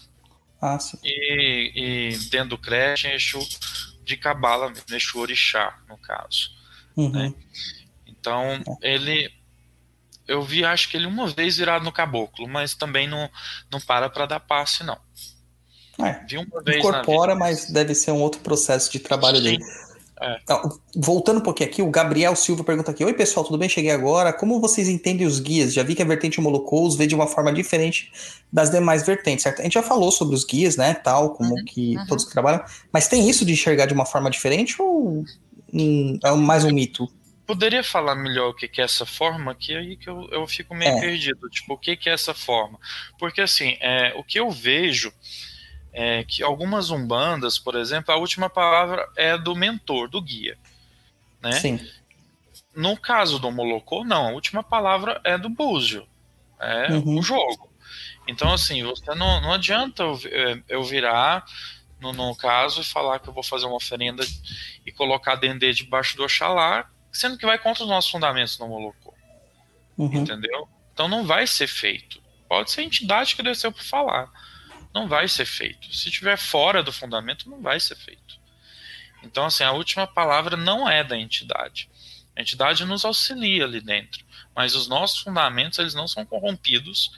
Ah, 0.61 0.79
sim. 0.79 0.99
E, 1.05 1.73
e 1.75 2.19
dentro 2.31 2.51
do 2.51 2.59
creche, 2.59 3.09
Exu 3.09 3.39
de 4.05 4.17
cabala 4.17 4.71
mesmo, 4.71 4.97
Exu 4.97 5.19
orixá, 5.19 5.79
no 5.87 5.99
caso. 5.99 6.51
Uhum. 6.97 7.11
Né? 7.11 7.35
Então, 8.07 8.63
é. 8.83 8.95
ele 8.95 9.31
eu 10.27 10.43
vi, 10.43 10.65
acho 10.65 10.91
que 10.91 10.97
ele 10.97 11.07
uma 11.07 11.27
vez 11.27 11.57
virado 11.57 11.85
no 11.85 11.93
caboclo, 11.93 12.49
mas 12.49 12.75
também 12.75 13.09
não, 13.09 13.31
não 13.71 13.81
para 13.81 14.09
para 14.09 14.27
dar 14.27 14.41
passe, 14.41 14.85
não. 14.85 14.99
É, 15.99 16.21
vi 16.29 16.37
uma 16.37 16.63
vez 16.63 16.79
incorpora, 16.79 17.35
mas 17.35 17.71
deve 17.71 17.95
ser 17.95 18.11
um 18.11 18.21
outro 18.21 18.41
processo 18.41 18.91
de 18.93 18.99
trabalho 18.99 19.39
Sim. 19.39 19.45
dele. 19.45 19.65
É. 20.21 20.39
Então, 20.43 20.79
Voltando 20.95 21.39
um 21.39 21.43
pouquinho 21.43 21.69
aqui, 21.69 21.83
o 21.83 21.91
Gabriel 21.91 22.35
Silva 22.35 22.65
pergunta 22.65 22.91
aqui: 22.91 23.05
Oi, 23.05 23.13
pessoal, 23.13 23.45
tudo 23.45 23.59
bem? 23.59 23.69
Cheguei 23.69 23.91
agora. 23.91 24.33
Como 24.33 24.61
vocês 24.61 24.89
entendem 24.89 25.27
os 25.27 25.41
guias? 25.41 25.75
Já 25.75 25.83
vi 25.83 25.95
que 25.95 26.03
a 26.03 26.07
vertente 26.07 26.41
Molocous 26.41 26.97
vê 26.97 27.07
de 27.07 27.15
uma 27.15 27.27
forma 27.27 27.53
diferente 27.53 28.11
das 28.51 28.71
demais 28.71 29.05
vertentes, 29.05 29.43
certo? 29.43 29.61
A 29.61 29.63
gente 29.63 29.75
já 29.75 29.83
falou 29.83 30.11
sobre 30.11 30.35
os 30.35 30.45
guias, 30.45 30.77
né? 30.77 30.95
Tal, 30.95 31.31
como 31.35 31.55
que 31.65 31.97
todos 32.09 32.25
que 32.25 32.33
trabalham. 32.33 32.65
Mas 32.91 33.09
tem 33.09 33.29
isso 33.29 33.45
de 33.45 33.53
enxergar 33.53 33.85
de 33.85 33.93
uma 33.93 34.07
forma 34.07 34.31
diferente 34.31 34.81
ou 34.81 35.23
hum, 35.73 36.19
é 36.25 36.31
mais 36.33 36.65
um 36.65 36.73
mito? 36.73 37.07
Poderia 37.47 37.85
falar 37.85 38.15
melhor 38.17 38.51
o 38.51 38.55
que, 38.55 38.67
que 38.67 38.81
é 38.81 38.85
essa 38.85 39.07
forma, 39.07 39.55
que 39.55 39.75
aí 39.77 39.97
que 39.97 40.09
eu, 40.09 40.29
eu 40.33 40.47
fico 40.47 40.75
meio 40.75 40.97
É. 40.97 41.01
perdido. 41.01 41.49
Tipo, 41.49 41.75
o 41.75 41.79
que, 41.79 41.97
que 41.97 42.11
é 42.11 42.13
essa 42.13 42.35
forma? 42.35 42.79
Porque 43.19 43.41
assim, 43.41 43.77
é, 43.81 44.13
o 44.17 44.25
que 44.25 44.39
eu 44.41 44.51
vejo 44.51 45.13
é 45.93 46.25
que 46.25 46.43
algumas 46.43 46.91
umbandas, 46.91 47.59
por 47.59 47.75
exemplo, 47.77 48.13
a 48.13 48.19
última 48.19 48.51
palavra 48.51 49.09
é 49.17 49.39
do 49.39 49.55
mentor, 49.55 50.09
do 50.09 50.21
guia. 50.21 50.59
Né? 51.43 51.53
Sim. 51.53 51.81
No 52.75 52.97
caso 52.97 53.39
do 53.39 53.51
Molocô, 53.51 54.05
não, 54.05 54.29
a 54.29 54.33
última 54.33 54.63
palavra 54.63 55.21
é 55.25 55.39
do 55.39 55.49
búzio. 55.49 56.07
É 56.61 56.93
Uhum. 56.93 57.19
o 57.19 57.23
jogo. 57.23 57.71
Então, 58.29 58.53
assim, 58.53 58.83
você 58.83 59.15
não, 59.15 59.41
não 59.41 59.53
adianta 59.53 60.03
eu, 60.03 60.19
eh, 60.27 60.63
eu 60.69 60.83
virar, 60.83 61.45
no, 62.01 62.13
no 62.13 62.35
caso, 62.37 62.81
e 62.81 62.85
falar 62.85 63.21
que 63.21 63.29
eu 63.29 63.33
vou 63.33 63.43
fazer 63.43 63.67
uma 63.67 63.77
oferenda 63.77 64.25
e 64.85 64.91
colocar 64.93 65.37
Dendê 65.37 65.73
debaixo 65.73 66.17
do 66.17 66.25
Oxalá, 66.25 66.91
sendo 67.17 67.39
que 67.39 67.47
vai 67.47 67.59
contra 67.59 67.83
os 67.83 67.89
nossos 67.89 68.11
fundamentos 68.11 68.59
no 68.59 68.69
Molocô. 68.69 69.15
Uhum. 69.97 70.13
Entendeu? 70.13 70.69
Então 70.93 71.09
não 71.09 71.25
vai 71.25 71.47
ser 71.47 71.67
feito. 71.67 72.23
Pode 72.49 72.71
ser 72.71 72.83
a 72.83 72.85
entidade 72.85 73.35
que 73.35 73.43
desceu 73.43 73.73
para 73.73 73.83
falar. 73.83 74.31
Não 74.95 75.09
vai 75.09 75.29
ser 75.29 75.45
feito. 75.45 75.95
Se 75.95 76.09
estiver 76.09 76.39
fora 76.39 76.83
do 76.83 76.93
fundamento, 76.93 77.51
não 77.51 77.61
vai 77.61 77.79
ser 77.81 77.97
feito. 77.97 78.41
Então, 79.23 79.45
assim, 79.47 79.65
a 79.65 79.73
última 79.73 80.07
palavra 80.07 80.57
não 80.57 80.89
é 80.89 81.03
da 81.03 81.19
entidade. 81.19 81.91
A 82.37 82.41
entidade 82.41 82.85
nos 82.85 83.05
auxilia 83.05 83.65
ali 83.65 83.81
dentro. 83.81 84.25
Mas 84.55 84.75
os 84.75 84.89
nossos 84.89 85.21
fundamentos, 85.21 85.79
eles 85.79 85.95
não 85.95 86.07
são 86.07 86.25
corrompidos, 86.25 87.11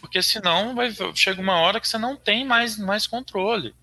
porque 0.00 0.22
senão 0.22 0.74
vai, 0.74 0.92
chega 1.14 1.40
uma 1.40 1.60
hora 1.60 1.80
que 1.80 1.86
você 1.86 1.98
não 1.98 2.16
tem 2.16 2.44
mais, 2.44 2.78
mais 2.78 3.06
controle. 3.06 3.74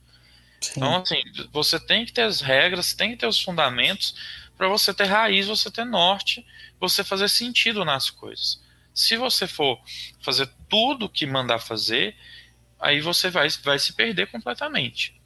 Sim. 0.60 0.74
Então, 0.78 0.95
assim, 1.02 1.22
você 1.52 1.80
tem 1.80 2.06
que 2.06 2.12
ter 2.12 2.24
as 2.24 2.41
regras, 2.41 2.94
tem 2.94 3.12
que 3.12 3.18
ter 3.18 3.28
os 3.28 3.41
fundamentos 3.41 4.16
para 4.57 4.68
você 4.68 4.94
ter 4.94 5.06
raiz, 5.06 5.48
você 5.48 5.69
ter 5.69 5.86
norte, 5.86 6.45
você 6.80 7.03
fazer 7.03 7.30
sentido 7.30 7.84
nas 7.84 8.10
coisas. 8.10 8.61
Se 8.94 9.18
você 9.18 9.48
for 9.48 9.80
fazer 10.22 10.49
tudo 10.69 11.10
que 11.10 11.26
mandar 11.26 11.60
fazer, 11.60 12.15
aí 12.80 13.02
você 13.02 13.30
vai, 13.30 13.48
vai 13.64 13.77
se 13.80 13.94
perder 13.94 14.27
completamente. 14.27 15.19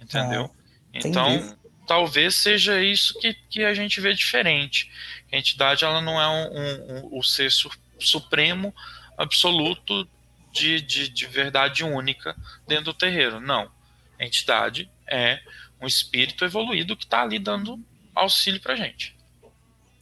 Entendeu? 0.00 0.50
então, 0.92 1.34
entendi. 1.34 1.54
talvez 1.86 2.34
seja 2.34 2.82
isso 2.82 3.18
que, 3.20 3.34
que 3.48 3.64
a 3.64 3.72
gente 3.74 4.00
vê 4.00 4.12
diferente. 4.12 4.90
A 5.32 5.36
entidade 5.36 5.84
ela 5.84 6.00
não 6.00 6.20
é 6.20 6.28
um, 6.28 6.52
um- 6.52 6.96
um- 7.14 7.18
o 7.18 7.22
ser 7.22 7.50
su- 7.50 7.70
supremo, 7.98 8.74
absoluto 9.16 10.08
de, 10.52 10.80
de, 10.80 11.08
de 11.08 11.26
verdade 11.26 11.84
única 11.84 12.36
dentro 12.66 12.86
do 12.86 12.94
terreiro. 12.94 13.40
Não. 13.40 13.70
A 14.18 14.24
entidade 14.24 14.90
é 15.06 15.40
um 15.80 15.86
espírito 15.86 16.44
evoluído 16.44 16.96
que 16.96 17.04
está 17.04 17.22
ali 17.22 17.38
dando 17.38 17.82
auxílio 18.22 18.60
pra 18.60 18.76
gente. 18.76 19.16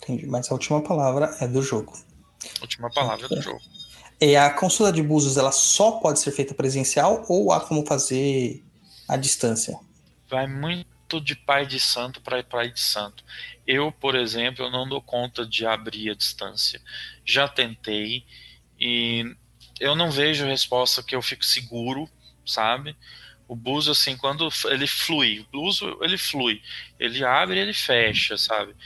Entendi. 0.02 0.26
Mas 0.26 0.50
a 0.50 0.54
última 0.54 0.82
palavra 0.82 1.36
é 1.40 1.46
do 1.46 1.62
jogo. 1.62 1.98
Última 2.60 2.90
palavra 2.90 3.28
do 3.28 3.40
jogo. 3.40 3.60
E 4.20 4.34
a 4.36 4.50
consulta 4.50 4.92
de 4.92 5.02
búzios, 5.02 5.36
ela 5.36 5.52
só 5.52 5.92
pode 5.92 6.18
ser 6.18 6.32
feita 6.32 6.54
presencial 6.54 7.24
ou 7.28 7.52
há 7.52 7.60
como 7.60 7.86
fazer 7.86 8.64
à 9.06 9.16
distância? 9.16 9.78
Vai 10.28 10.46
muito 10.46 11.20
de 11.22 11.36
pai 11.36 11.66
de 11.66 11.78
santo 11.78 12.20
para 12.20 12.42
pai 12.42 12.70
de 12.70 12.80
santo. 12.80 13.24
Eu, 13.66 13.92
por 13.92 14.14
exemplo, 14.14 14.64
eu 14.64 14.70
não 14.70 14.88
dou 14.88 15.00
conta 15.00 15.46
de 15.46 15.64
abrir 15.64 16.10
a 16.10 16.14
distância. 16.14 16.80
Já 17.24 17.48
tentei 17.48 18.24
e 18.78 19.24
eu 19.80 19.94
não 19.94 20.10
vejo 20.10 20.44
resposta 20.46 21.02
que 21.02 21.14
eu 21.14 21.22
fico 21.22 21.44
seguro, 21.44 22.08
sabe? 22.44 22.96
O 23.48 23.56
buzo, 23.56 23.90
assim, 23.90 24.14
quando 24.16 24.48
ele 24.66 24.86
flui, 24.86 25.40
o 25.40 25.44
buzo, 25.50 25.98
ele 26.02 26.18
flui. 26.18 26.62
Ele 27.00 27.24
abre 27.24 27.56
e 27.56 27.60
ele 27.60 27.72
fecha, 27.72 28.36
sabe? 28.36 28.76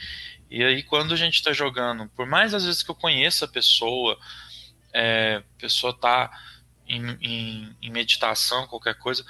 E 0.48 0.62
aí, 0.62 0.82
quando 0.84 1.12
a 1.12 1.16
gente 1.16 1.42
tá 1.42 1.52
jogando, 1.52 2.08
por 2.10 2.26
mais 2.26 2.54
às 2.54 2.64
vezes 2.64 2.82
que 2.82 2.90
eu 2.90 2.94
conheça 2.94 3.44
a 3.44 3.48
pessoa, 3.48 4.16
é, 4.92 5.42
a 5.56 5.58
pessoa 5.60 5.92
tá 5.92 6.30
em, 6.86 7.18
em, 7.20 7.76
em 7.82 7.90
meditação, 7.90 8.66
qualquer 8.66 8.94
coisa, 8.94 9.24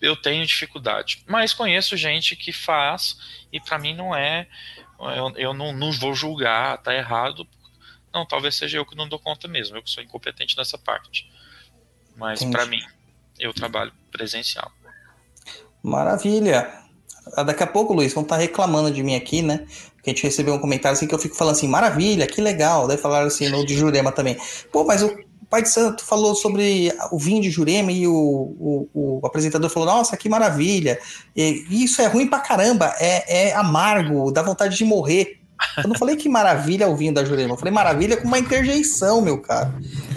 eu 0.00 0.16
tenho 0.16 0.44
dificuldade. 0.44 1.22
Mas 1.26 1.54
conheço 1.54 1.96
gente 1.96 2.36
que 2.36 2.52
faz 2.52 3.18
e 3.52 3.60
para 3.60 3.78
mim 3.78 3.94
não 3.94 4.14
é. 4.14 4.46
Eu, 4.98 5.36
eu 5.36 5.54
não, 5.54 5.72
não 5.72 5.90
vou 5.92 6.14
julgar, 6.14 6.78
tá 6.78 6.94
errado. 6.94 7.48
Não, 8.12 8.26
talvez 8.26 8.54
seja 8.54 8.78
eu 8.78 8.86
que 8.86 8.96
não 8.96 9.08
dou 9.08 9.18
conta 9.18 9.48
mesmo, 9.48 9.76
eu 9.76 9.82
que 9.82 9.90
sou 9.90 10.02
incompetente 10.02 10.56
nessa 10.56 10.76
parte. 10.76 11.30
Mas 12.16 12.44
para 12.44 12.66
mim, 12.66 12.82
eu 13.44 13.52
trabalho 13.52 13.92
presencial. 14.10 14.70
Maravilha. 15.82 16.66
Ah, 17.36 17.42
Daqui 17.42 17.62
a 17.62 17.66
pouco, 17.66 17.92
Luiz, 17.92 18.12
vão 18.12 18.22
estar 18.22 18.36
reclamando 18.36 18.90
de 18.90 19.02
mim 19.02 19.14
aqui, 19.14 19.42
né? 19.42 19.66
Porque 19.96 20.10
a 20.10 20.12
gente 20.14 20.22
recebeu 20.22 20.54
um 20.54 20.58
comentário 20.58 20.96
assim 20.96 21.06
que 21.06 21.14
eu 21.14 21.18
fico 21.18 21.36
falando 21.36 21.54
assim, 21.54 21.68
maravilha, 21.68 22.26
que 22.26 22.40
legal. 22.40 22.86
Daí 22.86 22.96
falaram 22.96 23.26
assim 23.26 23.48
no 23.48 23.64
de 23.64 23.74
Jurema 23.74 24.10
também. 24.12 24.38
Pô, 24.72 24.84
mas 24.84 25.02
o 25.02 25.14
Pai 25.50 25.62
de 25.62 25.68
Santo 25.68 26.04
falou 26.04 26.34
sobre 26.34 26.92
o 27.12 27.18
vinho 27.18 27.42
de 27.42 27.50
Jurema 27.50 27.92
e 27.92 28.06
o, 28.06 28.14
o, 28.14 28.88
o 28.94 29.26
apresentador 29.26 29.68
falou, 29.70 29.88
nossa, 29.88 30.16
que 30.16 30.28
maravilha. 30.28 30.98
E 31.36 31.84
isso 31.84 32.00
é 32.00 32.06
ruim 32.06 32.26
pra 32.26 32.40
caramba, 32.40 32.94
é, 32.98 33.48
é 33.48 33.54
amargo, 33.54 34.32
dá 34.32 34.42
vontade 34.42 34.76
de 34.76 34.84
morrer. 34.84 35.38
Eu 35.78 35.88
não 35.88 35.96
falei 35.96 36.16
que 36.16 36.28
maravilha 36.28 36.88
o 36.88 36.96
vinho 36.96 37.12
da 37.12 37.24
Jurema, 37.24 37.54
eu 37.54 37.58
falei 37.58 37.72
maravilha 37.72 38.16
com 38.16 38.26
uma 38.26 38.38
interjeição, 38.38 39.20
meu 39.20 39.38
cara. 39.38 39.72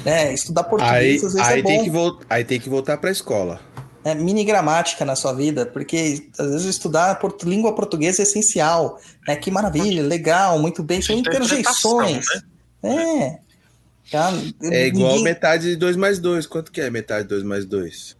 Né? 0.06 0.34
Estudar 0.34 0.61
Aí, 0.64 0.69
português 0.69 1.24
às 1.24 1.34
vezes 1.34 1.48
aí, 1.48 1.60
é 1.60 1.61
bom 1.64 1.69
tem 1.69 1.84
que 1.84 2.26
aí 2.30 2.44
tem 2.45 2.60
que 2.60 2.69
voltar 2.69 2.98
pra 2.98 3.11
escola. 3.11 3.60
é, 4.03 4.15
mini 4.15 4.44
gramática 4.45 5.03
na 5.03 5.15
sua 5.15 5.34
vida, 5.34 5.65
porque 5.65 6.28
às 6.40 6.48
vezes 6.52 6.65
estudar 6.65 7.19
port- 7.19 7.44
língua 7.44 7.74
portuguesa 7.76 8.22
é 8.22 8.24
essencial. 8.24 8.99
Né? 9.28 9.36
Que 9.36 9.52
maravilha, 9.52 10.02
legal, 10.03 10.57
muito 10.60 10.82
bem, 10.84 11.02
são 11.02 11.15
interjeições. 11.18 12.26
É. 12.84 13.40
Tá? 14.10 14.32
É 14.64 14.88
igual 14.88 15.10
Ninguém- 15.10 15.24
metade 15.26 15.64
de 15.72 15.76
2 15.76 15.98
mais 15.98 16.18
2. 16.19 16.45
Quanto 16.48 16.72
que 16.72 16.80
é 16.80 16.90
metade 16.90 17.24
de 17.24 17.30
2 17.30 17.44
mais 17.44 17.65
2? 17.65 18.15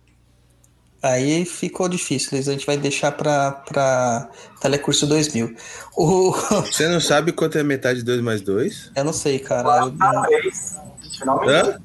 Aí 1.02 1.46
ficou 1.46 1.88
difícil. 1.88 2.38
A 2.38 2.42
gente 2.42 2.66
vai 2.66 2.76
deixar 2.76 3.12
para 3.14 4.30
Telecurso 4.60 5.06
2000. 5.08 5.56
O... 5.96 6.32
Você 6.66 6.88
não 6.90 7.00
sabe 7.00 7.32
quanto 7.32 7.58
é 7.58 7.64
metade 7.64 8.00
de 8.00 8.06
2 8.06 8.20
mais 8.20 8.42
2? 8.42 8.92
Eu 8.96 9.06
não 9.06 9.14
sei, 9.14 9.40
cara. 9.40 9.86
Eu- 9.86 9.96
Ah, 10.02 10.24
três, 10.28 10.76
se 11.18 11.26
não 11.26 11.40
me 11.40 11.46
engano. 11.46 11.70
Hã? 11.72 11.82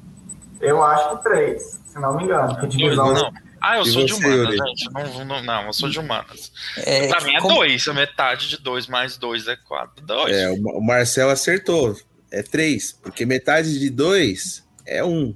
Eu 0.61 0.83
acho 0.83 1.17
que 1.17 1.23
três, 1.23 1.79
se 1.85 1.99
não 1.99 2.15
me 2.15 2.23
engano. 2.23 2.55
Que 2.55 2.61
Dois, 2.61 2.75
divisão 2.75 3.13
não. 3.13 3.33
Ah, 3.61 3.77
eu 3.77 3.83
E 3.83 3.91
sou 3.91 4.05
de 4.05 4.13
você, 4.13 4.25
humanas, 4.25 4.55
Yuri? 4.55 4.57
gente. 4.57 4.93
Não, 4.93 5.25
não, 5.25 5.43
não, 5.43 5.65
eu 5.67 5.73
sou 5.73 5.89
de 5.89 5.99
humanas. 5.99 6.51
é, 6.77 7.07
pra 7.07 7.21
mim 7.21 7.33
é 7.35 7.39
como- 7.39 7.55
dois. 7.55 7.87
A 7.87 7.93
metade 7.93 8.49
de 8.49 8.57
dois 8.57 8.87
mais 8.87 9.17
dois 9.17 9.47
é 9.47 9.55
quatro. 9.55 10.05
Dois. 10.05 10.35
É, 10.35 10.49
o 10.49 10.61
Ma- 10.61 10.71
o 10.73 10.81
Marcel 10.81 11.29
acertou. 11.29 11.95
É 12.31 12.41
3. 12.41 12.91
Porque 12.93 13.25
metade 13.25 13.77
de 13.79 13.89
2 13.91 14.63
é 14.85 15.03
1. 15.03 15.07
Um. 15.07 15.35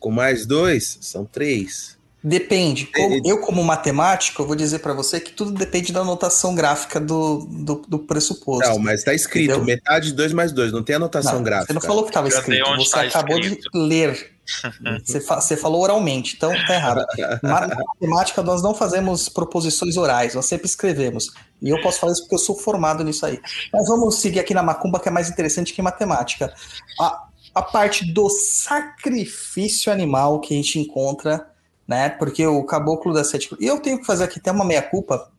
Com 0.00 0.10
mais 0.10 0.46
2 0.46 0.98
são 1.02 1.24
3. 1.26 1.97
Depende. 2.22 2.86
Como- 2.86 3.14
É, 3.14 3.20
eu, 3.24 3.40
como 3.40 3.62
matemático, 3.62 4.42
eu 4.42 4.46
vou 4.46 4.56
dizer 4.56 4.80
para 4.80 4.92
você 4.92 5.20
que 5.20 5.30
tudo 5.32 5.52
depende 5.52 5.92
da 5.92 6.00
anotação 6.00 6.54
gráfica 6.54 6.98
do, 6.98 7.46
do, 7.48 7.76
do 7.86 7.98
pressuposto. 8.00 8.68
Não, 8.68 8.78
mas 8.78 9.04
tá 9.04 9.14
escrito 9.14 9.50
Entendeu? 9.52 9.64
metade 9.64 10.06
de 10.08 10.14
2 10.14 10.32
mais 10.32 10.50
2. 10.52 10.72
Não 10.72 10.82
tem 10.82 10.96
anotação 10.96 11.34
Não, 11.34 11.42
gráfica. 11.44 11.68
Você 11.68 11.72
não 11.74 11.80
falou 11.80 12.02
que 12.02 12.10
estava 12.10 12.26
escrito, 12.28 12.64
você 12.76 12.90
tá 12.90 13.02
acabou 13.02 13.38
escrito. 13.38 13.70
de 13.72 13.78
ler. 13.78 14.32
Você, 15.04 15.20
fa- 15.20 15.42
você 15.42 15.58
falou 15.58 15.82
oralmente, 15.82 16.34
então 16.34 16.50
tá 16.66 16.74
errado. 16.74 17.04
Na 17.42 17.66
na 17.66 17.76
matemática, 17.84 18.42
nós 18.42 18.62
não 18.62 18.74
fazemos 18.74 19.28
proposições 19.28 19.98
orais, 19.98 20.34
nós 20.34 20.46
sempre 20.46 20.66
escrevemos. 20.66 21.30
E 21.60 21.68
eu 21.68 21.78
posso 21.82 22.00
falar 22.00 22.12
isso 22.14 22.22
porque 22.22 22.34
eu 22.36 22.38
sou 22.38 22.56
formado 22.56 23.04
nisso 23.04 23.26
aí. 23.26 23.38
Mas 23.70 23.86
vamos 23.88 24.14
seguir 24.16 24.40
aqui 24.40 24.54
na 24.54 24.62
macumba, 24.62 24.98
que 25.00 25.06
é 25.06 25.10
mais 25.12 25.28
interessante 25.28 25.74
que 25.74 25.82
matemática. 25.82 26.50
A, 26.98 27.24
a 27.54 27.60
parte 27.60 28.10
do 28.10 28.30
sacrifício 28.30 29.92
animal 29.92 30.40
que 30.40 30.54
a 30.54 30.56
gente 30.56 30.78
encontra, 30.78 31.46
né? 31.88 32.10
Porque 32.10 32.46
o 32.46 32.62
caboclo 32.64 33.14
da 33.14 33.24
sete. 33.24 33.48
E 33.58 33.66
eu 33.66 33.80
tenho 33.80 33.98
que 33.98 34.04
fazer 34.04 34.24
aqui 34.24 34.38
até 34.38 34.52
uma 34.52 34.64
meia-culpa. 34.64 35.32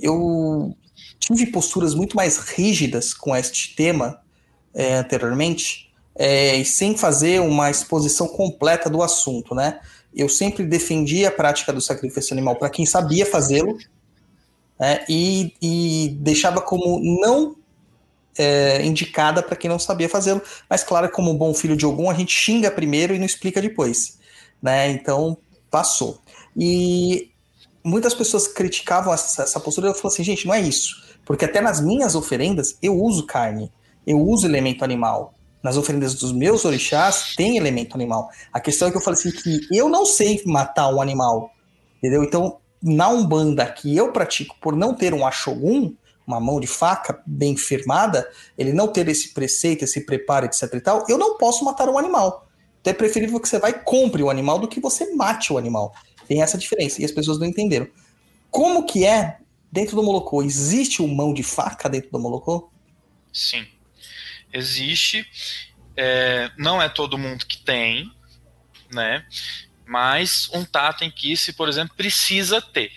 Eu 0.00 0.74
tive 1.18 1.46
posturas 1.46 1.94
muito 1.94 2.16
mais 2.16 2.38
rígidas 2.38 3.12
com 3.12 3.36
este 3.36 3.76
tema 3.76 4.18
é, 4.72 4.94
anteriormente, 4.94 5.92
é, 6.14 6.64
sem 6.64 6.96
fazer 6.96 7.40
uma 7.42 7.70
exposição 7.70 8.26
completa 8.26 8.88
do 8.88 9.02
assunto, 9.02 9.54
né? 9.54 9.78
Eu 10.14 10.28
sempre 10.28 10.64
defendi 10.64 11.26
a 11.26 11.30
prática 11.30 11.72
do 11.72 11.80
sacrifício 11.80 12.32
animal 12.32 12.56
para 12.56 12.70
quem 12.70 12.86
sabia 12.86 13.26
fazê-lo, 13.26 13.76
né? 14.78 15.04
e, 15.08 15.54
e 15.60 16.16
deixava 16.18 16.60
como 16.60 16.98
não 17.20 17.54
é, 18.36 18.84
indicada 18.84 19.42
para 19.42 19.54
quem 19.54 19.68
não 19.68 19.78
sabia 19.78 20.08
fazê-lo, 20.08 20.42
mas 20.68 20.82
claro, 20.82 21.10
como 21.10 21.34
bom 21.34 21.52
filho 21.54 21.76
de 21.76 21.84
algum, 21.84 22.10
a 22.10 22.14
gente 22.14 22.32
xinga 22.32 22.70
primeiro 22.70 23.14
e 23.14 23.18
não 23.18 23.26
explica 23.26 23.60
depois, 23.60 24.18
né? 24.60 24.90
Então 24.90 25.38
passou. 25.70 26.18
E 26.56 27.30
muitas 27.84 28.14
pessoas 28.14 28.48
criticavam 28.48 29.12
essa, 29.12 29.42
essa 29.42 29.60
postura 29.60 29.88
eu 29.88 29.94
falei 29.94 30.14
assim, 30.14 30.24
gente, 30.24 30.46
não 30.46 30.54
é 30.54 30.60
isso. 30.60 31.10
Porque 31.24 31.44
até 31.44 31.60
nas 31.60 31.80
minhas 31.80 32.14
oferendas 32.14 32.76
eu 32.82 33.00
uso 33.00 33.26
carne, 33.26 33.72
eu 34.06 34.20
uso 34.20 34.46
elemento 34.46 34.84
animal. 34.84 35.34
Nas 35.62 35.76
oferendas 35.76 36.14
dos 36.14 36.32
meus 36.32 36.64
orixás 36.64 37.34
tem 37.36 37.56
elemento 37.56 37.94
animal. 37.94 38.30
A 38.52 38.58
questão 38.58 38.88
é 38.88 38.90
que 38.90 38.96
eu 38.96 39.00
falei 39.00 39.20
assim 39.20 39.30
que 39.30 39.60
eu 39.70 39.88
não 39.88 40.06
sei 40.06 40.42
matar 40.46 40.88
um 40.88 41.00
animal, 41.00 41.52
entendeu? 41.98 42.24
Então, 42.24 42.58
na 42.82 43.08
Umbanda 43.08 43.66
que 43.66 43.94
eu 43.94 44.10
pratico 44.10 44.56
por 44.60 44.74
não 44.74 44.94
ter 44.94 45.12
um 45.12 45.26
Ashogun, 45.26 45.94
uma 46.26 46.40
mão 46.40 46.60
de 46.60 46.66
faca 46.66 47.20
bem 47.26 47.56
firmada, 47.56 48.28
ele 48.56 48.72
não 48.72 48.88
ter 48.88 49.06
esse 49.08 49.34
preceito, 49.34 49.84
esse 49.84 50.06
preparo, 50.06 50.46
etc 50.46 50.72
e 50.74 50.80
tal, 50.80 51.04
eu 51.08 51.18
não 51.18 51.36
posso 51.36 51.64
matar 51.64 51.88
um 51.88 51.98
animal. 51.98 52.46
Então 52.80 52.92
é 52.92 52.94
preferível 52.94 53.38
que 53.40 53.48
você 53.48 53.58
vá 53.58 53.68
e 53.70 53.74
compre 53.74 54.22
o 54.22 54.30
animal 54.30 54.58
do 54.58 54.68
que 54.68 54.80
você 54.80 55.14
mate 55.14 55.52
o 55.52 55.58
animal. 55.58 55.94
Tem 56.26 56.42
essa 56.42 56.56
diferença, 56.56 57.02
e 57.02 57.04
as 57.04 57.10
pessoas 57.10 57.38
não 57.38 57.46
entenderam. 57.46 57.88
Como 58.50 58.86
que 58.86 59.04
é 59.04 59.38
dentro 59.70 59.96
do 59.96 60.02
Molocô? 60.02 60.42
Existe 60.42 61.02
um 61.02 61.14
mão 61.14 61.34
de 61.34 61.42
faca 61.42 61.88
dentro 61.88 62.10
do 62.10 62.18
Molocô? 62.18 62.70
Sim. 63.32 63.66
Existe. 64.52 65.26
É, 65.96 66.50
não 66.56 66.80
é 66.80 66.88
todo 66.88 67.18
mundo 67.18 67.46
que 67.46 67.58
tem, 67.58 68.10
né? 68.92 69.24
Mas 69.86 70.48
um 70.54 70.64
Tatenkiss, 70.64 71.50
por 71.56 71.68
exemplo, 71.68 71.94
precisa 71.96 72.62
ter. 72.62 72.92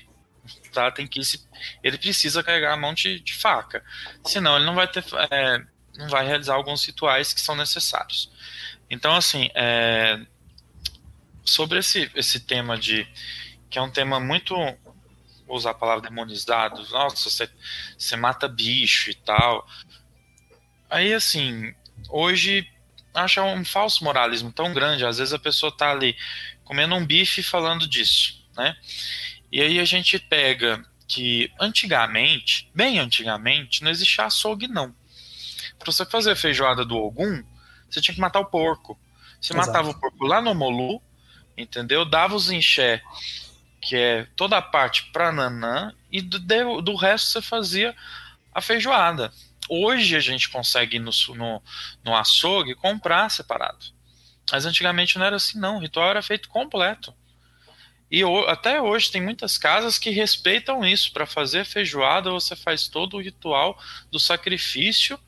Um 0.68 0.72
Tatenkiss, 0.72 1.47
ele 1.84 1.97
precisa 1.97 2.43
carregar 2.43 2.73
a 2.73 2.77
mão 2.77 2.93
de, 2.93 3.19
de 3.19 3.34
faca. 3.34 3.84
Senão 4.26 4.55
ele 4.55 4.65
não 4.65 4.76
vai 4.76 4.88
ter... 4.88 5.03
É, 5.31 5.61
não 5.95 6.07
vai 6.07 6.26
realizar 6.26 6.55
alguns 6.55 6.84
rituais 6.85 7.34
que 7.34 7.41
são 7.41 7.55
necessários. 7.55 8.31
Então, 8.94 9.15
assim, 9.15 9.49
é, 9.56 10.20
sobre 11.44 11.80
esse, 11.80 12.11
esse 12.14 12.40
tema 12.40 12.78
de. 12.78 13.07
que 13.68 13.80
é 13.80 13.82
um 13.82 13.90
tema 13.90 14.20
muito. 14.20 14.56
Vou 15.48 15.57
usar 15.57 15.72
a 15.72 15.74
palavra 15.74 16.07
demonizado. 16.07 16.88
Nossa, 16.91 17.28
você, 17.28 17.49
você 17.98 18.15
mata 18.15 18.48
bicho 18.48 19.10
e 19.10 19.15
tal. 19.15 19.68
Aí, 20.91 21.11
assim, 21.11 21.74
hoje 22.07 22.70
acho 23.15 23.41
um 23.41 23.65
falso 23.65 24.03
moralismo 24.03 24.52
tão 24.52 24.72
grande. 24.72 25.03
Às 25.03 25.18
vezes 25.18 25.34
a 25.34 25.40
pessoa 25.40 25.76
tá 25.76 25.90
ali 25.90 26.15
comendo 26.64 26.94
um 26.94 27.03
bife 27.03 27.41
falando 27.41 27.88
disso, 27.88 28.45
né? 28.56 28.78
E 29.52 29.60
aí 29.60 29.80
a 29.80 29.86
gente 29.86 30.20
pega 30.20 30.86
que 31.07 31.52
antigamente, 31.60 32.70
bem 32.76 32.99
antigamente, 32.99 33.84
não 33.84 33.90
existia 33.90 34.26
açougue, 34.26 34.68
não. 34.68 34.95
Para 35.80 35.91
você 35.91 36.06
fazer 36.06 36.36
feijoada 36.36 36.86
do 36.86 36.95
Ogum, 36.95 37.44
você 37.94 38.02
tinha 38.02 38.15
que 38.15 38.22
matar 38.22 38.40
o 38.40 38.45
porco. 38.45 38.98
Você 39.40 39.53
Exato. 39.53 39.68
matava 39.68 39.90
o 39.90 39.99
porco 39.99 40.26
lá 40.26 40.41
no 40.41 40.56
Molu, 40.56 41.02
entendeu? 41.57 42.06
Dava 42.06 42.36
os 42.36 42.49
enxé, 42.49 43.02
que 43.82 43.95
é 43.95 44.28
toda 44.36 44.57
a 44.57 44.61
parte 44.61 45.11
para 45.11 45.32
nanã, 45.32 45.94
e 46.11 46.22
do, 46.22 46.82
do 46.82 46.95
resto 46.95 47.30
você 47.30 47.41
fazia 47.41 47.95
a 48.53 48.61
feijoada. 48.61 49.32
Hoje 49.70 50.15
a 50.15 50.20
gente 50.20 50.49
consegue 50.49 50.99
no, 50.99 51.11
no, 51.36 51.61
no 52.03 52.15
açougue 52.15 52.76
comprar 52.76 53.30
separado. 53.30 53.86
Mas 54.52 54.65
antigamente 54.65 55.18
não 55.18 55.26
era 55.26 55.38
assim, 55.38 55.57
não. 55.57 55.78
O 55.78 55.80
ritual 55.80 56.10
era 56.10 56.22
feito 56.22 56.49
completo. 56.49 57.14
E 58.11 58.22
até 58.48 58.82
hoje 58.82 59.10
tem 59.10 59.22
muitas 59.22 59.57
casas 59.57 59.98
que 59.98 60.10
respeitam 60.10 60.86
isso. 60.86 61.11
Para 61.11 61.26
fazer 61.26 61.65
feijoada, 61.65 62.30
você 62.30 62.56
faz 62.56 62.88
todo 62.88 63.18
o 63.18 63.22
ritual 63.22 63.78
do 64.11 64.20
sacrifício 64.20 65.20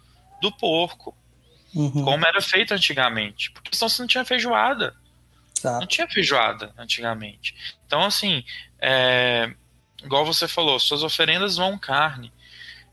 do 0.41 0.51
porco. 0.51 1.17
Uhum. 1.75 2.05
Como 2.05 2.25
era 2.25 2.39
feito 2.41 2.73
antigamente. 2.73 3.51
Porque 3.51 3.75
senão 3.75 3.89
você 3.89 4.01
não 4.01 4.07
tinha 4.07 4.23
feijoada. 4.23 4.95
Tá. 5.61 5.79
Não 5.79 5.87
tinha 5.87 6.07
feijoada 6.07 6.73
antigamente. 6.77 7.55
Então, 7.85 8.01
assim, 8.01 8.45
é, 8.79 9.53
igual 10.01 10.25
você 10.25 10.47
falou, 10.47 10.79
suas 10.79 11.03
oferendas 11.03 11.57
vão 11.57 11.77
carne. 11.77 12.31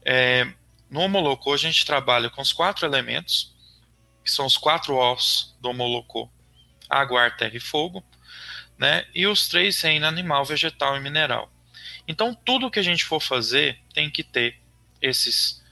É, 0.05 0.53
no 0.91 1.01
Homolocô, 1.01 1.55
a 1.55 1.57
gente 1.57 1.87
trabalha 1.87 2.29
com 2.29 2.43
os 2.43 2.53
quatro 2.53 2.85
elementos, 2.85 3.55
que 4.25 4.31
são 4.31 4.45
os 4.45 4.59
quatro 4.59 4.97
ossos 4.97 5.57
do 5.61 5.71
Homolocô: 5.71 6.29
água, 6.91 7.23
ar, 7.23 7.37
terra 7.37 7.57
e 7.57 7.61
fogo, 7.61 8.05
né? 8.77 9.07
e 9.15 9.27
os 9.27 9.49
três 9.49 9.81
reinos 9.81 10.09
animal, 10.09 10.45
vegetal 10.45 10.97
e 10.97 11.01
mineral. 11.01 11.51
Então, 12.09 12.35
tudo 12.35 12.71
que 12.71 12.81
a 12.81 12.83
gente 12.83 13.05
for 13.05 13.21
fazer 13.21 13.79
tem 13.95 14.11
que 14.11 14.25
ter 14.25 14.59
esses 15.01 15.63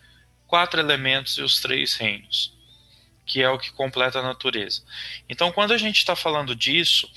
quatro 0.47 0.79
elementos 0.79 1.39
e 1.39 1.43
os 1.43 1.61
três 1.61 1.95
reinos 1.97 2.60
que 3.31 3.41
é 3.41 3.49
o 3.49 3.61
que 3.61 3.71
completa 3.71 4.19
a 4.19 4.23
natureza. 4.23 4.83
Então, 5.29 5.53
quando 5.53 5.73
a 5.73 5.79
gente 5.79 5.99
está 5.99 6.17
falando 6.17 6.57
disso, 6.57 7.09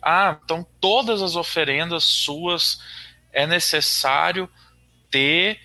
ah, 0.00 0.38
então 0.44 0.64
todas 0.80 1.20
as 1.20 1.34
oferendas 1.34 2.04
suas 2.04 2.80
é 3.32 3.48
necessário 3.48 4.48
ter 5.10 5.60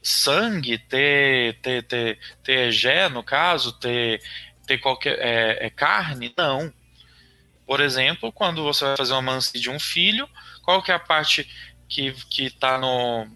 sangue, 0.00 0.78
ter, 0.78 1.58
ter, 1.60 1.82
ter, 1.82 2.20
ter 2.44 2.68
egé, 2.68 3.08
no 3.08 3.24
caso, 3.24 3.72
ter, 3.72 4.22
ter 4.64 4.78
qualquer 4.78 5.18
é, 5.18 5.66
é 5.66 5.70
carne? 5.70 6.32
Não. 6.36 6.72
Por 7.66 7.80
exemplo, 7.80 8.30
quando 8.30 8.62
você 8.62 8.84
vai 8.84 8.96
fazer 8.96 9.14
uma 9.14 9.22
mansi 9.22 9.58
de 9.58 9.68
um 9.68 9.80
filho, 9.80 10.30
qual 10.62 10.80
que 10.80 10.92
é 10.92 10.94
a 10.94 11.00
parte 11.00 11.44
que, 11.88 12.12
que 12.30 12.50
tá 12.50 12.78
no 12.78 13.26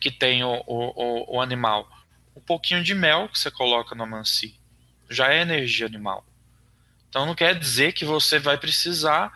que 0.00 0.10
tem 0.10 0.42
o, 0.42 0.64
o, 0.66 1.36
o 1.36 1.40
animal? 1.40 1.88
Um 2.34 2.40
pouquinho 2.40 2.82
de 2.82 2.92
mel 2.92 3.28
que 3.28 3.38
você 3.38 3.52
coloca 3.52 3.94
no 3.94 4.04
mansi 4.04 4.59
já 5.10 5.32
é 5.32 5.42
energia 5.42 5.86
animal. 5.86 6.24
Então 7.08 7.26
não 7.26 7.34
quer 7.34 7.58
dizer 7.58 7.92
que 7.92 8.04
você 8.04 8.38
vai 8.38 8.56
precisar 8.56 9.32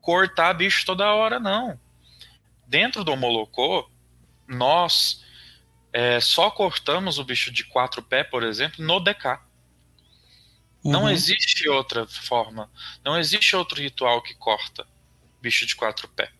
cortar 0.00 0.52
bicho 0.54 0.84
toda 0.84 1.14
hora, 1.14 1.38
não. 1.38 1.78
Dentro 2.66 3.04
do 3.04 3.16
Molocô, 3.16 3.88
nós 4.46 5.24
é, 5.92 6.20
só 6.20 6.50
cortamos 6.50 7.18
o 7.18 7.24
bicho 7.24 7.50
de 7.50 7.64
quatro 7.64 8.02
pés, 8.02 8.28
por 8.28 8.42
exemplo, 8.42 8.84
no 8.84 9.00
DK. 9.00 9.38
Uhum. 10.84 10.92
Não 10.92 11.10
existe 11.10 11.68
outra 11.68 12.06
forma, 12.06 12.70
não 13.04 13.18
existe 13.18 13.54
outro 13.56 13.80
ritual 13.80 14.20
que 14.22 14.34
corta 14.34 14.86
bicho 15.40 15.64
de 15.64 15.76
quatro 15.76 16.08
pés. 16.08 16.30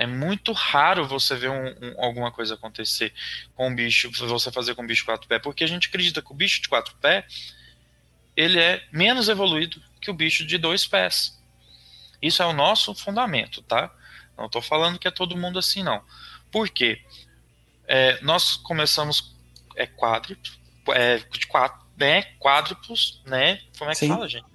É 0.00 0.06
muito 0.06 0.52
raro 0.52 1.06
você 1.06 1.36
ver 1.36 1.50
um, 1.50 1.66
um, 1.68 1.94
alguma 2.02 2.32
coisa 2.32 2.54
acontecer 2.54 3.12
com 3.54 3.68
um 3.68 3.74
bicho, 3.74 4.10
você 4.10 4.50
fazer 4.50 4.74
com 4.74 4.82
um 4.82 4.86
bicho 4.86 5.02
de 5.02 5.06
quatro 5.06 5.28
pés, 5.28 5.42
porque 5.42 5.62
a 5.62 5.66
gente 5.66 5.88
acredita 5.88 6.22
que 6.22 6.32
o 6.32 6.34
bicho 6.34 6.62
de 6.62 6.70
quatro 6.70 6.94
pés 6.96 7.54
ele 8.34 8.58
é 8.58 8.82
menos 8.90 9.28
evoluído 9.28 9.78
que 10.00 10.10
o 10.10 10.14
bicho 10.14 10.46
de 10.46 10.56
dois 10.56 10.86
pés. 10.86 11.38
Isso 12.22 12.42
é 12.42 12.46
o 12.46 12.54
nosso 12.54 12.94
fundamento, 12.94 13.60
tá? 13.60 13.94
Não 14.38 14.46
estou 14.46 14.62
falando 14.62 14.98
que 14.98 15.06
é 15.06 15.10
todo 15.10 15.36
mundo 15.36 15.58
assim, 15.58 15.82
não. 15.82 16.02
Por 16.50 16.70
quê? 16.70 17.02
É, 17.86 18.18
nós 18.22 18.56
começamos 18.56 19.36
é 19.76 19.86
quádruplo, 19.86 20.50
é, 20.94 21.22
quatro, 21.46 21.86
né? 21.98 22.22
Quádruplos, 22.38 23.22
né? 23.26 23.60
Como 23.78 23.90
é 23.90 23.92
que 23.92 24.00
Sim. 24.00 24.08
fala, 24.08 24.26
gente? 24.26 24.46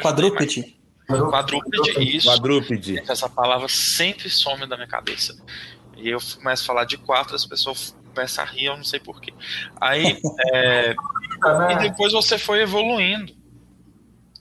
Quadrúpede. 0.00 0.78
Quadrúpede, 1.06 2.16
isso. 2.16 2.28
Quadrúpede. 2.28 3.02
Essa 3.08 3.28
palavra 3.28 3.68
sempre 3.68 4.30
some 4.30 4.66
da 4.66 4.76
minha 4.76 4.88
cabeça. 4.88 5.36
E 5.96 6.08
eu 6.08 6.18
começo 6.36 6.62
a 6.62 6.66
falar 6.66 6.84
de 6.84 6.96
quatro, 6.96 7.34
as 7.34 7.44
pessoas 7.44 7.96
começam 8.14 8.44
a 8.44 8.46
rir, 8.46 8.66
eu 8.66 8.76
não 8.76 8.84
sei 8.84 9.00
porquê. 9.00 9.34
Aí, 9.80 10.18
é, 10.52 10.94
e 11.72 11.78
depois 11.78 12.12
você 12.12 12.38
foi 12.38 12.62
evoluindo. 12.62 13.34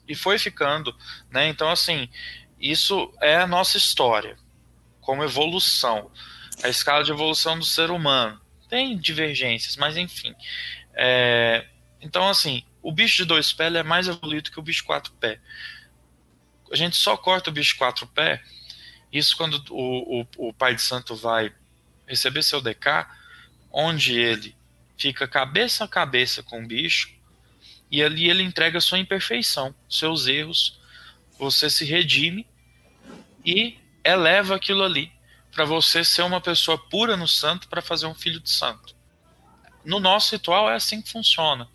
E 0.07 0.15
foi 0.15 0.37
ficando, 0.37 0.93
né? 1.31 1.47
Então, 1.47 1.69
assim, 1.69 2.09
isso 2.59 3.11
é 3.21 3.37
a 3.37 3.47
nossa 3.47 3.77
história, 3.77 4.37
como 4.99 5.23
evolução. 5.23 6.11
A 6.61 6.69
escala 6.69 7.03
de 7.03 7.11
evolução 7.11 7.57
do 7.57 7.65
ser 7.65 7.89
humano. 7.89 8.39
Tem 8.69 8.97
divergências, 8.97 9.77
mas 9.77 9.95
enfim. 9.97 10.33
É, 10.93 11.65
então, 12.01 12.27
assim, 12.27 12.63
o 12.81 12.91
bicho 12.91 13.17
de 13.17 13.25
dois 13.25 13.53
pés 13.53 13.73
é 13.73 13.83
mais 13.83 14.07
evoluído 14.07 14.51
que 14.51 14.59
o 14.59 14.63
bicho 14.63 14.81
de 14.81 14.87
quatro 14.87 15.13
pés 15.13 15.39
a 16.73 16.75
gente 16.75 16.97
só 16.97 17.15
corta 17.15 17.51
o 17.51 17.53
bicho 17.53 17.77
quatro 17.77 18.07
pés. 18.07 18.41
Isso 19.11 19.37
quando 19.37 19.63
o, 19.69 20.21
o, 20.21 20.49
o 20.49 20.53
pai 20.53 20.73
de 20.73 20.81
santo 20.81 21.15
vai 21.15 21.53
receber 22.07 22.41
seu 22.41 22.59
DK, 22.59 23.05
onde 23.71 24.19
ele 24.19 24.55
fica 24.97 25.27
cabeça 25.27 25.83
a 25.83 25.87
cabeça 25.87 26.41
com 26.41 26.63
o 26.63 26.67
bicho, 26.67 27.13
e 27.91 28.01
ali 28.01 28.27
ele 28.27 28.41
entrega 28.41 28.81
sua 28.81 28.97
imperfeição, 28.97 29.73
seus 29.87 30.25
erros, 30.25 30.79
você 31.37 31.69
se 31.69 31.85
redime 31.85 32.47
e 33.45 33.77
eleva 34.03 34.55
aquilo 34.55 34.83
ali 34.83 35.11
para 35.51 35.65
você 35.65 36.03
ser 36.03 36.23
uma 36.23 36.41
pessoa 36.41 36.75
pura 36.75 37.15
no 37.15 37.27
santo 37.27 37.67
para 37.67 37.83
fazer 37.83 38.07
um 38.07 38.15
filho 38.15 38.39
de 38.39 38.49
santo. 38.49 38.95
No 39.85 39.99
nosso 39.99 40.33
ritual 40.33 40.71
é 40.71 40.75
assim 40.75 41.03
que 41.03 41.11
funciona. 41.11 41.69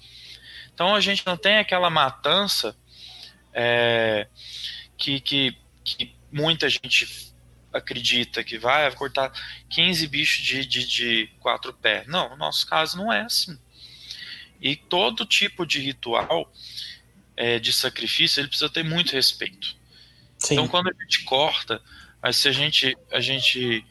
Então 0.75 0.93
a 0.93 1.01
gente 1.01 1.25
não 1.25 1.37
tem 1.37 1.59
aquela 1.59 1.89
matança 1.89 2.77
é, 3.53 4.27
que, 4.99 5.21
que, 5.21 5.57
que 5.85 6.15
muita 6.31 6.69
gente 6.69 7.33
acredita 7.73 8.43
que 8.43 8.59
vai 8.59 8.91
cortar 8.95 9.33
15 9.71 10.07
bichos 10.09 10.45
de, 10.45 10.67
de, 10.67 10.87
de 10.87 11.27
quatro 11.41 11.73
pés. 11.73 12.07
Não, 12.07 12.31
no 12.31 12.37
nosso 12.37 12.67
caso 12.67 12.97
não 12.97 13.13
é 13.13 13.23
assim. 13.23 13.59
E 14.61 14.75
todo 14.75 15.25
tipo 15.25 15.65
de 15.65 15.81
ritual 15.81 16.53
é, 17.37 17.59
de 17.59 17.73
sacrifício 17.73 18.41
ele 18.41 18.49
precisa 18.49 18.69
ter 18.69 18.83
muito 18.83 19.13
respeito. 19.13 19.77
Sim. 20.37 20.55
Então 20.55 20.69
quando 20.69 20.89
a 20.89 21.03
gente 21.03 21.25
corta, 21.25 21.81
mas 22.21 22.37
se 22.37 22.49
a 22.49 22.53
gente, 22.53 22.97
a 23.13 23.21
gente 23.21 23.85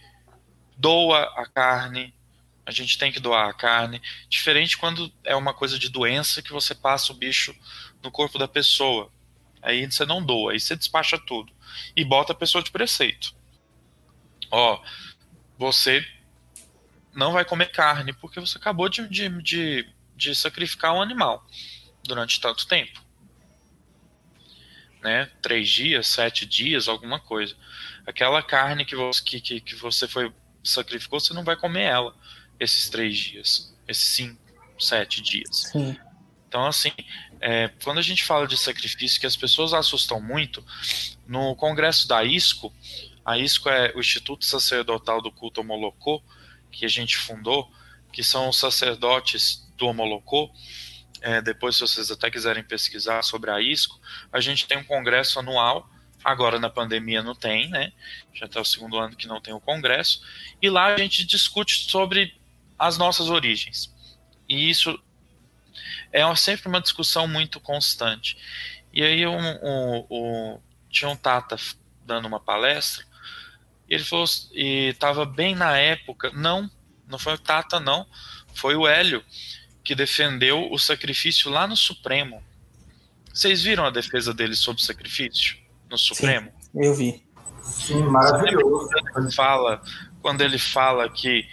doa 0.78 1.24
a 1.42 1.46
carne, 1.48 2.14
A 2.66 2.72
gente 2.72 2.98
tem 2.98 3.14
que 3.14 3.20
doar 3.22 3.48
a 3.48 3.54
carne. 3.54 4.02
Diferente 4.28 4.78
quando 4.78 5.10
é 5.24 5.34
uma 5.34 5.54
coisa 5.54 5.80
de 5.80 5.88
doença 5.90 6.42
que 6.42 6.52
você 6.52 6.76
passa 6.76 7.14
o 7.14 7.16
bicho 7.16 7.56
no 8.04 8.12
corpo 8.12 8.38
da 8.38 8.46
pessoa. 8.46 9.10
Aí 9.62 9.90
você 9.90 10.06
não 10.06 10.24
doa, 10.24 10.54
aí 10.54 10.60
você 10.60 10.76
despacha 10.76 11.18
tudo. 11.18 11.52
E 11.96 12.04
bota 12.04 12.34
a 12.34 12.36
pessoa 12.36 12.64
de 12.64 12.72
preceito. 12.72 13.36
Ó, 14.52 14.82
você 15.58 16.06
não 17.14 17.34
vai 17.34 17.44
comer 17.44 17.72
carne 17.72 18.14
porque 18.14 18.40
você 18.40 18.58
acabou 18.58 18.88
de, 18.88 19.08
de, 19.10 19.30
de, 19.42 19.90
de 20.16 20.36
sacrificar 20.36 20.94
um 20.94 21.02
animal 21.02 21.46
durante 22.04 22.40
tanto 22.40 22.68
tempo. 22.68 23.04
Né? 25.02 25.30
Três 25.42 25.70
dias, 25.70 26.08
sete 26.08 26.46
dias, 26.46 26.88
alguma 26.88 27.20
coisa. 27.20 27.56
Aquela 28.06 28.42
carne 28.42 28.86
que 28.86 28.96
você, 28.96 29.24
que, 29.24 29.60
que, 29.60 29.76
você 29.76 30.08
foi 30.08 30.34
sacrificou, 30.64 31.20
você 31.20 31.34
não 31.34 31.44
vai 31.44 31.56
comer 31.56 31.84
ela 31.84 32.16
esses 32.60 32.90
três 32.90 33.18
dias, 33.18 33.76
esses 33.88 34.08
cinco, 34.08 34.40
sete 34.80 35.22
dias. 35.22 35.70
Sim. 35.72 35.98
Então, 36.58 36.66
assim, 36.66 36.92
é, 37.40 37.68
quando 37.84 38.00
a 38.00 38.02
gente 38.02 38.24
fala 38.24 38.48
de 38.48 38.58
sacrifício, 38.58 39.20
que 39.20 39.28
as 39.28 39.36
pessoas 39.36 39.76
assustam 39.76 40.20
muito, 40.20 40.66
no 41.28 41.56
congresso 41.56 42.08
da 42.08 42.24
ISCO, 42.24 42.74
a 43.24 43.38
ISCO 43.38 43.70
é 43.70 43.94
o 43.96 44.00
Instituto 44.00 44.44
Sacerdotal 44.44 45.22
do 45.22 45.32
Culto 45.32 45.62
Homolocô, 45.62 46.20
que 46.72 46.84
a 46.84 46.90
gente 46.90 47.16
fundou, 47.16 47.72
que 48.12 48.24
são 48.24 48.50
os 48.50 48.58
sacerdotes 48.58 49.72
do 49.78 49.86
Homolocô. 49.86 50.50
É, 51.22 51.40
depois, 51.40 51.76
se 51.76 51.82
vocês 51.82 52.10
até 52.10 52.32
quiserem 52.32 52.64
pesquisar 52.64 53.22
sobre 53.22 53.52
a 53.52 53.62
ISCO, 53.62 54.02
a 54.34 54.40
gente 54.40 54.66
tem 54.66 54.80
um 54.80 54.84
congresso 54.84 55.38
anual. 55.38 55.88
Agora 56.24 56.58
na 56.58 56.72
pandemia 56.72 57.22
não 57.22 57.36
tem, 57.36 57.70
né? 57.70 57.94
Já 58.34 58.48
está 58.48 58.60
o 58.60 58.66
segundo 58.66 58.98
ano 58.98 59.16
que 59.16 59.28
não 59.28 59.40
tem 59.40 59.54
o 59.54 59.60
congresso. 59.60 60.24
E 60.60 60.72
lá 60.72 60.88
a 60.88 60.98
gente 60.98 61.24
discute 61.24 61.88
sobre 61.88 62.36
as 62.80 62.98
nossas 62.98 63.30
origens. 63.30 63.96
E 64.50 64.72
isso 64.72 65.00
é 66.12 66.36
sempre 66.36 66.68
uma 66.68 66.82
discussão 66.82 67.28
muito 67.28 67.60
constante. 67.60 68.38
E 68.94 69.04
aí 69.04 69.26
um, 69.28 69.38
um, 69.38 70.08
um, 70.10 70.60
tinha 70.90 71.10
um 71.10 71.16
Tata 71.16 71.56
dando 72.06 72.28
uma 72.28 72.40
palestra, 72.40 73.06
e 73.90 73.94
ele 73.96 74.04
falou, 74.04 74.26
e 74.54 74.90
estava 74.90 75.26
bem 75.26 75.56
na 75.56 75.78
época, 75.78 76.32
não, 76.34 76.70
não 77.08 77.18
foi 77.18 77.34
o 77.34 77.38
Tata 77.38 77.80
não, 77.80 78.06
foi 78.54 78.76
o 78.76 78.88
Hélio 78.88 79.24
que 79.84 79.96
defendeu 79.96 80.70
o 80.72 80.78
sacrifício 80.78 81.50
lá 81.50 81.66
no 81.66 81.78
Supremo. 81.78 82.44
Vocês 83.34 83.62
viram 83.62 83.86
a 83.86 83.90
defesa 83.90 84.34
dele 84.34 84.56
sobre 84.56 84.82
o 84.82 84.86
sacrifício 84.86 85.58
no 85.90 85.98
Supremo? 85.98 86.52
Sim, 86.60 86.86
eu 86.86 86.94
vi. 86.94 87.26
Sim, 87.62 88.04
maravilhoso. 88.04 88.90
Quando 89.14 89.26
ele 89.26 89.34
fala, 89.34 89.82
quando 90.22 90.42
ele 90.42 90.58
fala 90.58 91.10
que 91.10 91.48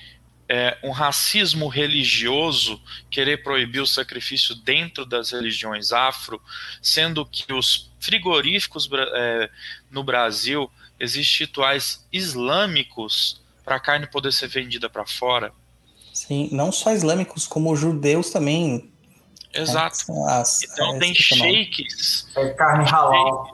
é, 0.48 0.76
um 0.82 0.90
racismo 0.90 1.68
religioso 1.68 2.80
querer 3.10 3.42
proibir 3.42 3.80
o 3.80 3.86
sacrifício 3.86 4.54
dentro 4.54 5.06
das 5.06 5.30
religiões 5.30 5.92
afro, 5.92 6.40
sendo 6.82 7.24
que 7.24 7.52
os 7.52 7.90
frigoríficos 7.98 8.88
é, 8.92 9.50
no 9.90 10.04
Brasil 10.04 10.70
existem 11.00 11.46
rituais 11.46 12.06
islâmicos 12.12 13.40
para 13.64 13.76
a 13.76 13.80
carne 13.80 14.06
poder 14.06 14.32
ser 14.32 14.48
vendida 14.48 14.88
para 14.88 15.06
fora. 15.06 15.52
Sim, 16.12 16.48
não 16.52 16.70
só 16.70 16.92
islâmicos, 16.92 17.46
como 17.46 17.74
judeus 17.74 18.30
também. 18.30 18.92
Exato. 19.52 19.96
As, 20.28 20.62
então 20.64 20.96
é, 20.96 20.98
tem. 20.98 21.10
É 21.10 21.14
shakes. 21.14 22.28
carne 22.56 22.84
halal. 22.84 23.48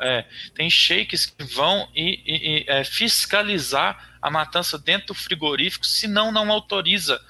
É, 0.00 0.24
tem 0.54 0.68
shakes 0.68 1.26
que 1.26 1.44
vão 1.44 1.88
e, 1.94 2.20
e- 2.24 2.58
e, 2.60 2.64
é, 2.66 2.82
fiscalizar 2.82 4.11
a 4.22 4.30
matança 4.30 4.78
dentro 4.78 5.08
do 5.08 5.14
frigorífico, 5.14 5.84
senão 5.84 6.30
não 6.30 6.50
autoriza 6.50 7.20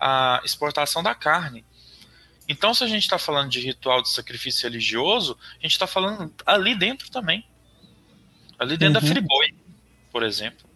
a 0.00 0.40
exportação 0.44 1.02
da 1.02 1.14
carne. 1.14 1.64
Então, 2.48 2.72
se 2.72 2.84
a 2.84 2.86
gente 2.86 3.02
está 3.02 3.18
falando 3.18 3.50
de 3.50 3.60
ritual 3.60 4.00
de 4.00 4.08
sacrifício 4.08 4.68
religioso, 4.68 5.36
a 5.58 5.62
gente 5.62 5.72
está 5.72 5.86
falando 5.86 6.32
ali 6.46 6.76
dentro 6.76 7.10
também. 7.10 7.44
Ali 8.58 8.76
dentro 8.76 9.00
da 9.00 9.06
Uhum. 9.06 9.12
Friboi, 9.12 9.54
por 10.12 10.22
exemplo, 10.22 10.66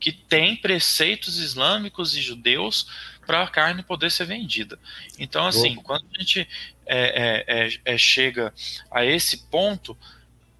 que 0.00 0.10
tem 0.10 0.56
preceitos 0.56 1.38
islâmicos 1.38 2.16
e 2.16 2.22
judeus 2.22 2.86
para 3.26 3.42
a 3.42 3.48
carne 3.48 3.82
poder 3.82 4.10
ser 4.10 4.24
vendida. 4.24 4.78
Então, 5.18 5.46
assim, 5.46 5.74
quando 5.76 6.06
a 6.14 6.18
gente 6.18 6.48
é, 6.86 7.44
é, 7.46 7.66
é, 7.66 7.80
é, 7.84 7.98
chega 7.98 8.54
a 8.90 9.04
esse 9.04 9.48
ponto, 9.48 9.98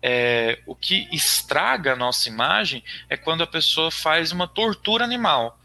é, 0.09 0.61
o 0.67 0.75
que 0.77 1.09
estraga 1.11 1.95
a 1.95 1.97
nossa 1.97 2.29
imagem 2.29 2.85
é 3.11 3.17
quando 3.17 3.43
a 3.43 3.47
pessoa 3.47 3.91
faz 3.91 4.31
uma 4.31 4.47
tortura 4.47 5.03
animal. 5.05 5.59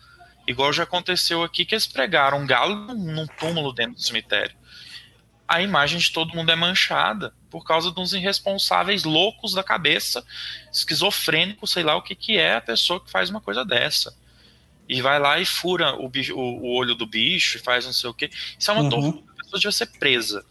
Igual 0.47 0.73
já 0.73 0.81
aconteceu 0.83 1.43
aqui 1.43 1.63
que 1.63 1.75
eles 1.75 1.85
pregaram 1.85 2.39
um 2.39 2.47
galo 2.47 2.75
num 2.95 3.27
túmulo 3.27 3.71
dentro 3.71 3.93
do 3.95 4.01
cemitério. 4.01 4.55
A 5.47 5.61
imagem 5.61 5.99
de 5.99 6.11
todo 6.11 6.33
mundo 6.33 6.51
é 6.51 6.55
manchada 6.55 7.33
por 7.51 7.63
causa 7.63 7.91
de 7.91 7.99
uns 7.99 8.13
irresponsáveis 8.13 9.03
loucos 9.03 9.53
da 9.53 9.63
cabeça, 9.63 10.25
esquizofrênicos, 10.73 11.69
sei 11.71 11.83
lá 11.83 11.95
o 11.95 12.01
que, 12.01 12.15
que 12.15 12.37
é 12.37 12.55
a 12.55 12.61
pessoa 12.61 12.99
que 12.99 13.11
faz 13.11 13.29
uma 13.29 13.41
coisa 13.41 13.63
dessa. 13.63 14.15
E 14.89 15.01
vai 15.01 15.19
lá 15.19 15.39
e 15.39 15.45
fura 15.45 15.93
o, 15.93 16.09
bicho- 16.09 16.35
o- 16.35 16.73
olho 16.75 16.95
do 16.95 17.05
bicho 17.05 17.57
e 17.57 17.61
faz 17.61 17.85
não 17.85 17.93
sei 17.93 18.09
o 18.09 18.13
que. 18.13 18.31
Isso 18.57 18.71
é 18.71 18.73
uma 18.73 18.83
Uhum. 18.83 18.89
tortura. 18.89 19.23
A 19.33 19.35
pessoa 19.43 19.59
devia 19.59 19.71
ser 19.71 19.85
presa. 19.99 20.43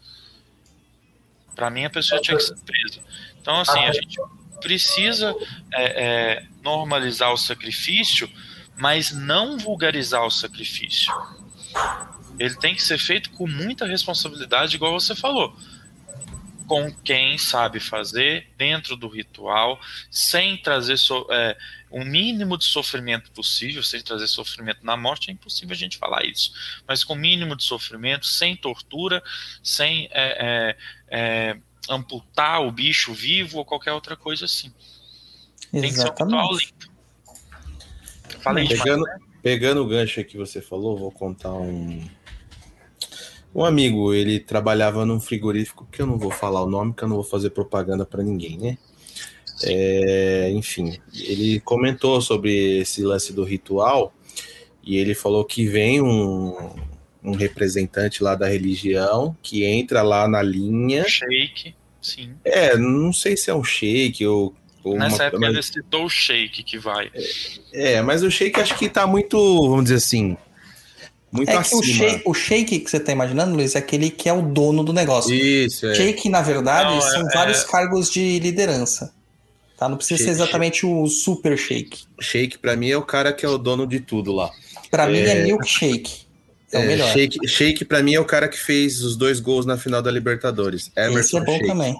Pra 1.55 1.69
mim, 1.69 1.83
a 1.83 1.89
pessoa 1.89 2.21
tinha 2.21 2.37
que 2.37 2.43
ser 2.43 2.57
presa. 2.59 3.01
Então, 3.41 3.59
assim, 3.59 3.79
a 3.79 3.91
gente 3.91 4.17
precisa 4.61 5.35
é, 5.73 6.03
é, 6.03 6.45
normalizar 6.63 7.33
o 7.33 7.37
sacrifício, 7.37 8.29
mas 8.77 9.11
não 9.11 9.57
vulgarizar 9.57 10.23
o 10.23 10.31
sacrifício. 10.31 11.11
Ele 12.39 12.55
tem 12.55 12.75
que 12.75 12.83
ser 12.83 12.97
feito 12.97 13.29
com 13.31 13.47
muita 13.47 13.85
responsabilidade, 13.85 14.75
igual 14.75 14.93
você 14.93 15.15
falou. 15.15 15.55
Com 16.67 16.93
quem 17.03 17.37
sabe 17.37 17.79
fazer, 17.79 18.47
dentro 18.57 18.95
do 18.95 19.09
ritual, 19.09 19.79
sem 20.09 20.55
trazer 20.57 20.97
so, 20.97 21.27
é, 21.29 21.57
o 21.89 22.05
mínimo 22.05 22.57
de 22.57 22.63
sofrimento 22.63 23.29
possível, 23.31 23.83
sem 23.83 24.01
trazer 24.01 24.27
sofrimento 24.27 24.79
na 24.81 24.95
morte, 24.95 25.29
é 25.29 25.33
impossível 25.33 25.73
a 25.73 25.77
gente 25.77 25.97
falar 25.97 26.23
isso. 26.25 26.53
Mas 26.87 27.03
com 27.03 27.13
o 27.13 27.17
mínimo 27.17 27.55
de 27.55 27.63
sofrimento, 27.63 28.25
sem 28.25 28.55
tortura, 28.55 29.21
sem 29.61 30.07
é, 30.11 30.37
é, 30.39 30.77
é, 31.09 31.57
amputar 31.89 32.61
o 32.61 32.71
bicho 32.71 33.13
vivo 33.13 33.57
ou 33.57 33.65
qualquer 33.65 33.93
outra 33.93 34.15
coisa 34.15 34.45
assim. 34.45 34.71
Tem 35.71 35.81
que 35.81 35.91
ser 35.91 36.09
ritual 36.09 36.51
Exatamente. 36.51 36.65
limpo. 36.65 36.91
Falei 38.41 38.67
demais, 38.67 38.83
Pegando, 38.83 39.03
né? 39.03 39.19
pegando 39.41 39.81
o 39.81 39.87
gancho 39.87 40.23
que 40.23 40.37
você 40.37 40.61
falou, 40.61 40.97
vou 40.97 41.11
contar 41.11 41.53
um. 41.53 42.07
Um 43.53 43.65
amigo, 43.65 44.13
ele 44.13 44.39
trabalhava 44.39 45.05
num 45.05 45.19
frigorífico, 45.19 45.85
que 45.91 46.01
eu 46.01 46.07
não 46.07 46.17
vou 46.17 46.31
falar 46.31 46.63
o 46.63 46.69
nome, 46.69 46.93
que 46.93 47.03
eu 47.03 47.09
não 47.09 47.17
vou 47.17 47.25
fazer 47.25 47.49
propaganda 47.49 48.05
para 48.05 48.23
ninguém, 48.23 48.57
né? 48.57 48.77
É, 49.63 50.49
enfim, 50.51 50.97
ele 51.13 51.59
comentou 51.59 52.21
sobre 52.21 52.79
esse 52.79 53.03
lance 53.03 53.33
do 53.33 53.43
ritual 53.43 54.13
e 54.81 54.95
ele 54.95 55.13
falou 55.13 55.43
que 55.45 55.67
vem 55.67 56.01
um, 56.01 56.55
um 57.23 57.33
representante 57.33 58.23
lá 58.23 58.33
da 58.35 58.47
religião 58.47 59.35
que 59.43 59.63
entra 59.63 60.01
lá 60.01 60.27
na 60.27 60.41
linha. 60.41 61.05
Shake, 61.07 61.75
sim. 62.01 62.31
É, 62.43 62.75
não 62.77 63.13
sei 63.13 63.37
se 63.37 63.49
é 63.49 63.53
um 63.55 63.63
shake 63.63 64.25
ou. 64.25 64.53
ou 64.83 64.97
Nessa 64.97 65.15
uma- 65.17 65.23
época 65.25 65.39
mas- 65.41 65.53
ele 65.53 65.63
citou 65.63 66.05
o 66.05 66.09
Shake 66.09 66.63
que 66.63 66.79
vai. 66.79 67.11
É, 67.73 68.01
mas 68.01 68.23
o 68.23 68.31
shake 68.31 68.59
acho 68.59 68.75
que 68.77 68.89
tá 68.89 69.05
muito, 69.05 69.37
vamos 69.69 69.83
dizer 69.83 69.95
assim, 69.97 70.35
muito 71.31 71.49
É 71.49 71.53
que 71.53 71.57
acima. 71.59 71.79
o 71.79 71.83
shake, 71.83 72.21
o 72.25 72.33
shake 72.33 72.79
que 72.79 72.89
você 72.89 72.99
tá 72.99 73.11
imaginando, 73.11 73.55
Luiz, 73.55 73.75
é 73.75 73.77
aquele 73.79 74.09
que 74.09 74.27
é 74.27 74.33
o 74.33 74.41
dono 74.41 74.83
do 74.83 74.91
negócio. 74.91 75.33
Isso, 75.33 75.85
é. 75.85 75.93
Shake, 75.95 76.27
na 76.29 76.41
verdade, 76.41 76.89
Não, 76.89 76.97
é- 76.97 77.11
são 77.11 77.29
é- 77.29 77.33
vários 77.33 77.63
cargos 77.63 78.09
de 78.09 78.39
liderança. 78.39 79.13
Tá? 79.77 79.87
Não 79.89 79.97
precisa 79.97 80.17
ser 80.17 80.25
Shake, 80.25 80.35
exatamente 80.41 80.85
o 80.85 81.07
super 81.07 81.57
shake. 81.57 82.03
Shake 82.19 82.57
pra 82.59 82.75
mim 82.75 82.89
é 82.89 82.97
o 82.97 83.01
cara 83.03 83.31
que 83.33 83.45
é 83.45 83.49
o 83.49 83.57
dono 83.57 83.85
de 83.87 83.99
tudo 83.99 84.31
lá. 84.31 84.49
Pra 84.91 85.07
mim 85.07 85.17
é 85.19 85.37
É. 85.39 85.43
milkshake. 85.43 86.21
É, 86.73 86.95
o. 86.95 87.07
Shake, 87.13 87.47
Shake 87.47 87.85
pra 87.85 88.01
mim 88.01 88.15
é 88.15 88.19
o 88.19 88.25
cara 88.25 88.47
que 88.47 88.57
fez 88.57 89.01
os 89.01 89.15
dois 89.15 89.39
gols 89.39 89.65
na 89.65 89.77
final 89.77 90.01
da 90.01 90.11
Libertadores. 90.11 90.91
Esse 90.95 91.09
Everton 91.09 91.37
é 91.37 91.45
bom 91.45 91.57
Sheik. 91.57 91.67
também. 91.67 91.95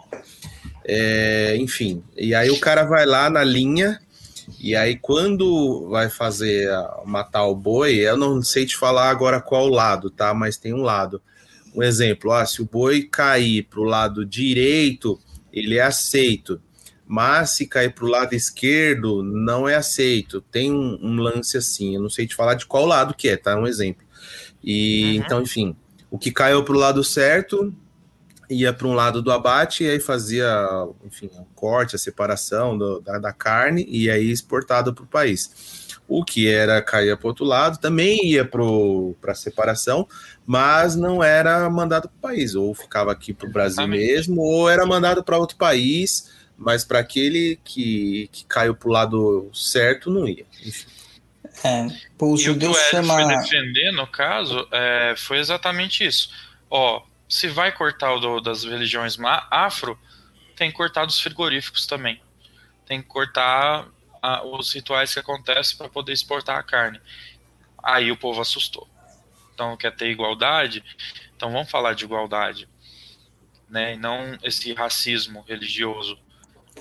É, 0.83 1.55
enfim, 1.57 2.03
e 2.17 2.33
aí 2.33 2.49
o 2.49 2.59
cara 2.59 2.83
vai 2.83 3.05
lá 3.05 3.29
na 3.29 3.43
linha, 3.43 3.99
e 4.59 4.75
aí 4.75 4.95
quando 4.95 5.87
vai 5.89 6.09
fazer 6.09 6.69
matar 7.05 7.45
o 7.45 7.55
boi, 7.55 7.95
eu 7.95 8.17
não 8.17 8.41
sei 8.41 8.65
te 8.65 8.75
falar 8.75 9.09
agora 9.09 9.39
qual 9.39 9.67
lado, 9.67 10.09
tá? 10.09 10.33
Mas 10.33 10.57
tem 10.57 10.73
um 10.73 10.81
lado. 10.81 11.21
Um 11.73 11.83
exemplo, 11.83 12.31
ah, 12.31 12.45
se 12.45 12.61
o 12.61 12.65
boi 12.65 13.03
cair 13.03 13.63
pro 13.63 13.83
lado 13.83 14.25
direito, 14.25 15.19
ele 15.53 15.77
é 15.77 15.83
aceito. 15.83 16.59
Mas 17.07 17.51
se 17.51 17.67
cair 17.67 17.93
pro 17.93 18.07
lado 18.07 18.33
esquerdo, 18.33 19.21
não 19.21 19.67
é 19.67 19.75
aceito. 19.75 20.41
Tem 20.51 20.71
um, 20.71 20.97
um 21.01 21.15
lance 21.17 21.57
assim, 21.57 21.95
eu 21.95 22.01
não 22.01 22.09
sei 22.09 22.25
te 22.25 22.35
falar 22.35 22.55
de 22.55 22.65
qual 22.65 22.85
lado 22.85 23.13
que 23.13 23.29
é, 23.29 23.37
tá? 23.37 23.57
Um 23.57 23.67
exemplo. 23.67 24.05
E 24.63 25.17
Uhum. 25.17 25.23
então, 25.25 25.41
enfim, 25.41 25.75
o 26.09 26.17
que 26.17 26.31
caiu 26.31 26.63
pro 26.63 26.77
lado 26.77 27.03
certo, 27.03 27.73
ia 28.49 28.73
para 28.73 28.87
um 28.87 28.93
lado 28.93 29.21
do 29.21 29.31
abate 29.31 29.83
e 29.83 29.89
aí 29.89 29.99
fazia, 29.99 30.67
enfim, 31.05 31.29
o 31.33 31.45
corte, 31.55 31.95
a 31.95 31.99
separação 31.99 32.77
do, 32.77 32.99
da, 32.99 33.17
da, 33.17 33.31
carne 33.31 33.85
e 33.87 34.09
aí 34.09 34.29
exportado 34.29 34.93
para 34.93 35.03
o 35.03 35.07
país. 35.07 35.89
O 36.07 36.25
que 36.25 36.49
era 36.49 36.81
caía 36.81 37.15
para 37.15 37.25
o 37.25 37.29
outro 37.29 37.45
lado 37.45 37.79
também 37.79 38.25
ia 38.25 38.43
para 38.43 39.31
a 39.31 39.35
separação, 39.35 40.05
mas 40.45 40.95
não 40.95 41.23
era 41.23 41.69
mandado 41.69 42.09
para 42.09 42.17
o 42.17 42.33
país, 42.33 42.53
ou 42.53 42.75
ficava 42.75 43.11
aqui 43.13 43.33
para 43.33 43.47
o 43.47 43.51
Brasil 43.51 43.87
mesmo, 43.87 44.41
ou 44.41 44.69
era 44.69 44.85
mandado 44.85 45.23
para 45.23 45.37
outro 45.37 45.55
país, 45.55 46.29
mas 46.57 46.83
para 46.83 46.99
aquele 46.99 47.57
que, 47.63 48.27
que 48.33 48.43
caiu 48.45 48.75
para 48.75 48.89
o 48.89 48.91
lado 48.91 49.49
certo 49.53 50.09
não 50.09 50.27
ia. 50.27 50.45
Enfim. 50.65 50.85
É, 51.63 51.85
o 52.19 52.37
e 52.37 52.49
o 52.49 52.57
que 52.57 52.65
o 52.65 52.71
Ed 52.71 52.89
chama... 52.89 53.13
foi 53.13 53.27
defender, 53.27 53.91
no 53.91 54.07
caso, 54.07 54.67
é, 54.71 55.13
foi 55.17 55.37
exatamente 55.37 56.05
isso. 56.05 56.31
Ó, 56.69 57.03
se 57.29 57.47
vai 57.47 57.71
cortar 57.71 58.13
o 58.13 58.19
do, 58.19 58.41
das 58.41 58.63
religiões 58.63 59.17
afro, 59.49 59.97
tem 60.55 60.69
que 60.69 60.77
cortar 60.77 61.05
dos 61.05 61.19
frigoríficos 61.19 61.85
também. 61.85 62.21
Tem 62.85 63.01
que 63.01 63.07
cortar 63.07 63.87
a, 64.21 64.45
os 64.45 64.73
rituais 64.73 65.13
que 65.13 65.19
acontecem 65.19 65.77
para 65.77 65.89
poder 65.89 66.13
exportar 66.13 66.57
a 66.57 66.63
carne. 66.63 66.99
Aí 67.81 68.11
o 68.11 68.17
povo 68.17 68.41
assustou. 68.41 68.87
Então 69.53 69.75
quer 69.77 69.95
ter 69.95 70.09
igualdade? 70.09 70.83
Então 71.35 71.51
vamos 71.51 71.71
falar 71.71 71.93
de 71.93 72.03
igualdade. 72.03 72.67
Né? 73.69 73.93
E 73.93 73.97
não 73.97 74.37
esse 74.43 74.73
racismo 74.73 75.43
religioso 75.47 76.19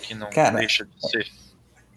que 0.03 0.15
não 0.15 0.31
Cara, 0.31 0.59
deixa 0.59 0.85
de 0.85 1.11
ser. 1.11 1.31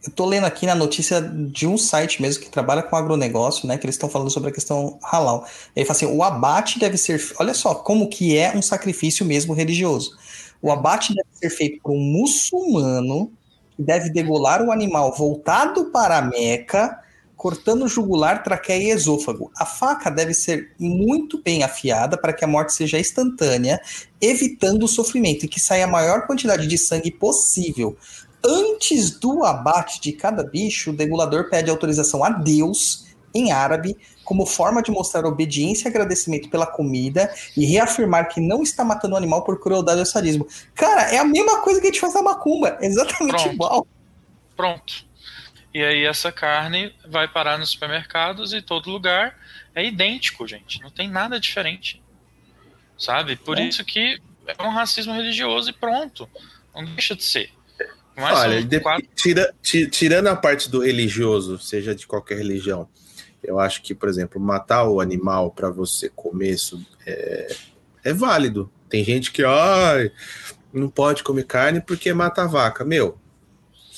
Eu 0.05 0.11
tô 0.11 0.25
lendo 0.25 0.45
aqui 0.45 0.65
na 0.65 0.75
notícia 0.75 1.21
de 1.21 1.65
um 1.65 1.77
site 1.77 2.21
mesmo 2.21 2.43
que 2.43 2.49
trabalha 2.49 2.83
com 2.83 2.95
agronegócio, 2.95 3.65
né? 3.67 3.77
Que 3.77 3.85
eles 3.85 3.95
estão 3.95 4.09
falando 4.09 4.29
sobre 4.29 4.49
a 4.49 4.53
questão 4.53 4.99
halal. 5.01 5.47
Ele 5.73 5.85
fala 5.85 5.95
assim: 5.95 6.05
o 6.05 6.21
abate 6.21 6.77
deve 6.77 6.97
ser. 6.97 7.23
Olha 7.39 7.53
só 7.53 7.73
como 7.73 8.09
que 8.09 8.37
é 8.37 8.53
um 8.55 8.61
sacrifício 8.61 9.25
mesmo 9.25 9.53
religioso. 9.53 10.17
O 10.61 10.71
abate 10.71 11.13
deve 11.15 11.29
ser 11.31 11.49
feito 11.49 11.81
por 11.81 11.93
um 11.93 11.99
muçulmano 11.99 13.31
que 13.75 13.81
deve 13.81 14.09
degolar 14.09 14.61
o 14.61 14.71
animal 14.71 15.15
voltado 15.15 15.85
para 15.85 16.17
a 16.17 16.21
Meca, 16.21 16.99
cortando 17.35 17.87
jugular, 17.87 18.43
traqueia 18.43 18.89
e 18.89 18.91
esôfago. 18.91 19.51
A 19.57 19.65
faca 19.65 20.09
deve 20.09 20.33
ser 20.33 20.73
muito 20.79 21.41
bem 21.41 21.63
afiada 21.63 22.17
para 22.17 22.33
que 22.33 22.43
a 22.43 22.47
morte 22.47 22.73
seja 22.73 22.99
instantânea, 22.99 23.81
evitando 24.21 24.83
o 24.83 24.87
sofrimento 24.87 25.45
e 25.45 25.49
que 25.49 25.59
saia 25.59 25.85
a 25.85 25.87
maior 25.87 26.25
quantidade 26.25 26.67
de 26.67 26.77
sangue 26.77 27.11
possível. 27.11 27.97
Antes 28.45 29.11
do 29.11 29.43
abate 29.43 30.01
de 30.01 30.11
cada 30.11 30.43
bicho, 30.43 30.91
o 30.91 30.95
degulador 30.95 31.49
pede 31.49 31.69
autorização 31.69 32.23
a 32.23 32.29
Deus, 32.29 33.05
em 33.33 33.51
árabe, 33.51 33.97
como 34.23 34.45
forma 34.45 34.81
de 34.81 34.91
mostrar 34.91 35.25
obediência 35.25 35.87
e 35.87 35.89
agradecimento 35.89 36.49
pela 36.49 36.67
comida 36.67 37.33
e 37.57 37.65
reafirmar 37.65 38.29
que 38.29 38.41
não 38.41 38.61
está 38.61 38.83
matando 38.83 39.15
o 39.15 39.17
animal 39.17 39.43
por 39.43 39.59
crueldade 39.59 39.99
ou 39.99 40.05
sadismo. 40.05 40.47
Cara, 40.75 41.13
é 41.13 41.17
a 41.17 41.25
mesma 41.25 41.61
coisa 41.61 41.79
que 41.79 41.87
a 41.87 41.89
gente 41.89 41.99
faz 41.99 42.13
na 42.13 42.21
macumba, 42.21 42.77
exatamente 42.81 43.43
Pronto. 43.43 43.53
igual. 43.53 43.87
Pronto. 44.55 45.05
E 45.73 45.83
aí 45.83 46.05
essa 46.05 46.31
carne 46.31 46.93
vai 47.07 47.27
parar 47.27 47.57
nos 47.57 47.71
supermercados 47.71 48.53
e 48.53 48.61
todo 48.61 48.91
lugar 48.91 49.35
é 49.73 49.83
idêntico, 49.83 50.47
gente. 50.47 50.79
Não 50.81 50.91
tem 50.91 51.09
nada 51.09 51.39
diferente. 51.39 52.01
Sabe? 52.97 53.35
Por 53.35 53.57
é. 53.57 53.63
isso 53.63 53.83
que 53.83 54.21
é 54.45 54.63
um 54.63 54.69
racismo 54.69 55.13
religioso 55.13 55.69
e 55.69 55.73
pronto. 55.73 56.29
Não 56.75 56.85
deixa 56.85 57.15
de 57.15 57.23
ser. 57.23 57.51
Olha, 58.15 58.63
de, 58.63 58.79
quatro... 58.79 59.07
tira, 59.15 59.53
tirando 59.61 60.27
a 60.27 60.35
parte 60.35 60.69
do 60.69 60.81
religioso, 60.81 61.57
seja 61.57 61.95
de 61.95 62.05
qualquer 62.05 62.37
religião, 62.37 62.87
eu 63.43 63.59
acho 63.59 63.81
que, 63.81 63.93
por 63.93 64.07
exemplo, 64.07 64.39
matar 64.39 64.87
o 64.87 65.01
animal 65.01 65.51
para 65.51 65.69
você 65.69 66.09
comer 66.09 66.51
isso 66.51 66.85
é, 67.05 67.55
é 68.03 68.13
válido. 68.13 68.71
Tem 68.87 69.03
gente 69.03 69.31
que, 69.31 69.43
ai, 69.43 70.11
não 70.71 70.89
pode 70.89 71.23
comer 71.23 71.45
carne 71.45 71.81
porque 71.81 72.13
mata 72.13 72.43
a 72.43 72.47
vaca. 72.47 72.85
Meu, 72.85 73.17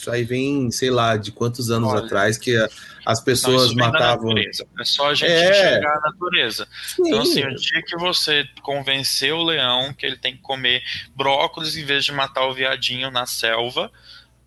isso 0.05 0.11
aí 0.11 0.23
vem, 0.23 0.69
sei 0.69 0.91
lá, 0.91 1.17
de 1.17 1.31
quantos 1.31 1.71
anos 1.71 1.91
Olha, 1.91 2.05
atrás 2.05 2.37
que 2.37 2.55
as 3.03 3.19
pessoas 3.19 3.73
não, 3.73 3.85
matavam. 3.87 4.37
É 4.37 4.83
só 4.83 5.09
a 5.09 5.13
gente 5.15 5.31
é... 5.31 5.49
enxergar 5.49 5.97
a 5.97 6.01
natureza. 6.01 6.67
Sim. 6.85 7.07
Então, 7.07 7.21
assim, 7.21 7.43
o 7.43 7.55
dia 7.55 7.81
que 7.81 7.97
você 7.97 8.47
convencer 8.61 9.33
o 9.33 9.43
leão 9.43 9.93
que 9.93 10.05
ele 10.05 10.17
tem 10.17 10.35
que 10.35 10.41
comer 10.41 10.83
brócolis 11.15 11.75
em 11.75 11.83
vez 11.83 12.05
de 12.05 12.11
matar 12.11 12.45
o 12.45 12.53
viadinho 12.53 13.09
na 13.09 13.25
selva, 13.25 13.91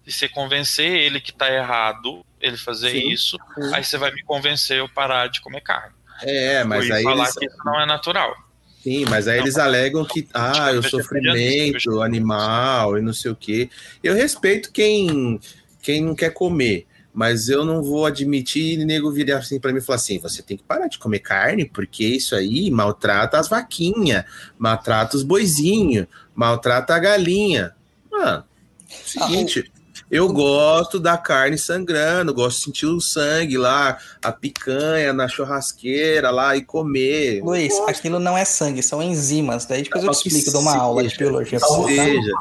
e 0.07 0.13
você 0.13 0.29
convencer 0.29 0.91
ele 0.91 1.21
que 1.21 1.33
tá 1.33 1.53
errado 1.53 2.25
ele 2.41 2.57
fazer 2.57 2.93
Sim. 2.93 3.09
isso, 3.09 3.37
aí 3.75 3.83
você 3.83 3.99
vai 3.99 4.13
me 4.13 4.23
convencer 4.23 4.79
eu 4.79 4.89
parar 4.89 5.27
de 5.27 5.41
comer 5.41 5.61
carne. 5.61 5.95
É, 6.23 6.63
mas 6.63 6.89
aí 6.89 7.03
falar 7.03 7.25
eles... 7.25 7.35
que 7.35 7.47
isso 7.47 7.59
não 7.65 7.81
é 7.81 7.85
natural. 7.85 8.35
Sim, 8.83 9.05
mas 9.09 9.27
aí 9.27 9.39
não, 9.39 9.45
eles 9.45 9.57
alegam 9.57 10.05
que 10.05 10.29
ah, 10.33 10.71
o 10.73 10.83
sofrimento 10.83 12.01
animal 12.01 12.97
e 12.97 13.03
não 13.03 13.13
sei 13.13 13.31
o 13.31 13.37
quê. 13.37 13.69
Eu 14.03 14.15
respeito 14.15 14.71
quem 14.73 15.41
quem 15.83 16.03
não 16.03 16.15
quer 16.15 16.31
comer, 16.31 16.87
mas 17.13 17.49
eu 17.49 17.65
não 17.65 17.83
vou 17.83 18.07
admitir 18.07 18.79
e 18.79 18.85
nego 18.85 19.11
virar 19.11 19.39
assim 19.39 19.59
para 19.59 19.73
mim 19.73 19.79
e 19.79 19.83
falar 19.83 19.97
assim: 19.97 20.19
você 20.19 20.43
tem 20.43 20.57
que 20.57 20.63
parar 20.63 20.87
de 20.87 20.99
comer 20.99 21.19
carne, 21.19 21.65
porque 21.65 22.05
isso 22.05 22.35
aí 22.35 22.71
maltrata 22.71 23.39
as 23.39 23.49
vaquinhas, 23.49 24.25
maltrata 24.57 25.17
os 25.17 25.23
boizinhos, 25.23 26.07
maltrata 26.35 26.95
a 26.95 26.99
galinha. 26.99 27.75
Mano, 28.11 28.45
seguinte, 28.89 29.71
eu 30.11 30.33
gosto 30.33 30.99
da 30.99 31.19
carne 31.19 31.59
sangrando, 31.59 32.33
gosto 32.33 32.59
de 32.59 32.65
sentir 32.65 32.87
o 32.87 33.01
sangue 33.01 33.59
lá, 33.59 33.99
a 34.23 34.33
picanha 34.33 35.13
na 35.13 35.29
churrasqueira 35.29 36.31
lá 36.31 36.57
e 36.57 36.63
comer. 36.63 37.43
Luiz, 37.43 37.79
aquilo 37.87 38.19
não 38.19 38.37
é 38.37 38.45
sangue, 38.45 38.83
são 38.83 39.03
enzimas. 39.03 39.67
Daí 39.67 39.83
depois 39.83 40.05
eu 40.05 40.13
te 40.13 40.29
explico, 40.29 40.53
dou 40.53 40.63
uma 40.63 40.73
seja, 40.73 40.83
aula 40.83 41.07
de 41.07 41.17
biologia. 41.17 41.61
Seja, 41.61 42.33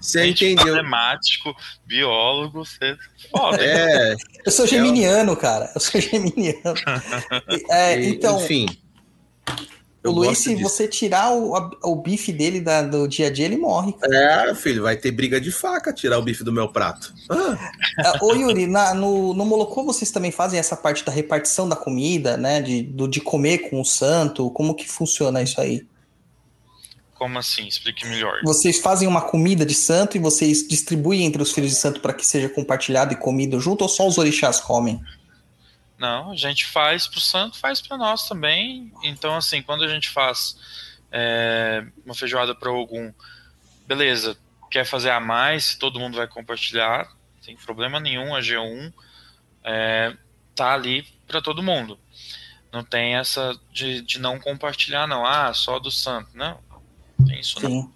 você 0.00 0.26
entendeu? 0.26 0.76
Matemático, 0.76 1.54
biólogo, 1.84 2.64
você 2.64 2.96
foda. 3.30 3.62
É, 3.62 4.16
eu 4.44 4.52
sou 4.52 4.66
geminiano, 4.66 5.32
é... 5.32 5.36
cara. 5.36 5.70
Eu 5.74 5.80
sou 5.80 6.00
geminiano. 6.00 6.74
é, 7.70 8.02
então, 8.04 8.40
enfim. 8.40 8.66
O 10.08 10.12
Luiz, 10.12 10.38
se 10.38 10.54
disso. 10.54 10.68
você 10.68 10.88
tirar 10.88 11.32
o, 11.32 11.56
a, 11.56 11.70
o 11.84 11.96
bife 11.96 12.32
dele 12.32 12.60
da, 12.60 12.82
do 12.82 13.06
dia 13.06 13.26
a 13.26 13.30
dia, 13.30 13.44
ele 13.44 13.56
morre. 13.56 13.94
É, 14.04 14.54
filho, 14.54 14.82
vai 14.82 14.96
ter 14.96 15.10
briga 15.10 15.40
de 15.40 15.50
faca 15.50 15.92
tirar 15.92 16.18
o 16.18 16.22
bife 16.22 16.44
do 16.44 16.52
meu 16.52 16.68
prato. 16.68 17.12
Ah. 17.28 18.18
Ô, 18.22 18.34
Yuri, 18.34 18.66
na, 18.66 18.94
no, 18.94 19.34
no 19.34 19.44
Molocô 19.44 19.84
vocês 19.84 20.10
também 20.10 20.30
fazem 20.30 20.58
essa 20.58 20.76
parte 20.76 21.04
da 21.04 21.12
repartição 21.12 21.68
da 21.68 21.76
comida, 21.76 22.36
né? 22.36 22.60
De, 22.60 22.82
do, 22.82 23.08
de 23.08 23.20
comer 23.20 23.70
com 23.70 23.80
o 23.80 23.84
santo? 23.84 24.50
Como 24.50 24.74
que 24.74 24.88
funciona 24.88 25.42
isso 25.42 25.60
aí? 25.60 25.86
Como 27.18 27.38
assim? 27.38 27.66
Explique 27.66 28.06
melhor. 28.06 28.40
Vocês 28.44 28.78
fazem 28.78 29.08
uma 29.08 29.22
comida 29.22 29.64
de 29.64 29.74
santo 29.74 30.16
e 30.16 30.20
vocês 30.20 30.66
distribuem 30.68 31.24
entre 31.24 31.42
os 31.42 31.50
filhos 31.50 31.70
de 31.70 31.76
santo 31.76 32.00
para 32.00 32.12
que 32.12 32.26
seja 32.26 32.48
compartilhado 32.48 33.14
e 33.14 33.16
comido 33.16 33.58
junto 33.58 33.82
ou 33.82 33.88
só 33.88 34.06
os 34.06 34.18
orixás 34.18 34.60
comem? 34.60 35.00
Não, 35.98 36.32
a 36.32 36.36
gente 36.36 36.66
faz 36.66 37.06
para 37.06 37.18
o 37.18 37.20
santo, 37.20 37.58
faz 37.58 37.80
para 37.80 37.96
nós 37.96 38.28
também. 38.28 38.92
Então, 39.02 39.34
assim, 39.36 39.62
quando 39.62 39.84
a 39.84 39.88
gente 39.88 40.10
faz 40.10 40.56
é, 41.10 41.84
uma 42.04 42.14
feijoada 42.14 42.54
para 42.54 42.68
algum, 42.68 43.12
beleza, 43.86 44.36
quer 44.70 44.84
fazer 44.84 45.10
a 45.10 45.20
mais, 45.20 45.74
todo 45.74 45.98
mundo 45.98 46.16
vai 46.16 46.26
compartilhar, 46.26 47.08
sem 47.40 47.56
problema 47.56 47.98
nenhum, 47.98 48.34
a 48.34 48.40
G1 48.40 48.92
é, 49.64 50.16
tá 50.54 50.74
ali 50.74 51.02
para 51.26 51.40
todo 51.40 51.62
mundo. 51.62 51.98
Não 52.72 52.84
tem 52.84 53.16
essa 53.16 53.58
de, 53.72 54.02
de 54.02 54.18
não 54.18 54.38
compartilhar, 54.38 55.06
não. 55.06 55.24
Ah, 55.24 55.52
só 55.54 55.78
do 55.78 55.90
santo. 55.90 56.28
Não, 56.34 56.60
tem 57.26 57.40
isso 57.40 57.58
Sim. 57.60 57.68
não. 57.68 57.92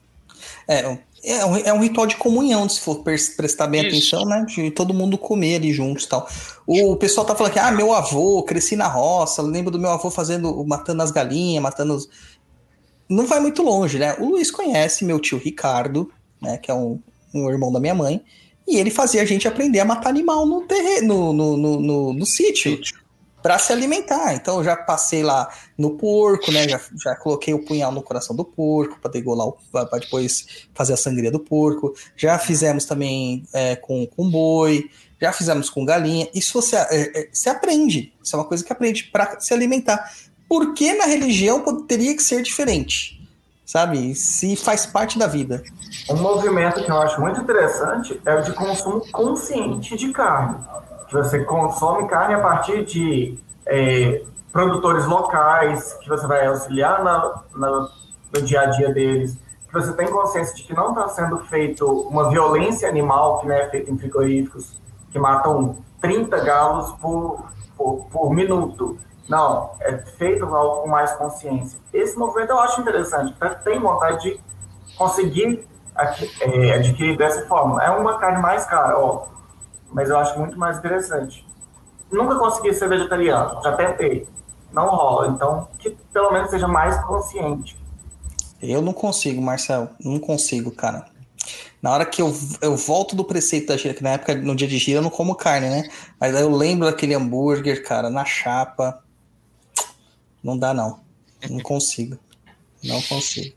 É, 0.67 1.01
é 1.23 1.45
um, 1.45 1.57
é 1.57 1.73
um 1.73 1.81
ritual 1.81 2.07
de 2.07 2.17
comunhão, 2.17 2.69
se 2.69 2.81
for 2.81 3.03
prestar 3.03 3.67
bem 3.67 3.87
Isso. 3.87 3.89
atenção, 3.89 4.25
né? 4.25 4.45
De 4.47 4.71
todo 4.71 4.95
mundo 4.95 5.19
comer 5.19 5.57
ali 5.57 5.73
juntos 5.73 6.07
tal. 6.07 6.29
O 6.67 6.97
pessoal 6.97 7.27
tá 7.27 7.35
falando 7.35 7.53
que, 7.53 7.59
ah, 7.59 7.71
meu 7.71 7.93
avô, 7.93 8.43
cresci 8.43 8.75
na 8.77 8.89
roça, 8.89 9.43
lembro 9.43 9.71
do 9.71 9.79
meu 9.79 9.91
avô 9.91 10.11
fazendo, 10.11 10.65
matando 10.65 11.03
as 11.03 11.11
galinhas, 11.11 11.63
matando 11.63 11.95
os... 11.95 12.09
Não 13.09 13.27
vai 13.27 13.41
muito 13.41 13.63
longe, 13.63 13.99
né? 13.99 14.17
O 14.19 14.31
Luiz 14.31 14.51
conhece 14.51 15.05
meu 15.05 15.19
tio 15.19 15.39
Ricardo, 15.39 16.11
né? 16.41 16.57
Que 16.57 16.71
é 16.71 16.75
um, 16.75 17.01
um 17.35 17.51
irmão 17.51 17.73
da 17.73 17.81
minha 17.81 17.95
mãe. 17.95 18.23
E 18.67 18.77
ele 18.77 18.91
fazia 18.91 19.21
a 19.21 19.25
gente 19.25 19.49
aprender 19.49 19.81
a 19.81 19.85
matar 19.85 20.11
animal 20.11 20.47
no 20.47 20.63
terreno, 20.63 21.33
no, 21.33 21.57
no, 21.57 21.81
no, 21.81 22.13
no 22.13 22.27
sítio. 22.27 22.77
sítio 22.77 23.00
para 23.43 23.59
se 23.59 23.73
alimentar. 23.73 24.35
Então 24.35 24.59
eu 24.59 24.65
já 24.65 24.77
passei 24.77 25.23
lá 25.23 25.49
no 25.77 25.97
porco, 25.97 26.51
né? 26.53 26.69
Já, 26.69 26.81
já 27.03 27.17
coloquei 27.17 27.55
o 27.55 27.65
punhal 27.65 27.93
no 27.93 28.03
coração 28.03 28.35
do 28.35 28.45
porco 28.45 28.99
para 29.01 29.11
degolar, 29.11 29.49
para 29.71 29.99
depois 29.99 30.67
fazer 30.75 30.95
a 30.95 30.97
sangria 30.97 31.31
do 31.31 31.41
porco. 31.41 31.95
Já 32.17 32.39
fizemos 32.39 32.85
também 32.85 33.45
é, 33.53 33.77
com, 33.77 34.07
com 34.07 34.31
boi, 34.31 34.91
já 35.21 35.33
fizemos 35.33 35.71
com 35.71 35.85
galinha. 35.85 36.29
Isso 36.35 36.61
você, 36.61 36.77
é, 36.77 37.21
é, 37.21 37.29
você 37.33 37.49
aprende. 37.49 38.13
Isso 38.23 38.35
é 38.35 38.39
uma 38.39 38.45
coisa 38.45 38.65
que 38.65 38.73
aprende 38.73 39.05
para 39.05 39.41
se 39.41 39.53
alimentar. 39.53 40.13
Por 40.49 40.75
que 40.75 40.93
na 40.95 41.05
religião 41.05 41.61
poderia 41.61 42.15
que 42.15 42.23
ser 42.23 42.43
diferente? 42.43 43.19
Sabe? 43.65 44.17
Se 44.17 44.57
faz 44.57 44.85
parte 44.85 45.17
da 45.17 45.29
vida. 45.29 45.63
Um 46.09 46.17
movimento 46.17 46.83
que 46.83 46.91
eu 46.91 47.01
acho 47.01 47.21
muito 47.21 47.41
interessante 47.41 48.21
é 48.27 48.35
o 48.35 48.43
de 48.43 48.53
consumo 48.53 49.01
consciente 49.13 49.97
de 49.97 50.13
carne 50.13 50.59
que 51.11 51.17
você 51.17 51.41
consome 51.41 52.07
carne 52.07 52.35
a 52.35 52.41
partir 52.41 52.85
de 52.85 53.37
é, 53.67 54.23
produtores 54.53 55.07
locais, 55.07 55.93
que 55.95 56.09
você 56.09 56.25
vai 56.25 56.47
auxiliar 56.47 57.03
na, 57.03 57.43
na, 57.57 57.89
no 58.33 58.43
dia 58.43 58.61
a 58.61 58.67
dia 58.67 58.95
deles. 58.95 59.37
que 59.67 59.75
você 59.75 59.93
tem 59.93 60.09
consciência 60.09 60.55
de 60.55 60.63
que 60.63 60.73
não 60.73 60.91
está 60.91 61.09
sendo 61.09 61.39
feito 61.47 61.85
uma 61.85 62.31
violência 62.31 62.89
animal, 62.89 63.41
que 63.41 63.49
não 63.49 63.57
é 63.57 63.69
feita 63.69 63.91
em 63.91 63.99
frigoríficos, 63.99 64.81
que 65.11 65.19
matam 65.19 65.79
30 66.01 66.39
galos 66.45 66.93
por, 66.93 67.45
por, 67.77 68.07
por 68.07 68.33
minuto. 68.33 68.97
Não, 69.29 69.73
é 69.81 69.97
feito 69.99 70.45
algo 70.45 70.83
com 70.83 70.89
mais 70.89 71.13
consciência. 71.15 71.77
Esse 71.93 72.17
movimento 72.17 72.51
eu 72.51 72.61
acho 72.61 72.81
interessante, 72.81 73.35
tem 73.65 73.81
vontade 73.81 74.31
de 74.31 74.41
conseguir 74.97 75.69
é, 76.41 76.75
adquirir 76.75 77.17
dessa 77.17 77.45
forma. 77.47 77.83
É 77.83 77.91
uma 77.91 78.17
carne 78.19 78.41
mais 78.41 78.65
cara, 78.65 78.97
ó, 78.97 79.27
mas 79.93 80.09
eu 80.09 80.19
acho 80.19 80.39
muito 80.39 80.59
mais 80.59 80.79
interessante. 80.79 81.47
Nunca 82.11 82.37
consegui 82.37 82.75
ser 82.75 82.89
vegetariano, 82.89 83.63
já 83.63 83.77
tentei, 83.77 84.27
não 84.73 84.87
rola. 84.87 85.29
Então, 85.29 85.69
que 85.79 85.91
pelo 86.13 86.33
menos 86.33 86.51
seja 86.51 86.67
mais 86.67 86.99
consciente. 87.05 87.79
Eu 88.61 88.83
não 88.83 88.93
consigo, 88.93 89.41
Marcel, 89.41 89.91
não 90.05 90.19
consigo, 90.19 90.71
cara. 90.71 91.07
Na 91.81 91.93
hora 91.93 92.05
que 92.05 92.21
eu, 92.21 92.35
eu 92.61 92.77
volto 92.77 93.17
do 93.17 93.25
preceito 93.25 93.69
da 93.69 93.77
gira, 93.77 93.95
que 93.95 94.03
na 94.03 94.11
época, 94.11 94.35
no 94.35 94.55
dia 94.55 94.69
de 94.69 94.77
gira, 94.77 94.99
eu 94.99 95.03
não 95.03 95.09
como 95.09 95.35
carne, 95.35 95.71
né? 95.71 95.89
Mas 96.21 96.35
aí 96.35 96.43
eu 96.43 96.51
lembro 96.51 96.87
daquele 96.87 97.15
hambúrguer, 97.15 97.83
cara, 97.83 98.11
na 98.11 98.25
chapa. 98.25 99.03
Não 100.45 100.59
dá, 100.59 100.75
não. 100.75 101.01
Não 101.49 101.61
consigo. 101.61 102.19
Não 102.85 103.01
consigo. 103.03 103.57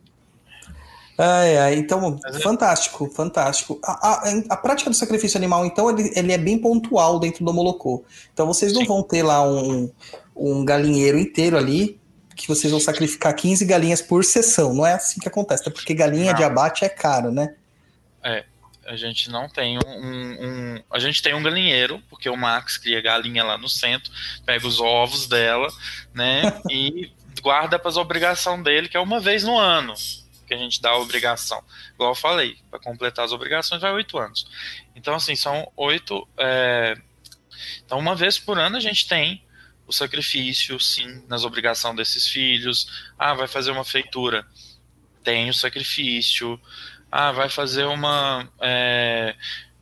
Ai, 1.18 1.57
ai, 1.57 1.76
então, 1.76 2.19
é 2.26 2.40
fantástico, 2.40 3.07
fantástico. 3.07 3.80
A, 3.84 3.91
a, 3.91 4.34
a, 4.49 4.57
prática 4.57 4.90
do 4.90 4.95
sacrifício 4.95 5.38
animal, 5.38 5.65
então, 5.65 5.90
ele, 5.90 6.11
ele 6.15 6.31
é 6.31 6.38
bem 6.38 6.57
pontual 6.57 7.19
dentro 7.19 7.45
do 7.45 7.53
Molocô. 7.53 8.03
Então, 8.34 8.48
vocês 8.48 8.73
não 8.73 8.81
Sim. 8.81 8.88
vão 8.88 9.03
ter 9.03 9.22
lá 9.22 9.48
um, 9.48 9.91
um 10.35 10.65
galinheiro 10.65 11.19
inteiro 11.19 11.56
ali, 11.56 11.99
que 12.35 12.48
vocês 12.48 12.72
vão 12.72 12.80
sacrificar 12.80 13.35
15 13.35 13.64
galinhas 13.64 14.02
por 14.02 14.23
sessão. 14.26 14.73
Não 14.73 14.85
é 14.85 14.94
assim 14.94 15.19
que 15.19 15.27
acontece, 15.27 15.69
porque 15.69 15.94
galinha 15.94 16.31
não. 16.31 16.38
de 16.38 16.44
abate 16.44 16.84
é 16.84 16.90
caro, 16.90 17.31
né? 17.31 17.53
É, 18.23 18.44
a 18.88 18.95
gente 18.95 19.30
não 19.30 19.48
tem 19.48 19.77
um, 19.77 19.81
um, 19.85 20.84
A 20.90 20.98
gente 20.98 21.22
tem 21.22 21.35
um 21.35 21.44
galinheiro, 21.44 22.02
porque 22.10 22.27
o 22.27 22.35
Max 22.35 22.77
cria 22.77 22.99
galinha 23.02 23.44
lá 23.44 23.56
no 23.56 23.69
centro, 23.69 24.11
pega 24.48 24.65
os 24.65 24.80
ovos 24.80 25.27
dela, 25.27 25.68
né? 26.11 26.60
e 26.72 27.11
guarda 27.40 27.77
para 27.77 27.90
as 27.90 27.98
obrigações 27.98 28.64
dele, 28.64 28.90
que 28.90 28.98
é 28.98 28.99
uma 28.99 29.19
vez 29.19 29.44
no 29.44 29.60
ano 29.60 29.94
a 30.53 30.57
gente 30.57 30.81
dá 30.81 30.91
a 30.91 30.97
obrigação. 30.97 31.63
Igual 31.93 32.11
eu 32.11 32.15
falei, 32.15 32.57
para 32.69 32.80
completar 32.80 33.25
as 33.25 33.31
obrigações 33.31 33.81
vai 33.81 33.91
oito 33.91 34.17
anos. 34.17 34.47
Então, 34.95 35.15
assim, 35.15 35.35
são 35.35 35.71
oito. 35.75 36.27
É... 36.38 36.97
Então, 37.85 37.99
uma 37.99 38.15
vez 38.15 38.38
por 38.39 38.57
ano 38.57 38.77
a 38.77 38.80
gente 38.80 39.07
tem 39.07 39.43
o 39.85 39.91
sacrifício, 39.91 40.80
sim, 40.80 41.23
nas 41.27 41.43
obrigações 41.43 41.95
desses 41.95 42.27
filhos. 42.27 43.11
Ah, 43.17 43.34
vai 43.34 43.47
fazer 43.47 43.71
uma 43.71 43.84
feitura. 43.84 44.45
Tem 45.23 45.49
o 45.49 45.53
sacrifício. 45.53 46.59
Ah, 47.11 47.31
vai 47.31 47.49
fazer 47.49 47.85
uma 47.85 48.49
é, 48.59 49.35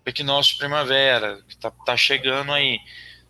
equinócio 0.05 0.53
de 0.53 0.59
primavera, 0.59 1.41
que 1.47 1.55
tá, 1.57 1.71
tá 1.71 1.95
chegando 1.95 2.51
aí. 2.51 2.79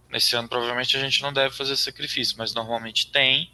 Nesse 0.09 0.35
ano, 0.35 0.49
provavelmente, 0.49 0.97
a 0.97 0.99
gente 0.99 1.21
não 1.21 1.31
deve 1.31 1.55
fazer 1.55 1.75
sacrifício, 1.77 2.35
mas 2.37 2.53
normalmente 2.53 3.09
tem 3.11 3.49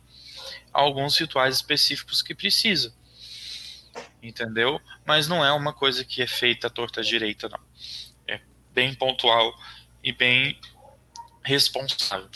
alguns 0.73 1.18
rituais 1.18 1.55
específicos 1.55 2.22
que 2.22 2.34
precisa 2.34 2.97
entendeu? 4.28 4.80
Mas 5.06 5.28
não 5.28 5.44
é 5.44 5.52
uma 5.52 5.74
coisa 5.74 6.04
que 6.04 6.22
é 6.22 6.28
feita 6.28 6.68
à 6.68 6.70
torta 6.70 7.02
direita, 7.02 7.49
não. 7.49 7.60
É 8.28 8.40
bem 8.74 8.94
pontual 8.94 9.54
e 10.04 10.12
bem 10.12 10.58
responsável. 11.44 12.28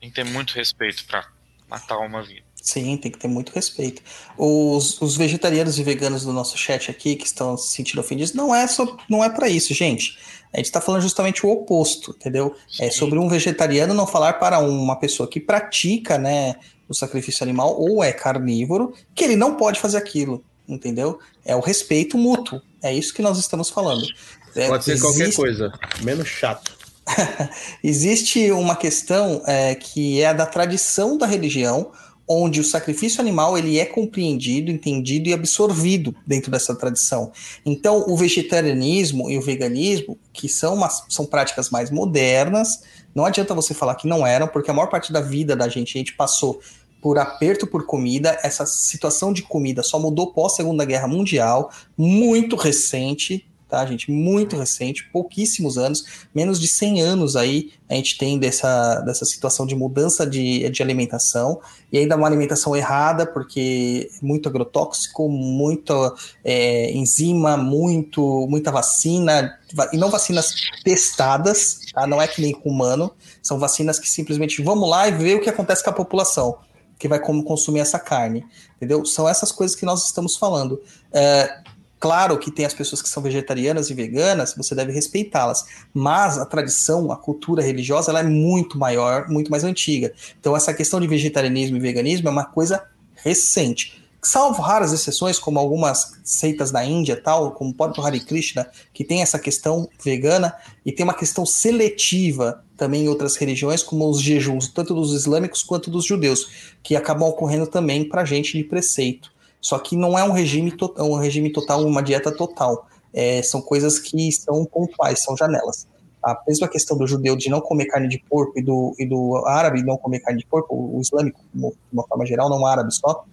Tem 0.00 0.08
que 0.10 0.14
ter 0.14 0.24
muito 0.24 0.54
respeito 0.54 1.04
para 1.06 1.26
matar 1.68 1.98
uma 1.98 2.22
vida. 2.22 2.44
Sim, 2.62 2.96
tem 2.96 3.10
que 3.10 3.18
ter 3.18 3.28
muito 3.28 3.52
respeito. 3.52 4.00
Os, 4.38 5.00
os, 5.02 5.16
vegetarianos 5.16 5.78
e 5.78 5.82
veganos 5.82 6.24
do 6.24 6.32
nosso 6.32 6.56
chat 6.56 6.90
aqui 6.90 7.14
que 7.14 7.26
estão 7.26 7.58
se 7.58 7.74
sentindo 7.74 8.00
ofendidos, 8.00 8.32
não 8.32 8.54
é 8.54 8.66
não 9.08 9.22
é 9.22 9.28
para 9.28 9.50
isso, 9.50 9.74
gente. 9.74 10.18
A 10.50 10.56
gente 10.56 10.66
está 10.66 10.80
falando 10.80 11.02
justamente 11.02 11.44
o 11.44 11.50
oposto, 11.50 12.12
entendeu? 12.12 12.56
É 12.56 12.76
Sim. 12.76 12.84
É 12.84 12.90
sobre 12.90 13.18
um 13.18 13.28
vegetariano 13.28 13.92
não 13.92 14.06
falar 14.06 14.34
para 14.34 14.60
uma 14.60 14.96
pessoa 14.96 15.28
que 15.28 15.40
pratica, 15.40 16.16
né, 16.16 16.54
o 16.88 16.94
sacrifício 16.94 17.42
animal 17.42 17.78
ou 17.78 18.02
é 18.02 18.12
carnívoro, 18.12 18.94
que 19.14 19.24
ele 19.24 19.36
não 19.36 19.56
pode 19.56 19.78
fazer 19.78 19.98
aquilo 19.98 20.42
entendeu? 20.68 21.18
É 21.44 21.54
o 21.54 21.60
respeito 21.60 22.16
mútuo. 22.16 22.60
É 22.82 22.92
isso 22.92 23.14
que 23.14 23.22
nós 23.22 23.38
estamos 23.38 23.70
falando. 23.70 24.06
É, 24.54 24.68
Pode 24.68 24.84
ser 24.84 24.92
existe... 24.92 25.06
qualquer 25.06 25.34
coisa, 25.34 25.72
menos 26.02 26.28
chato. 26.28 26.72
existe 27.82 28.50
uma 28.50 28.76
questão 28.76 29.42
é, 29.46 29.74
que 29.74 30.20
é 30.20 30.26
a 30.26 30.32
da 30.32 30.46
tradição 30.46 31.18
da 31.18 31.26
religião, 31.26 31.92
onde 32.26 32.60
o 32.60 32.64
sacrifício 32.64 33.20
animal 33.20 33.56
ele 33.58 33.78
é 33.78 33.84
compreendido, 33.84 34.70
entendido 34.70 35.28
e 35.28 35.34
absorvido 35.34 36.14
dentro 36.26 36.50
dessa 36.50 36.74
tradição. 36.74 37.30
Então, 37.66 38.04
o 38.08 38.16
vegetarianismo 38.16 39.30
e 39.30 39.36
o 39.36 39.42
veganismo, 39.42 40.18
que 40.32 40.48
são, 40.48 40.74
uma, 40.74 40.88
são 40.88 41.26
práticas 41.26 41.68
mais 41.68 41.90
modernas, 41.90 42.80
não 43.14 43.26
adianta 43.26 43.54
você 43.54 43.74
falar 43.74 43.94
que 43.94 44.08
não 44.08 44.26
eram, 44.26 44.48
porque 44.48 44.70
a 44.70 44.74
maior 44.74 44.88
parte 44.88 45.12
da 45.12 45.20
vida 45.20 45.54
da 45.54 45.68
gente, 45.68 45.96
a 45.96 45.98
gente 45.98 46.14
passou 46.14 46.60
por 47.04 47.18
aperto 47.18 47.66
por 47.66 47.84
comida. 47.84 48.38
Essa 48.42 48.64
situação 48.64 49.30
de 49.30 49.42
comida 49.42 49.82
só 49.82 49.98
mudou 49.98 50.32
pós 50.32 50.56
Segunda 50.56 50.86
Guerra 50.86 51.06
Mundial, 51.06 51.70
muito 51.98 52.56
recente, 52.56 53.46
tá, 53.68 53.84
gente? 53.84 54.10
Muito 54.10 54.56
recente, 54.56 55.10
pouquíssimos 55.12 55.76
anos, 55.76 56.26
menos 56.34 56.58
de 56.58 56.66
100 56.66 57.02
anos 57.02 57.36
aí 57.36 57.72
a 57.90 57.94
gente 57.94 58.16
tem 58.16 58.38
dessa, 58.38 59.00
dessa 59.00 59.26
situação 59.26 59.66
de 59.66 59.74
mudança 59.74 60.26
de, 60.26 60.66
de 60.70 60.82
alimentação, 60.82 61.60
e 61.92 61.98
ainda 61.98 62.16
uma 62.16 62.26
alimentação 62.26 62.74
errada, 62.74 63.26
porque 63.26 64.08
muito 64.22 64.48
agrotóxico, 64.48 65.28
muita 65.28 66.10
é, 66.42 66.90
enzima, 66.90 67.54
muito, 67.58 68.46
muita 68.48 68.72
vacina, 68.72 69.58
e 69.92 69.98
não 69.98 70.10
vacinas 70.10 70.54
testadas, 70.82 71.80
tá? 71.92 72.06
Não 72.06 72.22
é 72.22 72.26
que 72.26 72.40
nem 72.40 72.54
com 72.54 72.70
humano, 72.70 73.10
são 73.42 73.58
vacinas 73.58 73.98
que 73.98 74.08
simplesmente 74.08 74.62
vamos 74.62 74.88
lá 74.88 75.06
e 75.06 75.12
ver 75.12 75.36
o 75.36 75.42
que 75.42 75.50
acontece 75.50 75.84
com 75.84 75.90
a 75.90 75.92
população 75.92 76.56
que 76.98 77.08
vai 77.08 77.18
como 77.18 77.44
consumir 77.44 77.80
essa 77.80 77.98
carne, 77.98 78.44
entendeu? 78.76 79.04
São 79.04 79.28
essas 79.28 79.52
coisas 79.52 79.76
que 79.76 79.84
nós 79.84 80.06
estamos 80.06 80.36
falando. 80.36 80.80
É, 81.12 81.60
claro 81.98 82.38
que 82.38 82.50
tem 82.50 82.64
as 82.64 82.74
pessoas 82.74 83.02
que 83.02 83.08
são 83.08 83.22
vegetarianas 83.22 83.90
e 83.90 83.94
veganas, 83.94 84.54
você 84.56 84.74
deve 84.74 84.92
respeitá-las, 84.92 85.64
mas 85.92 86.38
a 86.38 86.46
tradição, 86.46 87.10
a 87.10 87.16
cultura 87.16 87.62
religiosa, 87.62 88.10
ela 88.10 88.20
é 88.20 88.24
muito 88.24 88.78
maior, 88.78 89.28
muito 89.28 89.50
mais 89.50 89.64
antiga. 89.64 90.12
Então 90.38 90.56
essa 90.56 90.72
questão 90.72 91.00
de 91.00 91.06
vegetarianismo 91.06 91.76
e 91.76 91.80
veganismo 91.80 92.28
é 92.28 92.30
uma 92.30 92.44
coisa 92.44 92.84
recente. 93.14 94.02
Salvo 94.24 94.62
raras 94.62 94.90
exceções, 94.92 95.38
como 95.38 95.58
algumas 95.58 96.14
seitas 96.24 96.70
da 96.70 96.82
Índia, 96.82 97.14
tal, 97.14 97.52
como 97.52 97.70
o 97.70 97.74
próprio 97.74 98.02
Hare 98.02 98.20
Krishna, 98.20 98.66
que 98.92 99.04
tem 99.04 99.20
essa 99.20 99.38
questão 99.38 99.86
vegana 100.02 100.54
e 100.84 100.90
tem 100.90 101.04
uma 101.04 101.12
questão 101.12 101.44
seletiva 101.44 102.63
também 102.76 103.04
em 103.04 103.08
outras 103.08 103.36
religiões, 103.36 103.82
como 103.82 104.08
os 104.08 104.20
jejuns, 104.20 104.68
tanto 104.68 104.94
dos 104.94 105.12
islâmicos 105.12 105.62
quanto 105.62 105.90
dos 105.90 106.04
judeus, 106.04 106.74
que 106.82 106.96
acabam 106.96 107.28
ocorrendo 107.28 107.66
também 107.66 108.08
para 108.08 108.22
a 108.22 108.24
gente 108.24 108.56
de 108.56 108.64
preceito. 108.64 109.32
Só 109.60 109.78
que 109.78 109.96
não 109.96 110.18
é 110.18 110.24
um 110.24 110.32
regime, 110.32 110.70
to 110.70 110.94
um 110.98 111.16
regime 111.16 111.50
total, 111.50 111.84
uma 111.86 112.02
dieta 112.02 112.30
total. 112.30 112.86
É, 113.12 113.42
são 113.42 113.62
coisas 113.62 113.98
que 113.98 114.30
são 114.32 114.64
pontuais, 114.64 115.22
são 115.22 115.36
janelas. 115.36 115.86
A 116.22 116.38
mesma 116.46 116.68
questão 116.68 116.96
do 116.96 117.06
judeu 117.06 117.36
de 117.36 117.48
não 117.48 117.60
comer 117.60 117.86
carne 117.86 118.08
de 118.08 118.18
porco 118.18 118.58
e 118.58 118.62
do, 118.62 118.94
e 118.98 119.06
do 119.06 119.36
árabe 119.46 119.82
não 119.82 119.96
comer 119.96 120.20
carne 120.20 120.40
de 120.40 120.46
porco, 120.46 120.74
o 120.74 121.00
islâmico, 121.00 121.40
de 121.54 121.72
uma 121.92 122.06
forma 122.06 122.26
geral, 122.26 122.48
não 122.48 122.66
árabe 122.66 122.94
só, 122.94 123.24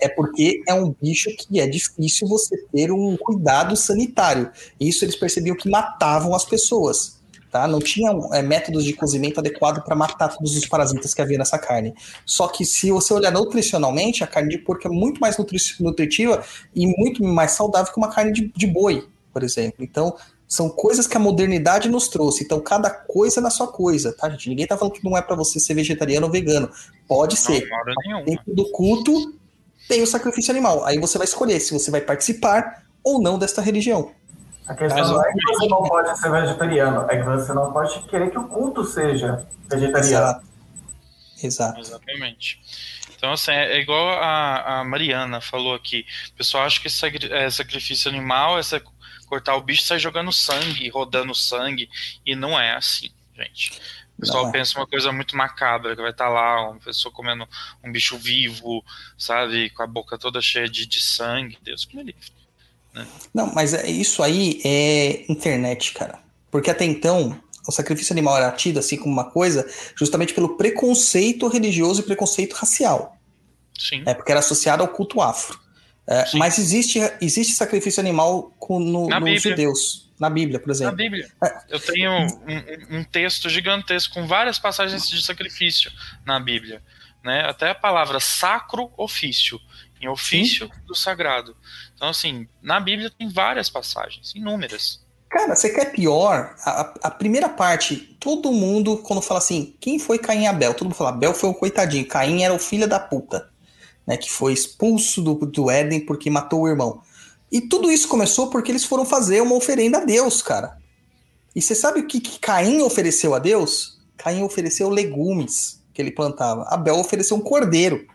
é 0.00 0.08
porque 0.08 0.60
é 0.68 0.74
um 0.74 0.94
bicho 1.00 1.30
que 1.36 1.60
é 1.60 1.66
difícil 1.66 2.26
você 2.26 2.56
ter 2.72 2.90
um 2.90 3.16
cuidado 3.16 3.76
sanitário. 3.76 4.50
Isso 4.78 5.04
eles 5.04 5.14
percebiam 5.14 5.56
que 5.56 5.70
matavam 5.70 6.34
as 6.34 6.44
pessoas. 6.44 7.21
Tá? 7.52 7.68
Não 7.68 7.80
tinha 7.80 8.10
é, 8.32 8.40
métodos 8.40 8.82
de 8.82 8.94
cozimento 8.94 9.38
adequado 9.38 9.84
para 9.84 9.94
matar 9.94 10.28
todos 10.28 10.56
os 10.56 10.66
parasitas 10.66 11.12
que 11.12 11.20
havia 11.20 11.36
nessa 11.36 11.58
carne. 11.58 11.92
Só 12.24 12.48
que 12.48 12.64
se 12.64 12.90
você 12.90 13.12
olhar 13.12 13.30
nutricionalmente, 13.30 14.24
a 14.24 14.26
carne 14.26 14.48
de 14.48 14.56
porco 14.56 14.88
é 14.88 14.90
muito 14.90 15.20
mais 15.20 15.36
nutri 15.36 15.58
nutritiva 15.78 16.42
e 16.74 16.86
muito 16.86 17.22
mais 17.22 17.50
saudável 17.50 17.92
que 17.92 17.98
uma 17.98 18.08
carne 18.08 18.32
de, 18.32 18.50
de 18.56 18.66
boi, 18.66 19.06
por 19.30 19.42
exemplo. 19.42 19.84
Então, 19.84 20.16
são 20.48 20.70
coisas 20.70 21.06
que 21.06 21.14
a 21.14 21.20
modernidade 21.20 21.90
nos 21.90 22.08
trouxe. 22.08 22.42
Então, 22.42 22.58
cada 22.58 22.88
coisa 22.88 23.38
na 23.38 23.50
sua 23.50 23.68
coisa, 23.68 24.14
tá, 24.14 24.30
gente? 24.30 24.48
Ninguém 24.48 24.66
tá 24.66 24.78
falando 24.78 24.94
que 24.94 25.04
não 25.04 25.14
é 25.14 25.20
para 25.20 25.36
você 25.36 25.60
ser 25.60 25.74
vegetariano 25.74 26.28
ou 26.28 26.32
vegano. 26.32 26.70
Pode 27.06 27.36
não, 27.36 27.42
ser. 27.42 27.68
Dentro 28.24 28.54
do 28.54 28.70
culto, 28.70 29.34
tem 29.86 30.00
o 30.00 30.06
sacrifício 30.06 30.50
animal. 30.50 30.86
Aí 30.86 30.98
você 30.98 31.18
vai 31.18 31.26
escolher 31.26 31.60
se 31.60 31.74
você 31.74 31.90
vai 31.90 32.00
participar 32.00 32.82
ou 33.04 33.20
não 33.20 33.38
desta 33.38 33.60
religião. 33.60 34.10
A 34.72 34.74
questão 34.74 34.98
Mas, 34.98 35.10
não 35.10 35.22
é 35.22 35.32
que 35.32 35.44
você 35.44 35.68
não 35.68 35.82
pode 35.82 36.18
ser 36.18 36.30
vegetariano, 36.30 37.06
é 37.10 37.16
que 37.18 37.22
você 37.24 37.52
não 37.52 37.72
pode 37.72 38.02
querer 38.04 38.30
que 38.30 38.38
o 38.38 38.48
culto 38.48 38.84
seja 38.84 39.46
vegetariano. 39.68 39.98
Exato. 39.98 40.46
Exato. 41.42 41.80
Exatamente. 41.80 42.58
Então, 43.14 43.32
assim, 43.32 43.50
é 43.50 43.78
igual 43.78 44.08
a, 44.18 44.80
a 44.80 44.84
Mariana 44.84 45.42
falou 45.42 45.74
aqui. 45.74 46.06
O 46.30 46.36
pessoal 46.36 46.64
acha 46.64 46.80
que 46.80 46.88
é 47.30 47.50
sacrifício 47.50 48.10
animal 48.10 48.58
é 48.58 48.62
cortar 49.26 49.56
o 49.56 49.62
bicho 49.62 49.82
e 49.82 49.86
sair 49.86 49.98
jogando 49.98 50.32
sangue, 50.32 50.88
rodando 50.88 51.34
sangue. 51.34 51.90
E 52.24 52.34
não 52.34 52.58
é 52.58 52.74
assim, 52.74 53.10
gente. 53.36 53.78
O 54.16 54.20
pessoal 54.22 54.48
é. 54.48 54.52
pensa 54.52 54.78
uma 54.78 54.86
coisa 54.86 55.12
muito 55.12 55.36
macabra, 55.36 55.94
que 55.94 56.00
vai 56.00 56.12
estar 56.12 56.26
tá 56.26 56.30
lá 56.30 56.70
uma 56.70 56.80
pessoa 56.80 57.12
comendo 57.12 57.46
um 57.84 57.92
bicho 57.92 58.16
vivo, 58.16 58.82
sabe, 59.18 59.68
com 59.70 59.82
a 59.82 59.86
boca 59.86 60.16
toda 60.16 60.40
cheia 60.40 60.68
de, 60.68 60.86
de 60.86 61.00
sangue. 61.00 61.58
Deus 61.62 61.84
que 61.84 61.94
me 61.94 62.04
livre. 62.04 62.41
Não, 63.32 63.52
mas 63.54 63.72
é- 63.74 63.90
isso 63.90 64.22
aí 64.22 64.60
é 64.64 65.24
internet, 65.30 65.92
cara. 65.94 66.18
Porque 66.50 66.70
até 66.70 66.84
então, 66.84 67.38
o 67.66 67.72
sacrifício 67.72 68.12
animal 68.12 68.36
era 68.36 68.50
tido 68.52 68.78
assim 68.78 68.96
como 68.96 69.12
uma 69.12 69.30
coisa 69.30 69.66
justamente 69.96 70.34
pelo 70.34 70.56
preconceito 70.56 71.48
religioso 71.48 72.00
e 72.00 72.04
preconceito 72.04 72.52
racial. 72.54 73.16
Sim. 73.78 74.02
É, 74.06 74.12
porque 74.14 74.30
era 74.30 74.40
associado 74.40 74.82
ao 74.82 74.88
culto 74.88 75.20
afro. 75.20 75.58
É, 76.06 76.24
mas 76.36 76.58
existe, 76.58 76.98
existe 77.20 77.54
sacrifício 77.54 78.00
animal 78.00 78.52
com- 78.58 78.78
no, 78.80 79.06
Na 79.08 79.20
nos 79.20 79.40
judeus. 79.42 80.10
Na 80.18 80.28
Bíblia, 80.28 80.58
por 80.60 80.68
Na 80.68 80.74
exemplo. 80.74 80.96
Bíblia. 80.96 81.28
É. 81.42 81.58
Eu 81.68 81.80
tenho 81.80 82.10
um, 82.12 82.26
um- 82.26 82.98
um 82.98 83.04
texto 83.04 83.48
gigantesco 83.48 84.14
com 84.14 84.26
várias 84.26 84.58
passagens 84.58 85.08
de 85.08 85.22
sacrifício 85.22 85.90
na 86.24 86.38
Bíblia. 86.38 86.82
Né? 87.24 87.40
Até 87.48 87.70
a 87.70 87.74
palavra 87.74 88.18
sacro 88.20 88.92
ofício, 88.96 89.60
em 90.02 90.08
ofício 90.08 90.68
do 90.86 90.94
sagrado. 90.94 91.56
Então, 91.94 92.08
assim, 92.08 92.46
na 92.60 92.80
Bíblia 92.80 93.10
tem 93.16 93.28
várias 93.28 93.70
passagens, 93.70 94.32
inúmeras. 94.34 95.00
Cara, 95.30 95.54
você 95.54 95.70
quer 95.70 95.92
pior? 95.92 96.54
A, 96.64 96.80
a- 96.82 96.94
a 97.04 97.10
primeira 97.10 97.48
parte, 97.48 97.96
todo 98.20 98.52
mundo, 98.52 98.98
quando 98.98 99.22
fala 99.22 99.38
assim, 99.38 99.74
quem 99.80 99.98
foi 99.98 100.18
Caim 100.18 100.42
e 100.42 100.46
Abel? 100.46 100.74
Todo 100.74 100.86
mundo 100.88 100.96
fala, 100.96 101.10
Abel 101.10 101.32
foi 101.32 101.48
o 101.48 101.54
coitadinho, 101.54 102.06
Caim 102.06 102.42
era 102.42 102.52
o 102.52 102.58
filho 102.58 102.86
da 102.88 103.00
puta, 103.00 103.48
né? 104.06 104.16
Que 104.16 104.30
foi 104.30 104.52
expulso 104.52 105.22
do, 105.22 105.34
do 105.46 105.70
Éden 105.70 106.04
porque 106.04 106.28
matou 106.28 106.62
o 106.62 106.68
irmão. 106.68 107.00
E 107.50 107.60
tudo 107.60 107.90
isso 107.90 108.08
começou 108.08 108.50
porque 108.50 108.70
eles 108.72 108.84
foram 108.84 109.04
fazer 109.06 109.40
uma 109.40 109.54
oferenda 109.54 109.98
a 109.98 110.04
Deus, 110.04 110.42
cara. 110.42 110.76
E 111.54 111.62
você 111.62 111.74
sabe 111.74 112.00
o 112.00 112.06
que, 112.06 112.20
que 112.20 112.38
Caim 112.38 112.82
ofereceu 112.82 113.34
a 113.34 113.38
Deus? 113.38 114.00
Caim 114.16 114.42
ofereceu 114.42 114.88
legumes 114.90 115.82
que 115.94 116.00
ele 116.02 116.10
plantava. 116.10 116.64
Abel 116.68 116.96
ofereceu 116.98 117.36
um 117.36 117.40
cordeiro 117.40 118.06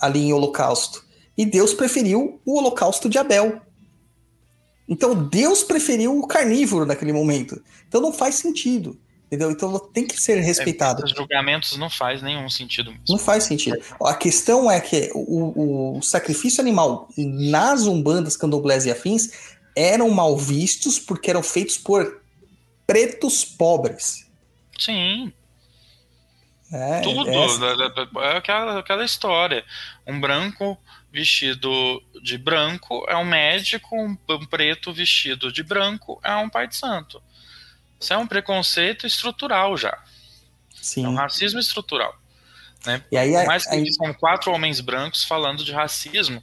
ali 0.00 0.20
em 0.20 0.32
holocausto. 0.32 1.04
E 1.36 1.44
Deus 1.44 1.74
preferiu 1.74 2.40
o 2.44 2.58
holocausto 2.58 3.08
de 3.08 3.18
Abel. 3.18 3.60
Então 4.88 5.14
Deus 5.14 5.62
preferiu 5.62 6.18
o 6.18 6.26
carnívoro 6.26 6.86
naquele 6.86 7.12
momento. 7.12 7.60
Então 7.88 8.00
não 8.00 8.12
faz 8.12 8.36
sentido. 8.36 8.98
Entendeu? 9.26 9.50
Então 9.50 9.76
tem 9.92 10.06
que 10.06 10.20
ser 10.20 10.38
respeitado. 10.40 11.04
Os 11.04 11.10
julgamentos 11.10 11.76
não 11.76 11.90
faz 11.90 12.22
nenhum 12.22 12.48
sentido 12.48 12.90
mesmo. 12.90 13.04
Não 13.08 13.18
faz 13.18 13.42
sentido. 13.42 13.76
A 14.00 14.14
questão 14.14 14.70
é 14.70 14.80
que 14.80 15.10
o, 15.14 15.96
o 15.98 16.02
sacrifício 16.02 16.60
animal 16.60 17.08
nas 17.16 17.82
umbandas, 17.86 18.36
candomblés 18.36 18.86
e 18.86 18.90
afins 18.90 19.30
eram 19.74 20.10
mal 20.10 20.36
vistos 20.36 21.00
porque 21.00 21.28
eram 21.28 21.42
feitos 21.42 21.76
por 21.76 22.22
pretos 22.86 23.44
pobres. 23.44 24.26
Sim, 24.78 25.32
É, 26.72 27.00
tudo. 27.00 27.24
da- 27.60 27.88
da- 28.04 28.24
É 28.24 28.36
aquela, 28.36 28.78
aquela 28.80 29.04
história. 29.04 29.64
Um 30.06 30.20
branco 30.20 30.76
vestido 31.12 32.02
de 32.22 32.36
branco 32.36 33.04
é 33.08 33.16
um 33.16 33.24
médico, 33.24 33.96
um, 33.96 34.16
um 34.28 34.46
preto 34.46 34.92
vestido 34.92 35.52
de 35.52 35.62
branco 35.62 36.20
é 36.24 36.34
um 36.36 36.48
pai 36.48 36.66
de 36.68 36.76
santo. 36.76 37.22
Isso 37.98 38.12
é 38.12 38.18
um 38.18 38.26
preconceito 38.26 39.06
estrutural 39.06 39.76
já. 39.76 39.90
É 39.90 40.78
um 40.78 40.82
Sim. 40.82 41.14
racismo 41.16 41.58
estrutural. 41.60 42.14
Né? 42.84 43.02
E 43.10 43.16
aí, 43.16 43.32
Por 43.32 43.46
mais 43.46 43.64
que 43.66 43.74
aí- 43.74 43.92
são 43.92 44.12
quatro 44.14 44.52
homens 44.52 44.80
brancos 44.80 45.24
falando 45.24 45.64
de 45.64 45.72
racismo, 45.72 46.42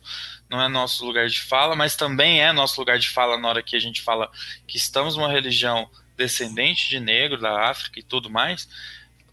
não 0.49 0.61
é 0.61 0.67
nosso 0.67 1.05
lugar 1.05 1.27
de 1.27 1.39
fala, 1.41 1.75
mas 1.75 1.95
também 1.95 2.41
é 2.41 2.51
nosso 2.51 2.79
lugar 2.79 2.97
de 2.99 3.09
fala 3.09 3.37
na 3.37 3.47
hora 3.49 3.63
que 3.63 3.75
a 3.75 3.79
gente 3.79 4.01
fala 4.01 4.29
que 4.67 4.77
estamos 4.77 5.15
numa 5.15 5.31
religião 5.31 5.89
descendente 6.17 6.89
de 6.89 6.99
negro 6.99 7.39
da 7.39 7.69
África 7.69 7.99
e 7.99 8.03
tudo 8.03 8.29
mais, 8.29 8.67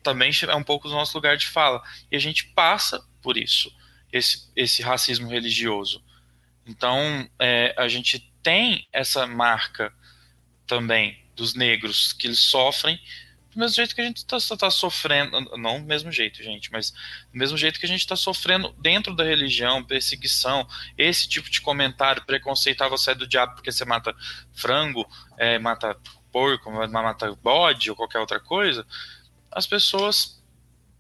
também 0.03 0.31
é 0.47 0.55
um 0.55 0.63
pouco 0.63 0.89
do 0.89 0.95
nosso 0.95 1.17
lugar 1.17 1.37
de 1.37 1.47
fala. 1.47 1.83
E 2.11 2.17
a 2.17 2.21
gente 2.21 2.47
passa 2.49 3.05
por 3.23 3.37
isso, 3.37 3.75
esse, 4.13 4.51
esse 4.57 4.83
racismo 4.83 5.29
religioso. 5.29 6.03
Então, 6.67 7.29
é, 7.39 7.75
a 7.77 7.89
gente 7.89 8.19
tem 8.43 8.87
essa 8.93 9.27
marca 9.27 9.93
também 10.67 11.19
dos 11.35 11.55
negros 11.55 12.13
que 12.13 12.27
eles 12.27 12.39
sofrem 12.39 13.01
do 13.51 13.59
mesmo 13.59 13.75
jeito 13.75 13.95
que 13.95 14.01
a 14.01 14.05
gente 14.05 14.19
está 14.19 14.71
sofrendo, 14.71 15.41
não 15.57 15.81
do 15.81 15.87
mesmo 15.87 16.13
jeito, 16.13 16.43
gente, 16.43 16.71
mas 16.71 16.93
do 17.33 17.39
mesmo 17.39 17.59
jeito 17.59 17.81
que 17.81 17.87
a 17.87 17.89
gente 17.89 18.01
está 18.01 18.15
sofrendo 18.15 18.73
dentro 18.79 19.15
da 19.15 19.25
religião, 19.25 19.83
perseguição, 19.83 20.67
esse 20.97 21.29
tipo 21.29 21.51
de 21.51 21.61
comentário, 21.61 22.25
preconceito, 22.25 22.83
ah, 22.83 22.89
você 22.89 23.11
é 23.11 23.15
do 23.15 23.27
diabo 23.27 23.55
porque 23.55 23.73
você 23.73 23.85
mata 23.85 24.15
frango, 24.53 25.05
é, 25.37 25.59
mata 25.59 25.97
porco, 26.31 26.71
mata 26.71 27.35
bode 27.43 27.91
ou 27.91 27.97
qualquer 27.97 28.21
outra 28.21 28.39
coisa, 28.39 28.87
as 29.53 29.67
pessoas 29.67 30.41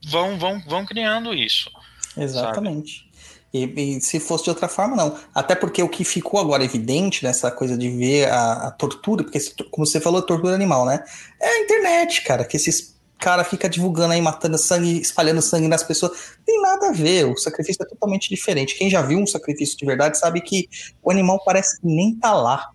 vão, 0.06 0.38
vão, 0.38 0.60
vão 0.66 0.86
criando 0.86 1.32
isso. 1.34 1.70
Exatamente. 2.16 3.08
E, 3.52 3.64
e 3.64 4.00
se 4.00 4.20
fosse 4.20 4.44
de 4.44 4.50
outra 4.50 4.68
forma, 4.68 4.96
não. 4.96 5.18
Até 5.34 5.54
porque 5.54 5.82
o 5.82 5.88
que 5.88 6.04
ficou 6.04 6.40
agora 6.40 6.64
evidente 6.64 7.24
nessa 7.24 7.50
coisa 7.50 7.76
de 7.76 7.88
ver 7.90 8.28
a, 8.28 8.68
a 8.68 8.70
tortura, 8.70 9.24
porque, 9.24 9.38
como 9.70 9.86
você 9.86 10.00
falou, 10.00 10.22
tortura 10.22 10.54
animal, 10.54 10.86
né? 10.86 11.02
É 11.40 11.48
a 11.48 11.60
internet, 11.60 12.22
cara, 12.22 12.44
que 12.44 12.56
esses 12.56 13.00
cara 13.20 13.44
fica 13.44 13.68
divulgando 13.68 14.14
aí, 14.14 14.20
matando 14.20 14.56
sangue, 14.56 14.98
espalhando 15.00 15.42
sangue 15.42 15.68
nas 15.68 15.82
pessoas. 15.82 16.38
Tem 16.44 16.60
nada 16.60 16.88
a 16.88 16.92
ver, 16.92 17.26
o 17.26 17.36
sacrifício 17.36 17.82
é 17.82 17.86
totalmente 17.86 18.28
diferente. 18.30 18.76
Quem 18.76 18.88
já 18.88 19.02
viu 19.02 19.18
um 19.18 19.26
sacrifício 19.26 19.76
de 19.76 19.84
verdade 19.84 20.18
sabe 20.18 20.40
que 20.40 20.68
o 21.02 21.10
animal 21.10 21.40
parece 21.44 21.78
que 21.78 21.86
nem 21.86 22.16
tá 22.16 22.32
lá. 22.32 22.70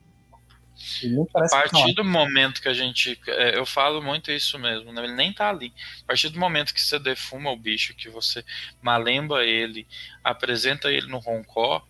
A 1.35 1.47
partir 1.49 1.93
do 1.93 2.03
momento 2.03 2.61
que 2.61 2.69
a 2.69 2.73
gente. 2.73 3.19
é, 3.27 3.57
Eu 3.57 3.65
falo 3.65 4.01
muito 4.01 4.31
isso 4.31 4.57
mesmo, 4.59 4.91
né? 4.93 5.03
ele 5.03 5.13
nem 5.13 5.33
tá 5.33 5.49
ali. 5.49 5.73
A 6.03 6.07
partir 6.07 6.29
do 6.29 6.39
momento 6.39 6.73
que 6.73 6.81
você 6.81 6.99
defuma 6.99 7.51
o 7.51 7.57
bicho, 7.57 7.95
que 7.95 8.09
você 8.09 8.43
malemba 8.81 9.43
ele, 9.43 9.87
apresenta 10.23 10.91
ele 10.91 11.07
no 11.07 11.19
roncó, 11.19 11.81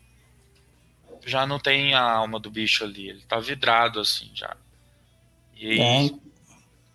já 1.25 1.45
não 1.45 1.59
tem 1.59 1.93
a 1.93 2.01
alma 2.01 2.39
do 2.39 2.49
bicho 2.51 2.83
ali. 2.83 3.09
Ele 3.09 3.21
tá 3.27 3.39
vidrado 3.39 3.99
assim 3.99 4.29
já. 4.33 4.55
E 5.55 5.71
aí 5.71 5.79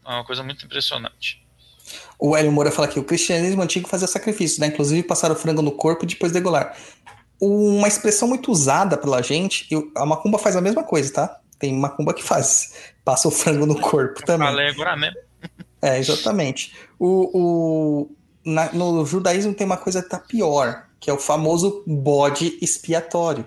É, 0.06 0.10
é 0.10 0.14
uma 0.14 0.24
coisa 0.24 0.42
muito 0.42 0.64
impressionante. 0.64 1.40
O 2.18 2.36
Hélio 2.36 2.52
Moura 2.52 2.70
fala 2.70 2.86
que 2.86 3.00
o 3.00 3.04
cristianismo 3.04 3.62
antigo 3.62 3.88
fazia 3.88 4.06
sacrifício, 4.06 4.60
né? 4.60 4.66
Inclusive 4.68 5.02
passar 5.02 5.32
o 5.32 5.36
frango 5.36 5.62
no 5.62 5.72
corpo 5.72 6.04
e 6.04 6.08
depois 6.08 6.32
degolar. 6.32 6.76
Uma 7.40 7.88
expressão 7.88 8.28
muito 8.28 8.52
usada 8.52 8.98
pela 8.98 9.22
gente, 9.22 9.66
e 9.70 9.90
a 9.96 10.04
macumba 10.04 10.38
faz 10.38 10.54
a 10.56 10.60
mesma 10.60 10.84
coisa, 10.84 11.12
tá? 11.12 11.39
Tem 11.60 11.72
macumba 11.72 12.12
que 12.12 12.24
faz. 12.24 12.72
Passa 13.04 13.28
o 13.28 13.30
frango 13.30 13.66
no 13.66 13.78
corpo 13.80 14.24
também. 14.24 14.48
Falei 14.48 14.68
agora 14.70 14.96
mesmo. 14.96 15.16
É, 15.80 15.98
exatamente. 15.98 16.74
O, 16.98 17.38
o- 17.38 18.10
na- 18.44 18.72
no 18.72 19.06
judaísmo 19.06 19.54
tem 19.54 19.64
uma 19.66 19.76
coisa 19.76 20.02
que 20.02 20.08
tá 20.08 20.18
pior, 20.18 20.86
que 20.98 21.08
é 21.08 21.12
o 21.12 21.18
famoso 21.18 21.84
bode 21.86 22.58
expiatório. 22.60 23.46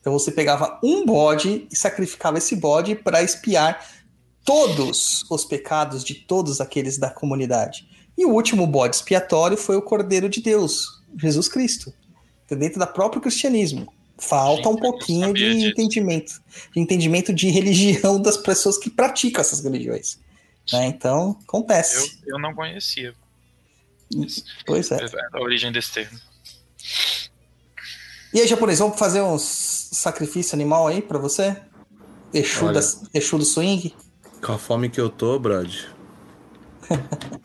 Então 0.00 0.12
você 0.12 0.30
pegava 0.30 0.78
um 0.84 1.04
bode 1.04 1.66
e 1.70 1.76
sacrificava 1.76 2.38
esse 2.38 2.54
bode 2.54 2.94
para 2.94 3.22
expiar 3.22 3.84
todos 4.44 5.24
os 5.30 5.44
pecados 5.44 6.04
de 6.04 6.14
todos 6.14 6.60
aqueles 6.60 6.96
da 6.96 7.10
comunidade. 7.10 7.88
E 8.16 8.24
o 8.24 8.30
último 8.30 8.66
bode 8.66 8.96
expiatório 8.96 9.56
foi 9.56 9.76
o 9.76 9.82
Cordeiro 9.82 10.28
de 10.28 10.40
Deus, 10.40 11.02
Jesus 11.16 11.48
Cristo. 11.48 11.92
Então, 12.46 12.56
Dentro 12.58 12.78
da 12.78 12.86
próprio 12.86 13.20
cristianismo. 13.20 13.92
Falta 14.18 14.64
Gente, 14.64 14.68
um 14.68 14.76
pouquinho 14.76 15.32
de 15.32 15.54
disso. 15.54 15.66
entendimento. 15.68 16.42
De 16.74 16.80
entendimento 16.80 17.32
de 17.32 17.48
religião 17.50 18.20
das 18.20 18.36
pessoas 18.36 18.76
que 18.76 18.90
praticam 18.90 19.40
essas 19.40 19.60
religiões. 19.62 20.18
né? 20.72 20.86
Então, 20.86 21.38
acontece. 21.46 22.18
Eu, 22.26 22.34
eu 22.34 22.38
não 22.38 22.54
conhecia 22.54 23.14
Pois 24.66 24.90
é. 24.90 24.98
a 25.32 25.40
origem 25.40 25.70
desse 25.70 25.92
termo. 25.92 26.18
E 28.34 28.40
aí, 28.40 28.46
japonês, 28.48 28.78
vamos 28.78 28.98
fazer 28.98 29.22
uns 29.22 29.42
sacrifício 29.92 30.54
animal 30.54 30.86
aí 30.86 31.00
pra 31.00 31.18
você? 31.18 31.56
Exu, 32.32 32.66
Olha. 32.66 32.80
da, 32.80 32.86
Exu 33.14 33.38
do 33.38 33.44
swing? 33.44 33.94
Com 34.44 34.52
a 34.52 34.58
fome 34.58 34.88
que 34.90 35.00
eu 35.00 35.08
tô, 35.08 35.38
Brad. 35.38 35.72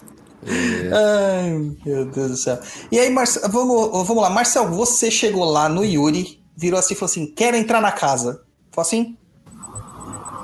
Ai, 0.45 1.51
meu 1.85 2.05
Deus 2.05 2.31
do 2.31 2.37
céu. 2.37 2.59
E 2.91 2.99
aí, 2.99 3.09
Marcelo, 3.09 3.49
vamos, 3.51 4.07
vamos 4.07 4.23
lá. 4.23 4.29
Marcel, 4.29 4.69
você 4.69 5.09
chegou 5.09 5.45
lá 5.45 5.69
no 5.69 5.83
Yuri, 5.85 6.42
virou 6.55 6.79
assim 6.79 6.93
e 6.93 6.97
falou 6.97 7.09
assim: 7.09 7.33
quero 7.33 7.57
entrar 7.57 7.81
na 7.81 7.91
casa. 7.91 8.43
Falou 8.71 8.87
assim? 8.87 9.17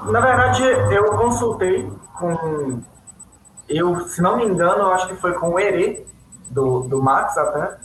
Na 0.05 0.21
verdade, 0.21 0.63
eu 0.93 1.05
consultei 1.17 1.89
com. 2.17 2.81
Eu, 3.67 3.99
se 4.07 4.21
não 4.21 4.37
me 4.37 4.45
engano, 4.45 4.83
eu 4.83 4.91
acho 4.93 5.07
que 5.07 5.15
foi 5.15 5.33
com 5.33 5.51
o 5.51 5.59
Herê, 5.59 6.05
do, 6.49 6.81
do 6.81 7.01
Max 7.01 7.37
até, 7.37 7.77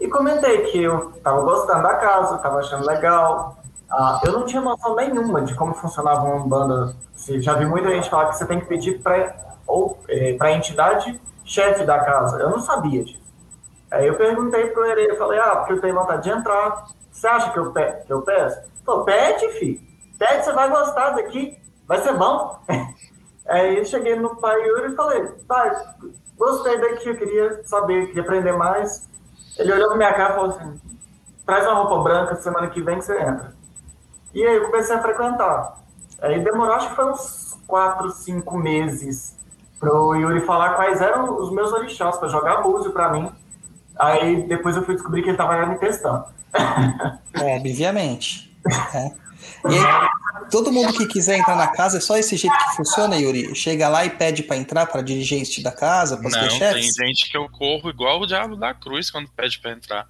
e 0.00 0.08
comentei 0.08 0.62
que 0.62 0.82
eu 0.82 1.12
tava 1.22 1.40
gostando 1.42 1.82
da 1.82 1.94
casa, 1.94 2.38
tava 2.38 2.58
achando 2.58 2.84
legal. 2.84 3.56
Ah, 3.90 4.20
eu 4.24 4.32
não 4.32 4.44
tinha 4.44 4.60
noção 4.60 4.94
nenhuma 4.96 5.40
de 5.42 5.54
como 5.54 5.74
funcionava 5.74 6.24
uma 6.24 6.46
banda. 6.46 6.94
Já 7.38 7.54
vi 7.54 7.66
muita 7.66 7.88
gente 7.90 8.10
falar 8.10 8.26
que 8.26 8.36
você 8.36 8.46
tem 8.46 8.60
que 8.60 8.66
pedir 8.66 9.00
para 9.00 9.16
é, 10.08 10.36
a 10.38 10.52
entidade 10.52 11.20
chefe 11.44 11.84
da 11.84 11.98
casa. 12.00 12.38
Eu 12.38 12.50
não 12.50 12.60
sabia 12.60 13.04
disso. 13.04 13.27
Aí 13.90 14.06
eu 14.06 14.16
perguntei 14.16 14.68
pro 14.68 14.84
Herê, 14.84 15.14
falei, 15.16 15.38
ah, 15.38 15.56
porque 15.56 15.72
eu 15.74 15.80
tenho 15.80 15.94
vontade 15.94 16.22
de 16.22 16.30
entrar. 16.30 16.86
Você 17.10 17.26
acha 17.26 17.50
que 17.52 17.58
eu, 17.58 17.72
pe 17.72 17.92
que 18.06 18.12
eu 18.12 18.22
peço? 18.22 18.60
Pô, 18.84 19.04
pede, 19.04 19.48
filho. 19.52 19.80
Pede, 20.18 20.44
você 20.44 20.52
vai 20.52 20.68
gostar 20.68 21.10
daqui. 21.10 21.58
Vai 21.86 21.98
ser 21.98 22.14
bom. 22.14 22.58
Aí 23.48 23.78
eu 23.78 23.84
cheguei 23.84 24.14
no 24.14 24.36
pai 24.36 24.60
Yuri 24.60 24.92
e 24.92 24.96
falei, 24.96 25.22
pai, 25.46 25.74
gostei 26.36 26.78
daqui, 26.78 27.08
eu 27.08 27.16
queria 27.16 27.62
saber, 27.64 28.06
queria 28.08 28.22
aprender 28.22 28.52
mais. 28.52 29.08
Ele 29.58 29.72
olhou 29.72 29.88
pra 29.88 29.96
minha 29.96 30.12
cara 30.12 30.32
e 30.32 30.36
falou 30.36 30.50
assim, 30.50 30.80
traz 31.46 31.66
uma 31.66 31.82
roupa 31.82 32.02
branca, 32.02 32.36
semana 32.36 32.68
que 32.68 32.82
vem 32.82 32.98
que 32.98 33.06
você 33.06 33.18
entra. 33.18 33.54
E 34.34 34.46
aí 34.46 34.56
eu 34.56 34.66
comecei 34.66 34.94
a 34.94 35.00
frequentar. 35.00 35.78
Aí 36.20 36.44
demorou, 36.44 36.74
acho 36.74 36.90
que 36.90 36.96
foi 36.96 37.10
uns 37.10 37.58
4, 37.66 38.10
5 38.10 38.58
meses 38.58 39.36
pro 39.80 40.14
Yuri 40.14 40.40
falar 40.40 40.74
quais 40.74 41.00
eram 41.00 41.38
os 41.38 41.50
meus 41.50 41.72
orixás 41.72 42.18
para 42.18 42.28
jogar 42.28 42.62
búzio 42.62 42.92
para 42.92 43.10
mim. 43.10 43.32
Aí 43.98 44.46
depois 44.46 44.76
eu 44.76 44.84
fui 44.84 44.94
descobrir 44.94 45.22
que 45.22 45.30
ele 45.30 45.36
tava 45.36 45.66
me 45.66 45.78
testando. 45.78 46.24
Obviamente. 47.40 48.56
É. 48.94 49.10
E 49.68 49.74
aí, 49.74 50.08
todo 50.50 50.72
mundo 50.72 50.92
que 50.92 51.06
quiser 51.06 51.38
entrar 51.38 51.56
na 51.56 51.68
casa, 51.68 51.98
é 51.98 52.00
só 52.00 52.16
esse 52.16 52.36
jeito 52.36 52.56
que 52.56 52.76
funciona, 52.76 53.16
Yuri? 53.16 53.54
Chega 53.54 53.88
lá 53.88 54.04
e 54.04 54.10
pede 54.10 54.42
para 54.42 54.56
entrar 54.56 54.86
para 54.86 55.02
dirigente 55.02 55.62
da 55.62 55.72
casa, 55.72 56.16
para 56.16 56.28
os 56.28 56.34
Não, 56.34 56.50
chefes? 56.50 56.94
tem 56.94 57.06
gente 57.06 57.30
que 57.30 57.36
eu 57.36 57.48
corro 57.48 57.90
igual 57.90 58.20
o 58.20 58.26
diabo 58.26 58.56
da 58.56 58.72
cruz 58.72 59.10
quando 59.10 59.28
pede 59.30 59.58
pra 59.58 59.72
entrar. 59.72 60.06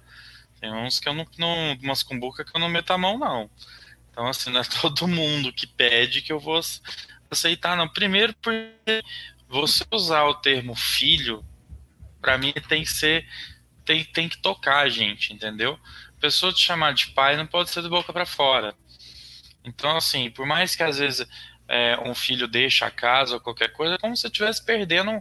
Tem 0.59 0.71
uns 0.73 0.99
que 0.99 1.07
eu 1.07 1.13
não, 1.13 1.25
não 1.37 1.77
umas 1.81 2.03
cumbuca 2.03 2.43
que 2.43 2.55
eu 2.55 2.59
não 2.59 2.69
meto 2.69 2.91
a 2.91 2.97
mão, 2.97 3.17
não. 3.17 3.49
Então, 4.11 4.27
assim, 4.27 4.51
não 4.51 4.59
é 4.59 4.63
todo 4.81 5.07
mundo 5.07 5.53
que 5.53 5.65
pede 5.65 6.21
que 6.21 6.31
eu 6.31 6.39
vou 6.39 6.59
aceitar, 7.31 7.77
não. 7.77 7.87
Primeiro, 7.87 8.33
porque 8.41 9.03
você 9.47 9.83
usar 9.91 10.25
o 10.25 10.35
termo 10.35 10.75
filho, 10.75 11.43
pra 12.21 12.37
mim 12.37 12.53
tem 12.67 12.83
que 12.83 12.91
ser. 12.91 13.25
Tem, 13.89 14.05
tem 14.05 14.29
que 14.29 14.37
tocar 14.37 14.81
a 14.81 14.87
gente, 14.87 15.33
entendeu? 15.33 15.79
A 16.15 16.21
pessoa 16.21 16.53
te 16.53 16.59
chamar 16.59 16.93
de 16.93 17.07
pai 17.07 17.35
não 17.35 17.47
pode 17.47 17.71
ser 17.71 17.81
de 17.81 17.89
boca 17.89 18.13
pra 18.13 18.23
fora. 18.23 18.75
Então, 19.65 19.97
assim, 19.97 20.29
por 20.29 20.45
mais 20.45 20.75
que 20.75 20.83
às 20.83 20.99
vezes 20.99 21.27
é, 21.67 21.97
um 22.07 22.13
filho 22.13 22.47
deixe 22.47 22.85
a 22.85 22.91
casa 22.91 23.33
ou 23.33 23.41
qualquer 23.41 23.73
coisa, 23.73 23.95
é 23.95 23.97
como 23.97 24.15
se 24.15 24.27
estivesse 24.27 24.63
perdendo 24.63 25.19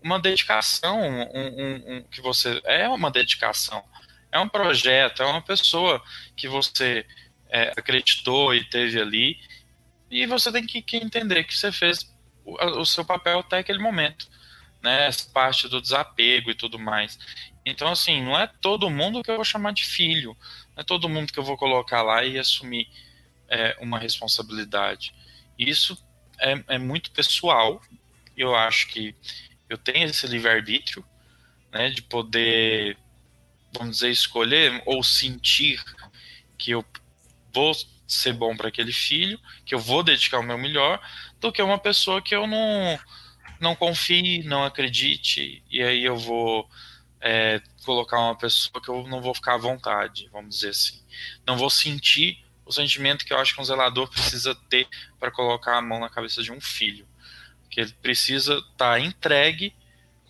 uma 0.00 0.20
dedicação, 0.20 1.00
um, 1.00 1.96
um- 1.98 2.02
que 2.04 2.20
você 2.20 2.62
é 2.64 2.88
uma 2.88 3.10
dedicação, 3.10 3.82
é 4.30 4.38
um 4.38 4.48
projeto, 4.48 5.24
é 5.24 5.26
uma 5.26 5.42
pessoa 5.42 6.00
que 6.36 6.46
você 6.46 7.04
é, 7.48 7.72
acreditou 7.76 8.54
e 8.54 8.62
teve 8.64 9.00
ali, 9.00 9.36
e 10.08 10.26
você 10.26 10.52
tem 10.52 10.64
que, 10.64 10.80
que 10.80 10.96
entender 10.96 11.42
que 11.42 11.56
você 11.58 11.72
fez 11.72 12.14
o, 12.44 12.80
o 12.80 12.86
seu 12.86 13.04
papel 13.04 13.40
até 13.40 13.58
aquele 13.58 13.80
momento, 13.80 14.28
né? 14.80 15.10
Parte 15.34 15.68
do 15.68 15.80
desapego 15.82 16.52
e 16.52 16.54
tudo 16.54 16.78
mais. 16.78 17.18
Então, 17.66 17.88
assim, 17.88 18.22
não 18.22 18.38
é 18.38 18.46
todo 18.46 18.88
mundo 18.88 19.24
que 19.24 19.30
eu 19.30 19.34
vou 19.34 19.44
chamar 19.44 19.72
de 19.72 19.84
filho, 19.84 20.36
não 20.76 20.82
é 20.82 20.84
todo 20.84 21.08
mundo 21.08 21.32
que 21.32 21.38
eu 21.38 21.42
vou 21.42 21.56
colocar 21.56 22.00
lá 22.00 22.24
e 22.24 22.38
assumir 22.38 22.88
é, 23.48 23.76
uma 23.80 23.98
responsabilidade. 23.98 25.12
Isso 25.58 26.00
é, 26.38 26.62
é 26.68 26.78
muito 26.78 27.10
pessoal. 27.10 27.82
Eu 28.36 28.54
acho 28.54 28.86
que 28.86 29.16
eu 29.68 29.76
tenho 29.76 30.06
esse 30.06 30.28
livre-arbítrio, 30.28 31.04
né, 31.72 31.90
de 31.90 32.02
poder, 32.02 32.96
vamos 33.76 33.96
dizer, 33.96 34.10
escolher 34.10 34.80
ou 34.86 35.02
sentir 35.02 35.82
que 36.56 36.70
eu 36.70 36.84
vou 37.52 37.72
ser 38.06 38.32
bom 38.32 38.56
para 38.56 38.68
aquele 38.68 38.92
filho, 38.92 39.40
que 39.64 39.74
eu 39.74 39.80
vou 39.80 40.04
dedicar 40.04 40.38
o 40.38 40.42
meu 40.42 40.56
melhor, 40.56 41.00
do 41.40 41.50
que 41.50 41.60
uma 41.60 41.78
pessoa 41.78 42.22
que 42.22 42.34
eu 42.34 42.46
não, 42.46 43.00
não 43.58 43.74
confie, 43.74 44.44
não 44.44 44.62
acredite, 44.62 45.64
e 45.68 45.82
aí 45.82 46.04
eu 46.04 46.16
vou 46.16 46.70
é, 47.26 47.60
colocar 47.84 48.20
uma 48.20 48.36
pessoa 48.36 48.80
que 48.80 48.88
eu 48.88 49.04
não 49.08 49.20
vou 49.20 49.34
ficar 49.34 49.54
à 49.54 49.58
vontade, 49.58 50.28
vamos 50.32 50.54
dizer 50.54 50.68
assim. 50.68 51.02
Não 51.44 51.58
vou 51.58 51.68
sentir 51.68 52.38
o 52.64 52.72
sentimento 52.72 53.24
que 53.24 53.32
eu 53.32 53.38
acho 53.38 53.52
que 53.52 53.60
um 53.60 53.64
zelador 53.64 54.08
precisa 54.08 54.54
ter 54.54 54.86
para 55.18 55.32
colocar 55.32 55.76
a 55.76 55.82
mão 55.82 55.98
na 55.98 56.08
cabeça 56.08 56.40
de 56.40 56.52
um 56.52 56.60
filho. 56.60 57.04
Que 57.68 57.80
ele 57.80 57.92
precisa 58.00 58.58
estar 58.58 59.00
entregue, 59.00 59.74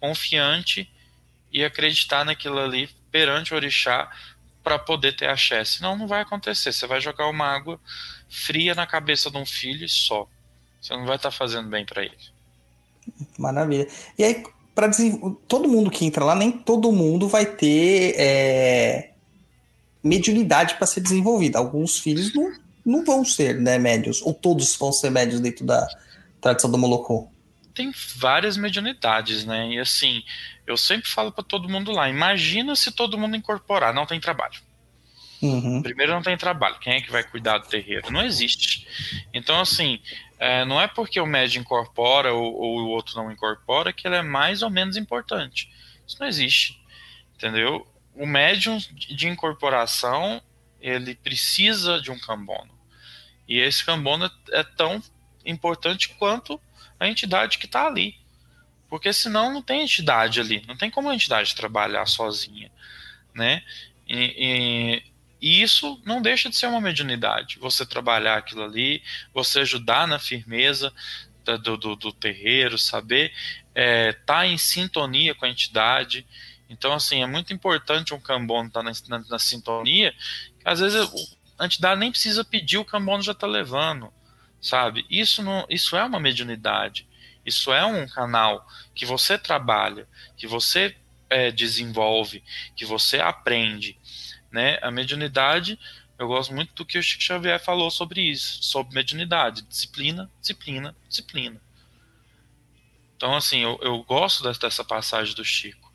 confiante 0.01 0.91
e 1.53 1.63
acreditar 1.63 2.25
naquilo 2.25 2.59
ali 2.59 2.89
perante 3.11 3.53
o 3.53 3.57
orixá 3.57 4.11
para 4.65 4.79
poder 4.79 5.15
ter 5.15 5.29
axé. 5.29 5.63
Senão 5.67 5.99
não 5.99 6.07
vai 6.07 6.23
acontecer. 6.23 6.73
Você 6.73 6.87
vai 6.87 7.01
jogar 7.03 7.29
uma 7.29 7.47
água 7.47 7.79
fria 8.27 8.75
na 8.75 8.87
cabeça 8.87 9.31
de 9.31 9.37
um 9.37 9.45
filho 9.45 9.85
e 9.85 9.89
só. 9.89 10.27
Você 10.81 10.97
não 10.97 11.05
vai 11.05 11.17
estar 11.17 11.31
fazendo 11.31 11.69
bem 11.69 11.85
para 11.85 12.03
ele. 12.03 12.17
Maravilha. 13.39 13.87
E 14.19 14.25
aí, 14.25 14.43
para 14.77 14.91
todo 15.49 15.71
mundo 15.71 15.91
que 15.91 16.05
entra 16.05 16.23
lá, 16.23 16.35
nem 16.35 16.53
todo 16.53 16.93
mundo 16.93 17.27
vai 17.27 17.47
ter 17.47 18.15
é, 18.19 19.13
mediunidade 20.05 20.75
para 20.75 20.87
ser 20.87 21.01
desenvolvida. 21.01 21.59
Alguns 21.59 21.99
filhos 21.99 22.35
não, 22.35 22.53
não 22.85 23.03
vão 23.03 23.25
ser 23.25 23.59
né, 23.59 23.79
médios, 23.79 24.21
ou 24.21 24.35
todos 24.35 24.77
vão 24.77 24.93
ser 24.93 25.11
médios 25.11 25.41
dentro 25.41 25.65
da 25.65 25.89
tradição 26.43 26.71
do 26.71 26.77
Molocô. 26.77 27.27
Tem 27.75 27.91
várias 28.17 28.59
mediunidades, 28.59 29.47
né? 29.47 29.67
E 29.71 29.79
assim, 29.79 30.23
eu 30.67 30.77
sempre 30.77 31.09
falo 31.09 31.33
para 31.33 31.43
todo 31.43 31.71
mundo 31.71 31.91
lá: 31.91 32.11
imagina 32.11 32.77
se 32.77 32.93
todo 32.93 33.17
mundo 33.17 33.35
incorporar, 33.35 33.95
não 33.95 34.05
tem 34.05 34.21
trabalho. 34.21 34.61
Uhum. 35.41 35.83
Primeiro 35.83 36.13
não 36.13 36.23
tem 36.23 36.37
trabalho. 36.37 36.79
Quem 36.81 36.95
é 36.95 37.01
que 37.01 37.11
vai 37.11 37.25
cuidar 37.25 37.59
do 37.59 37.69
terreiro? 37.69 38.11
Não 38.11 38.25
existe. 38.25 38.87
Então, 39.33 39.59
assim, 39.59 40.01
é, 40.39 40.65
não 40.65 40.81
é 40.81 40.87
porque 40.87 41.21
o 41.21 41.27
médium 41.27 41.63
incorpora 41.63 42.33
ou, 42.35 42.55
ou, 42.55 42.81
o 42.81 42.89
outro 42.89 43.17
não 43.17 43.31
incorpora 43.31 43.93
que 43.93 44.07
ele 44.07 44.17
é 44.17 44.23
mais 44.23 44.63
ou 44.63 44.71
menos 44.71 44.97
importante. 44.97 45.71
Isso 46.07 46.17
não 46.21 46.27
existe. 46.27 46.81
Entendeu? 47.35 47.87
O 48.15 48.27
médium 48.27 48.79
de 48.79 49.29
incorporação, 49.29 50.43
ele 50.81 51.15
precisa 51.15 52.01
de 52.01 52.11
um 52.11 52.19
cambono. 52.19 52.71
E 53.49 53.59
esse 53.59 53.85
cambono 53.85 54.31
é 54.51 54.63
tão 54.63 55.03
importante 55.45 56.11
quanto 56.19 56.61
a 56.99 57.09
entidade 57.09 57.59
que 57.59 57.67
está 57.67 57.87
ali. 57.87 58.17
Porque 58.89 59.13
senão 59.13 59.53
não 59.53 59.63
tem 59.63 59.83
entidade 59.83 60.41
ali. 60.41 60.63
Não 60.67 60.77
tem 60.77 60.91
como 60.91 61.09
a 61.09 61.15
entidade 61.15 61.55
trabalhar 61.55 62.07
sozinha. 62.07 62.71
Né? 63.35 63.63
E, 64.07 64.35
e, 64.37 65.03
e 65.47 65.63
isso 65.63 66.03
não 66.05 66.21
deixa 66.21 66.51
de 66.51 66.57
ser 66.57 66.67
uma 66.67 66.81
mediunidade. 66.81 67.61
Você 67.61 67.87
trabalhar 67.87 68.37
aquilo 68.37 68.65
ali, 68.65 69.01
você 69.33 69.61
ajudar 69.61 70.09
na 70.09 70.19
firmeza 70.19 70.93
do, 71.63 71.77
do, 71.77 71.95
do 71.95 72.13
terreiro, 72.13 72.77
saber 72.77 73.27
estar 73.69 73.73
é, 73.77 74.13
tá 74.13 74.45
em 74.45 74.59
sintonia 74.59 75.37
com 75.37 75.45
a 75.45 75.49
entidade. 75.49 76.27
Então, 76.69 76.93
assim, 76.93 77.23
é 77.23 77.27
muito 77.27 77.53
importante 77.53 78.13
um 78.13 78.19
cambono 78.19 78.67
estar 78.67 78.83
tá 78.83 78.91
na, 78.91 79.19
na, 79.21 79.25
na, 79.29 79.39
sintonia. 79.39 80.13
Às 80.65 80.81
vezes 80.81 81.09
a 81.57 81.67
entidade 81.67 82.01
nem 82.01 82.11
precisa 82.11 82.45
pedir, 82.45 82.79
o 82.79 82.85
cambono 82.85 83.23
já 83.23 83.31
está 83.31 83.47
levando, 83.47 84.13
sabe? 84.61 85.07
Isso, 85.09 85.45
não, 85.45 85.65
isso 85.71 85.97
é 85.97 86.03
uma 86.03 86.19
mediunidade. 86.19 87.07
Isso 87.45 87.73
é 87.73 87.87
um 87.87 88.09
canal 88.09 88.67
que 88.93 89.07
você 89.07 89.39
trabalha, 89.39 90.09
que 90.37 90.49
você 90.49 90.97
é, 91.31 91.53
desenvolve, 91.53 92.43
que 92.75 92.85
você 92.85 93.21
aprende 93.21 93.97
né? 94.51 94.79
A 94.83 94.91
mediunidade, 94.91 95.79
eu 96.19 96.29
gosto 96.29 96.55
muito 96.55 96.75
do 96.75 96.85
que 96.85 96.99
o 96.99 97.03
Chico 97.03 97.23
Xavier 97.23 97.63
falou 97.63 97.91
sobre 97.91 98.21
isso, 98.23 98.63
sobre 98.63 98.95
mediunidade, 98.95 99.63
disciplina, 99.63 100.31
disciplina, 100.41 100.97
disciplina. 101.09 101.61
Então, 103.17 103.35
assim, 103.35 103.61
eu, 103.61 103.79
eu 103.83 104.03
gosto 104.05 104.43
dessa 104.43 104.85
passagem 104.85 105.35
do 105.35 105.45
Chico. 105.45 105.93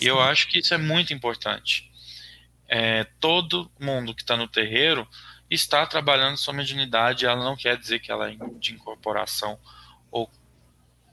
E 0.00 0.06
eu 0.06 0.20
acho 0.20 0.48
que 0.48 0.58
isso 0.58 0.72
é 0.72 0.78
muito 0.78 1.12
importante. 1.12 1.90
É, 2.68 3.04
todo 3.18 3.70
mundo 3.78 4.14
que 4.14 4.22
está 4.22 4.36
no 4.36 4.46
terreiro 4.46 5.06
está 5.50 5.84
trabalhando 5.84 6.36
sua 6.36 6.54
mediunidade, 6.54 7.26
ela 7.26 7.44
não 7.44 7.56
quer 7.56 7.76
dizer 7.76 7.98
que 7.98 8.12
ela 8.12 8.30
é 8.30 8.36
de 8.60 8.72
incorporação 8.72 9.58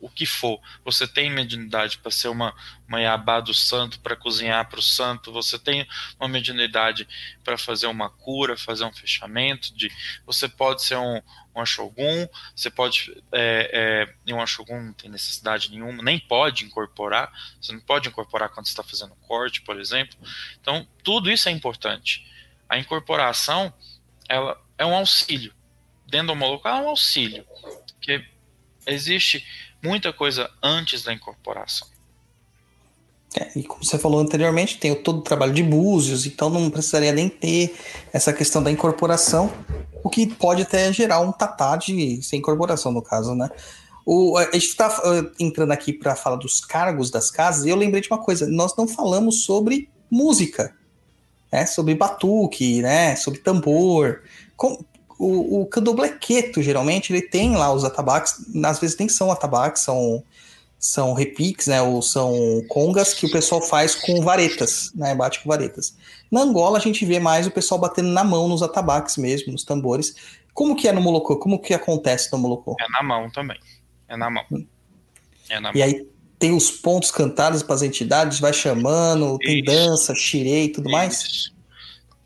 o 0.07 0.09
que 0.09 0.25
for. 0.25 0.59
Você 0.84 1.05
tem 1.05 1.29
mediunidade 1.29 1.97
para 1.97 2.09
ser 2.09 2.29
uma, 2.29 2.55
uma 2.88 3.01
Iabá 3.01 3.39
do 3.39 3.53
santo, 3.53 3.99
para 3.99 4.15
cozinhar 4.15 4.67
para 4.67 4.79
o 4.79 4.81
santo, 4.81 5.31
você 5.31 5.59
tem 5.59 5.88
uma 6.19 6.27
mediunidade 6.27 7.07
para 7.43 7.57
fazer 7.57 7.88
uma 7.88 8.09
cura, 8.09 8.57
fazer 8.57 8.85
um 8.85 8.93
fechamento, 8.93 9.75
de, 9.75 9.91
você 10.25 10.47
pode 10.47 10.84
ser 10.84 10.97
um, 10.97 11.21
um 11.53 11.61
Ashogun, 11.61 12.27
você 12.55 12.69
pode. 12.69 13.21
É, 13.31 14.07
é, 14.27 14.34
um 14.34 14.41
Ashogun 14.41 14.81
não 14.81 14.93
tem 14.93 15.09
necessidade 15.09 15.69
nenhuma, 15.69 16.01
nem 16.01 16.17
pode 16.19 16.65
incorporar, 16.65 17.31
você 17.61 17.73
não 17.73 17.81
pode 17.81 18.07
incorporar 18.07 18.49
quando 18.49 18.65
está 18.65 18.84
fazendo 18.84 19.15
corte, 19.27 19.61
por 19.61 19.79
exemplo. 19.79 20.17
Então, 20.59 20.88
tudo 21.03 21.29
isso 21.29 21.49
é 21.49 21.51
importante. 21.51 22.25
A 22.69 22.77
incorporação 22.77 23.73
ela 24.29 24.59
é 24.77 24.85
um 24.85 24.95
auxílio. 24.95 25.53
Dentro 26.05 26.27
do 26.27 26.35
Moloco, 26.35 26.67
é 26.67 26.73
um 26.73 26.88
auxílio. 26.88 27.45
Porque 27.88 28.25
existe 28.88 29.45
muita 29.84 30.12
coisa 30.14 30.49
antes 30.62 31.04
da 31.04 31.14
incorporação. 31.14 31.88
É, 33.36 33.60
e 33.60 33.64
como 33.64 33.84
você 33.84 33.99
falou 33.99 34.20
anteriormente, 34.20 34.78
tem 34.78 34.95
todo 34.95 35.20
o 35.20 35.22
trabalho 35.22 35.54
de 35.54 35.62
búzios, 35.62 36.26
então 36.26 36.49
não 36.49 36.70
precisaria 36.70 37.12
nem 37.12 37.28
ter 37.30 37.76
essa 38.14 38.32
questão 38.32 38.64
da 38.64 38.72
incorporação, 38.72 39.52
o 40.04 40.10
que 40.10 40.28
pode 40.28 40.62
até 40.62 40.91
gerar 40.94 41.20
um 41.20 41.32
tatá 41.32 41.76
de 41.76 42.22
sem 42.24 42.40
incorporação, 42.40 42.91
no 42.91 43.02
caso, 43.02 43.36
né? 43.36 43.49
O, 44.06 44.38
a 44.38 44.45
gente 44.45 44.68
está 44.68 44.88
uh, 44.88 45.32
entrando 45.38 45.72
aqui 45.74 45.91
para 45.91 46.16
falar 46.16 46.38
dos 46.38 46.62
cargos 46.62 47.12
das 47.12 47.30
casas, 47.30 47.66
e 47.66 47.70
eu 47.70 47.76
lembrei 47.76 48.02
de 48.02 48.08
uma 48.10 48.24
coisa: 48.24 48.48
nós 48.48 48.74
não 48.78 48.88
falamos 48.88 49.44
sobre 49.44 49.90
música, 50.10 50.74
né? 51.52 51.66
sobre 51.66 51.94
batuque, 51.94 52.82
né? 52.82 53.18
sobre 53.18 53.41
tambor. 53.41 54.22
O, 55.18 55.61
o 55.61 55.65
candomblé 55.65 56.10
queto, 56.10 56.61
geralmente, 56.61 57.11
ele 57.11 57.22
tem 57.22 57.56
lá 57.56 57.73
os 57.73 57.84
atabaques, 57.84 58.35
às 58.64 58.80
vezes 58.80 58.98
nem 58.98 59.10
são 59.10 59.31
atabaques, 59.31 59.81
são 59.84 60.23
são 60.80 61.14
repiques, 61.14 61.65
né, 61.65 61.81
ou 61.81 62.03
são 62.03 62.64
congas 62.68 63.11
que 63.11 63.26
o 63.26 63.31
pessoal 63.31 63.60
faz 63.61 63.95
com 63.95 64.22
varetas, 64.22 64.91
né, 64.94 65.15
bate 65.15 65.41
com 65.41 65.49
varetas. 65.49 65.95
Na 66.31 66.41
Angola 66.41 66.77
a 66.77 66.81
gente 66.81 67.03
vê 67.03 67.19
mais 67.19 67.48
o 67.48 67.52
pessoal 67.52 67.81
batendo 67.81 68.10
na 68.10 68.23
mão 68.23 68.48
nos 68.48 68.61
atabaques 68.61 69.18
mesmo, 69.18 69.52
nos 69.52 69.64
tambores. 69.64 70.14
Como 70.53 70.76
que 70.76 70.88
é 70.88 70.91
no 70.91 71.02
Molocô? 71.02 71.38
Como 71.38 71.60
que 71.60 71.73
acontece 71.73 72.31
no 72.31 72.38
Molocô? 72.38 72.76
É 72.80 72.88
na 72.91 73.02
mão 73.02 73.27
também. 73.31 73.57
É 74.07 74.15
na 74.15 74.30
mão. 74.30 74.44
É 75.49 75.60
na 75.60 75.72
E 75.73 75.80
mão. 75.80 75.84
aí 75.88 76.07
tem 76.38 76.53
os 76.56 76.69
pontos 76.69 77.10
cantados 77.10 77.64
para 77.64 77.73
as 77.73 77.81
entidades, 77.81 78.39
vai 78.39 78.53
chamando, 78.53 79.39
tem 79.39 79.57
Isso. 79.57 79.65
dança, 79.65 80.14
xirei 80.14 80.65
e 80.65 80.69
tudo 80.69 80.91
mais? 80.91 81.52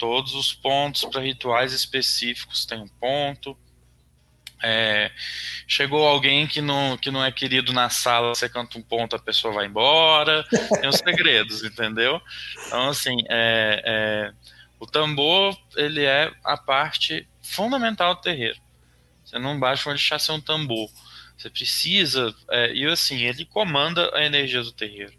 Todos 0.02 0.34
os 0.34 0.52
pontos 0.52 1.06
para 1.06 1.22
rituais 1.22 1.74
específicos 1.74 2.66
tem 2.66 2.80
um 2.80 2.88
ponto. 2.88 3.56
É, 4.60 5.12
chegou 5.68 6.08
alguém 6.08 6.48
que 6.48 6.60
não, 6.60 6.98
que 6.98 7.12
não 7.12 7.24
é 7.24 7.32
querido 7.32 7.72
na 7.72 7.88
sala, 7.88 8.34
você 8.34 8.50
canta 8.50 8.80
um 8.80 8.82
ponto, 8.82 9.16
a 9.16 9.20
pessoa 9.20 9.54
vai 9.54 9.68
embora. 9.68 10.44
Tem 10.82 10.90
os 10.90 10.96
segredos, 11.06 11.64
entendeu? 11.64 12.20
Então, 12.66 12.90
assim, 12.90 13.16
é, 13.30 13.84
é, 13.86 14.34
o 14.80 14.88
tambor, 14.88 15.56
ele 15.76 16.04
é 16.04 16.34
a 16.44 16.58
parte 16.58 17.30
fundamental 17.40 18.16
do 18.16 18.22
terreiro. 18.22 18.60
Você 19.24 19.38
não 19.38 19.60
basta 19.60 19.88
uma 19.88 19.94
deixar 19.94 20.18
ser 20.18 20.32
um 20.32 20.42
tambor. 20.42 20.90
Você 21.38 21.48
precisa, 21.48 22.34
é, 22.50 22.74
e 22.74 22.88
assim, 22.88 23.20
ele 23.20 23.46
comanda 23.46 24.10
a 24.18 24.26
energia 24.26 24.64
do 24.64 24.72
terreiro. 24.72 25.14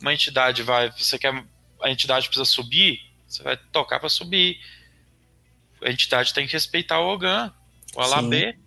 Uma 0.00 0.14
entidade 0.14 0.62
vai, 0.62 0.90
você 0.90 1.18
quer, 1.18 1.44
a 1.82 1.90
entidade 1.90 2.28
precisa 2.28 2.46
subir, 2.46 3.09
você 3.30 3.42
vai 3.42 3.56
tocar 3.56 4.00
para 4.00 4.08
subir. 4.08 4.60
A 5.82 5.90
entidade 5.90 6.34
tem 6.34 6.46
que 6.46 6.52
respeitar 6.52 7.00
o 7.00 7.08
Ogan, 7.08 7.54
o 7.94 8.00
Alabê, 8.00 8.58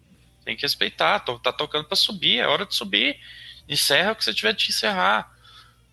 tem 0.44 0.56
que 0.56 0.64
respeitar, 0.64 1.19
tá 1.19 1.52
tocando 1.52 1.85
para 1.85 1.95
subir, 1.95 2.40
é 2.40 2.48
hora 2.48 2.65
de 2.65 2.73
subir. 2.73 3.19
Encerra 3.68 4.14
o 4.14 4.15
que 4.15 4.23
você 4.23 4.34
tiver 4.34 4.53
de 4.53 4.69
encerrar. 4.69 5.31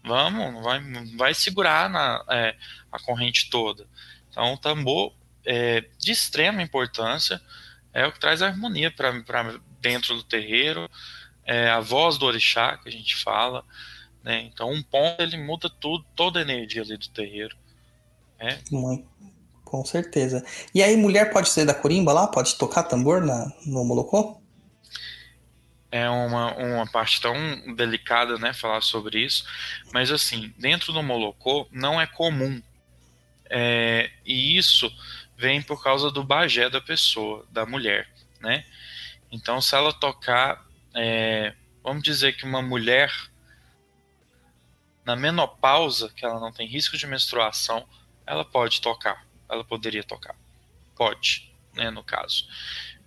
Vamos, 0.02 0.55
não 0.55 0.62
vai, 0.62 0.80
não 0.80 1.16
vai 1.16 1.34
segurar 1.34 1.90
na, 1.90 2.24
é, 2.30 2.56
a 2.90 2.98
corrente 2.98 3.51
toda. 3.51 3.86
Então, 4.30 4.55
o 4.55 4.56
tambor 4.56 5.12
é 5.44 5.84
de 5.98 6.12
extrema 6.12 6.62
importância, 6.62 7.40
é 7.92 8.06
o 8.06 8.12
que 8.12 8.20
traz 8.20 8.40
harmonia 8.40 8.90
para 8.90 9.12
dentro 9.80 10.14
do 10.14 10.22
terreiro, 10.22 10.90
é 11.44 11.68
a 11.68 11.80
voz 11.80 12.16
do 12.16 12.26
orixá 12.26 12.76
que 12.78 12.88
a 12.88 12.92
gente 12.92 13.16
fala, 13.16 13.64
né? 14.22 14.42
Então, 14.42 14.70
um 14.70 14.82
ponto 14.82 15.20
ele 15.20 15.36
muda 15.36 15.68
tudo, 15.68 16.05
toda 16.14 16.38
a 16.38 16.42
energia 16.42 16.82
ali 16.82 16.97
do 16.97 17.09
terreiro. 17.09 17.56
É, 18.41 18.59
Muito, 18.71 19.07
com 19.65 19.85
certeza. 19.85 20.45
E 20.75 20.83
aí, 20.83 20.97
mulher 20.97 21.31
pode 21.31 21.51
ser 21.51 21.65
da 21.65 21.75
corimba 21.75 22.12
lá? 22.12 22.27
Pode 22.27 22.57
tocar 22.57 22.85
tambor 22.85 23.21
na, 23.21 23.53
no 23.67 23.85
Molocô? 23.85 24.41
é 25.91 26.09
uma, 26.09 26.55
uma 26.55 26.87
parte 26.87 27.21
tão 27.21 27.35
delicada, 27.75 28.39
né, 28.39 28.53
falar 28.53 28.81
sobre 28.81 29.25
isso, 29.25 29.45
mas 29.93 30.11
assim, 30.11 30.55
dentro 30.57 30.93
do 30.93 31.03
Molocô 31.03 31.67
não 31.73 32.01
é 32.01 32.07
comum. 32.07 32.62
É, 33.53 34.11
e 34.25 34.57
isso 34.57 34.91
vem 35.37 35.61
por 35.61 35.83
causa 35.83 36.11
do 36.11 36.23
bagé 36.23 36.71
da 36.71 36.81
pessoa, 36.81 37.45
da 37.51 37.67
mulher, 37.67 38.09
né? 38.41 38.65
Então, 39.33 39.61
se 39.61 39.75
ela 39.75 39.93
tocar, 39.93 40.65
é, 40.95 41.53
vamos 41.83 42.03
dizer 42.03 42.37
que 42.37 42.45
uma 42.45 42.62
mulher 42.62 43.12
na 45.05 45.17
menopausa, 45.17 46.12
que 46.15 46.25
ela 46.25 46.39
não 46.39 46.53
tem 46.53 46.69
risco 46.69 46.97
de 46.97 47.07
menstruação, 47.07 47.85
ela 48.31 48.44
pode 48.44 48.81
tocar, 48.81 49.27
ela 49.48 49.65
poderia 49.65 50.05
tocar, 50.05 50.36
pode, 50.97 51.52
né, 51.74 51.90
no 51.90 52.05
caso. 52.05 52.47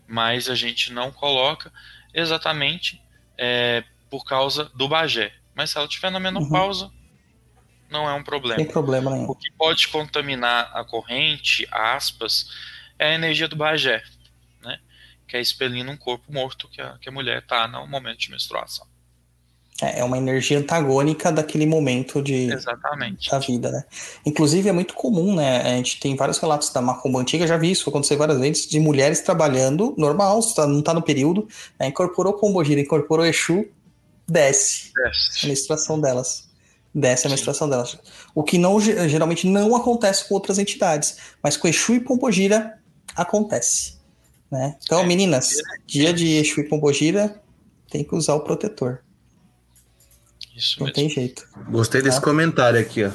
Mas 0.06 0.50
a 0.50 0.56
gente 0.56 0.92
não 0.92 1.14
coloca 1.14 1.72
exatamente 2.14 3.02
é, 3.38 3.86
por 4.10 4.26
causa 4.26 4.66
do 4.76 4.86
bagé. 4.86 5.34
Mas 5.56 5.70
se 5.70 5.78
ela 5.78 5.88
estiver 5.88 6.12
na 6.12 6.20
menopausa, 6.20 6.92
não 7.90 8.10
é 8.10 8.14
um 8.14 8.24
problema. 8.24 8.58
Sem 8.58 8.68
problema 8.68 9.12
nenhum. 9.12 9.30
O 9.30 9.36
que 9.36 9.50
pode 9.54 9.88
contaminar 9.88 10.70
a 10.76 10.84
corrente, 10.84 11.66
aspas, 11.72 12.50
é 13.00 13.12
a 13.12 13.14
energia 13.14 13.48
do 13.48 13.56
bagé, 13.56 14.04
né? 14.62 14.78
Que 15.26 15.38
é 15.38 15.42
expelindo 15.42 15.90
um 15.90 15.98
corpo 15.98 16.34
morto 16.34 16.68
que 16.68 16.82
a, 16.82 16.98
que 16.98 17.08
a 17.08 17.12
mulher 17.14 17.40
está 17.40 17.66
no 17.66 17.88
momento 17.88 18.20
de 18.20 18.30
menstruação. 18.30 18.86
É 19.84 20.00
é 20.00 20.04
uma 20.04 20.18
energia 20.18 20.58
antagônica 20.60 21.32
daquele 21.32 21.66
momento 21.66 22.22
de, 22.22 22.52
Exatamente. 22.52 23.30
da 23.30 23.40
vida, 23.40 23.72
né? 23.72 23.84
Inclusive 24.26 24.70
é 24.70 24.72
muito 24.72 24.94
comum, 24.94 25.36
né? 25.36 25.62
A 25.62 25.76
gente 25.78 26.00
tem 26.00 26.16
vários 26.16 26.38
relatos 26.38 26.70
da 26.72 26.82
macumba 26.82 27.20
antiga, 27.20 27.46
já 27.48 27.58
vi 27.58 27.72
isso 27.72 27.90
acontecer 27.90 28.16
várias 28.16 28.40
vezes, 28.40 28.68
de 28.68 28.80
mulheres 28.80 29.22
trabalhando 29.22 29.94
normal, 29.98 30.40
tá- 30.54 30.66
não 30.68 30.82
tá 30.82 30.94
no 30.94 31.02
período, 31.02 31.48
né? 31.80 31.88
incorporou 31.88 32.34
pombogira, 32.34 32.80
incorporou 32.80 33.26
Exu, 33.26 33.66
desce 34.28 34.92
a 34.98 35.10
Desce. 35.10 35.48
menstruação 35.48 36.00
delas. 36.00 36.48
Desce 36.96 37.26
a 37.26 37.30
Sim. 37.30 37.34
menstruação 37.36 37.68
delas. 37.68 37.98
O 38.36 38.44
que 38.44 38.58
não, 38.58 38.80
ge- 38.80 39.10
geralmente 39.10 39.48
não 39.48 39.76
acontece 39.76 40.28
com 40.28 40.36
outras 40.36 40.60
entidades, 40.60 41.18
mas 41.42 41.58
com 41.58 41.68
Exu 41.68 41.96
e 41.96 42.00
pombogira 42.00 42.78
acontece. 43.16 43.96
Né? 44.52 44.76
Então, 44.84 45.00
É, 45.02 45.06
meninas, 45.06 45.54
dia 45.88 46.14
de 46.14 46.28
Exu 46.38 46.62
e 46.62 46.64
pombogira, 46.70 47.42
tem 47.90 48.04
que 48.04 48.16
usar 48.16 48.36
o 48.36 48.42
protetor. 48.42 49.00
Isso 50.56 50.78
Não 50.80 50.86
mesmo. 50.88 50.96
tem 50.96 51.10
jeito. 51.10 51.48
Gostei 51.70 52.02
desse 52.02 52.20
Tá. 52.20 52.24
comentário 52.24 52.80
aqui, 52.80 53.04
ó. 53.04 53.12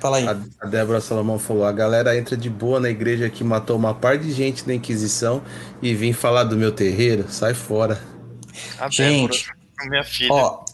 Fala 0.00 0.18
aí. 0.18 0.26
A, 0.28 0.36
a 0.60 0.66
Débora 0.66 1.00
Salomão 1.00 1.38
falou: 1.38 1.64
a 1.64 1.72
galera 1.72 2.16
entra 2.16 2.36
de 2.36 2.48
boa 2.50 2.78
na 2.80 2.90
igreja 2.90 3.28
que 3.30 3.42
matou 3.44 3.76
uma 3.76 3.94
par 3.94 4.18
de 4.18 4.30
gente 4.32 4.64
da 4.64 4.74
Inquisição 4.74 5.42
e 5.82 5.94
vim 5.94 6.12
falar 6.12 6.44
do 6.44 6.56
meu 6.56 6.72
terreiro. 6.72 7.26
Sai 7.28 7.54
fora. 7.54 8.00
A 8.78 8.88
Gente. 8.90 9.46
Débora, 9.46 9.90
minha 9.90 10.04
filha. 10.04 10.32
Ó, 10.32 10.64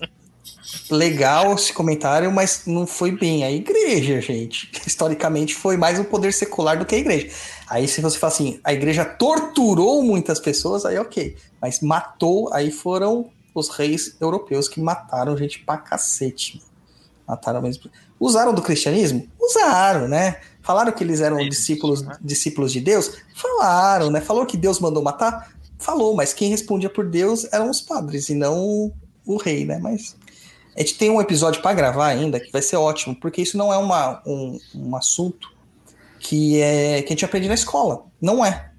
legal 0.91 1.55
esse 1.55 1.73
comentário, 1.73 2.31
mas 2.33 2.63
não 2.67 2.87
foi 2.87 3.11
bem 3.13 3.45
a 3.45 3.51
igreja, 3.51 4.21
gente. 4.21 4.71
Historicamente 4.87 5.55
foi 5.55 5.77
mais 5.77 5.99
o 5.99 6.05
poder 6.05 6.33
secular 6.33 6.79
do 6.79 6.85
que 6.85 6.95
a 6.95 6.99
igreja. 6.99 7.29
Aí 7.69 7.87
se 7.89 8.01
você 8.01 8.19
fala 8.19 8.33
assim, 8.33 8.61
a 8.63 8.73
igreja 8.73 9.05
torturou 9.05 10.03
muitas 10.03 10.39
pessoas, 10.41 10.85
aí 10.85 10.99
ok. 10.99 11.37
Mas 11.61 11.81
matou, 11.81 12.53
aí 12.53 12.71
foram 12.71 13.31
os 13.55 13.69
reis 13.69 14.16
europeus 14.20 14.69
que 14.69 14.81
mataram 14.81 15.37
gente 15.37 15.61
pra 15.61 15.77
cacete. 15.77 16.62
Mataram 17.27 17.62
mesmo. 17.62 17.91
Usaram 18.19 18.55
do 18.55 18.62
cristianismo? 18.62 19.27
Usaram, 19.41 20.09
né? 20.09 20.41
Falaram 20.62 20.93
que 20.93 21.03
eles 21.03 21.20
eram 21.20 21.41
Isso, 21.41 21.51
discípulos, 21.51 22.03
né? 22.03 22.16
discípulos 22.20 22.73
de 22.73 22.81
Deus? 22.81 23.16
Falaram, 23.35 24.11
né? 24.11 24.20
Falou 24.20 24.47
que 24.47 24.57
Deus 24.57 24.79
mandou 24.79 25.03
matar? 25.03 25.53
Falou, 25.79 26.15
mas 26.15 26.33
quem 26.33 26.51
respondia 26.51 26.89
por 26.89 27.09
Deus 27.09 27.47
eram 27.53 27.69
os 27.69 27.81
padres 27.81 28.29
e 28.29 28.35
não 28.35 28.93
o 29.27 29.37
rei, 29.37 29.65
né? 29.65 29.79
Mas 29.79 30.16
a 30.77 30.81
gente 30.81 30.97
tem 30.97 31.11
um 31.11 31.20
episódio 31.20 31.61
para 31.61 31.74
gravar 31.74 32.07
ainda 32.07 32.41
que 32.41 32.51
vai 32.51 32.62
ser 32.62 32.77
ótimo, 32.77 33.15
porque 33.15 33.43
isso 33.43 33.59
não 33.59 33.73
é 33.73 33.77
uma, 33.77 34.23
um, 34.27 34.59
um 34.74 34.97
assunto 34.97 35.49
que, 36.19 36.61
é, 36.61 37.03
que 37.03 37.09
a 37.09 37.11
gente 37.11 37.24
aprende 37.24 37.49
na 37.49 37.55
escola. 37.55 38.07
Não 38.20 38.45
é. 38.45 38.72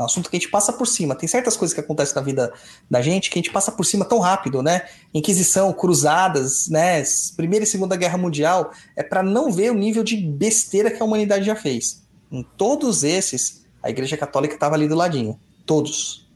É 0.00 0.02
um 0.02 0.06
assunto 0.06 0.30
que 0.30 0.36
a 0.36 0.40
gente 0.40 0.50
passa 0.50 0.72
por 0.72 0.86
cima. 0.86 1.14
Tem 1.14 1.28
certas 1.28 1.58
coisas 1.58 1.74
que 1.74 1.80
acontecem 1.80 2.14
na 2.14 2.22
vida 2.22 2.50
da 2.90 3.02
gente 3.02 3.28
que 3.28 3.38
a 3.38 3.42
gente 3.42 3.52
passa 3.52 3.70
por 3.70 3.84
cima 3.84 4.02
tão 4.02 4.18
rápido, 4.18 4.62
né? 4.62 4.88
Inquisição, 5.12 5.70
cruzadas, 5.74 6.68
né? 6.68 7.02
Primeira 7.36 7.64
e 7.64 7.68
Segunda 7.68 7.96
Guerra 7.96 8.16
Mundial, 8.16 8.72
é 8.96 9.02
para 9.02 9.22
não 9.22 9.52
ver 9.52 9.70
o 9.70 9.74
nível 9.74 10.02
de 10.02 10.16
besteira 10.16 10.90
que 10.90 11.02
a 11.02 11.04
humanidade 11.04 11.44
já 11.44 11.54
fez. 11.54 12.02
Em 12.32 12.42
todos 12.56 13.04
esses, 13.04 13.66
a 13.82 13.90
Igreja 13.90 14.16
Católica 14.16 14.54
estava 14.54 14.74
ali 14.74 14.88
do 14.88 14.94
ladinho. 14.94 15.38
Todos 15.66 16.26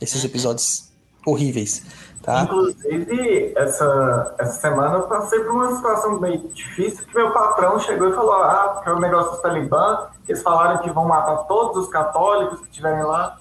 esses 0.00 0.22
episódios 0.22 0.84
horríveis, 1.26 1.82
tá? 2.28 2.42
Inclusive, 2.42 3.52
essa, 3.56 4.34
essa 4.38 4.60
semana 4.60 4.96
eu 4.96 5.02
passei 5.04 5.40
por 5.40 5.52
uma 5.52 5.74
situação 5.74 6.20
meio 6.20 6.46
difícil 6.48 7.06
que 7.06 7.14
meu 7.14 7.32
patrão 7.32 7.80
chegou 7.80 8.10
e 8.10 8.12
falou, 8.12 8.34
ah, 8.34 8.72
porque 8.74 8.90
o 8.90 9.00
negócio 9.00 9.32
dos 9.32 9.40
talibã, 9.40 10.08
eles 10.28 10.42
falaram 10.42 10.78
que 10.82 10.90
vão 10.90 11.06
matar 11.06 11.36
todos 11.44 11.84
os 11.84 11.88
católicos 11.88 12.60
que 12.60 12.66
estiverem 12.66 13.02
lá. 13.02 13.38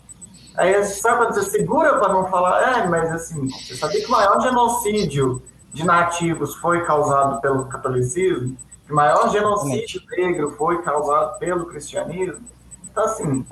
Aí, 0.55 0.81
sabe 0.85 1.17
quando 1.17 1.33
você 1.33 1.43
segura 1.43 1.99
para 1.99 2.13
não 2.13 2.27
falar? 2.27 2.77
É, 2.77 2.87
mas 2.87 3.11
assim, 3.11 3.49
você 3.49 3.75
sabia 3.75 3.99
que 3.99 4.07
o 4.07 4.11
maior 4.11 4.39
genocídio 4.41 5.43
de 5.73 5.85
nativos 5.85 6.55
foi 6.55 6.85
causado 6.85 7.41
pelo 7.41 7.65
catolicismo? 7.65 8.55
Que 8.85 8.93
o 8.93 8.95
maior 8.95 9.29
genocídio 9.29 10.01
negro 10.11 10.51
foi 10.51 10.81
causado 10.81 11.37
pelo 11.39 11.65
cristianismo? 11.65 12.45
Então, 12.89 13.03
assim, 13.03 13.45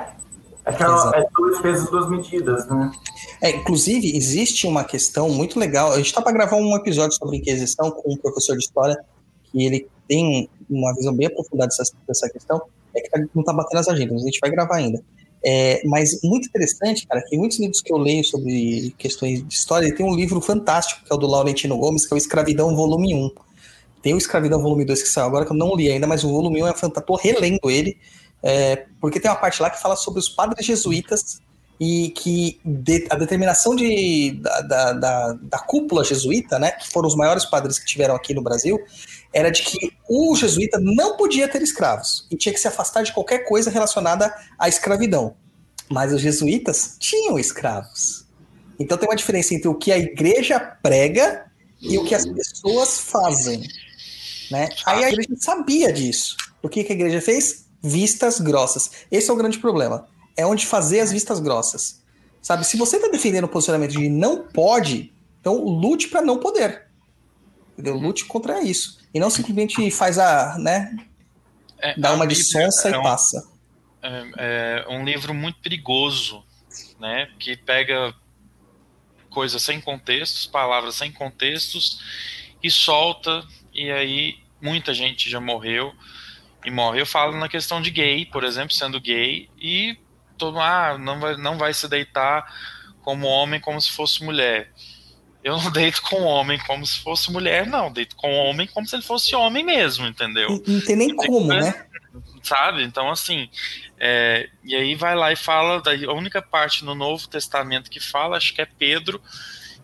aquela, 0.66 0.96
Exato. 0.96 1.18
é 1.18 1.28
dois 1.38 1.60
pesos, 1.62 1.90
duas 1.90 2.10
medidas, 2.10 2.68
né? 2.68 2.92
É, 3.42 3.52
inclusive, 3.52 4.16
existe 4.16 4.66
uma 4.68 4.84
questão 4.84 5.30
muito 5.30 5.60
legal. 5.60 5.92
A 5.92 5.98
gente 5.98 6.08
está 6.08 6.22
para 6.22 6.32
gravar 6.32 6.58
um 6.58 6.76
episódio 6.76 7.16
sobre 7.18 7.38
Inquisição 7.38 7.92
com 7.92 8.14
um 8.14 8.18
professor 8.18 8.58
de 8.58 8.64
história, 8.64 8.98
que 9.44 9.64
ele 9.64 9.88
tem 10.08 10.50
uma 10.70 10.94
visão 10.96 11.14
bem 11.14 11.28
aprofundada 11.28 11.70
dessa, 11.70 11.94
dessa 12.08 12.30
questão. 12.30 12.62
É 12.96 13.02
que 13.02 13.10
tá- 13.10 13.20
não 13.34 13.42
está 13.42 13.54
batendo 13.54 13.80
as 13.80 13.88
agendas, 13.88 14.22
a 14.22 14.26
gente 14.26 14.40
vai 14.40 14.50
gravar 14.50 14.78
ainda. 14.78 15.04
É, 15.48 15.82
mas 15.86 16.20
muito 16.24 16.48
interessante, 16.48 17.06
cara, 17.06 17.22
que 17.22 17.38
muitos 17.38 17.60
livros 17.60 17.80
que 17.80 17.94
eu 17.94 17.98
leio 17.98 18.24
sobre 18.24 18.96
questões 18.98 19.48
de 19.48 19.54
história, 19.54 19.94
tem 19.94 20.04
um 20.04 20.16
livro 20.16 20.42
fantástico, 20.42 21.04
que 21.06 21.14
é 21.14 21.16
o 21.16 21.20
do 21.20 21.28
Laurentino 21.28 21.78
Gomes, 21.78 22.08
que 22.08 22.14
é 22.14 22.16
o 22.16 22.18
Escravidão 22.18 22.76
Volume 22.76 23.14
1. 23.14 23.32
Tem 24.02 24.14
o 24.16 24.18
Escravidão 24.18 24.60
Volume 24.60 24.86
2 24.86 25.04
que 25.04 25.08
saiu 25.08 25.28
agora, 25.28 25.46
que 25.46 25.52
eu 25.52 25.56
não 25.56 25.76
li 25.76 25.92
ainda, 25.92 26.08
mas 26.08 26.24
o 26.24 26.30
volume 26.30 26.64
1 26.64 26.68
é 26.68 26.74
fantástico. 26.74 27.14
Tô 27.14 27.16
relendo 27.16 27.60
ele, 27.70 27.98
é, 28.48 28.86
porque 29.02 29.20
tem 29.20 29.30
uma 29.32 29.38
parte 29.38 29.60
lá 29.60 29.72
que 29.72 29.82
fala 29.82 29.96
sobre 29.96 30.20
os 30.20 30.30
padres 30.30 30.64
jesuítas 30.64 31.42
e 31.80 32.10
que 32.12 32.60
de, 32.64 33.08
a 33.10 33.16
determinação 33.16 33.76
de, 33.76 34.38
da, 34.40 34.62
da, 34.62 34.94
da, 34.94 35.34
da, 35.34 35.60
cúpula 35.60 36.04
jesuíta, 36.04 36.60
né, 36.60 36.72
que 36.74 36.88
foram 36.88 37.08
os 37.08 37.16
maiores 37.16 37.44
padres 37.44 37.80
que 37.80 37.88
tiveram 37.88 38.16
aqui 38.16 38.36
no 38.36 38.44
Brasil, 38.44 38.80
era 39.34 39.50
de 39.50 39.64
que 39.64 39.92
o 40.08 40.36
jesuíta 40.36 40.80
não 40.80 41.18
podia 41.18 41.48
ter 41.48 41.64
escravos 41.64 42.28
e 42.30 42.38
tinha 42.38 42.54
que 42.54 42.60
se 42.60 42.68
afastar 42.68 43.02
de 43.02 43.12
qualquer 43.12 43.40
coisa 43.40 43.72
relacionada 43.72 44.32
à 44.60 44.70
escravidão. 44.70 45.36
Mas 45.90 46.14
os 46.14 46.22
jesuítas 46.22 46.98
tinham 47.00 47.40
escravos. 47.40 48.26
Então 48.80 48.96
tem 48.96 49.10
uma 49.10 49.16
diferença 49.16 49.56
entre 49.56 49.68
o 49.68 49.76
que 49.76 49.92
a 49.92 49.98
igreja 49.98 50.60
prega 50.60 51.46
e 51.82 51.98
o 51.98 52.06
que 52.06 52.14
as 52.14 52.28
pessoas 52.28 53.00
fazem. 53.00 53.64
Né? 54.52 54.70
Aí 54.86 55.04
a 55.04 55.10
igreja 55.10 55.36
sabia 55.40 55.92
disso. 55.92 56.38
O 56.62 56.70
que, 56.70 56.84
que 56.84 56.94
a 56.94 56.96
igreja 56.96 57.20
fez? 57.20 57.65
Vistas 57.88 58.40
grossas. 58.40 58.92
Esse 59.12 59.30
é 59.30 59.34
o 59.34 59.38
grande 59.38 59.60
problema 59.60 60.08
é 60.36 60.46
onde 60.46 60.66
fazer 60.66 61.00
as 61.00 61.12
vistas 61.12 61.40
grossas. 61.40 62.04
Sabe? 62.42 62.66
Se 62.66 62.78
você 62.78 62.98
está 62.98 63.08
defendendo 63.08 63.46
o 63.46 63.50
posicionamento 63.50 63.92
de 63.92 64.10
não 64.10 64.48
pode, 64.48 65.14
então 65.40 65.64
lute 65.64 66.10
para 66.10 66.22
não 66.22 66.40
poder. 66.40 66.88
Entendeu? 67.74 67.96
Lute 67.96 68.26
contra 68.26 68.62
isso. 68.62 69.00
E 69.14 69.20
não 69.20 69.30
simplesmente 69.30 69.90
faz 69.90 70.20
a, 70.20 70.58
né? 70.60 70.96
É, 71.80 72.00
dá 72.00 72.14
uma 72.14 72.28
de 72.28 72.36
sonsa 72.36 72.90
é 72.90 72.92
e 72.92 72.98
um, 72.98 73.04
passa. 73.04 73.50
É, 74.02 74.86
é 74.88 74.90
um 74.90 75.04
livro 75.04 75.34
muito 75.34 75.60
perigoso, 75.60 76.44
né? 77.00 77.30
Que 77.40 77.58
pega 77.58 78.14
coisas 79.30 79.62
sem 79.62 79.82
contextos, 79.82 80.46
palavras 80.46 80.96
sem 80.96 81.12
contextos 81.12 82.00
e 82.64 82.70
solta, 82.70 83.44
e 83.74 83.92
aí 83.92 84.36
muita 84.62 84.94
gente 84.94 85.30
já 85.30 85.42
morreu 85.42 85.94
e 86.66 86.72
morre. 86.72 87.00
Eu 87.02 87.06
falo 87.06 87.38
na 87.38 87.48
questão 87.48 87.82
de 87.82 87.92
gay, 87.92 88.26
por 88.26 88.44
exemplo, 88.44 88.74
sendo 88.74 89.00
gay, 89.00 89.50
e 89.60 89.98
todo 90.38 90.60
ah, 90.60 90.98
não 90.98 91.20
vai, 91.20 91.38
não 91.38 91.58
vai 91.58 91.74
se 91.74 91.88
deitar 91.88 92.46
como 93.02 93.28
homem 93.28 93.60
como 93.60 93.80
se 93.80 93.92
fosse 93.92 94.24
mulher. 94.24 94.72
Eu 95.44 95.58
não 95.58 95.70
deito 95.72 96.02
com 96.02 96.24
homem 96.24 96.60
como 96.66 96.86
se 96.86 97.00
fosse 97.00 97.32
mulher, 97.32 97.68
não. 97.68 97.92
Deito 97.92 98.16
com 98.16 98.34
homem 98.34 98.68
como 98.68 98.88
se 98.88 98.96
ele 98.96 99.04
fosse 99.04 99.36
homem 99.36 99.64
mesmo, 99.64 100.08
entendeu? 100.08 100.50
Não, 100.68 100.82
tem 100.82 100.96
nem 100.96 101.16
como, 101.16 101.48
né? 101.48 101.86
Sabe? 102.42 102.84
Então, 102.84 103.10
assim. 103.10 103.50
É, 103.98 104.50
e 104.64 104.76
aí 104.76 104.96
vai 104.96 105.16
lá 105.16 105.32
e 105.32 105.36
fala. 105.36 105.82
Da, 105.82 105.92
a 105.92 106.14
única 106.14 106.42
parte 106.42 106.84
no 106.84 106.96
Novo 106.96 107.28
Testamento 107.28 107.92
que 107.92 108.00
fala, 108.00 108.38
acho 108.38 108.54
que 108.54 108.62
é 108.62 108.66
Pedro, 108.66 109.22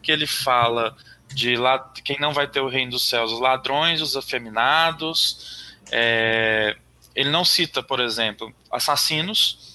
que 0.01 0.11
ele 0.11 0.25
fala 0.25 0.97
de 1.33 1.55
lá, 1.55 1.79
quem 2.03 2.19
não 2.19 2.33
vai 2.33 2.47
ter 2.47 2.59
o 2.59 2.67
reino 2.67 2.91
dos 2.91 3.07
céus, 3.07 3.31
os 3.31 3.39
ladrões, 3.39 4.01
os 4.01 4.17
afeminados. 4.17 5.60
É, 5.91 6.75
ele 7.13 7.29
não 7.29 7.43
cita, 7.43 7.83
por 7.83 7.99
exemplo, 7.99 8.53
assassinos 8.71 9.71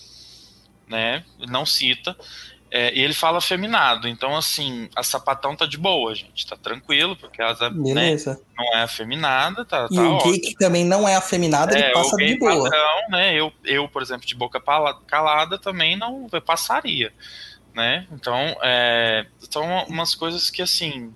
né? 0.89 1.25
Não 1.49 1.67
cita. 1.67 2.17
É, 2.71 2.93
e 2.93 3.01
ele 3.01 3.15
fala 3.15 3.39
afeminado. 3.39 4.09
Então, 4.09 4.37
assim, 4.37 4.89
a 4.95 5.03
sapatão 5.03 5.55
tá 5.55 5.67
de 5.67 5.79
boa, 5.79 6.15
gente. 6.15 6.47
Tá 6.47 6.57
tranquilo, 6.57 7.17
porque 7.17 7.41
ela 7.41 7.55
né, 7.71 8.17
não 8.57 8.75
é 8.75 8.83
afeminada, 8.83 9.65
tá, 9.65 9.87
E 9.91 9.95
tá 9.95 10.03
o 10.03 10.19
gay 10.23 10.39
que 10.39 10.55
também 10.57 10.85
não 10.85 11.09
é 11.09 11.15
afeminado, 11.15 11.75
é, 11.75 11.79
ele 11.79 11.93
passa 11.93 12.17
de 12.17 12.39
boa. 12.39 12.65
Padrão, 12.65 13.09
né? 13.11 13.35
Eu, 13.35 13.53
eu, 13.65 13.89
por 13.89 14.03
exemplo, 14.03 14.27
de 14.27 14.35
boca 14.35 14.61
calada 15.07 15.59
também 15.59 15.97
não 15.97 16.29
passaria. 16.45 17.13
Né? 17.73 18.07
Então, 18.11 18.57
é, 18.63 19.27
são 19.51 19.85
umas 19.89 20.15
coisas 20.15 20.51
que, 20.51 20.63
assim. 20.63 21.15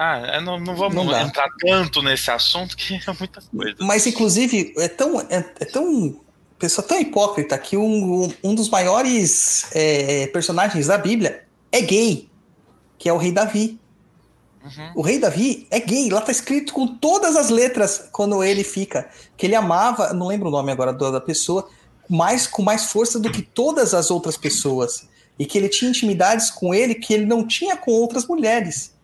Ah, 0.00 0.18
é, 0.18 0.40
não, 0.40 0.60
não 0.60 0.76
vamos 0.76 0.94
não 0.94 1.20
entrar 1.20 1.48
tanto 1.58 2.00
nesse 2.02 2.30
assunto 2.30 2.76
que 2.76 2.94
é 2.94 3.12
muita 3.18 3.42
coisa. 3.42 3.76
Mas, 3.80 4.06
inclusive, 4.06 4.72
é 4.78 4.86
tão, 4.86 5.20
é, 5.22 5.44
é 5.58 5.64
tão 5.64 6.20
pessoa 6.56 6.86
tão 6.86 7.00
hipócrita 7.00 7.58
que 7.58 7.76
um, 7.76 8.32
um 8.44 8.54
dos 8.54 8.68
maiores 8.68 9.66
é, 9.74 10.28
personagens 10.28 10.86
da 10.86 10.96
Bíblia 10.96 11.44
é 11.72 11.80
gay, 11.80 12.30
que 12.96 13.08
é 13.08 13.12
o 13.12 13.16
rei 13.16 13.32
Davi. 13.32 13.80
Uhum. 14.62 14.92
O 14.94 15.02
rei 15.02 15.18
Davi 15.18 15.66
é 15.68 15.80
gay, 15.80 16.08
lá 16.10 16.20
tá 16.20 16.30
escrito 16.30 16.72
com 16.72 16.86
todas 16.86 17.34
as 17.34 17.48
letras 17.48 18.08
quando 18.12 18.42
ele 18.44 18.62
fica. 18.62 19.10
Que 19.36 19.46
ele 19.46 19.56
amava, 19.56 20.12
não 20.12 20.28
lembro 20.28 20.46
o 20.48 20.52
nome 20.52 20.70
agora 20.70 20.92
da 20.92 21.20
pessoa, 21.20 21.68
mais 22.08 22.46
com 22.46 22.62
mais 22.62 22.92
força 22.92 23.18
do 23.18 23.32
que 23.32 23.42
todas 23.42 23.94
as 23.94 24.12
outras 24.12 24.36
pessoas. 24.36 25.08
E 25.36 25.44
que 25.44 25.58
ele 25.58 25.68
tinha 25.68 25.90
intimidades 25.90 26.50
com 26.50 26.72
ele 26.72 26.94
que 26.94 27.12
ele 27.12 27.26
não 27.26 27.44
tinha 27.44 27.76
com 27.76 27.90
outras 27.90 28.26
mulheres. 28.26 28.96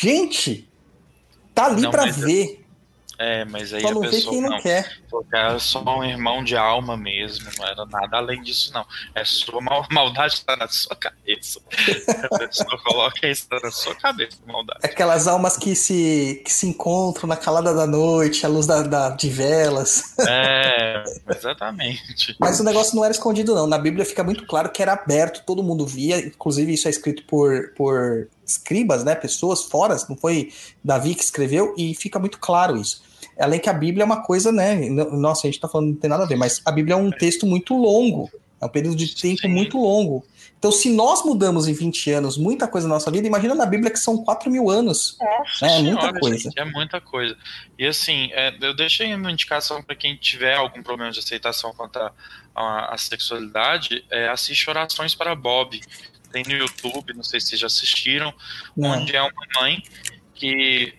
Gente, 0.00 0.70
tá 1.52 1.66
ali 1.66 1.90
para 1.90 2.06
ver. 2.06 2.64
É, 3.18 3.44
mas 3.44 3.74
aí 3.74 3.82
Só 3.82 3.90
não 3.90 4.04
a 4.04 4.08
pessoa 4.08 4.32
quem 4.32 4.40
não, 4.40 4.50
não 4.50 4.60
quer. 4.60 4.96
Era 5.34 5.58
só 5.58 5.82
um 5.82 6.04
irmão 6.04 6.44
de 6.44 6.56
alma 6.56 6.96
mesmo, 6.96 7.50
não 7.58 7.66
era 7.66 7.84
nada 7.84 8.16
além 8.16 8.40
disso, 8.40 8.72
não. 8.72 8.86
É 9.12 9.24
sua 9.24 9.60
mal, 9.60 9.84
maldade 9.90 10.34
está 10.34 10.56
na 10.56 10.68
sua 10.68 10.94
cabeça. 10.94 11.60
a 12.30 12.38
pessoa 12.38 12.80
coloca 12.84 13.28
isso 13.28 13.48
na 13.50 13.72
sua 13.72 13.96
cabeça, 13.96 14.38
maldade. 14.46 14.78
Aquelas 14.84 15.26
almas 15.26 15.56
que 15.56 15.74
se, 15.74 16.40
que 16.44 16.52
se 16.52 16.68
encontram 16.68 17.28
na 17.28 17.36
calada 17.36 17.74
da 17.74 17.88
noite, 17.88 18.46
à 18.46 18.48
luz 18.48 18.68
da, 18.68 18.82
da, 18.82 19.10
de 19.10 19.28
velas. 19.28 20.14
É, 20.20 21.02
exatamente. 21.28 22.36
Mas 22.38 22.60
o 22.60 22.62
negócio 22.62 22.94
não 22.94 23.04
era 23.04 23.10
escondido, 23.10 23.52
não. 23.52 23.66
Na 23.66 23.78
Bíblia 23.78 24.04
fica 24.04 24.22
muito 24.22 24.46
claro 24.46 24.70
que 24.70 24.80
era 24.80 24.92
aberto, 24.92 25.42
todo 25.44 25.60
mundo 25.60 25.84
via, 25.84 26.20
inclusive 26.20 26.72
isso 26.72 26.86
é 26.86 26.90
escrito 26.92 27.24
por, 27.24 27.72
por 27.74 28.28
escribas, 28.48 29.04
né? 29.04 29.14
Pessoas 29.14 29.64
fora, 29.64 29.96
não 30.08 30.16
foi 30.16 30.52
Davi 30.82 31.14
que 31.14 31.22
escreveu, 31.22 31.74
e 31.76 31.94
fica 31.94 32.18
muito 32.18 32.38
claro 32.38 32.76
isso. 32.76 33.02
Além 33.38 33.60
que 33.60 33.68
a 33.68 33.72
Bíblia 33.72 34.02
é 34.02 34.06
uma 34.06 34.22
coisa, 34.22 34.50
né? 34.50 34.88
Nossa, 34.88 35.46
a 35.46 35.50
gente 35.50 35.60
tá 35.60 35.68
falando, 35.68 35.90
não 35.90 35.96
tem 35.96 36.10
nada 36.10 36.24
a 36.24 36.26
ver, 36.26 36.36
mas 36.36 36.60
a 36.64 36.72
Bíblia 36.72 36.94
é 36.94 36.96
um 36.96 37.10
texto 37.10 37.46
muito 37.46 37.74
longo. 37.76 38.30
É 38.60 38.66
um 38.66 38.68
período 38.68 38.96
de 38.96 39.14
tempo 39.14 39.42
Sim. 39.42 39.48
muito 39.48 39.78
longo. 39.78 40.24
Então, 40.58 40.72
se 40.72 40.90
nós 40.90 41.24
mudamos 41.24 41.68
em 41.68 41.72
20 41.72 42.10
anos 42.10 42.36
muita 42.36 42.66
coisa 42.66 42.88
na 42.88 42.94
nossa 42.94 43.10
vida, 43.12 43.28
imagina 43.28 43.54
na 43.54 43.64
Bíblia 43.64 43.92
que 43.92 43.98
são 43.98 44.24
4 44.24 44.50
mil 44.50 44.68
anos. 44.68 45.16
Nossa 45.20 45.66
né? 45.66 45.72
É 45.72 45.76
senhora, 45.76 46.02
muita 46.02 46.20
coisa. 46.20 46.38
Gente, 46.38 46.58
é 46.58 46.64
muita 46.64 47.00
coisa. 47.00 47.36
E 47.78 47.86
assim, 47.86 48.28
é, 48.32 48.52
eu 48.60 48.74
deixei 48.74 49.14
uma 49.14 49.30
indicação 49.30 49.80
para 49.80 49.94
quem 49.94 50.16
tiver 50.16 50.56
algum 50.56 50.82
problema 50.82 51.12
de 51.12 51.20
aceitação 51.20 51.72
quanto 51.72 52.00
à 52.56 52.96
sexualidade, 52.98 54.04
é, 54.10 54.28
assiste 54.28 54.68
Orações 54.68 55.14
para 55.14 55.32
Bob. 55.36 55.80
Tem 56.32 56.42
no 56.44 56.52
YouTube, 56.52 57.14
não 57.14 57.22
sei 57.22 57.40
se 57.40 57.48
vocês 57.48 57.60
já 57.60 57.66
assistiram, 57.66 58.34
não. 58.76 58.90
onde 58.90 59.16
é 59.16 59.22
uma 59.22 59.46
mãe 59.60 59.82
que 60.34 60.94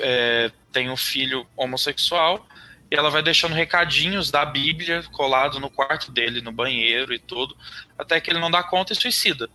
é, 0.00 0.50
tem 0.72 0.90
um 0.90 0.96
filho 0.96 1.46
homossexual 1.56 2.46
e 2.90 2.94
ela 2.94 3.10
vai 3.10 3.22
deixando 3.22 3.54
recadinhos 3.54 4.30
da 4.30 4.44
Bíblia 4.44 5.02
colado 5.12 5.58
no 5.58 5.68
quarto 5.68 6.10
dele, 6.12 6.40
no 6.40 6.52
banheiro 6.52 7.12
e 7.12 7.18
tudo, 7.18 7.56
até 7.98 8.20
que 8.20 8.30
ele 8.30 8.38
não 8.38 8.50
dá 8.50 8.62
conta 8.62 8.92
e 8.92 8.96
suicida. 8.96 9.50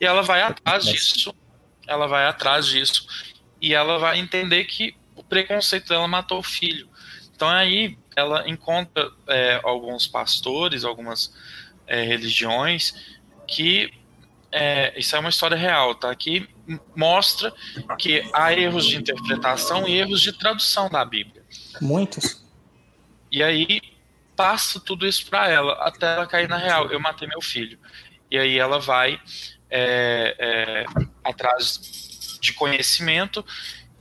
E 0.00 0.06
ela 0.06 0.22
vai 0.22 0.40
atrás 0.42 0.84
disso, 0.84 1.34
ela 1.86 2.06
vai 2.06 2.26
atrás 2.26 2.66
disso, 2.66 3.06
e 3.60 3.74
ela 3.74 3.98
vai 3.98 4.18
entender 4.18 4.64
que 4.64 4.96
o 5.14 5.22
preconceito 5.22 5.88
dela 5.88 6.06
matou 6.08 6.38
o 6.38 6.42
filho. 6.42 6.88
Então 7.34 7.48
aí 7.48 7.98
ela 8.16 8.48
encontra 8.48 9.10
é, 9.26 9.60
alguns 9.64 10.06
pastores, 10.06 10.84
algumas 10.84 11.34
é, 11.86 12.02
religiões 12.02 12.94
que 13.50 13.92
é, 14.52 14.98
isso 14.98 15.14
é 15.14 15.18
uma 15.18 15.28
história 15.28 15.56
real, 15.56 15.94
tá? 15.94 16.14
Que 16.14 16.48
mostra 16.96 17.52
que 17.98 18.28
há 18.32 18.52
erros 18.52 18.86
de 18.86 18.96
interpretação 18.96 19.86
e 19.86 19.96
erros 19.96 20.20
de 20.20 20.32
tradução 20.32 20.88
da 20.88 21.04
Bíblia. 21.04 21.42
Muitos. 21.80 22.44
E 23.30 23.42
aí 23.42 23.80
passa 24.34 24.80
tudo 24.80 25.06
isso 25.06 25.26
para 25.26 25.48
ela 25.48 25.74
até 25.74 26.14
ela 26.14 26.26
cair 26.26 26.48
na 26.48 26.56
real. 26.56 26.90
Eu 26.90 26.98
matei 26.98 27.28
meu 27.28 27.40
filho. 27.40 27.78
E 28.30 28.38
aí 28.38 28.58
ela 28.58 28.80
vai 28.80 29.20
é, 29.70 30.36
é, 30.38 30.84
atrás 31.22 32.38
de 32.40 32.52
conhecimento 32.52 33.44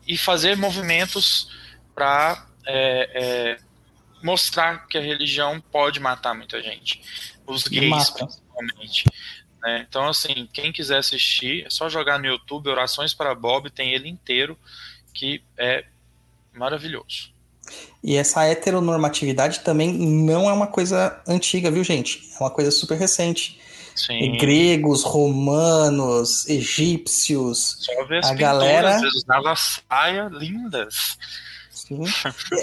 e 0.07 0.17
fazer 0.17 0.57
movimentos 0.57 1.51
para 1.93 2.47
é, 2.65 3.09
é, 3.13 3.57
mostrar 4.23 4.87
que 4.87 4.97
a 4.97 5.01
religião 5.01 5.59
pode 5.59 5.99
matar 5.99 6.33
muita 6.33 6.61
gente. 6.61 7.01
Os 7.45 7.67
gays, 7.67 8.09
principalmente. 8.09 9.05
Né? 9.61 9.85
Então, 9.87 10.07
assim, 10.07 10.47
quem 10.51 10.71
quiser 10.71 10.97
assistir, 10.97 11.65
é 11.65 11.69
só 11.69 11.89
jogar 11.89 12.19
no 12.19 12.25
YouTube 12.25 12.69
Orações 12.69 13.13
para 13.13 13.35
Bob, 13.35 13.69
tem 13.69 13.93
ele 13.93 14.09
inteiro, 14.09 14.57
que 15.13 15.41
é 15.57 15.85
maravilhoso. 16.53 17.31
E 18.03 18.15
essa 18.15 18.45
heteronormatividade 18.45 19.59
também 19.59 19.93
não 19.93 20.49
é 20.49 20.53
uma 20.53 20.67
coisa 20.67 21.21
antiga, 21.27 21.69
viu, 21.69 21.83
gente? 21.83 22.29
É 22.35 22.43
uma 22.43 22.49
coisa 22.49 22.71
super 22.71 22.97
recente. 22.97 23.59
Sim. 23.95 24.37
Gregos, 24.37 25.03
romanos, 25.03 26.47
egípcios. 26.47 27.77
Só 27.79 28.05
ver 28.05 28.19
as 28.19 28.31
a 28.31 28.33
galera 28.33 29.01
usava 29.01 29.55
saias 29.55 30.31
lindas. 30.31 31.17
Sim. 31.87 32.03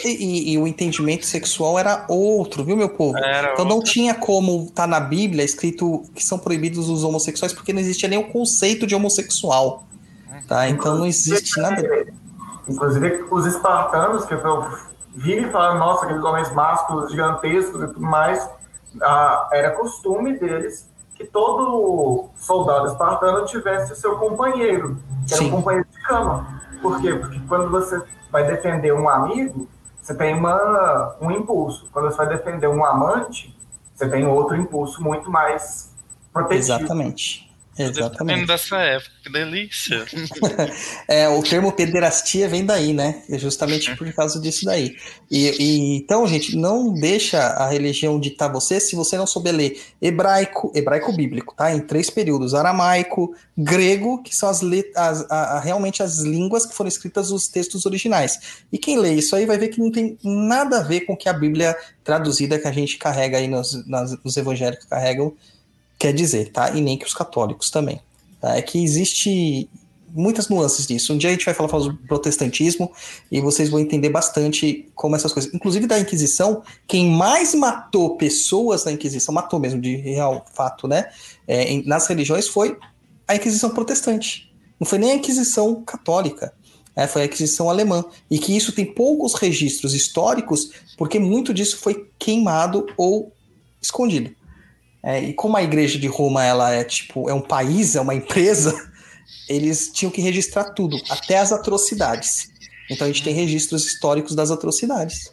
E, 0.04 0.08
e, 0.08 0.52
e, 0.52 0.58
o 0.58 0.66
entendimento 0.66 1.24
sexual 1.24 1.78
era 1.78 2.04
outro, 2.08 2.62
viu, 2.64 2.76
meu 2.76 2.88
povo? 2.88 3.16
Era 3.16 3.52
então 3.52 3.64
não 3.64 3.82
tinha 3.82 4.14
como 4.14 4.70
tá 4.70 4.86
na 4.86 5.00
Bíblia 5.00 5.44
escrito 5.44 6.02
que 6.14 6.22
são 6.22 6.38
proibidos 6.38 6.88
os 6.88 7.02
homossexuais, 7.02 7.52
porque 7.52 7.72
não 7.72 7.80
existia 7.80 8.08
nem 8.08 8.18
o 8.18 8.30
conceito 8.30 8.86
de 8.86 8.94
homossexual. 8.94 9.84
Tá? 10.46 10.68
Então 10.68 10.96
não 10.98 11.06
existe 11.06 11.60
nada. 11.60 11.82
Inclusive, 12.68 13.24
os 13.30 13.46
espartanos, 13.46 14.24
que 14.26 14.34
eu 14.34 14.68
vi 15.14 15.40
e 15.40 15.50
falaram, 15.50 15.78
nossa, 15.78 16.04
aqueles 16.04 16.22
homens 16.22 16.52
másculos 16.52 17.10
gigantescos 17.10 17.82
e 17.82 17.86
tudo 17.86 18.00
mais, 18.00 18.48
ah, 19.02 19.48
era 19.52 19.70
costume 19.70 20.38
deles 20.38 20.88
que 21.14 21.24
todo 21.24 22.28
soldado 22.36 22.88
espartano 22.88 23.46
tivesse 23.46 23.92
o 23.92 23.96
seu 23.96 24.16
companheiro, 24.16 24.98
que 25.26 25.34
era 25.34 25.42
Sim. 25.42 25.48
um 25.48 25.56
companheiro 25.56 25.86
de 25.90 26.02
cama. 26.02 26.60
Por 26.82 27.00
quê? 27.00 27.14
Porque 27.14 27.40
quando 27.48 27.70
você 27.70 28.00
vai 28.30 28.46
defender 28.46 28.92
um 28.92 29.08
amigo, 29.08 29.68
você 30.02 30.14
tem 30.14 30.34
uma, 30.34 31.16
um 31.20 31.30
impulso. 31.30 31.88
Quando 31.92 32.10
você 32.10 32.16
vai 32.16 32.28
defender 32.28 32.68
um 32.68 32.84
amante, 32.84 33.56
você 33.94 34.08
tem 34.08 34.26
outro 34.26 34.56
impulso 34.56 35.02
muito 35.02 35.30
mais 35.30 35.92
protetivo. 36.32 36.78
Exatamente. 36.78 37.45
Exatamente. 37.78 38.46
dessa 38.46 38.76
época, 38.78 39.10
que 39.22 39.30
delícia. 39.32 40.04
É, 41.08 41.28
o 41.28 41.42
termo 41.42 41.70
pederastia 41.72 42.48
vem 42.48 42.64
daí, 42.64 42.92
né? 42.92 43.22
É 43.30 43.38
justamente 43.38 43.94
por 43.96 44.10
causa 44.12 44.40
disso 44.40 44.64
daí. 44.64 44.94
E, 45.30 45.48
e- 45.62 45.96
então, 45.98 46.26
gente, 46.26 46.56
não 46.56 46.92
deixa 46.92 47.38
a 47.38 47.68
religião 47.68 48.18
ditar 48.18 48.50
você 48.52 48.80
se 48.80 48.96
você 48.96 49.16
não 49.16 49.26
souber 49.26 49.54
ler 49.54 49.80
hebraico, 50.00 50.72
hebraico 50.74 51.12
bíblico, 51.12 51.54
tá? 51.54 51.72
Em 51.72 51.80
três 51.80 52.10
períodos: 52.10 52.54
aramaico, 52.54 53.34
grego, 53.56 54.22
que 54.22 54.34
são 54.34 54.48
as, 54.48 54.60
let- 54.62 54.92
as- 54.96 55.24
a- 55.30 55.56
a- 55.56 55.60
realmente 55.60 56.02
as 56.02 56.18
línguas 56.20 56.66
que 56.66 56.74
foram 56.74 56.88
escritas 56.88 57.30
nos 57.30 57.48
textos 57.48 57.86
originais. 57.86 58.38
E 58.72 58.78
quem 58.78 58.98
lê 58.98 59.14
isso 59.14 59.34
aí 59.36 59.46
vai 59.46 59.58
ver 59.58 59.68
que 59.68 59.78
não 59.80 59.90
tem 59.92 60.18
nada 60.24 60.78
a 60.78 60.82
ver 60.82 61.00
com 61.02 61.12
o 61.12 61.16
que 61.16 61.28
a 61.28 61.32
Bíblia 61.32 61.76
traduzida 62.02 62.58
que 62.58 62.66
a 62.68 62.72
gente 62.72 62.96
carrega 62.98 63.38
aí 63.38 63.48
nos, 63.48 63.86
nas- 63.86 64.16
nos 64.24 64.36
evangélicos 64.36 64.86
carregam 64.86 65.34
quer 65.98 66.12
dizer, 66.12 66.50
tá? 66.52 66.70
E 66.70 66.80
nem 66.80 66.96
que 66.98 67.06
os 67.06 67.14
católicos 67.14 67.70
também. 67.70 68.00
tá? 68.40 68.56
É 68.56 68.62
que 68.62 68.82
existe 68.82 69.68
muitas 70.14 70.48
nuances 70.48 70.86
disso. 70.86 71.12
Um 71.12 71.18
dia 71.18 71.28
a 71.30 71.32
gente 71.32 71.44
vai 71.44 71.52
falar 71.54 71.68
sobre 71.68 71.90
o 72.02 72.06
protestantismo 72.06 72.90
e 73.30 73.40
vocês 73.40 73.68
vão 73.68 73.78
entender 73.80 74.08
bastante 74.08 74.88
como 74.94 75.14
essas 75.14 75.32
coisas. 75.32 75.52
Inclusive 75.52 75.86
da 75.86 75.98
Inquisição, 75.98 76.62
quem 76.86 77.10
mais 77.10 77.54
matou 77.54 78.16
pessoas 78.16 78.84
na 78.84 78.92
Inquisição, 78.92 79.34
matou 79.34 79.58
mesmo 79.60 79.80
de 79.80 79.96
real 79.96 80.46
fato, 80.54 80.88
né? 80.88 81.10
É, 81.46 81.70
em- 81.70 81.84
nas 81.86 82.06
religiões 82.06 82.48
foi 82.48 82.76
a 83.28 83.34
Inquisição 83.36 83.70
protestante. 83.70 84.50
Não 84.80 84.86
foi 84.86 84.98
nem 84.98 85.10
a 85.10 85.14
Inquisição 85.16 85.82
católica. 85.84 86.52
é, 86.98 87.06
foi 87.06 87.20
a 87.20 87.24
Inquisição 87.26 87.68
alemã. 87.68 88.02
E 88.30 88.38
que 88.38 88.56
isso 88.56 88.72
tem 88.72 88.86
poucos 88.86 89.34
registros 89.34 89.92
históricos, 89.92 90.70
porque 90.96 91.18
muito 91.18 91.52
disso 91.52 91.76
foi 91.76 92.08
queimado 92.18 92.86
ou 92.96 93.30
escondido. 93.82 94.30
É, 95.06 95.20
e 95.22 95.32
como 95.32 95.56
a 95.56 95.62
igreja 95.62 96.00
de 96.00 96.08
Roma 96.08 96.44
ela 96.44 96.72
é 96.72 96.82
tipo 96.82 97.30
é 97.30 97.32
um 97.32 97.40
país, 97.40 97.94
é 97.94 98.00
uma 98.00 98.12
empresa, 98.12 98.74
eles 99.48 99.88
tinham 99.92 100.10
que 100.10 100.20
registrar 100.20 100.64
tudo, 100.70 101.00
até 101.08 101.38
as 101.38 101.52
atrocidades. 101.52 102.50
Então 102.90 103.06
a 103.06 103.10
gente 103.10 103.22
tem 103.22 103.32
registros 103.32 103.86
históricos 103.86 104.34
das 104.34 104.50
atrocidades. 104.50 105.30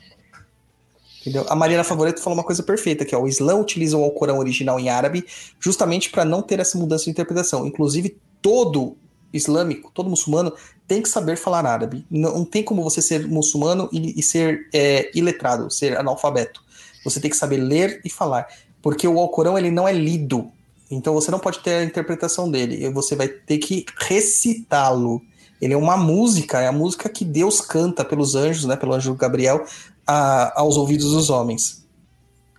Entendeu? 1.21 1.43
A 1.49 1.55
Mariana 1.55 1.83
Favoreto 1.83 2.21
falou 2.21 2.37
uma 2.37 2.43
coisa 2.43 2.61
perfeita 2.61 3.03
aqui, 3.03 3.15
ó. 3.15 3.21
O 3.21 3.27
Islã 3.27 3.55
utiliza 3.55 3.97
o 3.97 4.03
Alcorão 4.03 4.37
original 4.37 4.79
em 4.79 4.89
árabe 4.89 5.25
justamente 5.59 6.11
para 6.11 6.23
não 6.23 6.43
ter 6.43 6.59
essa 6.59 6.77
mudança 6.77 7.05
de 7.05 7.09
interpretação. 7.09 7.65
Inclusive, 7.65 8.15
todo 8.43 8.95
islâmico, 9.33 9.89
todo 9.91 10.07
muçulmano 10.07 10.53
tem 10.87 11.01
que 11.01 11.09
saber 11.09 11.35
falar 11.35 11.65
árabe. 11.65 12.05
Não, 12.11 12.37
não 12.37 12.45
tem 12.45 12.61
como 12.61 12.83
você 12.83 13.01
ser 13.01 13.27
muçulmano 13.27 13.89
e, 13.91 14.19
e 14.19 14.21
ser 14.21 14.69
é, 14.71 15.09
iletrado, 15.17 15.71
ser 15.71 15.97
analfabeto. 15.97 16.61
Você 17.03 17.19
tem 17.19 17.31
que 17.31 17.37
saber 17.37 17.57
ler 17.57 18.01
e 18.05 18.09
falar, 18.09 18.47
porque 18.83 19.07
o 19.07 19.17
Alcorão 19.17 19.57
ele 19.57 19.71
não 19.71 19.87
é 19.87 19.91
lido. 19.93 20.51
Então 20.91 21.13
você 21.15 21.31
não 21.31 21.39
pode 21.39 21.57
ter 21.59 21.73
a 21.75 21.83
interpretação 21.83 22.51
dele. 22.51 22.87
Você 22.91 23.15
vai 23.15 23.27
ter 23.27 23.57
que 23.57 23.83
recitá-lo. 23.97 25.21
Ele 25.59 25.73
é 25.73 25.77
uma 25.77 25.95
música, 25.97 26.59
é 26.59 26.67
a 26.67 26.71
música 26.71 27.07
que 27.09 27.23
Deus 27.25 27.61
canta 27.61 28.03
pelos 28.05 28.35
anjos, 28.35 28.65
né, 28.65 28.75
pelo 28.75 28.93
anjo 28.93 29.15
Gabriel, 29.15 29.65
a- 30.05 30.53
aos 30.59 30.75
ouvidos 30.77 31.11
dos 31.11 31.29
homens. 31.29 31.83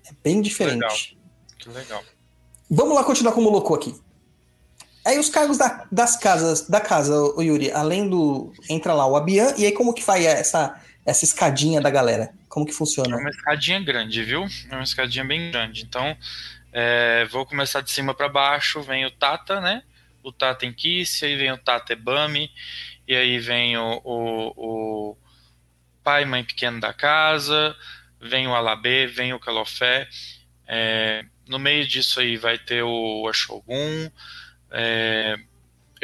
É 0.06 0.10
bem 0.24 0.40
diferente. 0.40 0.74
Legal. 0.80 0.96
Que 1.58 1.68
legal. 1.68 2.02
Vamos 2.70 2.94
lá 2.94 3.04
continuar 3.04 3.32
como 3.32 3.50
louco 3.50 3.74
aqui. 3.74 3.94
Aí 5.04 5.18
os 5.18 5.28
cargos 5.28 5.58
da- 5.58 5.84
das 5.92 6.16
casas, 6.16 6.66
da 6.66 6.80
casa, 6.80 7.14
o 7.36 7.42
Yuri, 7.42 7.70
além 7.70 8.08
do. 8.08 8.50
Entra 8.70 8.94
lá 8.94 9.06
o 9.06 9.14
Abian, 9.16 9.52
e 9.58 9.66
aí 9.66 9.72
como 9.72 9.92
que 9.92 10.02
faz 10.02 10.24
essa, 10.24 10.80
essa 11.04 11.24
escadinha 11.24 11.80
da 11.80 11.90
galera? 11.90 12.32
Como 12.48 12.64
que 12.66 12.72
É 12.72 12.74
funciona? 12.74 13.16
uma 13.16 13.30
escadinha 13.30 13.80
grande, 13.82 14.22
viu? 14.22 14.46
É 14.70 14.74
uma 14.74 14.82
escadinha 14.84 15.24
bem 15.24 15.50
grande. 15.50 15.82
Então, 15.84 16.16
é, 16.72 17.24
vou 17.26 17.44
começar 17.46 17.80
de 17.80 17.90
cima 17.90 18.14
para 18.14 18.28
baixo. 18.28 18.82
Vem 18.82 19.04
o 19.06 19.10
Tata, 19.10 19.60
né? 19.60 19.82
O 20.22 20.32
Tata 20.32 20.64
em 20.66 20.72
Kiss, 20.72 21.24
aí 21.24 21.36
vem 21.36 21.52
o 21.52 21.58
Tata 21.58 21.92
Ebami, 21.92 22.50
e 23.06 23.14
aí 23.14 23.38
vem 23.38 23.76
o, 23.76 24.00
o, 24.04 25.10
o 25.12 25.16
pai 26.02 26.24
mãe 26.24 26.42
pequeno 26.42 26.80
da 26.80 26.92
casa, 26.94 27.76
vem 28.20 28.46
o 28.48 28.54
Alabê, 28.54 29.06
vem 29.06 29.32
o 29.34 29.38
Calofé. 29.40 30.08
É, 30.66 31.24
no 31.46 31.58
meio 31.58 31.86
disso 31.86 32.20
aí 32.20 32.36
vai 32.38 32.56
ter 32.58 32.82
o 32.82 33.28
Ashogun. 33.28 34.10
É, 34.70 35.36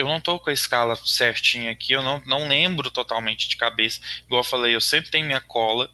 eu 0.01 0.09
não 0.09 0.19
tô 0.19 0.39
com 0.39 0.49
a 0.49 0.53
escala 0.53 0.97
certinha 0.97 1.71
aqui, 1.71 1.93
eu 1.93 2.03
não, 2.03 2.23
não 2.25 2.49
lembro 2.49 2.91
totalmente 2.91 3.47
de 3.47 3.57
cabeça. 3.57 4.01
Igual 4.25 4.41
eu 4.41 4.45
falei, 4.45 4.75
eu 4.75 4.81
sempre 4.81 5.11
tenho 5.11 5.27
minha 5.27 5.43
cola. 5.43 5.91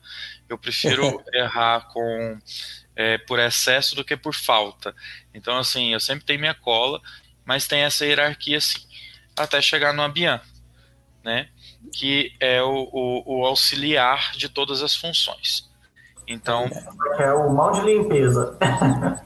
Eu 0.49 0.57
prefiro 0.57 1.21
errar 1.35 1.89
com 1.89 2.39
é, 2.95 3.19
por 3.19 3.41
excesso 3.41 3.97
do 3.97 4.05
que 4.05 4.17
por 4.17 4.33
falta. 4.33 4.95
Então, 5.35 5.59
assim, 5.59 5.93
eu 5.93 5.99
sempre 5.99 6.25
tenho 6.25 6.39
minha 6.39 6.55
cola, 6.55 7.03
mas 7.45 7.67
tem 7.67 7.81
essa 7.81 8.07
hierarquia 8.07 8.59
assim, 8.59 8.79
até 9.37 9.61
chegar 9.61 9.93
no 9.93 10.03
Abian, 10.03 10.41
né? 11.25 11.49
Que 11.93 12.33
é 12.39 12.63
o, 12.63 12.89
o, 12.93 13.41
o 13.41 13.45
auxiliar 13.45 14.37
de 14.37 14.49
todas 14.49 14.83
as 14.83 14.95
funções. 14.95 15.69
Então, 16.29 16.69
é 17.19 17.33
o 17.33 17.53
mão 17.53 17.71
de 17.73 17.81
limpeza. 17.83 18.59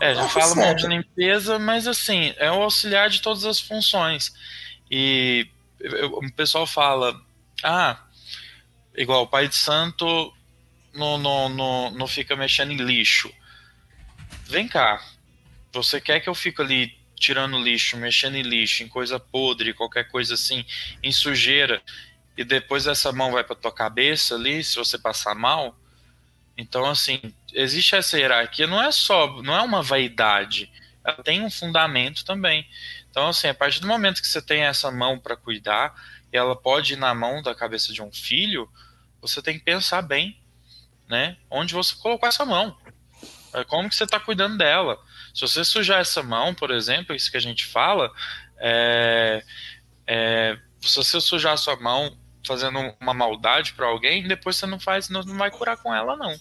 é, 0.00 0.14
já 0.14 0.22
Tá 0.22 0.28
falo 0.28 0.56
mal 0.56 0.74
de 0.74 0.86
limpeza, 0.86 1.58
mas 1.58 1.86
assim, 1.86 2.34
é 2.38 2.50
o 2.50 2.62
auxiliar 2.62 3.08
de 3.08 3.22
todas 3.22 3.44
as 3.44 3.60
funções. 3.60 4.34
E 4.90 5.46
eu- 5.80 6.14
o 6.14 6.32
pessoal 6.32 6.66
fala, 6.66 7.18
ah, 7.62 7.98
igual 8.96 9.22
o 9.22 9.26
pai 9.28 9.48
de 9.48 9.54
santo 9.56 10.32
não, 10.92 11.18
não, 11.18 11.48
não, 11.48 11.90
não 11.90 12.06
fica 12.06 12.34
mexendo 12.36 12.72
em 12.72 12.76
lixo. 12.76 13.32
Vem 14.46 14.68
cá, 14.68 15.00
você 15.72 16.00
quer 16.00 16.20
que 16.20 16.28
eu 16.28 16.34
fique 16.34 16.60
ali 16.60 16.96
tirando 17.16 17.58
lixo, 17.58 17.96
mexendo 17.96 18.34
em 18.36 18.42
lixo, 18.42 18.82
em 18.82 18.88
coisa 18.88 19.18
podre, 19.18 19.72
qualquer 19.72 20.08
coisa 20.08 20.34
assim, 20.34 20.64
em 21.02 21.10
sujeira, 21.12 21.80
e 22.36 22.44
depois 22.44 22.86
essa 22.86 23.12
mão 23.12 23.32
vai 23.32 23.44
para 23.44 23.56
tua 23.56 23.72
cabeça 23.72 24.34
ali, 24.34 24.62
se 24.62 24.76
você 24.76 24.98
passar 24.98 25.34
mal? 25.34 25.76
Então, 26.56 26.84
assim, 26.86 27.20
existe 27.52 27.96
essa 27.96 28.18
hierarquia, 28.18 28.66
não 28.66 28.82
é 28.82 28.92
só, 28.92 29.42
não 29.42 29.54
é 29.54 29.62
uma 29.62 29.82
vaidade, 29.82 30.70
ela 31.04 31.22
tem 31.22 31.42
um 31.42 31.50
fundamento 31.50 32.24
também. 32.24 32.66
Então, 33.10 33.28
assim, 33.28 33.48
a 33.48 33.54
partir 33.54 33.80
do 33.80 33.86
momento 33.86 34.20
que 34.20 34.26
você 34.26 34.40
tem 34.40 34.62
essa 34.62 34.90
mão 34.90 35.18
para 35.18 35.36
cuidar, 35.36 35.94
e 36.32 36.36
ela 36.36 36.56
pode 36.56 36.94
ir 36.94 36.96
na 36.96 37.14
mão 37.14 37.42
da 37.42 37.54
cabeça 37.54 37.92
de 37.92 38.02
um 38.02 38.12
filho, 38.12 38.68
você 39.20 39.40
tem 39.40 39.58
que 39.58 39.64
pensar 39.64 40.02
bem, 40.02 40.40
né? 41.08 41.36
Onde 41.50 41.74
você 41.74 41.94
colocou 41.94 42.28
essa 42.28 42.44
mão. 42.44 42.76
É, 43.52 43.64
Como 43.64 43.88
que 43.88 43.94
você 43.94 44.04
está 44.04 44.18
cuidando 44.18 44.58
dela? 44.58 44.98
Se 45.32 45.42
você 45.42 45.64
sujar 45.64 46.00
essa 46.00 46.22
mão, 46.22 46.54
por 46.54 46.70
exemplo, 46.70 47.14
isso 47.14 47.30
que 47.30 47.36
a 47.36 47.40
gente 47.40 47.66
fala, 47.66 48.12
é, 48.58 49.44
é, 50.06 50.58
se 50.80 50.96
você 50.96 51.20
sujar 51.20 51.54
a 51.54 51.56
sua 51.56 51.76
mão 51.76 52.16
fazendo 52.44 52.78
uma 53.00 53.14
maldade 53.14 53.72
para 53.74 53.86
alguém, 53.86 54.26
depois 54.26 54.56
você 54.56 54.66
não 54.66 54.78
faz, 54.78 55.08
não, 55.08 55.22
não 55.22 55.36
vai 55.36 55.50
curar 55.50 55.76
com 55.76 55.94
ela, 55.94 56.16
não. 56.16 56.38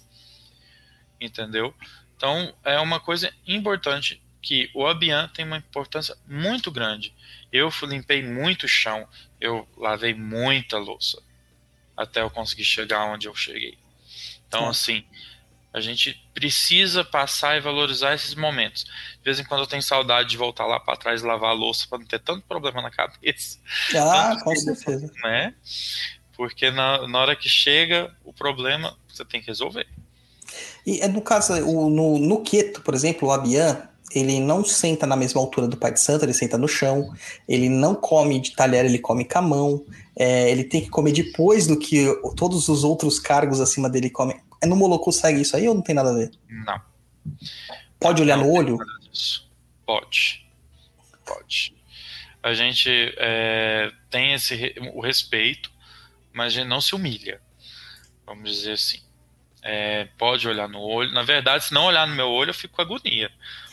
Entendeu? 1.19 1.73
Então 2.15 2.53
é 2.63 2.79
uma 2.79 2.99
coisa 2.99 3.33
importante 3.47 4.21
que 4.41 4.69
o 4.73 4.85
Abian 4.85 5.29
tem 5.29 5.45
uma 5.45 5.57
importância 5.57 6.15
muito 6.27 6.69
grande. 6.69 7.13
Eu 7.51 7.69
limpei 7.83 8.21
muito 8.21 8.67
chão, 8.67 9.07
eu 9.39 9.67
lavei 9.77 10.13
muita 10.13 10.77
louça 10.77 11.21
até 11.95 12.21
eu 12.21 12.29
conseguir 12.29 12.65
chegar 12.65 13.05
onde 13.05 13.27
eu 13.27 13.35
cheguei. 13.35 13.77
Então, 14.47 14.67
assim, 14.69 15.03
a 15.73 15.81
gente 15.81 16.21
precisa 16.33 17.03
passar 17.03 17.57
e 17.57 17.61
valorizar 17.61 18.13
esses 18.13 18.35
momentos. 18.35 18.83
De 18.83 19.23
vez 19.23 19.39
em 19.39 19.43
quando 19.43 19.61
eu 19.61 19.67
tenho 19.67 19.81
saudade 19.81 20.29
de 20.29 20.37
voltar 20.37 20.67
lá 20.67 20.79
para 20.79 20.95
trás 20.95 21.21
e 21.21 21.25
lavar 21.25 21.49
a 21.49 21.53
louça 21.53 21.87
para 21.89 21.97
não 21.97 22.05
ter 22.05 22.19
tanto 22.19 22.45
problema 22.47 22.81
na 22.81 22.91
cabeça 22.91 23.57
Ah, 23.95 24.37
com 24.43 24.55
certeza. 24.55 25.11
né? 25.23 25.55
Porque 26.37 26.69
na, 26.69 27.07
na 27.07 27.19
hora 27.19 27.35
que 27.35 27.49
chega 27.49 28.15
o 28.23 28.31
problema, 28.31 28.95
você 29.07 29.25
tem 29.25 29.41
que 29.41 29.47
resolver. 29.47 29.87
E 30.85 31.01
é 31.01 31.07
no 31.07 31.21
caso, 31.21 31.53
o, 31.63 31.89
no, 31.89 32.19
no 32.19 32.41
Queto, 32.41 32.81
por 32.81 32.93
exemplo, 32.93 33.27
o 33.27 33.31
Abian, 33.31 33.89
ele 34.13 34.39
não 34.39 34.63
senta 34.63 35.07
na 35.07 35.15
mesma 35.15 35.41
altura 35.41 35.67
do 35.67 35.77
Pai 35.77 35.91
de 35.91 35.99
Santo, 35.99 36.23
ele 36.23 36.33
senta 36.33 36.57
no 36.57 36.67
chão, 36.67 37.11
ele 37.47 37.67
não 37.67 37.95
come 37.95 38.39
de 38.39 38.51
talher, 38.51 38.85
ele 38.85 38.99
come 38.99 39.25
com 39.25 39.39
a 39.39 39.41
mão, 39.41 39.85
é, 40.15 40.51
ele 40.51 40.63
tem 40.63 40.81
que 40.81 40.89
comer 40.89 41.13
depois 41.13 41.65
do 41.65 41.77
que 41.77 42.05
todos 42.35 42.69
os 42.69 42.83
outros 42.83 43.19
cargos 43.19 43.59
acima 43.59 43.89
dele 43.89 44.09
comem. 44.09 44.39
É 44.63 44.65
no 44.65 44.77
Moloco 44.77 45.11
segue 45.11 45.41
isso 45.41 45.57
aí 45.57 45.67
ou 45.67 45.75
não 45.75 45.81
tem 45.81 45.93
nada 45.93 46.11
a 46.11 46.13
ver? 46.13 46.31
Não. 46.47 46.81
Pode 47.99 48.21
olhar 48.21 48.37
Não 48.37 48.45
no 48.45 48.53
olho? 48.53 48.77
Pode. 49.85 50.47
Pode. 51.25 51.75
A 52.41 52.53
gente 52.53 52.89
é, 53.17 53.91
tem 54.09 54.33
esse 54.33 54.73
o 54.93 55.01
respeito, 55.01 55.69
mas 56.31 56.47
a 56.53 56.55
gente 56.57 56.67
não 56.69 56.79
se 56.79 56.95
humilha. 56.95 57.41
Vamos 58.25 58.49
dizer 58.49 58.71
assim. 58.71 59.01
É, 59.61 60.05
pode 60.17 60.47
olhar 60.47 60.69
no 60.69 60.79
olho. 60.79 61.11
Na 61.11 61.23
verdade, 61.23 61.65
se 61.65 61.73
não 61.73 61.83
olhar 61.83 62.07
no 62.07 62.15
meu 62.15 62.29
olho, 62.29 62.51
eu 62.51 62.53
fico 62.53 62.75
com 62.77 62.81
agonia 62.81 63.29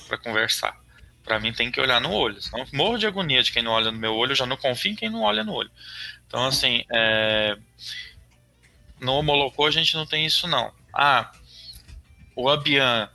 para 0.08 0.18
conversar. 0.18 0.76
Para 1.22 1.38
mim 1.38 1.52
tem 1.52 1.70
que 1.70 1.80
olhar 1.80 2.00
no 2.00 2.10
olho. 2.10 2.42
Senão 2.42 2.66
morro 2.72 2.98
de 2.98 3.06
agonia 3.06 3.44
de 3.44 3.52
quem 3.52 3.62
não 3.62 3.70
olha 3.70 3.92
no 3.92 3.98
meu 3.98 4.12
olho, 4.14 4.32
eu 4.32 4.36
já 4.36 4.46
não 4.46 4.56
confio 4.56 4.90
em 4.90 4.96
quem 4.96 5.08
não 5.08 5.22
olha 5.22 5.44
no 5.44 5.52
olho. 5.52 5.70
Então, 6.26 6.46
assim, 6.46 6.84
é... 6.92 7.56
no 9.00 9.14
Homolocô 9.14 9.66
a 9.66 9.70
gente 9.70 9.94
não 9.94 10.04
tem 10.04 10.26
isso, 10.26 10.48
não. 10.48 10.79
Ah, 10.92 11.30
o 12.34 12.48
Abian, 12.48 13.10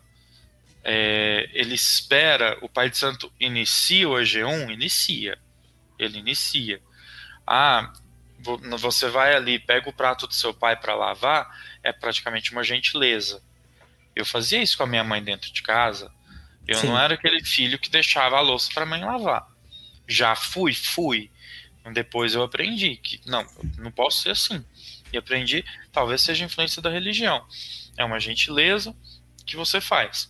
é, 0.83 1.49
ele 1.53 1.73
espera, 1.73 2.57
o 2.61 2.69
Pai 2.69 2.89
de 2.89 2.97
Santo 2.97 3.31
inicia 3.39 4.07
o 4.07 4.13
AG1? 4.13 4.71
Inicia. 4.71 5.37
Ele 5.97 6.19
inicia. 6.19 6.81
Ah, 7.45 7.91
você 8.77 9.09
vai 9.09 9.35
ali, 9.35 9.57
pega 9.57 9.89
o 9.89 9.93
prato 9.93 10.27
do 10.27 10.33
seu 10.33 10.53
pai 10.53 10.75
para 10.75 10.93
lavar, 10.93 11.49
é 11.81 11.91
praticamente 11.91 12.51
uma 12.51 12.63
gentileza. 12.63 13.41
Eu 14.15 14.25
fazia 14.25 14.61
isso 14.61 14.77
com 14.77 14.83
a 14.83 14.87
minha 14.87 15.03
mãe 15.03 15.23
dentro 15.23 15.51
de 15.51 15.61
casa. 15.61 16.11
Eu 16.67 16.77
Sim. 16.77 16.87
não 16.87 16.99
era 16.99 17.15
aquele 17.15 17.43
filho 17.43 17.79
que 17.79 17.89
deixava 17.89 18.37
a 18.37 18.41
louça 18.41 18.69
para 18.73 18.83
a 18.83 18.85
mãe 18.85 19.03
lavar. 19.03 19.47
Já 20.07 20.35
fui, 20.35 20.73
fui. 20.73 21.31
Depois 21.93 22.33
eu 22.33 22.43
aprendi 22.43 22.95
que 22.95 23.21
não, 23.25 23.45
não 23.77 23.91
posso 23.91 24.21
ser 24.21 24.31
assim. 24.31 24.65
E 25.15 25.17
aprendi, 25.17 25.63
talvez 25.91 26.21
seja 26.21 26.43
influência 26.43 26.81
da 26.81 26.89
religião. 26.89 27.45
É 27.97 28.03
uma 28.03 28.19
gentileza 28.19 28.95
que 29.45 29.55
você 29.55 29.79
faz. 29.79 30.29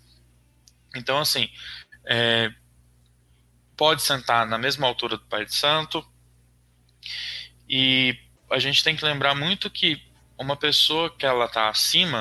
Então, 0.96 1.18
assim, 1.18 1.50
é, 2.06 2.52
pode 3.76 4.02
sentar 4.02 4.46
na 4.46 4.58
mesma 4.58 4.88
altura 4.88 5.18
do 5.18 5.26
Pai 5.26 5.46
de 5.46 5.54
Santo. 5.54 6.06
E 7.68 8.18
a 8.50 8.60
gente 8.60 8.84
tem 8.84 8.96
que 8.96 9.04
lembrar 9.04 9.34
muito 9.36 9.70
que 9.70 10.02
uma 10.38 10.56
pessoa 10.56 11.10
que 11.10 11.26
ela 11.26 11.46
está 11.46 11.70
acima, 11.70 12.20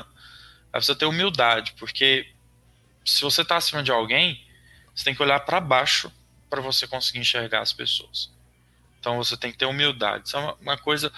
ela 0.73 0.73
precisa 0.73 0.97
ter 0.97 1.07
humildade, 1.07 1.75
porque 1.79 2.33
se 3.05 3.21
você 3.21 3.43
está 3.43 3.57
acima 3.57 3.83
de 3.83 3.93
alguém, 3.93 4.43
você 4.95 5.05
tem 5.05 5.15
que 5.15 5.23
olhar 5.23 5.41
para 5.41 5.61
baixo 5.61 6.11
para 6.49 6.63
você 6.63 6.87
conseguir 6.87 7.19
enxergar 7.19 7.61
as 7.61 7.73
pessoas. 7.73 8.33
Então 8.99 9.17
você 9.17 9.37
tem 9.37 9.53
que 9.53 9.59
ter 9.59 9.67
humildade. 9.67 10.29
Isso 10.29 10.37
é 10.37 10.41
uma, 10.41 10.55
uma 10.55 10.79
coisa 10.79 11.13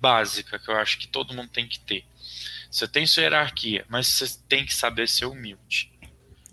básica 0.00 0.58
que 0.58 0.70
eu 0.70 0.76
acho 0.76 0.98
que 0.98 1.06
todo 1.06 1.34
mundo 1.34 1.50
tem 1.50 1.68
que 1.68 1.78
ter. 1.80 2.04
Você 2.70 2.86
tem 2.86 3.06
sua 3.06 3.24
hierarquia, 3.24 3.84
mas 3.88 4.06
você 4.06 4.38
tem 4.48 4.64
que 4.64 4.74
saber 4.74 5.08
ser 5.08 5.26
humilde. 5.26 5.90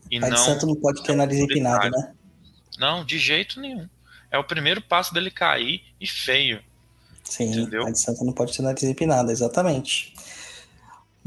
E 0.10 0.20
Pai 0.20 0.30
não, 0.30 0.38
de 0.38 0.44
santo 0.44 0.66
não 0.66 0.76
pode 0.76 1.04
ter 1.04 1.16
nariz 1.16 1.40
empinado, 1.40 1.90
né? 1.90 2.14
Não, 2.78 3.06
de 3.06 3.20
jeito 3.20 3.60
nenhum. 3.60 3.88
É 4.32 4.38
o 4.38 4.44
primeiro 4.44 4.82
passo 4.82 5.14
dele 5.14 5.30
cair 5.30 5.84
e 6.00 6.08
feio. 6.08 6.62
Sim, 7.24 7.52
entendeu? 7.52 7.84
Pai 7.84 7.92
de 7.92 8.00
santo 8.00 8.24
não 8.24 8.34
pode 8.34 8.56
ter 8.56 8.64
nariz 8.64 8.84
empinado, 8.84 9.32
exatamente. 9.32 10.14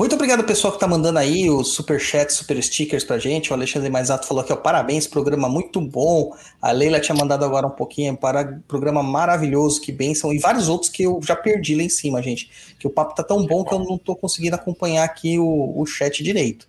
Muito 0.00 0.14
obrigado, 0.14 0.42
pessoal, 0.44 0.72
que 0.72 0.78
está 0.78 0.88
mandando 0.88 1.18
aí 1.18 1.50
os 1.50 1.74
super 1.74 2.00
chats, 2.00 2.36
super 2.36 2.62
stickers 2.62 3.04
pra 3.04 3.18
gente. 3.18 3.50
O 3.50 3.52
Alexandre 3.52 3.90
Maisato 3.90 4.26
falou 4.26 4.42
que 4.42 4.50
é 4.50 4.56
parabéns, 4.56 5.06
programa 5.06 5.46
muito 5.46 5.78
bom. 5.78 6.34
A 6.62 6.72
Leila 6.72 6.98
tinha 6.98 7.14
mandado 7.14 7.44
agora 7.44 7.66
um 7.66 7.70
pouquinho 7.70 8.16
para 8.16 8.62
programa 8.66 9.02
maravilhoso, 9.02 9.78
que 9.78 9.92
benção. 9.92 10.32
E 10.32 10.38
vários 10.38 10.70
outros 10.70 10.90
que 10.90 11.02
eu 11.02 11.20
já 11.22 11.36
perdi 11.36 11.74
lá 11.74 11.82
em 11.82 11.90
cima, 11.90 12.22
gente. 12.22 12.50
Que 12.78 12.86
o 12.86 12.90
papo 12.90 13.14
tá 13.14 13.22
tão 13.22 13.44
bom 13.44 13.62
que 13.62 13.74
eu 13.74 13.78
não 13.78 13.96
estou 13.96 14.16
conseguindo 14.16 14.56
acompanhar 14.56 15.04
aqui 15.04 15.38
o, 15.38 15.78
o 15.78 15.84
chat 15.84 16.24
direito. 16.24 16.66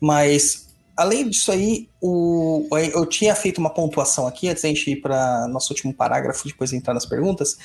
Mas 0.00 0.68
além 0.96 1.28
disso 1.28 1.50
aí, 1.50 1.88
o, 2.00 2.64
eu 2.94 3.04
tinha 3.06 3.34
feito 3.34 3.58
uma 3.58 3.70
pontuação 3.70 4.24
aqui 4.24 4.48
antes 4.48 4.62
da 4.62 4.68
gente 4.68 4.88
ir 4.88 5.00
para 5.00 5.48
nosso 5.48 5.72
último 5.72 5.92
parágrafo, 5.92 6.46
depois 6.46 6.72
entrar 6.72 6.94
nas 6.94 7.06
perguntas, 7.06 7.58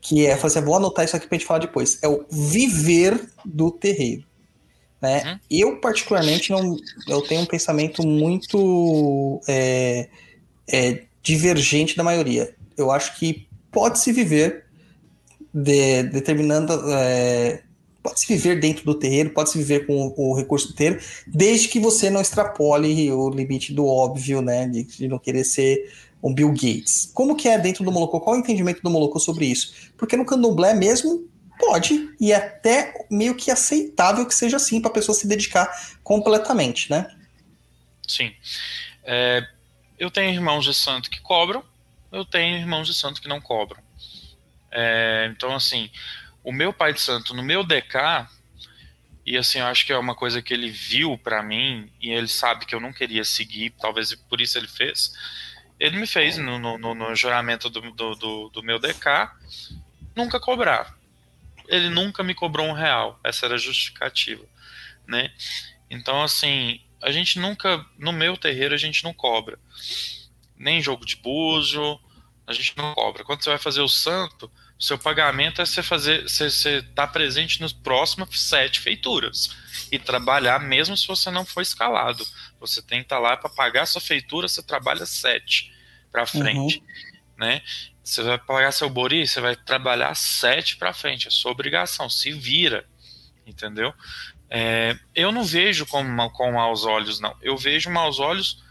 que 0.00 0.26
é, 0.26 0.38
fazer, 0.38 0.62
vou 0.62 0.74
anotar 0.74 1.04
isso 1.04 1.14
aqui 1.14 1.26
para 1.26 1.36
a 1.36 1.38
gente 1.38 1.46
falar 1.46 1.60
depois. 1.60 1.98
É 2.00 2.08
o 2.08 2.24
viver 2.30 3.28
do 3.44 3.70
terreiro. 3.70 4.24
Né? 5.00 5.22
Uhum. 5.24 5.38
Eu, 5.50 5.80
particularmente, 5.80 6.50
não, 6.50 6.76
eu 7.08 7.22
tenho 7.22 7.42
um 7.42 7.46
pensamento 7.46 8.06
muito 8.06 9.40
é, 9.46 10.08
é, 10.66 11.02
divergente 11.22 11.96
da 11.96 12.02
maioria. 12.02 12.54
Eu 12.76 12.90
acho 12.90 13.18
que 13.18 13.46
pode-se 13.70 14.12
viver 14.12 14.64
de, 15.52 16.04
determinando. 16.04 16.72
É, 16.92 17.62
pode-se 18.02 18.26
viver 18.26 18.60
dentro 18.60 18.84
do 18.84 18.94
terreiro, 18.94 19.30
pode-se 19.30 19.56
viver 19.56 19.86
com 19.86 20.08
o, 20.08 20.30
o, 20.30 20.34
recurso 20.34 20.68
do 20.68 20.74
terreiro, 20.74 21.00
desde 21.26 21.68
que 21.68 21.80
você 21.80 22.10
não 22.10 22.20
extrapole 22.20 23.10
o 23.10 23.30
limite 23.30 23.72
do 23.72 23.86
óbvio, 23.86 24.42
né? 24.42 24.66
De, 24.66 24.84
de 24.84 25.08
não 25.08 25.18
querer 25.18 25.44
ser 25.44 25.90
um 26.22 26.32
Bill 26.32 26.50
Gates. 26.50 27.10
Como 27.12 27.36
que 27.36 27.48
é 27.48 27.58
dentro 27.58 27.84
do 27.84 27.92
Molocô? 27.92 28.20
Qual 28.20 28.34
é 28.34 28.38
o 28.38 28.42
entendimento 28.42 28.82
do 28.82 28.90
Molocô 28.90 29.18
sobre 29.18 29.46
isso? 29.46 29.92
Porque 29.96 30.16
no 30.16 30.24
candomblé 30.24 30.72
mesmo, 30.72 31.24
Pode, 31.58 32.14
e 32.20 32.32
é 32.32 32.36
até 32.36 33.06
meio 33.10 33.34
que 33.34 33.50
aceitável 33.50 34.26
que 34.26 34.34
seja 34.34 34.56
assim 34.56 34.80
para 34.80 34.90
a 34.90 34.94
pessoa 34.94 35.16
se 35.16 35.26
dedicar 35.26 35.70
completamente, 36.02 36.90
né? 36.90 37.06
Sim. 38.06 38.34
É, 39.04 39.46
eu 39.98 40.10
tenho 40.10 40.32
irmãos 40.32 40.64
de 40.64 40.74
santo 40.74 41.08
que 41.08 41.20
cobram, 41.20 41.64
eu 42.10 42.24
tenho 42.24 42.58
irmãos 42.58 42.86
de 42.86 42.94
santo 42.94 43.20
que 43.20 43.28
não 43.28 43.40
cobram. 43.40 43.82
É, 44.70 45.30
então, 45.30 45.54
assim, 45.54 45.90
o 46.42 46.52
meu 46.52 46.72
pai 46.72 46.92
de 46.92 47.00
santo, 47.00 47.32
no 47.34 47.42
meu 47.42 47.62
DK, 47.62 48.28
e 49.24 49.36
assim, 49.36 49.58
eu 49.60 49.66
acho 49.66 49.86
que 49.86 49.92
é 49.92 49.98
uma 49.98 50.14
coisa 50.14 50.42
que 50.42 50.52
ele 50.52 50.68
viu 50.70 51.16
para 51.16 51.42
mim, 51.42 51.90
e 52.00 52.10
ele 52.10 52.28
sabe 52.28 52.66
que 52.66 52.74
eu 52.74 52.80
não 52.80 52.92
queria 52.92 53.24
seguir, 53.24 53.70
talvez 53.80 54.14
por 54.14 54.40
isso 54.40 54.58
ele 54.58 54.68
fez. 54.68 55.12
Ele 55.78 55.98
me 55.98 56.06
fez 56.06 56.36
no, 56.36 56.58
no, 56.58 56.94
no 56.94 57.14
juramento 57.14 57.70
do, 57.70 57.80
do, 57.92 58.14
do, 58.14 58.48
do 58.48 58.62
meu 58.62 58.78
DK 58.78 59.30
nunca 60.14 60.38
cobrar 60.38 60.94
ele 61.68 61.88
nunca 61.88 62.22
me 62.22 62.34
cobrou 62.34 62.66
um 62.66 62.72
real. 62.72 63.18
Essa 63.22 63.46
era 63.46 63.54
a 63.54 63.58
justificativa, 63.58 64.44
né? 65.06 65.32
Então, 65.90 66.22
assim, 66.22 66.80
a 67.02 67.12
gente 67.12 67.38
nunca, 67.38 67.84
no 67.98 68.12
meu 68.12 68.36
terreiro, 68.36 68.74
a 68.74 68.78
gente 68.78 69.04
não 69.04 69.12
cobra. 69.12 69.58
Nem 70.56 70.80
jogo 70.80 71.04
de 71.04 71.16
búzio, 71.16 72.00
a 72.46 72.52
gente 72.52 72.76
não 72.76 72.94
cobra. 72.94 73.24
Quando 73.24 73.42
você 73.42 73.50
vai 73.50 73.58
fazer 73.58 73.80
o 73.80 73.88
santo, 73.88 74.50
o 74.78 74.82
seu 74.82 74.98
pagamento 74.98 75.62
é 75.62 75.66
você 75.66 75.82
fazer, 75.82 76.22
você, 76.22 76.50
você 76.50 76.82
tá 76.94 77.06
presente 77.06 77.60
nos 77.60 77.72
próximas 77.72 78.40
sete 78.40 78.80
feituras 78.80 79.54
e 79.90 79.98
trabalhar 79.98 80.58
mesmo 80.60 80.96
se 80.96 81.06
você 81.06 81.30
não 81.30 81.44
for 81.44 81.60
escalado. 81.60 82.26
Você 82.60 82.82
tem 82.82 83.00
que 83.00 83.06
estar 83.06 83.16
tá 83.16 83.22
lá 83.22 83.36
para 83.36 83.50
pagar 83.50 83.82
a 83.82 83.86
sua 83.86 84.00
feitura, 84.00 84.48
você 84.48 84.62
trabalha 84.62 85.06
sete 85.06 85.72
para 86.10 86.26
frente, 86.26 86.78
uhum. 86.78 86.84
né? 87.38 87.62
Você 88.04 88.22
vai 88.22 88.38
pagar 88.38 88.70
seu 88.70 88.90
bori, 88.90 89.26
você 89.26 89.40
vai 89.40 89.56
trabalhar 89.56 90.14
sete 90.14 90.76
para 90.76 90.92
frente, 90.92 91.26
é 91.26 91.30
sua 91.30 91.52
obrigação, 91.52 92.10
se 92.10 92.30
vira, 92.32 92.86
entendeu? 93.46 93.94
É, 94.50 94.96
eu 95.14 95.32
não 95.32 95.42
vejo 95.42 95.86
com, 95.86 96.04
com 96.30 96.52
maus 96.52 96.84
olhos, 96.84 97.18
não. 97.18 97.34
Eu 97.40 97.56
vejo 97.56 97.90
maus 97.90 98.20
olhos 98.20 98.62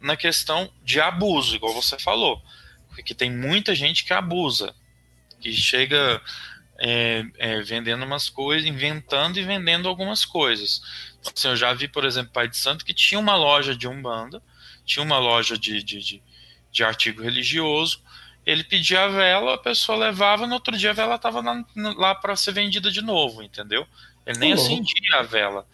na 0.00 0.16
questão 0.16 0.70
de 0.82 1.00
abuso, 1.00 1.54
igual 1.54 1.72
você 1.72 1.96
falou. 1.98 2.42
Porque 2.88 3.14
tem 3.14 3.30
muita 3.30 3.76
gente 3.76 4.04
que 4.04 4.12
abusa, 4.12 4.74
que 5.40 5.52
chega 5.52 6.20
é, 6.78 7.24
é, 7.38 7.62
vendendo 7.62 8.04
umas 8.04 8.28
coisas, 8.28 8.68
inventando 8.68 9.38
e 9.38 9.44
vendendo 9.44 9.88
algumas 9.88 10.24
coisas. 10.24 10.82
Então, 11.20 11.32
assim, 11.34 11.48
eu 11.48 11.56
já 11.56 11.72
vi, 11.72 11.86
por 11.86 12.04
exemplo, 12.04 12.32
Pai 12.32 12.48
de 12.48 12.56
Santo 12.56 12.84
que 12.84 12.92
tinha 12.92 13.20
uma 13.20 13.36
loja 13.36 13.74
de 13.74 13.86
Umbanda, 13.86 14.42
tinha 14.84 15.02
uma 15.04 15.18
loja 15.18 15.56
de, 15.56 15.80
de, 15.80 16.00
de, 16.00 16.22
de 16.72 16.84
artigo 16.84 17.22
religioso, 17.22 18.02
ele 18.44 18.64
pedia 18.64 19.04
a 19.04 19.08
vela, 19.08 19.54
a 19.54 19.58
pessoa 19.58 19.96
levava, 19.96 20.46
no 20.46 20.54
outro 20.54 20.76
dia 20.76 20.90
a 20.90 20.94
vela 20.94 21.14
estava 21.14 21.42
lá 21.76 22.14
para 22.14 22.34
ser 22.36 22.52
vendida 22.52 22.90
de 22.90 23.00
novo, 23.00 23.42
entendeu? 23.42 23.86
Ele 24.26 24.38
nem 24.38 24.52
uhum. 24.52 24.60
acendia 24.60 25.18
a 25.18 25.22
vela. 25.22 25.66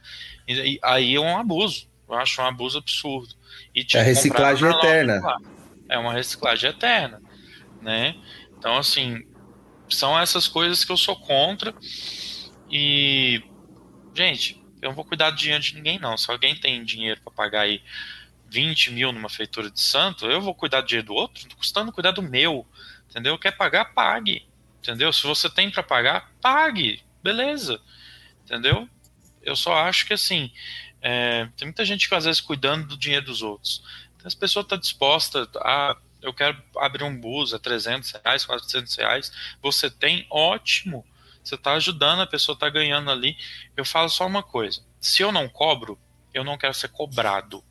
E, 0.47 0.53
e, 0.53 0.81
aí 0.83 1.15
é 1.15 1.21
um 1.21 1.37
abuso. 1.37 1.89
Eu 2.09 2.15
acho 2.15 2.41
um 2.41 2.47
abuso 2.47 2.79
absurdo. 2.79 3.35
E 3.75 3.87
é 3.95 4.03
reciclagem 4.03 4.69
eterna. 4.69 5.21
É 5.89 5.99
uma 5.99 6.13
reciclagem 6.13 6.71
eterna, 6.71 7.21
né? 7.81 8.15
Então, 8.59 8.77
assim, 8.77 9.27
são 9.89 10.19
essas 10.19 10.47
coisas 10.49 10.85
que 10.85 10.93
eu 10.93 10.97
sou 10.97 11.17
contra. 11.17 11.75
E, 12.71 13.43
gente, 14.15 14.63
eu 14.83 14.91
não 14.91 14.97
vou 14.97 15.05
cuidar 15.05 15.31
do 15.31 15.37
dinheiro 15.37 15.63
de 15.63 15.75
ninguém, 15.75 15.99
não. 15.99 16.17
Se 16.17 16.31
alguém 16.31 16.55
tem 16.55 16.85
dinheiro 16.85 17.21
para 17.23 17.33
pagar 17.33 17.61
aí 17.63 17.83
20 18.51 18.93
mil 18.93 19.13
numa 19.13 19.29
feitura 19.29 19.71
de 19.71 19.81
santo, 19.81 20.27
eu 20.27 20.41
vou 20.41 20.55
cuidar 20.55 20.81
do 20.81 20.87
dinheiro 20.87 21.09
do 21.09 21.15
outro, 21.15 21.47
custando 21.57 21.93
cuidar 21.93 22.13
do 22.13 22.23
meu, 22.23 22.67
entendeu? 23.09 23.39
Quer 23.39 23.53
pagar, 23.53 23.93
pague, 23.93 24.47
entendeu? 24.79 25.13
Se 25.13 25.23
você 25.25 25.51
tem 25.51 25.71
para 25.71 25.83
pagar, 25.83 26.33
pague, 26.41 27.03
beleza, 27.23 27.81
entendeu? 28.45 28.89
Eu 29.43 29.55
só 29.55 29.75
acho 29.75 30.07
que 30.07 30.15
assim, 30.15 30.51
é, 31.01 31.49
tem 31.57 31.67
muita 31.67 31.85
gente 31.85 32.09
que 32.09 32.15
às 32.15 32.25
vezes 32.25 32.41
cuidando 32.41 32.87
do 32.87 32.97
dinheiro 32.97 33.27
dos 33.27 33.43
outros. 33.43 33.83
Então, 34.17 34.27
as 34.27 34.35
pessoas 34.35 34.65
estão 34.65 34.79
tá 34.79 34.83
dispostas 34.83 35.49
a, 35.57 35.97
eu 36.23 36.33
quero 36.33 36.61
abrir 36.77 37.05
um 37.05 37.19
bus 37.19 37.55
a 37.55 37.59
300 37.59 38.13
reais, 38.13 38.45
400 38.45 38.95
reais, 38.97 39.33
você 39.63 39.91
tem, 39.91 40.27
ótimo, 40.31 41.05
você 41.43 41.55
está 41.55 41.75
ajudando, 41.75 42.21
a 42.21 42.27
pessoa 42.27 42.55
está 42.55 42.69
ganhando 42.69 43.11
ali. 43.11 43.37
Eu 43.77 43.85
falo 43.85 44.09
só 44.09 44.27
uma 44.27 44.43
coisa, 44.43 44.83
se 45.01 45.23
eu 45.23 45.31
não 45.31 45.49
cobro, 45.49 45.99
eu 46.35 46.45
não 46.45 46.59
quero 46.59 46.75
ser 46.75 46.89
cobrado 46.89 47.65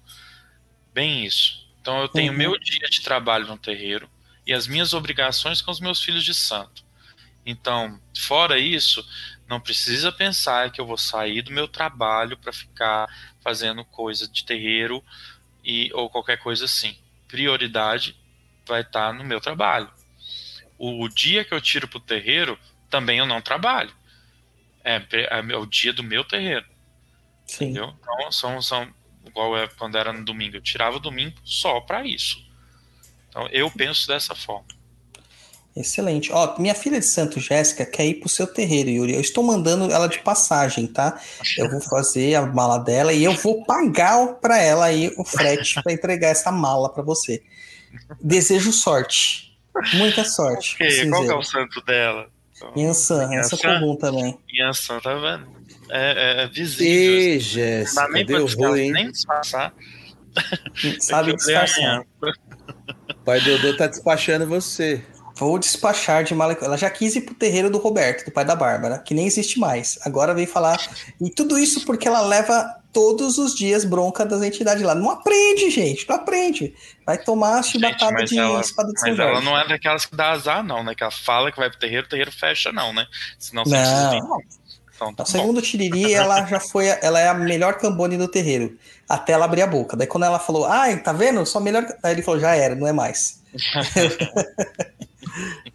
Bem 0.97 1.23
isso. 1.23 1.63
Então 1.79 2.01
eu 2.01 2.09
tenho 2.09 2.31
uhum. 2.31 2.37
meu 2.39 2.57
dia 2.57 2.89
de 2.89 3.03
trabalho 3.03 3.45
no 3.45 3.55
terreiro 3.55 4.09
e 4.47 4.51
as 4.51 4.65
minhas 4.65 4.93
obrigações 4.95 5.61
com 5.61 5.69
os 5.69 5.79
meus 5.79 6.03
filhos 6.03 6.25
de 6.25 6.33
santo. 6.33 6.83
Então, 7.45 8.01
fora 8.17 8.57
isso, 8.57 9.07
não 9.47 9.59
precisa 9.61 10.11
pensar 10.11 10.71
que 10.71 10.81
eu 10.81 10.87
vou 10.87 10.97
sair 10.97 11.43
do 11.43 11.51
meu 11.51 11.67
trabalho 11.67 12.35
para 12.35 12.51
ficar 12.51 13.07
fazendo 13.41 13.85
coisa 13.85 14.27
de 14.27 14.43
terreiro 14.43 15.03
e 15.63 15.91
ou 15.93 16.09
qualquer 16.09 16.37
coisa 16.37 16.65
assim. 16.65 16.97
prioridade 17.27 18.19
vai 18.65 18.81
estar 18.81 19.13
no 19.13 19.23
meu 19.23 19.39
trabalho. 19.39 19.91
O, 20.79 21.03
o 21.03 21.07
dia 21.07 21.45
que 21.45 21.53
eu 21.53 21.61
tiro 21.61 21.87
para 21.87 21.97
o 21.97 22.01
terreiro, 22.01 22.57
também 22.89 23.19
eu 23.19 23.27
não 23.27 23.39
trabalho. 23.39 23.93
É, 24.83 24.95
é, 25.11 25.57
o 25.57 25.65
dia 25.67 25.93
do 25.93 26.01
meu 26.01 26.23
terreiro. 26.23 26.65
Sim. 27.45 27.65
Entendeu? 27.65 27.95
Então, 28.01 28.31
são, 28.31 28.59
são 28.63 28.91
igual 29.27 29.57
é 29.57 29.67
quando 29.67 29.97
era 29.97 30.11
no 30.11 30.23
domingo. 30.25 30.57
Eu 30.57 30.61
tirava 30.61 30.97
o 30.97 30.99
domingo 30.99 31.35
só 31.43 31.79
para 31.81 32.05
isso. 32.05 32.37
Então, 33.29 33.47
eu 33.51 33.69
penso 33.69 34.07
dessa 34.07 34.33
forma. 34.33 34.65
Excelente. 35.75 36.31
Ó, 36.31 36.57
minha 36.57 36.73
filha 36.73 36.99
de 36.99 37.05
Santo 37.05 37.39
Jéssica 37.39 37.85
quer 37.85 38.05
ir 38.07 38.15
pro 38.15 38.27
seu 38.27 38.47
terreiro, 38.47 38.89
Yuri. 38.89 39.13
Eu 39.13 39.21
estou 39.21 39.43
mandando 39.43 39.91
ela 39.91 40.07
de 40.07 40.17
passagem, 40.19 40.87
tá? 40.87 41.21
Eu 41.55 41.69
vou 41.69 41.79
fazer 41.81 42.33
a 42.33 42.47
mala 42.47 42.79
dela 42.79 43.13
e 43.13 43.23
eu 43.23 43.33
vou 43.33 43.63
pagar 43.63 44.25
para 44.35 44.59
ela 44.59 44.85
aí 44.85 45.13
o 45.17 45.23
frete 45.23 45.79
para 45.83 45.93
entregar 45.93 46.29
essa 46.29 46.51
mala 46.51 46.91
para 46.91 47.03
você. 47.03 47.43
Desejo 48.19 48.73
sorte. 48.73 49.55
Muita 49.93 50.23
sorte. 50.23 50.73
Okay, 50.75 51.07
qual 51.09 51.23
é 51.25 51.35
o 51.35 51.43
santo 51.43 51.79
dela? 51.81 52.27
Yansan, 52.75 53.31
essa 53.35 53.55
comum 53.55 53.95
também. 53.95 54.35
Yansan, 54.51 54.99
tá 54.99 55.13
vendo? 55.13 55.56
É, 55.89 56.41
é, 56.41 56.43
é 56.43 56.47
visível. 56.47 56.85
Ei, 56.85 57.39
Jéssica, 57.39 58.01
não 58.01 58.07
dá 58.07 58.13
nem 58.13 58.25
deu 58.25 58.45
ruim, 58.47 58.91
nem 58.91 59.11
disfarçar. 59.11 59.73
Sabe 60.99 61.33
disfarçar. 61.37 62.03
Pai 63.23 63.41
Dodô 63.41 63.75
tá 63.75 63.87
despachando 63.87 64.47
você. 64.47 65.03
Vou 65.35 65.59
despachar 65.59 66.23
de 66.23 66.33
mala. 66.33 66.57
Ela 66.59 66.77
já 66.77 66.89
quis 66.89 67.15
ir 67.15 67.21
pro 67.21 67.35
terreiro 67.35 67.69
do 67.69 67.77
Roberto, 67.77 68.25
do 68.25 68.31
pai 68.31 68.43
da 68.43 68.55
Bárbara, 68.55 68.97
que 68.99 69.13
nem 69.13 69.27
existe 69.27 69.59
mais. 69.59 69.99
Agora 70.03 70.33
vem 70.33 70.47
falar. 70.47 70.79
E 71.21 71.29
tudo 71.29 71.59
isso 71.59 71.85
porque 71.85 72.07
ela 72.07 72.21
leva 72.21 72.75
todos 72.91 73.37
os 73.37 73.53
dias 73.53 73.85
bronca 73.85 74.25
das 74.25 74.41
entidades 74.41 74.81
lá. 74.81 74.95
Não 74.95 75.11
aprende, 75.11 75.69
gente, 75.69 76.09
não 76.09 76.15
aprende. 76.15 76.73
Vai 77.05 77.17
tomar 77.19 77.63
chibatada 77.63 78.23
de 78.25 78.39
ela, 78.39 78.59
espada 78.59 78.91
de 78.91 78.99
Mas 79.01 79.19
ela 79.19 79.39
não 79.41 79.55
é 79.55 79.67
daquelas 79.67 80.07
que 80.07 80.15
dá 80.15 80.31
azar, 80.31 80.63
não, 80.63 80.83
né? 80.83 80.95
Que 80.95 81.03
ela 81.03 81.11
fala 81.11 81.51
que 81.51 81.59
vai 81.59 81.69
pro 81.69 81.77
terreiro, 81.77 82.07
o 82.07 82.09
terreiro 82.09 82.31
fecha, 82.31 82.71
não, 82.71 82.91
né? 82.91 83.05
Senão 83.37 83.63
você 83.63 83.75
Não. 83.75 83.81
precisa 83.81 84.09
vir. 84.09 84.56
Então, 84.97 85.13
tá 85.13 85.23
o 85.23 85.61
Tiriri, 85.61 86.11
ela 86.13 86.45
já 86.45 86.59
foi, 86.59 86.91
a- 86.91 86.99
ela 87.01 87.19
é 87.19 87.29
a 87.29 87.33
melhor 87.33 87.77
cambone 87.77 88.17
do 88.17 88.27
terreiro. 88.27 88.77
Até 89.07 89.33
ela 89.33 89.45
abrir 89.45 89.61
a 89.61 89.67
boca. 89.67 89.95
Daí 89.95 90.07
quando 90.07 90.25
ela 90.25 90.39
falou, 90.39 90.65
ai, 90.65 90.97
tá 91.01 91.13
vendo? 91.13 91.45
Só 91.45 91.59
melhor. 91.59 91.85
Aí 92.03 92.13
ele 92.13 92.21
falou, 92.21 92.39
já 92.39 92.55
era, 92.55 92.75
não 92.75 92.87
é 92.87 92.91
mais. 92.91 93.41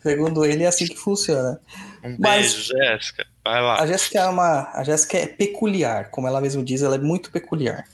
segundo 0.03 0.45
ele, 0.45 0.65
é 0.65 0.67
assim 0.67 0.87
que 0.87 0.97
funciona. 0.97 1.61
Um 2.05 2.17
Mas- 2.19 2.53
beijo, 2.55 2.63
Jéssica. 2.77 3.27
Vai 3.45 3.61
lá. 3.63 3.81
A 3.81 3.87
Jéssica 3.87 4.21
é 4.21 4.27
uma. 4.29 4.71
A 4.73 4.85
Jéssica 4.85 5.19
é 5.19 5.27
peculiar, 5.27 6.11
como 6.11 6.29
ela 6.29 6.41
mesma 6.41 6.63
diz, 6.63 6.83
ela 6.83 6.95
é 6.95 6.99
muito 6.99 7.31
peculiar. 7.31 7.85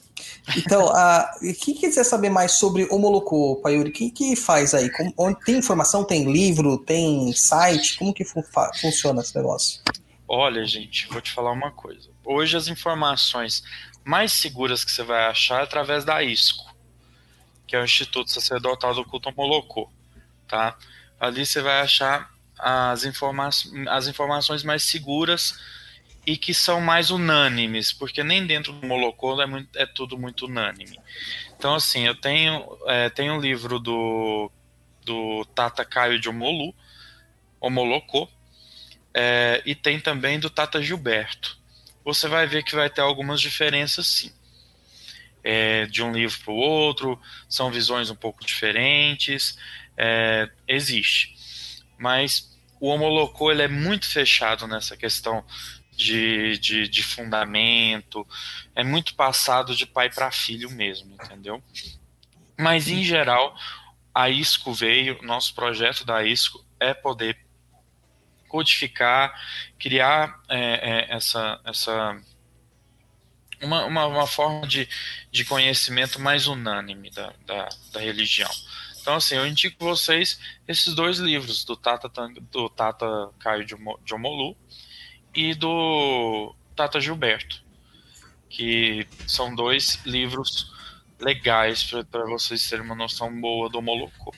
Então, 0.57 0.89
a, 0.91 1.31
quem 1.63 1.75
quiser 1.75 2.05
saber 2.05 2.31
mais 2.31 2.53
sobre 2.53 2.85
o 2.91 2.99
Molocô, 2.99 3.57
Paiuri, 3.63 3.91
o 3.91 3.93
que, 3.93 4.11
que 4.11 4.35
faz 4.37 4.75
aí? 4.75 4.91
Como- 4.91 5.13
onde 5.17 5.39
tem 5.45 5.57
informação? 5.59 6.05
Tem 6.05 6.31
livro? 6.31 6.79
Tem 6.79 7.33
site? 7.33 7.99
Como 7.99 8.13
que 8.15 8.25
fu- 8.25 8.45
funciona 8.81 9.21
esse 9.23 9.35
negócio? 9.37 9.81
Olha, 10.29 10.65
gente, 10.67 11.07
vou 11.09 11.21
te 11.21 11.31
falar 11.33 11.53
uma 11.53 11.71
coisa. 11.71 12.11
Hoje 12.25 12.57
as 12.57 12.69
informações 12.69 13.63
mais 14.05 14.33
seguras 14.33 14.85
que 14.85 14.91
você 14.91 15.03
vai 15.03 15.27
achar 15.27 15.61
é 15.61 15.65
através 15.65 16.05
da 16.05 16.23
ISCO, 16.23 16.65
que 17.67 17.77
é 17.77 17.81
o 17.81 17.85
Instituto 17.85 18.31
Sacerdotal 18.31 18.95
do 18.95 19.05
Culto 19.05 19.33
Molocô, 19.37 19.91
tá? 20.47 20.77
Ali 21.19 21.47
você 21.47 21.61
vai 21.63 21.81
achar 21.81 22.31
as, 22.59 23.05
informa 23.05 23.49
as 23.89 24.07
informações 24.09 24.63
mais 24.63 24.83
seguras 24.83 25.59
e 26.27 26.37
que 26.37 26.53
são 26.53 26.81
mais 26.81 27.11
unânimes, 27.11 27.93
porque 27.93 28.23
nem 28.23 28.47
dentro 28.47 28.73
do 28.73 28.87
Molocô 28.87 29.41
é, 29.41 29.47
muito- 29.47 29.77
é 29.79 29.87
tudo 29.87 30.19
muito 30.19 30.47
unânime. 30.47 30.99
Então, 31.57 31.75
assim, 31.75 32.07
eu 32.07 32.15
tenho, 32.15 32.67
é, 32.87 33.09
tenho 33.11 33.35
um 33.35 33.41
livro 33.41 33.79
do, 33.79 34.51
do 35.05 35.45
Tata 35.55 35.85
Caio 35.85 36.21
de 36.21 36.29
Omolu, 36.29 36.75
Omolocô, 37.61 38.29
é, 39.21 39.61
e 39.67 39.75
tem 39.75 39.99
também 39.99 40.39
do 40.39 40.49
Tata 40.49 40.81
Gilberto. 40.81 41.59
Você 42.05 42.29
vai 42.29 42.47
ver 42.47 42.63
que 42.63 42.77
vai 42.77 42.89
ter 42.89 43.01
algumas 43.01 43.41
diferenças 43.41 44.07
sim. 44.07 44.33
É, 45.43 45.87
de 45.87 46.05
um 46.05 46.13
livro 46.13 46.39
para 46.39 46.53
o 46.53 46.57
outro, 46.57 47.21
são 47.49 47.69
visões 47.69 48.11
um 48.11 48.15
pouco 48.15 48.47
diferentes, 48.47 49.59
é, 49.97 50.49
existe. 50.69 51.35
Mas 51.99 52.57
o 52.79 52.89
Homolocô 52.89 53.51
ele 53.51 53.63
é 53.63 53.69
muito 53.69 54.07
fechado 54.07 54.69
nessa 54.69 54.97
questão 54.97 55.45
de, 55.91 56.57
de, 56.59 56.87
de 56.87 57.03
fundamento, 57.03 58.25
é 58.73 58.85
muito 58.85 59.17
passado 59.17 59.75
de 59.75 59.85
pai 59.85 60.09
para 60.09 60.31
filho 60.31 60.71
mesmo, 60.71 61.13
entendeu? 61.15 61.61
Mas 62.57 62.87
em 62.87 63.03
geral, 63.03 63.57
a 64.15 64.31
ISCO 64.31 64.73
veio, 64.73 65.19
nosso 65.23 65.55
projeto 65.57 66.05
da 66.05 66.25
ISCO 66.25 66.65
é 66.79 66.95
poder 66.95 67.48
codificar, 68.49 69.33
criar 69.79 70.41
é, 70.49 70.59
é, 70.59 71.15
essa, 71.15 71.61
essa 71.65 72.21
uma, 73.63 73.85
uma, 73.85 74.07
uma 74.07 74.27
forma 74.27 74.67
de, 74.67 74.89
de 75.31 75.45
conhecimento 75.45 76.21
mais 76.21 76.47
unânime 76.47 77.11
da, 77.11 77.33
da, 77.47 77.69
da 77.93 78.01
religião. 78.01 78.51
Então, 79.01 79.15
assim, 79.15 79.37
eu 79.37 79.47
indico 79.47 79.85
vocês 79.85 80.39
esses 80.67 80.95
dois 80.95 81.19
livros, 81.19 81.65
do 81.65 81.77
Tata, 81.77 82.11
do 82.51 82.69
Tata 82.69 83.07
Caio 83.39 83.65
de 83.65 83.75
Mo- 83.75 83.99
de 84.05 84.15
Omolu 84.15 84.57
e 85.35 85.55
do 85.55 86.55
Tata 86.77 87.01
Gilberto, 87.01 87.63
que 88.51 89.07
são 89.27 89.55
dois 89.55 90.05
livros 90.05 90.73
legais 91.19 91.85
para 92.11 92.25
vocês 92.27 92.69
terem 92.69 92.85
uma 92.85 92.95
noção 92.95 93.41
boa 93.41 93.69
do 93.69 93.81
Molocô. 93.81 94.35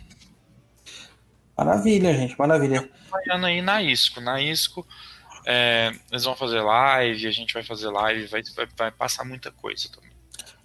Maravilha, 1.65 2.15
gente, 2.15 2.39
maravilha. 2.39 2.79
acompanhando 3.11 3.47
aí 3.47 3.61
na 3.61 3.83
ISCO. 3.83 4.21
Na 4.21 4.41
ISCO, 4.41 4.87
é, 5.47 5.93
eles 6.11 6.25
vão 6.25 6.35
fazer 6.35 6.61
live, 6.61 7.27
a 7.27 7.31
gente 7.31 7.53
vai 7.53 7.63
fazer 7.63 7.89
live, 7.91 8.27
vai, 8.27 8.43
vai, 8.57 8.67
vai 8.77 8.91
passar 8.91 9.25
muita 9.25 9.51
coisa 9.51 9.89
também. 9.93 10.11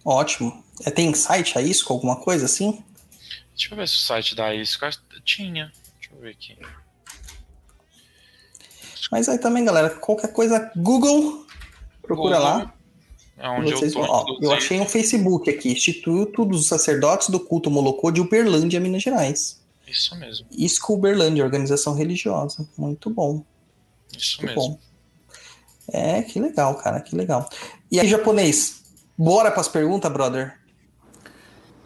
Ótimo. 0.05 0.63
É, 0.85 0.91
tem 0.91 1.13
site 1.13 1.57
a 1.57 1.61
isso, 1.61 1.91
alguma 1.91 2.15
coisa 2.15 2.45
assim? 2.45 2.83
Deixa 3.55 3.73
eu 3.73 3.77
ver 3.77 3.87
se 3.87 3.95
o 3.95 3.99
site 3.99 4.35
da 4.35 4.53
ISCO 4.55 4.85
tinha. 5.23 5.71
Deixa 5.99 6.15
eu 6.15 6.21
ver 6.21 6.31
aqui. 6.31 6.57
Mas 9.11 9.29
aí 9.29 9.37
também, 9.37 9.63
galera, 9.65 9.89
qualquer 9.89 10.31
coisa, 10.31 10.71
Google, 10.75 11.45
procura 12.01 12.37
Google, 12.37 12.49
lá. 12.57 12.73
É 13.37 13.49
onde 13.49 13.71
Vocês 13.71 13.93
eu 13.93 14.01
tô. 14.01 14.07
vão- 14.07 14.15
ó, 14.15 14.37
eu 14.41 14.51
achei 14.53 14.79
um 14.79 14.85
Facebook 14.85 15.49
aqui, 15.49 15.73
Instituto 15.73 16.45
dos 16.45 16.67
Sacerdotes 16.67 17.29
do 17.29 17.39
Culto 17.39 17.69
Molocô 17.69 18.09
de 18.11 18.21
Uberlândia, 18.21 18.79
Minas 18.79 19.03
Gerais. 19.03 19.63
Isso 19.95 20.15
mesmo, 20.17 20.45
ISCO 20.51 20.93
Uberlândia, 20.93 21.43
organização 21.43 21.93
religiosa. 21.93 22.67
Muito 22.77 23.09
bom, 23.09 23.43
isso 24.15 24.41
muito 24.41 24.55
mesmo. 24.55 24.73
bom. 24.73 24.79
É, 25.87 26.21
que 26.23 26.39
legal, 26.39 26.75
cara, 26.75 26.99
que 26.99 27.15
legal. 27.15 27.47
E 27.91 27.99
aí, 27.99 28.07
japonês, 28.07 28.83
bora 29.17 29.51
pras 29.51 29.67
perguntas, 29.67 30.11
brother? 30.11 30.59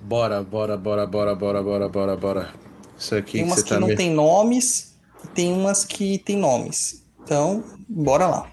Bora, 0.02 0.42
bora, 0.42 0.78
bora, 0.78 1.06
bora, 1.06 1.36
bora, 1.36 1.62
bora, 1.62 1.90
bora, 1.90 2.18
bora. 2.18 2.54
Isso 2.98 3.16
aqui 3.16 3.34
Tem 3.34 3.44
que 3.44 3.48
umas 3.48 3.60
você 3.60 3.64
que 3.64 3.70
tá 3.70 3.80
não 3.80 3.88
me... 3.90 3.96
tem 3.96 4.12
nomes 4.12 4.96
e 5.24 5.28
tem 5.28 5.54
umas 5.54 5.86
que 5.86 6.18
tem 6.20 6.38
nomes. 6.38 7.06
Então, 7.22 7.64
bora 7.88 8.28
lá. 8.28 8.52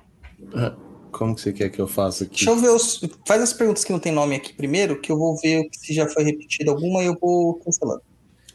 Como 1.12 1.34
que 1.34 1.40
você 1.40 1.52
quer 1.52 1.70
que 1.70 1.80
eu 1.80 1.86
faça 1.86 2.24
aqui? 2.24 2.34
Deixa 2.34 2.50
eu 2.50 2.56
ver 2.56 2.68
os. 2.68 3.00
Faz 3.26 3.40
as 3.40 3.52
perguntas 3.52 3.84
que 3.84 3.92
não 3.92 3.98
tem 3.98 4.12
nome 4.12 4.36
aqui 4.36 4.52
primeiro, 4.52 5.00
que 5.00 5.10
eu 5.10 5.16
vou 5.16 5.36
ver 5.38 5.66
se 5.72 5.94
já 5.94 6.06
foi 6.08 6.24
repetido 6.24 6.70
alguma 6.70 7.02
e 7.02 7.06
eu 7.06 7.16
vou 7.18 7.54
cancelando. 7.54 8.02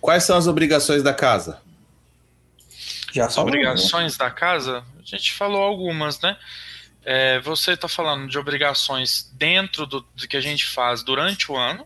Quais 0.01 0.23
são 0.23 0.35
as 0.35 0.47
obrigações 0.47 1.03
da 1.03 1.13
casa? 1.13 1.61
Já 3.13 3.25
As 3.27 3.35
né? 3.35 3.41
obrigações 3.41 4.17
da 4.17 4.29
casa, 4.31 4.83
a 4.99 5.05
gente 5.05 5.31
falou 5.33 5.61
algumas, 5.61 6.19
né? 6.21 6.35
É, 7.03 7.39
você 7.41 7.71
está 7.73 7.87
falando 7.87 8.27
de 8.27 8.37
obrigações 8.37 9.29
dentro 9.33 9.85
do, 9.85 10.01
do 10.15 10.27
que 10.27 10.37
a 10.37 10.41
gente 10.41 10.65
faz 10.67 11.03
durante 11.03 11.51
o 11.51 11.55
ano 11.57 11.85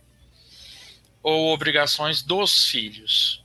ou 1.24 1.54
obrigações 1.54 2.22
dos 2.22 2.66
filhos? 2.68 3.44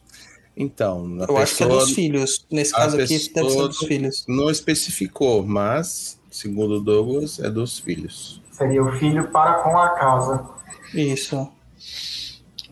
Então, 0.56 1.16
Eu 1.28 1.38
acho 1.38 1.56
que 1.56 1.62
é 1.62 1.66
pessoa 1.66 1.84
dos 1.84 1.94
filhos. 1.94 2.46
Nesse 2.50 2.72
caso 2.72 2.96
aqui, 2.96 3.06
deve 3.08 3.18
ser 3.20 3.30
pessoa- 3.32 3.68
dos 3.68 3.78
filhos. 3.78 4.24
não 4.28 4.50
especificou, 4.50 5.42
mas, 5.46 6.20
segundo 6.30 6.74
o 6.76 6.80
Douglas, 6.80 7.38
é 7.38 7.48
dos 7.48 7.78
filhos. 7.78 8.40
Seria 8.50 8.82
o 8.84 8.92
filho 8.98 9.28
para 9.30 9.54
com 9.62 9.78
a 9.78 9.88
casa. 9.90 10.44
Isso. 10.92 11.50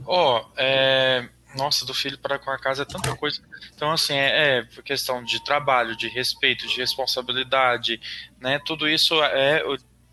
Ó, 0.05 0.45
é, 0.57 1.29
nossa, 1.55 1.85
do 1.85 1.95
filho 1.95 2.19
para 2.19 2.39
com 2.39 2.51
a 2.51 2.59
casa 2.59 2.83
é 2.83 2.85
tanta 2.85 3.15
coisa. 3.17 3.41
Então, 3.75 3.91
assim, 3.91 4.15
é, 4.15 4.59
é 4.59 4.83
questão 4.83 5.23
de 5.25 5.43
trabalho, 5.45 5.97
de 5.97 6.09
respeito, 6.09 6.67
de 6.67 6.77
responsabilidade, 6.77 8.01
né? 8.41 8.59
Tudo 8.65 8.89
isso 8.89 9.23
é 9.23 9.63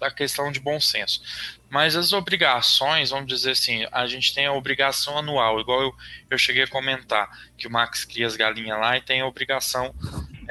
a 0.01 0.11
questão 0.11 0.51
de 0.51 0.59
bom 0.59 0.79
senso. 0.79 1.21
Mas 1.69 1.95
as 1.95 2.13
obrigações, 2.13 3.09
vamos 3.09 3.27
dizer 3.27 3.51
assim, 3.51 3.85
a 3.91 4.05
gente 4.07 4.33
tem 4.33 4.45
a 4.45 4.53
obrigação 4.53 5.17
anual, 5.17 5.59
igual 5.59 5.81
eu, 5.81 5.95
eu 6.29 6.37
cheguei 6.37 6.63
a 6.63 6.67
comentar, 6.67 7.29
que 7.57 7.67
o 7.67 7.71
Max 7.71 8.05
cria 8.05 8.27
as 8.27 8.35
galinhas 8.35 8.79
lá 8.79 8.97
e 8.97 9.01
tem 9.01 9.21
a 9.21 9.27
obrigação 9.27 9.93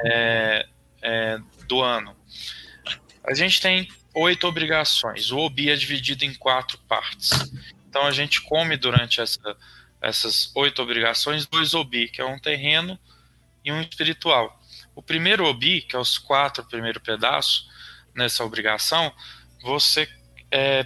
é, 0.05 0.67
é, 1.01 1.39
do 1.67 1.81
ano. 1.81 2.15
A 3.23 3.33
gente 3.33 3.59
tem 3.59 3.87
oito 4.13 4.47
obrigações. 4.47 5.31
O 5.31 5.39
OBI 5.39 5.71
é 5.71 5.75
dividido 5.75 6.23
em 6.25 6.33
quatro 6.33 6.77
partes. 6.87 7.31
Então 7.89 8.05
a 8.05 8.11
gente 8.11 8.41
come 8.41 8.77
durante 8.77 9.21
essa, 9.21 9.57
essas 10.05 10.51
oito 10.55 10.83
obrigações, 10.83 11.47
dois 11.47 11.73
obi, 11.73 12.07
que 12.07 12.21
é 12.21 12.25
um 12.25 12.37
terreno, 12.37 12.97
e 13.63 13.71
um 13.71 13.81
espiritual. 13.81 14.61
O 14.93 15.01
primeiro 15.01 15.43
obi, 15.45 15.81
que 15.81 15.95
é 15.95 15.99
os 15.99 16.19
quatro 16.19 16.63
primeiros 16.63 17.01
pedaços 17.01 17.67
nessa 18.13 18.45
obrigação, 18.45 19.11
você 19.63 20.07
é, 20.51 20.85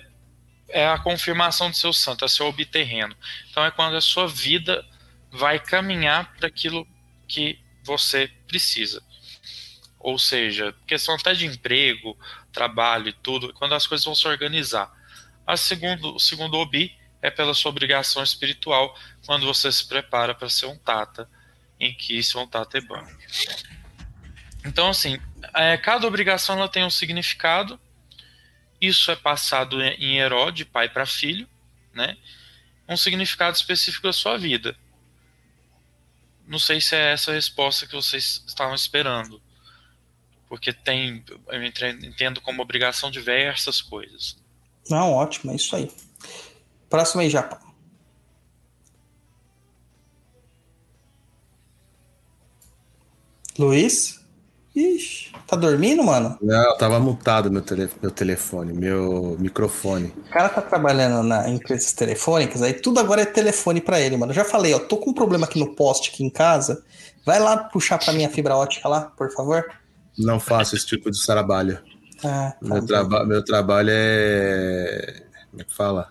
é 0.70 0.88
a 0.88 0.98
confirmação 0.98 1.70
do 1.70 1.76
seu 1.76 1.92
santo, 1.92 2.24
é 2.24 2.30
seu 2.30 2.46
obi 2.46 2.66
terreno. 2.66 3.14
Então 3.52 3.66
é 3.66 3.70
quando 3.70 3.98
a 3.98 4.02
sua 4.02 4.26
vida 4.26 4.86
vai 5.30 5.60
caminhar 5.60 6.34
para 6.38 6.48
aquilo 6.48 6.88
que 7.28 7.60
você 7.84 8.32
precisa. 8.48 9.04
Ou 10.00 10.18
seja, 10.18 10.74
questão 10.88 11.16
até 11.16 11.34
de 11.34 11.46
emprego, 11.46 12.18
trabalho 12.54 13.10
e 13.10 13.14
tudo, 13.14 13.54
quando 13.54 13.76
as 13.76 13.86
coisas 13.86 14.06
vão 14.06 14.16
se 14.16 14.26
organizar. 14.26 14.90
A 15.46 15.58
segundo, 15.58 16.16
o 16.16 16.20
segundo 16.20 16.58
obi 16.58 16.98
é 17.22 17.30
pela 17.30 17.54
sua 17.54 17.70
obrigação 17.70 18.24
espiritual, 18.24 18.98
quando 19.26 19.46
você 19.46 19.72
se 19.72 19.88
prepara 19.88 20.34
para 20.34 20.50
ser 20.50 20.66
um 20.66 20.78
tata, 20.78 21.30
em 21.80 21.94
que 21.94 22.18
isso 22.18 22.38
é 22.38 22.42
um 22.42 22.48
tata. 22.48 22.80
Então, 24.66 24.90
assim, 24.90 25.20
é, 25.56 25.78
cada 25.78 26.08
obrigação 26.08 26.58
ela 26.58 26.70
tem 26.70 26.84
um 26.84 26.90
significado. 26.90 27.80
Isso 28.82 29.12
é 29.12 29.16
passado 29.16 29.82
em 29.82 30.18
herói, 30.18 30.52
de 30.52 30.66
pai 30.66 30.90
para 30.90 31.06
filho, 31.06 31.48
né? 31.94 32.18
Um 32.88 32.98
significado 32.98 33.56
específico 33.56 34.08
da 34.08 34.14
sua 34.14 34.38
vida. 34.38 34.76
Não 36.48 36.58
sei 36.58 36.82
se 36.82 36.96
é 36.96 37.14
essa 37.14 37.32
a 37.32 37.34
resposta 37.34 37.86
que 37.86 37.94
vocês 37.94 38.44
estavam 38.48 38.74
esperando. 38.74 39.42
Porque 40.48 40.74
tem, 40.74 41.24
eu 41.48 41.64
entendo 41.64 42.42
como 42.42 42.62
obrigação 42.62 43.12
diversas 43.12 43.82
coisas. 43.82 44.36
Não, 44.90 45.14
ótimo, 45.14 45.52
é 45.52 45.56
isso 45.56 45.76
aí. 45.76 45.92
Próximo 46.90 47.22
aí, 47.22 47.30
Japão. 47.30 47.69
Luiz? 53.60 54.20
Ixi, 54.74 55.34
tá 55.46 55.58
dormindo, 55.58 56.02
mano? 56.02 56.38
Não, 56.42 56.78
tava 56.78 57.00
mutado 57.00 57.52
meu, 57.52 57.62
tele, 57.62 57.90
meu 58.02 58.10
telefone, 58.10 58.72
meu 58.72 59.36
microfone. 59.38 60.14
O 60.28 60.30
cara 60.30 60.48
tá 60.48 60.62
trabalhando 60.62 61.22
na 61.28 61.50
empresas 61.50 61.92
telefônicas, 61.92 62.62
aí 62.62 62.74
tudo 62.74 63.00
agora 63.00 63.22
é 63.22 63.26
telefone 63.26 63.82
para 63.82 64.00
ele, 64.00 64.16
mano. 64.16 64.32
Eu 64.32 64.36
já 64.36 64.46
falei, 64.46 64.74
ó, 64.74 64.80
tô 64.80 64.96
com 64.96 65.10
um 65.10 65.14
problema 65.14 65.46
aqui 65.46 65.60
no 65.60 65.76
poste 65.76 66.10
aqui 66.10 66.24
em 66.24 66.30
casa. 66.30 66.84
Vai 67.26 67.40
lá 67.40 67.58
puxar 67.58 67.98
pra 67.98 68.14
minha 68.14 68.30
fibra 68.30 68.56
ótica 68.56 68.88
lá, 68.88 69.02
por 69.02 69.30
favor. 69.34 69.66
Não 70.18 70.40
faço 70.40 70.76
esse 70.76 70.86
tipo 70.86 71.12
de 71.12 71.26
trabalho. 71.26 71.80
Ah, 72.24 72.54
tá 72.62 72.76
meu, 72.76 72.86
traba 72.86 73.26
meu 73.26 73.44
trabalho 73.44 73.90
é. 73.92 75.24
Como 75.50 75.62
é 75.62 75.66
que 75.66 75.74
fala? 75.74 76.08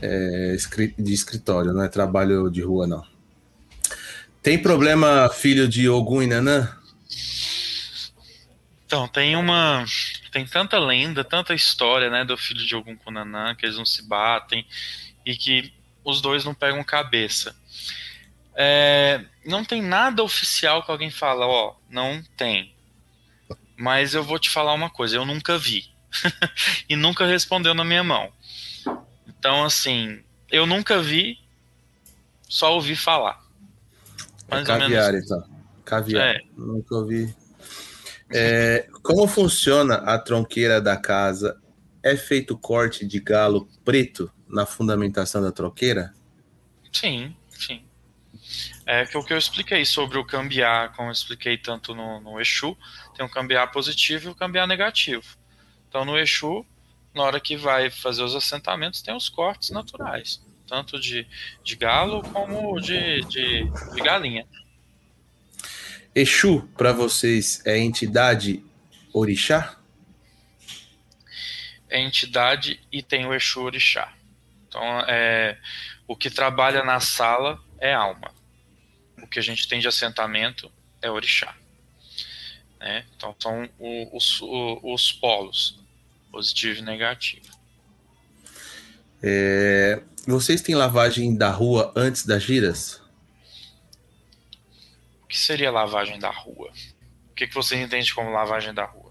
É 0.00 0.56
de 0.98 1.12
escritório, 1.12 1.72
não 1.72 1.84
é 1.84 1.88
trabalho 1.88 2.50
de 2.50 2.62
rua, 2.62 2.86
não. 2.88 3.11
Tem 4.42 4.58
problema, 4.58 5.28
filho 5.28 5.68
de 5.68 5.88
Ogum 5.88 6.20
e 6.20 6.26
Nanã? 6.26 6.76
Então, 8.84 9.06
tem 9.06 9.36
uma. 9.36 9.84
Tem 10.32 10.44
tanta 10.44 10.78
lenda, 10.80 11.22
tanta 11.22 11.54
história, 11.54 12.10
né, 12.10 12.24
do 12.24 12.36
filho 12.36 12.66
de 12.66 12.74
Ogum 12.74 12.96
com 12.96 13.10
Nanã, 13.10 13.54
que 13.54 13.64
eles 13.64 13.76
não 13.76 13.86
se 13.86 14.02
batem 14.02 14.66
e 15.24 15.36
que 15.36 15.72
os 16.04 16.20
dois 16.20 16.44
não 16.44 16.54
pegam 16.54 16.82
cabeça. 16.82 17.54
É, 18.54 19.24
não 19.46 19.64
tem 19.64 19.80
nada 19.80 20.22
oficial 20.22 20.82
que 20.82 20.90
alguém 20.90 21.10
fala, 21.10 21.46
ó, 21.46 21.76
não 21.88 22.22
tem. 22.36 22.74
Mas 23.76 24.12
eu 24.12 24.24
vou 24.24 24.38
te 24.38 24.50
falar 24.50 24.74
uma 24.74 24.90
coisa, 24.90 25.16
eu 25.16 25.24
nunca 25.24 25.56
vi. 25.56 25.90
e 26.88 26.96
nunca 26.96 27.26
respondeu 27.26 27.74
na 27.74 27.84
minha 27.84 28.02
mão. 28.02 28.32
Então, 29.26 29.64
assim, 29.64 30.22
eu 30.50 30.66
nunca 30.66 31.00
vi, 31.00 31.38
só 32.48 32.74
ouvi 32.74 32.96
falar. 32.96 33.41
É 34.52 34.56
Mais 34.56 34.68
é 34.68 34.78
caviar, 34.78 35.12
menos... 35.12 35.24
então. 35.26 35.44
Caviar. 35.84 36.36
É. 36.36 36.40
Nunca 36.56 36.94
ouvi 36.94 37.34
é, 38.34 38.88
como 39.02 39.28
funciona 39.28 39.96
a 39.96 40.18
tronqueira 40.18 40.80
da 40.80 40.96
casa? 40.96 41.60
É 42.02 42.16
feito 42.16 42.56
corte 42.56 43.06
de 43.06 43.20
galo 43.20 43.68
preto 43.84 44.32
na 44.48 44.64
fundamentação 44.64 45.42
da 45.42 45.52
tronqueira? 45.52 46.14
Sim, 46.90 47.36
sim. 47.50 47.84
É 48.86 49.04
que 49.04 49.16
o 49.16 49.22
que 49.22 49.34
eu 49.34 49.38
expliquei 49.38 49.84
sobre 49.84 50.18
o 50.18 50.24
cambiar, 50.24 50.96
como 50.96 51.08
eu 51.08 51.12
expliquei 51.12 51.58
tanto 51.58 51.94
no, 51.94 52.20
no 52.20 52.40
Exu, 52.40 52.76
tem 53.14 53.24
um 53.24 53.28
cambiar 53.28 53.70
positivo 53.70 54.28
e 54.28 54.30
um 54.30 54.34
cambiar 54.34 54.66
negativo. 54.66 55.36
Então 55.88 56.04
no 56.04 56.18
Exu, 56.18 56.66
na 57.14 57.22
hora 57.22 57.38
que 57.38 57.56
vai 57.56 57.90
fazer 57.90 58.22
os 58.22 58.34
assentamentos, 58.34 59.02
tem 59.02 59.14
os 59.14 59.28
cortes 59.28 59.70
naturais, 59.70 60.42
tanto 60.72 60.98
de, 60.98 61.26
de 61.62 61.76
galo 61.76 62.22
como 62.30 62.80
de, 62.80 63.20
de, 63.26 63.70
de 63.94 64.00
galinha. 64.00 64.46
Exu, 66.14 66.66
para 66.78 66.94
vocês, 66.94 67.60
é 67.66 67.76
entidade 67.76 68.64
orixá? 69.12 69.78
É 71.90 72.00
entidade 72.00 72.80
e 72.90 73.02
tem 73.02 73.26
o 73.26 73.34
Exu 73.34 73.60
orixá. 73.60 74.14
Então, 74.66 74.82
é, 75.06 75.58
o 76.08 76.16
que 76.16 76.30
trabalha 76.30 76.82
na 76.82 77.00
sala 77.00 77.62
é 77.78 77.92
alma. 77.92 78.34
O 79.22 79.26
que 79.26 79.38
a 79.38 79.42
gente 79.42 79.68
tem 79.68 79.78
de 79.78 79.88
assentamento 79.88 80.72
é 81.02 81.10
orixá. 81.10 81.54
Né? 82.80 83.04
Então, 83.14 83.36
são 83.38 83.68
os, 84.10 84.40
os, 84.40 84.80
os 84.82 85.12
polos, 85.12 85.78
positivo 86.30 86.78
e 86.78 86.82
negativo. 86.82 87.51
É, 89.22 90.02
vocês 90.26 90.60
têm 90.60 90.74
lavagem 90.74 91.36
da 91.36 91.50
rua 91.50 91.92
antes 91.94 92.26
das 92.26 92.42
giras? 92.42 93.02
que 95.32 95.38
seria 95.38 95.70
lavagem 95.70 96.18
da 96.18 96.30
rua? 96.30 96.70
O 97.30 97.34
que, 97.34 97.46
que 97.46 97.54
você 97.54 97.80
entende 97.80 98.14
como 98.14 98.30
lavagem 98.30 98.74
da 98.74 98.84
rua? 98.84 99.10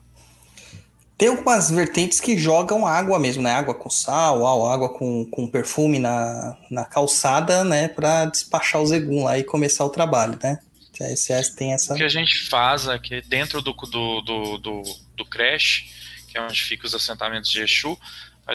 Tem 1.17 1.30
algumas 1.30 1.72
vertentes 1.72 2.19
que 2.19 2.38
jogam 2.38 2.85
água 2.85 3.19
mesmo, 3.19 3.41
né? 3.41 3.51
Água 3.51 3.73
com 3.73 3.90
sal, 3.90 4.45
água 4.67 4.90
com, 4.90 5.25
com 5.25 5.48
perfume 5.48 5.98
na, 5.98 6.57
na 6.69 6.85
calçada, 6.85 7.64
né? 7.64 7.88
Para 7.88 8.25
despachar 8.25 8.81
o 8.81 8.85
zegum 8.85 9.23
lá 9.23 9.38
e 9.38 9.43
começar 9.43 9.83
o 9.83 9.90
trabalho, 9.90 10.38
né? 10.41 10.59
A 10.99 11.56
tem 11.56 11.73
essa. 11.73 11.95
O 11.95 11.98
que 11.98 12.03
a 12.03 12.09
gente 12.09 12.48
faz 12.48 12.88
aqui 12.88 13.22
dentro 13.22 13.59
do, 13.59 13.73
do, 13.73 14.22
do, 14.22 14.57
do, 14.59 14.83
do 15.17 15.25
creche, 15.25 15.90
que 16.27 16.38
é 16.38 16.41
onde 16.41 16.61
ficam 16.61 16.85
os 16.85 16.93
assentamentos 16.93 17.49
de 17.49 17.61
Exu, 17.61 17.98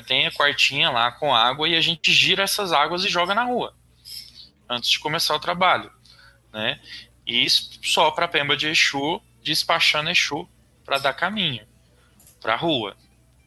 tem 0.02 0.26
a 0.26 0.33
quartinha 0.33 0.91
lá 0.91 1.12
com 1.12 1.34
água 1.34 1.68
e 1.68 1.75
a 1.75 1.81
gente 1.81 2.12
gira 2.12 2.42
essas 2.42 2.73
águas 2.73 3.05
e 3.05 3.08
joga 3.08 3.34
na 3.34 3.44
rua 3.44 3.75
antes 4.68 4.91
de 4.91 4.99
começar 4.99 5.34
o 5.34 5.41
trabalho, 5.41 5.91
né? 6.52 6.81
E 7.26 7.47
só 7.49 8.10
para 8.10 8.28
Pemba 8.28 8.57
de 8.57 8.68
Exu, 8.68 9.20
despachando 9.42 10.10
Exu 10.10 10.49
para 10.84 10.99
dar 10.99 11.15
caminho 11.15 11.66
para 12.41 12.55
a 12.55 12.57
rua. 12.57 12.97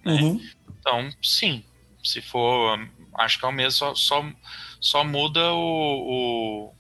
Né? 0.04 0.14
Uhum. 0.14 0.50
Então, 0.80 1.10
sim, 1.22 1.64
se 2.04 2.22
for, 2.22 2.78
acho 3.16 3.40
que 3.40 3.46
é 3.46 3.48
o 3.48 3.52
mesmo, 3.52 3.72
só, 3.72 3.96
só, 3.96 4.32
só 4.80 5.04
muda 5.04 5.54
o, 5.54 6.72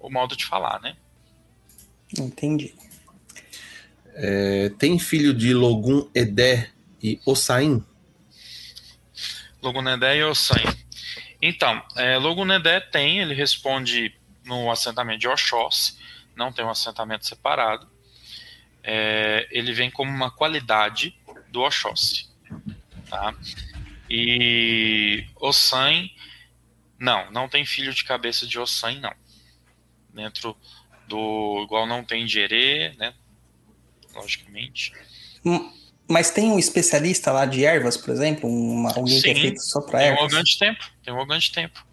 o, 0.00 0.06
o, 0.06 0.10
modo 0.10 0.36
de 0.36 0.44
falar, 0.44 0.80
né? 0.80 0.96
Entendi. 2.18 2.74
É, 4.14 4.70
tem 4.78 4.98
filho 4.98 5.32
de 5.32 5.54
Logum 5.54 6.08
Edé 6.14 6.70
e 7.02 7.20
Ossain? 7.24 7.84
Logum 9.62 9.88
Edé 9.88 10.16
e 10.16 10.24
Ossain. 10.24 10.64
Então, 11.40 11.82
é, 11.96 12.18
Logum 12.18 12.50
Edé 12.52 12.80
tem, 12.80 13.20
ele 13.20 13.34
responde 13.34 14.14
no 14.44 14.70
assentamento 14.70 15.20
de 15.20 15.28
Oxóssi, 15.28 15.98
não 16.34 16.52
tem 16.52 16.64
um 16.64 16.70
assentamento 16.70 17.26
separado. 17.26 17.88
É, 18.82 19.46
ele 19.50 19.72
vem 19.72 19.90
como 19.90 20.10
uma 20.10 20.30
qualidade 20.30 21.14
do 21.48 21.60
Oxóssi. 21.60 22.28
Tá? 23.08 23.34
E 24.08 25.26
Ossan, 25.36 26.08
não, 26.98 27.30
não 27.30 27.48
tem 27.48 27.64
filho 27.64 27.92
de 27.92 28.04
cabeça 28.04 28.46
de 28.46 28.58
Ossan, 28.58 29.00
não. 29.00 29.14
Dentro 30.12 30.56
do. 31.06 31.62
Igual 31.64 31.86
não 31.86 32.04
tem 32.04 32.26
Jerê, 32.26 32.92
né? 32.98 33.14
Logicamente. 34.14 34.92
Hum, 35.44 35.72
mas 36.10 36.30
tem 36.30 36.50
um 36.50 36.58
especialista 36.58 37.32
lá 37.32 37.46
de 37.46 37.64
ervas, 37.64 37.96
por 37.96 38.10
exemplo? 38.10 38.50
Um, 38.50 38.86
alguém 38.86 39.16
Sim, 39.16 39.22
que 39.22 39.30
é 39.30 39.34
feito 39.34 39.60
só 39.62 39.80
para 39.80 40.02
ervas? 40.02 40.16
Tem 40.16 40.22
um 40.22 40.24
organo 40.24 40.44
de 40.44 40.58
tempo. 40.58 40.84
Tem 41.02 41.14
um 41.14 41.18
organo 41.18 41.40
de 41.40 41.52
tempo 41.52 41.90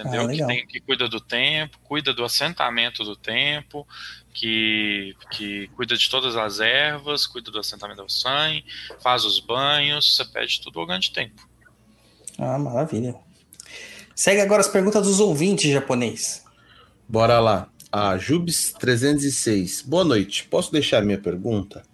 entendeu? 0.00 0.22
Ah, 0.22 0.28
que, 0.28 0.46
tem, 0.46 0.66
que 0.66 0.80
cuida 0.80 1.08
do 1.08 1.20
tempo, 1.20 1.78
cuida 1.84 2.12
do 2.12 2.24
assentamento 2.24 3.04
do 3.04 3.14
tempo, 3.14 3.86
que, 4.32 5.14
que 5.30 5.68
cuida 5.68 5.96
de 5.96 6.10
todas 6.10 6.36
as 6.36 6.58
ervas, 6.58 7.26
cuida 7.26 7.50
do 7.50 7.60
assentamento 7.60 8.02
do 8.02 8.10
sangue, 8.10 8.64
faz 9.00 9.24
os 9.24 9.38
banhos, 9.38 10.16
você 10.16 10.24
pede 10.24 10.60
tudo 10.60 10.80
ao 10.80 10.86
grande 10.86 11.12
tempo. 11.12 11.48
Ah, 12.36 12.58
maravilha. 12.58 13.14
Segue 14.14 14.40
agora 14.40 14.60
as 14.60 14.68
perguntas 14.68 15.06
dos 15.06 15.20
ouvintes 15.20 15.70
japonês. 15.70 16.44
Bora 17.08 17.38
lá. 17.38 17.68
A 17.92 18.16
Jubes306. 18.16 19.86
Boa 19.86 20.04
noite. 20.04 20.44
Posso 20.44 20.72
deixar 20.72 21.02
minha 21.02 21.18
pergunta? 21.18 21.84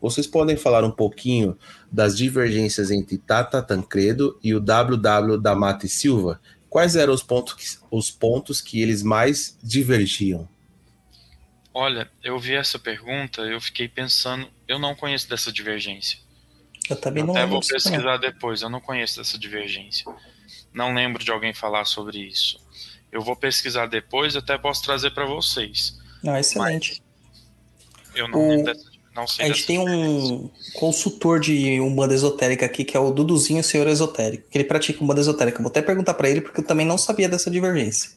Vocês 0.00 0.26
podem 0.26 0.56
falar 0.56 0.82
um 0.84 0.90
pouquinho 0.90 1.56
das 1.92 2.16
divergências 2.16 2.90
entre 2.90 3.18
Tata 3.18 3.62
Tancredo 3.62 4.38
e 4.42 4.54
o 4.54 4.60
WW 4.60 5.36
da 5.38 5.54
Mate 5.54 5.88
Silva, 5.88 6.40
quais 6.68 6.96
eram 6.96 7.12
os 7.12 7.22
pontos 7.22 7.54
que, 7.54 7.64
os 7.90 8.10
pontos 8.10 8.60
que 8.60 8.80
eles 8.80 9.02
mais 9.02 9.58
divergiam? 9.62 10.48
Olha, 11.72 12.10
eu 12.22 12.38
vi 12.38 12.54
essa 12.54 12.78
pergunta, 12.78 13.42
eu 13.42 13.60
fiquei 13.60 13.86
pensando, 13.88 14.48
eu 14.66 14.78
não 14.78 14.94
conheço 14.94 15.28
dessa 15.28 15.52
divergência. 15.52 16.18
Eu 16.88 16.96
também 16.96 17.22
não 17.22 17.32
até 17.36 17.46
vou 17.46 17.60
disso, 17.60 17.72
não. 17.74 17.80
pesquisar 17.82 18.16
depois, 18.16 18.62
eu 18.62 18.68
não 18.70 18.80
conheço 18.80 19.18
dessa 19.18 19.38
divergência. 19.38 20.04
Não 20.72 20.92
lembro 20.94 21.22
de 21.22 21.30
alguém 21.30 21.54
falar 21.54 21.84
sobre 21.84 22.18
isso. 22.18 22.58
Eu 23.12 23.22
vou 23.22 23.36
pesquisar 23.36 23.86
depois, 23.86 24.34
até 24.34 24.58
posso 24.58 24.82
trazer 24.82 25.10
para 25.12 25.26
vocês. 25.26 25.96
Não, 26.22 26.36
excelente. 26.36 27.02
Eu 28.14 28.26
não 28.28 28.40
O- 28.40 28.48
lembro 28.48 28.64
dessa, 28.74 28.89
não 29.14 29.26
sei 29.26 29.44
A 29.44 29.48
gente 29.48 29.66
tem 29.66 29.78
um 29.78 30.48
consultor 30.74 31.40
de 31.40 31.80
Umbanda 31.80 32.14
esotérica 32.14 32.66
aqui, 32.66 32.84
que 32.84 32.96
é 32.96 33.00
o 33.00 33.10
Duduzinho 33.10 33.62
Senhor 33.62 33.86
Esotérico, 33.88 34.48
que 34.48 34.56
ele 34.56 34.64
pratica 34.64 35.02
Umbanda 35.02 35.20
esotérica. 35.20 35.62
Vou 35.62 35.70
até 35.70 35.82
perguntar 35.82 36.14
pra 36.14 36.28
ele, 36.28 36.40
porque 36.40 36.60
eu 36.60 36.66
também 36.66 36.86
não 36.86 36.96
sabia 36.96 37.28
dessa 37.28 37.50
divergência. 37.50 38.10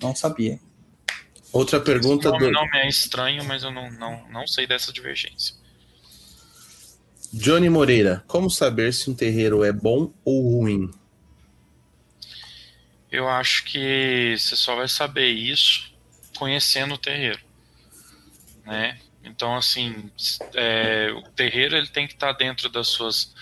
Não 0.00 0.14
sabia. 0.14 0.58
Outra 1.52 1.80
pergunta 1.80 2.30
nome 2.30 2.46
do 2.46 2.52
não 2.52 2.66
me 2.68 2.78
é 2.78 2.88
estranho, 2.88 3.44
mas 3.44 3.62
eu 3.62 3.70
não, 3.70 3.90
não, 3.92 4.28
não 4.28 4.46
sei 4.46 4.66
dessa 4.66 4.92
divergência. 4.92 5.54
Johnny 7.32 7.68
Moreira. 7.68 8.24
Como 8.26 8.50
saber 8.50 8.92
se 8.92 9.10
um 9.10 9.14
terreiro 9.14 9.64
é 9.64 9.72
bom 9.72 10.12
ou 10.24 10.58
ruim? 10.58 10.90
Eu 13.10 13.28
acho 13.28 13.64
que 13.64 14.34
você 14.38 14.56
só 14.56 14.76
vai 14.76 14.88
saber 14.88 15.28
isso 15.28 15.94
conhecendo 16.36 16.94
o 16.94 16.98
terreiro, 16.98 17.40
né? 18.66 18.98
Então, 19.26 19.56
assim, 19.56 20.10
é, 20.54 21.10
o 21.12 21.22
terreiro 21.32 21.76
ele 21.76 21.88
tem 21.88 22.06
que 22.06 22.14
estar 22.14 22.32
dentro 22.32 22.68
das 22.68 22.88
suas, 22.88 23.34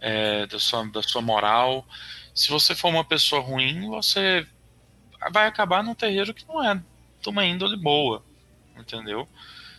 é, 0.00 0.46
da, 0.46 0.58
sua, 0.58 0.86
da 0.88 1.02
sua 1.02 1.20
moral. 1.20 1.86
Se 2.34 2.48
você 2.48 2.74
for 2.74 2.88
uma 2.88 3.04
pessoa 3.04 3.42
ruim, 3.42 3.88
você 3.88 4.46
vai 5.30 5.46
acabar 5.46 5.84
num 5.84 5.94
terreiro 5.94 6.32
que 6.32 6.48
não 6.48 6.64
é 6.64 6.74
de 6.74 7.28
uma 7.28 7.44
índole 7.44 7.76
boa, 7.76 8.24
entendeu? 8.76 9.28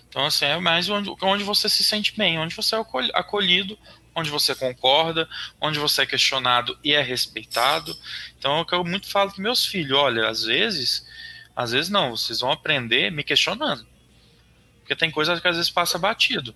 Então, 0.08 0.26
assim, 0.26 0.46
é 0.46 0.58
mais 0.60 0.88
onde, 0.88 1.12
onde 1.22 1.44
você 1.44 1.68
se 1.68 1.84
sente 1.84 2.16
bem, 2.16 2.38
onde 2.38 2.56
você 2.56 2.76
é 2.76 2.80
acolhi- 2.80 3.12
acolhido, 3.16 3.78
onde 4.16 4.30
você 4.30 4.54
concorda, 4.54 5.28
onde 5.60 5.80
você 5.80 6.04
é 6.04 6.06
questionado 6.06 6.78
e 6.84 6.94
é 6.94 7.02
respeitado. 7.02 7.98
Então, 8.38 8.60
é 8.62 8.76
eu 8.76 8.84
muito 8.84 9.10
falo 9.10 9.34
com 9.34 9.42
meus 9.42 9.66
filhos, 9.66 9.98
olha, 9.98 10.30
às 10.30 10.44
vezes, 10.44 11.08
às 11.56 11.72
vezes 11.72 11.90
não, 11.90 12.12
vocês 12.16 12.40
vão 12.42 12.52
aprender 12.52 13.12
me 13.12 13.24
questionando. 13.24 13.92
Porque 14.94 14.96
tem 14.96 15.12
coisa 15.12 15.40
que 15.42 15.48
às 15.48 15.56
vezes 15.56 15.72
passa 15.72 15.98
batido. 15.98 16.56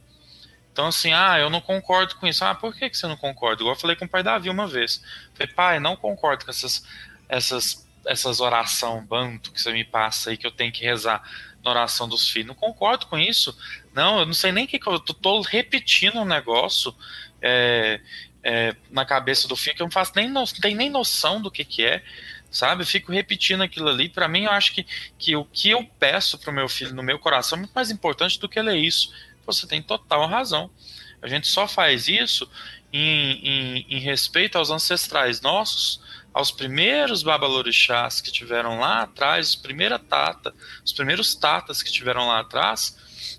Então, 0.72 0.88
assim, 0.88 1.12
ah, 1.12 1.40
eu 1.40 1.50
não 1.50 1.60
concordo 1.60 2.16
com 2.16 2.28
isso. 2.28 2.46
Ah, 2.46 2.54
por 2.54 2.76
que, 2.76 2.88
que 2.88 2.96
você 2.96 3.08
não 3.08 3.18
concorda? 3.18 3.64
Igual 3.64 3.76
eu 3.76 3.80
falei 3.80 3.96
com 3.96 4.06
o 4.06 4.10
pai 4.10 4.22
Davi 4.22 4.50
uma 4.50 4.68
vez. 4.68 5.04
Falei, 5.34 5.52
pai, 5.52 5.80
não 5.80 5.96
concordo 5.96 6.46
com 6.46 6.52
essas, 6.52 6.84
essas, 7.28 7.88
essas 8.06 8.40
oração 8.40 9.04
banto 9.04 9.52
que 9.52 9.60
você 9.60 9.72
me 9.72 9.84
passa 9.84 10.30
aí, 10.30 10.38
que 10.38 10.46
eu 10.46 10.52
tenho 10.52 10.72
que 10.72 10.86
rezar 10.86 11.24
na 11.64 11.72
oração 11.72 12.08
dos 12.08 12.30
filhos. 12.30 12.50
Não 12.50 12.56
concordo 12.56 13.08
com 13.08 13.18
isso. 13.18 13.58
Não, 13.92 14.20
eu 14.20 14.26
não 14.28 14.34
sei 14.34 14.52
nem 14.52 14.66
o 14.66 14.68
que, 14.68 14.78
que 14.78 14.88
eu 14.88 15.00
tô, 15.00 15.16
tô 15.16 15.42
repetindo 15.42 16.20
um 16.20 16.26
negócio 16.26 16.96
é, 17.42 18.00
é, 18.44 18.76
na 18.92 19.04
cabeça 19.04 19.48
do 19.48 19.56
filho 19.56 19.76
que 19.76 19.82
eu 19.82 19.88
não 19.88 19.92
faço 19.92 20.14
nem 20.16 20.28
no, 20.28 20.42
não 20.42 20.46
tenho 20.46 20.78
nem 20.78 20.92
noção 20.92 21.42
do 21.42 21.50
que, 21.50 21.66
que 21.66 21.84
é. 21.84 22.04
Sabe, 22.58 22.82
eu 22.82 22.88
fico 22.88 23.12
repetindo 23.12 23.62
aquilo 23.62 23.88
ali. 23.88 24.10
Para 24.10 24.28
mim, 24.28 24.46
eu 24.46 24.52
acho 24.52 24.74
que, 24.74 24.84
que 25.16 25.36
o 25.36 25.46
que 25.46 25.70
eu 25.70 25.88
peço 26.00 26.40
pro 26.40 26.52
meu 26.52 26.68
filho 26.68 26.92
no 26.96 27.04
meu 27.04 27.20
coração 27.20 27.56
é 27.56 27.60
muito 27.60 27.74
mais 27.74 27.92
importante 27.92 28.40
do 28.40 28.50
que 28.50 28.60
ler 28.60 28.78
isso. 28.78 29.14
Você 29.46 29.68
tem 29.68 29.80
total 29.80 30.26
razão. 30.26 30.68
A 31.22 31.28
gente 31.28 31.48
só 31.48 31.68
faz 31.68 32.08
isso 32.08 32.50
em, 32.92 33.48
em, 33.48 33.86
em 33.92 34.00
respeito 34.00 34.58
aos 34.58 34.72
ancestrais 34.72 35.40
nossos, 35.40 36.02
aos 36.34 36.50
primeiros 36.50 37.22
babalorixás 37.22 38.22
que 38.22 38.32
tiveram 38.32 38.80
lá 38.80 39.04
atrás, 39.04 39.54
primeira 39.54 40.00
tata, 40.00 40.52
os 40.84 40.92
primeiros 40.92 41.36
tatas 41.36 41.84
que 41.84 41.92
tiveram 41.92 42.26
lá 42.26 42.40
atrás, 42.40 42.98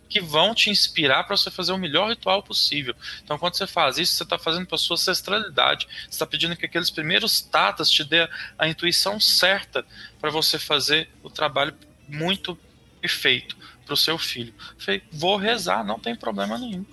que 0.08 0.20
vão 0.20 0.54
te 0.54 0.70
inspirar 0.70 1.24
para 1.24 1.36
você 1.36 1.50
fazer 1.50 1.72
o 1.72 1.78
melhor 1.78 2.08
ritual 2.08 2.42
possível. 2.42 2.94
Então, 3.22 3.38
quando 3.38 3.54
você 3.54 3.66
faz 3.66 3.98
isso, 3.98 4.14
você 4.14 4.22
está 4.22 4.38
fazendo 4.38 4.66
para 4.66 4.78
sua 4.78 4.94
ancestralidade, 4.94 5.86
você 5.86 6.08
está 6.08 6.26
pedindo 6.26 6.56
que 6.56 6.66
aqueles 6.66 6.90
primeiros 6.90 7.40
tatas 7.40 7.90
te 7.90 8.02
dê 8.02 8.28
a 8.58 8.66
intuição 8.66 9.20
certa 9.20 9.84
para 10.20 10.30
você 10.30 10.58
fazer 10.58 11.08
o 11.22 11.28
trabalho 11.28 11.74
muito 12.08 12.58
perfeito 13.00 13.56
para 13.84 13.94
o 13.94 13.96
seu 13.96 14.18
filho. 14.18 14.54
Eu 14.58 14.80
falei, 14.80 15.02
vou 15.12 15.36
rezar, 15.36 15.84
não 15.84 15.98
tem 15.98 16.14
problema 16.14 16.58
nenhum. 16.58 16.84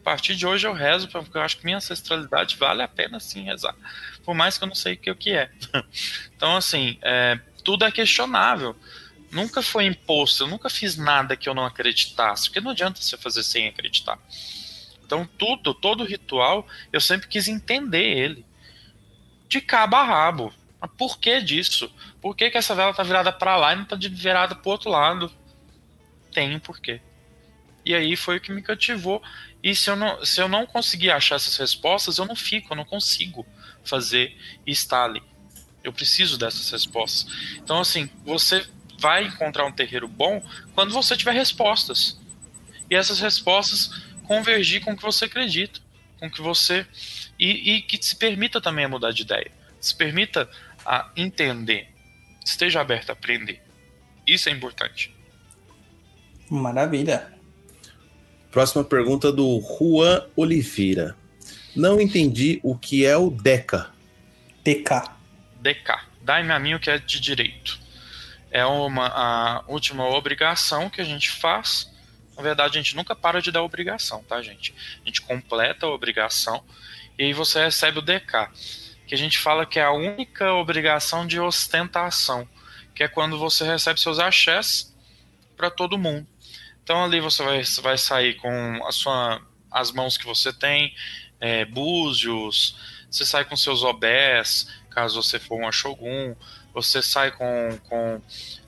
A 0.00 0.04
partir 0.04 0.36
de 0.36 0.46
hoje 0.46 0.66
eu 0.66 0.74
rezo, 0.74 1.08
porque 1.08 1.36
eu 1.36 1.42
acho 1.42 1.56
que 1.56 1.64
minha 1.64 1.78
ancestralidade 1.78 2.56
vale 2.56 2.82
a 2.82 2.88
pena 2.88 3.18
sim 3.18 3.44
rezar. 3.44 3.74
Por 4.22 4.34
mais 4.34 4.58
que 4.58 4.64
eu 4.64 4.68
não 4.68 4.74
sei 4.74 4.94
o 4.94 5.16
que, 5.16 5.30
é. 5.30 5.50
Então, 6.36 6.56
assim, 6.56 6.98
é, 7.00 7.38
tudo 7.62 7.84
é 7.84 7.90
questionável. 7.90 8.76
Nunca 9.34 9.60
foi 9.60 9.84
imposto, 9.84 10.44
eu 10.44 10.46
nunca 10.46 10.70
fiz 10.70 10.96
nada 10.96 11.36
que 11.36 11.48
eu 11.48 11.54
não 11.54 11.66
acreditasse, 11.66 12.44
porque 12.44 12.60
não 12.60 12.70
adianta 12.70 13.02
você 13.02 13.16
fazer 13.16 13.42
sem 13.42 13.66
acreditar. 13.66 14.16
Então, 15.04 15.28
tudo, 15.36 15.74
todo 15.74 16.04
ritual, 16.04 16.64
eu 16.92 17.00
sempre 17.00 17.26
quis 17.26 17.48
entender 17.48 18.16
ele. 18.16 18.46
De 19.48 19.60
cabo 19.60 19.96
a 19.96 20.04
rabo. 20.04 20.54
Mas 20.80 20.88
por 20.96 21.18
que 21.18 21.40
disso? 21.40 21.92
Por 22.22 22.36
que, 22.36 22.48
que 22.48 22.56
essa 22.56 22.76
vela 22.76 22.94
tá 22.94 23.02
virada 23.02 23.32
para 23.32 23.56
lá 23.56 23.72
e 23.72 23.76
não 23.76 23.84
tá 23.84 23.96
virada 23.96 24.54
pro 24.54 24.70
outro 24.70 24.88
lado? 24.88 25.32
Tem 26.32 26.54
um 26.54 26.60
porquê. 26.60 27.00
E 27.84 27.92
aí 27.92 28.14
foi 28.14 28.36
o 28.36 28.40
que 28.40 28.52
me 28.52 28.62
cativou. 28.62 29.20
E 29.60 29.74
se 29.74 29.90
eu 29.90 29.96
não, 29.96 30.24
se 30.24 30.40
eu 30.40 30.46
não 30.46 30.64
conseguir 30.64 31.10
achar 31.10 31.34
essas 31.34 31.56
respostas, 31.56 32.18
eu 32.18 32.24
não 32.24 32.36
fico, 32.36 32.72
eu 32.72 32.76
não 32.76 32.84
consigo 32.84 33.44
fazer 33.82 34.36
estar 34.64 35.06
ali. 35.06 35.22
Eu 35.82 35.92
preciso 35.92 36.38
dessas 36.38 36.70
respostas. 36.70 37.26
Então, 37.56 37.80
assim, 37.80 38.08
você 38.24 38.64
vai 39.04 39.26
encontrar 39.26 39.66
um 39.66 39.72
terreiro 39.72 40.08
bom 40.08 40.42
quando 40.74 40.94
você 40.94 41.14
tiver 41.14 41.32
respostas. 41.32 42.18
E 42.90 42.94
essas 42.94 43.20
respostas 43.20 43.90
convergir 44.26 44.82
com 44.82 44.92
o 44.92 44.96
que 44.96 45.02
você 45.02 45.26
acredita, 45.26 45.78
com 46.18 46.26
o 46.26 46.30
que 46.30 46.40
você. 46.40 46.86
E, 47.38 47.74
e 47.74 47.82
que 47.82 48.02
se 48.02 48.16
permita 48.16 48.62
também 48.62 48.86
a 48.86 48.88
mudar 48.88 49.12
de 49.12 49.20
ideia. 49.20 49.50
Se 49.78 49.94
permita 49.94 50.48
a 50.86 51.10
entender. 51.14 51.88
Esteja 52.42 52.80
aberto 52.80 53.10
a 53.10 53.12
aprender. 53.12 53.60
Isso 54.26 54.48
é 54.48 54.52
importante. 54.52 55.14
Maravilha. 56.48 57.30
Próxima 58.50 58.84
pergunta 58.84 59.30
do 59.30 59.60
Juan 59.60 60.24
Oliveira. 60.34 61.14
Não 61.76 62.00
entendi 62.00 62.58
o 62.62 62.74
que 62.74 63.04
é 63.04 63.16
o 63.16 63.28
DECA. 63.28 63.90
PK. 64.62 65.10
DK. 65.60 65.92
Dai-me 66.22 66.52
a 66.52 66.58
mim 66.58 66.74
o 66.74 66.80
que 66.80 66.88
é 66.88 66.98
de 66.98 67.20
direito. 67.20 67.83
É 68.54 68.64
uma 68.64 69.08
a 69.08 69.64
última 69.66 70.06
obrigação 70.06 70.88
que 70.88 71.00
a 71.00 71.04
gente 71.04 71.28
faz. 71.28 71.92
Na 72.36 72.42
verdade, 72.42 72.78
a 72.78 72.80
gente 72.80 72.94
nunca 72.94 73.12
para 73.16 73.42
de 73.42 73.50
dar 73.50 73.64
obrigação, 73.64 74.22
tá, 74.22 74.40
gente? 74.40 74.72
A 75.02 75.06
gente 75.06 75.20
completa 75.22 75.86
a 75.86 75.90
obrigação 75.90 76.64
e 77.18 77.24
aí 77.24 77.32
você 77.32 77.64
recebe 77.64 77.98
o 77.98 78.00
DK, 78.02 78.48
que 79.08 79.14
a 79.16 79.18
gente 79.18 79.38
fala 79.38 79.66
que 79.66 79.80
é 79.80 79.82
a 79.82 79.90
única 79.90 80.52
obrigação 80.52 81.26
de 81.26 81.40
ostentação, 81.40 82.48
que 82.94 83.02
é 83.02 83.08
quando 83.08 83.36
você 83.36 83.64
recebe 83.64 83.98
seus 84.00 84.20
axés 84.20 84.94
para 85.56 85.68
todo 85.68 85.98
mundo. 85.98 86.24
Então 86.84 87.02
ali 87.02 87.18
você 87.18 87.42
vai, 87.42 87.60
vai 87.82 87.98
sair 87.98 88.34
com 88.34 88.86
a 88.86 88.92
sua, 88.92 89.42
as 89.68 89.90
mãos 89.90 90.16
que 90.16 90.26
você 90.26 90.52
tem, 90.52 90.94
é, 91.40 91.64
búzios, 91.64 92.76
você 93.10 93.26
sai 93.26 93.44
com 93.44 93.56
seus 93.56 93.82
obés, 93.82 94.68
caso 94.90 95.20
você 95.20 95.40
for 95.40 95.60
um 95.60 95.72
Shogun, 95.72 96.36
você 96.74 97.00
sai 97.00 97.30
com, 97.30 97.78
com 97.88 98.20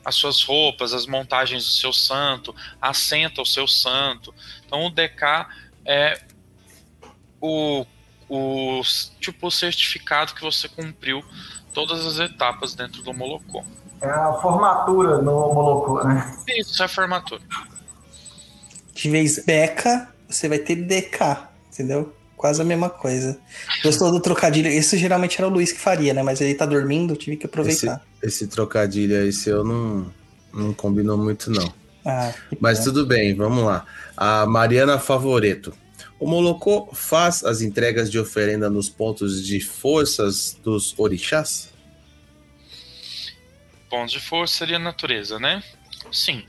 as 0.04 0.14
suas 0.14 0.42
roupas, 0.42 0.94
as 0.94 1.06
montagens 1.06 1.64
do 1.64 1.70
seu 1.70 1.92
santo, 1.92 2.54
assenta 2.80 3.42
o 3.42 3.46
seu 3.46 3.66
santo. 3.66 4.32
Então 4.64 4.86
o 4.86 4.90
DK 4.90 5.46
é 5.84 6.22
o, 7.40 7.84
o 8.28 8.80
tipo 9.20 9.48
o 9.48 9.50
certificado 9.50 10.34
que 10.34 10.42
você 10.42 10.68
cumpriu 10.68 11.24
todas 11.74 12.06
as 12.06 12.18
etapas 12.18 12.74
dentro 12.74 13.02
do 13.02 13.12
Molocô. 13.12 13.64
É 14.00 14.08
a 14.08 14.32
formatura 14.34 15.18
no 15.18 15.52
Molocô, 15.52 16.04
né? 16.04 16.36
Isso 16.48 16.80
é 16.80 16.86
a 16.86 16.88
formatura. 16.88 17.42
De 18.94 19.10
vez 19.10 19.44
Beca, 19.44 20.14
você 20.28 20.48
vai 20.48 20.58
ter 20.58 20.76
DK, 20.76 21.48
entendeu? 21.72 22.14
Quase 22.36 22.60
a 22.60 22.64
mesma 22.64 22.90
coisa. 22.90 23.38
Gostou 23.82 24.10
do 24.12 24.20
trocadilho? 24.20 24.68
Isso 24.70 24.96
geralmente 24.96 25.38
era 25.38 25.48
o 25.48 25.50
Luiz 25.50 25.72
que 25.72 25.80
faria, 25.80 26.12
né? 26.12 26.22
Mas 26.22 26.40
ele 26.40 26.54
tá 26.54 26.66
dormindo, 26.66 27.16
tive 27.16 27.36
que 27.36 27.46
Esse, 27.46 27.50
aproveitar. 27.50 28.02
esse 28.22 28.46
trocadilho 28.46 29.18
aí 29.18 29.32
seu 29.32 29.64
não, 29.64 30.12
não 30.52 30.74
combinou 30.74 31.16
muito, 31.16 31.50
não. 31.50 31.72
Ah, 32.04 32.32
Mas 32.60 32.78
bom. 32.78 32.84
tudo 32.84 33.06
bem, 33.06 33.34
vamos 33.34 33.64
lá. 33.64 33.84
A 34.16 34.46
Mariana 34.46 34.98
Favoreto. 34.98 35.72
O 36.20 36.26
Molocô 36.26 36.88
faz 36.92 37.42
as 37.44 37.60
entregas 37.62 38.10
de 38.10 38.18
oferenda 38.18 38.70
nos 38.70 38.88
pontos 38.88 39.44
de 39.44 39.60
forças 39.60 40.56
dos 40.62 40.94
orixás? 40.98 41.70
Pontos 43.90 44.12
de 44.12 44.20
força 44.20 44.54
seria 44.58 44.76
a 44.76 44.80
natureza, 44.80 45.38
né? 45.38 45.62
Sim, 46.12 46.44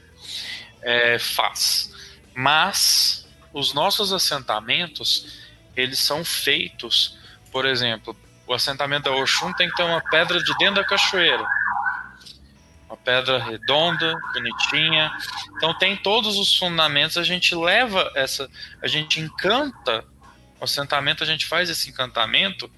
é, 0.81 1.17
faz. 1.19 1.91
Mas 2.35 3.25
os 3.53 3.73
nossos 3.73 4.13
assentamentos, 4.13 5.46
eles 5.77 5.99
são 5.99 6.25
feitos, 6.25 7.17
por 7.51 7.65
exemplo, 7.65 8.17
o 8.47 8.53
assentamento 8.53 9.03
da 9.03 9.11
Oxum 9.11 9.53
tem 9.53 9.69
que 9.69 9.75
ter 9.75 9.83
uma 9.83 10.01
pedra 10.01 10.41
de 10.41 10.57
dentro 10.57 10.75
da 10.75 10.83
cachoeira. 10.83 11.45
Uma 12.87 12.97
pedra 12.97 13.37
redonda, 13.37 14.15
bonitinha. 14.33 15.15
Então 15.55 15.77
tem 15.77 15.95
todos 15.95 16.37
os 16.37 16.57
fundamentos, 16.57 17.17
a 17.17 17.23
gente 17.23 17.53
leva 17.53 18.11
essa, 18.15 18.49
a 18.81 18.87
gente 18.87 19.19
encanta 19.19 20.03
o 20.59 20.63
assentamento, 20.63 21.23
a 21.23 21.27
gente 21.27 21.45
faz 21.45 21.69
esse 21.69 21.89
encantamento 21.89 22.71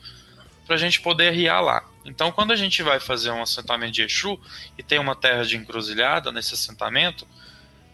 para 0.66 0.76
a 0.76 0.80
gente 0.80 1.00
poder 1.00 1.32
riar 1.32 1.64
lá. 1.64 1.84
Então, 2.04 2.32
quando 2.32 2.52
a 2.52 2.56
gente 2.56 2.82
vai 2.82 3.00
fazer 3.00 3.30
um 3.32 3.42
assentamento 3.42 3.94
de 3.94 4.04
Exu 4.04 4.40
e 4.78 4.84
tem 4.84 5.00
uma 5.00 5.16
terra 5.16 5.44
de 5.44 5.56
encruzilhada 5.56 6.32
nesse 6.32 6.54
assentamento, 6.54 7.28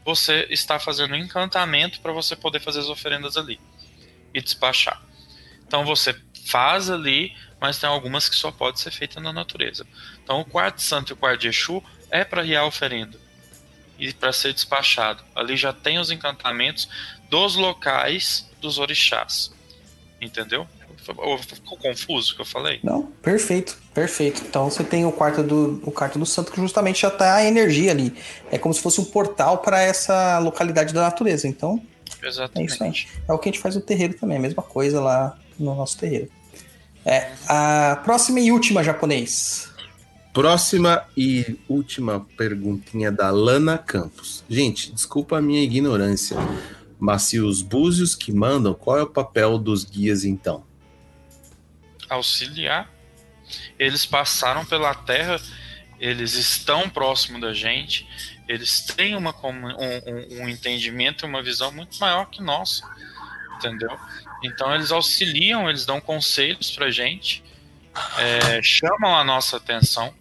você 0.03 0.47
está 0.49 0.79
fazendo 0.79 1.13
um 1.13 1.17
encantamento 1.17 1.99
para 1.99 2.13
você 2.13 2.35
poder 2.35 2.59
fazer 2.59 2.79
as 2.79 2.87
oferendas 2.87 3.37
ali 3.37 3.59
e 4.35 4.41
despachar. 4.41 5.01
Então 5.65 5.85
você 5.85 6.13
faz 6.45 6.89
ali, 6.89 7.33
mas 7.59 7.79
tem 7.79 7.89
algumas 7.89 8.29
que 8.29 8.35
só 8.35 8.51
pode 8.51 8.79
ser 8.79 8.91
feita 8.91 9.19
na 9.19 9.33
natureza. 9.33 9.87
Então 10.23 10.41
o 10.41 10.45
quarto 10.45 10.81
santo 10.81 11.11
e 11.11 11.13
o 11.13 11.17
quarto 11.17 11.41
de 11.41 11.47
Exu 11.47 11.81
é 12.11 12.23
para 12.23 12.41
riar 12.43 12.65
oferenda 12.65 13.17
e 13.97 14.13
para 14.13 14.33
ser 14.33 14.53
despachado. 14.53 15.23
Ali 15.33 15.55
já 15.55 15.71
tem 15.71 15.97
os 15.97 16.11
encantamentos 16.11 16.87
dos 17.29 17.55
locais 17.55 18.49
dos 18.59 18.77
orixás. 18.77 19.51
Entendeu? 20.21 20.67
Ficou 20.97 21.77
confuso 21.77 22.33
o 22.33 22.35
que 22.35 22.41
eu 22.41 22.45
falei? 22.45 22.79
Não, 22.83 23.03
perfeito, 23.21 23.77
perfeito. 23.93 24.41
Então 24.41 24.69
você 24.69 24.83
tem 24.83 25.05
o 25.05 25.11
quarto 25.11 25.43
do, 25.43 25.79
o 25.83 25.91
quarto 25.91 26.17
do 26.17 26.25
santo 26.25 26.51
que 26.51 26.59
justamente 26.59 27.01
já 27.01 27.09
está 27.09 27.35
a 27.35 27.45
energia 27.45 27.91
ali. 27.91 28.13
É 28.51 28.57
como 28.57 28.73
se 28.73 28.81
fosse 28.81 28.99
um 28.99 29.05
portal 29.05 29.59
para 29.59 29.81
essa 29.81 30.39
localidade 30.39 30.93
da 30.93 31.01
natureza. 31.03 31.47
Então, 31.47 31.81
Exatamente. 32.25 32.71
é 32.71 32.73
isso 32.73 32.83
aí. 32.83 33.21
É 33.27 33.33
o 33.33 33.37
que 33.37 33.49
a 33.49 33.51
gente 33.51 33.61
faz 33.61 33.75
no 33.75 33.81
terreiro 33.81 34.15
também, 34.15 34.37
a 34.37 34.41
mesma 34.41 34.63
coisa 34.63 34.99
lá 34.99 35.37
no 35.57 35.75
nosso 35.75 35.97
terreiro. 35.97 36.29
É, 37.05 37.31
a 37.47 38.01
próxima 38.03 38.39
e 38.39 38.51
última 38.51 38.83
japonês. 38.83 39.71
Próxima 40.33 41.05
e 41.15 41.57
última 41.69 42.25
perguntinha 42.35 43.11
da 43.11 43.29
Lana 43.29 43.77
Campos. 43.77 44.43
Gente, 44.49 44.91
desculpa 44.91 45.37
a 45.37 45.41
minha 45.41 45.63
ignorância, 45.63 46.35
mas 46.99 47.23
se 47.23 47.39
os 47.39 47.61
búzios 47.61 48.15
que 48.15 48.33
mandam, 48.33 48.73
qual 48.73 48.97
é 48.97 49.03
o 49.03 49.07
papel 49.07 49.57
dos 49.57 49.85
guias 49.85 50.25
então? 50.25 50.63
auxiliar. 52.09 52.89
Eles 53.77 54.05
passaram 54.05 54.65
pela 54.65 54.93
Terra, 54.93 55.39
eles 55.99 56.33
estão 56.33 56.89
próximo 56.89 57.39
da 57.39 57.53
gente, 57.53 58.07
eles 58.47 58.81
têm 58.81 59.15
uma, 59.15 59.35
um, 59.43 60.41
um, 60.41 60.49
entendimento, 60.49 61.25
uma 61.25 61.41
visão 61.41 61.71
muito 61.71 61.97
maior 61.97 62.25
que 62.25 62.41
nossa, 62.41 62.87
entendeu? 63.57 63.97
Então 64.43 64.73
eles 64.73 64.91
auxiliam, 64.91 65.69
eles 65.69 65.85
dão 65.85 65.99
conselhos 65.99 66.71
pra 66.71 66.91
gente, 66.91 67.43
é, 68.17 68.61
chamam 68.61 69.15
a 69.15 69.23
nossa 69.23 69.57
atenção, 69.57 70.13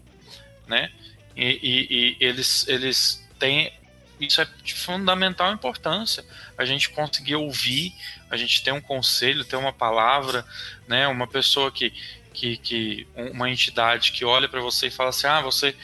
né? 0.67 0.91
E, 1.37 1.59
e, 1.63 1.89
e, 1.91 2.17
eles, 2.21 2.67
eles 2.69 3.27
têm. 3.39 3.73
Isso 4.21 4.41
é 4.41 4.47
de 4.63 4.75
fundamental 4.75 5.53
importância. 5.53 6.25
A 6.57 6.65
gente 6.65 6.89
conseguir 6.91 7.35
ouvir, 7.35 7.93
a 8.31 8.37
gente 8.37 8.63
ter 8.63 8.73
um 8.73 8.81
conselho, 8.81 9.45
ter 9.45 9.57
uma 9.57 9.73
palavra, 9.73 10.47
né? 10.87 11.09
Uma 11.09 11.27
pessoa 11.27 11.71
que, 11.73 11.93
que, 12.33 12.57
que 12.57 13.09
uma 13.17 13.51
entidade 13.51 14.13
que 14.13 14.25
olha 14.25 14.49
para 14.49 14.61
você 14.61 14.87
e 14.87 14.91
fala 14.91 15.11
assim, 15.11 15.27
ah, 15.27 15.41
você 15.41 15.75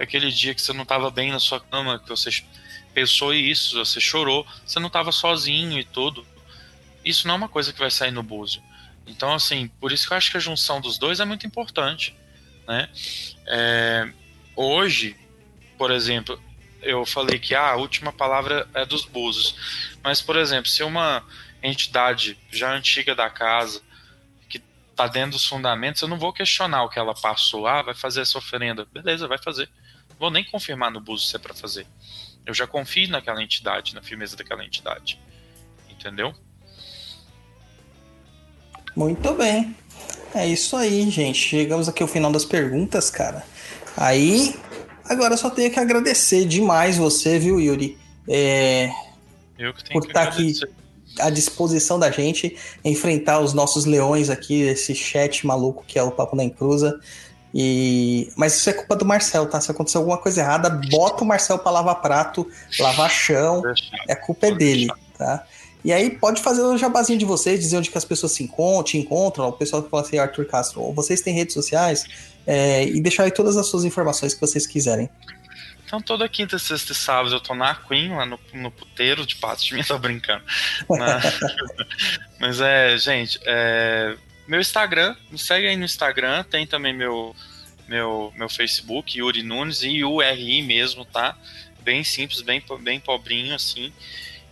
aquele 0.00 0.30
dia 0.30 0.54
que 0.54 0.62
você 0.62 0.72
não 0.72 0.82
estava 0.82 1.10
bem 1.10 1.30
na 1.30 1.38
sua 1.38 1.60
cama, 1.60 1.98
que 1.98 2.08
você 2.08 2.30
pensou 2.94 3.34
isso, 3.34 3.78
você 3.78 4.00
chorou, 4.00 4.46
você 4.64 4.80
não 4.80 4.86
estava 4.86 5.12
sozinho 5.12 5.78
e 5.78 5.84
tudo. 5.84 6.26
Isso 7.04 7.26
não 7.26 7.34
é 7.34 7.38
uma 7.38 7.48
coisa 7.48 7.72
que 7.72 7.78
vai 7.78 7.90
sair 7.90 8.10
no 8.10 8.22
búzio. 8.22 8.62
Então, 9.06 9.34
assim, 9.34 9.68
por 9.80 9.92
isso 9.92 10.06
que 10.06 10.12
eu 10.12 10.16
acho 10.16 10.30
que 10.30 10.36
a 10.36 10.40
junção 10.40 10.80
dos 10.80 10.98
dois 10.98 11.20
é 11.20 11.24
muito 11.24 11.46
importante, 11.46 12.14
né? 12.66 12.88
É, 13.46 14.10
hoje, 14.56 15.16
por 15.76 15.90
exemplo, 15.90 16.40
eu 16.82 17.04
falei 17.04 17.38
que 17.38 17.54
ah, 17.54 17.70
a 17.70 17.76
última 17.76 18.12
palavra 18.12 18.68
é 18.74 18.84
dos 18.86 19.04
búzios, 19.04 19.54
mas, 20.02 20.20
por 20.20 20.36
exemplo, 20.36 20.70
se 20.70 20.82
uma 20.82 21.24
entidade 21.62 22.38
já 22.50 22.72
antiga 22.72 23.14
da 23.14 23.28
casa 23.28 23.82
tá 25.00 25.06
dentro 25.06 25.32
dos 25.32 25.46
fundamentos, 25.46 26.02
eu 26.02 26.08
não 26.08 26.18
vou 26.18 26.30
questionar 26.30 26.84
o 26.84 26.88
que 26.90 26.98
ela 26.98 27.14
passou. 27.14 27.66
Ah, 27.66 27.80
vai 27.80 27.94
fazer 27.94 28.20
essa 28.20 28.36
oferenda. 28.36 28.86
Beleza, 28.92 29.26
vai 29.26 29.38
fazer. 29.38 29.66
Vou 30.20 30.30
nem 30.30 30.44
confirmar 30.44 30.90
no 30.90 31.00
buzo 31.00 31.26
se 31.26 31.34
é 31.34 31.38
para 31.38 31.54
fazer. 31.54 31.86
Eu 32.44 32.52
já 32.52 32.66
confio 32.66 33.08
naquela 33.08 33.42
entidade, 33.42 33.94
na 33.94 34.02
firmeza 34.02 34.36
daquela 34.36 34.62
entidade. 34.62 35.18
Entendeu? 35.88 36.34
Muito 38.94 39.32
bem. 39.32 39.74
É 40.34 40.46
isso 40.46 40.76
aí, 40.76 41.08
gente. 41.10 41.38
Chegamos 41.38 41.88
aqui 41.88 42.02
ao 42.02 42.08
final 42.08 42.30
das 42.30 42.44
perguntas, 42.44 43.08
cara. 43.08 43.42
Aí, 43.96 44.54
agora 45.06 45.32
eu 45.32 45.38
só 45.38 45.48
tenho 45.48 45.72
que 45.72 45.80
agradecer 45.80 46.44
demais 46.44 46.98
você, 46.98 47.38
viu, 47.38 47.58
Yuri? 47.58 47.98
É... 48.28 48.90
Eu 49.58 49.72
que 49.72 49.84
tenho 49.84 49.98
por 49.98 50.06
estar 50.06 50.26
tá 50.26 50.32
aqui 50.32 50.52
à 51.18 51.30
disposição 51.30 51.98
da 51.98 52.10
gente 52.10 52.56
enfrentar 52.84 53.40
os 53.40 53.54
nossos 53.54 53.86
leões 53.86 54.28
aqui, 54.28 54.60
esse 54.60 54.94
chat 54.94 55.46
maluco 55.46 55.82
que 55.86 55.98
é 55.98 56.02
o 56.02 56.12
Papo 56.12 56.36
na 56.36 56.44
Encruza. 56.44 57.00
E... 57.54 58.32
Mas 58.36 58.56
isso 58.56 58.70
é 58.70 58.72
culpa 58.72 58.94
do 58.94 59.04
Marcel, 59.04 59.46
tá? 59.46 59.60
Se 59.60 59.70
acontecer 59.70 59.98
alguma 59.98 60.18
coisa 60.18 60.40
errada, 60.40 60.70
bota 60.70 61.24
o 61.24 61.26
Marcel 61.26 61.58
para 61.58 61.72
lavar 61.72 62.00
prato, 62.00 62.48
lavar 62.78 63.10
chão. 63.10 63.62
É 64.08 64.14
culpa 64.14 64.46
é 64.46 64.54
dele, 64.54 64.88
tá? 65.18 65.44
E 65.84 65.92
aí 65.92 66.10
pode 66.10 66.42
fazer 66.42 66.62
o 66.62 66.76
jabazinho 66.76 67.18
de 67.18 67.24
vocês, 67.24 67.58
dizer 67.58 67.78
onde 67.78 67.90
que 67.90 67.96
as 67.96 68.04
pessoas 68.04 68.32
se 68.32 68.42
encontram, 68.44 68.82
te 68.84 68.98
encontram, 68.98 69.48
o 69.48 69.52
pessoal 69.52 69.82
que 69.82 69.88
fala 69.88 70.02
assim, 70.02 70.18
Arthur 70.18 70.44
Castro, 70.44 70.92
vocês 70.92 71.22
têm 71.22 71.34
redes 71.34 71.54
sociais, 71.54 72.04
é, 72.46 72.84
e 72.84 73.00
deixar 73.00 73.24
aí 73.24 73.30
todas 73.30 73.56
as 73.56 73.66
suas 73.66 73.84
informações 73.84 74.34
que 74.34 74.40
vocês 74.40 74.66
quiserem. 74.66 75.08
Então 75.86 76.00
toda 76.00 76.28
quinta, 76.28 76.58
sexta 76.58 76.92
e 76.92 76.94
sábado 76.94 77.34
eu 77.34 77.40
tô 77.40 77.54
na 77.54 77.74
Queen, 77.74 78.14
lá 78.14 78.24
no, 78.24 78.38
no 78.54 78.70
puteiro 78.70 79.26
de 79.26 79.36
patos 79.36 79.64
de 79.64 79.74
mim, 79.74 79.82
tô 79.86 79.98
brincando. 79.98 80.44
Mas, 80.88 81.40
mas 82.38 82.60
é, 82.60 82.96
gente, 82.96 83.40
é, 83.44 84.14
meu 84.50 84.60
Instagram, 84.60 85.14
me 85.30 85.38
segue 85.38 85.68
aí 85.68 85.76
no 85.76 85.84
Instagram, 85.84 86.42
tem 86.42 86.66
também 86.66 86.92
meu, 86.92 87.36
meu, 87.86 88.32
meu 88.36 88.48
Facebook, 88.48 89.16
Yuri 89.16 89.44
Nunes, 89.44 89.84
e 89.84 90.02
URI 90.02 90.60
mesmo, 90.62 91.04
tá? 91.04 91.38
Bem 91.82 92.02
simples, 92.02 92.40
bem, 92.40 92.60
bem 92.80 92.98
pobrinho, 92.98 93.54
assim. 93.54 93.92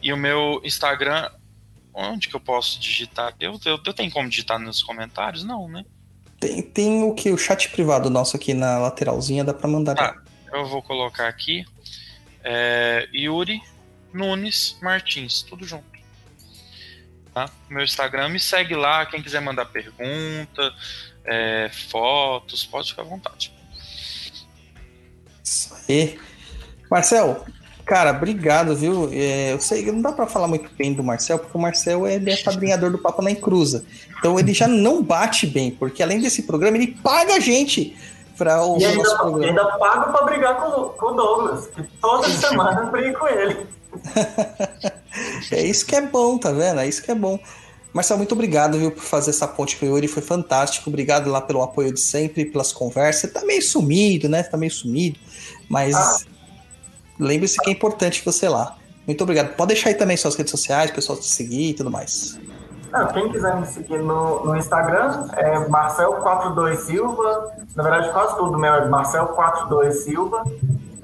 E 0.00 0.12
o 0.12 0.16
meu 0.16 0.60
Instagram, 0.62 1.28
onde 1.92 2.28
que 2.28 2.36
eu 2.36 2.40
posso 2.40 2.78
digitar? 2.78 3.34
Eu, 3.40 3.58
eu, 3.64 3.80
eu 3.84 3.92
tenho 3.92 4.08
como 4.12 4.28
digitar 4.28 4.56
nos 4.60 4.84
comentários? 4.84 5.42
Não, 5.42 5.68
né? 5.68 5.84
Tem, 6.38 6.62
tem 6.62 7.02
o 7.02 7.12
que? 7.12 7.32
O 7.32 7.36
chat 7.36 7.68
privado 7.68 8.08
nosso 8.08 8.36
aqui 8.36 8.54
na 8.54 8.78
lateralzinha, 8.78 9.42
dá 9.42 9.52
pra 9.52 9.66
mandar. 9.66 9.96
Tá 9.96 10.22
eu 10.52 10.64
vou 10.64 10.80
colocar 10.80 11.26
aqui 11.26 11.64
é, 12.44 13.08
Yuri 13.12 13.60
Nunes 14.14 14.78
Martins, 14.80 15.42
tudo 15.42 15.66
junto. 15.66 15.87
Tá? 17.38 17.48
Meu 17.70 17.84
Instagram, 17.84 18.30
me 18.30 18.40
segue 18.40 18.74
lá. 18.74 19.06
Quem 19.06 19.22
quiser 19.22 19.40
mandar 19.40 19.66
pergunta, 19.66 20.72
é, 21.24 21.70
fotos, 21.88 22.64
pode 22.64 22.90
ficar 22.90 23.02
à 23.02 23.04
vontade. 23.04 23.52
Isso 25.44 25.72
aí. 25.88 26.18
Marcel, 26.90 27.44
cara, 27.84 28.10
obrigado, 28.10 28.74
viu? 28.74 29.08
É, 29.12 29.52
eu 29.52 29.60
sei 29.60 29.84
que 29.84 29.92
não 29.92 30.02
dá 30.02 30.10
para 30.10 30.26
falar 30.26 30.48
muito 30.48 30.68
bem 30.76 30.92
do 30.92 31.04
Marcel, 31.04 31.38
porque 31.38 31.56
o 31.56 31.60
Marcel 31.60 32.08
ele 32.08 32.28
é 32.32 32.36
padrinhador 32.38 32.90
do 32.90 32.98
Papo 32.98 33.22
na 33.22 33.30
Encruza. 33.30 33.84
Então 34.18 34.36
ele 34.36 34.52
já 34.52 34.66
não 34.66 35.00
bate 35.00 35.46
bem, 35.46 35.70
porque 35.70 36.02
além 36.02 36.20
desse 36.20 36.42
programa, 36.42 36.76
ele 36.76 36.88
paga 36.88 37.34
a 37.34 37.40
gente 37.40 37.96
para 38.36 38.64
o 38.64 38.80
e 38.80 38.84
ainda, 38.84 38.98
nosso 38.98 39.16
programa. 39.16 39.46
ainda 39.46 39.78
pago 39.78 40.12
para 40.12 40.26
brigar 40.26 40.56
com, 40.56 40.88
com 40.88 41.06
o 41.06 41.12
Douglas, 41.12 41.68
que 41.68 41.82
toda 42.00 42.28
semana 42.30 42.80
eu 42.80 42.90
brigo 42.90 43.16
com 43.16 43.28
ele. 43.28 43.64
é 45.52 45.62
isso 45.62 45.86
que 45.86 45.96
é 45.96 46.00
bom, 46.00 46.38
tá 46.38 46.50
vendo? 46.50 46.80
É 46.80 46.86
isso 46.86 47.02
que 47.02 47.10
é 47.10 47.14
bom. 47.14 47.38
Marcelo, 47.92 48.18
muito 48.18 48.32
obrigado, 48.32 48.78
viu, 48.78 48.90
por 48.90 49.02
fazer 49.02 49.30
essa 49.30 49.48
ponte 49.48 49.76
com 49.76 49.86
o 49.86 49.88
Yuri, 49.88 50.08
foi 50.08 50.22
fantástico. 50.22 50.88
Obrigado 50.88 51.30
lá 51.30 51.40
pelo 51.40 51.62
apoio 51.62 51.92
de 51.92 52.00
sempre, 52.00 52.44
pelas 52.44 52.72
conversas. 52.72 53.32
Tá 53.32 53.44
meio 53.44 53.62
sumido, 53.62 54.28
né? 54.28 54.42
Tá 54.42 54.56
meio 54.56 54.70
sumido, 54.70 55.18
mas 55.68 55.94
ah. 55.94 56.18
lembre-se 57.18 57.58
que 57.58 57.70
é 57.70 57.72
importante 57.72 58.22
você 58.24 58.48
lá. 58.48 58.76
Muito 59.06 59.22
obrigado. 59.22 59.54
Pode 59.56 59.68
deixar 59.68 59.88
aí 59.88 59.94
também 59.94 60.16
suas 60.16 60.36
redes 60.36 60.50
sociais, 60.50 60.90
pessoal 60.90 61.18
te 61.18 61.26
seguir 61.26 61.70
e 61.70 61.74
tudo 61.74 61.90
mais. 61.90 62.38
Quem 63.12 63.30
quiser 63.30 63.56
me 63.56 63.66
seguir 63.66 63.98
no, 63.98 64.44
no 64.44 64.56
Instagram 64.56 65.28
é 65.36 65.58
Marcel42 65.68 66.76
Silva. 66.76 67.52
Na 67.74 67.82
verdade, 67.82 68.12
quase 68.12 68.36
tudo 68.36 68.58
meu 68.58 68.72
é 68.74 68.88
Marcel42 68.88 69.92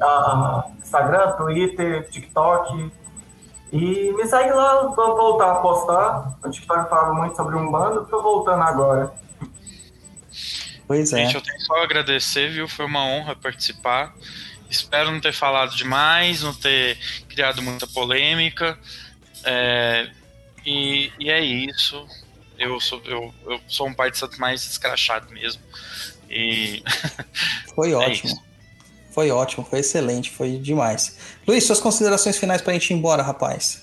Silva. 0.04 0.66
Uh, 0.66 0.78
Instagram, 0.82 1.32
Twitter, 1.32 2.08
TikTok. 2.10 2.92
E 3.72 4.12
me 4.12 4.26
segue 4.26 4.52
lá, 4.52 4.82
vou 4.82 5.16
voltar 5.16 5.52
a 5.52 5.54
postar. 5.56 6.38
O 6.44 6.50
TikTok 6.50 6.88
fala 6.88 7.12
muito 7.14 7.34
sobre 7.34 7.56
um 7.56 7.70
bando, 7.70 8.06
tô 8.06 8.22
voltando 8.22 8.62
agora. 8.62 9.12
Pois 10.86 11.12
é. 11.12 11.24
Gente, 11.24 11.34
eu 11.34 11.42
tenho 11.42 11.60
só 11.62 11.76
a 11.76 11.84
agradecer, 11.84 12.50
viu? 12.50 12.68
Foi 12.68 12.84
uma 12.84 13.04
honra 13.04 13.34
participar. 13.34 14.14
Espero 14.70 15.10
não 15.10 15.20
ter 15.20 15.32
falado 15.32 15.74
demais, 15.74 16.42
não 16.42 16.54
ter 16.54 16.98
criado 17.28 17.62
muita 17.62 17.86
polêmica. 17.86 18.78
É, 19.44 20.08
e, 20.64 21.10
e 21.18 21.30
é 21.30 21.40
isso. 21.40 22.06
Eu 22.58 22.78
sou, 22.80 23.02
eu, 23.04 23.34
eu 23.46 23.60
sou 23.66 23.88
um 23.88 23.94
pai 23.94 24.10
de 24.10 24.18
santo 24.18 24.40
mais 24.40 24.64
escrachado 24.64 25.32
mesmo. 25.32 25.62
E. 26.30 26.82
Foi 27.74 27.90
É 27.92 27.96
ótimo. 27.96 28.30
isso. 28.30 28.53
Foi 29.14 29.30
ótimo, 29.30 29.64
foi 29.64 29.78
excelente, 29.78 30.30
foi 30.30 30.58
demais. 30.58 31.16
Luiz, 31.46 31.62
suas 31.64 31.78
considerações 31.78 32.36
finais 32.36 32.60
pra 32.60 32.72
gente 32.72 32.90
ir 32.90 32.94
embora, 32.94 33.22
rapaz. 33.22 33.82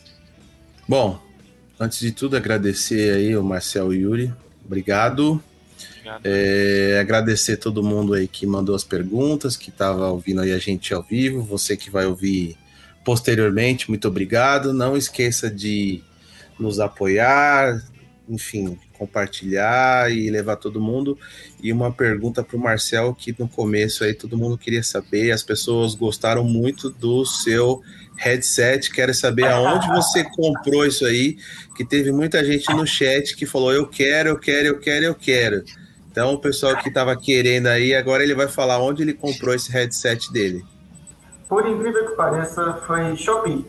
Bom, 0.86 1.18
antes 1.80 2.00
de 2.00 2.12
tudo, 2.12 2.36
agradecer 2.36 3.16
aí 3.16 3.38
o 3.38 3.42
Marcel 3.42 3.94
e 3.94 3.98
o 3.98 4.10
Yuri. 4.10 4.34
Obrigado. 4.66 5.42
Obrigado. 5.92 6.22
É, 6.26 6.98
agradecer 7.00 7.56
todo 7.56 7.82
mundo 7.82 8.14
aí 8.14 8.28
que 8.28 8.46
mandou 8.46 8.76
as 8.76 8.84
perguntas, 8.84 9.56
que 9.56 9.70
estava 9.70 10.10
ouvindo 10.10 10.42
aí 10.42 10.52
a 10.52 10.58
gente 10.58 10.94
ao 10.94 11.02
vivo. 11.02 11.42
Você 11.44 11.78
que 11.78 11.90
vai 11.90 12.06
ouvir 12.06 12.58
posteriormente, 13.06 13.90
muito 13.90 14.10
obrigado. 14.10 14.74
Não 14.74 14.98
esqueça 14.98 15.50
de 15.50 16.04
nos 16.60 16.80
apoiar, 16.82 17.82
enfim, 18.32 18.80
compartilhar 18.98 20.10
e 20.10 20.30
levar 20.30 20.56
todo 20.56 20.80
mundo. 20.80 21.18
E 21.62 21.72
uma 21.72 21.92
pergunta 21.92 22.42
para 22.42 22.56
o 22.56 22.60
Marcel, 22.60 23.14
que 23.14 23.36
no 23.38 23.48
começo 23.48 24.04
aí 24.04 24.14
todo 24.14 24.38
mundo 24.38 24.58
queria 24.58 24.82
saber, 24.82 25.32
as 25.32 25.44
pessoas 25.44 25.94
gostaram 25.94 26.44
muito 26.44 26.90
do 26.90 27.26
seu 27.26 27.82
headset, 28.16 28.90
quero 28.92 29.14
saber 29.14 29.48
aonde 29.48 29.88
você 29.90 30.24
comprou 30.24 30.86
isso 30.86 31.06
aí, 31.06 31.38
que 31.76 31.84
teve 31.84 32.12
muita 32.12 32.44
gente 32.46 32.72
no 32.74 32.88
chat 32.88 33.36
que 33.36 33.46
falou 33.46 33.74
eu 33.74 33.88
quero, 33.88 34.30
eu 34.30 34.40
quero, 34.40 34.68
eu 34.68 34.80
quero, 34.80 35.06
eu 35.06 35.16
quero. 35.16 35.64
Então 36.10 36.34
o 36.34 36.40
pessoal 36.40 36.78
que 36.78 36.88
estava 36.88 37.16
querendo 37.16 37.68
aí, 37.68 37.94
agora 37.94 38.24
ele 38.24 38.36
vai 38.36 38.48
falar 38.48 38.80
onde 38.80 39.02
ele 39.02 39.14
comprou 39.14 39.54
esse 39.54 39.72
headset 39.72 40.32
dele. 40.32 40.64
Por 41.50 41.68
incrível 41.68 42.08
que 42.08 42.16
pareça, 42.16 42.80
foi 42.88 43.16
Shopee. 43.18 43.66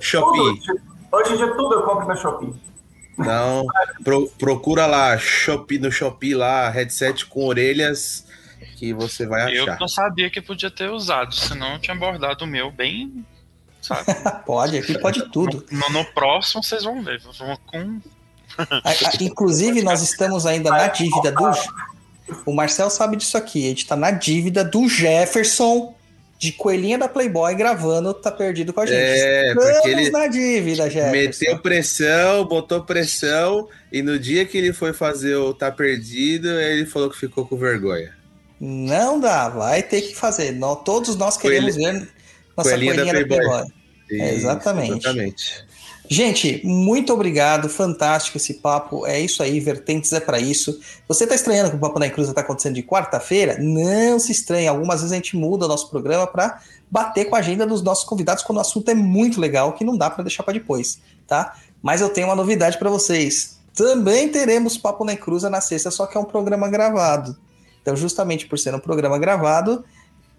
Shopee. 0.00 0.60
Tudo, 0.66 0.80
hoje 1.12 1.32
em 1.32 1.36
dia 1.36 1.54
tudo 1.54 1.74
eu 1.74 1.82
compro 1.82 2.06
na 2.06 2.16
Shopee. 2.16 2.67
Então, 3.18 3.66
pro- 4.04 4.28
procura 4.38 4.86
lá, 4.86 5.18
Shopee, 5.18 5.78
no 5.78 5.90
Shopee 5.90 6.34
lá, 6.34 6.68
headset 6.70 7.26
com 7.26 7.44
orelhas, 7.46 8.24
que 8.76 8.92
você 8.92 9.26
vai 9.26 9.56
Eu 9.56 9.64
achar. 9.64 9.78
não 9.80 9.88
sabia 9.88 10.30
que 10.30 10.40
podia 10.40 10.70
ter 10.70 10.88
usado, 10.90 11.34
senão 11.34 11.74
eu 11.74 11.78
tinha 11.80 11.96
abordado 11.96 12.44
o 12.44 12.48
meu 12.48 12.70
bem. 12.70 13.24
Sabe? 13.80 14.02
Pode, 14.44 14.76
aqui 14.76 14.98
pode 14.98 15.30
tudo. 15.30 15.64
No, 15.70 15.88
no 15.90 16.04
próximo 16.12 16.62
vocês 16.62 16.82
vão 16.84 17.02
ver. 17.02 17.20
Vou 17.20 17.58
com. 17.66 18.00
A- 18.58 18.90
a- 18.90 19.22
inclusive, 19.22 19.82
nós 19.82 20.02
estamos 20.02 20.46
ainda 20.46 20.70
na 20.70 20.88
dívida 20.88 21.30
do. 21.32 21.50
O 22.44 22.52
Marcel 22.52 22.90
sabe 22.90 23.16
disso 23.16 23.36
aqui. 23.38 23.64
A 23.66 23.68
gente 23.70 23.86
tá 23.86 23.96
na 23.96 24.10
dívida 24.10 24.64
do 24.64 24.88
Jefferson 24.88 25.94
de 26.38 26.52
Coelhinha 26.52 26.96
da 26.96 27.08
Playboy 27.08 27.54
gravando 27.54 28.14
Tá 28.14 28.30
Perdido 28.30 28.72
com 28.72 28.80
a 28.80 28.86
gente. 28.86 28.96
É, 28.96 29.48
estamos 29.48 29.72
porque 29.72 29.88
ele 29.88 30.10
na 30.10 30.26
dívida, 30.28 30.88
Jefferson. 30.88 31.10
meteu 31.10 31.58
pressão, 31.58 32.44
botou 32.44 32.84
pressão, 32.84 33.68
e 33.92 34.02
no 34.02 34.18
dia 34.18 34.46
que 34.46 34.56
ele 34.56 34.72
foi 34.72 34.92
fazer 34.92 35.34
o 35.34 35.52
Tá 35.52 35.70
Perdido, 35.72 36.48
ele 36.48 36.86
falou 36.86 37.10
que 37.10 37.18
ficou 37.18 37.44
com 37.44 37.56
vergonha. 37.56 38.16
Não 38.60 39.18
dá, 39.18 39.48
vai 39.48 39.82
ter 39.82 40.02
que 40.02 40.14
fazer. 40.14 40.56
Todos 40.84 41.16
nós 41.16 41.36
queremos 41.36 41.74
ver 41.74 42.08
nossa 42.56 42.70
Coelhinha 42.70 42.94
coelhinha, 42.94 43.14
da 43.14 43.20
da 43.20 43.26
Playboy. 43.26 43.48
Playboy. 43.48 43.78
É, 44.10 44.34
exatamente. 44.34 44.92
Exatamente. 44.92 45.67
Gente, 46.10 46.62
muito 46.64 47.12
obrigado, 47.12 47.68
fantástico 47.68 48.38
esse 48.38 48.54
papo. 48.54 49.06
É 49.06 49.20
isso 49.20 49.42
aí, 49.42 49.60
Vertentes 49.60 50.10
é 50.14 50.18
pra 50.18 50.40
isso. 50.40 50.80
Você 51.06 51.26
tá 51.26 51.34
estranhando 51.34 51.68
que 51.68 51.76
o 51.76 51.78
Papo 51.78 51.98
na 51.98 52.08
Cruz 52.08 52.32
tá 52.32 52.40
acontecendo 52.40 52.76
de 52.76 52.82
quarta-feira? 52.82 53.58
Não 53.60 54.18
se 54.18 54.32
estranhe. 54.32 54.66
Algumas 54.66 55.00
vezes 55.00 55.12
a 55.12 55.16
gente 55.16 55.36
muda 55.36 55.66
o 55.66 55.68
nosso 55.68 55.90
programa 55.90 56.26
para 56.26 56.60
bater 56.90 57.26
com 57.26 57.36
a 57.36 57.40
agenda 57.40 57.66
dos 57.66 57.82
nossos 57.82 58.04
convidados 58.04 58.42
quando 58.42 58.56
o 58.56 58.60
assunto 58.62 58.88
é 58.90 58.94
muito 58.94 59.38
legal, 59.38 59.74
que 59.74 59.84
não 59.84 59.98
dá 59.98 60.08
para 60.08 60.24
deixar 60.24 60.42
para 60.44 60.54
depois, 60.54 60.98
tá? 61.26 61.54
Mas 61.82 62.00
eu 62.00 62.08
tenho 62.08 62.28
uma 62.28 62.34
novidade 62.34 62.78
para 62.78 62.88
vocês. 62.88 63.58
Também 63.74 64.30
teremos 64.30 64.78
Papo 64.78 65.04
na 65.04 65.14
Cruza 65.14 65.50
na 65.50 65.60
sexta, 65.60 65.90
só 65.90 66.06
que 66.06 66.16
é 66.16 66.20
um 66.20 66.24
programa 66.24 66.70
gravado. 66.70 67.36
Então, 67.82 67.94
justamente 67.94 68.46
por 68.46 68.58
ser 68.58 68.74
um 68.74 68.80
programa 68.80 69.18
gravado, 69.18 69.84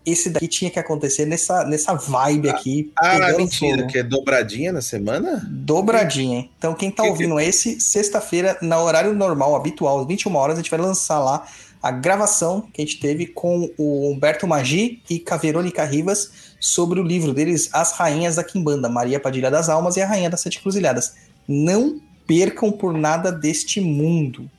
esse 0.05 0.29
daqui 0.29 0.47
tinha 0.47 0.71
que 0.71 0.79
acontecer 0.79 1.25
nessa, 1.25 1.63
nessa 1.65 1.93
vibe 1.93 2.49
aqui. 2.49 2.91
Ah, 2.97 3.31
mentira, 3.37 3.77
fogo. 3.79 3.87
que 3.89 3.97
é 3.99 4.03
dobradinha 4.03 4.71
na 4.71 4.81
semana? 4.81 5.45
Dobradinha. 5.49 6.49
Então, 6.57 6.73
quem 6.73 6.89
tá 6.91 7.03
Que- 7.03 7.09
ouvindo 7.09 7.39
esse, 7.39 7.79
sexta-feira, 7.79 8.57
no 8.61 8.75
horário 8.77 9.13
normal, 9.13 9.55
habitual, 9.55 9.99
às 10.01 10.07
21 10.07 10.35
horas, 10.35 10.55
a 10.57 10.61
gente 10.61 10.71
vai 10.71 10.79
lançar 10.79 11.19
lá 11.19 11.45
a 11.81 11.91
gravação 11.91 12.61
que 12.73 12.81
a 12.81 12.85
gente 12.85 12.99
teve 12.99 13.25
com 13.27 13.69
o 13.77 14.11
Humberto 14.11 14.45
Magi 14.45 15.01
e 15.09 15.19
com 15.19 15.33
a 15.33 15.37
Verônica 15.37 15.83
Rivas 15.85 16.31
sobre 16.59 16.99
o 16.99 17.03
livro 17.03 17.33
deles, 17.33 17.69
As 17.71 17.93
Rainhas 17.93 18.35
da 18.35 18.43
Quimbanda, 18.43 18.89
Maria 18.89 19.19
Padilha 19.19 19.49
das 19.49 19.69
Almas 19.69 19.95
e 19.95 20.01
a 20.01 20.05
Rainha 20.07 20.29
das 20.29 20.41
Sete 20.41 20.61
Cruzilhadas. 20.61 21.13
Não 21.47 22.01
percam 22.27 22.71
por 22.71 22.93
nada 22.93 23.31
deste 23.31 23.79
mundo, 23.79 24.49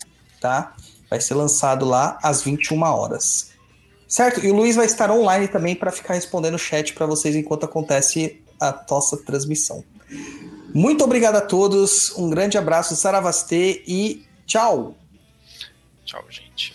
tá? 0.41 0.75
Vai 1.11 1.21
ser 1.21 1.35
lançado 1.35 1.85
lá 1.85 2.19
às 2.23 2.43
21 2.43 2.83
horas. 2.83 3.50
Certo? 4.11 4.45
E 4.45 4.51
o 4.51 4.55
Luiz 4.55 4.75
vai 4.75 4.87
estar 4.87 5.09
online 5.09 5.47
também 5.47 5.77
para 5.77 5.93
ficar 5.93 6.15
respondendo 6.15 6.55
o 6.55 6.59
chat 6.59 6.93
para 6.95 7.07
vocês 7.07 7.37
enquanto 7.37 7.65
acontece 7.65 8.43
a 8.61 8.85
nossa 8.91 9.17
transmissão. 9.17 9.85
Muito 10.75 11.05
obrigado 11.05 11.37
a 11.37 11.41
todos, 11.41 12.13
um 12.19 12.29
grande 12.29 12.59
abraço, 12.59 12.97
Saravastê 12.97 13.85
e 13.87 14.27
tchau! 14.47 14.97
Tchau, 16.05 16.25
gente. 16.29 16.75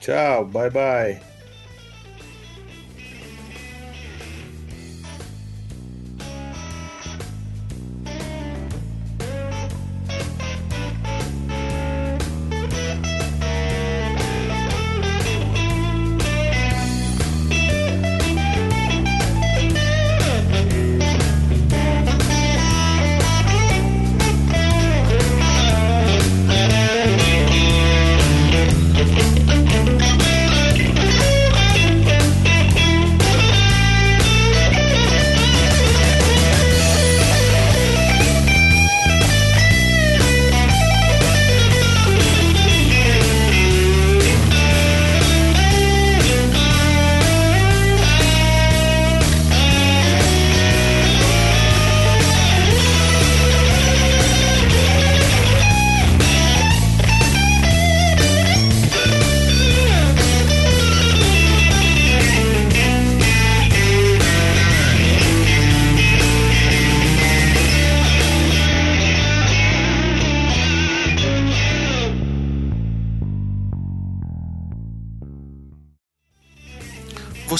Tchau, 0.00 0.44
bye 0.44 0.68
bye. 0.68 1.29